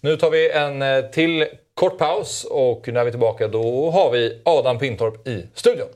Nu 0.00 0.16
tar 0.16 0.30
vi 0.30 0.50
en 0.50 0.82
eh, 0.82 1.00
till 1.04 1.46
kort 1.74 1.98
paus 1.98 2.44
och 2.50 2.88
när 2.88 3.04
vi 3.04 3.08
är 3.08 3.10
tillbaka 3.10 3.48
då 3.48 3.90
har 3.90 4.10
vi 4.10 4.40
Adam 4.44 4.78
Pintorp 4.78 5.28
i 5.28 5.46
studion. 5.54 5.88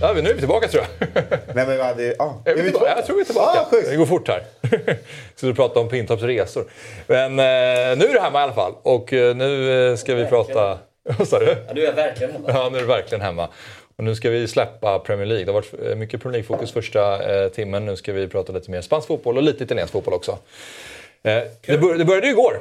Ja, 0.00 0.12
nu 0.12 0.30
är 0.30 0.34
vi 0.34 0.38
tillbaka 0.38 0.68
tror 0.68 0.82
jag. 0.82 1.08
Nej, 1.54 1.66
men 1.66 1.78
vad 1.78 1.96
det, 1.96 2.16
ah, 2.18 2.34
Är 2.44 2.54
vi 2.54 2.62
tillbaka? 2.62 2.94
Jag 2.96 3.06
tror 3.06 3.16
vi 3.16 3.20
är 3.20 3.24
tillbaka. 3.24 3.60
Ah, 3.60 3.90
det 3.90 3.96
går 3.96 4.06
fort 4.06 4.28
här. 4.28 4.44
Ska 5.36 5.46
du 5.46 5.54
prata 5.54 5.80
om 5.80 5.88
Pintorps 5.88 6.22
resor. 6.22 6.64
Men 7.06 7.30
eh, 7.30 7.98
nu 7.98 8.04
är 8.04 8.12
du 8.12 8.20
hemma 8.20 8.40
i 8.40 8.42
alla 8.42 8.52
fall 8.52 8.72
och 8.82 9.12
eh, 9.12 9.36
nu 9.36 9.90
eh, 9.90 9.96
ska 9.96 10.14
vi 10.14 10.24
prata... 10.24 10.78
Vad 11.18 11.28
sa 11.28 11.38
du? 11.38 11.46
Ja, 11.46 11.74
nu 11.74 11.80
är 11.80 11.84
jag 11.84 11.92
verkligen 11.92 12.32
hemma. 12.32 12.48
Ja, 12.48 12.68
nu 12.72 12.76
är 12.78 12.80
du 12.82 12.86
verkligen 12.86 13.22
hemma. 13.22 13.48
Och 13.96 14.04
nu 14.04 14.14
ska 14.14 14.30
vi 14.30 14.48
släppa 14.48 14.98
Premier 14.98 15.26
League. 15.26 15.44
Det 15.44 15.52
har 15.52 15.60
varit 15.60 15.90
eh, 15.90 15.96
mycket 15.96 16.20
Premier 16.22 16.32
League-fokus 16.42 16.72
första 16.72 17.32
eh, 17.42 17.48
timmen. 17.48 17.86
Nu 17.86 17.96
ska 17.96 18.12
vi 18.12 18.28
prata 18.28 18.52
lite 18.52 18.70
mer 18.70 18.80
spansk 18.80 19.08
fotboll 19.08 19.36
och 19.36 19.42
lite 19.42 19.64
italiensk 19.64 19.92
fotboll 19.92 20.14
också. 20.14 20.38
Eh, 21.22 21.42
det, 21.66 21.78
bör, 21.78 21.94
det 21.94 22.04
började 22.04 22.26
ju 22.26 22.32
igår. 22.32 22.60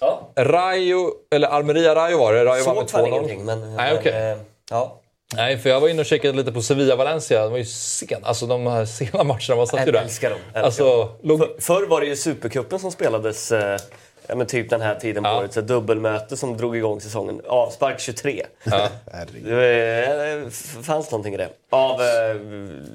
Ja. 0.00 0.28
Rayo, 0.36 1.10
eller 1.30 1.48
Almeria 1.48 1.94
Rayo 1.94 2.18
var 2.18 2.32
det. 2.32 2.44
Rayo 2.44 2.64
vann 2.64 2.76
med 2.76 2.90
Såg 2.90 3.00
fan 3.00 3.04
2-0. 3.04 3.08
ingenting, 3.08 3.44
men... 3.44 3.76
Nej, 3.76 4.00
men, 4.04 4.32
eh, 4.32 4.38
ja. 4.70 4.98
Nej, 5.36 5.58
för 5.58 5.70
jag 5.70 5.80
var 5.80 5.88
inne 5.88 6.00
och 6.00 6.06
kikade 6.06 6.36
lite 6.36 6.52
på 6.52 6.62
Sevilla-Valencia. 6.62 7.42
Det 7.42 7.48
var 7.48 7.58
ju 7.58 7.64
sen, 7.64 8.24
alltså 8.24 8.46
de 8.46 8.66
här 8.66 8.84
sena 8.84 9.24
matcherna. 9.24 9.56
Man 9.56 9.66
satt 9.66 9.80
ju 9.80 9.84
Jag 9.84 9.94
där. 9.94 10.00
älskar 10.02 10.30
dem. 10.30 10.38
Älskar 10.46 10.62
Alltså, 10.62 11.08
låg... 11.22 11.38
För, 11.38 11.60
förr 11.60 11.86
var 11.86 12.00
det 12.00 12.06
ju 12.06 12.16
Supercupen 12.16 12.78
som 12.78 12.90
spelades 12.92 13.52
eh, 13.52 13.78
ja, 14.26 14.34
men 14.34 14.46
typ 14.46 14.70
den 14.70 14.80
här 14.80 14.94
tiden 14.94 15.22
på 15.24 15.30
året. 15.30 15.52
Så 15.52 15.60
dubbelmöte 15.60 16.36
som 16.36 16.56
drog 16.56 16.76
igång 16.76 17.00
säsongen. 17.00 17.40
Avspark 17.48 18.00
23. 18.00 18.46
Ja. 18.64 18.88
Det 19.44 20.42
eh, 20.44 20.48
fanns 20.82 21.10
någonting 21.10 21.34
i 21.34 21.36
det. 21.36 21.48
Av 21.70 22.00
eh, 22.00 22.34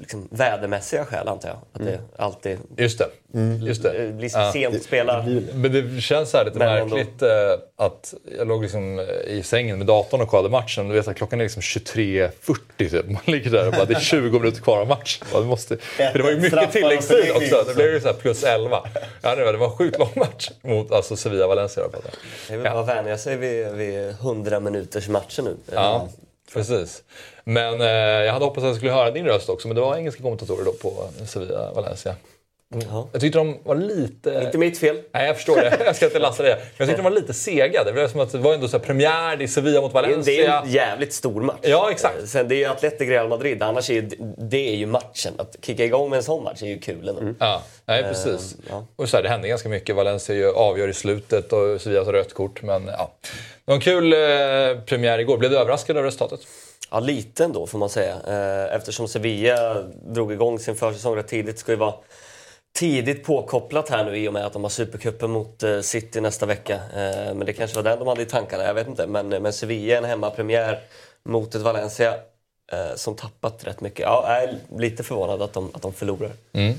liksom, 0.00 0.28
vädermässiga 0.30 1.04
skäl 1.04 1.28
antar 1.28 1.48
jag. 1.48 1.58
Att 1.72 1.86
det 1.86 2.00
alltid 2.16 2.58
Just 2.76 2.98
det. 2.98 3.06
Just 3.66 3.82
det. 3.82 4.04
eh, 4.04 4.10
blir 4.12 4.52
sent 4.52 4.82
spela. 4.82 5.24
Men 5.54 5.72
det 5.72 6.00
känns 6.00 6.32
här 6.32 6.44
lite 6.44 6.58
Men 6.58 6.68
ändå. 6.68 6.96
märkligt 6.96 7.22
eh, 7.22 7.28
att 7.76 8.14
jag 8.38 8.48
låg 8.48 8.62
liksom 8.62 8.98
eh, 8.98 9.04
i 9.26 9.42
sängen 9.42 9.78
med 9.78 9.86
datorn 9.86 10.20
och 10.20 10.28
kollade 10.28 10.48
matchen. 10.48 10.88
Du 10.88 10.94
vet 10.94 11.08
att 11.08 11.16
klockan 11.16 11.40
är 11.40 11.44
liksom 11.44 11.60
23.40 11.62 12.56
typ. 12.78 13.08
Man 13.10 13.22
ligger 13.24 13.50
där 13.50 13.66
och 13.66 13.72
bara 13.72 13.84
det 13.84 13.94
är 13.94 14.00
20 14.00 14.38
minuter 14.38 14.60
kvar 14.60 14.80
av 14.80 14.88
matchen. 14.88 15.26
Man 15.32 15.46
måste, 15.46 15.76
för 15.76 16.12
det 16.18 16.22
var 16.22 16.30
ju 16.30 16.40
mycket 16.40 16.72
tilläggstid 16.72 17.30
också. 17.34 17.64
Det 17.68 17.74
blev 17.74 17.92
ju 17.92 18.00
så 18.00 18.12
plus 18.12 18.44
11. 18.44 18.82
Ja, 19.22 19.34
det 19.34 19.56
var 19.56 19.64
en 19.64 19.70
sjukt 19.76 19.98
lång 19.98 20.12
match 20.16 20.50
mot 20.62 20.92
alltså, 20.92 21.16
Sevilla-Valencia. 21.16 21.82
jag. 22.48 22.56
Väl 22.58 22.72
bara 22.72 22.80
att 22.80 22.88
vänja 22.88 23.18
sig 23.18 23.36
vid, 23.36 23.68
vid 23.72 24.08
100 24.08 24.60
minuters 24.60 25.08
matcher 25.08 25.42
nu. 25.42 25.56
Ja, 25.72 26.08
precis. 26.54 27.02
Men 27.44 27.80
eh, 27.80 27.86
jag 27.88 28.32
hade 28.32 28.44
hoppats 28.44 28.64
att 28.64 28.68
jag 28.68 28.76
skulle 28.76 28.92
höra 28.92 29.10
din 29.10 29.26
röst 29.26 29.48
också, 29.48 29.68
men 29.68 29.74
det 29.74 29.80
var 29.80 29.96
engelska 29.96 30.22
kommentatorer 30.22 30.64
då 30.64 30.72
på 30.72 31.08
Sevilla-Valencia. 32.72 33.08
Jag 33.12 33.20
tyckte 33.20 33.38
de 33.38 33.58
var 33.64 33.74
lite... 33.74 34.40
Inte 34.44 34.58
mitt 34.58 34.78
fel. 34.78 34.96
Nej, 35.12 35.26
jag 35.26 35.36
förstår 35.36 35.56
det. 35.56 35.78
Jag 35.84 35.96
ska 35.96 36.06
inte 36.06 36.18
lassa 36.18 36.42
det. 36.42 36.48
Men 36.48 36.58
jag 36.76 36.88
tyckte 36.88 37.02
de 37.02 37.04
var 37.04 37.20
lite 37.20 37.34
sega. 37.34 37.84
Det 37.84 37.92
blev 37.92 38.08
som 38.08 38.20
att 38.20 38.32
det 38.32 38.38
var 38.38 38.54
ändå 38.54 38.68
så 38.68 38.78
premiär 38.78 39.42
i 39.42 39.48
Sevilla 39.48 39.80
mot 39.80 39.92
Det 39.92 39.98
är, 39.98 40.02
en, 40.04 40.10
Valencia. 40.10 40.42
det 40.42 40.48
är 40.52 40.62
en 40.62 40.70
jävligt 40.70 41.12
stor 41.12 41.40
match. 41.40 41.58
Ja, 41.62 41.90
exakt. 41.90 42.18
Eh, 42.18 42.24
Sen 42.24 42.48
det 42.48 42.54
är 42.54 42.56
ju 42.56 42.64
Atletico 42.64 43.10
Real 43.10 43.28
Madrid. 43.28 43.62
Annars 43.62 43.90
är 43.90 44.08
det 44.38 44.68
är 44.72 44.76
ju 44.76 44.86
matchen. 44.86 45.32
Att 45.38 45.56
kicka 45.62 45.84
igång 45.84 46.10
med 46.10 46.16
en 46.16 46.22
sån 46.22 46.44
match 46.44 46.62
är 46.62 46.66
ju 46.66 46.78
kul 46.78 47.08
ändå. 47.08 47.22
Ja, 47.38 47.62
nej, 47.86 48.02
precis. 48.02 48.52
Eh, 48.54 48.64
ja. 48.70 48.86
Och 48.96 49.08
så 49.08 49.16
här, 49.16 49.22
det 49.22 49.28
hände 49.28 49.48
ganska 49.48 49.68
mycket. 49.68 49.96
Valencia 49.96 50.52
avgör 50.52 50.88
i 50.88 50.94
slutet 50.94 51.52
och 51.52 51.80
Sevilla 51.80 52.04
tar 52.04 52.12
rött 52.12 52.34
kort. 52.34 52.62
Men 52.62 52.86
ja, 52.86 53.12
det 53.22 53.30
var 53.64 53.74
en 53.74 53.80
kul 53.80 54.12
eh, 54.12 54.18
premiär 54.86 55.18
igår. 55.18 55.38
Blev 55.38 55.50
du 55.50 55.58
överraskad 55.58 55.96
av 55.96 56.04
resultatet? 56.04 56.40
Ja, 56.90 57.00
lite 57.00 57.44
ändå 57.44 57.66
får 57.66 57.78
man 57.78 57.88
säga. 57.88 58.14
Eftersom 58.72 59.08
Sevilla 59.08 59.82
drog 60.06 60.32
igång 60.32 60.58
sin 60.58 60.76
försäsong 60.76 61.16
rätt 61.16 61.28
tidigt. 61.28 61.58
ska 61.58 61.72
ju 61.72 61.78
vara 61.78 61.94
tidigt 62.78 63.24
påkopplat 63.24 63.88
här 63.88 64.04
nu 64.04 64.16
i 64.16 64.28
och 64.28 64.32
med 64.32 64.46
att 64.46 64.52
de 64.52 64.62
har 64.62 64.70
Supercupen 64.70 65.30
mot 65.30 65.62
eh, 65.62 65.80
City 65.80 66.20
nästa 66.20 66.46
vecka. 66.46 66.74
Eh, 66.74 67.34
Men 67.34 67.46
det 67.46 67.52
kanske 67.52 67.76
var 67.76 67.82
den 67.82 67.98
de 67.98 68.08
hade 68.08 68.22
i 68.22 68.26
tankarna, 68.26 68.64
jag 68.64 68.74
vet 68.74 68.88
inte. 68.88 69.06
Men, 69.06 69.28
men 69.28 69.52
Sevilla 69.52 69.98
en 69.98 70.04
hemmapremiär 70.04 70.78
mot 71.24 71.54
ett 71.54 71.62
Valencia 71.62 72.14
eh, 72.72 72.94
som 72.96 73.16
tappat 73.16 73.64
rätt 73.66 73.80
mycket. 73.80 74.00
Ja, 74.00 74.24
jag 74.28 74.42
är 74.42 74.54
lite 74.78 75.02
förvånad 75.02 75.42
att 75.42 75.52
de, 75.52 75.70
att 75.74 75.82
de 75.82 75.92
förlorar. 75.92 76.30
Mm. 76.52 76.74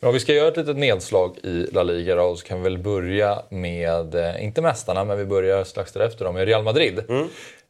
Men 0.00 0.08
om 0.08 0.14
vi 0.14 0.20
ska 0.20 0.32
göra 0.32 0.48
ett 0.48 0.56
litet 0.56 0.76
nedslag 0.76 1.38
i 1.42 1.66
La 1.72 1.82
Liga 1.82 2.14
då, 2.14 2.36
så 2.36 2.46
kan 2.46 2.58
vi 2.58 2.64
väl 2.64 2.78
börja 2.78 3.42
med, 3.48 4.14
eh, 4.14 4.44
inte 4.44 4.62
mästarna, 4.62 5.04
men 5.04 5.18
vi 5.18 5.24
börjar 5.24 5.64
strax 5.64 5.92
därefter 5.92 6.24
då, 6.24 6.32
med 6.32 6.46
Real 6.46 6.62
Madrid. 6.62 7.02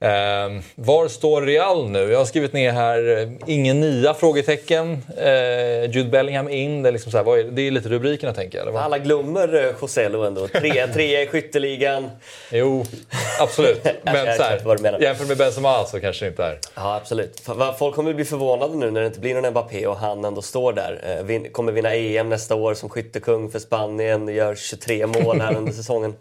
Eh, 0.01 0.61
var 0.75 1.09
står 1.09 1.43
Real 1.43 1.89
nu? 1.91 2.11
Jag 2.13 2.19
har 2.19 2.25
skrivit 2.25 2.53
ner 2.53 2.73
här, 2.73 3.19
eh, 3.19 3.29
ingen 3.47 3.81
nia? 3.81 4.15
Frågetecken. 4.15 5.05
Eh, 5.19 5.91
Jude 5.91 6.11
Bellingham 6.11 6.49
in. 6.49 6.83
Det 6.83 6.89
är, 6.89 6.93
liksom 6.93 7.13
så 7.13 7.19
här, 7.19 7.39
är, 7.39 7.45
det? 7.45 7.63
är 7.67 7.71
lite 7.71 7.89
rubrikerna 7.89 8.33
tänker 8.35 8.59
jag. 8.59 8.63
Eller 8.63 8.73
vad? 8.73 8.83
Alla 8.83 8.99
glömmer 8.99 9.65
eh, 9.65 9.71
Joselu 9.81 10.27
ändå. 10.27 10.49
Trea, 10.49 10.87
trea 10.95 11.23
i 11.23 11.27
skytteligan. 11.27 12.11
Jo, 12.53 12.85
absolut. 13.41 13.85
Men 14.03 14.37
så 14.37 14.43
här, 14.43 15.03
jämfört 15.03 15.29
med 15.29 15.37
Benzema 15.37 15.85
så 15.85 16.01
kanske 16.01 16.25
det 16.25 16.29
inte 16.29 16.45
är. 16.45 16.59
Ja, 16.75 16.97
absolut. 16.97 17.41
Folk 17.79 17.95
kommer 17.95 18.15
bli 18.15 18.25
förvånade 18.25 18.77
nu 18.77 18.91
när 18.91 19.01
det 19.01 19.07
inte 19.07 19.21
blir 19.21 19.35
någon 19.35 19.51
Mbappé 19.51 19.87
och 19.87 19.97
han 19.97 20.25
ändå 20.25 20.43
står 20.43 20.73
där. 20.73 21.01
Eh, 21.19 21.25
vin- 21.25 21.53
Kommer 21.53 21.73
vinna 21.73 21.95
EM 21.95 22.29
nästa 22.29 22.55
år 22.55 22.75
som 22.75 22.89
skyttekung 22.89 23.51
för 23.51 23.59
Spanien, 23.59 24.29
gör 24.29 24.55
23 24.55 25.07
mål 25.07 25.41
här 25.41 25.57
under 25.57 25.73
säsongen. 25.83 26.15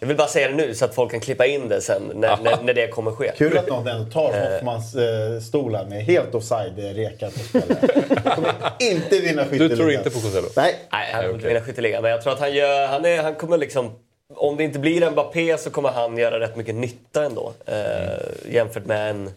Jag 0.00 0.06
vill 0.08 0.16
bara 0.16 0.28
säga 0.28 0.48
det 0.48 0.54
nu 0.54 0.74
så 0.74 0.84
att 0.84 0.94
folk 0.94 1.10
kan 1.10 1.20
klippa 1.20 1.46
in 1.46 1.68
det 1.68 1.80
sen 1.80 2.02
när, 2.14 2.36
när, 2.42 2.62
när 2.62 2.74
det 2.74 2.88
kommer 2.88 3.11
ske. 3.12 3.32
Kul 3.36 3.58
att 3.58 3.68
någon 3.68 3.86
ändå 3.88 4.10
tar 4.10 4.52
Hoffmans 4.52 4.94
eh, 4.94 5.40
stol 5.40 5.74
här 5.74 5.84
med 5.84 6.04
helt 6.04 6.34
offside-rekar 6.34 7.30
på 7.30 7.38
spelet. 7.38 7.80
kommer 8.34 8.54
inte 8.80 9.20
vinna 9.20 9.44
skytteligan. 9.44 9.68
Du 9.68 9.76
tror 9.76 9.92
inte 9.92 10.10
på 10.10 10.18
Joselu? 10.18 10.48
Nej. 10.56 10.74
Nej, 10.92 11.12
han 11.12 11.22
kommer 11.22 11.34
inte 11.34 11.48
vinna 11.48 11.60
skytteligan. 11.60 12.02
Men 12.02 12.10
jag 12.10 12.22
tror 12.22 12.32
att 12.32 12.40
han, 12.40 12.54
gör, 12.54 12.86
han, 12.86 13.04
är, 13.04 13.22
han 13.22 13.34
kommer 13.34 13.58
liksom... 13.58 13.90
Om 14.34 14.56
det 14.56 14.64
inte 14.64 14.78
blir 14.78 15.10
Mbappé 15.10 15.58
så 15.58 15.70
kommer 15.70 15.88
han 15.88 16.18
göra 16.18 16.40
rätt 16.40 16.56
mycket 16.56 16.74
nytta 16.74 17.24
ändå. 17.24 17.52
Eh, 17.66 18.52
jämfört 18.54 18.86
med 18.86 19.10
en 19.10 19.30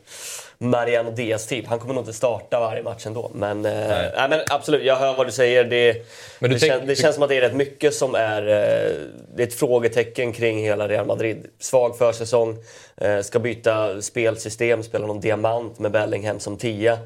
Mariano 0.57 1.11
Diaz 1.11 1.47
typ. 1.47 1.67
Han 1.67 1.79
kommer 1.79 1.93
nog 1.93 2.01
inte 2.01 2.13
starta 2.13 2.59
varje 2.59 2.83
match 2.83 3.05
ändå. 3.05 3.31
Men, 3.33 3.65
eh, 3.65 3.71
nej. 3.71 4.29
men 4.29 4.39
absolut, 4.49 4.83
jag 4.85 4.95
hör 4.95 5.13
vad 5.13 5.27
du 5.27 5.31
säger. 5.31 5.63
Det, 5.63 6.05
Men 6.39 6.49
du 6.49 6.55
det, 6.55 6.59
tänk- 6.59 6.71
kän, 6.73 6.87
det 6.87 6.95
känns 6.95 7.15
som 7.15 7.23
att 7.23 7.29
det 7.29 7.37
är 7.37 7.41
rätt 7.41 7.55
mycket 7.55 7.93
som 7.95 8.15
är, 8.15 8.41
eh, 8.41 8.91
det 9.35 9.43
är 9.43 9.47
ett 9.47 9.53
frågetecken 9.53 10.33
kring 10.33 10.59
hela 10.59 10.87
Real 10.87 11.05
Madrid. 11.05 11.45
Svag 11.59 11.97
försäsong, 11.97 12.57
eh, 12.97 13.19
ska 13.21 13.39
byta 13.39 14.01
spelsystem, 14.01 14.83
spela 14.83 15.07
någon 15.07 15.19
diamant 15.19 15.79
med 15.79 15.91
Bellingham 15.91 16.39
som 16.39 16.57
tia. 16.57 16.97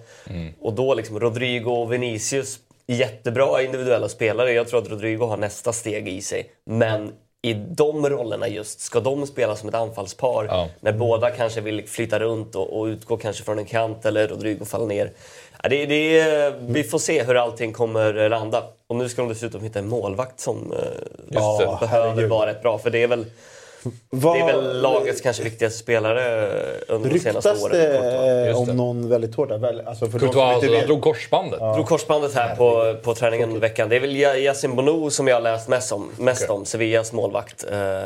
Och 0.61 0.73
då 0.73 0.93
liksom 0.93 1.19
Rodrigo 1.19 1.71
och 1.71 1.93
Vinicius, 1.93 2.59
jättebra 2.87 3.61
individuella 3.61 4.09
spelare. 4.09 4.51
Jag 4.51 4.67
tror 4.67 4.81
att 4.81 4.89
Rodrigo 4.89 5.25
har 5.25 5.37
nästa 5.37 5.73
steg 5.73 6.07
i 6.07 6.21
sig. 6.21 6.51
Men 6.65 7.11
i 7.41 7.53
de 7.53 8.09
rollerna 8.09 8.47
just, 8.47 8.79
ska 8.79 8.99
de 8.99 9.27
spela 9.27 9.55
som 9.55 9.69
ett 9.69 9.75
anfallspar 9.75 10.67
när 10.79 10.91
båda 10.91 11.29
kanske 11.29 11.61
vill 11.61 11.87
flytta 11.87 12.19
runt 12.19 12.55
och, 12.55 12.79
och 12.79 12.85
utgå 12.85 13.17
kanske 13.17 13.43
från 13.43 13.59
en 13.59 13.65
kant 13.65 14.05
eller 14.05 14.27
Rodrigo 14.27 14.65
faller 14.65 14.85
ner. 14.85 15.11
Ja, 15.63 15.69
det, 15.69 15.85
det, 15.85 16.53
vi 16.61 16.83
får 16.83 16.99
se 16.99 17.23
hur 17.23 17.35
allting 17.35 17.73
kommer 17.73 18.29
landa. 18.29 18.63
Och 18.87 18.95
nu 18.95 19.09
ska 19.09 19.21
de 19.21 19.29
dessutom 19.29 19.63
hitta 19.63 19.79
en 19.79 19.89
målvakt 19.89 20.39
som 20.39 20.71
eh, 20.71 20.77
det. 21.27 21.77
behöver 21.79 22.27
vara 22.27 22.49
rätt 22.49 22.61
bra. 22.61 22.77
För 22.77 22.89
det 22.89 23.03
är 23.03 23.07
väl, 23.07 23.25
Vad- 24.09 24.35
det 24.35 24.39
är 24.41 24.45
väl 24.45 24.81
lagets 24.81 25.21
kanske 25.21 25.43
viktigaste 25.43 25.79
spelare 25.79 26.49
under 26.87 27.09
de 27.09 27.19
senaste 27.19 27.49
Ryktas 27.49 27.63
åren. 27.63 28.45
det. 28.45 28.53
om 28.53 28.67
någon 28.67 29.09
väldigt 29.09 29.35
hårt? 29.35 29.51
Alltså 29.51 30.07
för 30.09 30.19
Courtois 30.19 30.35
alltså, 30.35 30.69
vet. 30.71 30.79
han 30.79 30.87
drog 30.87 31.01
korsbandet. 31.01 31.59
Drog 31.59 31.85
korsbandet 31.87 32.33
här 32.35 32.55
på, 32.55 32.95
på 33.03 33.15
träningen 33.15 33.55
i 33.55 33.59
veckan. 33.59 33.89
Det 33.89 33.95
är 33.95 33.99
väl 33.99 34.15
Ja- 34.15 34.35
Yassin 34.35 34.75
Bonou 34.75 35.09
som 35.09 35.27
jag 35.27 35.35
har 35.35 35.41
läst 35.41 35.67
mest 35.67 35.91
om, 35.91 36.09
mest 36.17 36.49
om 36.49 36.65
Sevillas 36.65 37.13
målvakt. 37.13 37.65
Eh, 37.71 37.99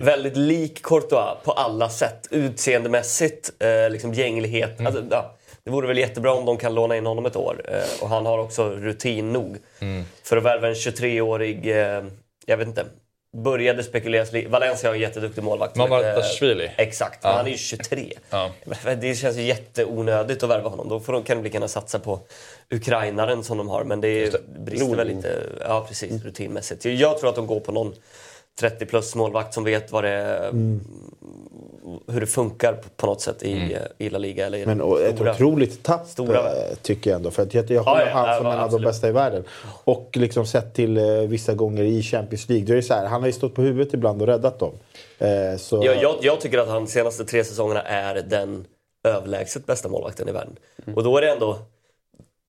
Väldigt 0.00 0.36
lik 0.36 0.82
Courtois 0.82 1.36
på 1.44 1.52
alla 1.52 1.88
sätt. 1.88 2.26
Utseendemässigt, 2.30 3.50
eh, 3.58 3.90
liksom 3.90 4.14
gänglighet. 4.14 4.86
Alltså, 4.86 5.02
ja, 5.10 5.36
det 5.64 5.70
vore 5.70 5.86
väl 5.86 5.98
jättebra 5.98 6.32
om 6.34 6.44
de 6.44 6.56
kan 6.56 6.74
låna 6.74 6.96
in 6.96 7.06
honom 7.06 7.26
ett 7.26 7.36
år. 7.36 7.62
Eh, 7.68 8.02
och 8.02 8.08
han 8.08 8.26
har 8.26 8.38
också 8.38 8.68
rutin 8.70 9.32
nog 9.32 9.56
för 10.22 10.36
att 10.36 10.42
värva 10.42 10.68
en 10.68 10.74
23-årig, 10.74 11.66
eh, 11.70 12.04
jag 12.46 12.56
vet 12.56 12.68
inte, 12.68 12.84
började 13.32 13.82
spekuleras... 13.82 14.32
Valencia 14.48 14.88
har 14.88 14.94
en 14.94 15.00
jätteduktig 15.00 15.44
målvakt. 15.44 15.76
Mamardashvili. 15.76 16.70
Exakt, 16.76 17.22
men 17.22 17.32
han 17.32 17.46
är 17.46 17.50
ju 17.50 17.56
23. 17.56 18.12
Ja. 18.30 18.50
Det 19.00 19.14
känns 19.14 19.36
ju 19.36 19.42
jätteonödigt 19.42 20.42
att 20.42 20.50
värva 20.50 20.68
honom. 20.68 20.88
Då 20.88 21.00
får 21.00 21.12
de, 21.12 21.22
kan 21.22 21.36
de 21.36 21.44
lika 21.44 21.54
gärna 21.54 21.68
satsa 21.68 21.98
på 21.98 22.20
ukrainaren 22.70 23.44
som 23.44 23.58
de 23.58 23.68
har. 23.68 23.84
Men 23.84 24.00
det, 24.00 24.08
är, 24.08 24.32
brister 24.58 24.96
väl 24.96 25.06
lite 25.06 25.42
ja, 25.60 25.84
precis, 25.88 26.24
rutinmässigt. 26.24 26.84
Jag 26.84 27.18
tror 27.18 27.30
att 27.30 27.36
de 27.36 27.46
går 27.46 27.60
på 27.60 27.72
någon 27.72 27.94
30 28.60 28.86
plus 28.86 29.14
målvakt 29.14 29.54
som 29.54 29.64
vet 29.64 29.92
vad 29.92 30.04
det 30.04 30.10
är, 30.10 30.50
hur 32.08 32.20
det 32.20 32.26
funkar 32.26 32.72
på- 32.72 32.88
på 32.96 33.06
något 33.06 33.20
sätt 33.20 33.42
i, 33.42 33.76
i 33.98 34.10
La 34.10 34.18
Liga. 34.18 34.46
Eller 34.46 34.58
i 34.58 34.66
Men 34.66 34.80
och 34.80 35.00
ett 35.02 35.14
stora- 35.16 35.30
otroligt 35.32 35.82
tapp 35.82 36.06
Stora- 36.06 36.38
eh, 36.52 36.74
tycker 36.82 37.10
jag 37.10 37.16
ändå. 37.16 37.30
För 37.30 37.42
att 37.42 37.54
jag, 37.54 37.70
jag 37.70 37.82
håller 37.82 38.06
ja, 38.06 38.12
han 38.12 38.28
ja, 38.28 38.36
som 38.36 38.46
en 38.46 38.58
av 38.58 38.70
de 38.70 38.82
bästa 38.82 39.08
i 39.08 39.12
världen. 39.12 39.44
Och 39.84 40.10
liksom 40.12 40.46
sett 40.46 40.74
till 40.74 40.96
eh, 40.96 41.04
vissa 41.04 41.54
gånger 41.54 41.82
i 41.82 42.02
Champions 42.02 42.48
League. 42.48 42.66
Då 42.66 42.72
är 42.72 42.76
det 42.76 42.82
så 42.82 42.94
här, 42.94 43.06
han 43.06 43.20
har 43.20 43.26
ju 43.26 43.32
stått 43.32 43.54
på 43.54 43.62
huvudet 43.62 43.94
ibland 43.94 44.20
och 44.22 44.28
räddat 44.28 44.58
dem. 44.58 44.72
Eh, 45.18 45.56
så, 45.58 45.82
Jag, 45.84 46.02
jag, 46.02 46.14
jag 46.20 46.40
tycker 46.40 46.58
att 46.58 46.68
han 46.68 46.84
de 46.84 46.90
senaste 46.90 47.24
tre 47.24 47.44
säsongerna 47.44 47.82
är 47.82 48.14
den 48.14 48.64
överlägset 49.08 49.66
bästa 49.66 49.88
målvakten 49.88 50.28
i 50.28 50.32
världen. 50.32 50.56
Och 50.96 51.04
då 51.04 51.16
är 51.16 51.20
det 51.22 51.30
ändå... 51.30 51.58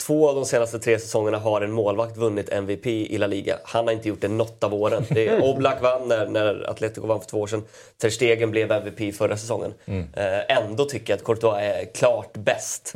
Två 0.05 0.29
av 0.29 0.35
de 0.35 0.45
senaste 0.45 0.79
tre 0.79 0.99
säsongerna 0.99 1.37
har 1.37 1.61
en 1.61 1.71
målvakt 1.71 2.17
vunnit 2.17 2.49
MVP 2.49 2.85
i 2.87 3.17
La 3.17 3.27
Liga. 3.27 3.57
Han 3.63 3.85
har 3.85 3.91
inte 3.93 4.09
gjort 4.09 4.21
det 4.21 4.27
något 4.27 4.63
av 4.63 4.73
åren. 4.73 5.03
Det 5.09 5.27
är 5.27 5.43
Oblak 5.43 5.81
vann 5.81 6.07
när, 6.07 6.25
när 6.27 6.69
Atletico 6.69 7.07
vann 7.07 7.19
för 7.21 7.27
två 7.29 7.39
år 7.41 7.47
sedan. 7.47 7.63
Ter 8.01 8.09
Stegen 8.09 8.51
blev 8.51 8.71
MVP 8.71 9.15
förra 9.15 9.37
säsongen. 9.37 9.73
Eh, 10.13 10.57
ändå 10.57 10.85
tycker 10.85 11.13
jag 11.13 11.17
att 11.17 11.23
Courtois 11.25 11.57
är 11.61 11.85
klart 11.93 12.33
bäst. 12.33 12.91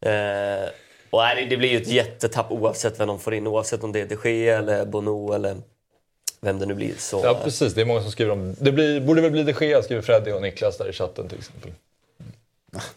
Eh, 0.00 0.68
och 1.10 1.18
nej, 1.20 1.36
det- 1.36 1.46
det 1.50 1.56
blir 1.56 1.68
ju 1.68 1.76
ett 1.76 1.88
jättetapp 1.88 2.50
oavsett 2.52 3.00
vem 3.00 3.08
de 3.08 3.18
får 3.18 3.34
in. 3.34 3.46
Oavsett 3.46 3.84
om 3.84 3.92
det 3.92 4.00
är 4.00 4.06
de 4.22 4.30
Gea 4.30 4.58
eller 4.58 4.86
Bono 4.86 5.32
eller 5.32 5.56
vem 6.40 6.58
det 6.58 6.66
nu 6.66 6.74
blir. 6.74 6.94
Så, 6.98 7.20
Ja, 7.24 7.40
precis. 7.44 7.74
Det 7.74 7.80
är 7.80 7.84
många 7.84 8.02
som 8.02 8.10
skriver 8.10 8.32
om 8.32 8.54
det. 8.58 8.72
Blir, 8.72 9.00
borde 9.00 9.20
väl 9.20 9.30
bli 9.30 9.42
de 9.42 9.66
Gea, 9.66 9.82
skriver 9.82 10.02
Freddy 10.02 10.32
och 10.32 10.42
Niklas 10.42 10.78
där 10.78 10.88
i 10.88 10.92
chatten 10.92 11.28
till 11.28 11.38
exempel. 11.38 11.70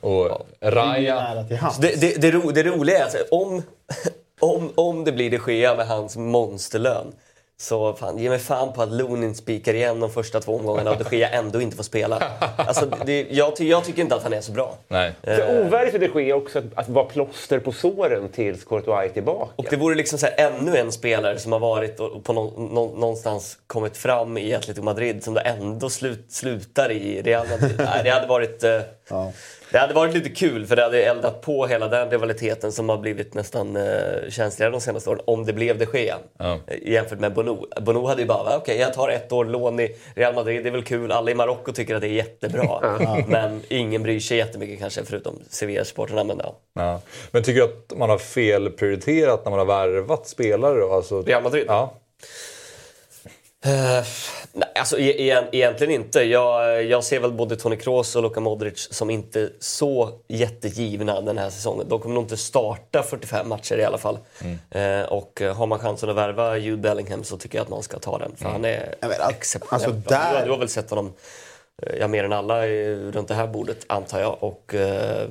Och 0.02 0.48
Raya... 0.62 1.44
Till 1.48 1.58
hands. 1.58 1.78
Det, 1.78 2.02
det, 2.02 2.22
det, 2.22 2.32
ro, 2.32 2.52
det 2.52 2.64
roliga 2.64 2.98
är 2.98 3.04
att 3.04 3.16
om, 3.32 3.64
om, 4.40 4.72
om 4.76 5.04
det 5.04 5.12
blir 5.12 5.30
de 5.32 5.54
Gea 5.54 5.76
med 5.76 5.88
hans 5.88 6.18
monsterlön 6.18 7.14
så 7.58 7.94
fan, 7.94 8.18
ge 8.18 8.30
mig 8.30 8.40
fan 8.40 8.74
på 8.74 8.82
att 8.82 8.92
Lunin 8.92 9.36
spikar 9.36 9.74
igen 9.74 10.00
de 10.00 10.10
första 10.12 10.40
två 10.40 10.56
omgångarna 10.56 10.92
och 10.92 11.04
de 11.04 11.18
Gea 11.18 11.30
ändå 11.30 11.62
inte 11.62 11.76
får 11.78 11.84
spela. 11.84 12.24
Alltså, 12.56 12.86
det, 13.06 13.28
jag, 13.30 13.56
ty, 13.56 13.70
jag 13.70 13.84
tycker 13.86 14.02
inte 14.02 14.16
att 14.16 14.24
han 14.24 14.34
är 14.34 14.42
så 14.42 14.52
bra. 14.52 14.78
Nej. 14.88 15.12
Så 15.24 15.60
ovärdigt 15.60 15.92
för 15.92 16.00
de 16.00 16.24
Gea 16.24 16.36
också 16.36 16.60
att, 16.60 16.66
att 16.76 16.90
vara 16.90 17.06
plåster 17.06 17.60
på 17.60 17.72
såren 17.72 18.30
tills 18.30 18.64
Courtois 18.64 19.10
är 19.10 19.14
tillbaka. 19.14 19.52
Och 19.56 19.66
det 19.70 19.76
vore 19.78 19.96
liksom 19.96 20.20
så 20.20 20.26
här, 20.26 20.36
ännu 20.38 20.78
en 20.78 20.92
spelare 20.92 21.40
som 21.40 21.52
har 21.52 21.60
varit 21.60 22.00
och 22.00 22.24
på 22.24 22.34
nå, 22.34 22.54
nå, 22.58 22.92
någonstans 22.96 23.58
kommit 23.68 23.98
fram 23.98 24.38
i 24.38 24.54
Atletico 24.54 24.84
Madrid 24.86 25.24
som 25.24 25.34
det 25.34 25.42
ändå 25.42 25.90
slut, 25.90 26.26
slutar 26.30 26.92
i 26.92 27.22
Real 27.22 27.48
Madrid. 27.48 27.76
Nej, 27.78 28.02
det 28.04 28.10
hade 28.10 28.28
varit... 28.28 28.64
Eh, 28.64 28.82
Ja. 29.10 29.32
Det 29.72 29.78
hade 29.78 29.94
varit 29.94 30.14
lite 30.14 30.30
kul 30.30 30.66
för 30.66 30.76
det 30.76 30.82
hade 30.84 31.04
eldat 31.04 31.42
på 31.42 31.68
hela 31.68 31.88
den 31.88 32.10
rivaliteten 32.12 32.72
som 32.72 32.90
har 32.90 32.98
blivit 32.98 33.34
nästan 33.34 33.76
eh, 33.76 34.30
känsligare 34.30 34.72
de 34.72 34.82
senaste 34.82 35.10
åren 35.10 35.22
om 35.26 35.46
det 35.46 35.54
blev 35.54 35.78
de 35.78 35.86
Gea. 36.00 36.18
Ja. 36.38 36.60
Eh, 36.68 36.92
Jämfört 36.92 37.20
med 37.20 37.34
Bono. 37.34 37.68
Bono 37.82 38.06
hade 38.08 38.22
ju 38.22 38.28
bara, 38.28 38.44
"Va, 38.44 38.58
okej 38.58 38.78
jag 38.78 38.94
tar 38.94 39.10
ett 39.10 39.32
år 39.32 39.46
lån 39.46 39.80
i 39.80 39.96
Real 40.16 40.34
Madrid, 40.36 40.64
det 40.64 40.70
är 40.70 40.72
väl 40.72 40.84
kul. 40.84 41.12
Alla 41.12 41.32
i 41.32 41.36
Marocko 41.36 41.72
tycker 41.72 41.96
att 41.96 42.02
det 42.02 42.08
är 42.08 42.12
jättebra. 42.12 42.98
Men 43.28 43.62
ingen 43.68 44.04
bryr 44.04 44.20
sig 44.20 44.38
jättemycket 44.38 44.80
kanske 44.80 45.06
förutom 45.06 45.40
Sevilla-supportrarna. 45.50 46.24
Men 46.24 46.38
ja. 46.44 46.56
Ja. 46.74 47.02
Men 47.32 47.44
tycker 47.44 47.60
du 47.62 47.66
att 47.66 47.98
man 47.98 48.10
har 48.10 48.18
felprioriterat 48.18 49.46
när 49.46 49.50
man 49.50 49.60
har 49.60 49.66
värvat 49.66 50.28
spelare? 50.28 50.80
Då? 50.80 50.94
Alltså... 50.94 51.22
Real 51.22 51.44
Madrid? 51.44 51.66
Ja. 51.68 51.94
Nej, 54.54 54.70
alltså 54.76 55.00
e- 55.00 55.48
egentligen 55.52 55.94
inte. 55.94 56.24
Jag, 56.24 56.84
jag 56.84 57.04
ser 57.04 57.20
väl 57.20 57.32
både 57.32 57.56
Toni 57.56 57.78
Kroos 57.78 58.16
och 58.16 58.24
Luka 58.24 58.40
Modric 58.40 58.88
som 58.92 59.10
inte 59.10 59.50
så 59.60 60.10
jättegivna 60.28 61.22
den 61.22 61.38
här 61.38 61.50
säsongen. 61.50 61.90
De 61.90 62.00
kommer 62.00 62.16
nog 62.16 62.24
inte 62.24 62.38
starta 62.38 63.04
45 63.04 63.50
matcher 63.50 63.78
i 63.78 63.84
alla 63.84 63.98
fall. 63.98 64.18
Eh, 64.72 65.02
och 65.02 65.42
eh, 65.42 65.56
har 65.56 65.68
man 65.68 65.80
chansen 65.80 66.10
att 66.10 66.16
värva 66.16 66.58
Jude 66.58 66.78
Bellingham 66.82 67.24
så 67.24 67.38
tycker 67.38 67.58
jag 67.58 67.64
att 67.64 67.70
man 67.70 67.84
ska 67.84 68.00
ta 68.00 68.18
den. 68.18 68.32
För 68.36 68.46
han 68.50 68.66
är 68.66 68.96
Ja, 69.00 69.08
men, 69.08 69.22
al- 69.22 69.32
exceptionellt 69.32 69.86
alltså, 69.88 70.10
där- 70.10 70.40
Du, 70.40 70.46
du 70.46 70.52
har 70.52 70.58
väl 70.58 70.70
sett 70.70 70.90
honom 70.90 71.14
ja, 72.00 72.08
mer 72.08 72.24
än 72.24 72.34
alla 72.34 72.68
runt 73.12 73.28
det 73.28 73.34
här 73.36 73.48
bordet, 73.48 73.78
antar 73.88 74.20
jag. 74.20 74.44
Och, 74.44 74.74
eh, 74.76 75.28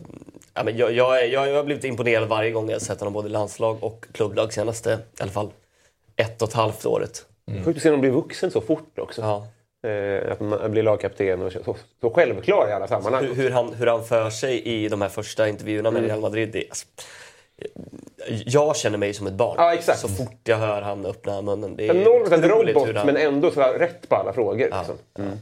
ja, 0.55 0.65
men 0.65 0.77
jag, 0.77 0.93
jag, 0.93 1.29
jag, 1.29 1.49
jag 1.49 1.57
har 1.57 1.65
blivit 1.65 1.85
imponerad 1.85 2.29
varje 2.29 2.51
gång 2.51 2.71
jag 2.71 2.83
sett 2.83 2.99
honom 3.01 3.13
både 3.13 3.29
i 3.29 3.33
landslag 3.33 3.85
och 3.85 4.07
klubblag 4.13 4.53
senaste, 4.53 4.99
i 5.19 5.23
alla 5.23 5.31
fall 5.33 5.51
ett 6.17 6.43
och 6.43 6.49
ett 6.49 6.55
halvt 6.55 6.87
året. 6.87 7.25
Sjukt 7.65 7.77
att 7.77 7.83
se 7.83 7.89
honom 7.89 8.01
bli 8.01 8.11
vuxen 8.11 8.51
så 8.51 8.61
fort 8.61 8.99
också. 8.99 9.23
Ja. 9.23 9.47
Eh, 9.91 10.33
att 10.33 10.41
man 10.41 10.71
blir 10.71 10.83
lagkapten 10.83 11.43
och 11.43 11.53
så, 11.53 11.77
så 12.01 12.11
självklar 12.11 12.69
i 12.69 12.73
alla 12.73 12.89
sammanhang. 12.89 13.25
Hur, 13.25 13.35
hur, 13.35 13.51
han, 13.51 13.75
hur 13.75 13.87
han 13.87 14.05
för 14.05 14.31
sig 14.31 14.63
i 14.63 14.89
de 14.89 15.01
här 15.03 15.09
första 15.09 15.49
intervjuerna 15.49 15.91
med 15.91 16.03
Real 16.07 16.21
Madrid. 16.21 16.49
Det, 16.53 16.65
alltså, 16.71 16.87
jag 18.47 18.77
känner 18.77 18.99
mig 18.99 19.15
som 19.15 19.27
ett 19.27 19.33
barn. 19.35 19.55
Ja, 19.59 19.75
exakt. 19.75 19.99
Så 19.99 20.09
fort 20.09 20.39
jag 20.45 20.57
hör 20.57 20.83
han 20.83 21.07
öppna 21.07 21.43
munnen. 21.43 21.77
Det 21.77 21.89
är 21.89 21.95
en 21.95 22.09
otroligt 22.09 22.75
robot 22.77 22.97
han- 22.97 23.07
men 23.07 23.17
ändå 23.17 23.51
så 23.51 23.61
rätt 23.61 24.09
på 24.09 24.17
alla 24.17 24.33
frågor. 24.33 24.71
Liksom. 24.79 24.95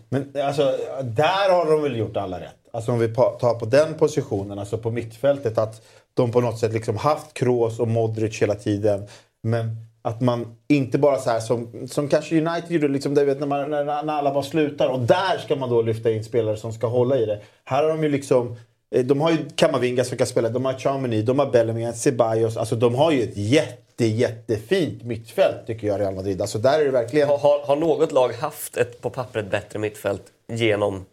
Men 0.09 0.33
alltså, 0.47 0.77
där 1.03 1.51
har 1.51 1.71
de 1.71 1.83
väl 1.83 1.97
gjort 1.97 2.17
alla 2.17 2.41
rätt. 2.41 2.55
Alltså 2.73 2.93
om 2.93 2.99
vi 2.99 3.15
tar 3.15 3.59
på 3.59 3.67
den 3.67 3.95
positionen, 3.95 4.59
alltså 4.59 4.79
på 4.79 4.91
mittfältet. 4.91 5.59
Att 5.59 5.83
de 6.15 6.33
på 6.33 6.41
något 6.41 6.59
sätt 6.59 6.73
liksom 6.73 6.97
haft 6.97 7.35
Kroos 7.35 7.81
och 7.81 7.89
Modric 7.89 8.43
hela 8.43 8.55
tiden. 8.55 9.07
Men 9.43 9.77
att 10.03 10.21
man 10.21 10.57
inte 10.69 10.99
bara 10.99 11.19
så 11.19 11.31
här 11.31 11.41
som, 11.41 11.89
som 11.89 12.09
kanske 12.09 12.35
United 12.41 12.71
gjorde, 12.71 12.89
liksom, 12.89 13.15
där, 13.15 13.25
vet, 13.25 13.41
när, 13.41 13.47
man, 13.47 13.71
när, 13.71 13.85
när 13.85 14.13
alla 14.13 14.35
bara 14.35 14.43
slutar. 14.43 14.89
Och 14.89 15.01
där 15.01 15.39
ska 15.45 15.57
man 15.57 15.71
då 15.71 15.83
lyfta 15.83 16.11
in 16.11 16.25
spelare 16.25 16.57
som 16.57 16.73
ska 16.73 16.87
hålla 16.87 17.19
i 17.19 17.27
det. 17.27 17.41
Här 17.65 17.83
har 17.83 17.89
de 17.91 18.03
ju 18.03 18.09
liksom... 18.09 18.57
eh, 18.95 19.05
De 19.05 19.21
har 19.21 19.31
ju 19.31 19.37
Kamavinga 19.57 20.05
som 20.05 20.19
kan 20.19 20.27
spela, 20.27 20.49
de 20.49 20.65
har 20.65 20.73
Chamini, 20.73 21.23
de 21.23 21.39
har 21.39 21.47
Bellingham, 21.47 21.93
Ceballos. 21.93 22.57
Alltså 22.57 22.77
de 22.77 22.95
har 22.95 23.13
ju 23.13 23.23
ett 23.23 23.37
jätte, 23.37 24.05
jättefint 24.07 25.03
mittfält 25.03 25.67
tycker 25.67 25.87
jag, 25.87 26.01
Real 26.01 26.15
Madrid. 26.15 26.41
Alltså 26.41 26.59
där 26.59 26.81
är 26.81 26.85
det 26.85 26.91
verkligen... 26.91 27.29
Har, 27.29 27.39
har, 27.39 27.59
har 27.67 27.77
något 27.77 28.13
lag 28.13 28.33
haft 28.33 28.77
ett 28.77 29.01
på 29.01 29.11
pappret 29.11 29.51
bättre 29.51 29.79
mittfält 29.79 30.23
genom, 30.53 31.05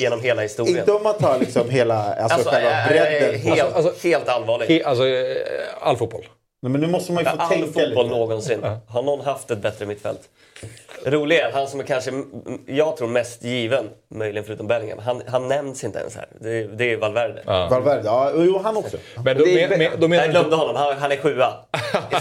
genom 0.00 0.20
hela 0.20 0.42
historien? 0.42 0.78
Inte 0.78 0.92
om 0.92 1.02
man 1.02 1.14
tar 1.18 1.38
liksom 1.38 1.70
hela 1.70 2.14
alltså, 2.14 2.34
Alltså, 2.36 2.50
själva 2.50 2.70
äh, 2.82 2.88
bredden. 2.88 3.34
äh, 3.34 3.40
helt, 3.40 3.74
Alltså- 3.76 4.08
helt 4.08 4.28
allvarligt. 4.28 4.68
He, 4.68 4.84
alltså, 4.84 5.06
eh, 5.06 5.36
all 5.80 5.96
fotboll. 5.96 6.24
Nej, 6.64 6.72
men 6.72 6.80
nu 6.80 6.86
måste 6.86 7.12
man 7.12 7.24
ju 7.24 7.30
få 7.30 7.36
All 7.36 7.48
tänka 7.48 7.66
fotboll 7.66 8.04
lite. 8.06 8.16
någonsin. 8.18 8.60
Har 8.88 9.02
någon 9.02 9.20
haft 9.24 9.50
ett 9.50 9.58
bättre 9.58 9.86
mittfält? 9.86 10.20
Roligt 11.04 11.40
är 11.40 11.46
att 11.48 11.54
han 11.54 11.66
som 11.68 11.80
är 11.80 11.84
kanske, 11.84 12.10
jag 12.66 12.96
tror 12.96 13.08
mest 13.08 13.44
given, 13.44 13.88
möjligen 14.14 14.44
förutom 14.44 14.66
Bellingham, 14.66 14.98
han, 14.98 15.22
han 15.26 15.48
nämns 15.48 15.84
inte 15.84 15.98
ens 15.98 16.16
här. 16.16 16.26
Det, 16.40 16.50
är- 16.50 16.68
det 16.68 16.92
är 16.92 16.96
Valverde. 16.96 17.42
Ja. 17.46 17.68
Valverde, 17.70 18.02
ja, 18.04 18.32
jo 18.36 18.58
han 18.64 18.76
också. 18.76 18.96
Men 19.24 19.38
då, 19.38 19.44
Det 19.44 19.62
är- 19.62 19.68
men, 19.68 19.78
men, 19.78 20.00
då, 20.00 20.08
menar 20.08 20.22
Jag 20.24 20.28
du, 20.30 20.32
glömde 20.38 20.56
honom, 20.56 20.76
han, 20.76 20.96
han 20.98 21.12
är 21.12 21.16
sjua. 21.16 21.52
Det 22.10 22.16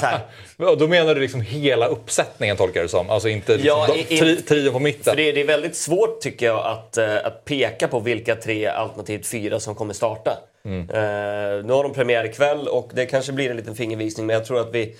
är 0.60 0.76
då 0.76 0.88
menar 0.88 1.16
du 1.16 1.22
liksom 1.22 1.42
hela 1.42 1.88
uppsättningen 1.88 2.58
tolkar 2.58 2.82
du 2.82 2.88
som? 2.88 3.10
Alltså 3.10 3.30
inte 3.30 3.52
liksom, 3.58 3.68
Ja, 3.68 3.88
de, 4.10 4.18
tri, 4.20 4.36
trion 4.42 4.74
på 4.74 4.80
mitten? 4.80 5.04
För 5.04 5.16
det, 5.16 5.30
är- 5.30 5.34
det 5.34 5.42
är 5.42 5.46
väldigt 5.48 5.76
svårt 5.76 6.22
tycker 6.22 6.46
jag 6.46 6.66
att, 6.66 6.98
eh, 6.98 7.16
att 7.26 7.46
peka 7.46 7.88
på 7.88 8.00
vilka 8.00 8.36
tre 8.36 8.68
alternativt 8.68 9.28
fyra 9.28 9.60
som 9.60 9.76
kommer 9.76 9.94
starta. 9.94 10.38
Eh, 10.66 11.66
nu 11.66 11.74
har 11.74 11.84
de 11.84 11.94
premiär 11.94 12.26
ikväll 12.26 12.68
och 12.68 12.92
det 12.94 13.06
kanske 13.06 13.32
blir 13.32 13.50
en 13.50 13.58
liten 13.58 13.76
fingervisning 13.76 14.26
men 14.26 14.34
jag 14.34 14.46
tror 14.46 14.60
att 14.60 14.76
vi 14.76 14.96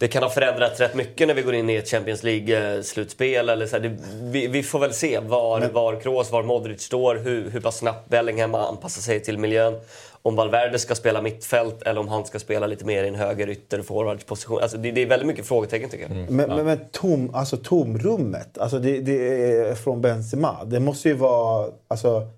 det 0.00 0.08
kan 0.08 0.22
ha 0.22 0.30
förändrats 0.30 0.80
rätt 0.80 0.94
mycket 0.94 1.28
när 1.28 1.34
vi 1.34 1.42
går 1.42 1.54
in 1.54 1.70
i 1.70 1.74
ett 1.74 1.88
Champions 1.88 2.22
League-slutspel. 2.22 3.48
Eller 3.48 3.66
så 3.66 3.76
här, 3.76 3.82
det, 3.82 3.96
vi, 4.22 4.46
vi 4.46 4.62
får 4.62 4.78
väl 4.78 4.92
se 4.92 5.18
var, 5.18 5.60
var 5.60 6.00
Kroos, 6.00 6.32
var 6.32 6.42
Modric 6.42 6.82
står, 6.82 7.14
hur, 7.14 7.50
hur 7.50 7.60
pass 7.60 7.78
snabbt 7.78 8.08
Bellingham 8.08 8.54
anpassar 8.54 9.02
sig 9.02 9.20
till 9.20 9.38
miljön. 9.38 9.80
Om 10.22 10.36
Valverde 10.36 10.78
ska 10.78 10.94
spela 10.94 11.22
mittfält 11.22 11.82
eller 11.82 12.00
om 12.00 12.08
han 12.08 12.24
ska 12.24 12.38
spela 12.38 12.66
lite 12.66 12.84
mer 12.84 13.04
i 13.04 13.08
en 13.08 13.14
höger 13.14 13.48
ytter 13.48 13.82
forwardsposition. 13.82 14.62
Alltså 14.62 14.78
det, 14.78 14.90
det 14.90 15.02
är 15.02 15.06
väldigt 15.06 15.26
mycket 15.26 15.46
frågetecken 15.46 15.90
tycker 15.90 16.08
jag. 16.08 16.30
Men, 16.30 16.48
men, 16.48 16.66
men 16.66 16.78
tom, 16.92 17.34
alltså, 17.34 17.56
tomrummet, 17.56 18.58
alltså, 18.58 18.78
det, 18.78 19.00
det 19.00 19.42
är 19.42 19.74
från 19.74 20.00
Benzema. 20.00 20.64
Det 20.64 20.80
måste 20.80 21.08
ju 21.08 21.14
vara... 21.14 21.70
Alltså, 21.88 22.28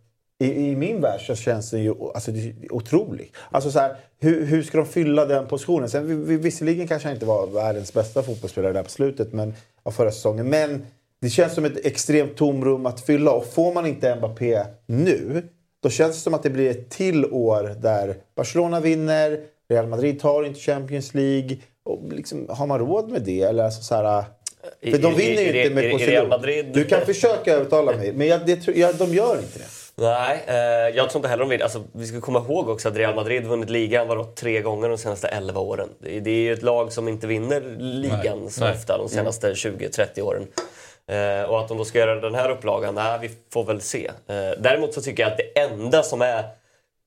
i, 0.40 0.70
I 0.70 0.76
min 0.76 1.00
värld 1.00 1.20
så 1.26 1.34
känns 1.34 1.70
det 1.70 1.78
ju 1.78 1.94
alltså, 2.14 2.30
otroligt. 2.70 3.32
Alltså, 3.50 3.70
så 3.70 3.78
här, 3.78 3.96
hur, 4.20 4.44
hur 4.46 4.62
ska 4.62 4.78
de 4.78 4.86
fylla 4.86 5.24
den 5.24 5.46
positionen? 5.46 5.90
Sen, 5.90 6.06
vi, 6.06 6.14
vi, 6.14 6.36
visserligen 6.42 6.88
kanske 6.88 7.08
han 7.08 7.14
inte 7.14 7.26
var 7.26 7.46
världens 7.46 7.92
bästa 7.92 8.22
fotbollsspelare 8.22 8.72
där 8.72 8.82
på 8.82 8.90
slutet 8.90 9.32
men, 9.32 9.54
av 9.82 9.90
förra 9.90 10.10
säsongen. 10.10 10.48
Men 10.48 10.86
det 11.20 11.30
känns 11.30 11.54
som 11.54 11.64
ett 11.64 11.86
extremt 11.86 12.36
tomrum 12.36 12.86
att 12.86 13.00
fylla. 13.00 13.30
Och 13.32 13.46
får 13.46 13.74
man 13.74 13.86
inte 13.86 14.16
Mbappé 14.16 14.62
nu, 14.86 15.42
då 15.82 15.90
känns 15.90 16.16
det 16.16 16.20
som 16.22 16.34
att 16.34 16.42
det 16.42 16.50
blir 16.50 16.70
ett 16.70 16.90
till 16.90 17.24
år 17.24 17.74
där 17.82 18.14
Barcelona 18.36 18.80
vinner, 18.80 19.40
Real 19.70 19.86
Madrid 19.86 20.20
tar 20.20 20.44
inte 20.44 20.60
Champions 20.60 21.14
League. 21.14 21.56
Och 21.84 22.12
liksom, 22.12 22.46
har 22.48 22.66
man 22.66 22.78
råd 22.78 23.10
med 23.10 23.22
det? 23.22 23.42
Eller 23.42 23.64
alltså 23.64 23.82
så 23.82 23.94
här, 23.94 24.24
för 24.90 24.98
de 24.98 25.14
vinner 25.14 25.42
ju 25.42 25.62
inte 25.62 25.74
med. 25.74 25.84
Madrid- 26.28 26.70
Du 26.74 26.84
kan 26.84 27.06
försöka 27.06 27.52
övertala 27.54 27.92
mig, 27.96 28.12
men 28.12 28.26
jag, 28.26 28.46
det, 28.46 28.68
jag, 28.68 28.96
de 28.96 29.14
gör 29.14 29.36
inte 29.38 29.58
det. 29.58 29.64
Nej, 29.94 30.44
eh, 30.46 30.56
jag 30.96 31.10
tror 31.10 31.18
inte 31.18 31.28
heller 31.28 31.44
de 31.44 31.50
vill. 31.50 31.62
Alltså, 31.62 31.84
vi 31.92 32.06
ska 32.06 32.20
komma 32.20 32.38
ihåg 32.38 32.68
också 32.68 32.88
att 32.88 32.96
Real 32.96 33.14
Madrid 33.14 33.46
vunnit 33.46 33.70
ligan 33.70 34.08
vadå, 34.08 34.24
tre 34.24 34.60
gånger 34.60 34.88
de 34.88 34.98
senaste 34.98 35.28
11 35.28 35.60
åren. 35.60 35.88
Det, 35.98 36.20
det 36.20 36.30
är 36.30 36.42
ju 36.42 36.52
ett 36.52 36.62
lag 36.62 36.92
som 36.92 37.08
inte 37.08 37.26
vinner 37.26 37.60
ligan 37.78 38.38
Nej, 38.38 38.50
så 38.50 38.64
nej. 38.64 38.72
ofta 38.72 38.98
de 38.98 39.08
senaste 39.08 39.52
20-30 39.52 40.20
åren. 40.20 40.46
Eh, 41.06 41.50
och 41.50 41.60
att 41.60 41.68
de 41.68 41.78
då 41.78 41.84
ska 41.84 41.98
göra 41.98 42.20
den 42.20 42.34
här 42.34 42.50
upplagan, 42.50 42.94
nej, 42.94 43.18
vi 43.22 43.30
får 43.52 43.64
väl 43.64 43.80
se. 43.80 44.06
Eh, 44.06 44.50
däremot 44.58 44.94
så 44.94 45.02
tycker 45.02 45.22
jag 45.22 45.32
att 45.32 45.38
det 45.38 45.60
enda 45.60 46.02
som 46.02 46.22
är 46.22 46.44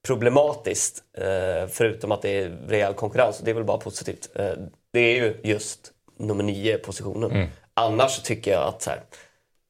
problematiskt, 0.08 1.04
eh, 1.18 1.68
förutom 1.70 2.12
att 2.12 2.22
det 2.22 2.30
är 2.30 2.58
rejäl 2.68 2.94
konkurrens, 2.94 3.40
och 3.40 3.46
det 3.46 3.52
är 3.52 3.56
väl 3.56 3.64
bara 3.64 3.78
positivt, 3.78 4.30
eh, 4.36 4.52
det 4.94 5.00
är 5.00 5.16
ju 5.16 5.38
just 5.44 5.92
nummer 6.20 6.44
9-positionen. 6.44 7.32
Mm. 7.32 7.48
Annars 7.74 8.12
så 8.12 8.22
tycker 8.22 8.52
jag 8.52 8.64
att 8.64 8.82
så 8.82 8.90
här, 8.90 9.00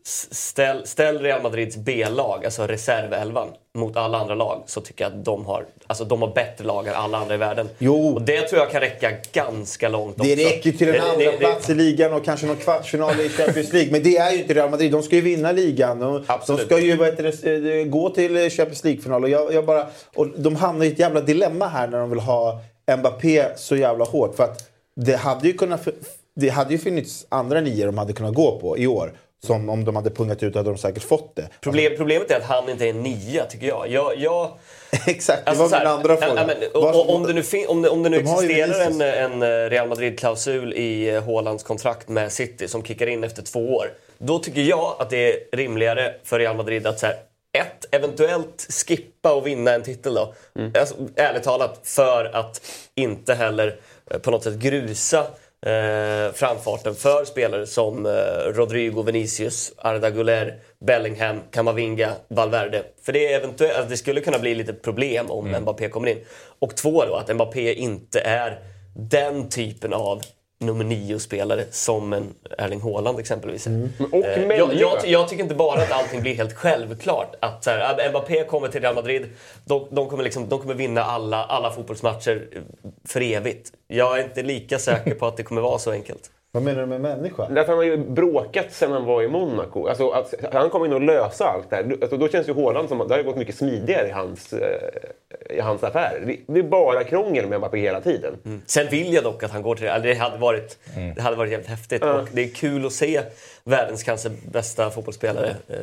ställ, 0.08 0.88
ställ 0.88 1.20
Real 1.20 1.42
Madrids 1.42 1.78
B-lag, 1.78 2.46
alltså 2.46 2.68
reservelvan, 2.68 3.48
mot 3.78 3.98
alla 3.98 4.18
andra 4.18 4.36
lag 4.36 4.64
så 4.66 4.82
tycker 4.82 5.04
jag 5.06 5.14
att 5.14 5.26
de 5.26 5.46
har, 5.46 5.66
alltså, 5.88 6.06
de 6.06 6.22
har 6.22 6.34
bättre 6.34 6.66
lag 6.66 6.88
än 6.88 6.94
alla 6.94 7.18
andra 7.18 7.36
i 7.36 7.38
världen. 7.38 7.70
Jo. 7.78 8.08
Och 8.14 8.22
det 8.22 8.42
tror 8.42 8.62
jag 8.62 8.72
kan 8.72 8.82
räcka 8.82 9.12
ganska 9.34 9.90
långt 9.90 10.16
Det 10.18 10.34
också. 10.34 10.46
räcker 10.46 10.72
till 10.72 10.88
en 10.88 10.94
Det- 10.94 11.02
andra 11.02 11.18
det- 11.18 11.32
det- 11.32 11.38
plats 11.38 11.70
i 11.70 11.76
ligan 11.76 12.14
och 12.14 12.26
kanske 12.26 12.46
någon 12.46 12.56
kvartsfinal 12.56 13.20
i 13.20 13.30
Champions 13.30 13.74
League. 13.74 13.92
Men 13.92 14.04
det 14.04 14.18
är 14.18 14.32
ju 14.32 14.38
inte 14.40 14.54
Real 14.54 14.70
Madrid. 14.70 14.92
De 14.92 15.04
ska 15.04 15.16
ju 15.16 15.22
vinna 15.22 15.52
ligan. 15.52 16.00
De 16.00 16.24
Absolut. 16.28 16.66
ska 16.66 16.80
ju 16.80 16.96
det, 16.98 17.80
eh, 17.80 17.86
gå 17.86 18.10
till 18.10 18.50
Champions 18.50 18.84
League-final. 18.84 19.24
Och, 19.24 19.30
jag, 19.30 19.54
jag 19.54 19.66
bara, 19.66 19.88
och 20.16 20.28
de 20.28 20.56
hamnar 20.56 20.86
i 20.86 20.88
ett 20.88 21.00
jävla 21.00 21.22
dilemma 21.22 21.68
här 21.68 21.88
när 21.88 22.00
de 22.00 22.10
vill 22.10 22.20
ha 22.20 22.60
Mbappé 22.98 23.46
så 23.56 23.76
jävla 23.76 24.06
hårt. 24.06 24.36
För 24.36 24.44
att 24.44 24.70
det 24.96 25.16
hade 25.16 25.48
ju 25.48 25.54
kunnat... 25.54 25.88
Det 26.36 26.50
hade 26.50 26.72
ju 26.74 26.78
funnits 26.78 27.26
andra 27.30 27.62
nior 27.62 27.86
de 27.86 27.98
hade 27.98 28.14
kunnat 28.14 28.34
gå 28.34 28.60
på 28.60 28.78
i 28.78 28.88
år. 28.88 29.12
Som 29.44 29.70
om 29.70 29.86
de 29.86 29.96
hade 29.96 30.10
pungat 30.10 30.44
ut 30.44 30.56
hade 30.56 30.70
de 30.70 30.78
säkert 30.78 31.04
fått 31.04 31.36
det. 31.36 31.50
Problem, 31.62 31.94
problemet 31.98 32.32
är 32.32 32.38
att 32.38 32.44
han 32.44 32.70
inte 32.70 32.86
är 32.86 32.90
en 32.90 33.04
nia, 33.04 33.46
tycker 33.46 33.68
jag. 33.68 33.88
jag, 33.92 34.18
jag 34.18 34.52
Exakt, 35.08 35.46
det 35.46 35.50
Alltså, 35.50 35.64
var 35.64 35.78
här, 35.78 35.80
min 35.80 35.94
andra 35.94 36.18
fråga. 36.18 36.48
men, 36.48 36.58
och, 36.74 37.16
om 37.16 37.24
det 37.24 37.34
nu, 37.34 37.44
om 37.68 37.82
det, 37.82 37.90
om 37.90 38.04
det 38.04 38.10
nu 38.10 38.22
De 38.22 38.32
existerar 38.32 38.86
en, 38.86 39.02
en 39.02 39.42
eh, 39.42 39.70
Real 39.70 39.90
Madrid-klausul 39.90 40.74
i 40.74 41.10
eh, 41.10 41.24
Haalands 41.26 41.64
kontrakt 41.64 42.10
med 42.10 42.32
City 42.32 42.68
som 42.68 42.84
kickar 42.84 43.08
in 43.08 43.24
efter 43.24 43.42
två 43.44 43.76
år. 43.76 43.88
Då 44.18 44.40
tycker 44.40 44.62
jag 44.62 44.96
att 45.00 45.10
det 45.10 45.34
är 45.34 45.58
rimligare 45.58 46.14
för 46.24 46.40
Real 46.40 46.56
Madrid 46.56 46.88
att 46.88 47.00
så 47.00 47.06
här, 47.06 47.16
ett, 47.58 47.86
eventuellt 47.92 48.68
skippa 48.88 49.34
och 49.34 49.48
vinna 49.48 49.72
en 49.72 49.84
titel 49.84 50.14
då. 50.14 50.34
Mm. 50.60 50.72
Alltså, 50.80 50.96
ärligt 51.16 51.44
talat, 51.44 51.80
för 51.84 52.26
att 52.34 52.62
inte 52.96 53.34
heller 53.34 53.76
eh, 54.12 54.18
på 54.20 54.32
något 54.32 54.44
sätt 54.44 54.56
grusa 54.56 55.26
eh, 55.66 56.34
framfarten 56.34 56.96
för 56.96 57.26
spelare 57.26 57.68
som 57.68 58.06
eh, 58.06 58.12
Rodrigo, 58.54 59.02
Vinicius, 59.02 59.74
Arda 59.78 60.10
Güler, 60.10 60.60
Bellingham, 60.86 61.40
Kamavinga, 61.52 62.12
Valverde. 62.28 62.84
För 63.06 63.14
det, 63.14 63.34
är 63.34 63.38
eventuellt, 63.40 63.76
alltså, 63.76 63.90
det 63.90 63.98
skulle 63.98 64.22
kunna 64.22 64.40
bli 64.40 64.56
lite 64.56 64.74
problem 64.74 65.32
om 65.32 65.48
Mm. 65.48 65.62
Mbappé 65.62 65.90
kommer 65.90 66.08
in. 66.08 66.18
Och 66.60 66.76
två 66.76 67.06
då, 67.06 67.16
att 67.16 67.36
Mbappé 67.36 67.74
inte 67.74 68.20
är 68.20 68.60
den 68.96 69.50
typen 69.50 69.94
av 69.94 70.22
nummer 70.64 70.84
nio-spelare 70.84 71.66
som 71.72 72.14
en 72.14 72.34
Erling 72.58 72.82
Haaland 72.82 73.20
exempelvis. 73.20 73.68
Mm. 73.68 73.90
Och 74.12 74.24
Eh, 74.52 74.58
jag, 74.58 74.74
jag, 74.74 75.08
jag 75.08 75.28
tycker 75.28 75.44
inte 75.44 75.56
bara 75.56 75.82
att 75.82 75.92
allting 75.92 76.22
blir 76.22 76.36
helt 76.36 76.54
självklart. 76.54 77.36
Att 77.40 77.64
så 77.64 77.70
här, 77.70 78.10
Mbappé 78.10 78.44
kommer 78.44 78.68
till 78.68 78.82
Real 78.82 78.96
Madrid, 78.96 79.30
de, 79.66 79.88
de, 79.92 80.10
kommer 80.10 80.24
liksom, 80.24 80.50
de 80.50 80.60
kommer 80.60 80.74
vinna 80.74 81.04
alla, 81.04 81.44
alla 81.44 81.72
fotbollsmatcher 81.72 82.48
för 83.08 83.22
evigt. 83.22 83.72
Jag 83.88 84.20
är 84.20 84.24
inte 84.24 84.44
lika 84.44 84.80
säker 84.80 85.16
på 85.16 85.26
att 85.26 85.38
det 85.38 85.44
kommer 85.44 85.62
vara 85.62 85.80
så 85.80 85.92
enkelt. 85.92 86.32
Vad 86.56 86.64
menar 86.64 86.82
du 86.82 86.88
med 86.88 87.02
människa? 87.02 87.44
Har 87.44 87.76
han 87.76 87.86
ju 87.86 87.98
bråkat 87.98 88.66
sen 88.72 88.92
han 88.92 89.06
var 89.06 89.24
i 89.24 89.28
Monaco. 89.28 89.88
Alltså, 89.88 90.10
att 90.10 90.34
han 90.54 90.70
kom 90.70 90.86
in 90.86 90.94
och 90.94 91.02
lösa 91.02 91.46
allt 91.46 91.70
det 91.70 91.76
här. 91.76 91.98
Alltså, 92.02 92.18
då 92.18 92.28
känns 92.28 92.50
ju 92.50 92.54
Haaland 92.54 92.90
som 92.90 93.02
att 93.02 93.10
det 93.10 93.16
har 93.16 93.24
gått 93.24 93.36
mycket 93.36 93.56
smidigare 93.56 94.08
i 94.08 94.12
hans, 94.12 94.54
eh, 94.54 95.58
i 95.58 95.60
hans 95.60 95.84
affär. 95.84 96.24
Det, 96.26 96.54
det 96.54 96.60
är 96.60 96.64
bara 96.64 97.04
krångel 97.04 97.48
med 97.48 97.60
Mbappé 97.60 97.78
hela 97.78 98.02
tiden. 98.02 98.62
Sen 98.66 98.88
vill 98.92 99.14
jag 99.14 99.24
dock 99.24 99.44
att 99.44 99.52
han 99.52 99.62
går 99.62 99.76
till 99.76 99.86
Real. 99.86 100.02
Det 100.02 100.14
hade 100.14 100.38
varit, 100.38 100.78
Mm. 100.96 101.16
det 101.16 101.22
hade 101.22 101.36
varit 101.36 101.52
jävligt 101.52 101.70
häftigt. 101.70 102.02
Ja. 102.06 102.14
Och 102.22 102.28
det 102.32 102.44
är 102.44 102.48
kul 102.50 102.86
att 102.86 102.94
se 102.94 103.22
världens 103.64 104.04
kanske 104.04 104.30
bästa 104.52 104.90
fotbollsspelare 104.90 105.56
eh, 105.70 105.76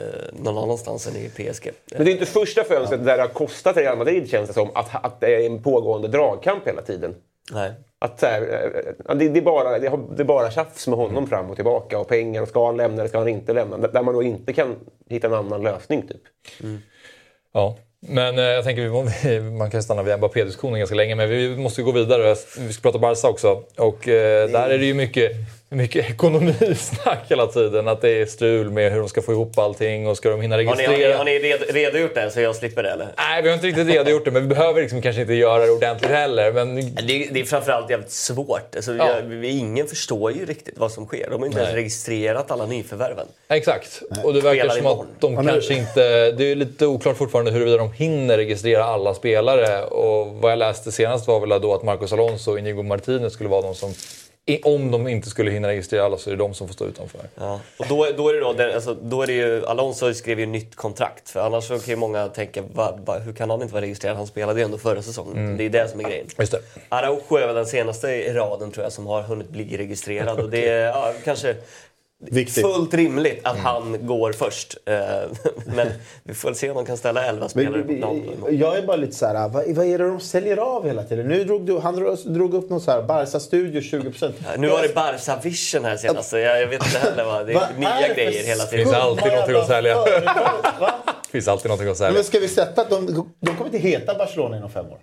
någon 0.45 0.59
annanstans 0.59 1.07
än 1.07 1.17
i 1.17 1.29
PSG. 1.29 1.71
Men 1.97 2.05
det 2.05 2.11
är 2.11 2.13
inte 2.13 2.27
första 2.27 2.65
fönstret 2.65 3.05
där 3.05 3.17
det 3.17 3.23
har 3.23 3.29
kostat 3.29 3.77
Real 3.77 3.99
Madrid 3.99 4.31
känns 4.31 4.49
det 4.49 4.55
som. 4.55 4.69
Att, 4.75 5.05
att 5.05 5.21
det 5.21 5.35
är 5.35 5.47
en 5.47 5.63
pågående 5.63 6.09
dragkamp 6.09 6.69
hela 6.69 6.83
tiden. 6.83 7.15
Nej. 7.53 7.73
Att, 7.99 8.21
så 8.21 8.27
här, 8.27 8.43
eh, 8.43 9.17
det, 9.17 9.29
det, 9.29 9.41
är 9.41 9.43
bara, 9.43 9.79
det, 9.79 9.89
har, 9.89 10.01
det 10.17 10.23
är 10.23 10.25
bara 10.25 10.51
tjafs 10.51 10.87
med 10.87 10.99
honom 10.99 11.27
fram 11.27 11.51
och 11.51 11.57
tillbaka. 11.57 11.99
Och 11.99 12.09
pengar. 12.09 12.43
Och 12.43 12.49
ska 12.49 12.67
han 12.67 12.77
lämna 12.77 13.01
eller 13.01 13.09
ska 13.09 13.19
han 13.19 13.29
inte 13.29 13.53
lämna? 13.53 13.77
Där 13.77 14.03
man 14.03 14.15
då 14.15 14.23
inte 14.23 14.53
kan 14.53 14.77
hitta 15.09 15.27
en 15.27 15.35
annan 15.35 15.63
lösning. 15.63 16.03
typ. 16.03 16.23
Ja, 17.53 17.79
men 18.01 18.39
eh, 18.39 18.45
jag 18.45 18.65
tänker 18.65 19.41
man 19.59 19.71
kan 19.71 19.83
stanna 19.83 20.03
vid 20.03 20.19
Mbappé-diskussionen 20.19 20.79
ganska 20.79 20.97
länge, 20.97 21.15
men 21.15 21.29
vi 21.29 21.57
måste 21.57 21.83
gå 21.83 21.93
vidare. 21.93 22.37
Vi 22.59 22.73
ska 22.73 22.83
prata 22.83 22.99
Barca 22.99 23.29
också. 23.29 23.63
Och 23.77 24.09
eh, 24.09 24.51
där 24.51 24.71
är 24.71 24.79
det 24.79 24.85
ju 24.85 24.95
mycket, 24.95 25.33
mycket 25.77 26.11
ekonomisnack 26.11 27.19
hela 27.29 27.47
tiden. 27.47 27.89
Att 27.89 28.01
det 28.01 28.11
är 28.11 28.27
strul 28.27 28.71
med 28.71 28.93
hur 28.93 28.99
de 28.99 29.09
ska 29.09 29.23
få 29.23 29.33
ihop 29.33 29.59
allting 29.59 30.07
och 30.09 30.17
ska 30.17 30.31
de 30.31 30.41
hinna 30.41 30.57
Har 30.57 30.63
ni, 30.63 30.71
registrera. 30.71 31.17
har 31.17 31.25
ni, 31.25 31.33
har 31.33 31.41
ni 31.41 31.49
red, 31.53 31.61
redogjort 31.69 32.15
det 32.15 32.31
så 32.31 32.41
jag 32.41 32.57
slipper 32.57 32.83
det 32.83 32.91
eller? 32.91 33.09
Nej, 33.17 33.43
vi 33.43 33.49
har 33.49 33.55
inte 33.55 33.67
riktigt 33.67 33.89
redogjort 33.89 34.25
det, 34.25 34.31
men 34.31 34.43
vi 34.43 34.49
behöver 34.49 34.81
liksom 34.83 35.03
kanske 35.03 35.21
inte 35.23 35.35
göra 35.35 35.67
det 35.67 35.73
ordentligt 35.73 36.11
heller. 36.11 36.53
Men... 36.53 36.75
Det, 36.77 36.81
är, 36.81 37.33
det 37.33 37.41
är 37.41 37.45
framförallt 37.45 37.91
jävligt 37.91 38.11
svårt. 38.11 38.77
Alltså, 38.77 38.95
Ja. 38.95 39.17
jag, 39.31 39.45
ingen 39.45 39.87
förstår 39.87 40.33
ju 40.33 40.47
riktigt 40.47 40.79
vad 40.79 40.93
som 40.93 41.07
sker. 41.07 41.31
De 41.31 41.41
har 41.41 41.47
inte 41.47 41.59
ens 41.59 41.73
Nej. 41.73 41.81
registrerat 41.83 42.51
alla 42.51 42.67
nyförvärven. 42.67 43.27
Exakt. 43.49 44.03
Och 44.25 44.35
det 44.35 44.41
verkar 44.41 44.59
Spelar 44.61 44.75
som 44.75 44.81
imorgon. 44.87 45.07
att 45.15 45.21
de 45.21 45.47
kanske 45.49 45.75
inte... 45.75 46.31
Det 46.33 46.45
är 46.45 46.55
lite 46.55 46.87
oklart 46.87 47.17
fortfarande 47.17 47.51
huruvida 47.51 47.77
de 47.77 47.93
hinner 47.93 48.37
registrera 48.37 48.85
alla 48.85 49.15
spelare. 49.15 49.83
Och 49.85 50.27
vad 50.35 50.53
jag 50.53 50.59
läste 50.59 50.93
senast 50.93 51.29
var 51.29 51.41
väl 51.47 51.61
då 51.61 51.75
att 51.75 51.83
Marcos 51.83 52.13
Alonso 52.13 52.51
och 52.53 52.59
Inigo 52.59 52.83
Martinez 52.83 53.33
skulle 53.33 53.49
vara 53.51 53.63
de 53.63 53.75
som... 53.75 53.95
Om 54.63 54.91
de 54.91 55.09
inte 55.09 55.31
skulle 55.31 55.51
hinna 55.51 55.69
registrera 55.69 56.05
alla 56.05 56.19
så 56.19 56.31
är 56.31 56.37
det 56.37 56.39
de 56.39 56.55
som 56.55 56.67
får 56.67 56.75
stå 56.75 56.87
utanför. 56.87 57.21
Ja. 57.35 57.61
Och 57.77 57.87
då, 57.89 58.07
då 58.17 58.29
är 58.29 58.35
det 58.35 58.41
då, 58.41 58.53
det, 58.53 58.75
alltså, 58.75 58.95
då 58.95 59.23
är 59.23 59.27
det 59.27 59.33
ju, 59.33 59.67
Alonso 59.67 60.15
skrev 60.15 60.41
ju 60.41 60.47
nytt 60.47 60.77
kontrakt. 60.77 61.31
För 61.31 61.41
annars 61.41 61.65
så 61.65 61.79
kan 61.79 61.89
ju 61.89 61.97
många 61.97 62.29
tänka, 62.29 62.63
va, 62.63 62.99
va, 63.05 63.19
hur 63.19 63.33
kan 63.33 63.51
han 63.51 63.63
inte 63.63 63.75
vara 63.75 63.85
registrerad? 63.85 64.17
Han 64.17 64.27
spelade 64.27 64.61
ju 64.61 64.65
ändå 64.65 64.79
förra 64.79 65.03
säsongen. 65.03 65.37
Mm. 65.37 65.57
Det 65.57 65.65
är 65.65 65.71
det 65.71 65.89
som 65.89 66.01
är 66.01 66.05
grejen. 66.05 66.27
Just 66.39 66.53
det. 66.53 66.61
Araujo 66.89 67.37
är 67.37 67.47
väl 67.47 67.57
den 67.57 67.67
senaste 67.67 68.09
i 68.09 68.33
raden 68.33 68.71
tror 68.71 68.85
jag 68.85 68.93
som 68.93 69.07
har 69.07 69.23
hunnit 69.23 69.49
bli 69.49 69.77
registrerad. 69.77 70.41
Och 70.41 70.51
det 70.51 70.69
är 70.69 70.87
ja, 70.87 71.13
kanske 71.25 71.57
Viktigt. 72.23 72.65
fullt 72.65 72.95
rimligt 72.95 73.39
Mm. 73.47 73.53
att 73.53 73.59
han 73.59 74.07
går 74.07 74.33
först. 74.33 74.77
Eh, 74.87 74.95
Men 75.75 75.89
vi 76.25 76.35
får 76.35 76.53
se 76.53 76.71
om 76.71 76.77
de 76.77 76.87
kan 76.87 76.97
ställa 76.97 77.25
11 77.25 77.49
spelare 77.49 77.77
mot 77.79 77.87
vi- 77.91 77.99
någon. 77.99 78.59
jag 78.59 78.77
är 78.79 78.83
bara 78.87 78.97
lite 78.97 79.13
så 79.17 79.27
här, 79.27 79.49
vad, 79.49 79.75
vad 79.75 79.87
är 79.87 79.99
det 79.99 80.09
de 80.09 80.21
säljer 80.21 80.57
av 80.57 80.87
hela 80.87 81.03
tiden? 81.03 81.29
Nu 81.29 81.45
drog 81.45 81.67
du, 81.67 81.79
han 81.79 81.97
drog, 82.25 82.55
upp 82.55 82.71
någon 82.71 82.81
så 82.81 82.91
här, 82.91 83.03
Barca 83.03 83.41
Studio 83.41 83.81
20%. 83.81 84.33
Nu 84.59 84.69
var 84.69 84.83
det 84.83 84.95
Barca 84.95 85.37
Vision 85.43 85.85
här 85.85 85.97
senast, 85.97 86.31
så 86.31 86.39
jag, 86.39 86.63
jag 86.63 86.67
vet 86.67 86.85
inte 86.87 86.99
heller 86.99 87.25
vad. 87.25 87.47
Det 87.47 87.55
Vad 87.55 87.63
är 87.63 87.79
nya 87.79 87.89
är 87.91 88.09
det 88.09 88.15
grejer 88.15 88.45
hela 88.45 88.65
Det 88.65 88.71
tiden. 88.71 88.85
finns 88.87 88.97
alltid 88.97 89.33
någonting 89.33 89.57
att 89.57 89.67
sälja. 89.67 90.05
Det 91.25 91.31
finns 91.33 91.49
alltid 91.49 91.69
någonting 91.69 91.89
att 91.91 91.97
sälja. 91.97 92.13
Men 92.15 92.25
ska 92.25 92.39
vi 92.39 92.49
sätta 92.49 92.81
att 92.83 92.91
de, 92.91 93.07
de 93.41 93.57
kommer 93.57 93.65
inte 93.75 93.79
heta 93.89 94.15
Barcelona 94.15 94.57
inom 94.57 94.71
fem 94.71 94.87
år? 94.87 94.99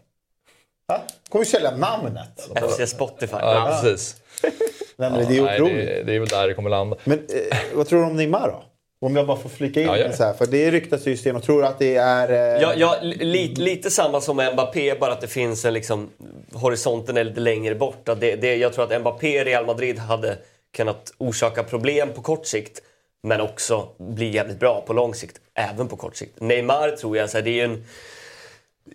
Va? 0.88 1.02
kommer 1.30 1.46
ju 1.46 1.52
sälja 1.52 1.72
namnet. 1.78 2.50
FC 2.78 2.90
Spotify. 2.92 3.36
Ja, 3.40 3.80
precis. 3.82 4.16
Nej, 4.96 5.12
men 5.12 5.28
det 5.28 5.38
är 5.38 5.42
Nej, 5.42 5.62
otroligt. 5.62 5.86
det, 5.88 6.04
det 6.04 6.16
är 6.16 6.20
väl 6.20 6.28
där 6.28 6.48
det 6.48 6.54
kommer 6.54 6.70
landa. 6.70 6.98
Men 7.04 7.18
eh, 7.20 7.58
vad 7.74 7.88
tror 7.88 8.00
du 8.00 8.06
om 8.06 8.16
Neymar 8.16 8.48
då? 8.48 8.64
Om 9.00 9.16
jag 9.16 9.28
bara 9.28 9.38
får 9.38 9.50
flika 9.50 9.82
in 9.82 9.88
Ja, 9.88 10.12
så 10.14 10.24
här, 10.24 10.34
för 10.34 10.46
det 10.46 10.72
ryktas 10.72 11.08
ju 11.08 11.18
sten 11.18 11.36
och 11.36 11.44
tror 11.44 11.66
att 11.66 11.80
det 11.80 11.96
är... 11.96 12.56
Eh, 12.56 12.62
Ja, 12.62 12.74
ja, 12.78 12.98
li, 13.02 13.48
lite 13.58 13.92
samma 13.92 14.22
som 14.22 14.38
med 14.38 14.54
Mbappé, 14.54 14.96
bara 15.00 15.12
att 15.12 15.22
det 15.22 15.28
finns 15.28 15.66
en 15.66 15.74
liksom, 15.74 16.10
horisonten 16.54 17.18
är 17.18 17.24
lite 17.24 17.40
längre 17.40 17.76
bort. 17.76 18.06
Det, 18.06 18.36
det, 18.36 18.56
jag 18.56 18.74
tror 18.74 18.94
att 18.94 19.02
Mbappé 19.02 19.40
i 19.42 19.44
Real 19.44 19.66
Madrid 19.66 20.00
hade 20.00 20.38
kunnat 20.78 21.14
orsaka 21.18 21.64
problem 21.64 22.10
på 22.16 22.22
kort 22.22 22.46
sikt, 22.46 22.82
men 23.24 23.42
också 23.42 23.88
bli 23.98 24.30
jävligt 24.30 24.60
bra 24.60 24.84
på 24.88 24.94
lång 24.94 25.14
sikt, 25.14 25.36
även 25.56 25.88
på 25.88 25.96
kort 25.96 26.16
sikt. 26.16 26.40
Neymar 26.42 26.90
tror 26.92 27.18
jag, 27.18 27.30
så 27.30 27.38
här, 27.38 27.44
det 27.44 27.50
är 27.50 27.54
ju 27.54 27.64
en 27.64 27.84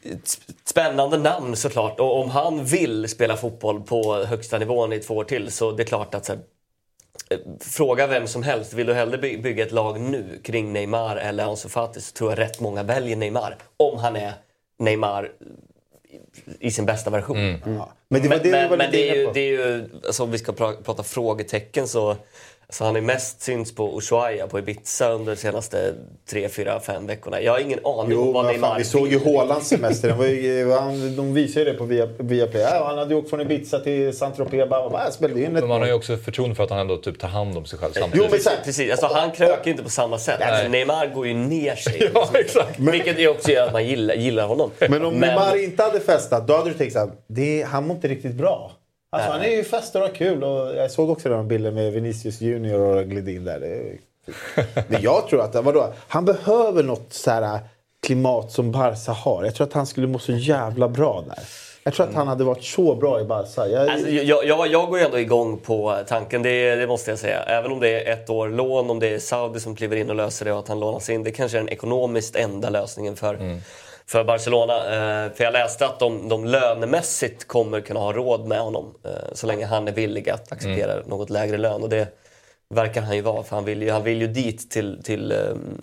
ett 0.02 0.39
spännande 0.64 1.19
namn 1.19 1.56
såklart. 1.56 2.01
Och 2.01 2.20
om 2.20 2.31
han 2.31 2.64
vill 2.64 3.09
spela 3.09 3.36
fotboll 3.36 3.82
på 3.82 4.14
högsta 4.24 4.59
nivån 4.59 4.93
i 4.93 4.98
två 5.01 5.14
år 5.16 5.24
till 5.24 5.51
så 5.51 5.73
det 5.73 5.82
är 5.82 5.86
klart 5.86 6.14
att 6.14 6.24
så 6.24 6.32
här, 6.32 6.40
eh, 7.31 7.39
Fråga 7.60 8.06
vem 8.06 8.27
som 8.27 8.43
helst, 8.43 8.73
vill 8.73 8.86
du 8.86 8.94
hellre 8.94 9.19
by- 9.19 9.39
bygga 9.39 9.64
ett 9.66 9.73
lag 9.73 10.01
nu 10.01 10.40
kring 10.44 10.73
Neymar 10.73 11.16
eller 11.16 11.44
Ansu 11.44 11.69
Fati 11.69 12.01
så 12.01 12.12
tror 12.12 12.31
jag 12.31 12.39
rätt 12.39 12.60
många 12.60 12.82
väljer 12.82 13.16
Neymar. 13.16 13.56
Om 13.77 13.98
han 13.98 14.16
är 14.16 14.32
Neymar 14.78 15.32
i- 16.60 16.70
sin 16.70 16.86
bästa 16.86 17.10
version. 17.10 17.36
Mm. 17.36 17.81
Men 18.09 18.23
det 18.23 18.28
var 18.28 18.36
det 18.39 18.51
men 18.69 18.78
lite 18.78 18.90
det 18.90 19.10
är 19.10 19.14
ju, 19.16 19.31
det 19.32 19.40
är 19.40 19.48
ju 19.51 19.89
alltså, 20.06 20.23
om 20.23 20.31
vi 20.31 20.39
ska 20.39 20.52
pra 20.52 20.73
prata 20.85 21.02
frågetecken 21.02 21.89
så 21.89 22.16
så 22.73 22.85
han 22.85 22.97
är 22.97 23.01
mest 23.01 23.43
syns 23.43 23.74
på 23.74 23.99
Ushuaia 23.99 24.47
på 24.47 24.59
Ibiza 24.59 25.11
under 25.11 25.32
de 25.35 25.40
senaste 25.40 25.94
tre, 26.31 26.49
fyra, 26.49 26.81
fem 26.81 27.07
veckorna. 27.07 27.40
Jag 27.40 27.53
har 27.53 27.59
ingen 27.59 27.78
aning 27.85 28.01
om 28.01 28.11
Jo, 28.11 28.32
vad 28.32 28.44
men 28.44 28.53
Neymar 28.53 28.78
vi 28.78 28.85
såg 28.85 29.09
ju. 29.09 29.19
Haalands 29.24 29.69
semester. 29.69 30.09
Den 30.09 30.19
var 30.19 30.27
ju, 30.27 30.73
han, 30.81 31.16
de 31.16 31.35
visade 31.35 31.66
ju 31.66 31.73
det 31.73 31.78
på 31.78 31.85
via, 31.85 32.07
Viaplay. 32.19 32.62
Ja, 32.62 32.85
han 32.86 32.99
hade 32.99 33.15
ju 33.15 33.20
åkt 33.20 33.31
från 33.31 33.40
Ibiza 33.40 33.78
till 33.78 34.12
Saint-Tropez. 34.12 34.69
Bara, 34.69 34.90
bara, 34.90 35.05
jag 35.05 35.12
spelade 35.12 35.40
in 35.40 35.47
ett 35.47 35.53
Men 35.53 35.69
man 35.69 35.81
har 35.81 35.89
ju 35.89 35.94
också 35.94 36.16
förtroende 36.16 36.57
för 36.57 36.65
att 36.65 36.70
han 36.70 36.78
ändå 36.78 36.97
typ 36.97 37.20
tar 37.20 37.28
hand 37.28 37.59
om 37.59 37.65
sig 37.65 37.78
själv 37.78 37.93
samtidigt. 37.93 38.24
Jo, 38.24 38.31
men 38.31 38.40
så 38.40 38.51
här, 38.51 38.59
Precis, 38.65 38.90
alltså, 38.90 39.07
han 39.07 39.31
kröker 39.31 39.65
ju 39.65 39.70
inte 39.70 39.82
på 39.85 39.90
samma 39.90 40.19
sätt. 40.19 40.40
Alltså, 40.43 40.69
Neymar 40.69 41.07
går 41.15 41.27
ju 41.27 41.35
ner 41.35 41.77
sig. 41.77 42.11
Ja, 42.15 42.28
exakt. 42.35 42.78
Vilket 42.78 43.19
ju 43.19 43.28
också 43.28 43.51
gör 43.51 43.66
att 43.66 43.73
man 43.73 43.86
gillar, 43.86 44.15
gillar 44.15 44.47
honom. 44.47 44.70
Men 44.78 45.05
om 45.05 45.15
Neymar 45.15 45.65
inte 45.65 45.82
hade 45.82 46.01
festat, 46.01 46.49
då 46.49 46.57
hade 46.57 46.70
du 46.70 46.74
tänkt 46.74 46.93
såhär, 46.93 47.11
det, 47.27 47.62
han 47.62 47.86
mår 47.86 47.97
inte 47.97 48.09
riktigt 48.09 48.35
bra. 48.35 48.73
Alltså, 49.16 49.30
han 49.30 49.43
är 49.43 49.48
ju 49.56 49.64
festar 49.64 50.01
och 50.01 50.14
kul. 50.14 50.44
Och 50.44 50.76
jag 50.76 50.90
såg 50.90 51.10
också 51.10 51.28
den 51.28 51.48
bilden 51.48 51.74
med 51.74 51.93
Vinicius 51.93 52.40
Junior 52.40 52.80
och 52.80 53.05
gled 53.05 53.28
in 53.28 53.44
där. 53.44 53.60
Det 53.60 53.66
är, 53.66 53.98
men 54.89 55.02
jag 55.02 55.28
tror 55.28 55.40
att, 55.40 55.55
vadå, 55.55 55.93
han 56.09 56.24
behöver 56.24 56.82
något 56.82 57.12
så 57.12 57.30
här 57.30 57.59
klimat 58.06 58.52
som 58.52 58.72
Barca 58.72 59.12
har. 59.12 59.44
Jag 59.44 59.55
tror 59.55 59.66
att 59.66 59.72
han 59.72 59.86
skulle 59.86 60.06
må 60.06 60.18
så 60.18 60.32
jävla 60.32 60.89
bra 60.89 61.24
där. 61.28 61.39
Jag 61.84 61.94
tror 61.94 62.09
att 62.09 62.14
han 62.14 62.28
hade 62.28 62.44
varit 62.44 62.64
så 62.64 62.94
bra 62.94 63.20
i 63.20 63.24
Barca. 63.24 63.68
Jag, 63.68 63.89
Alltså, 63.89 64.09
jag, 64.10 64.44
jag, 64.44 64.66
jag 64.66 64.89
går 64.89 64.98
ändå 64.98 65.18
igång 65.18 65.59
på 65.59 65.98
tanken, 66.09 66.43
det, 66.43 66.74
det 66.74 66.86
måste 66.86 67.10
jag 67.10 67.18
säga. 67.18 67.43
Även 67.43 67.72
om 67.72 67.80
det 67.80 67.89
är 68.09 68.12
ett 68.12 68.30
år 68.30 68.48
lån, 68.48 68.90
om 68.90 68.98
det 68.98 69.09
är 69.14 69.18
Saudi 69.18 69.60
som 69.60 69.76
kliver 69.76 69.97
in 69.97 70.10
och 70.10 70.16
löser 70.16 70.44
det 70.44 70.52
och 70.52 70.59
att 70.59 70.68
han 70.68 70.80
lånas 70.80 71.10
in. 71.10 71.22
Det 71.22 71.30
kanske 71.30 71.59
är 71.59 71.60
den 71.60 71.68
ekonomiskt 71.68 72.36
enda 72.36 72.70
lösningen 72.70 73.16
för, 73.16 73.34
för 74.06 74.24
Barcelona. 74.24 74.76
Eh, 74.76 75.32
för 75.32 75.44
jag 75.44 75.52
läste 75.52 75.86
att 75.86 75.98
de, 75.98 76.28
de 76.28 76.44
lönemässigt 76.44 77.48
kommer 77.48 77.80
kunna 77.80 78.00
ha 78.00 78.12
råd 78.12 78.46
med 78.46 78.60
honom. 78.60 78.94
Eh, 79.04 79.10
så 79.32 79.46
länge 79.46 79.66
han 79.66 79.88
är 79.88 79.92
villig 79.92 80.30
att 80.30 80.52
acceptera 80.52 81.02
något 81.06 81.30
lägre 81.30 81.58
lön. 81.58 81.82
Och 81.82 81.88
det 81.88 82.08
verkar 82.68 83.02
han 83.02 83.16
ju 83.16 83.22
vara, 83.22 83.42
för 83.42 83.56
han 83.56 83.64
vill 83.64 83.82
ju, 83.82 83.90
han 83.90 84.04
vill 84.04 84.20
ju 84.20 84.26
dit 84.26 84.70
till, 84.70 85.02
till, 85.02 85.32
ehm, 85.32 85.82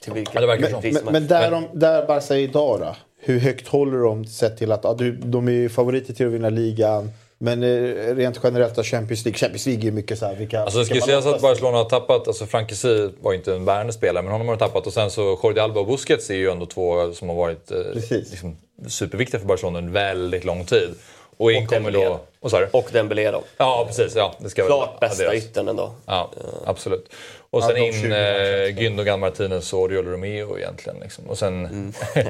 till 0.00 0.12
vilket 0.12 0.34
Ja, 0.34 0.68
så. 0.70 0.80
pris 0.80 0.94
men, 0.94 1.04
som 1.04 1.12
men 1.12 1.26
där, 1.26 1.50
de, 1.50 1.64
där 1.72 2.06
Barca 2.06 2.34
är 2.34 2.38
idag 2.38 2.80
då? 2.80 2.96
Hur 3.22 3.38
högt 3.38 3.68
håller 3.68 3.98
de 3.98 4.24
sett 4.24 4.58
till 4.58 4.72
att 4.72 4.84
ja, 4.84 4.94
du, 4.98 5.12
de 5.12 5.48
är 5.48 5.52
ju 5.52 5.68
favoriter 5.68 6.14
till 6.14 6.26
att 6.26 6.32
vinna 6.32 6.48
ligan. 6.50 7.10
Men 7.42 7.62
eh, 7.62 8.14
rent 8.14 8.40
generellt 8.42 8.74
då 8.74 8.82
Champions 8.82 9.24
League. 9.24 9.38
Champions 9.38 9.66
League 9.66 9.82
är 9.82 9.84
ju 9.84 9.92
mycket 9.92 10.18
så 10.18 10.26
här, 10.26 10.34
vilka... 10.34 10.60
Alltså 10.60 10.78
det 10.78 10.84
ska 10.84 10.94
ju 10.94 11.00
vilka 11.00 11.14
man 11.14 11.22
sägas 11.22 11.34
att 11.34 11.40
hoppas. 11.40 11.42
Barcelona 11.42 11.76
har 11.76 11.84
tappat, 11.84 12.28
alltså 12.28 12.46
Frankesi 12.46 13.10
var 13.20 13.32
ju 13.32 13.38
inte 13.38 13.54
en 13.54 13.64
bärande 13.64 13.92
spelare, 13.92 14.22
men 14.22 14.32
honom 14.32 14.48
har 14.48 14.56
de 14.56 14.58
tappat. 14.66 14.86
Och 14.86 14.92
sen 14.92 15.10
så 15.10 15.38
Jordi 15.42 15.60
Alba 15.60 15.80
och 15.80 15.86
Busquets 15.86 16.30
är 16.30 16.34
ju 16.34 16.50
ändå 16.50 16.66
två 16.66 17.12
som 17.12 17.28
har 17.28 17.36
varit 17.36 17.70
eh, 17.70 17.78
liksom, 18.10 18.56
superviktiga 18.88 19.40
för 19.40 19.46
Barcelona 19.46 19.78
under 19.78 19.92
väldigt 19.92 20.44
lång 20.44 20.64
tid. 20.64 20.94
Och 21.36 21.52
in 21.52 21.66
kommer 21.66 21.90
då... 21.90 22.20
Vad 22.40 22.50
sa 22.50 22.60
du? 22.60 22.68
Och 22.72 22.88
Dembélé 22.92 23.30
då. 23.30 23.42
Ja, 23.56 23.84
precis. 23.88 24.16
Ja, 24.16 24.34
det 24.38 24.50
ska 24.50 24.62
väl 24.62 24.68
Klart 24.68 25.00
bästa 25.00 25.24
adderas. 25.24 25.44
yttern 25.44 25.68
ändå. 25.68 25.92
Ja, 26.06 26.30
absolut. 26.64 27.12
Och 27.52 27.62
Ja, 27.62 27.66
sen 27.66 27.74
de 27.74 27.80
in 27.86 27.92
20 27.92 28.14
eh. 28.14 28.74
Gündogan 28.76 29.20
Martinez 29.20 29.72
och 29.72 29.80
Oriol 29.80 30.06
Romeo 30.06 30.58
egentligen. 30.58 31.00
Liksom. 31.00 31.26
Och 31.30 31.38
sen... 31.38 31.64
Mm. 31.66 31.92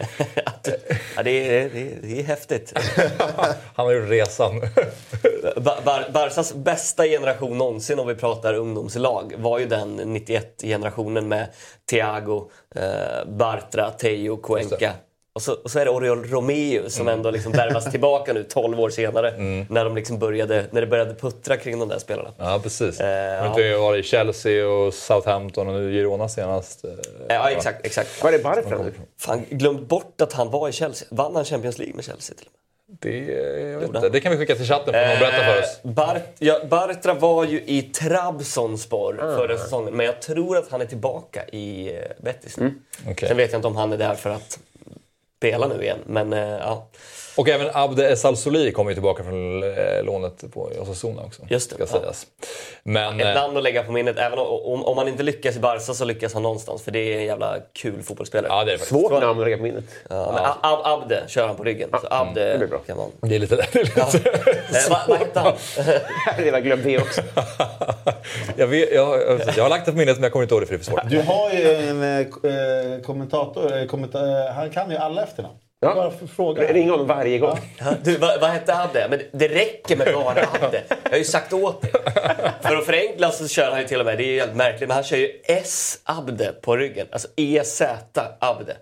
Ja, 1.16 1.22
det, 1.22 1.58
är, 1.58 1.70
det, 1.70 1.80
är, 1.80 1.98
det 2.02 2.20
är 2.20 2.22
häftigt. 2.22 2.72
Han 3.74 3.86
har 3.86 3.92
gjort 3.92 4.08
resan. 4.08 4.60
Bar- 5.56 5.82
Bar- 5.84 6.10
Barsas 6.12 6.54
bästa 6.54 7.04
generation 7.04 7.58
någonsin 7.58 7.98
om 7.98 8.06
vi 8.06 8.14
pratar 8.14 8.54
ungdomslag 8.54 9.34
var 9.36 9.58
ju 9.58 9.66
den 9.66 10.00
91-generationen 10.16 11.28
med 11.28 11.46
Thiago, 11.90 12.50
eh, 12.74 13.24
Bartra, 13.26 13.90
Teo, 13.90 14.36
Cuenca. 14.36 14.92
Och 15.32 15.42
så, 15.42 15.52
och 15.54 15.70
så 15.70 15.78
är 15.78 15.84
det 15.84 15.90
Oriol 15.90 16.24
Romeo 16.24 16.90
som 16.90 17.08
ändå 17.08 17.30
liksom 17.30 17.52
värvas 17.52 17.84
tillbaka 17.90 18.32
nu 18.32 18.42
12 18.44 18.80
år 18.80 18.90
senare. 18.90 19.30
När, 19.68 19.84
de 19.84 19.94
liksom 19.94 20.18
började, 20.18 20.66
när 20.70 20.80
det 20.80 20.86
började 20.86 21.14
puttra 21.14 21.56
kring 21.56 21.78
de 21.78 21.88
där 21.88 21.98
spelarna. 21.98 22.30
Ja, 22.38 22.60
precis. 22.62 23.00
Eh, 23.00 23.40
Har 23.40 23.46
inte 23.48 23.74
varit 23.76 24.04
i 24.04 24.08
Chelsea 24.08 24.68
och 24.68 24.94
Southampton 24.94 25.68
och 25.68 25.74
nu 25.74 25.92
Girona 25.92 26.28
senast. 26.28 26.84
eh, 26.84 26.90
Ja, 27.28 27.50
exakt. 27.50 27.86
exakt. 27.86 28.22
Var 28.22 28.32
är 28.32 28.38
Bartra 28.42 28.78
nu? 28.82 28.92
Fan, 29.20 29.44
glömt 29.50 29.88
bort 29.88 30.20
att 30.20 30.32
han 30.32 30.50
var 30.50 30.68
i 30.68 30.72
Chelsea. 30.72 31.08
Vann 31.10 31.36
han 31.36 31.44
Champions 31.44 31.78
League 31.78 31.94
med 31.94 32.04
Chelsea 32.04 32.36
till 32.36 32.46
och 32.46 32.52
med? 32.52 32.56
Det, 33.00 33.18
jag 33.18 33.78
vet 33.78 33.86
Gjorde 33.86 33.98
inte. 33.98 34.08
det 34.08 34.20
kan 34.20 34.32
vi 34.32 34.38
skicka 34.38 34.54
till 34.54 34.64
chatten 34.66 34.94
för 34.94 35.08
någon 35.08 35.18
berätta 35.18 35.44
för 35.44 35.58
oss. 35.60 35.80
Eh, 35.84 35.90
Bart, 35.90 36.22
ja, 36.38 36.60
Bartra 36.70 37.14
var 37.14 37.44
ju 37.44 37.62
i 37.66 37.82
Trabzonspor 37.82 39.20
Ah. 39.22 39.36
förra 39.36 39.58
säsongen, 39.58 39.94
men 39.94 40.06
jag 40.06 40.22
tror 40.22 40.56
att 40.58 40.70
han 40.70 40.80
är 40.80 40.86
tillbaka 40.86 41.44
i 41.52 41.88
eh, 41.96 42.00
Betis. 42.20 42.58
Mm. 42.58 42.74
Okej. 43.10 43.28
Sen 43.28 43.36
vet 43.36 43.52
jag 43.52 43.58
inte 43.58 43.68
om 43.68 43.76
han 43.76 43.92
är 43.92 43.96
där 43.98 44.14
för 44.14 44.30
att 44.30 44.58
spela 45.40 45.66
nu 45.66 45.82
igen, 45.82 45.98
men 46.06 46.32
eh, 46.32 46.58
ja. 46.58 46.86
Och 47.40 47.48
även 47.48 47.70
Abde 47.72 48.08
Essal 48.08 48.36
Soli 48.36 48.72
kommer 48.72 48.90
ju 48.90 48.94
tillbaka 48.94 49.24
från 49.24 49.62
eh, 49.62 50.02
lånet 50.04 50.44
på 50.52 50.72
Osasuna 50.80 51.22
också. 51.22 51.42
Just 51.48 51.70
det, 51.70 51.86
Ska 51.86 51.96
ja. 51.96 52.00
sägas. 52.00 52.26
Men, 52.82 53.20
Ett 53.20 53.26
eh, 53.26 53.34
namn 53.42 53.56
att 53.56 53.62
lägga 53.62 53.82
på 53.82 53.92
minnet. 53.92 54.18
Även 54.18 54.38
om, 54.38 54.84
om, 54.84 54.96
man 54.96 55.08
inte 55.08 55.22
lyckas 55.22 55.56
i 55.56 55.60
Barca 55.60 55.80
så 55.94 56.04
lyckas 56.04 56.34
han 56.34 56.42
någonstans, 56.42 56.82
för 56.82 56.90
det 56.90 56.98
är 57.14 57.18
en 57.18 57.24
jävla 57.24 57.56
kul 57.72 58.02
fotbollsspelare. 58.02 58.52
ja, 58.52 58.64
det 58.64 58.72
är 58.72 58.78
det. 58.78 58.84
Svårt 58.84 59.12
namn 59.12 59.38
att 59.40 59.44
lägga 59.44 59.56
på 59.56 59.62
minnet. 59.62 59.84
Ja, 60.10 60.32
men 60.34 60.44
Ab- 60.72 60.80
Abde 61.02 61.24
kör 61.28 61.46
han 61.46 61.56
på 61.56 61.64
ryggen. 61.64 61.90
Så 62.00 62.06
Abde 62.10 62.52
det 62.52 62.58
blir 62.58 62.68
bra. 62.68 62.78
kan 62.78 62.96
man... 62.96 63.10
Det 63.20 63.34
är 63.34 63.38
lite... 63.38 63.56
Det 63.72 63.80
är 63.80 63.84
lite 63.84 64.00
Eh, 64.00 64.90
vad, 64.90 64.98
vad 65.08 65.18
hette 65.18 65.40
han? 65.40 65.52
Jag 65.76 66.32
hade 66.32 66.44
redan 66.44 66.62
glömt 66.62 66.84
det 66.84 66.98
också. 66.98 67.22
jag, 68.56 68.66
vet, 68.66 68.92
jag, 68.94 69.20
jag 69.56 69.62
har 69.64 69.68
lagt 69.68 69.86
det 69.86 69.92
på 69.92 69.98
minnet 69.98 70.16
men 70.16 70.22
jag 70.22 70.32
kommer 70.32 70.42
inte 70.42 70.54
ihåg 70.54 70.62
det 70.62 70.66
för 70.66 70.74
det 70.74 70.80
är 70.80 70.84
för 70.84 70.90
svårt. 70.92 71.10
Du 71.10 71.20
har 71.22 71.50
ju 71.50 71.74
en 71.88 72.20
eh, 72.96 73.02
kommentator, 73.02 73.76
eh, 73.78 73.84
kommenta- 73.86 74.52
han 74.54 74.70
kan 74.70 74.90
ju 74.90 74.96
alla 74.96 75.22
efternamn. 75.22 75.54
Ja. 75.82 75.94
Bara 75.94 76.10
för 76.10 76.26
fråga. 76.26 76.72
Ring 76.72 76.90
honom 76.90 77.06
varje 77.06 77.38
gång. 77.38 77.58
Ja, 77.78 77.94
Du, 78.04 78.16
vad, 78.16 78.40
vad 78.40 78.50
hette 78.50 78.74
Abde? 78.76 79.06
Men 79.10 79.20
det 79.32 79.48
räcker 79.48 79.96
med 79.96 80.14
bara 80.14 80.46
Abde. 80.66 80.82
Jag 81.02 81.10
har 81.10 81.18
ju 81.18 81.24
sagt 81.24 81.52
åt 81.52 81.82
dig. 81.82 81.90
För 82.62 82.76
att 82.76 82.86
förenkla 82.86 83.30
så 83.30 83.48
kör 83.48 83.70
han 83.70 83.80
ju 83.80 83.86
till 83.86 84.00
och 84.00 84.06
med, 84.06 84.18
det 84.18 84.24
är 84.24 84.32
ju 84.32 84.40
helt 84.40 84.56
märkligt, 84.56 84.88
men 84.88 84.94
han 84.94 85.04
kör 85.04 85.16
ju 85.16 85.40
S 85.44 85.98
Abde 86.04 86.52
på 86.62 86.76
ryggen. 86.76 87.06
Alltså 87.12 87.28
EZ 87.36 87.82
Abde. 88.40 88.76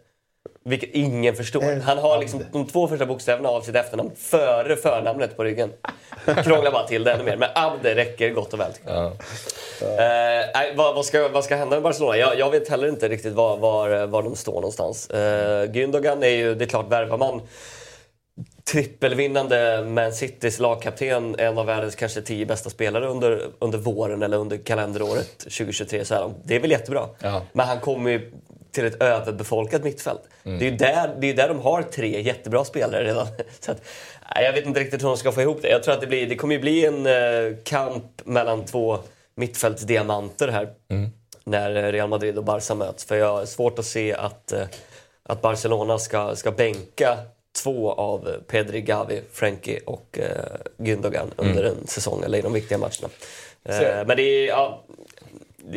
Vilket 0.69 0.91
ingen 0.93 1.37
förstår. 1.37 1.81
Han 1.81 1.99
har 1.99 2.19
liksom 2.19 2.45
de 2.53 2.67
två 2.67 2.89
första 2.89 3.07
bokstäverna 3.07 3.49
av 3.49 3.61
sitt 3.61 3.75
efternamn 3.75 4.11
före 4.17 4.77
förnamnet 4.77 5.37
på 5.37 5.45
ryggen. 5.45 5.73
Krånglar 6.45 6.73
bara 6.73 6.87
till 6.87 7.05
det 7.05 7.13
ännu 7.13 7.25
mer. 7.25 7.37
Men 7.37 7.49
Abde 7.55 7.95
räcker 7.95 8.31
gott 8.31 8.53
och 8.53 8.61
väl. 8.61 8.73
jag. 8.85 9.07
Eh, 9.07 10.77
vad, 10.77 10.95
vad, 10.95 11.05
ska, 11.05 11.29
vad 11.29 11.45
ska 11.45 11.57
hända 11.57 11.77
med 11.77 11.83
Barcelona? 11.83 12.17
Jag, 12.17 12.39
jag 12.39 12.51
vet 12.51 12.69
heller 12.69 12.89
inte 12.89 13.09
riktigt 13.09 13.33
var, 13.33 13.57
var, 13.57 14.07
var 14.07 14.23
de 14.23 14.37
står 14.37 14.55
någonstans. 14.55 15.11
Uh, 15.15 15.21
Gündogan 15.73 16.23
är 16.23 16.29
ju, 16.29 16.55
det 16.55 16.65
är 16.65 16.69
klart, 16.69 16.93
värvar 16.93 17.19
man 17.19 17.41
trippelvinnande 18.73 19.85
Man 19.85 20.13
Citys 20.13 20.59
lagkapten, 20.59 21.37
en 21.39 21.59
av 21.59 21.67
världens 21.67 21.95
kanske 21.95 22.23
tio 22.23 22.47
bästa 22.47 22.71
spelare 22.71 23.07
under, 23.07 23.47
under 23.59 23.79
våren 23.79 24.23
eller 24.23 24.37
under 24.37 24.57
kalenderåret 24.57 25.39
2023 25.39 26.05
så 26.05 26.15
är 26.15 26.19
han. 26.19 26.35
Det 26.45 26.57
är 26.57 26.61
väl 26.61 26.71
jättebra. 26.71 27.09
Ja. 27.19 27.43
Men 27.53 27.67
han 27.67 27.81
kommer 27.81 28.11
ju 28.11 28.33
till 28.73 28.87
ett 28.87 29.03
överbefolkat 29.03 29.85
mittfält. 29.85 30.23
Det 30.43 30.51
är 30.67 30.71
ju 30.71 30.77
där, 30.77 31.17
det 31.21 31.31
är 31.31 31.35
där 31.35 31.49
de 31.49 31.61
har 31.61 31.83
tre 31.83 32.23
jättebra 32.23 32.65
spelare 32.65 33.05
redan. 33.05 33.27
Så 33.61 33.71
att, 33.71 33.83
jag 34.35 34.53
vet 34.53 34.67
inte 34.67 34.81
riktigt 34.81 35.03
hur 35.03 35.09
de 35.09 35.17
ska 35.17 35.33
få 35.33 35.43
ihop 35.43 35.63
det. 35.63 35.69
Jag 35.69 35.83
tror 35.83 35.95
att 35.95 36.01
det, 36.01 36.07
blir, 36.07 36.27
det 36.27 36.37
kommer 36.37 36.55
ju 36.55 36.61
bli 36.61 36.87
en 36.87 37.07
eh, 37.07 37.57
kamp 37.65 38.05
mellan 38.25 38.65
två 38.65 38.99
mittfältsdiamanter 39.35 40.49
här. 40.49 40.69
När 41.45 41.93
Real 41.93 42.09
Madrid 42.09 42.39
och 42.39 42.45
Barca 42.45 42.75
möts. 42.75 43.05
För 43.05 43.17
jag 43.17 43.33
har 43.33 43.47
svårt 43.47 43.79
att 43.79 43.85
se 43.85 44.15
att, 44.15 44.53
eh, 44.53 44.67
att 45.23 45.43
Barcelona 45.43 45.99
ska, 45.99 46.37
ska 46.37 46.51
bänka 46.51 47.19
två 47.63 47.93
av 47.93 48.43
Pedri, 48.47 48.81
Gavi, 48.81 49.23
Frenkie 49.33 49.81
och 49.87 50.19
eh, 50.19 50.45
Gündogan 50.79 51.31
under 51.37 51.65
en 51.65 51.87
säsong 51.87 52.23
eller 52.25 52.39
i 52.39 52.43
de 52.43 52.53
viktiga 52.53 52.79
matcherna. 52.79 53.09
Eh, 53.65 54.07
men 54.07 54.17
det 54.17 54.23
är, 54.23 54.47
ja, 54.49 54.85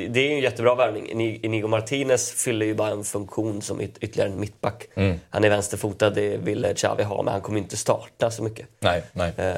det 0.10 0.20
är 0.28 0.32
en 0.32 0.40
jättebra 0.40 0.76
värvning. 0.76 1.06
Ini- 1.14 1.40
Inigo 1.46 1.68
Martinez 1.68 2.32
fyller 2.32 2.66
ju 2.66 2.74
bara 2.74 2.90
en 2.90 3.04
funktion 3.04 3.62
som 3.62 3.82
yt- 3.82 3.98
ytterligare 4.02 4.30
en 4.30 4.40
mittback. 4.40 4.88
Han 5.30 5.44
är 5.44 5.50
vänsterfotad, 5.50 6.10
det 6.10 6.38
ville 6.38 6.74
Xavi 6.74 7.04
ha, 7.04 7.24
men 7.24 7.32
han 7.32 7.42
kommer 7.42 7.60
inte 7.60 7.78
starta 7.78 8.32
så 8.32 8.44
mycket. 8.44 8.66
Nej, 8.80 9.04
nej. 9.14 9.32
Eh, 9.38 9.54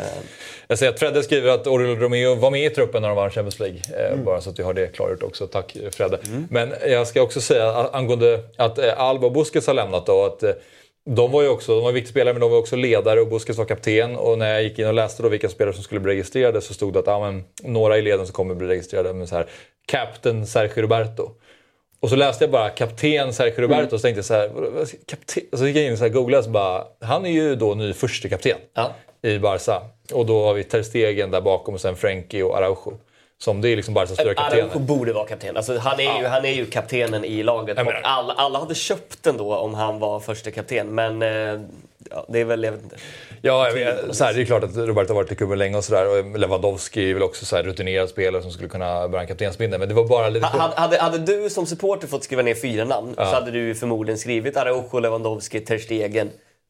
Jag 0.68 0.78
ser 0.80 0.90
att 0.90 1.00
Fredde 1.00 1.24
skriver 1.24 1.50
att 1.50 1.68
Oriol 1.68 1.98
Romeo 2.00 2.36
var 2.36 2.52
med 2.52 2.66
i 2.66 2.70
truppen 2.70 3.02
när 3.02 3.10
de 3.10 3.16
vann 3.18 3.30
Champions 3.32 3.60
League. 3.60 3.80
Eh, 3.98 4.14
Mm. 4.14 4.26
Bara 4.26 4.42
så 4.42 4.50
att 4.50 4.60
vi 4.60 4.64
har 4.64 4.74
det 4.74 4.88
klargjort 4.88 5.24
också. 5.24 5.48
Tack 5.48 5.78
Fredde. 5.92 6.20
Men 6.50 6.74
jag 6.88 7.08
ska 7.08 7.22
också 7.22 7.42
säga 7.42 7.90
angående 7.94 8.40
att 8.58 8.78
eh, 8.78 9.00
Alba 9.00 9.26
och 9.28 9.34
Busquets 9.34 9.68
har 9.68 9.74
lämnat 9.74 10.06
då. 10.06 10.26
Att, 10.26 10.44
eh, 10.44 10.52
de 11.06 11.32
var 11.32 11.42
ju 11.42 11.48
också, 11.48 11.76
de 11.76 11.84
var 11.84 11.92
viktiga 11.92 12.12
spelare 12.12 12.34
men 12.34 12.42
de 12.42 12.52
var 12.52 12.58
också 12.58 12.76
ledare 12.76 13.22
och 13.22 13.28
Busquets 13.28 13.58
var 13.58 13.66
kapten. 13.66 14.16
Och 14.16 14.38
när 14.38 14.54
jag 14.54 14.64
gick 14.64 14.80
in 14.80 14.88
och 14.88 14.94
läste 14.94 15.24
då 15.24 15.30
vilka 15.30 15.50
spelare 15.50 15.74
som 15.74 15.84
skulle 15.84 16.00
bli 16.00 16.14
registrerade 16.14 16.62
så 16.62 16.74
stod 16.74 16.94
det 16.94 17.00
att 17.00 17.08
ah, 17.08 17.32
men, 17.32 17.44
några 17.64 17.98
i 17.98 18.02
leden 18.02 18.26
som 18.26 18.34
kommer 18.34 18.56
bli 18.56 18.68
registrerade 18.68 19.14
med 19.14 19.30
så 19.30 19.36
här 19.36 19.48
Captain 19.86 20.48
Sergio 20.48 20.82
Roberto. 20.82 21.32
Och 22.00 22.10
så 22.10 22.16
läste 22.16 22.44
jag 22.44 22.52
bara 22.52 22.70
kapten 22.70 23.34
Sergio 23.34 23.62
Roberto 23.62 23.96
och 23.96 24.02
så 24.02 24.06
tänkte 24.08 24.18
jag 24.18 24.26
så 24.26 24.34
här, 24.34 24.50
kapten? 25.06 25.44
Och 25.52 25.58
så 25.58 25.68
gick 25.68 25.78
jag 25.78 25.86
in 25.86 25.92
och 25.92 25.98
så 25.98 26.04
här, 26.04 26.12
googlade 26.12 26.38
och 26.38 26.46
så 26.46 26.50
bara, 26.50 26.84
han 27.02 27.26
är 27.26 27.32
ju 27.32 27.56
då 27.56 27.74
ny 27.74 27.94
förste 27.94 28.30
kapten 28.30 28.58
ja. 28.74 28.96
i 29.22 29.40
Barca. 29.40 29.82
Och 30.14 30.26
då 30.26 30.44
har 30.44 30.54
vi 30.54 30.64
Ter 30.64 30.84
Stegen 30.84 31.32
där 31.32 31.42
bakom 31.42 31.74
och 31.74 31.82
sen 31.82 31.96
Frenkie 31.96 32.44
och 32.44 32.58
Araujo. 32.58 33.00
Som 33.38 33.62
det 33.62 33.70
är 33.70 33.76
liksom 33.76 33.94
Barcas 33.94 34.14
stora 34.20 34.34
Araujo 34.38 34.62
kaptener. 34.64 34.86
borde 34.86 35.14
vara 35.14 35.26
kapten. 35.28 35.58
Alltså, 35.58 35.78
han, 35.78 36.00
är 36.00 36.20
ju, 36.22 36.28
han 36.28 36.46
är 36.46 36.54
ju 36.54 36.66
kaptenen 36.66 37.26
i 37.26 37.44
laget. 37.44 37.78
Och 37.80 37.94
alla, 38.04 38.34
alla 38.34 38.60
hade 38.60 38.76
köpt 38.76 39.24
den 39.24 39.38
då 39.38 39.56
om 39.56 39.74
han 39.74 40.00
var 40.00 40.20
första 40.20 40.52
kapten. 40.52 40.88
Men 40.96 41.22
eh, 41.22 41.62
ja, 42.12 42.26
det 42.30 42.40
är 42.40 42.46
väl, 42.46 42.64
jag 42.64 42.72
vet 42.72 42.84
inte. 42.84 42.96
Ja, 43.42 43.68
jag 43.68 43.74
vet, 43.74 44.16
så 44.16 44.24
här, 44.24 44.34
det 44.34 44.42
är 44.42 44.46
klart 44.46 44.64
att 44.64 44.76
Roberto 44.78 45.10
har 45.14 45.16
varit 45.16 45.32
i 45.32 45.36
klubben 45.36 45.58
länge 45.60 45.78
och 45.78 45.84
sådär. 45.84 46.38
Lewandowski 46.38 47.10
är 47.10 47.14
väl 47.14 47.24
också 47.24 47.46
så 47.46 47.56
här 47.56 47.64
rutinerad 47.64 48.10
spelare 48.10 48.42
som 48.42 48.52
skulle 48.52 48.70
kunna 48.70 49.08
bära 49.08 49.22
en 49.22 49.28
kaptensbindel. 49.28 49.80
Men 49.80 49.90
det 49.90 49.96
var 49.96 50.08
bara 50.08 50.30
lite... 50.30 50.46
Ha- 50.48 50.74
Hade, 50.76 50.98
hade 51.02 51.18
du 51.18 51.50
som 51.50 51.66
supporter 51.66 52.08
fått 52.08 52.24
skriva 52.24 52.42
ner 52.42 52.56
fyra 52.56 52.86
namn 52.86 53.14
Ja. 53.18 53.26
så 53.26 53.34
hade 53.36 53.52
du 53.52 53.76
förmodligen 53.76 54.18
skrivit 54.20 54.58
Araujo, 54.58 55.00
Lewandowski, 55.00 55.60
Ter 55.60 55.78
Stegen 55.78 56.30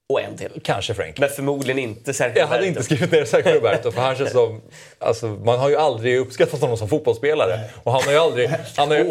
och 0.09 0.21
en 0.21 0.37
till. 0.37 0.61
Kanske 0.63 0.93
Frenkie. 0.93 1.21
Men 1.21 1.29
förmodligen 1.29 1.79
inte 1.79 2.13
Sergio 2.13 2.37
Jag 2.37 2.47
hade 2.47 2.59
Roberto. 2.61 2.67
inte 2.67 2.83
skrivit 2.83 3.11
ner 3.11 3.25
Sergio 3.25 3.55
Roberto 3.55 3.91
för 3.91 4.01
han 4.01 4.15
känns 4.15 4.31
som... 4.31 4.61
Alltså, 4.99 5.25
man 5.25 5.59
har 5.59 5.69
ju 5.69 5.75
aldrig 5.75 6.17
uppskattat 6.19 6.61
honom 6.61 6.77
som 6.77 6.87
fotbollsspelare. 6.87 7.59
Och 7.83 7.91
han 7.91 8.01
har 8.03 8.11
ju 8.11 8.17
aldrig... 8.17 8.49
Han 8.77 8.87
har 8.87 8.97
ju, 8.97 9.05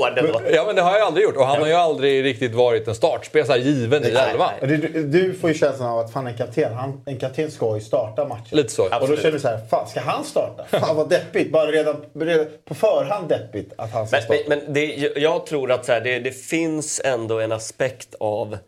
ja 0.50 0.64
men 0.66 0.76
det 0.76 0.82
har 0.82 0.98
jag 0.98 1.06
aldrig 1.06 1.24
gjort. 1.24 1.36
Och 1.36 1.46
han 1.46 1.60
har 1.60 1.66
ju 1.66 1.74
aldrig 1.74 2.24
riktigt 2.24 2.54
varit 2.54 2.88
en 2.88 2.94
startspelare, 2.94 3.58
given 3.58 4.04
i 4.04 4.08
elvan. 4.08 4.50
Du, 4.60 4.76
du 5.02 5.34
får 5.34 5.50
ju 5.50 5.56
känslan 5.58 5.88
av 5.88 5.98
att 5.98 6.12
fan 6.12 6.26
en 6.26 6.36
kapten, 6.36 6.72
han, 6.74 7.02
en 7.06 7.18
kapten 7.18 7.50
ska 7.50 7.74
ju 7.74 7.80
starta 7.80 8.24
matchen. 8.24 8.56
Lite 8.56 8.68
så. 8.68 8.82
Och 8.84 8.90
då 8.90 8.96
Absolut. 8.96 9.20
känner 9.20 9.32
du 9.32 9.40
så 9.40 9.48
här, 9.48 9.60
fan 9.70 9.88
ska 9.88 10.00
han 10.00 10.24
starta? 10.24 10.64
Fan 10.78 10.96
vad 10.96 11.08
deppigt. 11.08 11.52
Bara 11.52 11.66
redan, 11.70 11.96
redan 12.20 12.46
på 12.68 12.74
förhand 12.74 13.28
deppigt 13.28 13.72
att 13.76 13.92
han 13.92 14.06
ska 14.06 14.16
Men, 14.16 14.22
starta. 14.22 14.42
men, 14.48 14.58
men 14.58 14.72
det, 14.72 14.84
jag 15.16 15.46
tror 15.46 15.72
att 15.72 15.84
så 15.86 15.92
här, 15.92 16.00
det, 16.00 16.18
det 16.18 16.30
finns 16.32 17.00
ändå 17.04 17.40
en 17.40 17.52
aspekt 17.52 18.14
av 18.20 18.58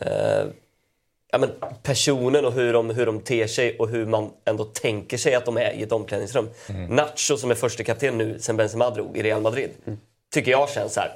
eh, 0.00 0.46
ja, 1.32 1.38
men 1.38 1.50
personen 1.82 2.44
och 2.44 2.52
hur 2.52 2.72
de, 2.72 2.90
hur 2.90 3.06
de 3.06 3.20
ter 3.20 3.46
sig 3.46 3.78
och 3.78 3.88
hur 3.88 4.06
man 4.06 4.30
ändå 4.44 4.64
tänker 4.64 5.16
sig 5.16 5.34
att 5.34 5.44
de 5.44 5.56
är 5.56 5.72
i 5.72 5.82
ett 5.82 5.92
omklädningsrum. 5.92 6.48
Nacho 6.88 7.36
som 7.36 7.50
är 7.50 7.54
första 7.54 7.84
kapten 7.84 8.18
nu 8.18 8.38
sen 8.38 8.56
Benzema 8.56 8.90
drog 8.90 9.16
i 9.16 9.22
Real 9.22 9.42
Madrid. 9.42 9.70
Tycker 10.34 10.50
jag 10.50 10.68
känns 10.70 10.94
så 10.94 11.00
här. 11.00 11.12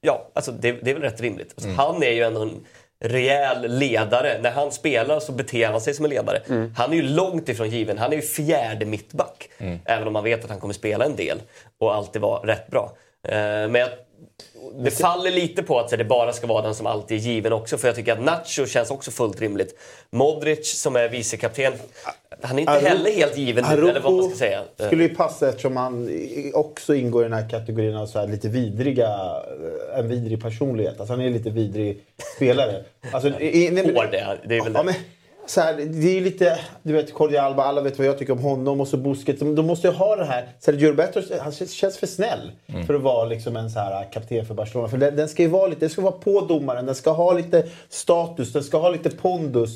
Ja, 0.00 0.28
alltså 0.32 0.52
det, 0.52 0.72
det 0.72 0.90
är 0.90 0.94
väl 0.94 1.02
rätt 1.02 1.20
rimligt. 1.20 1.52
Alltså, 1.56 1.68
Han 1.76 2.02
är 2.02 2.10
ju 2.10 2.22
ändå 2.22 2.42
en 2.42 2.64
rejäl 3.04 3.78
ledare. 3.78 4.40
När 4.42 4.50
han 4.50 4.72
spelar 4.72 5.20
så 5.20 5.32
beter 5.32 5.66
han 5.66 5.80
sig 5.80 5.94
som 5.94 6.04
en 6.04 6.10
ledare. 6.10 6.42
Han 6.76 6.92
är 6.92 6.96
ju 6.96 7.02
långt 7.02 7.48
ifrån 7.48 7.70
given. 7.70 7.98
Han 7.98 8.12
är 8.12 8.16
ju 8.16 8.22
fjärde 8.22 8.86
mittback. 8.86 9.48
Även 9.84 10.06
om 10.06 10.12
man 10.12 10.24
vet 10.24 10.44
att 10.44 10.50
han 10.50 10.60
kommer 10.60 10.74
spela 10.74 11.04
en 11.04 11.16
del 11.16 11.42
och 11.78 11.94
alltid 11.94 12.22
vara 12.22 12.46
rätt 12.46 12.70
bra. 12.70 12.92
Eh, 13.22 13.34
men 13.38 13.74
jag, 13.74 13.88
det 14.84 14.90
faller 14.90 15.30
lite 15.30 15.62
på 15.62 15.78
att 15.78 15.90
det 15.90 16.04
bara 16.04 16.32
ska 16.32 16.46
vara 16.46 16.62
den 16.62 16.74
som 16.74 16.86
alltid 16.86 17.16
är 17.18 17.22
given 17.22 17.52
också. 17.52 17.78
För 17.78 17.88
jag 17.88 17.96
tycker 17.96 18.12
att 18.12 18.22
Nacho 18.22 18.66
känns 18.66 18.90
också 18.90 19.10
fullt 19.10 19.40
rimligt. 19.40 19.78
Modric 20.10 20.80
som 20.80 20.96
är 20.96 21.08
vicekapten, 21.08 21.72
han 22.42 22.56
är 22.56 22.60
inte 22.60 22.72
Araujo- 22.72 22.88
heller 22.88 23.10
helt 23.10 23.36
given 23.36 23.64
nu, 23.68 23.90
eller 23.90 24.00
vad 24.00 24.12
man 24.14 24.28
ska 24.28 24.38
säga. 24.38 24.62
Skulle 24.86 25.02
ju 25.02 25.14
passa 25.14 25.48
eftersom 25.48 25.76
han 25.76 26.10
också 26.54 26.94
ingår 26.94 27.22
i 27.22 27.28
den 27.28 27.38
här 27.38 27.50
kategorin 27.50 27.96
av 27.96 28.06
så 28.06 28.26
lite 28.26 28.48
vidriga, 28.48 29.08
eh, 29.92 29.98
en 29.98 30.08
vidrig 30.08 30.42
personlighet. 30.42 31.00
Alltså 31.00 31.12
han 31.12 31.20
är 31.20 31.30
lite 31.30 31.50
vidrig 31.50 32.00
spelare. 32.36 32.84
Alltså, 33.12 33.28
Hård 33.30 33.38
är. 34.14 34.40
Det 34.44 34.56
är 34.56 34.64
väl 34.64 34.72
ja, 34.74 34.82
det. 34.82 34.84
men, 34.84 34.94
så 35.50 35.60
här, 35.60 35.74
det 35.74 36.08
är 36.08 36.14
ju 36.14 36.20
lite, 36.20 36.58
du 36.82 36.92
vet 36.92 37.10
Jordi 37.20 37.36
Alba, 37.36 37.64
alla 37.64 37.80
vet 37.80 37.98
vad 37.98 38.06
jag 38.06 38.18
tycker 38.18 38.32
om 38.32 38.38
honom 38.38 38.80
och 38.80 38.88
så 38.88 38.96
Busquets. 38.96 39.40
De, 39.40 39.66
måste 39.66 39.86
ju 39.88 39.92
ha 39.94 40.16
det 40.16 40.24
här. 40.24 40.48
Sergio 40.60 40.88
Roberto 40.90 41.22
han 41.40 41.52
känns- 41.52 41.98
för 41.98 42.06
snäll 42.06 42.52
Mm. 42.66 42.86
för 42.86 42.94
att 42.94 43.02
vara 43.02 43.24
liksom 43.24 43.56
en 43.56 43.70
så 43.70 43.78
här 43.78 44.12
kapten 44.12 44.46
för 44.46 44.54
Barcelona. 44.54 44.88
För 44.88 44.98
den, 44.98 45.16
den 45.16 45.28
ska 45.28 45.42
ju 45.42 45.48
vara 45.48 45.66
lite, 45.66 45.80
den 45.80 45.90
ska 45.90 46.02
vara 46.02 46.12
på 46.12 46.40
domaren, 46.40 46.86
den 46.86 46.94
ska 46.94 47.10
ha 47.10 47.32
lite 47.32 47.66
status, 47.88 48.52
den 48.52 48.64
ska 48.64 48.78
ha 48.78 48.90
lite 48.90 49.10
pondus. 49.10 49.70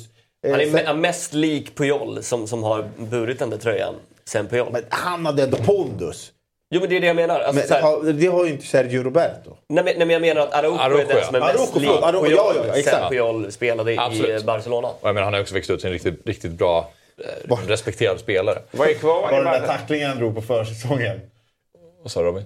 Eh, 0.45 0.51
Han 0.51 0.61
är 0.61 0.93
mest 0.93 1.33
lik 1.33 1.75
Puyol 1.75 2.23
som, 2.23 2.47
som 2.47 2.63
har 2.63 2.85
burit 2.97 3.39
den 3.39 3.49
där 3.49 3.57
tröjan 3.57 3.93
sen 4.25 4.47
Puyol. 4.47 4.67
Men 4.71 4.83
han 4.89 5.25
hade 5.25 5.43
ändå 5.43 5.57
pondus. 5.57 6.31
Jo 6.73 6.79
men 6.81 6.89
det 6.89 6.95
är 6.95 7.01
det 7.01 7.07
jag 7.07 7.15
menar. 7.15 7.39
Alltså, 7.39 7.53
men, 7.55 7.67
så 7.67 7.73
här, 7.73 7.81
har- 7.81 8.13
det 8.13 8.27
har 8.27 8.45
ju 8.45 8.51
inte 8.51 8.65
Sergio 8.65 9.03
Roberto. 9.03 9.49
nej, 9.67 9.83
men, 9.83 9.85
nej 9.85 9.97
men 9.97 10.09
jag 10.09 10.21
menar 10.21 10.41
att 10.41 10.53
Araujo, 10.53 10.77
Araujo, 10.79 11.01
är 11.01 11.05
den 11.07 11.17
ja. 11.17 11.23
som 11.25 11.35
är 11.35 11.39
Araujo, 11.39 11.59
mest 11.61 11.75
lik 11.75 11.89
förlåt. 11.89 12.23
Puyol 12.23 12.31
ja, 12.37 12.53
ja, 12.55 12.61
ja, 12.67 12.73
sen 12.73 12.79
exakt. 12.79 13.09
Puyol 13.09 13.51
spelade 13.51 13.93
i 13.93 13.97
Absolut. 13.97 14.43
Barcelona. 14.43 14.87
Och 14.87 14.97
jag 15.01 15.13
menar, 15.13 15.25
han 15.25 15.33
har 15.33 15.41
också 15.41 15.53
växt 15.53 15.69
ut 15.69 15.79
till 15.79 15.87
en 15.87 15.93
riktigt, 15.93 16.21
riktigt 16.27 16.51
bra, 16.51 16.89
eh, 17.49 17.57
respekterad 17.67 18.19
spelare. 18.19 18.59
Vad 18.71 18.87
är 18.89 18.93
kvar? 18.93 19.21
Var 19.21 19.31
den 19.31 19.43
där 19.61 19.67
tacklingen 19.67 20.09
han 20.09 20.17
drog 20.17 20.35
på 20.35 20.41
försäsongen? 20.41 21.21
Vad 22.01 22.11
sa 22.11 22.21
Robin? 22.21 22.43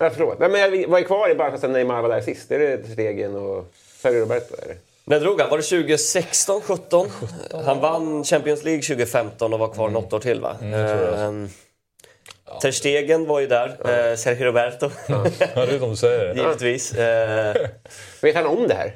Jag 0.00 0.10
förstår. 0.12 0.36
Nej, 0.40 0.48
men 0.48 0.60
jag- 0.60 0.88
vad 0.88 1.00
är 1.00 1.04
kvar 1.04 1.30
i 1.30 1.34
Barca 1.34 1.58
sen 1.58 1.72
Neymar 1.72 2.02
var 2.02 2.08
där 2.08 2.20
sist? 2.20 2.50
Är 2.50 2.58
det 2.58 2.88
Stegen 2.92 3.36
och 3.36 3.66
Sergio 4.02 4.20
Roberto? 4.20 4.54
Är 4.62 4.68
det? 4.68 4.74
När 5.04 5.20
drog 5.20 5.40
han? 5.40 5.50
Var 5.50 5.56
det 5.56 5.62
2016, 5.62 6.60
17? 6.60 7.08
Han 7.64 7.80
vann 7.80 8.24
Champions 8.24 8.64
League 8.64 8.82
2015 8.82 9.52
och 9.52 9.58
var 9.58 9.68
kvar 9.68 9.88
något 9.88 10.12
år 10.12 10.20
till 10.20 10.40
va? 10.40 10.56
Mm, 10.60 10.80
jag 10.80 10.98
tror 10.98 11.10
det. 11.16 11.22
Ehm, 11.22 11.48
Ter 12.60 12.70
Stegen 12.70 13.26
var 13.26 13.40
ju 13.40 13.46
där. 13.46 13.68
Eh, 13.68 14.16
Sergio 14.16 14.44
Roberto. 14.44 14.90
Ja, 15.06 15.24
det 15.54 15.74
är 15.74 15.90
du 15.90 15.96
säger. 15.96 16.34
Givetvis. 16.36 16.94
Eh, 16.94 17.56
Vet 18.22 18.36
han 18.36 18.46
om 18.46 18.68
det 18.68 18.74
här? 18.74 18.92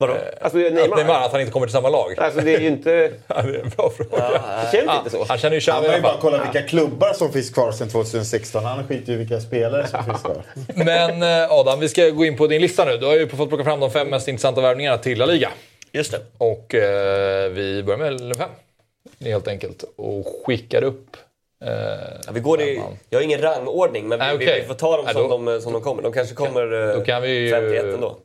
Vadå? 0.00 0.12
Alltså, 0.40 0.58
Att 0.58 0.72
Neymar? 0.72 0.96
Neymar, 0.96 1.24
att 1.24 1.32
han 1.32 1.40
inte 1.40 1.52
kommer 1.52 1.66
till 1.66 1.72
samma 1.72 1.88
lag? 1.88 2.14
Alltså 2.18 2.40
det 2.40 2.54
är 2.54 2.60
ju 2.60 2.66
inte... 2.66 2.90
Ja, 3.26 3.42
det 3.42 3.56
är 3.58 3.62
en 3.62 3.68
bra 3.68 3.90
fråga. 3.90 4.30
Det 4.30 4.68
känns 4.72 4.98
inte 4.98 5.10
så. 5.10 5.24
Han 5.28 5.38
känner 5.38 5.56
ju 5.60 5.72
Han 5.72 5.80
Xavi 5.82 5.88
har 5.88 5.96
ju 5.96 6.02
bara 6.02 6.20
kollat 6.20 6.46
vilka 6.46 6.68
klubbar 6.68 7.12
som 7.12 7.32
finns 7.32 7.50
kvar 7.50 7.72
sedan 7.72 7.88
2016. 7.88 8.64
Han 8.64 8.88
skiter 8.88 9.12
ju 9.12 9.18
vilka 9.18 9.40
spelare 9.40 9.86
som 9.86 10.04
finns 10.04 10.22
kvar. 10.22 10.42
Men 10.74 11.22
eh, 11.22 11.52
Adam, 11.52 11.80
vi 11.80 11.88
ska 11.88 12.10
gå 12.10 12.24
in 12.24 12.36
på 12.36 12.46
din 12.46 12.62
lista 12.62 12.84
nu. 12.84 12.96
Du 12.96 13.06
har 13.06 13.14
ju 13.14 13.28
fått 13.28 13.48
plocka 13.48 13.64
fram 13.64 13.80
de 13.80 13.90
fem 13.90 14.08
mest 14.08 14.28
intressanta 14.28 14.60
värvningarna 14.60 14.98
till 14.98 15.18
La 15.18 15.26
Liga. 15.26 15.50
Just 15.92 16.12
det. 16.12 16.20
Och 16.38 16.74
eh, 16.74 17.50
vi 17.50 17.82
börjar 17.82 17.98
med 17.98 18.20
nummer 18.20 18.34
fem. 18.34 18.50
Helt 19.20 19.48
enkelt. 19.48 19.84
Och 19.96 20.26
skickar 20.46 20.82
upp... 20.82 21.16
Eh, 21.64 21.70
ja, 22.26 22.32
vi 22.32 22.40
går 22.40 22.60
i, 22.60 22.82
jag 23.10 23.18
har 23.18 23.24
ingen 23.24 23.40
rangordning, 23.42 24.08
men 24.08 24.18
vi, 24.18 24.24
Nej, 24.26 24.36
vi, 24.36 24.60
vi 24.60 24.66
får 24.66 24.74
ta 24.74 24.96
dem 24.96 25.06
som, 25.12 25.28
då- 25.28 25.52
de, 25.52 25.60
som 25.60 25.72
de 25.72 25.82
kommer. 25.82 26.02
De 26.02 26.12
kanske 26.12 26.34
kommer 26.34 26.88
eh, 26.90 26.94
då 26.98 27.04
kan 27.04 27.22
vi 27.22 27.28
ju- 27.28 27.50
51 27.50 27.84
ändå. 27.94 28.16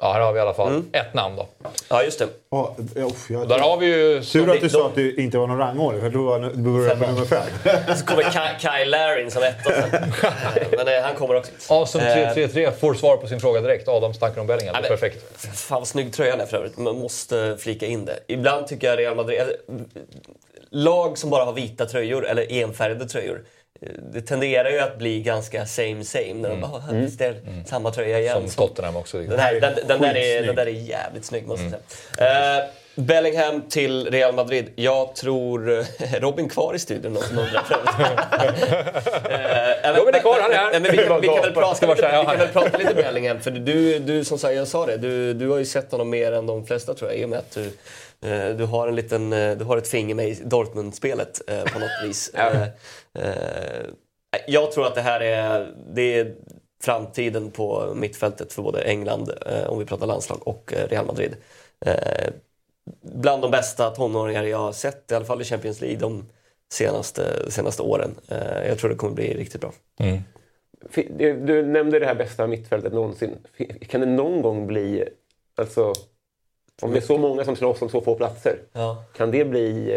Ja, 0.00 0.12
här 0.12 0.20
har 0.20 0.32
vi 0.32 0.38
i 0.38 0.40
alla 0.42 0.54
fall 0.54 0.82
ett 0.92 1.14
namn 1.14 1.36
då. 1.36 1.46
Ja, 1.88 2.02
just 2.02 2.18
det. 2.18 2.26
Oh, 2.50 2.70
uff, 2.96 3.30
jag... 3.30 3.48
Där 3.48 3.58
har 3.58 3.76
vi 3.76 3.86
ju... 3.86 4.22
Tur 4.22 4.50
att 4.54 4.60
du 4.60 4.68
sa 4.68 4.86
att 4.86 4.94
det 4.94 5.14
inte 5.16 5.38
var 5.38 5.46
någon 5.46 5.58
rangordning, 5.58 6.00
för 6.02 6.10
då 6.10 6.22
var 6.22 6.38
du 6.40 6.50
började 6.56 7.00
på 7.06 7.12
nummer 7.12 7.24
fem. 7.26 7.96
Så 7.96 8.04
kommer 8.06 8.22
Ky- 8.22 8.58
Kyle 8.60 8.90
Larin 8.90 9.30
som 9.30 9.42
etta 9.42 9.70
sen. 9.90 10.12
Men 10.76 10.88
eh, 10.88 11.02
han 11.02 11.14
kommer 11.14 11.34
också. 11.34 11.52
Ja, 11.68 11.86
som 11.86 12.00
Eh, 12.00 12.06
3-3-3 12.06 12.70
får 12.72 12.94
svar 12.94 13.16
på 13.16 13.26
sin 13.28 13.40
fråga 13.40 13.60
direkt. 13.60 13.88
Adams 13.88 14.18
tankar 14.18 14.40
om 14.40 14.46
Bellingham. 14.46 14.76
Ja, 14.82 14.88
perfekt. 14.88 15.24
Fan 15.58 15.80
vad 15.80 15.88
snygg 15.88 16.12
tröjan 16.12 16.40
är 16.40 16.46
för 16.46 16.56
övrigt. 16.56 16.76
Man 16.78 16.98
måste 16.98 17.56
flika 17.60 17.86
in 17.86 18.04
det. 18.04 18.18
Ibland 18.26 18.66
tycker 18.66 18.86
jag 18.88 18.98
Real 18.98 19.16
Madrid... 19.16 19.40
Lag 20.70 21.18
som 21.18 21.30
bara 21.30 21.44
har 21.44 21.52
vita 21.52 21.86
tröjor 21.86 22.26
eller 22.26 22.52
enfärgade 22.52 23.08
tröjor. 23.08 23.44
eh, 23.82 23.88
Det 24.12 24.20
tenderar 24.20 24.70
ju 24.70 24.78
att 24.80 24.98
bli 24.98 25.20
ganska 25.22 25.66
same 25.66 26.04
same. 26.04 26.34
När 26.34 26.48
de 26.48 26.60
bara, 26.60 26.70
"Ah, 26.72 26.82
visst 26.92 27.20
är 27.20 27.30
det 27.32 27.68
samma 27.68 27.90
tröja 27.90 28.18
igen. 28.20 28.48
Som 28.50 28.68
Tottenham 28.68 28.96
också. 28.96 29.18
Den, 29.18 29.38
här, 29.38 29.54
den, 29.60 29.74
den, 29.86 30.00
där 30.00 30.16
är, 30.16 30.42
den 30.46 30.54
där 30.56 30.66
är 30.66 30.70
jävligt 30.70 31.24
snygg 31.24 31.46
måste 31.46 31.64
jag 31.64 31.72
säga. 32.18 32.58
Eh, 32.58 32.64
Bellingham 32.94 33.62
till 33.68 34.10
Real 34.10 34.34
Madrid. 34.34 34.70
Jag 34.76 35.14
tror... 35.14 35.70
Är 35.70 36.20
Robin 36.20 36.48
kvar 36.48 36.74
i 36.74 36.78
studion? 36.78 37.12
Någon 37.12 37.22
som 37.22 37.38
undrar? 37.38 37.64
Eh, 39.82 39.94
Robin 39.96 40.14
är 40.14 40.18
kvar, 40.20 40.40
han 40.40 40.50
är 40.52 40.56
här. 40.56 40.72
men 40.80 40.82
vi, 40.82 40.96
kan- 40.96 41.20
vi 41.20 41.26
kan 41.26 41.42
väl 41.42 41.52
prata 41.54 41.86
bara 41.86 41.96
säga, 41.96 42.20
vi 42.20 42.26
kan 42.26 42.38
väl 42.38 42.48
prata 42.48 42.78
lite 42.78 42.94
Bellingham. 42.94 43.40
För 43.40 43.50
du, 43.50 43.98
du 43.98 44.24
som 44.24 44.38
jag 44.54 44.68
sa 44.68 44.86
det, 44.86 44.96
du, 44.96 45.34
du 45.34 45.48
har 45.48 45.58
ju 45.58 45.64
sett 45.64 45.90
honom 45.92 46.10
mer 46.10 46.32
än 46.32 46.46
de 46.46 46.66
flesta 46.66 46.94
tror 46.94 47.10
jag. 47.10 47.20
I 47.20 47.24
och 47.24 47.28
med 47.28 47.38
att 47.38 47.50
du, 47.50 47.62
eh, 47.64 47.70
du 48.56 48.64
har, 48.64 48.88
en 48.88 48.96
liten, 48.96 49.32
eh, 49.32 49.56
du 49.56 49.64
har 49.64 49.76
ett 49.76 49.88
finger 49.88 50.14
med 50.14 50.28
i 50.28 50.34
Dortmund-spelet 50.44 51.40
eh, 51.46 51.64
på 51.64 51.78
något 51.78 51.90
vis. 52.04 52.28
Eh, 52.34 52.62
eh, 53.14 53.86
jag 54.46 54.72
tror 54.72 54.86
att 54.86 54.94
det 54.94 55.00
här 55.00 55.20
är, 55.20 55.74
det 55.94 56.18
är 56.18 56.34
framtiden 56.82 57.50
på 57.50 57.92
mittfältet 57.96 58.52
för 58.52 58.62
både 58.62 58.80
England, 58.80 59.32
eh, 59.46 59.68
om 59.68 59.78
vi 59.78 59.84
pratar 59.84 60.06
landslag, 60.06 60.48
och 60.48 60.72
eh, 60.76 60.88
Real 60.88 61.06
Madrid. 61.06 61.36
Eh, 61.86 62.30
bland 63.00 63.42
de 63.42 63.50
bästa 63.50 63.90
tonåringar 63.90 64.44
jag 64.44 64.58
har 64.58 64.72
sett, 64.72 65.12
i 65.12 65.14
alla 65.14 65.24
fall 65.24 65.40
i 65.40 65.44
Champions 65.44 65.80
League, 65.80 65.98
de 65.98 66.24
senaste, 66.72 67.50
senaste 67.50 67.82
åren. 67.82 68.14
Eh, 68.28 68.68
jag 68.68 68.78
tror 68.78 68.90
det 68.90 68.96
kommer 68.96 69.14
bli 69.14 69.34
riktigt 69.34 69.60
bra. 69.60 69.72
Mm. 69.98 70.18
Du, 71.46 71.66
nämnde 71.66 71.98
det 71.98 72.06
här 72.06 72.14
bästa 72.14 72.46
mittfältet 72.46 72.92
någonsin. 72.92 73.38
Kan 73.88 74.00
det 74.00 74.06
någon 74.06 74.42
gång 74.42 74.66
bli... 74.66 75.08
Alltså, 75.54 75.92
om 76.82 76.90
det 76.92 76.98
är 76.98 77.00
så 77.00 77.18
många 77.18 77.44
som 77.44 77.56
slåss 77.56 77.82
om 77.82 77.88
så 77.88 78.00
få 78.00 78.14
platser, 78.14 78.58
Ja. 78.72 79.04
kan 79.16 79.30
det 79.30 79.44
bli... 79.44 79.92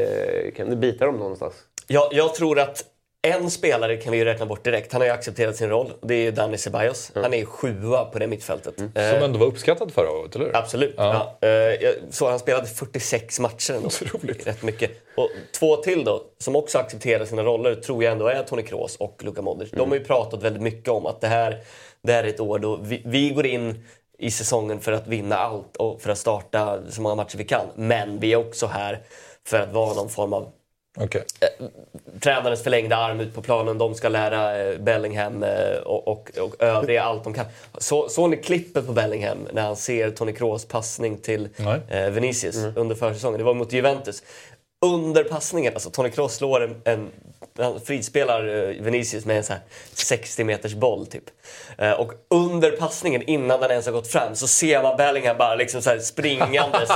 eh, 0.48 0.54
Kan 0.58 0.70
det 0.70 0.76
bita 0.76 1.06
dem 1.06 1.16
någonstans? 1.16 1.54
Jag, 1.88 2.08
jag 2.12 2.36
tror 2.36 2.60
att 2.60 2.84
en 3.28 3.52
spelare 3.52 3.98
kan 3.98 4.12
vi 4.12 4.18
ju 4.18 4.26
räkna 4.26 4.46
bort 4.46 4.64
direkt. 4.64 4.92
Han 4.92 5.02
har 5.02 5.06
ju 5.08 5.14
accepterat 5.14 5.56
sin 5.56 5.70
roll. 5.70 5.92
Det 6.02 6.14
är 6.14 6.22
ju 6.24 6.32
Dani 6.32 6.58
Ceballos. 6.58 7.12
Han 7.16 7.34
är 7.34 7.38
ju 7.38 7.46
sjua 7.46 8.06
på 8.06 8.20
det 8.20 8.28
mittfältet. 8.28 8.80
Eh, 8.82 9.10
Som 9.14 9.24
ändå 9.24 9.40
var 9.40 9.46
uppskattad 9.48 9.92
förra 9.92 10.12
året, 10.12 10.36
eller 10.36 10.46
hur? 10.46 10.56
Absolut. 10.58 10.94
Ja. 10.98 11.38
Ja. 11.42 11.48
Eh, 11.48 11.92
såg 12.10 12.30
han 12.30 12.40
spelade 12.40 12.66
46 12.68 13.40
matcher 13.40 13.74
ändå. 13.74 13.88
Otroligt. 13.88 14.48
Rätt 14.48 14.64
mycket. 14.64 14.92
Och 15.16 15.30
två 15.60 15.76
till 15.76 16.04
då, 16.04 16.22
som 16.38 16.56
också 16.56 16.78
accepterar 16.78 17.26
sina 17.26 17.44
roller, 17.44 17.76
tror 17.76 18.04
jag 18.04 18.12
ändå 18.12 18.28
är 18.28 18.44
Toni 18.44 18.64
Kroos 18.64 18.96
och 18.96 19.22
Luka 19.24 19.42
Modric. 19.42 19.72
De 19.72 19.90
har 19.90 19.98
ju 19.98 20.04
pratat 20.04 20.44
väldigt 20.44 20.62
mycket 20.64 20.90
om 20.90 21.06
att 21.06 21.22
det 21.22 21.28
här, 21.28 21.58
det 22.04 22.14
här 22.14 22.24
är 22.24 22.28
ett 22.28 22.40
år 22.40 22.60
då 22.60 22.76
vi, 22.84 23.02
vi 23.06 23.30
går 23.30 23.46
in 23.46 23.86
i 24.22 24.32
säsongen 24.32 24.80
för 24.80 24.92
att 24.92 25.08
vinna 25.08 25.38
allt 25.38 25.76
och 25.76 26.02
för 26.02 26.10
att 26.10 26.18
starta 26.18 26.80
så 26.90 27.02
många 27.02 27.16
matcher 27.16 27.38
vi 27.38 27.44
kan. 27.44 27.66
Men 27.76 28.20
vi 28.20 28.34
är 28.34 28.38
också 28.38 28.68
här 28.68 29.00
för 29.48 29.60
att 29.60 29.74
vara 29.74 29.94
någon 29.94 30.10
form 30.10 30.34
av 30.34 30.52
Okej. 30.98 31.24
tränarens 32.20 32.64
förlängda 32.64 32.96
arm 32.96 33.20
ut 33.20 33.36
på 33.36 33.42
planen. 33.42 33.78
De 33.78 33.96
ska 33.96 34.10
lära 34.10 34.60
eh, 34.60 34.80
Bellingham 34.80 35.44
eh, 35.44 35.78
och, 35.86 36.08
och, 36.08 36.32
och 36.38 36.56
övriga 36.60 37.04
allt 37.04 37.24
de 37.24 37.34
kan. 37.34 37.46
Så, 37.78 38.10
såg 38.10 38.30
ni 38.30 38.38
klippet 38.38 38.88
på 38.88 38.94
Bellingham 38.94 39.48
när 39.54 39.62
han 39.62 39.76
ser 39.76 40.10
Toni 40.10 40.34
Kroos 40.34 40.66
passning 40.66 41.18
till 41.18 41.50
eh, 41.90 42.10
Vinicius 42.10 42.58
under 42.76 42.96
försäsongen? 42.96 43.38
Det 43.38 43.44
var 43.44 43.54
mot 43.54 43.74
Juventus. 43.74 44.24
Under 44.86 45.24
passningen, 45.24 45.74
alltså 45.74 45.90
Toni 45.90 46.12
Kroos 46.12 46.36
slår 46.36 46.64
en, 46.64 46.82
en 46.84 47.10
han 47.58 47.82
frispelar 47.82 48.48
eh, 48.48 48.84
Vinicius 48.84 49.26
med 49.26 49.38
en 49.38 49.44
så 49.44 49.54
här 49.54 49.62
60 49.94 50.44
meters 50.44 50.74
boll 50.74 51.08
typ. 51.08 51.24
Eh, 51.78 51.92
och 51.92 52.12
under 52.30 52.72
passningen, 52.72 53.22
innan 53.30 53.60
den 53.60 53.72
ens 53.72 53.86
har 53.86 53.94
gått 53.94 54.08
fram, 54.08 54.36
så 54.36 54.48
ser 54.48 54.84
man 54.84 54.98
Bellingham 54.98 55.38
bara 55.38 55.56
liksom 55.56 55.82
så 55.82 55.90
här 55.90 56.00
springandes. 56.00 56.90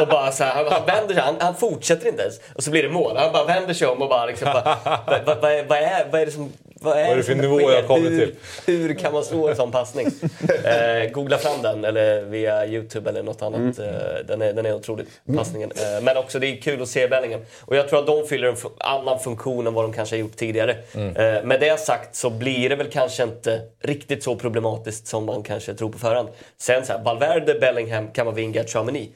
och 0.00 0.08
bara 0.08 0.32
så 0.32 0.44
här, 0.44 0.54
han, 0.54 0.72
han 0.72 0.86
vänder 0.86 1.14
sig, 1.14 1.22
han, 1.22 1.36
han 1.40 1.54
fortsätter 1.54 2.08
inte 2.08 2.22
ens. 2.22 2.40
Och 2.54 2.62
så 2.62 2.70
blir 2.70 2.82
det 2.82 2.88
mål. 2.88 3.16
Han 3.16 3.32
bara 3.32 3.44
vänder 3.44 3.74
sig 3.74 3.86
om 3.86 4.02
och 4.02 4.08
bara 4.08 4.26
liksom, 4.26 4.44
bara, 4.52 4.78
vad, 5.06 5.24
vad, 5.24 5.40
vad, 5.40 5.52
är, 5.52 5.64
vad, 5.64 5.78
är, 5.78 6.06
vad 6.10 6.20
är 6.20 6.26
det 6.26 6.32
som 6.32 6.52
vad 6.80 6.98
är, 6.98 7.02
Vad 7.02 7.12
är 7.12 7.16
det 7.16 7.22
för 7.22 7.34
nivå 7.34 7.60
jag 7.60 7.86
kommit 7.86 8.12
hur, 8.12 8.18
till? 8.18 8.34
Hur 8.66 8.94
kan 8.94 9.12
man 9.12 9.24
slå 9.24 9.48
en 9.48 9.56
sån 9.56 9.70
passning? 9.70 10.06
Eh, 10.64 11.10
googla 11.10 11.38
fram 11.38 11.62
den 11.62 11.84
eller 11.84 12.22
via 12.22 12.66
Youtube 12.66 13.10
eller 13.10 13.22
något 13.22 13.42
annat. 13.42 13.78
Eh, 13.78 13.86
den, 14.26 14.42
är, 14.42 14.52
den 14.52 14.66
är 14.66 14.74
otrolig, 14.74 15.06
passningen. 15.36 15.70
Eh, 15.70 16.02
men 16.02 16.16
också 16.16 16.38
det 16.38 16.46
är 16.46 16.56
kul 16.56 16.82
att 16.82 16.88
se 16.88 17.08
Bellingham. 17.08 17.40
Och 17.60 17.76
jag 17.76 17.88
tror 17.88 17.98
att 17.98 18.06
de 18.06 18.26
fyller 18.26 18.48
en 18.48 18.56
annan 18.78 19.18
funktion 19.18 19.66
än 19.66 19.74
vad 19.74 19.84
de 19.84 19.92
kanske 19.98 20.16
har 20.16 20.20
gjort 20.20 20.36
tidigare. 20.36 20.76
Eh, 20.94 21.44
med 21.44 21.60
det 21.60 21.80
sagt 21.80 22.16
så 22.16 22.30
blir 22.30 22.68
det 22.68 22.76
väl 22.76 22.90
kanske 22.90 23.22
inte 23.22 23.60
riktigt 23.82 24.22
så 24.22 24.36
problematiskt 24.36 25.06
som 25.06 25.24
man 25.24 25.42
kanske 25.42 25.74
tror 25.74 25.90
på 25.92 25.98
förhand. 25.98 26.28
Sen 26.58 26.86
så 26.86 26.92
här, 26.92 27.04
Valverde, 27.04 27.54
Bellingham, 27.54 28.08
Camavinga, 28.12 28.64
Chouameni. 28.64 29.10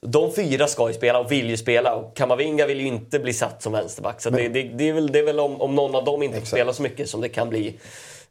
De 0.00 0.32
fyra 0.32 0.66
ska 0.66 0.88
ju 0.88 0.94
spela 0.94 1.18
och 1.18 1.32
vill 1.32 1.50
ju 1.50 1.56
spela 1.56 1.94
och 1.94 2.16
Kamavinga 2.16 2.66
vill 2.66 2.80
ju 2.80 2.86
inte 2.86 3.18
bli 3.18 3.32
satt 3.32 3.62
som 3.62 3.72
vänsterback. 3.72 4.20
Så 4.20 4.30
det, 4.30 4.48
det, 4.48 4.62
det 4.62 4.88
är 4.88 4.92
väl, 4.92 5.12
det 5.12 5.18
är 5.18 5.24
väl 5.24 5.40
om, 5.40 5.60
om 5.60 5.74
någon 5.74 5.94
av 5.94 6.04
dem 6.04 6.22
inte 6.22 6.38
får 6.38 6.46
spela 6.46 6.72
så 6.72 6.82
mycket 6.82 7.08
som 7.08 7.20
det 7.20 7.28
kan 7.28 7.48
bli 7.48 7.78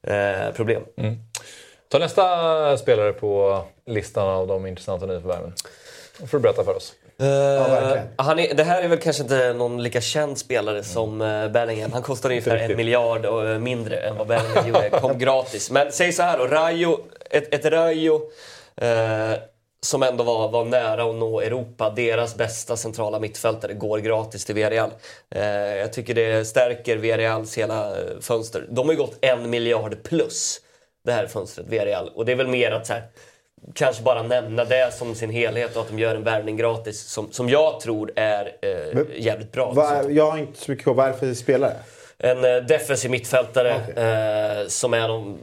eh, 0.04 0.52
problem. 0.56 0.84
Ta 1.90 2.00
nästa 2.00 2.78
spelare 2.78 3.14
på 3.14 3.62
listan 3.86 4.28
av 4.28 4.48
de 4.48 4.66
intressanta 4.66 5.06
nyförvärven. 5.06 5.54
Får 6.28 6.38
du 6.38 6.40
berätta 6.40 6.64
för 6.64 6.76
oss. 6.76 6.94
Eh, 7.20 8.00
han 8.16 8.40
är, 8.40 8.54
det 8.54 8.64
här 8.64 8.82
är 8.82 8.88
väl 8.88 9.00
kanske 9.00 9.24
inte 9.24 9.54
någon 9.54 9.84
lika 9.84 10.02
känd 10.02 10.38
spelare 10.38 10.84
som 10.84 11.22
uh, 11.22 11.52
Bellingham. 11.52 11.92
Han 11.92 12.02
kostar 12.02 12.30
ungefär 12.30 12.56
en 12.58 12.78
miljard 12.78 13.26
och, 13.26 13.48
eh, 13.48 13.60
mindre 13.60 13.98
än 13.98 14.18
vad 14.18 14.28
Bellingham 14.28 14.68
gjorde. 14.68 14.90
Kom 15.02 15.18
gratis. 15.18 15.72
Men 15.72 15.92
säg 15.92 16.14
så 16.14 16.24
här 16.24 16.38
då, 16.38 16.48
Rayo, 16.48 17.00
ett, 17.30 17.54
ett 17.54 17.66
Rayo 17.66 18.22
som 19.82 20.04
ändå 20.04 20.24
var, 20.24 20.50
var 20.50 20.66
nära 20.66 21.04
att 21.04 21.16
nå 21.16 21.42
Europa. 21.42 21.90
Deras 21.90 22.36
bästa 22.36 22.78
centrala 22.78 23.20
mittfältare 23.20 23.74
går 23.74 24.00
gratis 24.00 24.46
till 24.46 24.56
Villarreal. 24.56 24.92
Jag 25.80 25.94
tycker 25.94 26.14
det 26.14 26.46
stärker 26.46 26.98
Villarreals 26.98 27.58
hela 27.58 27.96
fönster. 28.22 28.66
De 28.70 28.88
har 28.88 28.94
ju 28.94 28.98
gått 29.00 29.18
en 29.22 29.50
miljard 29.50 30.04
plus 30.04 30.60
det 31.06 31.12
här 31.12 31.28
fönstret, 31.28 31.68
Villarreal. 31.68 32.12
Och 32.16 32.26
det 32.26 32.32
är 32.32 32.36
väl 32.36 32.48
mer 32.48 32.72
att 32.72 32.88
så 32.88 32.94
här, 32.94 33.04
kanske 33.74 34.04
bara 34.04 34.24
nämna 34.24 34.66
det 34.66 34.94
som 34.94 35.16
sin 35.16 35.30
helhet 35.30 35.76
och 35.76 35.82
att 35.82 35.88
de 35.88 36.00
gör 36.00 36.16
en 36.16 36.24
värvning 36.24 36.58
gratis 36.58 37.02
som, 37.02 37.32
som 37.32 37.50
jag 37.50 37.80
tror 37.80 38.12
är 38.16 38.52
eh, 38.62 39.02
jävligt 39.16 39.52
bra. 39.52 39.72
Va, 39.72 40.04
jag 40.10 40.32
har 40.32 40.38
inte 40.38 40.60
så 40.60 40.72
mycket 40.72 40.86
koll. 40.86 40.96
Vad 40.96 41.08
är 41.08 41.12
det 41.12 41.18
för 41.18 41.34
spelare? 41.34 41.74
En 42.20 42.46
eh, 42.46 42.64
defensiv 42.64 43.12
mittfältare 43.12 43.72
eh, 43.72 44.68
som 44.68 44.94
är 44.94 45.08
någon 45.08 45.40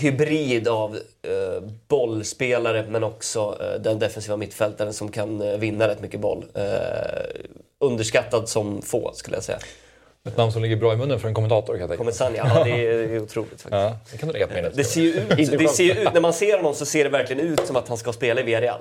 hybrid 0.00 0.68
av 0.68 0.96
eh, 1.22 1.62
bollspelare 1.88 2.84
men 2.88 3.04
också 3.04 3.58
eh, 3.60 3.80
den 3.80 3.98
defensiva 3.98 4.36
mittfältaren 4.36 4.92
som 4.92 5.08
kan 5.08 5.40
eh, 5.42 5.58
vinna 5.58 5.88
rätt 5.88 6.00
mycket 6.00 6.20
boll. 6.20 6.44
Eh, 6.54 6.64
underskattad 7.80 8.48
som 8.48 8.82
få 8.82 9.12
skulle 9.14 9.36
jag 9.36 9.44
säga. 9.44 9.58
Ett 10.28 10.36
namn 10.36 10.52
som 10.52 10.62
ligger 10.62 10.76
bra 10.76 10.92
i 10.92 10.96
munnen 10.96 11.20
för 11.20 11.28
en 11.28 11.34
kommentator 11.34 11.78
kan 11.78 11.88
jag. 11.88 11.98
Kometsania, 11.98 12.50
ja 12.54 12.64
det 12.64 12.86
är, 12.86 13.18
otroligt 13.20 13.50
faktiskt. 13.50 13.72
Ja, 13.72 13.96
det 14.12 14.18
kan 14.18 14.26
du 14.28 14.32
lägga 14.32 14.46
på 14.46 14.54
minnet. 14.54 14.76
Det 14.76 14.84
ser 14.84 15.00
ju 15.00 15.08
ut, 15.12 15.28
det 15.58 15.68
ser 15.68 15.84
ju 15.84 15.92
ut, 15.92 16.12
när 16.14 16.20
man 16.20 16.32
ser 16.32 16.56
honom 16.56 16.74
så 16.74 16.86
ser 16.86 17.04
det 17.04 17.10
verkligen 17.10 17.46
ut 17.46 17.66
som 17.66 17.76
att 17.76 17.88
han 17.88 17.96
ska 17.96 18.12
spela 18.12 18.40
i 18.40 18.44
Villarreal. 18.44 18.80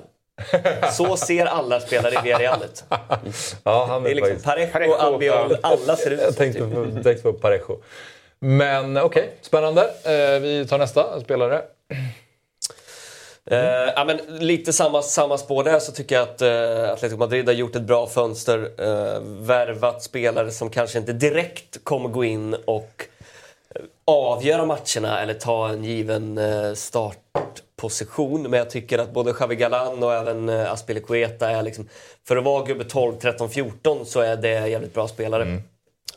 Så 0.94 1.18
ser 1.18 1.46
alla 1.46 1.80
spelare 1.80 2.14
i 2.14 2.18
Villarreal 2.24 2.64
ut. 2.64 2.84
Ja, 3.64 3.86
han 3.90 4.04
Det 4.04 4.12
är 4.12 4.16
liksom 4.16 4.40
faktiskt- 4.40 4.74
Parejo, 4.74 4.94
Albiol, 4.94 5.58
alla 5.62 5.96
ser 5.96 6.12
ut 6.12 6.20
Jag 6.22 6.34
så, 6.34 6.38
tänkte 6.40 6.60
typ. 6.66 6.74
på, 6.74 7.04
tänkte 7.04 7.24
på 7.24 7.34
Parejo. 7.34 7.82
Men 8.40 8.98
okej, 8.98 9.30
spännande. 9.42 9.82
Eh, 9.82 10.40
vi 10.42 10.66
tar 10.70 10.78
nästa 10.78 11.22
spelare. 11.22 11.62
Eh, 13.52 14.06
men 14.06 14.18
lite 14.40 14.74
samma, 14.74 15.02
samma 15.02 15.38
spår 15.38 15.64
där 15.64 15.80
så 15.80 15.92
tycker 15.92 16.16
jag 16.16 16.24
att 16.24 16.42
eh, 16.42 16.92
Atletico 16.92 17.20
Madrid 17.20 17.46
har 17.46 17.54
gjort 17.54 17.76
ett 17.76 17.82
bra 17.82 18.08
fönster. 18.08 18.72
eh, 18.78 19.22
värvat 19.22 20.04
spelare 20.04 20.52
som 20.52 20.70
kanske 20.70 21.00
inte 21.00 21.14
direkt 21.14 21.84
kommer 21.84 22.10
gå 22.10 22.24
in 22.24 22.54
och 22.66 23.08
eh, 23.76 23.82
avgöra 24.06 24.66
matcherna 24.66 25.22
eller 25.22 25.34
ta 25.34 25.70
en 25.70 25.84
given 25.84 26.38
eh, 26.38 26.74
startposition. 26.74 28.42
Men 28.42 28.54
jag 28.54 28.70
tycker 28.70 29.00
att 29.00 29.14
både 29.14 29.34
Javi 29.40 29.56
Galan 29.56 30.04
och 30.04 30.14
även 30.14 30.50
eh, 30.50 30.72
Aspilicueta 30.72 31.50
är 31.50 31.64
liksom... 31.64 31.90
För 32.28 32.38
att 32.38 32.44
vara 32.44 32.66
gubbe 32.66 32.84
12, 32.84 33.16
13, 33.16 33.50
14 33.50 34.06
så 34.06 34.20
är 34.20 34.36
det 34.36 34.68
jävligt 34.68 34.94
bra 34.94 35.08
spelare. 35.08 35.44
Mm. 35.44 35.64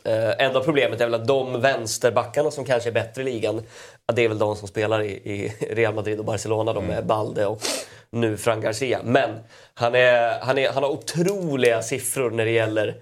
Eh, 0.07 0.45
enda 0.45 0.59
problemet 0.59 1.01
är 1.01 1.05
väl 1.05 1.13
att 1.13 1.27
de 1.27 1.61
vänsterbackarna 1.61 2.51
som 2.51 2.65
kanske 2.65 2.89
är 2.89 2.93
bättre 2.93 3.21
i 3.21 3.25
ligan, 3.25 3.63
det 4.13 4.21
är 4.21 4.27
väl 4.27 4.39
de 4.39 4.55
som 4.55 4.67
spelar 4.67 5.01
i, 5.01 5.11
i 5.11 5.53
Real 5.69 5.93
Madrid 5.93 6.19
och 6.19 6.25
Barcelona. 6.25 6.73
De 6.73 6.89
är 6.89 7.01
Balde 7.01 7.45
och 7.45 7.61
nu 8.09 8.37
Fran 8.37 8.61
Garcia. 8.61 8.99
Men 9.03 9.29
han, 9.73 9.95
är, 9.95 10.39
han, 10.41 10.57
är, 10.57 10.71
han 10.71 10.83
har 10.83 10.89
otroliga 10.89 11.81
siffror 11.81 12.31
när 12.31 12.45
det 12.45 12.51
gäller 12.51 12.95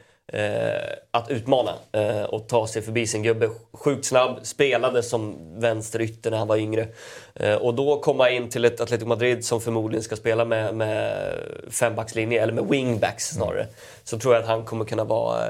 att 1.12 1.30
utmana 1.30 1.76
eh, 1.92 2.24
och 2.24 2.48
ta 2.48 2.68
sig 2.68 2.82
förbi 2.82 3.08
sin 3.08 3.24
gubbe. 3.24 3.50
Sjukt 3.74 4.06
snabb, 4.06 4.40
spelade 4.44 5.04
som 5.04 5.36
vänsterytter 5.60 6.32
när 6.32 6.38
han 6.38 6.48
var 6.48 6.58
yngre. 6.58 6.88
Eh, 7.36 7.56
och 7.56 7.74
då 7.74 8.00
komma 8.00 8.30
in 8.30 8.50
till 8.50 8.66
ett 8.66 8.82
Atletico 8.82 9.08
Madrid 9.08 9.46
som 9.46 9.62
förmodligen 9.62 10.04
ska 10.04 10.16
spela 10.16 10.46
med, 10.46 10.76
med 10.76 11.34
fembackslinje, 11.70 12.42
eller 12.42 12.54
med 12.54 12.66
wingbacks 12.66 13.30
snarare. 13.30 13.68
Så 14.04 14.20
tror 14.20 14.34
jag 14.34 14.42
att 14.42 14.50
han 14.50 14.66
kommer 14.66 14.86
kunna 14.86 15.04
vara 15.04 15.46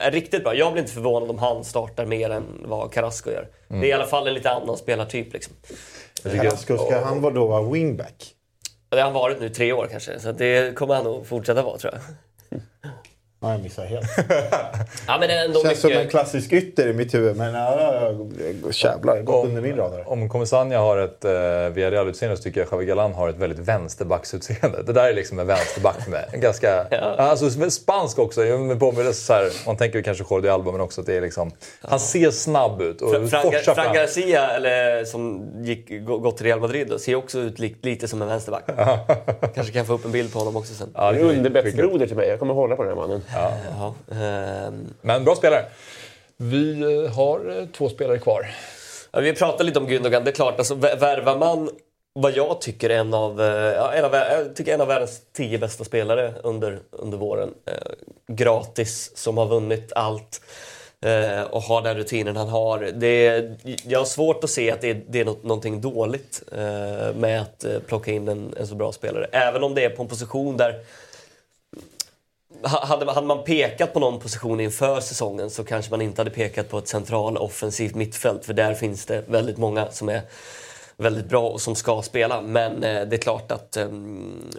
eh, 0.00 0.10
riktigt 0.10 0.44
bra. 0.44 0.54
Jag 0.54 0.72
blir 0.72 0.82
inte 0.82 0.94
förvånad 0.94 1.30
om 1.30 1.38
han 1.38 1.64
startar 1.64 2.06
mer 2.06 2.30
än 2.30 2.44
vad 2.64 2.92
Carrasco 2.92 3.30
gör. 3.30 3.48
Mm. 3.68 3.80
Det 3.80 3.86
är 3.86 3.90
i 3.90 3.92
alla 3.92 4.06
fall 4.06 4.26
en 4.26 4.34
lite 4.34 4.50
annan 4.50 4.76
spelartyp. 4.76 5.32
Liksom. 5.32 5.54
Carrasco, 6.22 6.76
ska 6.78 7.00
han 7.04 7.22
vara 7.22 7.34
då 7.34 7.46
vara 7.46 7.70
wingback? 7.70 8.34
Det 8.88 8.96
har 8.96 9.04
han 9.04 9.12
varit 9.12 9.40
nu 9.40 9.48
tre 9.48 9.72
år 9.72 9.88
kanske, 9.90 10.20
så 10.20 10.32
det 10.32 10.76
kommer 10.76 10.94
han 10.94 11.04
nog 11.04 11.26
fortsätta 11.26 11.62
vara 11.62 11.78
tror 11.78 11.92
jag. 11.92 12.02
Ja, 13.40 13.52
jag 13.52 13.62
missar 13.62 13.84
helt. 13.86 14.06
Ja, 15.06 15.18
men 15.18 15.28
det 15.28 15.34
är 15.34 15.44
ändå 15.44 15.62
Känns 15.62 15.80
som 15.80 15.88
mycket... 15.88 16.04
en 16.04 16.10
klassisk 16.10 16.52
ytter 16.52 16.88
i 16.88 16.92
mitt 16.92 17.14
huvud, 17.14 17.36
men 17.36 17.54
ja, 17.54 17.76
ja, 17.80 18.14
ja, 18.62 18.70
jävlar, 18.72 19.22
gått 19.22 19.46
under 19.46 19.62
min 19.62 19.76
radar. 19.76 20.08
Om 20.12 20.28
Comesaña 20.30 20.76
har 20.78 20.98
ett 20.98 21.24
eh, 21.24 21.30
Villarreal-utseende 21.74 22.36
så 22.36 22.42
tycker 22.42 22.60
jag 22.60 22.68
Javi 22.72 22.84
Galan 22.86 23.12
har 23.12 23.28
ett 23.28 23.36
väldigt 23.36 23.58
vänsterbacksutseende. 23.58 24.82
Det 24.82 24.92
där 24.92 25.08
är 25.08 25.14
liksom 25.14 25.38
en 25.38 25.46
vänsterback 25.46 26.08
med 26.08 26.24
en 26.32 26.40
ganska... 26.40 26.84
Alltså 27.18 27.70
spansk 27.70 28.18
också. 28.18 28.40
Med 28.40 28.80
påminnelse 28.80 29.20
så 29.26 29.32
här, 29.32 29.50
man 29.66 29.76
tänker 29.76 30.02
kanske 30.02 30.24
Jordi 30.30 30.48
Alba 30.48 30.72
men 30.72 30.80
också 30.80 31.00
att 31.00 31.06
det 31.06 31.16
är 31.16 31.20
liksom... 31.20 31.50
Han 31.80 32.00
ser 32.00 32.30
snabb 32.30 32.82
ut 32.82 33.02
och 33.02 33.12
Fra- 33.14 33.26
Fran, 33.28 33.42
forsar 33.42 33.74
Fran 33.74 33.84
fram. 33.84 33.94
Garcia, 33.94 34.50
eller, 34.50 35.04
som 35.04 35.50
gick, 35.64 35.90
gå- 36.06 36.18
gått 36.18 36.36
till 36.36 36.46
Real 36.46 36.60
Madrid, 36.60 36.88
då, 36.88 36.98
ser 36.98 37.14
också 37.14 37.38
ut 37.38 37.58
li, 37.58 37.76
lite 37.82 38.08
som 38.08 38.22
en 38.22 38.28
vänsterback. 38.28 38.64
Kanske 39.54 39.72
kan 39.72 39.86
få 39.86 39.92
upp 39.92 40.04
en 40.04 40.12
bild 40.12 40.32
på 40.32 40.38
honom 40.38 40.56
också 40.56 40.74
sen. 40.74 40.88
Ja, 40.94 41.12
det 41.12 41.18
är 41.18 41.24
underbettsbroder 41.24 42.06
till 42.06 42.16
mig. 42.16 42.28
Jag 42.28 42.38
kommer 42.38 42.54
hålla 42.54 42.76
på 42.76 42.82
den 42.82 42.92
här 42.92 42.96
mannen. 43.06 43.22
Ja. 43.34 43.94
ehm. 44.12 44.94
Men 45.02 45.24
bra 45.24 45.34
spelare. 45.36 45.64
Vi 46.36 46.80
eh, 47.04 47.12
har 47.14 47.58
eh, 47.58 47.66
två 47.66 47.88
spelare 47.88 48.18
kvar. 48.18 48.46
Ja, 49.10 49.20
vi 49.20 49.32
pratade 49.34 49.64
lite 49.64 49.78
om 49.78 49.88
Gündogan. 49.88 50.24
Det 50.24 50.30
är 50.30 50.34
klart, 50.34 50.58
alltså, 50.58 50.74
vä- 50.74 50.98
värvar 50.98 51.38
man 51.38 51.70
vad 52.12 52.36
jag 52.36 52.60
tycker 52.60 52.90
en 52.90 53.14
av, 53.14 53.40
eh, 53.40 53.46
ja, 53.74 53.92
en 53.92 54.04
av, 54.04 54.14
jag 54.14 54.56
tycker 54.56 54.74
en 54.74 54.80
av 54.80 54.88
världens 54.88 55.20
tio 55.32 55.58
bästa 55.58 55.84
spelare 55.84 56.34
under, 56.42 56.78
under 56.90 57.18
våren. 57.18 57.54
Gratis, 58.26 59.16
som 59.16 59.38
har 59.38 59.46
vunnit 59.46 59.92
allt 59.94 60.40
och 61.50 61.62
har 61.62 61.82
den 61.82 61.96
rutinen 61.96 62.36
han 62.36 62.48
har. 62.48 62.78
Det 62.94 63.26
är, 63.26 63.56
jag 63.86 63.98
har 63.98 64.04
svårt 64.06 64.44
att 64.44 64.50
se 64.50 64.70
att 64.70 64.80
det 64.80 64.90
är, 64.90 65.02
det 65.08 65.20
är 65.20 65.24
något, 65.24 65.42
någonting 65.42 65.80
dåligt 65.80 66.42
med 67.14 67.40
att 67.42 67.64
plocka 67.86 68.10
in 68.10 68.28
en, 68.28 68.54
en 68.56 68.66
så 68.66 68.74
bra 68.74 68.92
spelare. 68.92 69.26
Även 69.32 69.62
om 69.64 69.74
det 69.74 69.84
är 69.84 69.90
på 69.90 70.02
en 70.02 70.08
position 70.08 70.56
där 70.56 70.80
hade, 72.62 73.12
hade 73.12 73.26
man 73.26 73.44
pekat 73.44 73.92
på 73.92 74.00
någon 74.00 74.20
position 74.20 74.60
inför 74.60 75.00
säsongen 75.00 75.50
så 75.50 75.64
kanske 75.64 75.90
man 75.90 76.02
inte 76.02 76.20
hade 76.20 76.30
pekat 76.30 76.68
på 76.68 76.78
ett 76.78 76.88
central 76.88 77.36
offensivt 77.36 77.94
mittfält 77.94 78.44
för 78.44 78.54
där 78.54 78.74
finns 78.74 79.06
det 79.06 79.24
väldigt 79.28 79.58
många 79.58 79.90
som 79.90 80.08
är 80.08 80.22
väldigt 80.96 81.28
bra 81.28 81.48
och 81.48 81.60
som 81.60 81.74
ska 81.74 82.02
spela. 82.02 82.40
Men 82.40 82.84
eh, 82.84 83.02
det 83.06 83.16
är 83.16 83.20
klart 83.20 83.52
att 83.52 83.76
eh, 83.76 83.88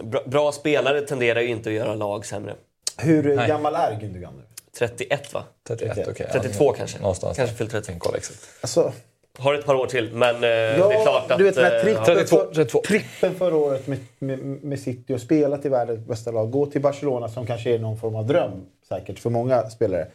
bra, 0.02 0.20
bra 0.26 0.52
spelare 0.52 1.00
tenderar 1.00 1.40
ju 1.40 1.48
inte 1.48 1.68
att 1.68 1.74
göra 1.74 1.94
lag 1.94 2.26
sämre. 2.26 2.54
Hur 2.96 3.36
Nej. 3.36 3.48
gammal 3.48 3.74
är 3.74 3.98
Gündogan 4.00 4.32
nu? 4.36 4.42
31 4.78 5.32
va? 5.32 5.44
31, 5.68 6.08
okej. 6.08 6.28
32 6.32 6.64
Ja, 6.64 6.72
kanske. 6.72 6.98
Någonstans 6.98 7.36
Kanske 7.36 7.56
fyllt 7.56 7.70
30. 7.70 7.92
Alltså, 8.60 8.92
Har 9.40 9.54
ett 9.54 9.66
par 9.66 9.74
år 9.74 9.86
till 9.86 10.12
men 10.12 10.34
eh, 10.34 10.40
det 10.40 10.46
är 10.46 11.02
klart 11.02 11.30
att... 11.30 11.38
du 11.38 11.44
vet 11.44 11.54
den 11.54 11.64
här 11.64 11.76
eh, 11.76 11.82
trippen, 11.82 12.04
32, 12.04 12.36
för, 12.68 12.80
trippen 12.80 13.34
förra 13.34 13.56
året 13.56 13.86
med, 13.86 13.98
med, 14.18 14.38
med 14.38 14.80
City 14.80 15.14
och 15.14 15.20
spelat 15.20 15.66
i 15.66 15.68
världens 15.68 16.06
bästa 16.06 16.30
lag. 16.30 16.50
Gå 16.50 16.66
till 16.66 16.80
Barcelona 16.80 17.28
som 17.28 17.46
kanske 17.46 17.74
är 17.74 17.78
någon 17.78 17.98
form 17.98 18.14
av 18.14 18.26
dröm 18.26 18.50
säkert 18.88 19.18
för 19.18 19.30
många 19.30 19.70
spelare. 19.70 20.06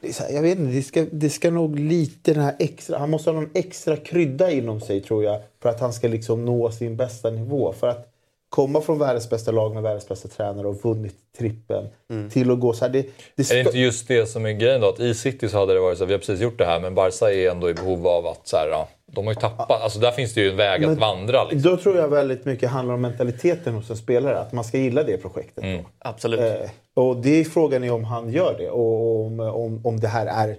Det 0.00 0.08
är 0.08 0.12
så 0.12 0.22
här, 0.22 0.30
jag 0.30 0.42
vet 0.42 0.58
inte, 0.58 0.72
det 0.72 0.82
ska, 0.82 1.06
det 1.10 1.30
ska 1.30 1.50
nog 1.50 1.78
lite 1.78 2.34
den 2.34 2.42
här 2.42 2.54
extra... 2.58 2.98
Han 2.98 3.10
måste 3.10 3.30
ha 3.30 3.34
någon 3.34 3.50
extra 3.54 3.96
krydda 3.96 4.50
inom 4.50 4.80
sig 4.80 5.00
tror 5.00 5.24
jag 5.24 5.40
för 5.62 5.68
att 5.68 5.80
han 5.80 5.92
ska 5.92 6.08
liksom 6.08 6.44
nå 6.44 6.70
sin 6.70 6.96
bästa 6.96 7.30
nivå. 7.30 7.72
För 7.72 7.88
att 7.88 8.07
komma 8.48 8.80
från 8.80 8.98
världens 8.98 9.30
bästa 9.30 9.50
lag 9.50 9.74
med 9.74 9.82
världens 9.82 10.08
bästa 10.08 10.28
tränare 10.28 10.68
och 10.68 10.84
vunnit 10.84 11.16
trippen 11.38 11.84
till 12.30 12.50
att 12.50 12.60
gå 12.60 12.72
så 12.72 12.84
här... 12.84 12.92
Det, 12.92 13.06
det 13.36 13.50
Är 13.50 13.54
det 13.54 13.60
inte 13.60 13.78
just 13.78 14.08
det 14.08 14.26
som 14.26 14.46
är 14.46 14.52
grejen 14.52 14.80
då? 14.80 14.88
Att 14.88 15.00
i 15.00 15.14
City 15.14 15.48
så 15.48 15.58
hade 15.58 15.74
det 15.74 15.80
varit 15.80 15.98
så 15.98 16.04
här, 16.04 16.08
vi 16.08 16.14
har 16.14 16.18
precis 16.18 16.40
gjort 16.40 16.58
det 16.58 16.64
här 16.64 16.80
men 16.80 16.94
Barca 16.94 17.32
är 17.32 17.50
ändå 17.50 17.70
i 17.70 17.74
behov 17.74 18.06
av 18.06 18.26
att 18.26 18.48
så 18.48 18.56
här, 18.56 18.68
ja, 18.68 18.88
de 19.12 19.26
har 19.26 19.32
ju 19.32 19.40
tappat, 19.40 19.82
alltså 19.82 19.98
där 19.98 20.10
finns 20.10 20.34
det 20.34 20.40
ju 20.40 20.50
en 20.50 20.56
väg 20.56 20.84
att 20.84 20.90
Men 20.90 20.98
vandra. 20.98 21.44
Liksom. 21.44 21.70
Då 21.70 21.76
tror 21.76 21.96
jag 21.96 22.08
väldigt 22.08 22.44
mycket 22.44 22.70
handlar 22.70 22.94
om 22.94 23.00
mentaliteten 23.00 23.74
hos 23.74 23.90
en 23.90 23.96
spelare. 23.96 24.38
Att 24.38 24.52
man 24.52 24.64
ska 24.64 24.78
gilla 24.78 25.02
det 25.02 25.16
projektet. 25.16 25.64
Mm. 25.64 25.82
Då. 25.82 25.88
Absolut. 25.98 26.40
Eh, 26.40 26.70
och 26.94 27.16
det 27.16 27.40
är 27.40 27.44
frågan 27.44 27.84
är 27.84 27.92
om 27.92 28.04
han 28.04 28.30
gör 28.30 28.54
det. 28.58 28.70
Och 28.70 29.26
om, 29.26 29.40
om, 29.40 29.86
om 29.86 30.00
det 30.00 30.08
här 30.08 30.26
är... 30.26 30.56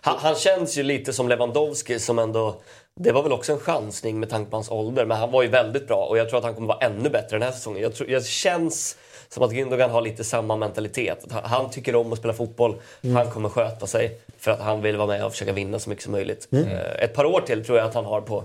Han, 0.00 0.16
han 0.18 0.34
känns 0.34 0.78
ju 0.78 0.82
lite 0.82 1.12
som 1.12 1.28
Lewandowski 1.28 1.98
som 1.98 2.18
ändå... 2.18 2.60
Det 3.00 3.12
var 3.12 3.22
väl 3.22 3.32
också 3.32 3.52
en 3.52 3.58
chansning 3.58 4.20
med 4.20 4.30
tanke 4.30 4.50
på 4.50 4.56
hans 4.56 4.70
ålder, 4.70 5.04
men 5.04 5.16
han 5.16 5.30
var 5.30 5.42
ju 5.42 5.48
väldigt 5.48 5.86
bra 5.86 6.04
och 6.06 6.18
jag 6.18 6.28
tror 6.28 6.38
att 6.38 6.44
han 6.44 6.54
kommer 6.54 6.68
vara 6.68 6.78
ännu 6.78 7.08
bättre 7.08 7.28
den 7.38 7.42
här 7.42 7.52
säsongen. 7.52 7.82
Jag 7.82 7.94
tror, 7.94 8.10
jag 8.10 8.26
känns 8.26 8.96
som 9.28 9.42
att 9.42 9.52
Gündogan 9.52 9.90
har 9.90 10.00
lite 10.02 10.24
samma 10.24 10.56
mentalitet. 10.56 11.24
Att 11.32 11.44
Han, 11.46 11.70
tycker 11.70 11.96
om 11.96 12.12
att 12.12 12.18
spela 12.18 12.34
fotboll, 12.34 12.80
Mm. 13.02 13.16
han 13.16 13.30
kommer 13.30 13.48
sköta 13.48 13.86
sig 13.86 14.20
för 14.38 14.50
att 14.50 14.60
han 14.60 14.82
vill 14.82 14.96
vara 14.96 15.06
med 15.06 15.24
och 15.24 15.32
försöka 15.32 15.52
vinna 15.52 15.78
så 15.78 15.90
mycket 15.90 16.04
som 16.04 16.12
möjligt. 16.12 16.48
Mm. 16.52 16.68
Eh, 16.68 17.02
Ett 17.04 17.14
par 17.14 17.24
år 17.24 17.40
till 17.40 17.64
tror 17.64 17.78
jag 17.78 17.86
att 17.88 17.94
han 17.94 18.04
har 18.04 18.20
på, 18.20 18.44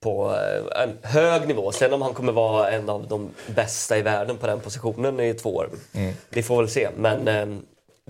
på 0.00 0.34
eh, 0.34 0.82
en 0.82 0.98
hög 1.02 1.48
nivå. 1.48 1.72
Sen 1.72 1.92
om 1.92 2.02
han 2.02 2.14
kommer 2.14 2.32
vara 2.32 2.70
en 2.70 2.88
av 2.88 3.08
de 3.08 3.30
bästa 3.54 3.98
i 3.98 4.02
världen 4.02 4.36
på 4.38 4.46
den 4.46 4.60
positionen 4.60 5.20
i 5.20 5.34
två 5.34 5.54
år, 5.56 5.70
Mm. 5.94 6.14
det 6.30 6.42
får 6.42 6.56
vi 6.56 6.62
väl 6.62 6.70
se. 6.70 6.88
Men 6.96 7.28
eh, 7.28 7.46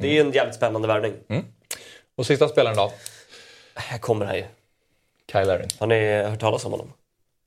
det 0.01 0.17
är 0.17 0.21
en 0.21 0.33
jävligt 0.33 0.55
spännande 0.57 0.89
värvning. 0.89 1.13
Och 2.17 2.27
sista 2.27 2.49
spelaren 2.49 2.77
då? 2.77 2.93
Här 3.75 3.99
kommer 3.99 4.27
han 4.27 4.37
ju. 4.37 4.45
Kyle 5.33 5.45
Larin. 5.45 5.69
Har 5.79 5.87
ni 5.87 6.23
hört 6.23 6.41
talas 6.41 6.65
om 6.65 6.73
honom? 6.73 6.93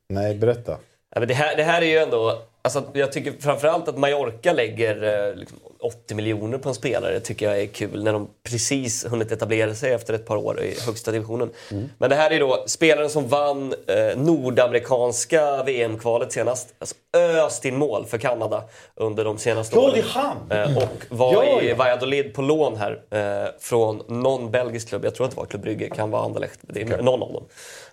Nej, 0.09 0.35
berätta. 0.35 0.77
Ja, 1.09 1.19
men 1.19 1.27
det, 1.27 1.33
här, 1.33 1.55
det 1.55 1.63
här 1.63 1.81
är 1.81 1.85
ju 1.85 1.97
ändå... 1.97 2.41
Alltså, 2.65 2.83
jag 2.93 3.11
tycker 3.11 3.33
framförallt 3.39 3.87
att 3.87 3.97
Mallorca 3.97 4.53
lägger 4.53 5.27
eh, 5.29 5.35
liksom 5.35 5.57
80 5.79 6.15
miljoner 6.15 6.57
på 6.57 6.69
en 6.69 6.75
spelare 6.75 7.19
tycker 7.19 7.45
jag 7.49 7.61
är 7.61 7.65
kul 7.67 8.03
när 8.03 8.13
de 8.13 8.27
precis 8.49 9.05
hunnit 9.05 9.31
etablera 9.31 9.75
sig 9.75 9.93
efter 9.93 10.13
ett 10.13 10.25
par 10.25 10.35
år 10.37 10.61
i 10.61 10.75
högsta 10.85 11.11
divisionen. 11.11 11.49
Men 11.97 12.09
det 12.09 12.15
här 12.15 12.31
är 12.31 12.39
då 12.39 12.63
spelaren 12.67 13.09
som 13.09 13.27
vann 13.27 13.73
eh, 13.87 14.17
nordamerikanska 14.17 15.63
VM-kvalet 15.63 16.31
senast. 16.31 16.73
Alltså, 16.79 16.95
öst 17.17 17.65
in 17.65 17.77
mål 17.77 18.05
för 18.05 18.17
Kanada 18.17 18.63
under 18.95 19.25
de 19.25 19.37
senaste 19.37 19.75
Ja, 19.75 19.81
åren. 19.81 19.93
det 19.95 20.03
han! 20.07 20.37
Eh, 20.49 20.77
och 20.77 20.89
var 21.09 21.33
Ja, 21.33 21.61
i. 21.61 21.73
Valladolid 21.73 22.33
på 22.33 22.41
lån 22.41 22.75
här 22.77 23.01
eh, 23.11 23.49
från 23.59 24.03
någon 24.07 24.51
belgisk 24.51 24.89
klubb. 24.89 25.05
Jag 25.05 25.15
tror 25.15 25.25
att 25.25 25.31
det 25.31 25.37
var 25.37 25.45
Klubb 25.45 25.61
Brygge, 25.61 25.89
kan 25.89 26.11
vara 26.11 26.23
Anderlecht. 26.25 26.59
Det 26.61 26.81
är 26.81 27.01
någon 27.01 27.23
av 27.23 27.33
dem. 27.33 27.43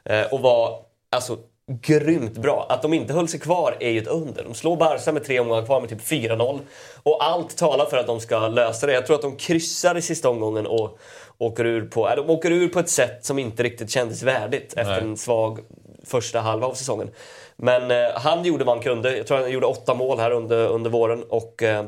Eh, 0.04 0.32
och 0.32 0.40
var 0.40 0.78
alltså 1.10 1.36
grymt 1.82 2.32
bra. 2.32 2.66
Att 2.68 2.82
de 2.82 2.94
inte 2.94 3.12
höll 3.12 3.28
sig 3.28 3.40
kvar 3.40 3.76
är 3.80 3.90
ju 3.90 3.98
ett 3.98 4.08
under. 4.08 4.44
De 4.44 4.54
slår 4.54 4.76
Barca 4.76 5.12
med 5.12 5.24
tre 5.24 5.40
omgångar 5.40 5.66
kvar 5.66 5.80
med 5.80 5.90
typ 5.90 6.00
4-0. 6.00 6.58
Och 7.02 7.24
allt 7.24 7.56
talar 7.56 7.86
för 7.86 7.96
att 7.96 8.06
de 8.06 8.20
ska 8.20 8.48
lösa 8.48 8.86
det. 8.86 8.92
Jag 8.92 9.06
tror 9.06 9.16
att 9.16 9.22
de 9.22 9.36
kryssar 9.36 9.96
i 9.96 10.02
sista 10.02 10.28
omgången 10.28 10.66
och 10.66 10.98
åker 11.38 11.64
ur 11.64 11.86
på, 11.86 12.08
äh, 12.08 12.16
de 12.16 12.30
åker 12.30 12.50
ur 12.50 12.68
på 12.68 12.80
ett 12.80 12.88
sätt 12.88 13.24
som 13.24 13.38
inte 13.38 13.62
riktigt 13.62 13.90
kändes 13.90 14.22
värdigt 14.22 14.72
efter 14.76 14.92
Nej. 14.92 15.00
en 15.00 15.16
svag 15.16 15.58
första 16.06 16.40
halva 16.40 16.66
av 16.66 16.74
säsongen. 16.74 17.10
Men 17.56 17.90
eh, 17.90 18.10
han 18.14 18.44
gjorde 18.44 18.64
vad 18.64 18.76
han 18.76 18.82
kunde. 18.82 19.16
Jag 19.16 19.26
tror 19.26 19.38
han 19.38 19.50
gjorde 19.50 19.66
åtta 19.66 19.94
mål 19.94 20.18
här 20.18 20.30
under, 20.30 20.68
under 20.68 20.90
våren 20.90 21.22
och 21.28 21.62
eh, 21.62 21.84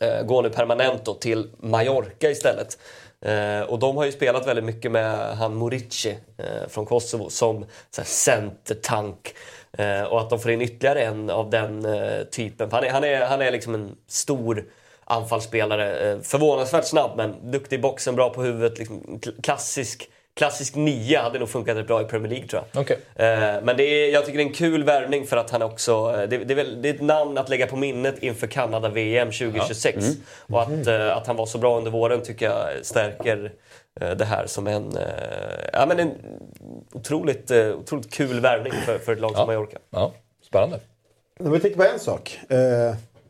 eh, 0.00 0.22
går 0.22 0.42
nu 0.42 0.50
permanent 0.50 1.20
till 1.20 1.50
Mallorca 1.58 2.30
istället. 2.30 2.78
Eh, 3.22 3.60
och 3.60 3.78
de 3.78 3.96
har 3.96 4.04
ju 4.04 4.12
spelat 4.12 4.46
väldigt 4.46 4.64
mycket 4.64 4.90
med 4.90 5.36
han 5.36 5.54
Morici 5.54 6.18
eh, 6.38 6.68
från 6.68 6.86
Kosovo 6.86 7.30
som 7.30 7.66
centertank. 8.02 9.34
Eh, 9.78 10.02
och 10.02 10.20
att 10.20 10.30
de 10.30 10.38
får 10.38 10.50
in 10.50 10.62
ytterligare 10.62 11.02
en 11.02 11.30
av 11.30 11.50
den 11.50 11.84
eh, 11.84 12.22
typen. 12.22 12.68
Han 12.72 12.84
är, 12.84 12.90
han, 12.90 13.04
är, 13.04 13.26
han 13.26 13.42
är 13.42 13.50
liksom 13.50 13.74
en 13.74 13.96
stor 14.06 14.64
anfallsspelare. 15.04 16.10
Eh, 16.10 16.20
förvånansvärt 16.20 16.84
snabb 16.84 17.10
men 17.16 17.50
duktig 17.50 17.76
i 17.76 17.82
boxen, 17.82 18.16
bra 18.16 18.30
på 18.30 18.42
huvudet. 18.42 18.78
Liksom, 18.78 19.20
klassisk, 19.42 20.08
klassisk 20.34 20.74
nia 20.74 21.22
hade 21.22 21.38
nog 21.38 21.48
funkat 21.48 21.76
rätt 21.76 21.86
bra 21.86 22.02
i 22.02 22.04
Premier 22.04 22.30
League 22.30 22.48
tror 22.48 22.62
jag. 22.72 22.82
Okej. 22.82 22.98
Eh, 23.14 23.62
Men 23.62 23.76
det 23.76 23.82
är, 23.84 24.12
jag 24.12 24.24
tycker 24.26 24.38
det 24.38 24.44
är 24.44 24.46
en 24.48 24.52
kul 24.54 24.84
värvning 24.84 25.26
för 25.26 25.36
att 25.36 25.50
han 25.50 25.62
också... 25.62 25.92
eh, 25.92 26.28
Det, 26.28 26.38
det, 26.38 26.52
är 26.52 26.56
väl, 26.56 26.82
det 26.82 26.88
är 26.88 26.94
ett 26.94 27.00
namn 27.02 27.38
att 27.38 27.48
lägga 27.48 27.66
på 27.66 27.76
minnet 27.76 28.22
inför 28.22 28.46
Kanada-VM 28.46 29.28
2026. 29.30 29.98
Ja. 29.98 30.02
Mm. 30.04 30.16
Och 30.46 30.62
att, 30.62 30.86
eh, 30.86 31.16
att 31.16 31.26
han 31.26 31.36
var 31.36 31.46
så 31.46 31.58
bra 31.58 31.76
under 31.78 31.90
våren 31.90 32.22
tycker 32.22 32.46
jag 32.46 32.68
stärker 32.82 33.52
eh, 34.00 34.10
det 34.10 34.24
här 34.24 34.46
som 34.46 34.66
en, 34.66 34.96
eh, 34.96 35.02
ja, 35.72 35.86
men 35.86 35.98
en 36.00 36.10
otroligt, 36.92 37.50
eh, 37.50 37.68
otroligt 37.68 38.12
kul 38.14 38.40
värvning 38.40 38.72
för, 38.86 38.98
för 38.98 39.12
ett 39.12 39.20
lag 39.20 39.36
som 39.36 39.46
Mallorca. 39.46 39.78
Ja, 39.90 40.12
spännande. 40.48 40.80
Om 41.40 41.52
vi 41.52 41.60
tänker 41.60 41.76
på 41.78 41.84
en 41.84 41.98
sak. 42.00 42.38
Eh, 42.48 42.58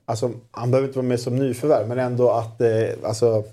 alltså, 0.05 0.31
han 0.51 0.71
behöver 0.71 0.89
inte 0.89 0.99
vara 0.99 1.07
med 1.09 1.21
som 1.21 1.37
nyförvärv, 1.37 1.89
men 1.89 1.99
ändå 1.99 2.31
att... 2.31 2.61
Eh, 2.61 2.69
alltså, 3.05 3.45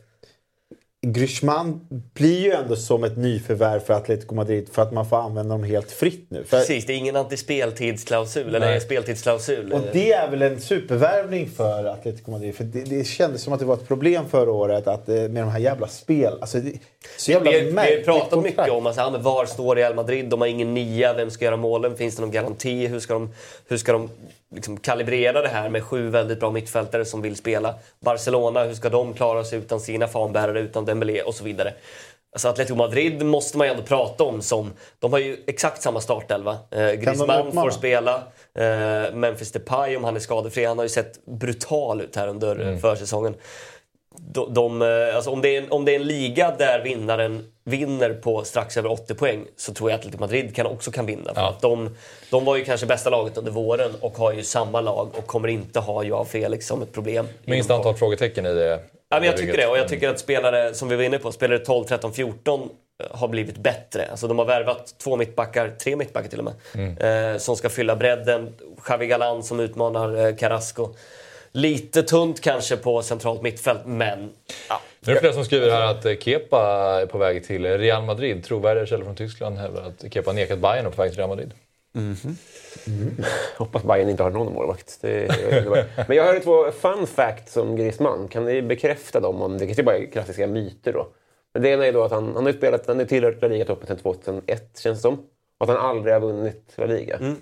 Griezmann 1.01 1.87
blir 2.13 2.39
ju 2.39 2.51
ändå 2.51 2.75
som 2.75 3.03
ett 3.03 3.17
nyförvärv 3.17 3.79
för 3.79 3.93
Atletico 3.93 4.35
Madrid 4.35 4.69
för 4.71 4.81
att 4.81 4.93
man 4.93 5.09
får 5.09 5.17
använda 5.17 5.55
dem 5.55 5.63
helt 5.63 5.91
fritt 5.91 6.25
nu. 6.29 6.43
För, 6.43 6.57
Precis, 6.57 6.85
det 6.85 6.93
är 6.93 6.97
ingen 6.97 7.15
antispeltidsklausul, 7.15 8.55
eller 8.55 8.79
speltidsklausul. 8.79 9.73
och 9.73 9.81
det 9.93 10.11
är 10.11 10.29
väl 10.29 10.41
en 10.41 10.61
supervärvning 10.61 11.49
för 11.49 11.85
Atletico 11.85 12.31
Madrid. 12.31 12.55
För 12.55 12.63
det, 12.63 12.83
det 12.83 13.03
kändes 13.03 13.41
som 13.41 13.53
att 13.53 13.59
det 13.59 13.65
var 13.65 13.73
ett 13.73 13.87
problem 13.87 14.25
förra 14.29 14.51
året 14.51 14.87
att, 14.87 15.09
eh, 15.09 15.15
med 15.15 15.43
de 15.43 15.49
här 15.49 15.59
jävla 15.59 15.87
spel. 15.87 16.33
Alltså, 16.41 16.57
det, 16.57 16.73
så 17.17 17.31
jävla 17.31 17.51
vi, 17.51 17.59
vi 17.59 17.77
har 17.77 18.03
pratat 18.03 18.29
kontrakt. 18.29 18.57
mycket 18.57 18.73
om 18.73 18.87
alltså, 18.87 19.17
var 19.17 19.45
står 19.45 19.75
Real 19.75 19.95
Madrid, 19.95 20.29
de 20.29 20.41
har 20.41 20.47
ingen 20.47 20.73
nia, 20.73 21.13
vem 21.13 21.31
ska 21.31 21.45
göra 21.45 21.57
målen, 21.57 21.97
finns 21.97 22.15
det 22.15 22.21
någon 22.21 22.31
garanti, 22.31 22.87
hur 22.87 22.99
ska 22.99 23.13
de, 23.13 23.33
hur 23.67 23.77
ska 23.77 23.93
de 23.93 24.09
liksom 24.55 24.77
kalibrera 24.77 25.41
det 25.41 25.47
här 25.47 25.69
med 25.69 25.83
sju 25.83 26.09
väldigt 26.09 26.39
bra 26.39 26.51
mittfältare 26.51 27.05
som 27.05 27.21
vill 27.21 27.35
spela? 27.35 27.75
Barcelona, 27.99 28.63
hur 28.63 28.73
ska 28.73 28.89
de 28.89 29.13
klara 29.13 29.43
sig 29.43 29.59
utan 29.59 29.79
sina 29.79 30.07
fanbärare, 30.07 30.59
utan 30.59 30.85
Dembélé 30.85 31.21
och 31.21 31.35
så 31.35 31.43
vidare. 31.43 31.73
Alltså 32.31 32.47
Atletico 32.47 32.75
Madrid 32.75 33.25
måste 33.25 33.57
man 33.57 33.67
ju 33.67 33.71
ändå 33.71 33.83
prata 33.83 34.23
om 34.23 34.41
som, 34.41 34.73
de 34.99 35.11
har 35.11 35.19
ju 35.19 35.37
exakt 35.47 35.81
samma 35.81 36.01
startelva. 36.01 36.57
Eh, 36.71 36.91
Griezmann 36.91 37.51
får 37.51 37.69
spela, 37.69 38.23
eh, 38.55 39.13
Memphis 39.13 39.51
Depay 39.51 39.97
om 39.97 40.03
han 40.03 40.15
är 40.15 40.19
skadefri, 40.19 40.65
han 40.65 40.77
har 40.77 40.85
ju 40.85 40.89
sett 40.89 41.25
brutal 41.25 42.01
ut 42.01 42.15
här 42.15 42.27
under 42.27 42.55
mm. 42.55 42.79
försäsongen 42.79 43.35
de, 44.31 44.53
de, 44.53 44.81
eh, 44.81 45.15
alltså 45.15 45.29
om, 45.31 45.41
det 45.41 45.55
är 45.55 45.61
en, 45.61 45.71
om 45.71 45.85
det 45.85 45.91
är 45.91 45.95
en 45.99 46.07
liga 46.07 46.55
där 46.57 46.79
vinnaren 46.83 47.45
vinner 47.63 48.13
på 48.13 48.43
strax 48.43 48.77
över 48.77 48.91
80 48.91 49.13
poäng 49.15 49.45
så 49.57 49.73
tror 49.73 49.89
jag 49.89 49.95
att 49.95 50.01
Atletico 50.01 50.21
Madrid 50.21 50.55
kan, 50.55 50.65
också 50.65 50.91
kan 50.91 51.05
vinna. 51.05 51.33
För 51.33 51.41
att 51.41 51.61
de, 51.61 51.95
de 52.31 52.45
var 52.45 52.55
ju 52.55 52.65
kanske 52.65 52.85
bästa 52.87 53.09
laget 53.09 53.37
under 53.37 53.51
våren 53.51 53.91
och 54.01 54.17
har 54.17 54.33
ju 54.33 54.43
samma 54.43 54.81
lag 54.81 55.09
och 55.17 55.27
kommer 55.27 55.47
inte 55.47 55.79
ha 55.79 56.03
Joao 56.03 56.25
Felix 56.25 56.67
som 56.67 56.81
ett 56.81 56.93
problem. 56.93 57.27
Minst 57.45 57.71
antal 57.71 57.95
frågetecken 57.95 58.45
i 58.45 58.53
det. 58.53 58.79
Ja, 59.09 59.17
men 59.19 59.23
jag 59.23 59.37
tycker 59.37 59.57
det. 59.57 59.65
Och 59.65 59.71
jag 59.71 59.77
Mm. 59.77 59.89
tycker 59.89 60.09
att 60.09 60.19
spelare, 60.19 60.73
som 60.73 60.89
vi 60.89 60.95
var 60.95 61.03
inne 61.03 61.17
på, 61.17 61.31
spelare 61.31 61.59
12, 61.59 61.83
13, 61.85 62.13
14 62.13 62.61
eh, 63.03 63.17
har 63.19 63.27
blivit 63.27 63.57
bättre. 63.57 64.07
Alltså 64.11 64.27
de 64.27 64.39
har 64.39 64.45
värvat 64.45 64.95
två 65.03 65.15
mittbackar, 65.17 65.69
tre 65.69 65.95
mittbackar 65.95 66.29
till 66.29 66.39
och 66.39 66.45
med, 66.45 66.53
Mm. 66.75 67.31
eh, 67.33 67.37
som 67.37 67.55
ska 67.55 67.69
fylla 67.69 67.95
bredden. 67.95 68.53
Javi 68.89 69.07
Galan 69.07 69.43
som 69.43 69.59
utmanar 69.59 70.25
eh, 70.27 70.35
Carrasco. 70.35 70.89
Lite 71.51 72.03
tunt 72.03 72.41
kanske 72.41 72.77
på 72.77 73.01
centralt 73.01 73.41
mittfält, 73.41 73.81
men... 73.85 74.29
Ja. 74.69 74.81
Nu 74.99 75.11
är 75.11 75.15
det 75.15 75.19
flera 75.19 75.33
som 75.33 75.45
skriver 75.45 75.71
här 75.71 75.91
att 75.91 76.05
eh, 76.05 76.15
Kepa 76.15 76.61
är 77.01 77.05
på 77.05 77.17
väg 77.17 77.43
till 77.47 77.65
Real 77.77 78.03
Madrid. 78.05 78.43
Trovärdiga 78.43 78.85
källor 78.85 79.05
från 79.05 79.15
Tyskland 79.15 79.57
hävdar 79.57 79.81
att 79.81 80.13
Kepa 80.13 80.31
nekat 80.33 80.59
Bayern 80.59 80.85
och 80.85 80.91
är 80.91 80.95
på 80.95 81.01
väg 81.01 81.11
till 81.11 81.17
Real 81.17 81.29
Madrid. 81.29 81.51
Hoppas 83.57 83.83
Bayern 83.83 84.09
inte 84.09 84.23
har 84.23 84.29
någon 84.29 84.53
målvakt. 84.53 84.97
Det, 85.01 85.27
det 85.49 85.69
var- 85.69 85.85
Men 86.07 86.17
jag 86.17 86.23
hörde 86.23 86.39
två 86.39 86.71
fun 86.71 87.07
facts 87.07 87.57
om 87.57 87.75
Griezmann. 87.75 88.27
Kan 88.27 88.45
ni 88.45 88.61
bekräfta 88.61 89.19
dem? 89.19 89.41
Om, 89.41 89.57
det 89.57 89.65
kanske 89.65 89.83
bara 89.83 89.97
är 89.97 90.05
klassiska 90.11 90.47
myter 90.47 90.93
då. 90.93 91.07
Men 91.53 91.63
det 91.63 91.69
ena 91.69 91.85
är 91.85 91.93
då 91.93 92.03
att 92.03 92.11
han, 92.11 92.35
han 92.35 92.45
har 92.45 92.53
spelat, 92.53 92.87
han 92.87 92.97
har 92.97 93.05
tillhört 93.05 93.41
La 93.41 93.47
Liga-toppen 93.47 93.87
sedan 93.87 93.97
2001 93.97 94.79
känns 94.79 94.97
det 94.99 95.01
som. 95.01 95.23
Och 95.59 95.69
att 95.69 95.77
han 95.77 95.89
aldrig 95.89 96.13
har 96.13 96.19
vunnit 96.21 96.71
La 96.75 96.85
Liga. 96.85 97.15
Mm. 97.17 97.35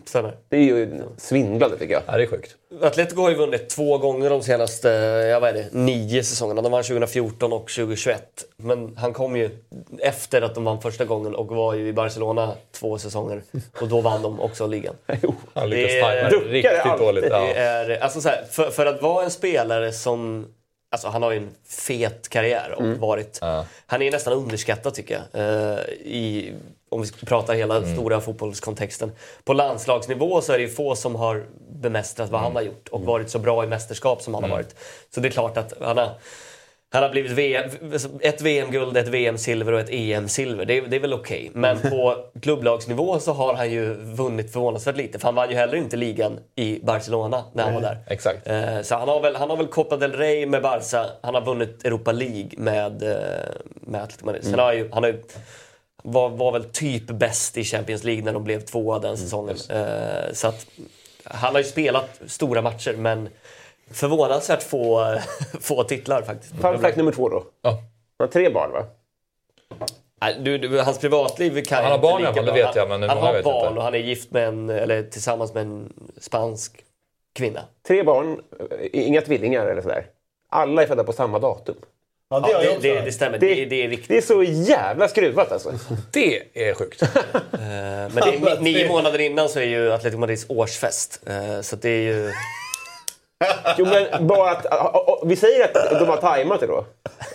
Det 0.50 0.58
är 0.58 0.62
ju 0.62 1.02
svindlande 1.18 1.78
tycker 1.78 1.94
jag. 1.94 2.04
Ja, 2.08 2.18
det 2.18 2.24
är 2.24 2.28
sjukt. 2.28 2.56
Atletico 2.82 3.22
har 3.22 3.30
ju 3.30 3.36
vunnit 3.36 3.70
två 3.70 3.98
gånger 3.98 4.30
de 4.30 4.42
senaste 4.44 4.90
ja, 5.32 5.40
vad 5.40 5.50
är 5.50 5.54
det, 5.54 5.68
nio 5.72 6.24
säsongerna. 6.24 6.62
De 6.62 6.72
vann 6.72 6.84
2014 6.84 7.54
och 7.54 7.68
2021. 7.70 8.24
Men 8.58 8.98
han 8.98 9.14
kom 9.14 9.36
ju 9.38 9.50
efter 10.00 10.42
att 10.42 10.56
de 10.56 10.64
vann 10.64 10.82
första 10.82 11.06
gången 11.06 11.36
och 11.36 11.48
var 11.48 11.74
ju 11.74 11.88
i 11.88 11.94
Barcelona 11.94 12.54
två 12.72 12.98
säsonger. 12.98 13.42
Och 13.82 13.88
då 13.88 14.02
vann 14.02 14.22
de 14.22 14.40
också 14.40 14.68
ligan. 14.68 14.96
Han 15.54 15.70
lyckas 15.70 15.92
Det 15.92 16.00
är- 16.00 16.30
tajma 16.30 16.30
riktigt 16.30 16.80
alltid. 16.86 17.08
dåligt. 17.08 17.26
Ja. 17.30 17.40
Det 17.40 17.54
är, 17.54 18.00
alltså 18.04 18.22
så 18.22 18.30
här, 18.30 18.44
för, 18.50 18.70
för 18.72 18.86
att 18.86 19.02
vara 19.02 19.24
en 19.24 19.32
spelare 19.32 19.92
som... 19.92 20.48
Alltså 20.92 21.08
han 21.08 21.24
har 21.24 21.32
ju 21.32 21.38
en 21.38 21.50
fet 21.68 22.30
karriär 22.30 22.74
och 22.76 22.82
Mm. 22.82 23.00
varit... 23.00 23.40
Han 23.86 24.02
är 24.02 24.12
nästan 24.12 24.34
underskattad 24.34 24.94
tycker 24.94 25.22
jag. 25.32 25.42
eh, 25.42 25.80
i, 26.06 26.54
om 26.90 27.02
vi 27.02 27.08
ska 27.08 27.26
prata 27.26 27.54
hela 27.54 27.78
Mm. 27.78 27.94
stora 27.96 28.22
fotbollskontexten. 28.22 29.12
På 29.44 29.54
landslagsnivå 29.54 30.42
så 30.42 30.54
är 30.54 30.58
det 30.58 30.64
ju 30.64 30.70
få 30.70 30.96
som 30.96 31.16
har 31.16 31.46
bemästrat 31.72 32.30
vad 32.30 32.42
han 32.42 32.52
Mm. 32.52 32.56
har 32.56 32.64
gjort 32.64 32.88
och 32.88 33.02
varit 33.02 33.30
så 33.30 33.40
bra 33.40 33.64
i 33.64 33.68
mästerskap 33.68 34.22
som 34.22 34.34
han 34.34 34.44
har 34.44 34.50
varit. 34.50 34.76
Så 35.16 35.20
det 35.22 35.28
är 35.28 35.32
klart 35.32 35.58
att 35.58 35.74
han 35.82 35.98
har... 35.98 36.10
Han 36.90 37.04
har 37.04 37.10
blivit 37.10 37.32
VM, 37.32 37.70
ett 38.22 38.42
VM-guld, 38.42 38.98
ett 38.98 39.08
VM-silver 39.08 39.72
och 39.74 39.80
ett 39.80 39.90
EM-silver. 39.90 40.66
Det, 40.66 40.82
det 40.82 40.96
är 40.96 41.00
väl 41.00 41.14
okej. 41.14 41.52
Men 41.54 41.80
på 41.80 42.16
klubblagsnivå 42.42 43.20
så 43.20 43.34
har 43.34 43.54
han 43.54 43.72
ju 43.72 43.94
vunnit 43.94 44.54
förvånansvärt 44.54 44.98
lite. 44.98 45.20
För 45.20 45.28
han 45.28 45.36
vann 45.36 45.50
ju 45.50 45.56
heller 45.56 45.76
inte 45.78 45.98
ligan 45.98 46.40
i 46.56 46.80
Barcelona 46.84 47.44
när 47.54 47.64
han 47.64 47.74
var 47.74 47.82
där. 47.82 47.98
Exakt. 48.08 48.48
Eh, 48.48 48.82
Så 48.82 48.96
han 48.96 49.08
har, 49.10 49.22
väl, 49.22 49.36
han 49.36 49.50
har 49.50 49.58
väl 49.58 49.68
Copa 49.68 49.98
del 49.98 50.12
Rey 50.14 50.46
med 50.46 50.62
Barca. 50.62 51.06
Han 51.22 51.34
har 51.36 51.42
vunnit 51.42 51.86
Europa 51.86 52.12
League 52.12 52.50
med, 52.58 53.04
eh, 53.04 53.18
med 53.66 54.02
Atletico 54.04 54.26
Madrid. 54.26 54.44
Sen 54.44 54.54
Mm. 54.54 54.66
har 54.66 54.74
ju, 54.74 54.90
han 54.94 55.04
har 55.04 55.10
ju, 55.10 55.24
var, 56.10 56.30
var 56.30 56.52
väl 56.52 56.64
typ 56.64 57.04
bäst 57.08 57.58
i 57.58 57.64
Champions 57.64 58.04
League 58.04 58.24
när 58.24 58.34
de 58.34 58.44
blev 58.44 58.62
tvåa 58.62 59.00
den 59.00 59.18
säsongen. 59.18 59.56
Eh, 59.70 60.34
Så 60.34 60.48
att, 60.48 60.68
han 61.24 61.52
har 61.54 61.60
ju 61.60 61.64
spelat 61.68 62.20
stora 62.28 62.62
matcher 62.62 62.94
men 62.98 63.30
förvånansvärt 63.92 64.64
få, 64.64 65.16
få 65.62 65.84
titlar 65.84 66.22
faktiskt. 66.22 66.54
Fun 66.62 66.80
fact 66.80 66.98
nummer 66.98 67.12
två 67.12 67.30
då. 67.30 67.44
Ja. 67.62 67.70
Han 67.70 67.80
har 68.20 68.28
tre 68.28 68.50
barn 68.50 68.72
va? 68.72 68.86
Nej, 70.22 70.36
Du, 70.40 70.58
du, 70.58 70.80
hans 70.80 71.00
privatliv 71.00 71.64
kan 71.64 71.76
Han 71.76 71.86
jag 71.86 71.92
har 71.92 72.02
barn 72.02 72.22
i 72.22 72.26
lika 72.26 72.30
alla 72.30 72.36
fall, 72.36 72.46
det 72.46 72.64
vet 72.66 72.76
jag, 72.76 72.90
men 72.90 73.10
han 73.10 73.18
många 73.18 73.28
har 73.32 73.44
barn 73.44 73.68
inte. 73.68 73.78
och 73.78 73.84
han 73.84 73.94
är 73.94 74.00
gift 74.00 74.32
med 74.32 74.48
en, 74.48 74.70
eller 74.70 75.04
tillsammans 75.04 75.54
med 75.54 75.62
en 75.62 75.94
spansk 76.18 76.84
kvinna. 77.36 77.62
Tre 77.88 78.04
barn, 78.04 78.42
eh, 78.60 78.88
inga 79.08 79.22
tvillingar 79.22 79.66
eller 79.66 79.82
sådär. 79.82 80.06
Alla 80.50 80.84
är 80.84 80.88
födda 80.88 81.04
på 81.04 81.14
samma 81.14 81.40
datum. 81.40 81.76
Ja, 82.30 82.40
det, 82.40 82.52
ja, 82.52 82.60
det, 82.82 82.94
det, 82.94 83.02
det 83.02 83.12
stämmer. 83.12 83.38
Det, 83.38 83.66
det 83.66 83.84
är 83.84 83.88
viktigt. 83.88 84.08
Det 84.08 84.18
är 84.18 84.22
så 84.22 84.44
jävla 84.44 85.08
skruvat 85.08 85.52
alltså. 85.52 85.74
Det 86.12 86.42
är 86.54 86.74
sjukt. 86.74 87.02
Eh, 87.54 88.14
Men 88.14 88.16
det 88.16 88.22
är, 88.50 88.60
ni- 88.62 88.72
nio 88.74 88.88
månader 88.90 89.20
innan 89.20 89.50
så 89.50 89.60
är 89.60 89.64
ju 89.64 89.92
Atletico 89.94 90.20
Madrids 90.20 90.46
årsfest. 90.50 91.22
Eh, 91.28 91.62
Så 91.62 91.76
det 91.76 91.90
är 91.90 92.02
ju... 92.02 92.32
Jo, 93.78 93.86
men 93.86 94.28
bara 94.28 94.52
att, 94.52 94.66
vi 95.26 95.36
säger 95.36 95.64
att 95.66 96.00
de 96.00 96.08
har 96.10 96.18
tajmat 96.18 96.60
det 96.60 96.68
då? 96.68 96.86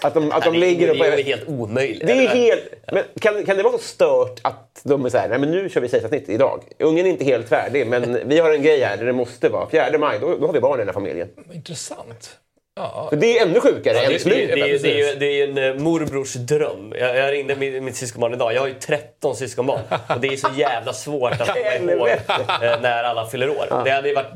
Att 0.00 0.14
de, 0.14 0.32
att 0.32 0.44
de 0.44 0.50
Nej, 0.50 0.60
det- 0.60 0.66
ligger 0.66 0.86
det 0.86 0.92
uppe... 0.94 1.06
är 1.12 1.16
ju 1.16 1.22
helt 1.22 1.48
omöjligt. 1.48 2.06
Det 2.06 2.12
är 2.12 2.28
helt... 2.28 2.72
Men 2.92 3.04
kan, 3.20 3.44
kan 3.44 3.56
det 3.56 3.62
vara 3.62 3.72
så 3.72 3.78
stört 3.78 4.40
att 4.42 4.80
de 4.84 5.04
är 5.04 5.08
så 5.10 5.18
här, 5.18 5.28
nej 5.28 5.38
men 5.38 5.50
nu 5.50 5.68
kör 5.68 5.80
vi 5.80 5.88
kejsarsnitt 5.88 6.28
idag. 6.28 6.62
Ungen 6.78 7.06
är 7.06 7.10
inte 7.10 7.24
helt 7.24 7.48
färdig, 7.48 7.86
men 7.86 8.28
vi 8.28 8.38
har 8.38 8.50
en 8.50 8.62
grej 8.62 8.80
här 8.80 8.96
där 8.96 9.04
det 9.04 9.12
måste 9.12 9.48
vara. 9.48 9.70
4 9.70 9.98
maj, 9.98 10.18
då, 10.20 10.36
då 10.36 10.46
har 10.46 10.52
vi 10.52 10.60
barn 10.60 10.74
i 10.74 10.78
den 10.78 10.88
här 10.88 10.92
familjen. 10.94 11.28
Intressant. 11.52 12.36
Ja. 12.76 13.06
För 13.10 13.16
det 13.16 13.38
är 13.38 13.46
ännu 13.46 13.60
sjukare 13.60 13.96
Ja, 13.96 14.02
än 14.02 14.08
det, 14.10 14.24
det, 14.24 14.46
det, 14.46 14.78
det, 14.78 14.92
är 14.92 15.08
ju- 15.12 15.14
det 15.18 15.26
är 15.26 15.32
ju 15.32 15.42
en 15.42 15.58
eh, 15.76 15.82
morbrors 15.82 16.34
dröm. 16.34 16.94
Jag, 16.98 17.16
jag 17.16 17.32
ringde 17.32 17.56
mitt, 17.56 17.82
mitt 17.82 17.96
syskonbarn 17.96 18.34
idag. 18.34 18.54
Jag 18.54 18.60
har 18.60 18.68
ju 18.68 18.74
13 18.74 19.36
syskonbarn. 19.36 19.80
Och 20.08 20.20
det 20.20 20.28
är 20.28 20.36
så 20.36 20.48
jävla 20.56 20.92
svårt 20.92 21.32
att 21.32 21.48
komma 21.78 21.92
ihåg 21.92 22.08
eh, 22.08 22.80
när 22.80 23.04
alla 23.04 23.26
fyller 23.26 23.48
år. 23.50 23.82
Det 23.84 23.90
hade 23.90 24.08
ju 24.08 24.14
varit 24.14 24.32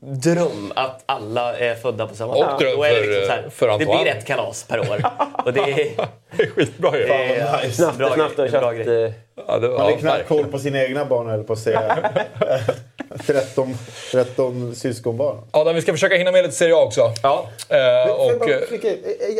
dröm 0.00 0.72
att 0.76 1.02
alla 1.06 1.56
är 1.58 1.74
födda 1.74 2.06
på 2.06 2.14
samma 2.14 2.32
Och 2.34 2.44
dag. 2.44 2.58
dröm 2.60 2.80
är 2.82 2.88
det, 2.88 2.94
för, 2.94 3.06
liksom 3.06 3.26
så 3.26 3.32
här, 3.32 3.50
för 3.50 3.66
det 3.66 3.72
Antoine. 3.72 4.02
blir 4.02 4.12
ett 4.12 4.26
kalas 4.26 4.64
per 4.68 4.80
år. 4.80 5.02
Och 5.44 5.52
det 5.52 5.60
är, 5.60 6.06
Skitbra 6.54 6.98
ju. 6.98 7.06
det 7.06 7.14
är 7.14 7.62
nice. 7.62 7.76
snabbt, 7.76 7.98
bra, 7.98 8.14
Snabbt 8.14 8.38
och 8.38 8.50
bra 8.50 8.72
grej. 8.72 9.04
eh, 9.04 9.12
Ja, 9.46 9.58
det, 9.58 9.68
Man 9.68 9.76
ja, 9.78 9.82
har 9.84 9.92
knappt 9.96 10.28
koll 10.28 10.44
på 10.44 10.58
sina 10.58 10.82
egna 10.84 11.04
barn 11.04 11.30
eller 11.30 11.44
på 11.44 11.52
att 11.52 11.58
säga. 11.58 12.10
13, 13.26 13.74
13 14.12 14.74
syskonbarn. 14.74 15.36
Adam, 15.50 15.74
vi 15.74 15.82
ska 15.82 15.92
försöka 15.92 16.14
hinna 16.16 16.32
med 16.32 16.42
lite 16.42 16.54
Serie 16.54 16.74
A 16.74 16.84
också. 16.84 17.12
Ja. 17.22 17.48
Eh, 17.68 18.10
och, 18.12 18.38
bara 18.38 18.50
eh? 18.50 18.60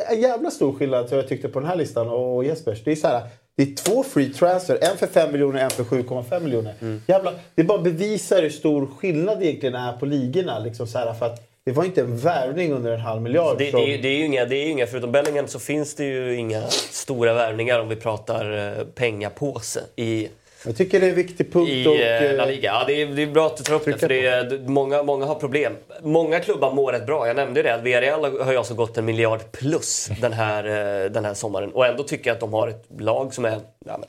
En- 0.08 0.20
jävla 0.20 0.50
stor 0.50 0.72
skillnad 0.78 1.08
som 1.08 1.18
jag 1.18 1.28
tyckte 1.28 1.48
på 1.48 1.60
den 1.60 1.68
här 1.68 1.76
listan 1.76 2.08
och 2.08 2.44
Jespers. 2.44 2.84
Det 2.84 2.92
är 2.92 2.96
så 2.96 3.06
här, 3.08 3.22
det 3.56 3.62
är 3.62 3.74
två 3.74 4.04
free 4.04 4.32
transfer. 4.32 4.78
En 4.80 4.96
för 4.96 5.06
5 5.06 5.32
miljoner, 5.32 5.64
en 5.64 5.70
för 5.70 5.84
7,5 5.84 6.40
miljoner. 6.40 6.74
Mm. 6.80 7.02
Jävla, 7.06 7.32
det 7.54 7.64
bara 7.64 7.78
bevisar 7.78 8.42
hur 8.42 8.50
stor 8.50 8.86
skillnad 8.98 9.38
det 9.40 9.46
egentligen 9.46 9.74
är 9.74 9.92
på 9.92 10.06
ligorna. 10.06 10.58
Liksom 10.58 10.86
så 10.86 10.98
här, 10.98 11.14
för 11.14 11.26
att 11.26 11.44
det 11.64 11.72
var 11.72 11.84
inte 11.84 12.00
en 12.00 12.18
värvning 12.18 12.72
under 12.72 12.92
en 12.92 13.00
halv 13.00 13.22
miljard. 13.22 13.58
Det, 13.58 13.64
det, 13.64 13.70
som- 13.70 13.80
är, 13.80 13.86
ju- 13.86 13.98
det, 13.98 14.08
är 14.08 14.16
ju 14.16 14.24
inga, 14.24 14.44
det 14.44 14.56
är 14.56 14.64
ju 14.64 14.70
inga, 14.70 14.86
förutom 14.86 15.12
Bellingham 15.12 15.46
så 15.48 15.58
finns 15.58 15.94
det 15.94 16.04
ju 16.04 16.34
inga 16.36 16.66
stora 16.70 17.34
värvningar 17.34 17.80
om 17.80 17.88
vi 17.88 17.96
pratar 17.96 18.76
eh, 18.78 18.84
pengapåse 18.94 19.80
i, 19.96 20.28
Jag 20.64 20.76
tycker 20.76 21.00
det 21.00 21.06
är 21.06 21.10
en 21.10 21.16
viktig 21.16 21.52
punkt. 21.52 21.68
i 21.68 21.86
och, 21.86 21.96
eh, 21.96 22.36
La 22.36 22.42
eh, 22.42 22.48
Liga. 22.48 22.72
Ja, 22.72 22.84
det, 22.86 23.02
är, 23.02 23.06
det 23.06 23.22
är 23.22 23.26
bra 23.26 23.46
att 23.46 23.56
du 23.56 23.62
tar 23.64 23.74
upp 23.74 23.84
det, 23.84 23.98
för 23.98 24.08
det 24.08 24.26
är, 24.26 24.68
många, 24.68 25.02
många 25.02 25.26
har 25.26 25.34
problem. 25.34 25.72
Många 26.02 26.40
klubbar 26.40 26.74
mår 26.74 26.92
rätt 26.92 27.06
bra. 27.06 27.26
Jag 27.26 27.36
nämnde 27.36 27.60
ju 27.60 27.64
det, 27.64 27.74
att 27.74 27.82
Villarreal 27.82 28.40
har 28.40 28.52
ju 28.52 28.58
alltså 28.58 28.74
gått 28.74 28.98
en 28.98 29.04
miljard 29.04 29.52
plus 29.52 30.10
den 30.20 30.32
här, 30.32 30.64
eh, 31.04 31.10
den 31.10 31.24
här 31.24 31.34
sommaren. 31.34 31.72
Och 31.72 31.86
ändå 31.86 32.02
tycker 32.02 32.30
jag 32.30 32.34
att 32.34 32.40
de 32.40 32.52
har 32.52 32.68
ett 32.68 32.86
lag 32.98 33.34
som 33.34 33.44
är 33.44 33.60
ja, 33.86 33.98
men, 33.98 34.08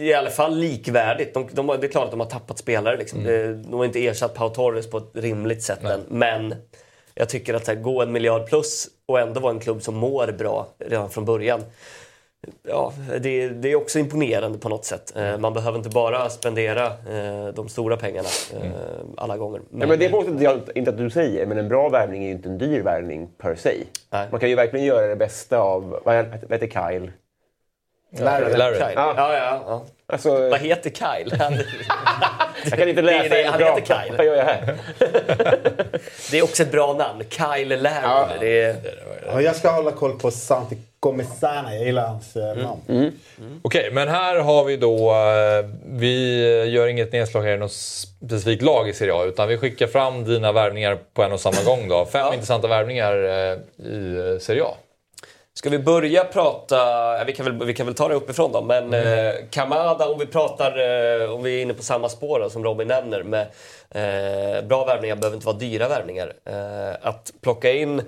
i 0.00 0.14
alla 0.14 0.30
fall 0.30 0.58
likvärdigt. 0.58 1.34
De, 1.34 1.48
de, 1.52 1.66
det 1.66 1.86
är 1.86 1.88
klart 1.88 2.04
att 2.04 2.10
de 2.10 2.20
har 2.20 2.26
tappat 2.26 2.58
spelare. 2.58 2.96
Liksom. 2.96 3.24
Det, 3.24 3.54
de 3.54 3.74
har 3.74 3.84
inte 3.84 4.06
ersatt 4.06 4.34
Pau 4.34 4.48
Torres 4.48 4.90
på 4.90 4.98
ett 4.98 5.10
rimligt 5.14 5.62
sätt 5.62 5.84
än. 5.84 6.00
Men 6.08 6.54
jag 7.14 7.28
tycker 7.28 7.54
att 7.54 7.66
här, 7.66 7.74
gå 7.74 8.02
en 8.02 8.12
miljard 8.12 8.46
plus 8.46 8.88
och 9.06 9.20
ändå 9.20 9.40
vara 9.40 9.52
en 9.52 9.60
klubb 9.60 9.82
som 9.82 9.94
mår 9.94 10.32
bra 10.38 10.68
redan 10.78 11.10
från 11.10 11.24
början. 11.24 11.60
Ja, 12.62 12.92
det, 13.20 13.48
det 13.48 13.72
är 13.72 13.76
också 13.76 13.98
imponerande 13.98 14.58
på 14.58 14.68
något 14.68 14.84
sätt. 14.84 15.12
Eh, 15.16 15.38
Man 15.38 15.52
behöver 15.54 15.78
inte 15.78 15.88
bara 15.90 16.30
spendera 16.30 16.86
eh, 16.86 17.46
de 17.54 17.68
stora 17.68 17.96
pengarna 17.96 18.28
eh, 18.54 18.70
alla 19.16 19.36
gånger. 19.36 19.60
Ja, 19.80 19.86
men 19.86 19.98
det 19.98 20.08
påstår 20.08 20.32
inte 20.32 20.44
jag 20.44 20.60
inte 20.74 20.90
att 20.90 20.98
du 20.98 21.10
säger, 21.10 21.46
men 21.46 21.58
en 21.58 21.68
bra 21.68 21.88
värvning 21.88 22.22
är 22.22 22.26
ju 22.26 22.32
inte 22.32 22.48
en 22.48 22.58
dyr 22.58 22.80
värvning 22.82 23.28
per 23.38 23.54
se. 23.54 23.84
Nej. 24.10 24.28
Man 24.30 24.40
kan 24.40 24.48
ju 24.48 24.54
verkligen 24.54 24.86
göra 24.86 25.06
det 25.06 25.16
bästa 25.16 25.58
av, 25.58 26.00
vad 26.04 26.14
heter- 26.16 26.40
vad 26.48 26.62
heter 26.62 26.90
Kyle? 26.90 27.12
Larry. 28.24 28.56
Larry. 28.56 28.74
Kyle. 28.76 28.92
Ja, 28.96 29.14
ja, 29.16 29.34
ja. 29.66 29.84
Alltså, 30.06 30.48
Vad 30.50 30.60
heter 30.60 30.90
Kyle? 30.90 31.38
Jag 32.70 32.78
kan 32.78 32.88
inte 32.88 33.02
läsa 33.02 33.28
Det 33.28 33.40
är 33.40 33.44
det, 33.44 33.50
han 33.50 33.60
heter 33.60 33.82
Kyle. 34.04 34.16
Vad 34.16 34.26
gör 34.26 34.34
jag 34.36 34.44
här? 34.44 34.78
det 36.30 36.38
är 36.38 36.42
också 36.42 36.62
ett 36.62 36.72
bra 36.72 36.92
namn. 36.92 37.22
Kyle 37.28 37.76
Larry. 37.82 38.36
Det 38.40 38.60
är, 38.62 38.76
ja, 39.26 39.40
jag 39.40 39.56
ska 39.56 39.70
hålla 39.70 39.90
koll 39.92 40.18
på 40.18 40.30
Santi 40.30 40.76
Comesana. 41.00 41.74
Jag 41.74 41.84
gillar 41.84 42.06
hans 42.06 42.36
eh, 42.36 42.50
Mm. 42.50 42.64
namn. 42.64 43.12
Okej, 43.62 43.90
men 43.92 44.08
här 44.08 44.36
har 44.36 44.64
vi 44.64 44.76
då... 44.76 45.10
eh, 45.10 45.70
Vi 45.84 46.42
gör 46.70 46.86
inget 46.86 47.12
nedslag 47.12 47.42
här 47.42 47.54
i 47.54 47.58
något 47.58 47.72
specifikt 47.72 48.62
lag 48.62 48.88
i 48.88 48.92
Serie 48.92 49.14
A, 49.14 49.24
utan 49.24 49.48
vi 49.48 49.58
skickar 49.58 49.86
fram 49.86 50.24
dina 50.24 50.52
värvningar 50.52 50.98
på 51.14 51.22
en 51.22 51.32
och 51.32 51.40
samma 51.40 51.62
gång. 51.64 51.88
Då. 51.88 52.04
Fem 52.06 52.32
intressanta 52.32 52.68
värvningar 52.68 53.14
eh, 53.24 53.86
i 53.86 54.32
eh, 54.34 54.38
Serie 54.40 54.62
A. 54.64 54.74
Ska 55.54 55.70
vi 55.70 55.78
börja 55.78 56.24
prata, 56.24 56.76
ja, 57.18 57.24
vi 57.26 57.32
kan 57.32 57.44
väl, 57.46 57.66
vi 57.66 57.74
kan 57.74 57.86
väl 57.86 57.94
ta 57.94 58.08
det 58.08 58.14
uppifrån 58.14 58.52
då, 58.52 58.60
men 58.62 58.94
eh, 58.94 59.32
Kamada 59.50 60.08
om 60.08 60.18
vi 60.18 60.26
pratar, 60.26 60.70
eh, 61.22 61.30
om 61.34 61.42
vi 61.42 61.58
är 61.58 61.62
inne 61.62 61.74
på 61.74 61.82
samma 61.82 62.08
spår 62.08 62.40
då, 62.40 62.50
som 62.50 62.64
Robin 62.64 62.88
nämner 62.88 63.22
med 63.22 63.40
eh, 63.90 64.64
bra 64.64 64.84
värvningar 64.84 65.16
behöver 65.16 65.34
inte 65.36 65.46
vara 65.46 65.56
dyra 65.56 65.88
värvningar. 65.88 66.32
Eh, 66.44 67.08
att 67.08 67.32
plocka 67.42 67.72
in 67.72 67.96
ja, 67.98 68.02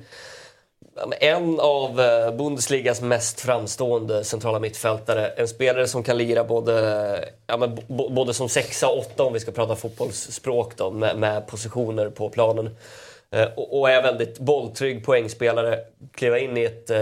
en 1.21 1.61
av 1.61 2.01
eh, 2.01 2.31
Bundesligas 2.31 3.01
mest 3.01 3.41
framstående 3.41 4.25
centrala 4.25 4.59
mittfältare. 4.59 5.27
En 5.27 5.49
spelare 5.49 5.87
som 5.87 6.03
kan 6.03 6.19
lira 6.19 6.45
både, 6.45 7.29
ja, 7.47 7.57
men 7.57 7.79
både 7.89 8.35
som 8.35 8.49
sexa 8.49 8.89
och 8.89 8.99
åtta 8.99 9.23
om 9.23 9.33
vi 9.33 9.41
ska 9.41 9.53
prata 9.53 9.77
fotbollsspråk 9.77 10.77
då, 10.77 10.91
med, 10.91 11.17
med 11.17 11.47
positioner 11.47 12.09
på 12.09 12.29
planen. 12.29 12.71
Eh, 13.31 13.49
och, 13.57 13.81
och 13.81 13.91
är 13.91 14.03
väldigt 14.03 14.39
bolltrygg 14.39 15.05
poängspelare. 15.05 15.79
Kliva 16.15 16.39
in 16.39 16.57
i 16.57 16.65
ett 16.65 16.91
eh, 16.91 17.01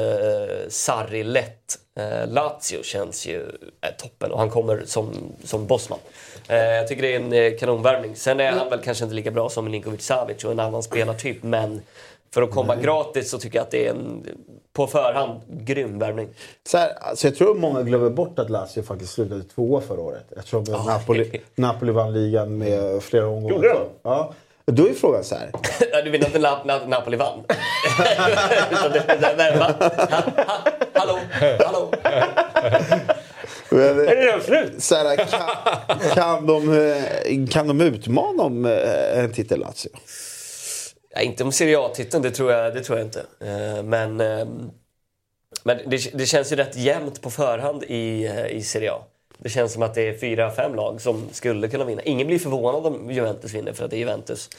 sarri-lätt 0.69 1.79
eh, 1.99 2.29
Lazio 2.29 2.83
känns 2.83 3.27
ju 3.27 3.41
eh, 3.81 3.91
toppen 3.99 4.33
och 4.33 4.39
han 4.39 4.51
kommer 4.51 4.83
som, 4.87 5.13
som 5.45 5.67
bossman. 5.67 5.99
Eh, 6.49 6.57
jag 6.57 6.89
tycker 6.89 7.03
det 7.03 7.15
är 7.15 7.21
en 7.21 7.33
eh, 7.33 7.59
kanonvärvning. 7.59 8.17
Sen 8.17 8.41
är 8.41 8.53
han 8.53 8.71
väl 8.71 8.81
kanske 8.81 9.05
inte 9.05 9.17
lika 9.17 9.31
bra 9.31 9.49
som 9.49 9.65
Milinkovic 9.65 10.03
Savic 10.03 10.45
och 10.45 10.53
en 10.53 10.61
annan 10.61 10.83
spelartyp 10.83 11.43
men 11.43 11.81
för 12.35 12.43
att 12.43 12.51
komma 12.51 12.77
gratis 12.77 13.31
så 13.31 13.39
tycker 13.39 13.59
jag 13.59 13.65
att 13.65 13.71
det 13.71 13.87
är 13.87 13.91
en 13.91 14.27
på 14.73 14.87
förhand 14.87 15.41
grym 15.49 15.99
värvning. 15.99 16.29
Så 16.67 16.79
här, 16.79 16.93
alltså 17.01 17.27
jag 17.27 17.37
tror 17.37 17.55
många 17.55 17.83
glömmer 17.83 18.11
bort 18.11 18.39
att 18.39 18.51
Lazio 18.51 18.83
faktiskt 18.83 19.13
slutade 19.13 19.43
tvåa 19.43 19.81
förra 19.81 20.01
året. 20.01 20.33
Eftersom 20.37 20.65
Napoli, 20.65 21.41
Napoli 21.55 21.93
vann 21.93 22.13
ligan 22.13 22.59
med 22.59 23.03
flera 23.03 23.27
omgångar. 23.29 23.55
Gjorde 23.57 23.69
de? 23.69 23.79
Ja. 24.03 24.33
Då 24.65 24.89
är 24.89 24.93
frågan 24.93 25.25
så 25.25 25.35
här. 25.35 25.51
Ja, 25.93 26.03
Du 26.03 26.11
menar 26.11 26.27
inte 26.27 26.39
Nap- 26.39 26.65
Nap- 26.65 26.89
Napoli 26.89 27.17
vann? 27.17 27.45
Hallå? 30.95 31.19
Hallå? 31.65 31.91
Men, 33.71 33.81
Är 33.81 33.95
det 33.95 34.27
redan 34.27 34.41
slut? 34.41 34.83
så 34.83 34.95
här 34.95 35.17
kan, 35.17 35.41
kan, 36.15 36.47
de, 36.47 36.73
eh, 36.91 37.47
kan 37.51 37.69
de 37.69 37.81
utmana 37.81 38.43
om 38.43 38.65
eh, 38.67 39.19
en 39.19 39.33
titel 39.33 39.61
Lazio? 39.61 39.91
Ja, 41.15 41.21
inte 41.21 41.45
om 41.45 41.53
Serie 41.53 41.79
A-titeln, 41.79 42.23
det 42.23 42.31
tror 42.31 42.53
jag, 42.53 42.75
det 42.75 42.81
tror 42.81 42.99
jag 42.99 43.07
inte. 43.07 43.21
Eh, 43.41 43.83
Men, 43.83 44.21
ehm, 44.21 44.71
men 45.65 45.79
det, 45.87 46.19
det 46.19 46.27
känns 46.27 46.53
ju 46.53 46.57
rätt 46.57 46.77
jämnt 46.77 47.23
på 47.23 47.31
förhand 47.31 47.85
i, 47.85 48.27
eh, 48.27 48.47
i 48.47 48.63
Serie 48.63 48.93
A. 48.93 48.99
Det 49.43 49.49
känns 49.49 49.73
som 49.73 49.83
att 49.83 49.95
det 49.95 50.09
är 50.09 50.19
fyra, 50.19 50.51
fem 50.51 50.75
lag 50.75 51.01
som 51.01 51.29
skulle 51.33 51.69
kunna 51.69 51.85
vinna. 51.85 52.03
Ingen 52.03 52.27
blir 52.27 52.39
förvånad 52.39 52.87
om 52.87 53.11
Juventus 53.11 53.55
vinner 53.55 53.73
för 53.73 53.85
att 53.85 53.91
det 53.91 53.97
är 53.97 53.99
Juventus. 53.99 54.51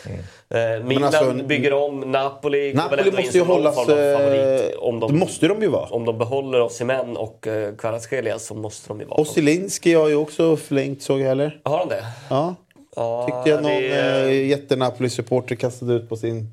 Eh, 0.50 0.84
Milan 0.86 1.04
alltså, 1.04 1.34
bygger 1.34 1.74
om, 1.74 2.00
Napoli, 2.00 2.74
Napoli 2.74 3.12
måste 3.12 3.38
ju 3.38 3.44
hållas... 3.44 3.76
favorit. 3.76 4.76
Om 4.76 5.00
Det 5.00 5.08
de, 5.08 5.20
måste 5.20 5.48
de 5.48 5.62
ju 5.62 5.68
vara. 5.68 5.86
om 5.90 6.06
de 6.06 6.18
behåller 6.18 6.62
Osimhen 6.62 7.18
och 7.18 7.48
Kvaratskhelia 7.78 8.40
så 8.40 8.54
måste 8.56 8.88
de 8.88 9.00
ju 9.00 9.06
vara 9.06 9.22
Ossilinski 9.22 9.94
har 9.94 10.08
ju 10.10 10.16
också 10.16 10.58
förlängt 10.58 11.04
såg 11.04 11.20
jag 11.20 11.32
eller? 11.32 11.62
Har 11.64 11.80
de 11.80 11.90
det? 11.90 12.04
Ja. 12.30 12.56
Ja, 12.96 13.26
Tyckte 13.26 13.50
jag 13.50 13.64
någon 13.64 13.72
det- 13.82 14.30
eh, 14.30 14.48
jätte-Napoli-supporter 14.48 15.56
kastade 15.56 15.94
ut 15.94 16.10
på 16.10 16.16
sin 16.16 16.48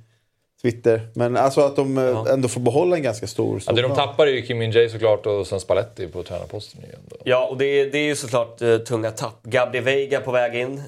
Twitter. 0.62 1.08
Men 1.14 1.36
alltså 1.36 1.60
att 1.60 1.76
de 1.76 1.98
eh, 1.98 2.24
ändå 2.32 2.48
får 2.48 2.60
behålla 2.60 2.96
en 2.96 3.02
ganska 3.02 3.26
stor 3.26 3.62
Ja, 3.66 3.72
det 3.72 3.82
de 3.82 3.94
tappar 3.94 4.26
är 4.26 4.30
ju 4.30 4.42
Kim 4.42 4.58
Min-Jae 4.58 4.88
såklart 4.88 5.26
och 5.26 5.46
sen 5.46 5.60
Spalletti 5.60 6.08
på 6.08 6.22
tränarposten. 6.22 6.84
igen 6.84 7.00
då. 7.08 7.16
Ja, 7.24 7.46
och 7.46 7.58
det 7.58 7.64
är, 7.64 7.90
det 7.90 7.98
är 7.98 8.04
ju 8.04 8.16
såklart 8.16 8.62
uh, 8.62 8.78
tunga 8.78 9.10
tapp. 9.10 9.42
Gabri 9.42 9.80
Veiga 9.80 10.20
på 10.20 10.30
väg 10.32 10.54
in. 10.54 10.78
Uh, 10.78 10.82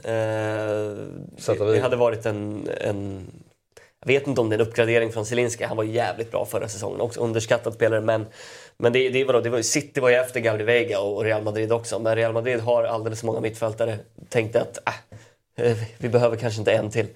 Sätta 1.38 1.64
det, 1.64 1.72
det 1.72 1.80
hade 1.80 1.96
varit 1.96 2.26
en, 2.26 2.68
en... 2.80 3.26
Jag 4.00 4.06
vet 4.12 4.26
inte 4.26 4.40
om 4.40 4.48
det 4.48 4.56
är 4.56 4.60
en 4.60 4.66
uppgradering 4.66 5.12
från 5.12 5.26
Zielinski. 5.26 5.64
Han 5.64 5.76
var 5.76 5.84
jävligt 5.84 6.30
bra 6.30 6.46
förra 6.46 6.68
säsongen. 6.68 7.00
Också 7.00 7.20
underskattad 7.20 7.74
spelare. 7.74 8.00
Men, 8.00 8.26
men 8.76 8.92
det, 8.92 9.08
det, 9.08 9.24
var 9.24 9.32
då, 9.32 9.40
det 9.40 9.50
var, 9.50 9.62
City 9.62 10.00
var 10.00 10.08
ju 10.10 10.16
efter 10.16 10.40
Gabri 10.40 10.64
Veiga 10.64 11.00
och 11.00 11.24
Real 11.24 11.42
Madrid 11.42 11.72
också. 11.72 11.98
Men 11.98 12.16
Real 12.16 12.32
Madrid 12.32 12.60
har 12.60 12.84
alldeles 12.84 13.20
för 13.20 13.26
många 13.26 13.40
mittfältare. 13.40 13.98
Tänkte 14.28 14.60
att 14.60 14.78
äh, 14.86 14.94
eh, 15.10 15.18
vi 15.98 16.08
behöver 16.08 16.36
kanske 16.36 16.58
inte 16.60 16.72
en 16.72 16.90
till. 16.90 17.06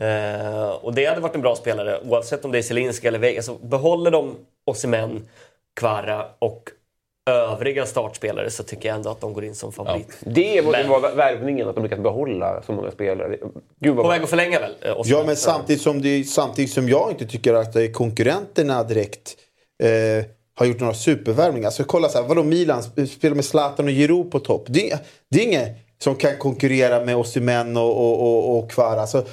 Eh, 0.00 0.68
och 0.70 0.94
det 0.94 1.04
hade 1.06 1.20
varit 1.20 1.34
en 1.34 1.40
bra 1.40 1.56
spelare 1.56 2.00
oavsett 2.04 2.44
om 2.44 2.52
det 2.52 2.58
är 2.58 2.62
Zielinski 2.62 3.06
eller 3.08 3.18
Veiga. 3.18 3.42
Så 3.42 3.54
behåller 3.54 4.10
de 4.10 4.36
Osimhen, 4.66 5.28
Kvara 5.80 6.26
och 6.38 6.62
övriga 7.30 7.86
startspelare 7.86 8.50
så 8.50 8.62
tycker 8.62 8.88
jag 8.88 8.96
ändå 8.96 9.10
att 9.10 9.20
de 9.20 9.32
går 9.32 9.44
in 9.44 9.54
som 9.54 9.72
favorit. 9.72 10.06
Det 10.20 10.62
måste 10.64 10.78
Men- 10.82 10.90
vara 10.90 11.14
värvningen, 11.14 11.68
att 11.68 11.74
de 11.74 11.84
lyckas 11.84 11.98
behålla 11.98 12.62
så 12.66 12.72
många 12.72 12.90
spelare. 12.90 13.36
Gud 13.80 13.94
vad 13.96 14.04
På 14.04 14.10
väg 14.10 14.22
att 14.22 14.30
förlänga 14.30 14.60
väl? 14.60 14.74
eh, 14.80 15.00
Osimhen? 15.00 15.18
Ja, 15.20 15.26
men 15.26 15.36
samtidigt 15.36 15.82
som, 15.82 16.02
det, 16.02 16.24
samtidigt 16.24 16.70
som 16.72 16.88
jag 16.88 17.10
inte 17.10 17.26
tycker 17.26 17.54
att 17.54 17.76
eh, 17.76 17.86
konkurrenterna 17.90 18.82
direkt 18.84 19.36
eh, 19.82 20.24
har 20.54 20.66
gjort 20.66 20.80
några 20.80 20.94
supervärvningar. 20.94 21.66
Alltså 21.66 21.84
kolla 21.84 22.08
så 22.08 22.20
här, 22.20 22.28
vadå 22.28 22.42
Milan 22.42 22.80
sp- 22.80 23.06
spelar 23.06 23.36
med 23.36 23.44
Zlatan 23.44 23.84
och 23.86 23.90
Giroud 23.92 24.30
på 24.30 24.38
topp. 24.38 24.64
Det, 24.68 24.98
det 25.30 25.40
är 25.40 25.44
ingen 25.46 25.68
som 26.02 26.16
kan 26.16 26.38
konkurrera 26.38 27.04
med 27.04 27.16
Osimhen 27.16 27.76
och, 27.76 27.96
och, 27.96 28.22
och, 28.22 28.58
och 28.58 28.70
Kvara. 28.70 29.00
Alltså, 29.00 29.24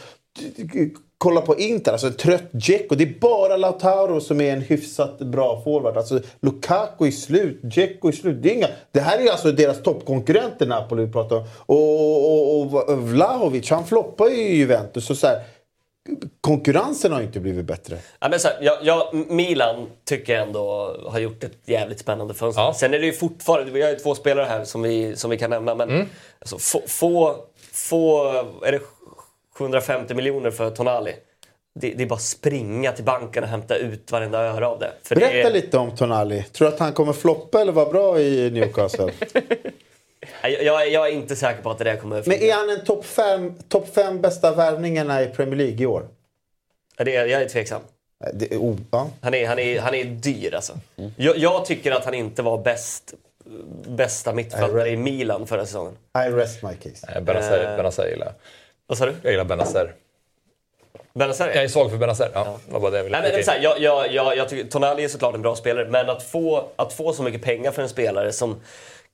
kolla 1.17 1.41
på 1.41 1.59
Inter, 1.59 1.91
alltså 1.91 2.07
en 2.07 2.13
trött 2.13 2.51
Dzeko. 2.51 2.95
Det 2.95 3.03
är 3.03 3.19
bara 3.19 3.57
Lautaro 3.57 4.21
som 4.21 4.41
är 4.41 4.53
en 4.53 4.61
hyfsat 4.61 5.19
bra 5.19 5.61
forward. 5.63 5.97
Alltså 5.97 6.19
Lukaku 6.41 7.07
är 7.07 7.11
slut, 7.11 7.61
Dzeko 7.63 8.07
är 8.07 8.11
slut. 8.11 8.43
Det, 8.43 8.51
är 8.51 8.55
inga, 8.55 8.67
det 8.91 8.99
här 8.99 9.19
är 9.19 9.31
alltså 9.31 9.51
deras 9.51 9.83
toppkonkurrenter 9.83 10.67
Napoli 10.67 11.05
vi 11.05 11.11
pratar 11.11 11.35
om. 11.35 11.43
Och, 11.65 11.77
och, 11.77 12.61
och, 12.61 12.89
och 12.89 12.97
Vlahovic, 12.97 13.69
han 13.69 13.85
floppar 13.85 14.27
ju 14.27 14.35
i 14.35 14.55
Juventus. 14.55 15.05
Så 15.05 15.15
så 15.15 15.27
här, 15.27 15.41
konkurrensen 16.41 17.11
har 17.11 17.21
inte 17.21 17.39
blivit 17.39 17.65
bättre. 17.65 17.97
Ja, 18.19 18.29
men 18.29 18.39
så 18.39 18.47
här, 18.47 18.57
jag, 18.61 18.77
jag, 18.81 19.13
Milan 19.13 19.87
tycker 20.05 20.33
jag 20.33 20.47
ändå 20.47 20.95
har 21.07 21.19
gjort 21.19 21.43
ett 21.43 21.57
jävligt 21.65 21.99
spännande 21.99 22.33
fönster. 22.33 22.61
Ja. 22.61 22.73
Sen 22.73 22.93
är 22.93 22.99
det 22.99 23.05
ju 23.05 23.13
fortfarande, 23.13 23.71
vi 23.71 23.81
har 23.81 23.89
ju 23.89 23.95
två 23.95 24.15
spelare 24.15 24.45
här 24.45 24.63
som 24.63 24.81
vi, 24.81 25.15
som 25.15 25.29
vi 25.29 25.37
kan 25.37 25.49
nämna, 25.49 25.75
men 25.75 25.89
Mm. 25.89 26.07
alltså, 26.39 26.57
få, 26.59 26.81
få, 26.87 27.35
få, 27.71 28.27
är 28.65 28.71
det 28.71 28.79
750 29.57 30.13
miljoner 30.13 30.51
för 30.51 30.69
Tonali? 30.69 31.13
Det, 31.79 31.89
det 31.89 32.03
är 32.03 32.07
bara 32.07 32.15
att 32.15 32.21
springa 32.21 32.91
till 32.91 33.03
banken 33.05 33.43
och 33.43 33.49
hämta 33.49 33.75
ut 33.75 34.11
varenda 34.11 34.39
öre 34.39 34.67
av 34.67 34.79
det. 34.79 34.91
För 35.03 35.15
det 35.15 35.21
Berätta 35.21 35.49
är, 35.49 35.53
lite 35.53 35.77
om 35.77 35.95
Tonali. 35.95 36.43
Tror 36.43 36.67
du 36.67 36.73
att 36.73 36.79
han 36.79 36.93
kommer 36.93 37.13
floppa 37.13 37.61
eller 37.61 37.71
vara 37.71 37.89
bra 37.91 38.19
i 38.19 38.49
Newcastle? 38.51 39.11
jag, 40.41 40.91
jag, 40.91 41.07
är 41.07 41.11
inte 41.11 41.35
säker 41.35 41.61
på 41.61 41.71
att 41.71 41.77
det 41.77 41.83
där 41.83 41.95
kommer 41.95 42.23
Men 42.25 42.41
är 42.41 42.53
han 42.53 42.69
en 42.69 42.85
topp 42.85 43.05
fem, 43.05 43.53
top 43.69 43.93
fem 43.95 44.21
bästa 44.21 44.55
värvningarna 44.55 45.23
i 45.23 45.27
Premier 45.27 45.55
League 45.55 45.83
i 45.83 45.85
år? 45.85 46.07
Ja, 46.97 47.03
det 47.03 47.15
är, 47.15 47.25
jag 47.25 47.41
är 47.41 47.49
tveksam. 47.49 47.81
Det 48.33 48.53
är, 48.53 48.57
oh, 48.57 48.77
ja. 48.91 49.09
Han 49.21 49.33
är, 49.33 49.47
han 49.47 49.59
är, 49.59 49.79
han 49.79 49.95
är 49.95 50.03
dyr 50.03 50.55
alltså. 50.55 50.73
Jag, 51.15 51.37
jag 51.37 51.65
tycker 51.65 51.91
att 51.91 52.05
han 52.05 52.13
inte 52.13 52.41
var 52.41 52.57
bäst, 52.57 53.13
bästa 53.87 54.33
mittfältare 54.33 54.89
i 54.89 54.97
Milan 54.97 55.47
förra 55.47 55.65
säsongen. 55.65 55.97
I 56.27 56.29
rest 56.29 56.63
my 56.63 56.73
case. 56.73 57.21
Benazer, 57.21 57.71
Eh. 57.71 57.77
Benazer 57.77 58.07
gillar 58.07 58.25
jag. 58.25 58.33
Vad 58.87 58.97
sa 58.97 59.05
du? 59.05 59.15
Jag 59.21 59.31
gillar 59.31 59.45
Benazer. 59.45 59.93
Benazer? 61.13 61.47
Jag 61.47 61.63
är 61.63 61.67
svag 61.67 61.89
för 61.89 61.97
Benazer. 61.97 62.31
Ja, 62.33 62.59
det 62.65 62.73
var 62.73 62.79
bara 62.79 62.91
det 62.91 62.97
jag 62.97 63.03
ville 63.03 63.21
Nej, 63.21 63.33
men, 63.33 63.43
så 63.43 63.51
här, 63.51 63.59
jag, 63.59 63.79
jag, 63.79 64.13
jag, 64.13 64.37
jag 64.37 64.49
tycker 64.49 64.69
Tonali 64.69 65.03
är 65.03 65.07
såklart 65.07 65.35
en 65.35 65.41
bra 65.41 65.55
spelare, 65.55 65.87
men 65.89 66.09
att 66.09 66.23
få, 66.23 66.69
att 66.75 66.93
få 66.93 67.13
så 67.13 67.23
mycket 67.23 67.41
pengar 67.41 67.71
för 67.71 67.81
en 67.81 67.89
spelare 67.89 68.31
som 68.31 68.61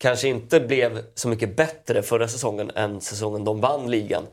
kanske 0.03 0.27
inte 0.27 0.59
blev 0.59 1.03
så 1.15 1.27
mycket 1.27 1.55
bättre 1.55 2.01
förra 2.01 2.27
säsongen 2.27 2.71
än 2.75 3.01
säsongen 3.01 3.43
de 3.43 3.61
vann 3.61 3.91
ligan. 3.91 4.27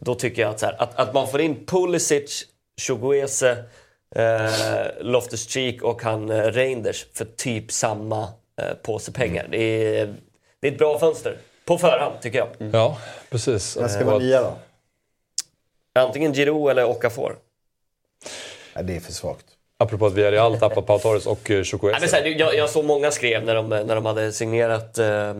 Då 0.00 0.14
tycker 0.14 0.42
jag 0.42 0.50
att, 0.50 0.60
så 0.60 0.66
här, 0.66 0.82
att, 0.82 0.98
att 0.98 1.14
man 1.14 1.28
får 1.28 1.40
in 1.40 1.66
Pulisic, 1.66 2.44
Chukwueze, 2.80 3.64
eh, 4.14 4.50
Loftus-Cheek 5.00 5.80
och 5.80 6.02
han 6.02 6.30
eh, 6.30 6.42
Reinders 6.42 7.06
för 7.12 7.24
typ 7.24 7.72
samma 7.72 8.22
eh, 8.60 8.74
påse 8.82 9.12
pengar. 9.12 9.44
Mm. 9.44 9.50
Det, 9.50 9.98
är, 9.98 10.14
det 10.60 10.68
är 10.68 10.72
ett 10.72 10.78
bra 10.78 10.98
fönster. 10.98 11.38
På 11.64 11.78
förhand, 11.78 12.20
tycker 12.20 12.38
jag. 12.38 12.72
Ja, 12.72 12.98
precis. 13.30 13.76
Vem 13.76 13.88
ska 13.88 14.04
vara 14.04 14.18
nia 14.18 14.42
då? 14.42 14.58
Antingen 15.92 16.34
Giroud 16.34 16.70
eller 16.70 16.84
Okafor. 16.84 17.36
Nej, 18.74 18.84
det 18.84 18.96
är 18.96 19.00
för 19.00 19.12
svagt. 19.12 19.46
Apropå 19.80 20.06
att 20.06 20.12
Villarreal 20.12 20.58
tappat 20.58 20.86
Pau 20.86 20.98
Torres 20.98 21.26
och 21.26 21.50
eh, 21.50 21.62
Chukwueze. 21.62 22.28
jag, 22.28 22.54
jag 22.54 22.70
såg 22.70 22.84
många 22.84 23.10
skrev 23.10 23.44
när 23.44 23.54
de, 23.54 23.68
när 23.68 23.94
de 23.94 24.06
hade 24.06 24.32
signerat 24.32 24.98
eh, 24.98 25.34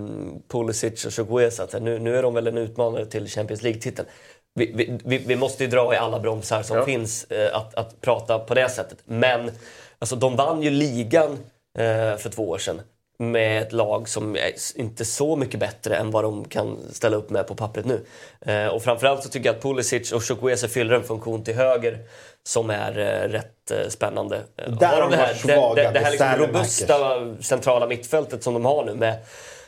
Pulisic 0.49 1.05
och 1.07 1.13
Chukwueze 1.15 1.63
att 1.63 1.83
nu, 1.83 1.99
nu 1.99 2.17
är 2.17 2.23
de 2.23 2.35
väl 2.35 2.47
en 2.47 2.59
utmanare 2.59 3.07
till 3.07 3.29
Champions 3.29 3.63
League-titeln. 3.63 4.09
Vi, 4.55 4.73
vi, 4.75 4.99
vi, 5.05 5.19
vi 5.19 5.37
måste 5.37 5.65
ju 5.65 5.71
dra 5.71 5.95
i 5.95 5.97
alla 5.97 6.21
bromsar 6.21 6.63
som 6.63 6.77
Ja. 6.77 6.85
finns 6.85 7.25
eh, 7.25 7.57
att, 7.57 7.75
att 7.75 8.01
prata 8.01 8.39
på 8.39 8.55
det 8.55 8.69
sättet. 8.69 8.99
Men 9.05 9.51
alltså, 9.99 10.17
de 10.17 10.37
vann 10.37 10.63
ju 10.63 10.71
ligan 10.71 11.31
eh, 11.79 12.17
för 12.17 12.31
två 12.31 12.49
år 12.49 12.59
sedan 12.59 12.81
med 13.21 13.63
ett 13.63 13.73
lag 13.73 14.09
som 14.09 14.37
är 14.37 14.53
inte 14.77 15.05
så 15.05 15.37
mycket 15.37 15.61
bättre 15.61 15.97
än 15.97 16.11
vad 16.11 16.25
de 16.25 16.45
kan 16.45 16.79
ställa 16.93 17.17
upp 17.17 17.31
med 17.31 17.47
på 17.47 17.55
pappret 17.55 17.87
nu. 17.87 18.05
Eh, 18.41 18.67
och 18.67 18.83
framförallt 18.83 19.23
så 19.23 19.29
tycker 19.29 19.49
jag 19.49 19.57
att 19.57 19.63
Pulisic 19.63 20.13
och 20.13 20.23
Chukwueze 20.25 20.69
fyller 20.69 20.95
en 20.95 21.03
funktion 21.03 21.45
till 21.45 21.55
höger 21.55 21.99
som 22.43 22.71
är 22.71 22.99
eh, 22.99 23.29
rätt 23.29 23.71
eh, 23.71 23.89
spännande. 23.89 24.37
Eh, 24.57 24.73
Där 24.73 24.87
har 24.87 25.01
de 25.01 25.11
det, 25.11 25.17
här, 25.17 25.35
svaga 25.35 25.83
det, 25.83 25.89
det, 25.89 25.93
det 25.93 26.05
här 26.05 26.11
liksom 26.11 26.47
robusta 26.47 26.97
centrala 27.41 27.87
mittfältet 27.87 28.43
som 28.43 28.55
de 28.55 28.65
har 28.65 28.85
nu 28.85 28.95
med, 28.95 29.19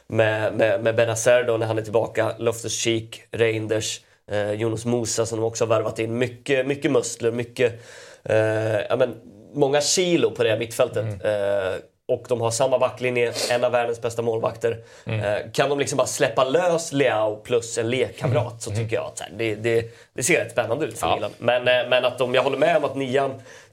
med, 0.07 0.55
med, 0.55 0.83
med 0.83 0.97
Benazer 0.97 1.45
då 1.45 1.57
när 1.57 1.67
han 1.67 1.79
är 1.79 1.83
tillbaka, 1.83 2.33
Loftus-Cheek, 2.39 3.23
Reinders, 3.31 4.01
eh, 4.31 4.53
Jonas 4.53 4.85
Musa 4.85 5.27
som 5.27 5.39
de 5.41 5.45
också 5.47 5.65
har 5.65 5.69
värvat 5.69 5.99
in. 5.99 6.19
Mycket, 6.19 6.67
mycket 6.67 6.91
muskler, 6.91 7.33
mycket, 7.33 7.81
eh, 8.25 8.81
ja, 8.89 8.97
men, 8.97 9.15
många 9.55 9.81
kilo 9.81 10.31
på 10.31 10.43
det 10.43 10.51
här 10.51 10.59
mittfältet. 10.59 11.25
Eh, 11.25 11.75
och 12.11 12.25
de 12.29 12.41
har 12.41 12.51
samma 12.51 12.79
backlinje, 12.79 13.33
en 13.51 13.65
av 13.65 13.73
världens 13.73 14.03
bästa 14.03 14.23
målvakter. 14.23 14.79
Eh, 15.07 15.51
kan 15.53 15.69
de 15.69 15.79
liksom 15.79 15.97
bara 15.97 16.07
släppa 16.07 16.45
lös 16.45 16.93
Leao 16.93 17.37
plus 17.37 17.79
en 17.79 17.91
lekkamrat 17.91 18.63
så 18.63 18.71
tycker 18.71 18.97
jag 18.97 19.05
att 19.05 19.23
det, 19.39 19.55
det, 19.55 19.95
det 20.13 20.23
ser 20.23 20.45
rätt 20.45 20.53
spännande 20.53 20.87
ut 20.87 20.99
för 20.99 21.15
Milan. 21.15 21.31
Men, 21.39 21.69
eh, 21.69 21.89
men 21.89 22.05
att 22.05 22.19
de, 22.19 22.35
jag 22.35 22.43
håller 22.43 22.59
med 22.59 22.77
om 22.77 22.85
att 22.85 22.97
nian, 22.97 23.31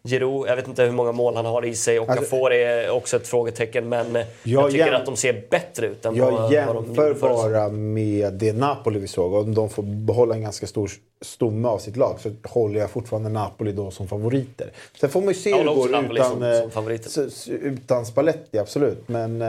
Giroud, 0.07 0.47
jag 0.49 0.55
vet 0.55 0.67
inte 0.67 0.83
hur 0.83 0.91
många 0.91 1.11
mål 1.11 1.35
han 1.35 1.45
har 1.45 1.65
i 1.65 1.75
sig. 1.75 1.99
Och 1.99 2.09
Alltså- 2.09 2.25
får 2.25 2.53
är 2.53 2.89
också 2.89 3.17
ett 3.17 3.27
frågetecken. 3.27 3.89
Men 3.89 4.13
Jag 4.15 4.25
jag 4.43 4.71
tycker 4.71 4.85
jäm- 4.85 4.95
att 4.95 5.05
de 5.05 5.15
ser 5.17 5.43
bättre 5.49 5.87
ut 5.87 6.05
än 6.05 6.15
Jag 6.15 6.25
vad, 6.31 6.33
vad 6.41 6.49
de 6.51 6.55
jämför 6.55 7.13
säsongen. 7.13 7.51
bara 7.53 7.69
med 7.69 8.33
det 8.33 8.53
Napoli 8.53 8.99
vi 8.99 9.07
såg. 9.07 9.33
Om 9.33 9.55
de 9.55 9.69
får 9.69 9.83
behålla 9.83 10.35
en 10.35 10.41
ganska 10.41 10.67
stor 10.67 10.91
stomme 11.21 11.67
av 11.67 11.77
sitt 11.79 11.97
lag 11.97 12.15
så 12.19 12.31
håller 12.43 12.79
jag 12.79 12.89
fortfarande 12.89 13.29
Napoli 13.29 13.71
då 13.71 13.91
som 13.91 14.07
favoriter. 14.07 14.71
Sen 14.99 15.09
får 15.09 15.19
man 15.21 15.27
ju 15.27 15.33
se 15.39 15.51
hur 15.57 15.63
det 15.63 15.75
går 15.75 15.89
utan, 15.89 16.29
som- 16.29 16.43
eh, 16.43 16.69
som 17.07 17.31
utan 17.61 18.05
Spalletti, 18.05 18.57
absolut. 18.59 19.07
Men 19.07 19.41
eh, 19.41 19.47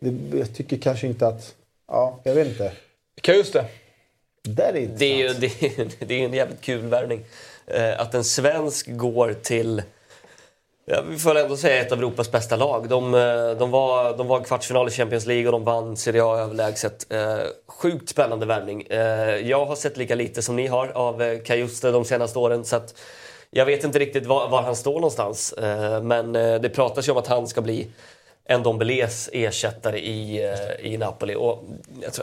det, 0.00 0.38
jag 0.38 0.54
tycker 0.54 0.76
kanske 0.78 1.06
inte 1.06 1.26
att... 1.26 1.54
Ja, 1.88 2.20
jag 2.22 2.34
vet 2.34 2.48
inte. 2.48 2.72
Kan 3.20 3.34
just 3.36 3.52
det. 3.52 3.64
Där 4.42 4.76
är 4.76 4.88
Det 4.98 5.04
är 5.04 5.16
ju 5.28 5.28
det 5.40 5.46
är, 5.62 6.06
det 6.06 6.14
är 6.20 6.24
en 6.24 6.32
jävligt 6.32 6.60
kul 6.60 6.80
värvning. 6.86 7.20
Eh, 7.70 8.00
att 8.00 8.14
en 8.14 8.24
svensk 8.24 8.86
går 8.90 9.32
till, 9.42 9.82
ja, 10.84 11.02
vi 11.10 11.18
får 11.18 11.38
ändå 11.38 11.56
säga 11.56 11.82
ett 11.82 11.92
av 11.92 11.98
Europas 11.98 12.32
bästa 12.32 12.56
lag. 12.56 12.88
De, 12.88 13.14
eh, 13.14 13.50
de, 13.58 13.70
var, 13.70 14.16
de 14.16 14.26
var 14.26 14.40
kvartsfinal 14.40 14.88
i 14.88 14.90
Champions 14.90 15.26
League 15.26 15.46
och 15.46 15.52
de 15.52 15.64
vann 15.64 15.96
Serie 15.96 16.24
A 16.24 16.38
överlägset. 16.38 17.12
Eh, 17.12 17.38
sjukt 17.66 18.08
spännande 18.08 18.46
värvning. 18.46 18.82
Eh, 18.82 19.36
jag 19.36 19.66
har 19.66 19.76
sett 19.76 19.96
lika 19.96 20.14
lite 20.14 20.42
som 20.42 20.56
ni 20.56 20.66
har 20.66 20.88
av 20.88 21.22
eh, 21.22 21.38
Kajuste 21.42 21.90
de 21.90 22.04
senaste 22.04 22.38
åren. 22.38 22.64
Så 22.64 22.76
att 22.76 22.94
jag 23.50 23.66
vet 23.66 23.84
inte 23.84 23.98
riktigt 23.98 24.26
var, 24.26 24.48
var 24.48 24.62
han 24.62 24.76
står 24.76 24.94
någonstans. 24.94 25.52
Eh, 25.52 26.02
men 26.02 26.32
det 26.32 26.68
pratas 26.74 27.08
ju 27.08 27.12
om 27.12 27.18
att 27.18 27.26
han 27.26 27.46
ska 27.46 27.60
bli 27.60 27.90
en 28.50 28.62
Dombelés 28.62 29.30
ersättare 29.32 29.98
i, 29.98 30.52
i 30.80 30.96
Napoli. 30.96 31.34
Och 31.34 31.64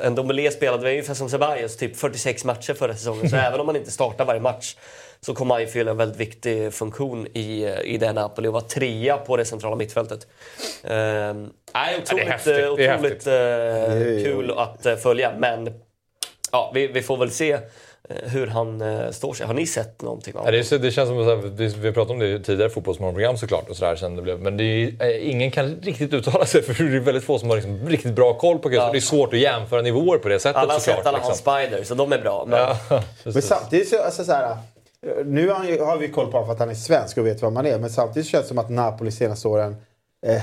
en 0.01 0.15
Dombelé 0.15 0.51
spelade 0.51 0.83
väl 0.83 0.91
ungefär 0.91 1.13
som 1.13 1.29
Ceballos, 1.29 1.77
typ 1.77 1.97
46 1.97 2.45
matcher 2.45 2.73
förra 2.73 2.93
säsongen. 2.93 3.29
Så 3.29 3.35
även 3.35 3.59
om 3.59 3.67
han 3.67 3.75
inte 3.75 3.91
startar 3.91 4.25
varje 4.25 4.41
match 4.41 4.75
så 5.21 5.33
kommer 5.33 5.55
han 5.55 5.61
ju 5.61 5.67
fylla 5.67 5.91
en 5.91 5.97
väldigt 5.97 6.19
viktig 6.19 6.73
funktion 6.73 7.27
i, 7.33 7.63
eh, 7.63 7.79
i 7.93 7.97
det 7.97 8.13
Napoli 8.13 8.47
och 8.47 8.53
vara 8.53 8.63
trea 8.63 9.17
på 9.17 9.37
det 9.37 9.45
centrala 9.45 9.75
mittfältet. 9.75 10.27
Ehm, 10.83 11.49
nej, 11.73 11.97
otroligt, 12.03 12.47
är 12.47 12.69
otroligt 12.69 13.27
eh, 13.27 14.23
kul 14.23 14.51
att 14.57 14.85
eh, 14.85 14.95
följa. 14.95 15.31
Men 15.39 15.73
ja, 16.51 16.71
vi, 16.73 16.87
vi 16.87 17.01
får 17.01 17.17
väl 17.17 17.31
se 17.31 17.51
eh, 17.51 17.59
hur 18.23 18.47
han 18.47 18.81
eh, 18.81 19.11
står 19.11 19.33
sig. 19.33 19.47
Har 19.47 19.53
ni 19.53 19.67
sett 19.67 20.01
någonting 20.01 20.35
av 20.35 20.45
Ja, 20.45 20.51
det, 20.51 20.59
är, 20.59 20.63
så- 20.63 20.77
det 20.77 20.91
känns 20.91 21.09
som 21.09 21.29
att 21.29 21.43
vi, 21.59 21.67
vi 21.67 21.91
pratade 21.91 22.13
om 22.13 22.19
det 22.19 22.27
i 22.27 22.39
tidigare 22.39 22.69
fotbollsmorgonprogram 22.69 23.37
såklart. 23.37 23.69
Och 23.69 23.75
sådär, 23.77 23.95
sen 23.95 24.15
det 24.15 24.21
blev, 24.21 24.39
men 24.39 24.57
det 24.57 24.63
är, 24.63 25.01
eh, 25.09 25.29
ingen 25.29 25.51
kan 25.51 25.75
riktigt 25.81 26.13
uttala 26.13 26.45
sig 26.45 26.61
för 26.63 26.83
det 26.83 26.95
är 26.95 26.99
väldigt 26.99 27.23
få 27.23 27.39
som 27.39 27.49
har 27.49 27.55
liksom 27.55 27.89
riktigt 27.89 28.13
bra 28.13 28.33
koll 28.33 28.59
på. 28.59 28.73
Ja. 28.73 28.91
Det 28.91 28.97
är 28.97 29.01
svårt 29.01 29.33
att 29.33 29.39
jämföra 29.39 29.81
nivåer 29.81 30.17
på 30.17 30.29
det 30.29 30.39
sättet 30.39 30.55
Alla 30.61 30.73
har 30.73 30.79
sett 30.79 31.05
alla 31.05 31.17
hans 31.19 31.29
liksom. 31.37 31.53
Spider, 31.53 31.83
så 31.83 31.95
de 31.95 32.13
är 32.13 32.19
bra. 32.19 32.45
Men, 32.47 32.59
Ja, 32.59 32.77
Men 33.23 33.41
samtidigt 33.41 33.89
så, 33.89 34.01
alltså 34.01 34.23
så 34.23 34.31
här, 34.31 34.43
eh, 34.51 34.57
nu 35.25 35.49
har, 35.49 35.97
vi 35.97 36.07
koll 36.07 36.25
på 36.25 36.31
honom 36.31 36.45
för 36.45 36.53
att 36.53 36.59
han 36.59 36.69
är 36.69 36.73
svensk 36.73 37.17
och 37.17 37.25
vet 37.25 37.41
vad 37.41 37.53
man 37.53 37.65
är. 37.65 37.79
Men 37.79 37.89
samtidigt 37.89 38.29
känns 38.29 38.43
det 38.43 38.47
som 38.47 38.57
att 38.57 38.69
Napoli 38.69 39.11
senaste 39.11 39.47
åren 39.47 39.75
eh, 40.25 40.41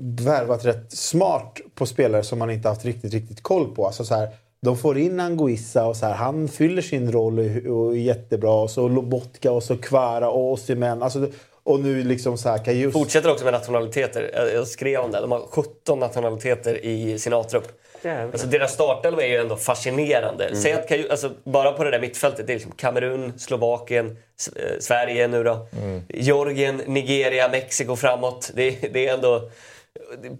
värvat 0.00 0.64
rätt 0.64 0.92
smart 0.92 1.60
på 1.74 1.86
spelare 1.86 2.22
som 2.22 2.38
man 2.38 2.50
inte 2.50 2.68
haft 2.68 2.84
riktigt, 2.84 3.12
riktigt 3.12 3.42
koll 3.42 3.74
på. 3.74 3.86
Alltså 3.86 4.04
så 4.04 4.14
här, 4.14 4.28
de 4.62 4.76
får 4.76 4.98
in 4.98 5.20
Anguissa 5.20 5.86
och 5.86 5.96
så 5.96 6.06
här, 6.06 6.14
han 6.14 6.48
fyller 6.48 6.82
sin 6.82 7.12
roll 7.12 7.38
och, 7.38 7.76
och 7.76 7.92
är 7.92 8.00
jättebra. 8.00 8.52
Och 8.52 8.70
så 8.70 8.88
Lobotka 8.88 9.52
och 9.52 9.62
så 9.62 9.76
Kvara 9.76 10.30
och 10.30 10.52
Osimhen. 10.52 11.02
Alltså, 11.02 11.28
och 11.62 11.80
nu 11.80 12.04
liksom 12.04 12.38
så 12.38 12.48
här, 12.48 12.72
just... 12.72 12.92
Fortsätter 12.92 13.30
också 13.30 13.44
med 13.44 13.54
nationaliteter. 13.54 14.50
Jag 14.54 14.68
skrev 14.68 15.00
om 15.00 15.10
det. 15.10 15.20
De 15.20 15.32
har 15.32 15.40
17 15.50 15.98
nationaliteter 15.98 16.84
i 16.84 17.18
sin 17.18 17.32
A-trupp. 17.32 17.68
Alltså 18.12 18.46
deras 18.46 18.72
startelva 18.72 19.22
är 19.22 19.28
ju 19.28 19.36
ändå 19.36 19.56
fascinerande. 19.56 20.44
Mm. 20.44 20.60
Säg 20.60 20.72
att 20.72 21.10
alltså, 21.10 21.30
bara 21.44 21.72
på 21.72 21.84
det 21.84 21.90
där 21.90 22.00
mittfältet, 22.00 22.46
det 22.46 22.52
är 22.52 22.54
liksom 22.54 22.72
Kamerun, 22.72 23.32
Slovakien, 23.38 24.16
eh, 24.56 24.62
Sverige 24.80 25.28
nu 25.28 25.44
då. 25.44 25.66
Mm. 25.82 26.02
Georgien, 26.08 26.76
Nigeria, 26.86 27.48
Mexiko 27.48 27.96
framåt. 27.96 28.50
Det, 28.54 28.70
det 28.92 29.08
är 29.08 29.14
ändå 29.14 29.50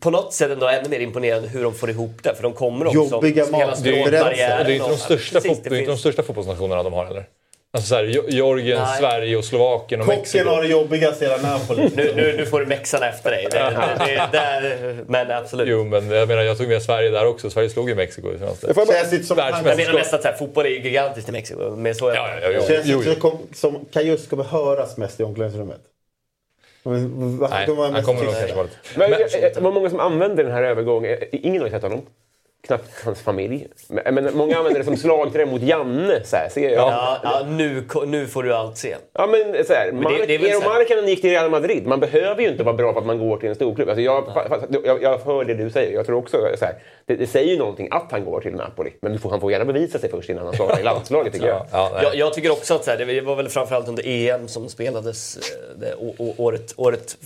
på 0.00 0.10
något 0.10 0.32
sätt 0.32 0.50
ändå 0.50 0.68
ännu 0.68 0.88
mer 0.88 1.00
imponerande 1.00 1.48
hur 1.48 1.62
de 1.62 1.74
får 1.74 1.90
ihop 1.90 2.22
det. 2.22 2.34
För 2.34 2.42
de 2.42 2.52
kommer 2.52 2.86
också 2.86 2.98
Jobbiga 2.98 3.44
som 3.44 3.54
hela 3.54 3.74
Det 3.74 4.02
är, 4.02 4.10
det 4.10 4.72
är 4.72 5.50
inte 5.50 5.68
de 5.68 5.70
det 5.70 5.80
inte 5.80 5.96
största 5.96 6.22
fotbollsnationerna 6.22 6.82
de 6.82 6.92
har 6.92 7.04
heller. 7.04 7.24
Alltså 7.74 7.88
såhär, 7.88 8.04
Georgien, 8.30 8.82
Nej. 8.82 8.98
Sverige 9.00 9.36
och 9.36 9.44
Slovakien 9.44 10.00
och 10.00 10.06
Kocken 10.06 10.20
Mexiko. 10.20 10.48
har 10.48 10.62
det 10.62 10.68
jobbigast 10.68 11.22
i 11.22 11.24
hela 11.24 11.36
Napoli. 11.36 11.90
nu, 11.96 12.12
nu, 12.16 12.34
nu 12.36 12.46
får 12.46 12.60
du 12.60 12.66
Mexarna 12.66 13.08
efter 13.08 13.30
dig. 13.30 13.46
Det, 13.50 13.58
det, 13.98 14.28
det, 14.32 14.96
men 15.06 15.30
absolut. 15.30 15.68
Jo, 15.68 15.84
men 15.84 16.10
jag 16.10 16.28
menar, 16.28 16.42
jag 16.42 16.58
tog 16.58 16.68
med 16.68 16.82
Sverige 16.82 17.10
där 17.10 17.26
också. 17.26 17.50
Sverige 17.50 17.70
slog 17.70 17.88
ju 17.88 17.94
Mexiko 17.94 18.32
i 18.34 18.38
senaste. 18.38 18.66
Det 18.66 18.74
känns 18.74 19.12
inte 19.12 19.24
som 19.26 19.38
att 19.38 19.44
han- 19.44 19.52
Jag 19.52 19.62
menar 19.62 19.66
Världsmästerskap. 19.76 20.00
nästan 20.00 20.22
såhär, 20.22 20.36
fotboll 20.36 20.66
är 20.66 20.70
ju 20.70 20.80
gigantiskt 20.82 21.28
i 21.28 21.32
Mexiko. 21.32 21.70
Men 21.76 21.94
så 21.94 22.08
är 22.08 22.14
Ja, 22.14 22.28
ja, 22.42 22.50
ja, 22.50 22.60
Det 22.60 22.66
känns 22.74 22.86
jo, 22.86 22.98
inte 22.98 23.10
jo. 23.22 23.30
som, 23.30 23.38
som 23.74 23.84
Kajus 23.92 24.26
kommer 24.26 24.44
höras 24.44 24.96
mest 24.96 25.20
i 25.20 25.22
omklädningsrummet. 25.22 25.80
Men, 26.82 27.38
Nej, 27.40 27.66
han 27.76 27.92
mest 27.92 28.06
kommer 28.06 28.24
nog 28.24 28.34
kanske 28.34 28.54
vara 28.54 28.64
lite... 28.64 28.76
Men, 28.94 29.10
Men- 29.54 29.62
var 29.64 29.72
många 29.72 29.90
som 29.90 30.00
använde 30.00 30.42
den 30.42 30.52
här 30.52 30.62
övergången. 30.62 31.18
Ingen 31.32 31.60
har 31.62 31.66
ju 31.68 31.72
sett 31.74 31.82
honom. 31.82 32.02
Knappt 32.66 33.04
hans 33.04 33.20
familj. 33.22 33.66
Men, 33.88 34.14
men 34.14 34.36
många 34.36 34.56
använder 34.58 34.78
det 34.80 34.84
som 34.84 34.96
slagträ 34.96 35.46
mot 35.46 35.62
Janne. 35.62 36.20
Så 36.24 36.36
här, 36.36 36.48
ser 36.48 36.70
jag. 36.70 36.88
Ja, 36.88 37.18
ja, 37.22 37.46
nu, 37.48 37.84
nu 38.06 38.26
får 38.26 38.42
du 38.42 38.54
allt 38.54 38.78
se. 38.78 38.96
Ja, 39.12 39.26
men 39.26 39.64
så 39.64 39.72
här, 39.72 39.92
Men 39.92 39.96
det- 40.02 40.08
Mark, 40.18 40.28
det 40.28 40.38
här- 40.48 40.68
Markkanen 40.68 41.08
gick 41.08 41.20
till 41.20 41.30
Real 41.30 41.50
Madrid. 41.50 41.86
Man 41.86 42.00
behöver 42.00 42.42
ju 42.42 42.48
inte 42.48 42.62
vara 42.62 42.76
bra 42.76 42.92
för 42.92 43.00
att 43.00 43.06
man 43.06 43.18
går 43.18 43.36
till 43.36 43.48
en 43.48 43.54
storklubb. 43.54 43.88
Alltså 43.88 44.00
jag, 44.02 44.24
jag, 44.84 45.02
jag 45.02 45.18
hör 45.18 45.44
det 45.44 45.54
du 45.54 45.70
säger. 45.70 45.92
Jag 45.94 46.06
tror 46.06 46.18
också 46.18 46.36
så 46.58 46.64
här, 46.64 46.74
det, 47.06 47.14
det 47.16 47.26
säger 47.26 47.52
ju 47.52 47.58
någonting 47.58 47.88
att 47.90 48.06
han 48.10 48.24
går 48.24 48.40
till 48.40 48.52
Napoli. 48.54 48.90
Men 49.00 49.12
du 49.12 49.18
får, 49.18 49.30
han 49.30 49.40
får 49.40 49.52
gärna 49.52 49.64
bevisa 49.64 49.98
sig 49.98 50.10
först 50.10 50.30
innan 50.30 50.44
han 50.44 50.54
startar 50.54 50.80
i 50.80 50.82
landslaget 50.92 51.32
tycker 51.32 51.46
jag. 51.46 51.66
jag, 51.72 52.14
jag 52.16 52.34
tycker 52.34 52.50
också 52.52 52.74
att 52.74 52.84
så 52.84 52.90
här, 52.90 52.98
det 52.98 53.20
var 53.20 53.36
väl 53.36 53.48
framförallt 53.48 53.88
under 53.88 54.02
EM 54.06 54.48
som 54.48 54.68
spelades 54.68 55.36
eh, 55.36 55.42
det, 55.80 55.94
å, 55.94 56.14
å, 56.18 56.34
året, 56.38 56.72
året 56.76 57.16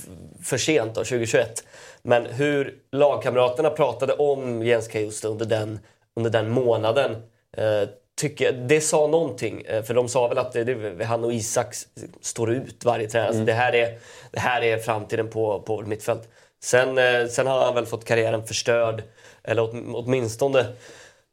för 0.44 0.56
sent, 0.56 0.94
då, 0.94 1.00
2021. 1.04 1.64
Men 2.08 2.26
hur 2.26 2.74
lagkamraterna 2.92 3.70
pratade 3.70 4.12
om 4.12 4.62
Jens 4.62 4.88
Kajuste 4.88 5.28
under 5.28 5.46
den, 5.46 5.78
under 6.16 6.30
den 6.30 6.50
månaden 6.50 7.10
eh, 7.56 7.88
tycker 8.20 8.44
jag, 8.44 8.54
det 8.54 8.80
sa 8.80 9.06
någonting. 9.06 9.62
Eh, 9.62 9.82
För 9.82 9.94
de 9.94 10.08
sa 10.08 10.28
väl 10.28 10.38
att 10.38 10.52
det, 10.52 10.64
det, 10.64 11.04
han 11.04 11.24
och 11.24 11.32
Isak 11.32 11.74
står 12.20 12.52
ut 12.52 12.84
varje 12.84 13.08
träning. 13.08 13.26
Alltså 13.26 13.36
Mm. 13.42 13.46
det, 13.46 13.52
här 13.52 13.74
är, 13.74 13.98
det 14.32 14.40
här 14.40 14.62
är 14.62 14.78
framtiden 14.78 15.30
på, 15.30 15.60
på 15.60 15.82
mittfält. 15.82 16.28
Sen, 16.62 16.98
eh, 16.98 17.26
sen 17.26 17.46
har 17.46 17.64
han 17.64 17.74
väl 17.74 17.86
fått 17.86 18.04
karriären 18.04 18.46
förstörd. 18.46 19.02
Eller 19.44 19.62
åt, 19.62 19.72
åtminstone 19.94 20.60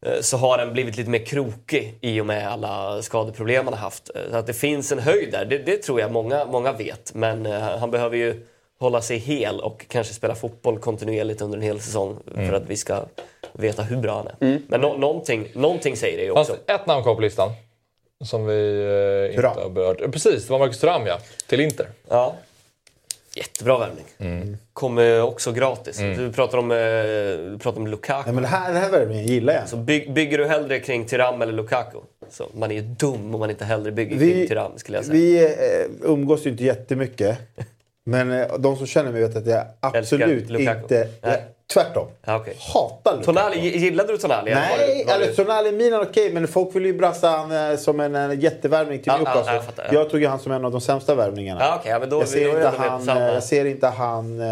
eh, 0.05 0.21
så 0.21 0.37
har 0.37 0.57
den 0.57 0.73
blivit 0.73 0.97
lite 0.97 1.09
mer 1.09 1.25
krokig 1.25 1.97
i 2.01 2.21
och 2.21 2.25
med 2.25 2.47
alla 2.51 3.01
skadeproblem 3.01 3.65
han 3.65 3.73
har 3.73 3.81
haft. 3.81 4.09
Så 4.31 4.37
att 4.37 4.47
det 4.47 4.53
finns 4.53 4.91
en 4.91 4.99
höjd 4.99 5.31
där, 5.31 5.45
det, 5.45 5.57
det 5.57 5.77
tror 5.83 5.99
jag 5.99 6.11
många, 6.11 6.45
många 6.45 6.71
vet. 6.71 7.13
Men 7.13 7.45
han 7.61 7.91
behöver 7.91 8.17
ju 8.17 8.45
hålla 8.79 9.01
sig 9.01 9.17
hel 9.17 9.59
och 9.59 9.85
kanske 9.89 10.13
spela 10.13 10.35
fotboll 10.35 10.79
kontinuerligt 10.79 11.41
under 11.41 11.57
en 11.57 11.63
hel 11.63 11.79
säsong 11.81 12.17
Mm. 12.35 12.49
för 12.49 12.55
att 12.57 12.63
vi 12.69 12.77
ska 12.77 13.05
veta 13.53 13.81
hur 13.83 13.97
bra 13.97 14.15
han 14.17 14.27
är. 14.49 14.59
Men 14.67 14.81
nå, 14.81 14.97
någonting, 14.97 15.47
någonting 15.53 15.95
säger 15.97 16.17
det 16.17 16.23
ju 16.23 16.31
också. 16.31 16.53
Fanns 16.53 16.81
ett 16.81 16.87
namn 16.87 17.03
kvar 17.03 17.15
på 17.15 17.21
listan. 17.21 17.49
Som 18.25 18.45
vi 18.45 18.53
eh, 19.29 19.35
inte 19.35 19.47
har 19.47 19.69
berört. 19.69 20.01
Eh, 20.01 20.09
Precis, 20.11 20.45
det 20.45 20.51
var 20.51 20.59
Marcus 20.59 20.79
Thuram 20.79 21.05
ja. 21.07 21.19
Till 21.47 21.59
Inter. 21.59 21.87
Ja. 22.09 22.35
Jättebra 23.35 23.77
värvning. 23.77 24.57
Kommer 24.73 25.21
också 25.21 25.51
gratis. 25.51 25.99
Mm. 25.99 26.17
Du 26.17 26.31
pratar 26.33 26.57
om, 26.57 26.71
eh, 26.71 26.77
du 27.51 27.57
pratar 27.61 27.79
om 27.79 27.87
Lukaku. 27.87 28.23
Nej, 28.25 28.33
men 28.33 28.43
det 28.43 28.49
här, 28.49 28.73
den 28.73 28.81
här 28.81 28.89
värvningen 28.91 29.25
gillar 29.25 29.53
jag. 29.53 29.69
Så 29.69 29.77
by, 29.77 30.07
bygger 30.09 30.37
du 30.37 30.45
hellre 30.47 30.79
kring 30.79 31.05
Tyram 31.05 31.41
eller 31.41 31.53
Lukaku? 31.53 31.97
Så 32.29 32.47
man 32.53 32.71
är 32.71 32.75
ju 32.75 32.81
dum 32.81 33.33
om 33.33 33.39
man 33.39 33.49
inte 33.49 33.65
hellre 33.65 33.91
bygger 33.91 34.17
kring 34.17 34.19
Vi, 34.19 34.47
Tyram 34.47 34.71
skulle 34.77 34.97
jag 34.97 35.05
säga. 35.05 35.13
vi 35.17 35.43
eh, 35.45 35.51
umgås 36.11 36.45
ju 36.45 36.49
inte 36.49 36.63
jättemycket. 36.63 37.37
Men 38.05 38.31
eh, 38.31 38.47
de 38.59 38.77
som 38.77 38.87
känner 38.87 39.11
mig 39.11 39.21
vet 39.21 39.35
att 39.35 39.45
jag 39.47 39.65
absolut 39.79 40.49
Lukaku. 40.49 40.81
inte... 40.81 41.07
Jag, 41.21 41.35
tvärtom. 41.73 42.07
Ja, 42.25 42.39
okay. 42.39 42.53
Hatar 42.73 43.11
Lukaku. 43.11 43.25
Tonali, 43.25 43.77
gillade 43.77 44.11
du 44.13 44.17
Tonali? 44.17 44.53
var 44.53 44.59
Nej, 44.61 45.05
var 45.07 45.17
det- 45.17 45.23
eller 45.23 45.33
Tonali 45.33 45.71
Milan 45.71 46.01
okej, 46.01 46.33
men 46.33 46.47
folk 46.47 46.75
vill 46.75 46.85
ju 46.85 46.93
brassa 46.93 47.29
han 47.29 47.71
eh, 47.71 47.77
som 47.77 47.99
en, 47.99 48.15
en 48.15 48.39
jättevärvning 48.39 48.97
till 48.99 49.07
Ja, 49.07 49.13
ja, 49.13 49.19
Newcastle. 49.33 49.53
jag 49.53 49.65
fattar, 49.65 49.85
ja. 49.87 49.93
jag 49.93 50.09
tog 50.09 50.21
ju 50.21 50.27
han 50.27 50.39
som 50.39 50.51
en 50.51 50.65
av 50.65 50.71
de 50.71 50.81
sämsta 50.81 51.15
värvningarna. 51.15 51.61
Ja, 51.61 51.81
ja, 51.85 51.99
men 51.99 52.09
då- 52.09 52.19
jag, 52.19 52.27
ser 52.27 52.49
inte 52.49 52.67
han, 52.77 53.09
eh, 53.09 53.33
jag 53.33 53.43
ser 53.43 53.65
inte 53.65 53.87
han 53.87 54.39
eh, 54.41 54.47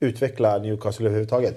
utveckla 0.00 0.58
Newcastle 0.58 1.06
överhuvudtaget. 1.06 1.56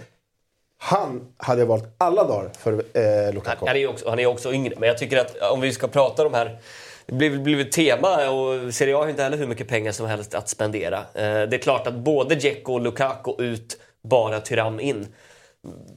Han 0.79 1.21
hade 1.37 1.61
jag 1.61 1.67
valt 1.67 1.85
alla 1.97 2.23
dagar 2.23 2.49
för 2.59 2.73
eh, 2.73 3.33
Lukaku. 3.33 3.65
Han 3.67 3.75
är 3.77 3.87
också, 3.89 4.09
han 4.09 4.19
är 4.19 4.25
också 4.25 4.53
yngre, 4.53 4.73
men 4.77 4.87
jag 4.87 4.97
tycker 4.97 5.17
att 5.17 5.35
om 5.51 5.61
vi 5.61 5.71
ska 5.73 5.87
prata 5.87 6.23
de 6.23 6.33
här... 6.33 6.59
Det 7.05 7.13
blir 7.13 7.37
blir 7.39 7.61
ett 7.61 7.71
tema 7.71 8.29
och 8.29 8.73
Serie 8.73 8.95
A 8.95 8.99
har 8.99 9.09
inte 9.09 9.23
heller 9.23 9.37
hur 9.37 9.47
mycket 9.47 9.67
pengar 9.67 9.91
som 9.91 10.05
helst 10.05 10.35
att 10.35 10.49
spendera. 10.49 10.97
Eh, 10.97 11.23
Det 11.23 11.55
är 11.55 11.57
klart 11.57 11.87
att 11.87 11.93
både 11.93 12.35
Dzeko 12.35 12.73
och 12.73 12.81
Lukaku 12.81 13.31
ut, 13.37 13.77
bara 14.03 14.39
Tyram 14.39 14.79
in. 14.79 15.07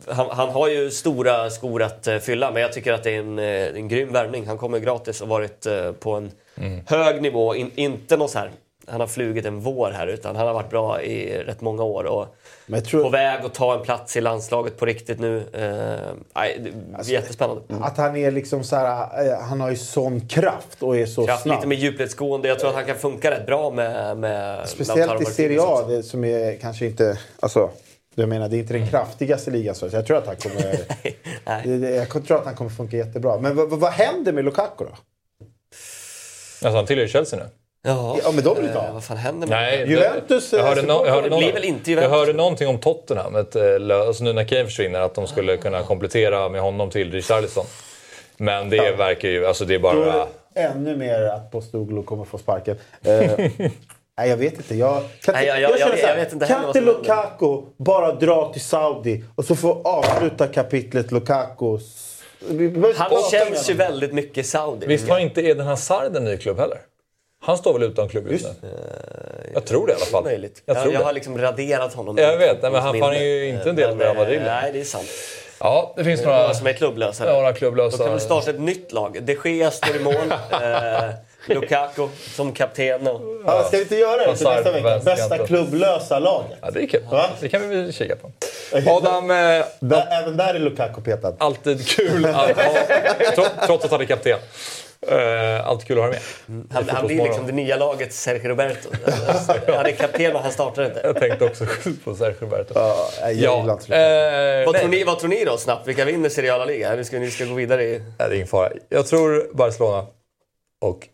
Han, 0.08 0.26
han 0.30 0.48
har 0.48 0.68
ju 0.68 0.90
stora 0.90 1.50
skor 1.50 1.82
att 1.82 2.06
eh, 2.06 2.18
fylla, 2.18 2.50
men 2.50 2.62
jag 2.62 2.72
tycker 2.72 2.92
att 2.92 3.02
det 3.04 3.10
är 3.10 3.18
en, 3.18 3.38
eh, 3.38 3.66
en 3.66 3.88
grym 3.88 4.12
värvning. 4.12 4.46
Han 4.46 4.58
kommer 4.58 4.78
gratis 4.78 5.20
och 5.20 5.28
varit 5.28 5.66
eh, 5.66 5.92
på 5.92 6.12
en 6.12 6.30
hög 6.86 7.22
nivå. 7.22 7.54
In, 7.54 7.70
inte 7.74 8.16
någon 8.16 8.28
så 8.28 8.38
här, 8.38 8.50
han 8.88 9.00
har 9.00 9.06
flugit 9.06 9.46
en 9.46 9.60
vår 9.60 9.90
här, 9.90 10.06
utan 10.06 10.36
han 10.36 10.46
har 10.46 10.54
varit 10.54 10.70
bra 10.70 11.02
i 11.02 11.42
rätt 11.42 11.60
många 11.60 11.82
år. 11.82 12.04
Och 12.04 12.26
På 13.02 13.08
väg 13.08 13.44
att 13.44 13.54
ta 13.54 13.74
en 13.74 13.82
plats 13.82 14.16
i 14.16 14.20
landslaget 14.20 14.76
på 14.76 14.86
riktigt 14.86 15.20
nu. 15.20 15.36
Eh, 15.52 16.14
nej, 16.34 16.60
det 16.60 17.08
är 17.08 17.12
jättespännande. 17.12 17.62
Att 17.80 17.96
han 17.96 18.16
är 18.16 18.30
liksom 18.30 18.64
så 18.64 18.76
här, 18.76 19.26
eh, 19.28 19.38
han 19.40 19.60
har 19.60 19.70
ju 19.70 19.76
sån 19.76 20.28
kraft 20.28 20.82
och 20.82 20.96
är 20.96 21.06
så 21.06 21.26
Kraft, 21.26 21.42
snabb. 21.42 21.56
lite 21.56 21.66
mer 21.66 21.76
djupledsgående. 21.76 22.48
Jag 22.48 22.58
tror 22.58 22.70
att 22.70 22.76
han 22.76 22.84
kan 22.84 22.96
funka 22.96 23.30
rätt 23.30 23.46
bra 23.46 23.70
med, 23.70 24.16
med 24.16 24.68
Speciellt 24.68 25.22
i 25.22 25.24
Serie 25.24 25.62
A, 25.62 25.84
det, 25.88 26.02
som 26.02 26.24
är 26.24 26.56
kanske 26.56 26.86
inte... 26.86 27.18
Alltså, 27.40 27.70
jag 28.14 28.28
menar, 28.28 28.48
det 28.48 28.56
är 28.56 28.58
inte 28.58 28.72
den 28.72 28.88
kraftigaste 28.88 29.50
ligan. 29.50 29.74
Så 29.74 29.88
jag 29.92 30.06
tror 30.06 30.16
att 30.16 30.26
han 30.26 30.36
kommer... 30.36 30.78
jag 31.96 32.26
tror 32.26 32.38
att 32.38 32.44
han 32.44 32.54
kommer 32.54 32.70
funka 32.70 32.96
jättebra. 32.96 33.38
Men 33.38 33.56
vad, 33.56 33.70
vad, 33.70 33.80
vad 33.80 33.92
händer 33.92 34.32
med 34.32 34.44
Lukaku 34.44 34.84
då? 34.84 34.96
Alltså 36.62 36.76
han 36.76 36.86
tillhör 36.86 37.02
ju 37.02 37.08
Chelsea 37.08 37.38
nu. 37.38 37.46
Ja, 37.86 38.18
Ja, 38.24 38.32
men 38.32 38.44
de 38.44 38.56
vill 38.56 38.64
inte 38.64 38.78
ha. 38.78 38.92
vad 38.92 39.04
fan 39.04 39.16
händer 39.16 39.46
med 39.48 39.58
Nej, 39.58 39.88
Juventus, 39.90 40.52
Jag 40.52 40.62
hörde, 40.62 40.80
eh, 40.80 40.86
no, 40.86 40.92
jag, 41.06 41.12
hörde 41.12 41.22
det 41.22 41.30
någon, 41.30 41.38
blir 41.38 41.52
väl 41.52 41.64
inte 41.64 41.90
jag 41.90 41.96
Juventus? 41.96 42.18
hörde 42.18 42.32
någonting 42.32 42.68
om 42.68 42.78
Tottenham, 42.78 43.36
ett, 43.36 43.56
eh, 43.56 43.62
alltså 44.06 44.24
nu 44.24 44.32
när 44.32 44.44
Kane 44.44 44.64
försvinner, 44.64 45.00
att 45.00 45.14
de 45.14 45.26
skulle 45.26 45.56
kunna 45.56 45.82
komplettera 45.82 46.48
med 46.48 46.60
honom 46.60 46.90
till 46.90 47.12
Richarlison. 47.12 47.64
Men 48.36 48.70
det 48.70 48.90
verkar 48.92 49.28
ju, 49.28 49.46
alltså 49.46 49.64
det 49.64 49.74
är 49.74 49.78
Då 49.78 49.88
är 49.88 49.94
bara... 49.94 50.26
det 50.54 50.60
ännu 50.60 50.96
mer 50.96 51.22
att 51.22 51.50
Postoglu 51.50 52.02
kommer 52.02 52.24
få 52.24 52.38
sparken. 52.38 52.76
Eh, 53.04 53.12
nej, 54.18 54.28
jag 54.30 54.36
vet 54.36 54.54
inte. 54.56 54.74
Jag, 54.76 55.02
kan 55.24 55.34
Nej, 55.34 55.46
jag- 55.46 55.60
jag- 55.60 55.78
känner 55.78 55.90
jag 55.92 56.00
så 56.00 56.06
här, 56.06 56.16
vet 56.16 56.32
inte 56.32 56.46
kan 56.46 56.66
inte. 56.66 56.80
Lukaku 56.80 57.62
bara 57.76 58.12
dra 58.12 58.52
till 58.52 58.62
Saudi 58.62 59.24
och 59.34 59.44
så 59.44 59.56
få 59.56 59.80
avsluta 59.84 60.46
kapitlet 60.46 61.12
Lukaku? 61.12 61.78
Han 62.96 63.10
känns 63.30 63.70
ju 63.70 63.74
väldigt 63.74 64.12
mycket 64.12 64.46
Saudi. 64.46 64.86
Visst 64.86 65.08
har 65.08 65.18
inte 65.18 65.40
Eden 65.42 65.66
Hazard 65.66 66.16
en 66.16 66.24
ny 66.24 66.36
klubb 66.36 66.58
heller? 66.58 66.78
Han 67.42 67.58
står 67.58 67.72
väl 67.72 67.82
utan 67.82 68.08
klubb 68.08 68.30
just 68.30 68.46
nu? 68.62 68.68
Jag 69.54 69.64
tror 69.64 69.86
det 69.86 69.92
i 69.92 69.96
alla 69.96 70.04
fall. 70.04 70.24
Möjligt. 70.24 70.62
Jag 70.66 70.76
Jag, 70.76 70.82
tror 70.82 70.94
jag 70.94 71.00
har 71.00 71.12
liksom 71.12 71.38
raderat 71.38 71.94
honom. 71.94 72.18
Jag 72.18 72.36
vet, 72.36 72.62
men 72.62 72.74
han- 72.74 73.02
han 73.02 73.14
är 73.14 73.22
ju 73.22 73.48
inte 73.48 73.70
en 73.70 73.76
del 73.76 73.90
av 73.90 74.00
Real 74.00 74.16
Madrid 74.16 74.38
eh. 74.38 74.44
Nej, 74.44 74.70
det 74.72 74.80
är 74.80 74.84
sant. 74.84 75.08
Ja, 75.60 75.92
det 75.96 76.04
finns 76.04 76.22
några... 76.24 76.38
några 76.38 76.54
som 76.54 76.66
är 76.66 76.72
klubblösa. 76.72 77.24
Några 77.32 77.52
klubblösa. 77.52 77.96
De 77.96 78.02
kan 78.04 78.12
väl 78.12 78.20
starta 78.20 78.50
ett 78.50 78.60
nytt 78.60 78.92
lag. 78.92 79.18
De 79.22 79.38
Gea 79.44 79.70
står 79.70 79.96
i 79.96 79.98
mål. 79.98 80.14
eh, 80.50 81.10
Lukaku 81.48 82.08
som 82.36 82.52
kapten. 82.52 83.06
Och... 83.06 83.20
Ja, 83.46 83.62
ska 83.64 83.76
vi 83.76 83.82
inte 83.82 83.96
göra 83.96 84.16
det 84.26 84.36
till 84.36 84.46
nästa 84.46 84.72
vecka? 84.72 84.98
Bästa 85.04 85.38
klubblösa 85.46 86.18
laget. 86.18 86.58
Ja, 86.62 86.70
det 86.70 86.82
är 86.82 86.86
kul. 86.86 87.02
Va? 87.10 87.26
Det 87.40 87.48
kan 87.48 87.68
vi 87.68 87.76
väl 87.76 87.92
kika 87.92 88.16
på. 88.16 88.30
Adam, 88.90 89.30
eh, 89.30 89.36
även 90.20 90.36
där 90.36 90.54
är 90.54 90.58
Lukaku 90.58 91.00
petad. 91.00 91.34
alltid 91.38 91.88
kul 91.88 92.26
att 92.26 92.34
ha, 92.34 92.46
tro- 93.34 93.66
trots 93.66 93.84
att 93.84 93.90
han 93.90 94.00
är 94.00 94.04
kapten. 94.04 94.38
Eh, 95.00 95.66
alltid 95.66 95.86
kul 95.86 95.98
att 95.98 96.04
ha 96.04 96.10
med. 96.10 96.20
Han, 96.70 96.88
han 96.88 97.06
blir 97.06 97.22
liksom 97.22 97.46
det 97.46 97.52
nya 97.52 97.76
lagets 97.76 98.20
Sergio 98.20 98.48
Roberto. 98.48 98.88
Han 99.72 99.86
är 99.86 99.92
kapten 99.92 100.32
men 100.32 100.42
han 100.42 100.52
startar 100.52 100.84
inte. 100.84 101.00
Jag 101.04 101.16
tänkte 101.16 101.44
också 101.44 101.66
på 102.04 102.14
Sergio 102.14 102.36
Roberto. 102.40 102.72
Ja, 102.74 103.08
jag 103.20 103.32
gillar 103.32 103.72
inte 103.72 103.96
eh, 103.96 104.66
Vad 104.66 104.76
tror, 104.76 104.88
ni, 104.88 105.04
vad 105.04 105.18
tror 105.18 105.30
ni 105.30 105.44
då 105.44 105.56
snabbt? 105.56 105.88
Vilka 105.88 106.04
vinner 106.04 106.28
Serie 106.28 106.66
Liga? 106.66 106.94
Nu 106.96 107.04
ska, 107.04 107.18
ni 107.18 107.30
ska 107.30 107.44
gå 107.44 107.54
vidare 107.54 107.84
i... 107.84 107.98
Nej, 107.98 108.08
det 108.18 108.24
är 108.24 108.34
ingen 108.34 108.46
fara. 108.46 108.72
Jag 108.88 109.06
tror 109.06 109.50
Barcelona 109.54 110.06
och 110.80 111.08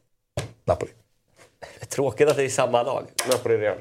Napoli. 0.64 0.90
Det 1.60 1.82
är 1.84 1.86
tråkigt 1.86 2.28
att 2.28 2.36
det 2.36 2.44
är 2.44 2.48
samma 2.48 2.82
lag. 2.82 3.04
Napoli 3.30 3.56
Real. 3.56 3.78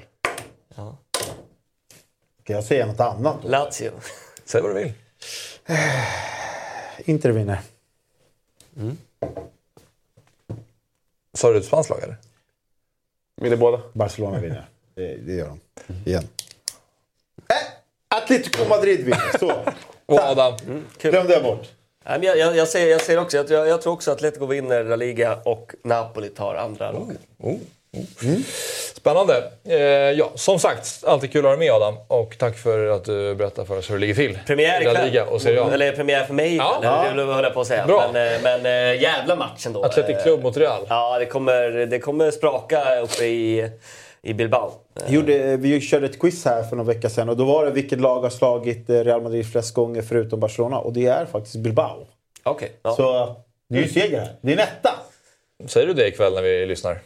Ska 2.43 2.53
jag 2.53 2.63
säga 2.63 2.85
något 2.85 2.99
annat? 2.99 3.37
då? 3.41 3.49
Lazio. 3.49 3.91
Säg 4.45 4.61
vad 4.61 4.75
du 4.75 4.83
vill. 4.83 4.93
Inter 7.05 7.29
vinner. 7.29 7.59
Sa 11.33 11.51
du 11.51 11.57
ett 11.57 11.65
spanskt 11.65 11.89
lag 11.89 12.03
eller? 12.03 12.15
Vinner 13.41 13.57
båda. 13.57 13.81
Barcelona 13.93 14.39
vinner. 14.39 14.65
Det, 14.95 15.15
det 15.15 15.33
gör 15.33 15.47
de. 15.47 15.59
Igen. 16.05 16.23
Äh, 17.49 18.17
Atletico 18.17 18.69
Madrid 18.69 18.99
vinner. 18.99 19.37
Så. 19.39 19.53
Och 20.05 20.19
Adam? 20.19 20.53
Glömde 21.01 21.33
jag 21.33 21.43
bort. 21.43 21.67
Nej, 22.05 22.19
men 22.19 22.27
jag, 22.27 22.37
jag, 22.37 22.55
jag, 22.55 22.67
säger, 22.67 22.91
jag 22.91 23.01
säger 23.01 23.19
också, 23.19 23.37
jag, 23.37 23.49
jag, 23.49 23.67
jag 23.67 23.81
tror 23.81 23.93
också 23.93 24.11
att 24.11 24.17
Atletico 24.17 24.45
vinner 24.45 24.83
La 24.83 24.95
Liga 24.95 25.39
och 25.45 25.75
Napoli 25.83 26.29
tar 26.29 26.55
andra 26.55 26.91
lag. 26.91 27.11
Oh, 27.37 27.57
Spännande. 28.95 29.51
Eh, 29.63 29.77
ja, 30.11 30.31
som 30.35 30.59
sagt, 30.59 31.03
alltid 31.07 31.31
kul 31.31 31.39
att 31.39 31.51
ha 31.51 31.57
dig 31.57 31.59
med 31.59 31.71
Adam. 31.75 31.95
Och 32.07 32.35
tack 32.39 32.57
för 32.57 32.87
att 32.87 33.05
du 33.05 33.35
berättar 33.35 33.65
för 33.65 33.77
oss 33.77 33.89
hur 33.89 33.95
det 33.95 34.01
ligger 34.01 34.13
till. 34.13 34.39
Premiär 34.47 34.81
ikväll. 34.81 35.05
Liga 35.05 35.25
och 35.25 35.41
Serie 35.41 35.61
A. 35.61 35.69
Eller 35.73 35.91
premiär 35.91 36.25
för 36.25 36.33
mig 36.33 36.55
Ja. 36.55 36.79
ja. 36.83 37.13
det 37.15 37.23
höll 37.23 37.43
jag 37.43 37.53
på 37.53 37.61
att 37.61 37.67
säga. 37.67 37.85
Bra. 37.87 38.09
Men, 38.13 38.35
eh, 38.35 38.41
men 38.43 38.65
eh, 38.65 39.01
jävla 39.01 39.35
match 39.35 39.65
ändå. 39.65 39.83
Athletic 39.83 40.23
Club 40.23 40.43
mot 40.43 40.57
Real. 40.57 40.85
Ja, 40.89 41.19
det 41.19 41.25
kommer, 41.25 41.71
det 41.71 41.99
kommer 41.99 42.31
spraka 42.31 42.99
uppe 42.99 43.25
i, 43.25 43.71
i 44.21 44.33
Bilbao. 44.33 44.71
Vi, 45.07 45.15
gjorde, 45.15 45.57
vi 45.57 45.81
körde 45.81 46.05
ett 46.05 46.19
quiz 46.19 46.45
här 46.45 46.63
för 46.63 46.75
några 46.75 46.93
veckor 46.93 47.09
sedan 47.09 47.29
och 47.29 47.37
då 47.37 47.45
var 47.45 47.65
det 47.65 47.71
vilket 47.71 47.99
lag 47.99 48.21
har 48.21 48.29
slagit 48.29 48.89
eh, 48.89 49.03
Real 49.03 49.21
Madrid 49.21 49.51
flest 49.51 49.73
gånger 49.73 50.01
förutom 50.01 50.39
Barcelona 50.39 50.77
och 50.77 50.93
det 50.93 51.05
är 51.05 51.25
faktiskt 51.25 51.55
Bilbao. 51.55 52.07
Okej. 52.43 52.71
ja. 52.83 52.95
Så 52.95 53.35
det 53.69 53.77
är 53.77 53.81
ju 53.81 53.87
seger 53.89 54.19
här. 54.19 54.29
Det 54.41 54.53
är 54.53 54.57
en 54.57 54.63
etta. 54.63 54.91
Säger 55.67 55.87
du 55.87 55.93
det 55.93 56.07
ikväll 56.07 56.33
när 56.33 56.41
vi 56.41 56.65
lyssnar? 56.65 56.99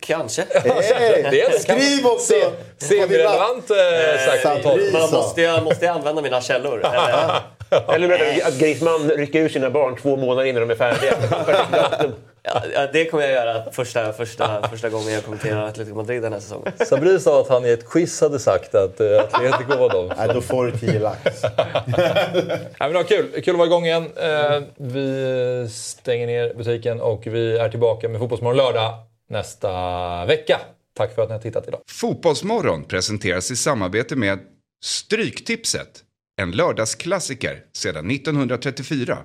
Kanske. 0.00 0.42
Hey, 0.64 1.22
Det 1.30 1.42
är- 1.42 1.58
skriv 1.58 2.06
också! 2.06 2.34
Semi-relevant 2.78 3.70
eh, 3.70 4.26
sagt 4.26 4.42
Sabri. 4.42 4.62
tolv. 4.62 4.82
Men 4.92 5.10
måste 5.10 5.42
jag, 5.42 5.64
måste 5.64 5.84
jag 5.84 5.96
använda 5.96 6.22
mina 6.22 6.40
källor? 6.40 6.78
Eller? 6.86 7.40
Eller 7.94 8.08
vänta, 8.08 8.46
att 8.46 8.58
Griezmann 8.58 9.10
rycker 9.10 9.40
ur 9.40 9.48
sina 9.48 9.70
barn 9.70 9.96
två 9.96 10.16
månader 10.16 10.48
innan 10.48 10.68
de 10.68 10.70
är 10.70 10.76
färdiga. 10.76 11.14
Ja, 12.44 12.62
ja, 12.74 12.88
det 12.92 13.04
kommer 13.04 13.24
jag 13.24 13.32
göra 13.32 13.72
första, 13.72 14.12
första, 14.12 14.68
första 14.68 14.88
gången 14.88 15.12
jag 15.12 15.24
kommenterar 15.24 15.68
Atletico 15.68 15.96
Madrid 15.96 16.22
den 16.22 16.32
här 16.32 16.40
säsongen. 16.40 16.72
Sabri 16.86 17.20
sa 17.20 17.40
att 17.40 17.48
han 17.48 17.66
i 17.66 17.68
ett 17.68 17.90
quiz 17.90 18.20
hade 18.20 18.38
sagt 18.38 18.74
att 18.74 19.00
uh, 19.00 19.20
Atletico 19.20 19.78
var 19.78 19.90
dem. 19.90 20.12
Nej, 20.18 20.30
då 20.34 20.40
får 20.40 20.66
du 20.66 20.78
10 20.78 20.98
lax. 20.98 21.42
Nej, 21.86 22.68
men 22.78 22.92
det 22.92 23.04
kul. 23.04 23.42
kul 23.42 23.54
att 23.54 23.58
vara 23.58 23.66
igång 23.66 23.84
igen. 23.84 24.02
Uh, 24.02 24.62
vi 24.76 25.68
stänger 25.70 26.26
ner 26.26 26.54
butiken 26.54 27.00
och 27.00 27.26
vi 27.26 27.58
är 27.58 27.68
tillbaka 27.68 28.08
med 28.08 28.20
Fotbollsmorgon 28.20 28.56
lördag 28.56 28.94
nästa 29.30 30.24
vecka. 30.24 30.60
Tack 30.96 31.14
för 31.14 31.22
att 31.22 31.28
ni 31.28 31.32
har 31.32 31.42
tittat 31.42 31.68
idag. 31.68 31.80
Fotbollsmorgon 31.90 32.84
presenteras 32.84 33.50
i 33.50 33.56
samarbete 33.56 34.16
med 34.16 34.38
Stryktipset. 34.84 36.01
En 36.40 36.50
lördagsklassiker 36.52 37.64
sedan 37.72 38.10
1934. 38.10 39.18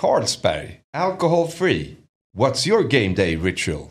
Carlsberg, 0.00 0.80
alcohol 0.96 1.48
free. 1.48 1.96
What's 2.36 2.66
your 2.66 2.82
game 2.82 3.14
day 3.14 3.36
ritual? 3.36 3.90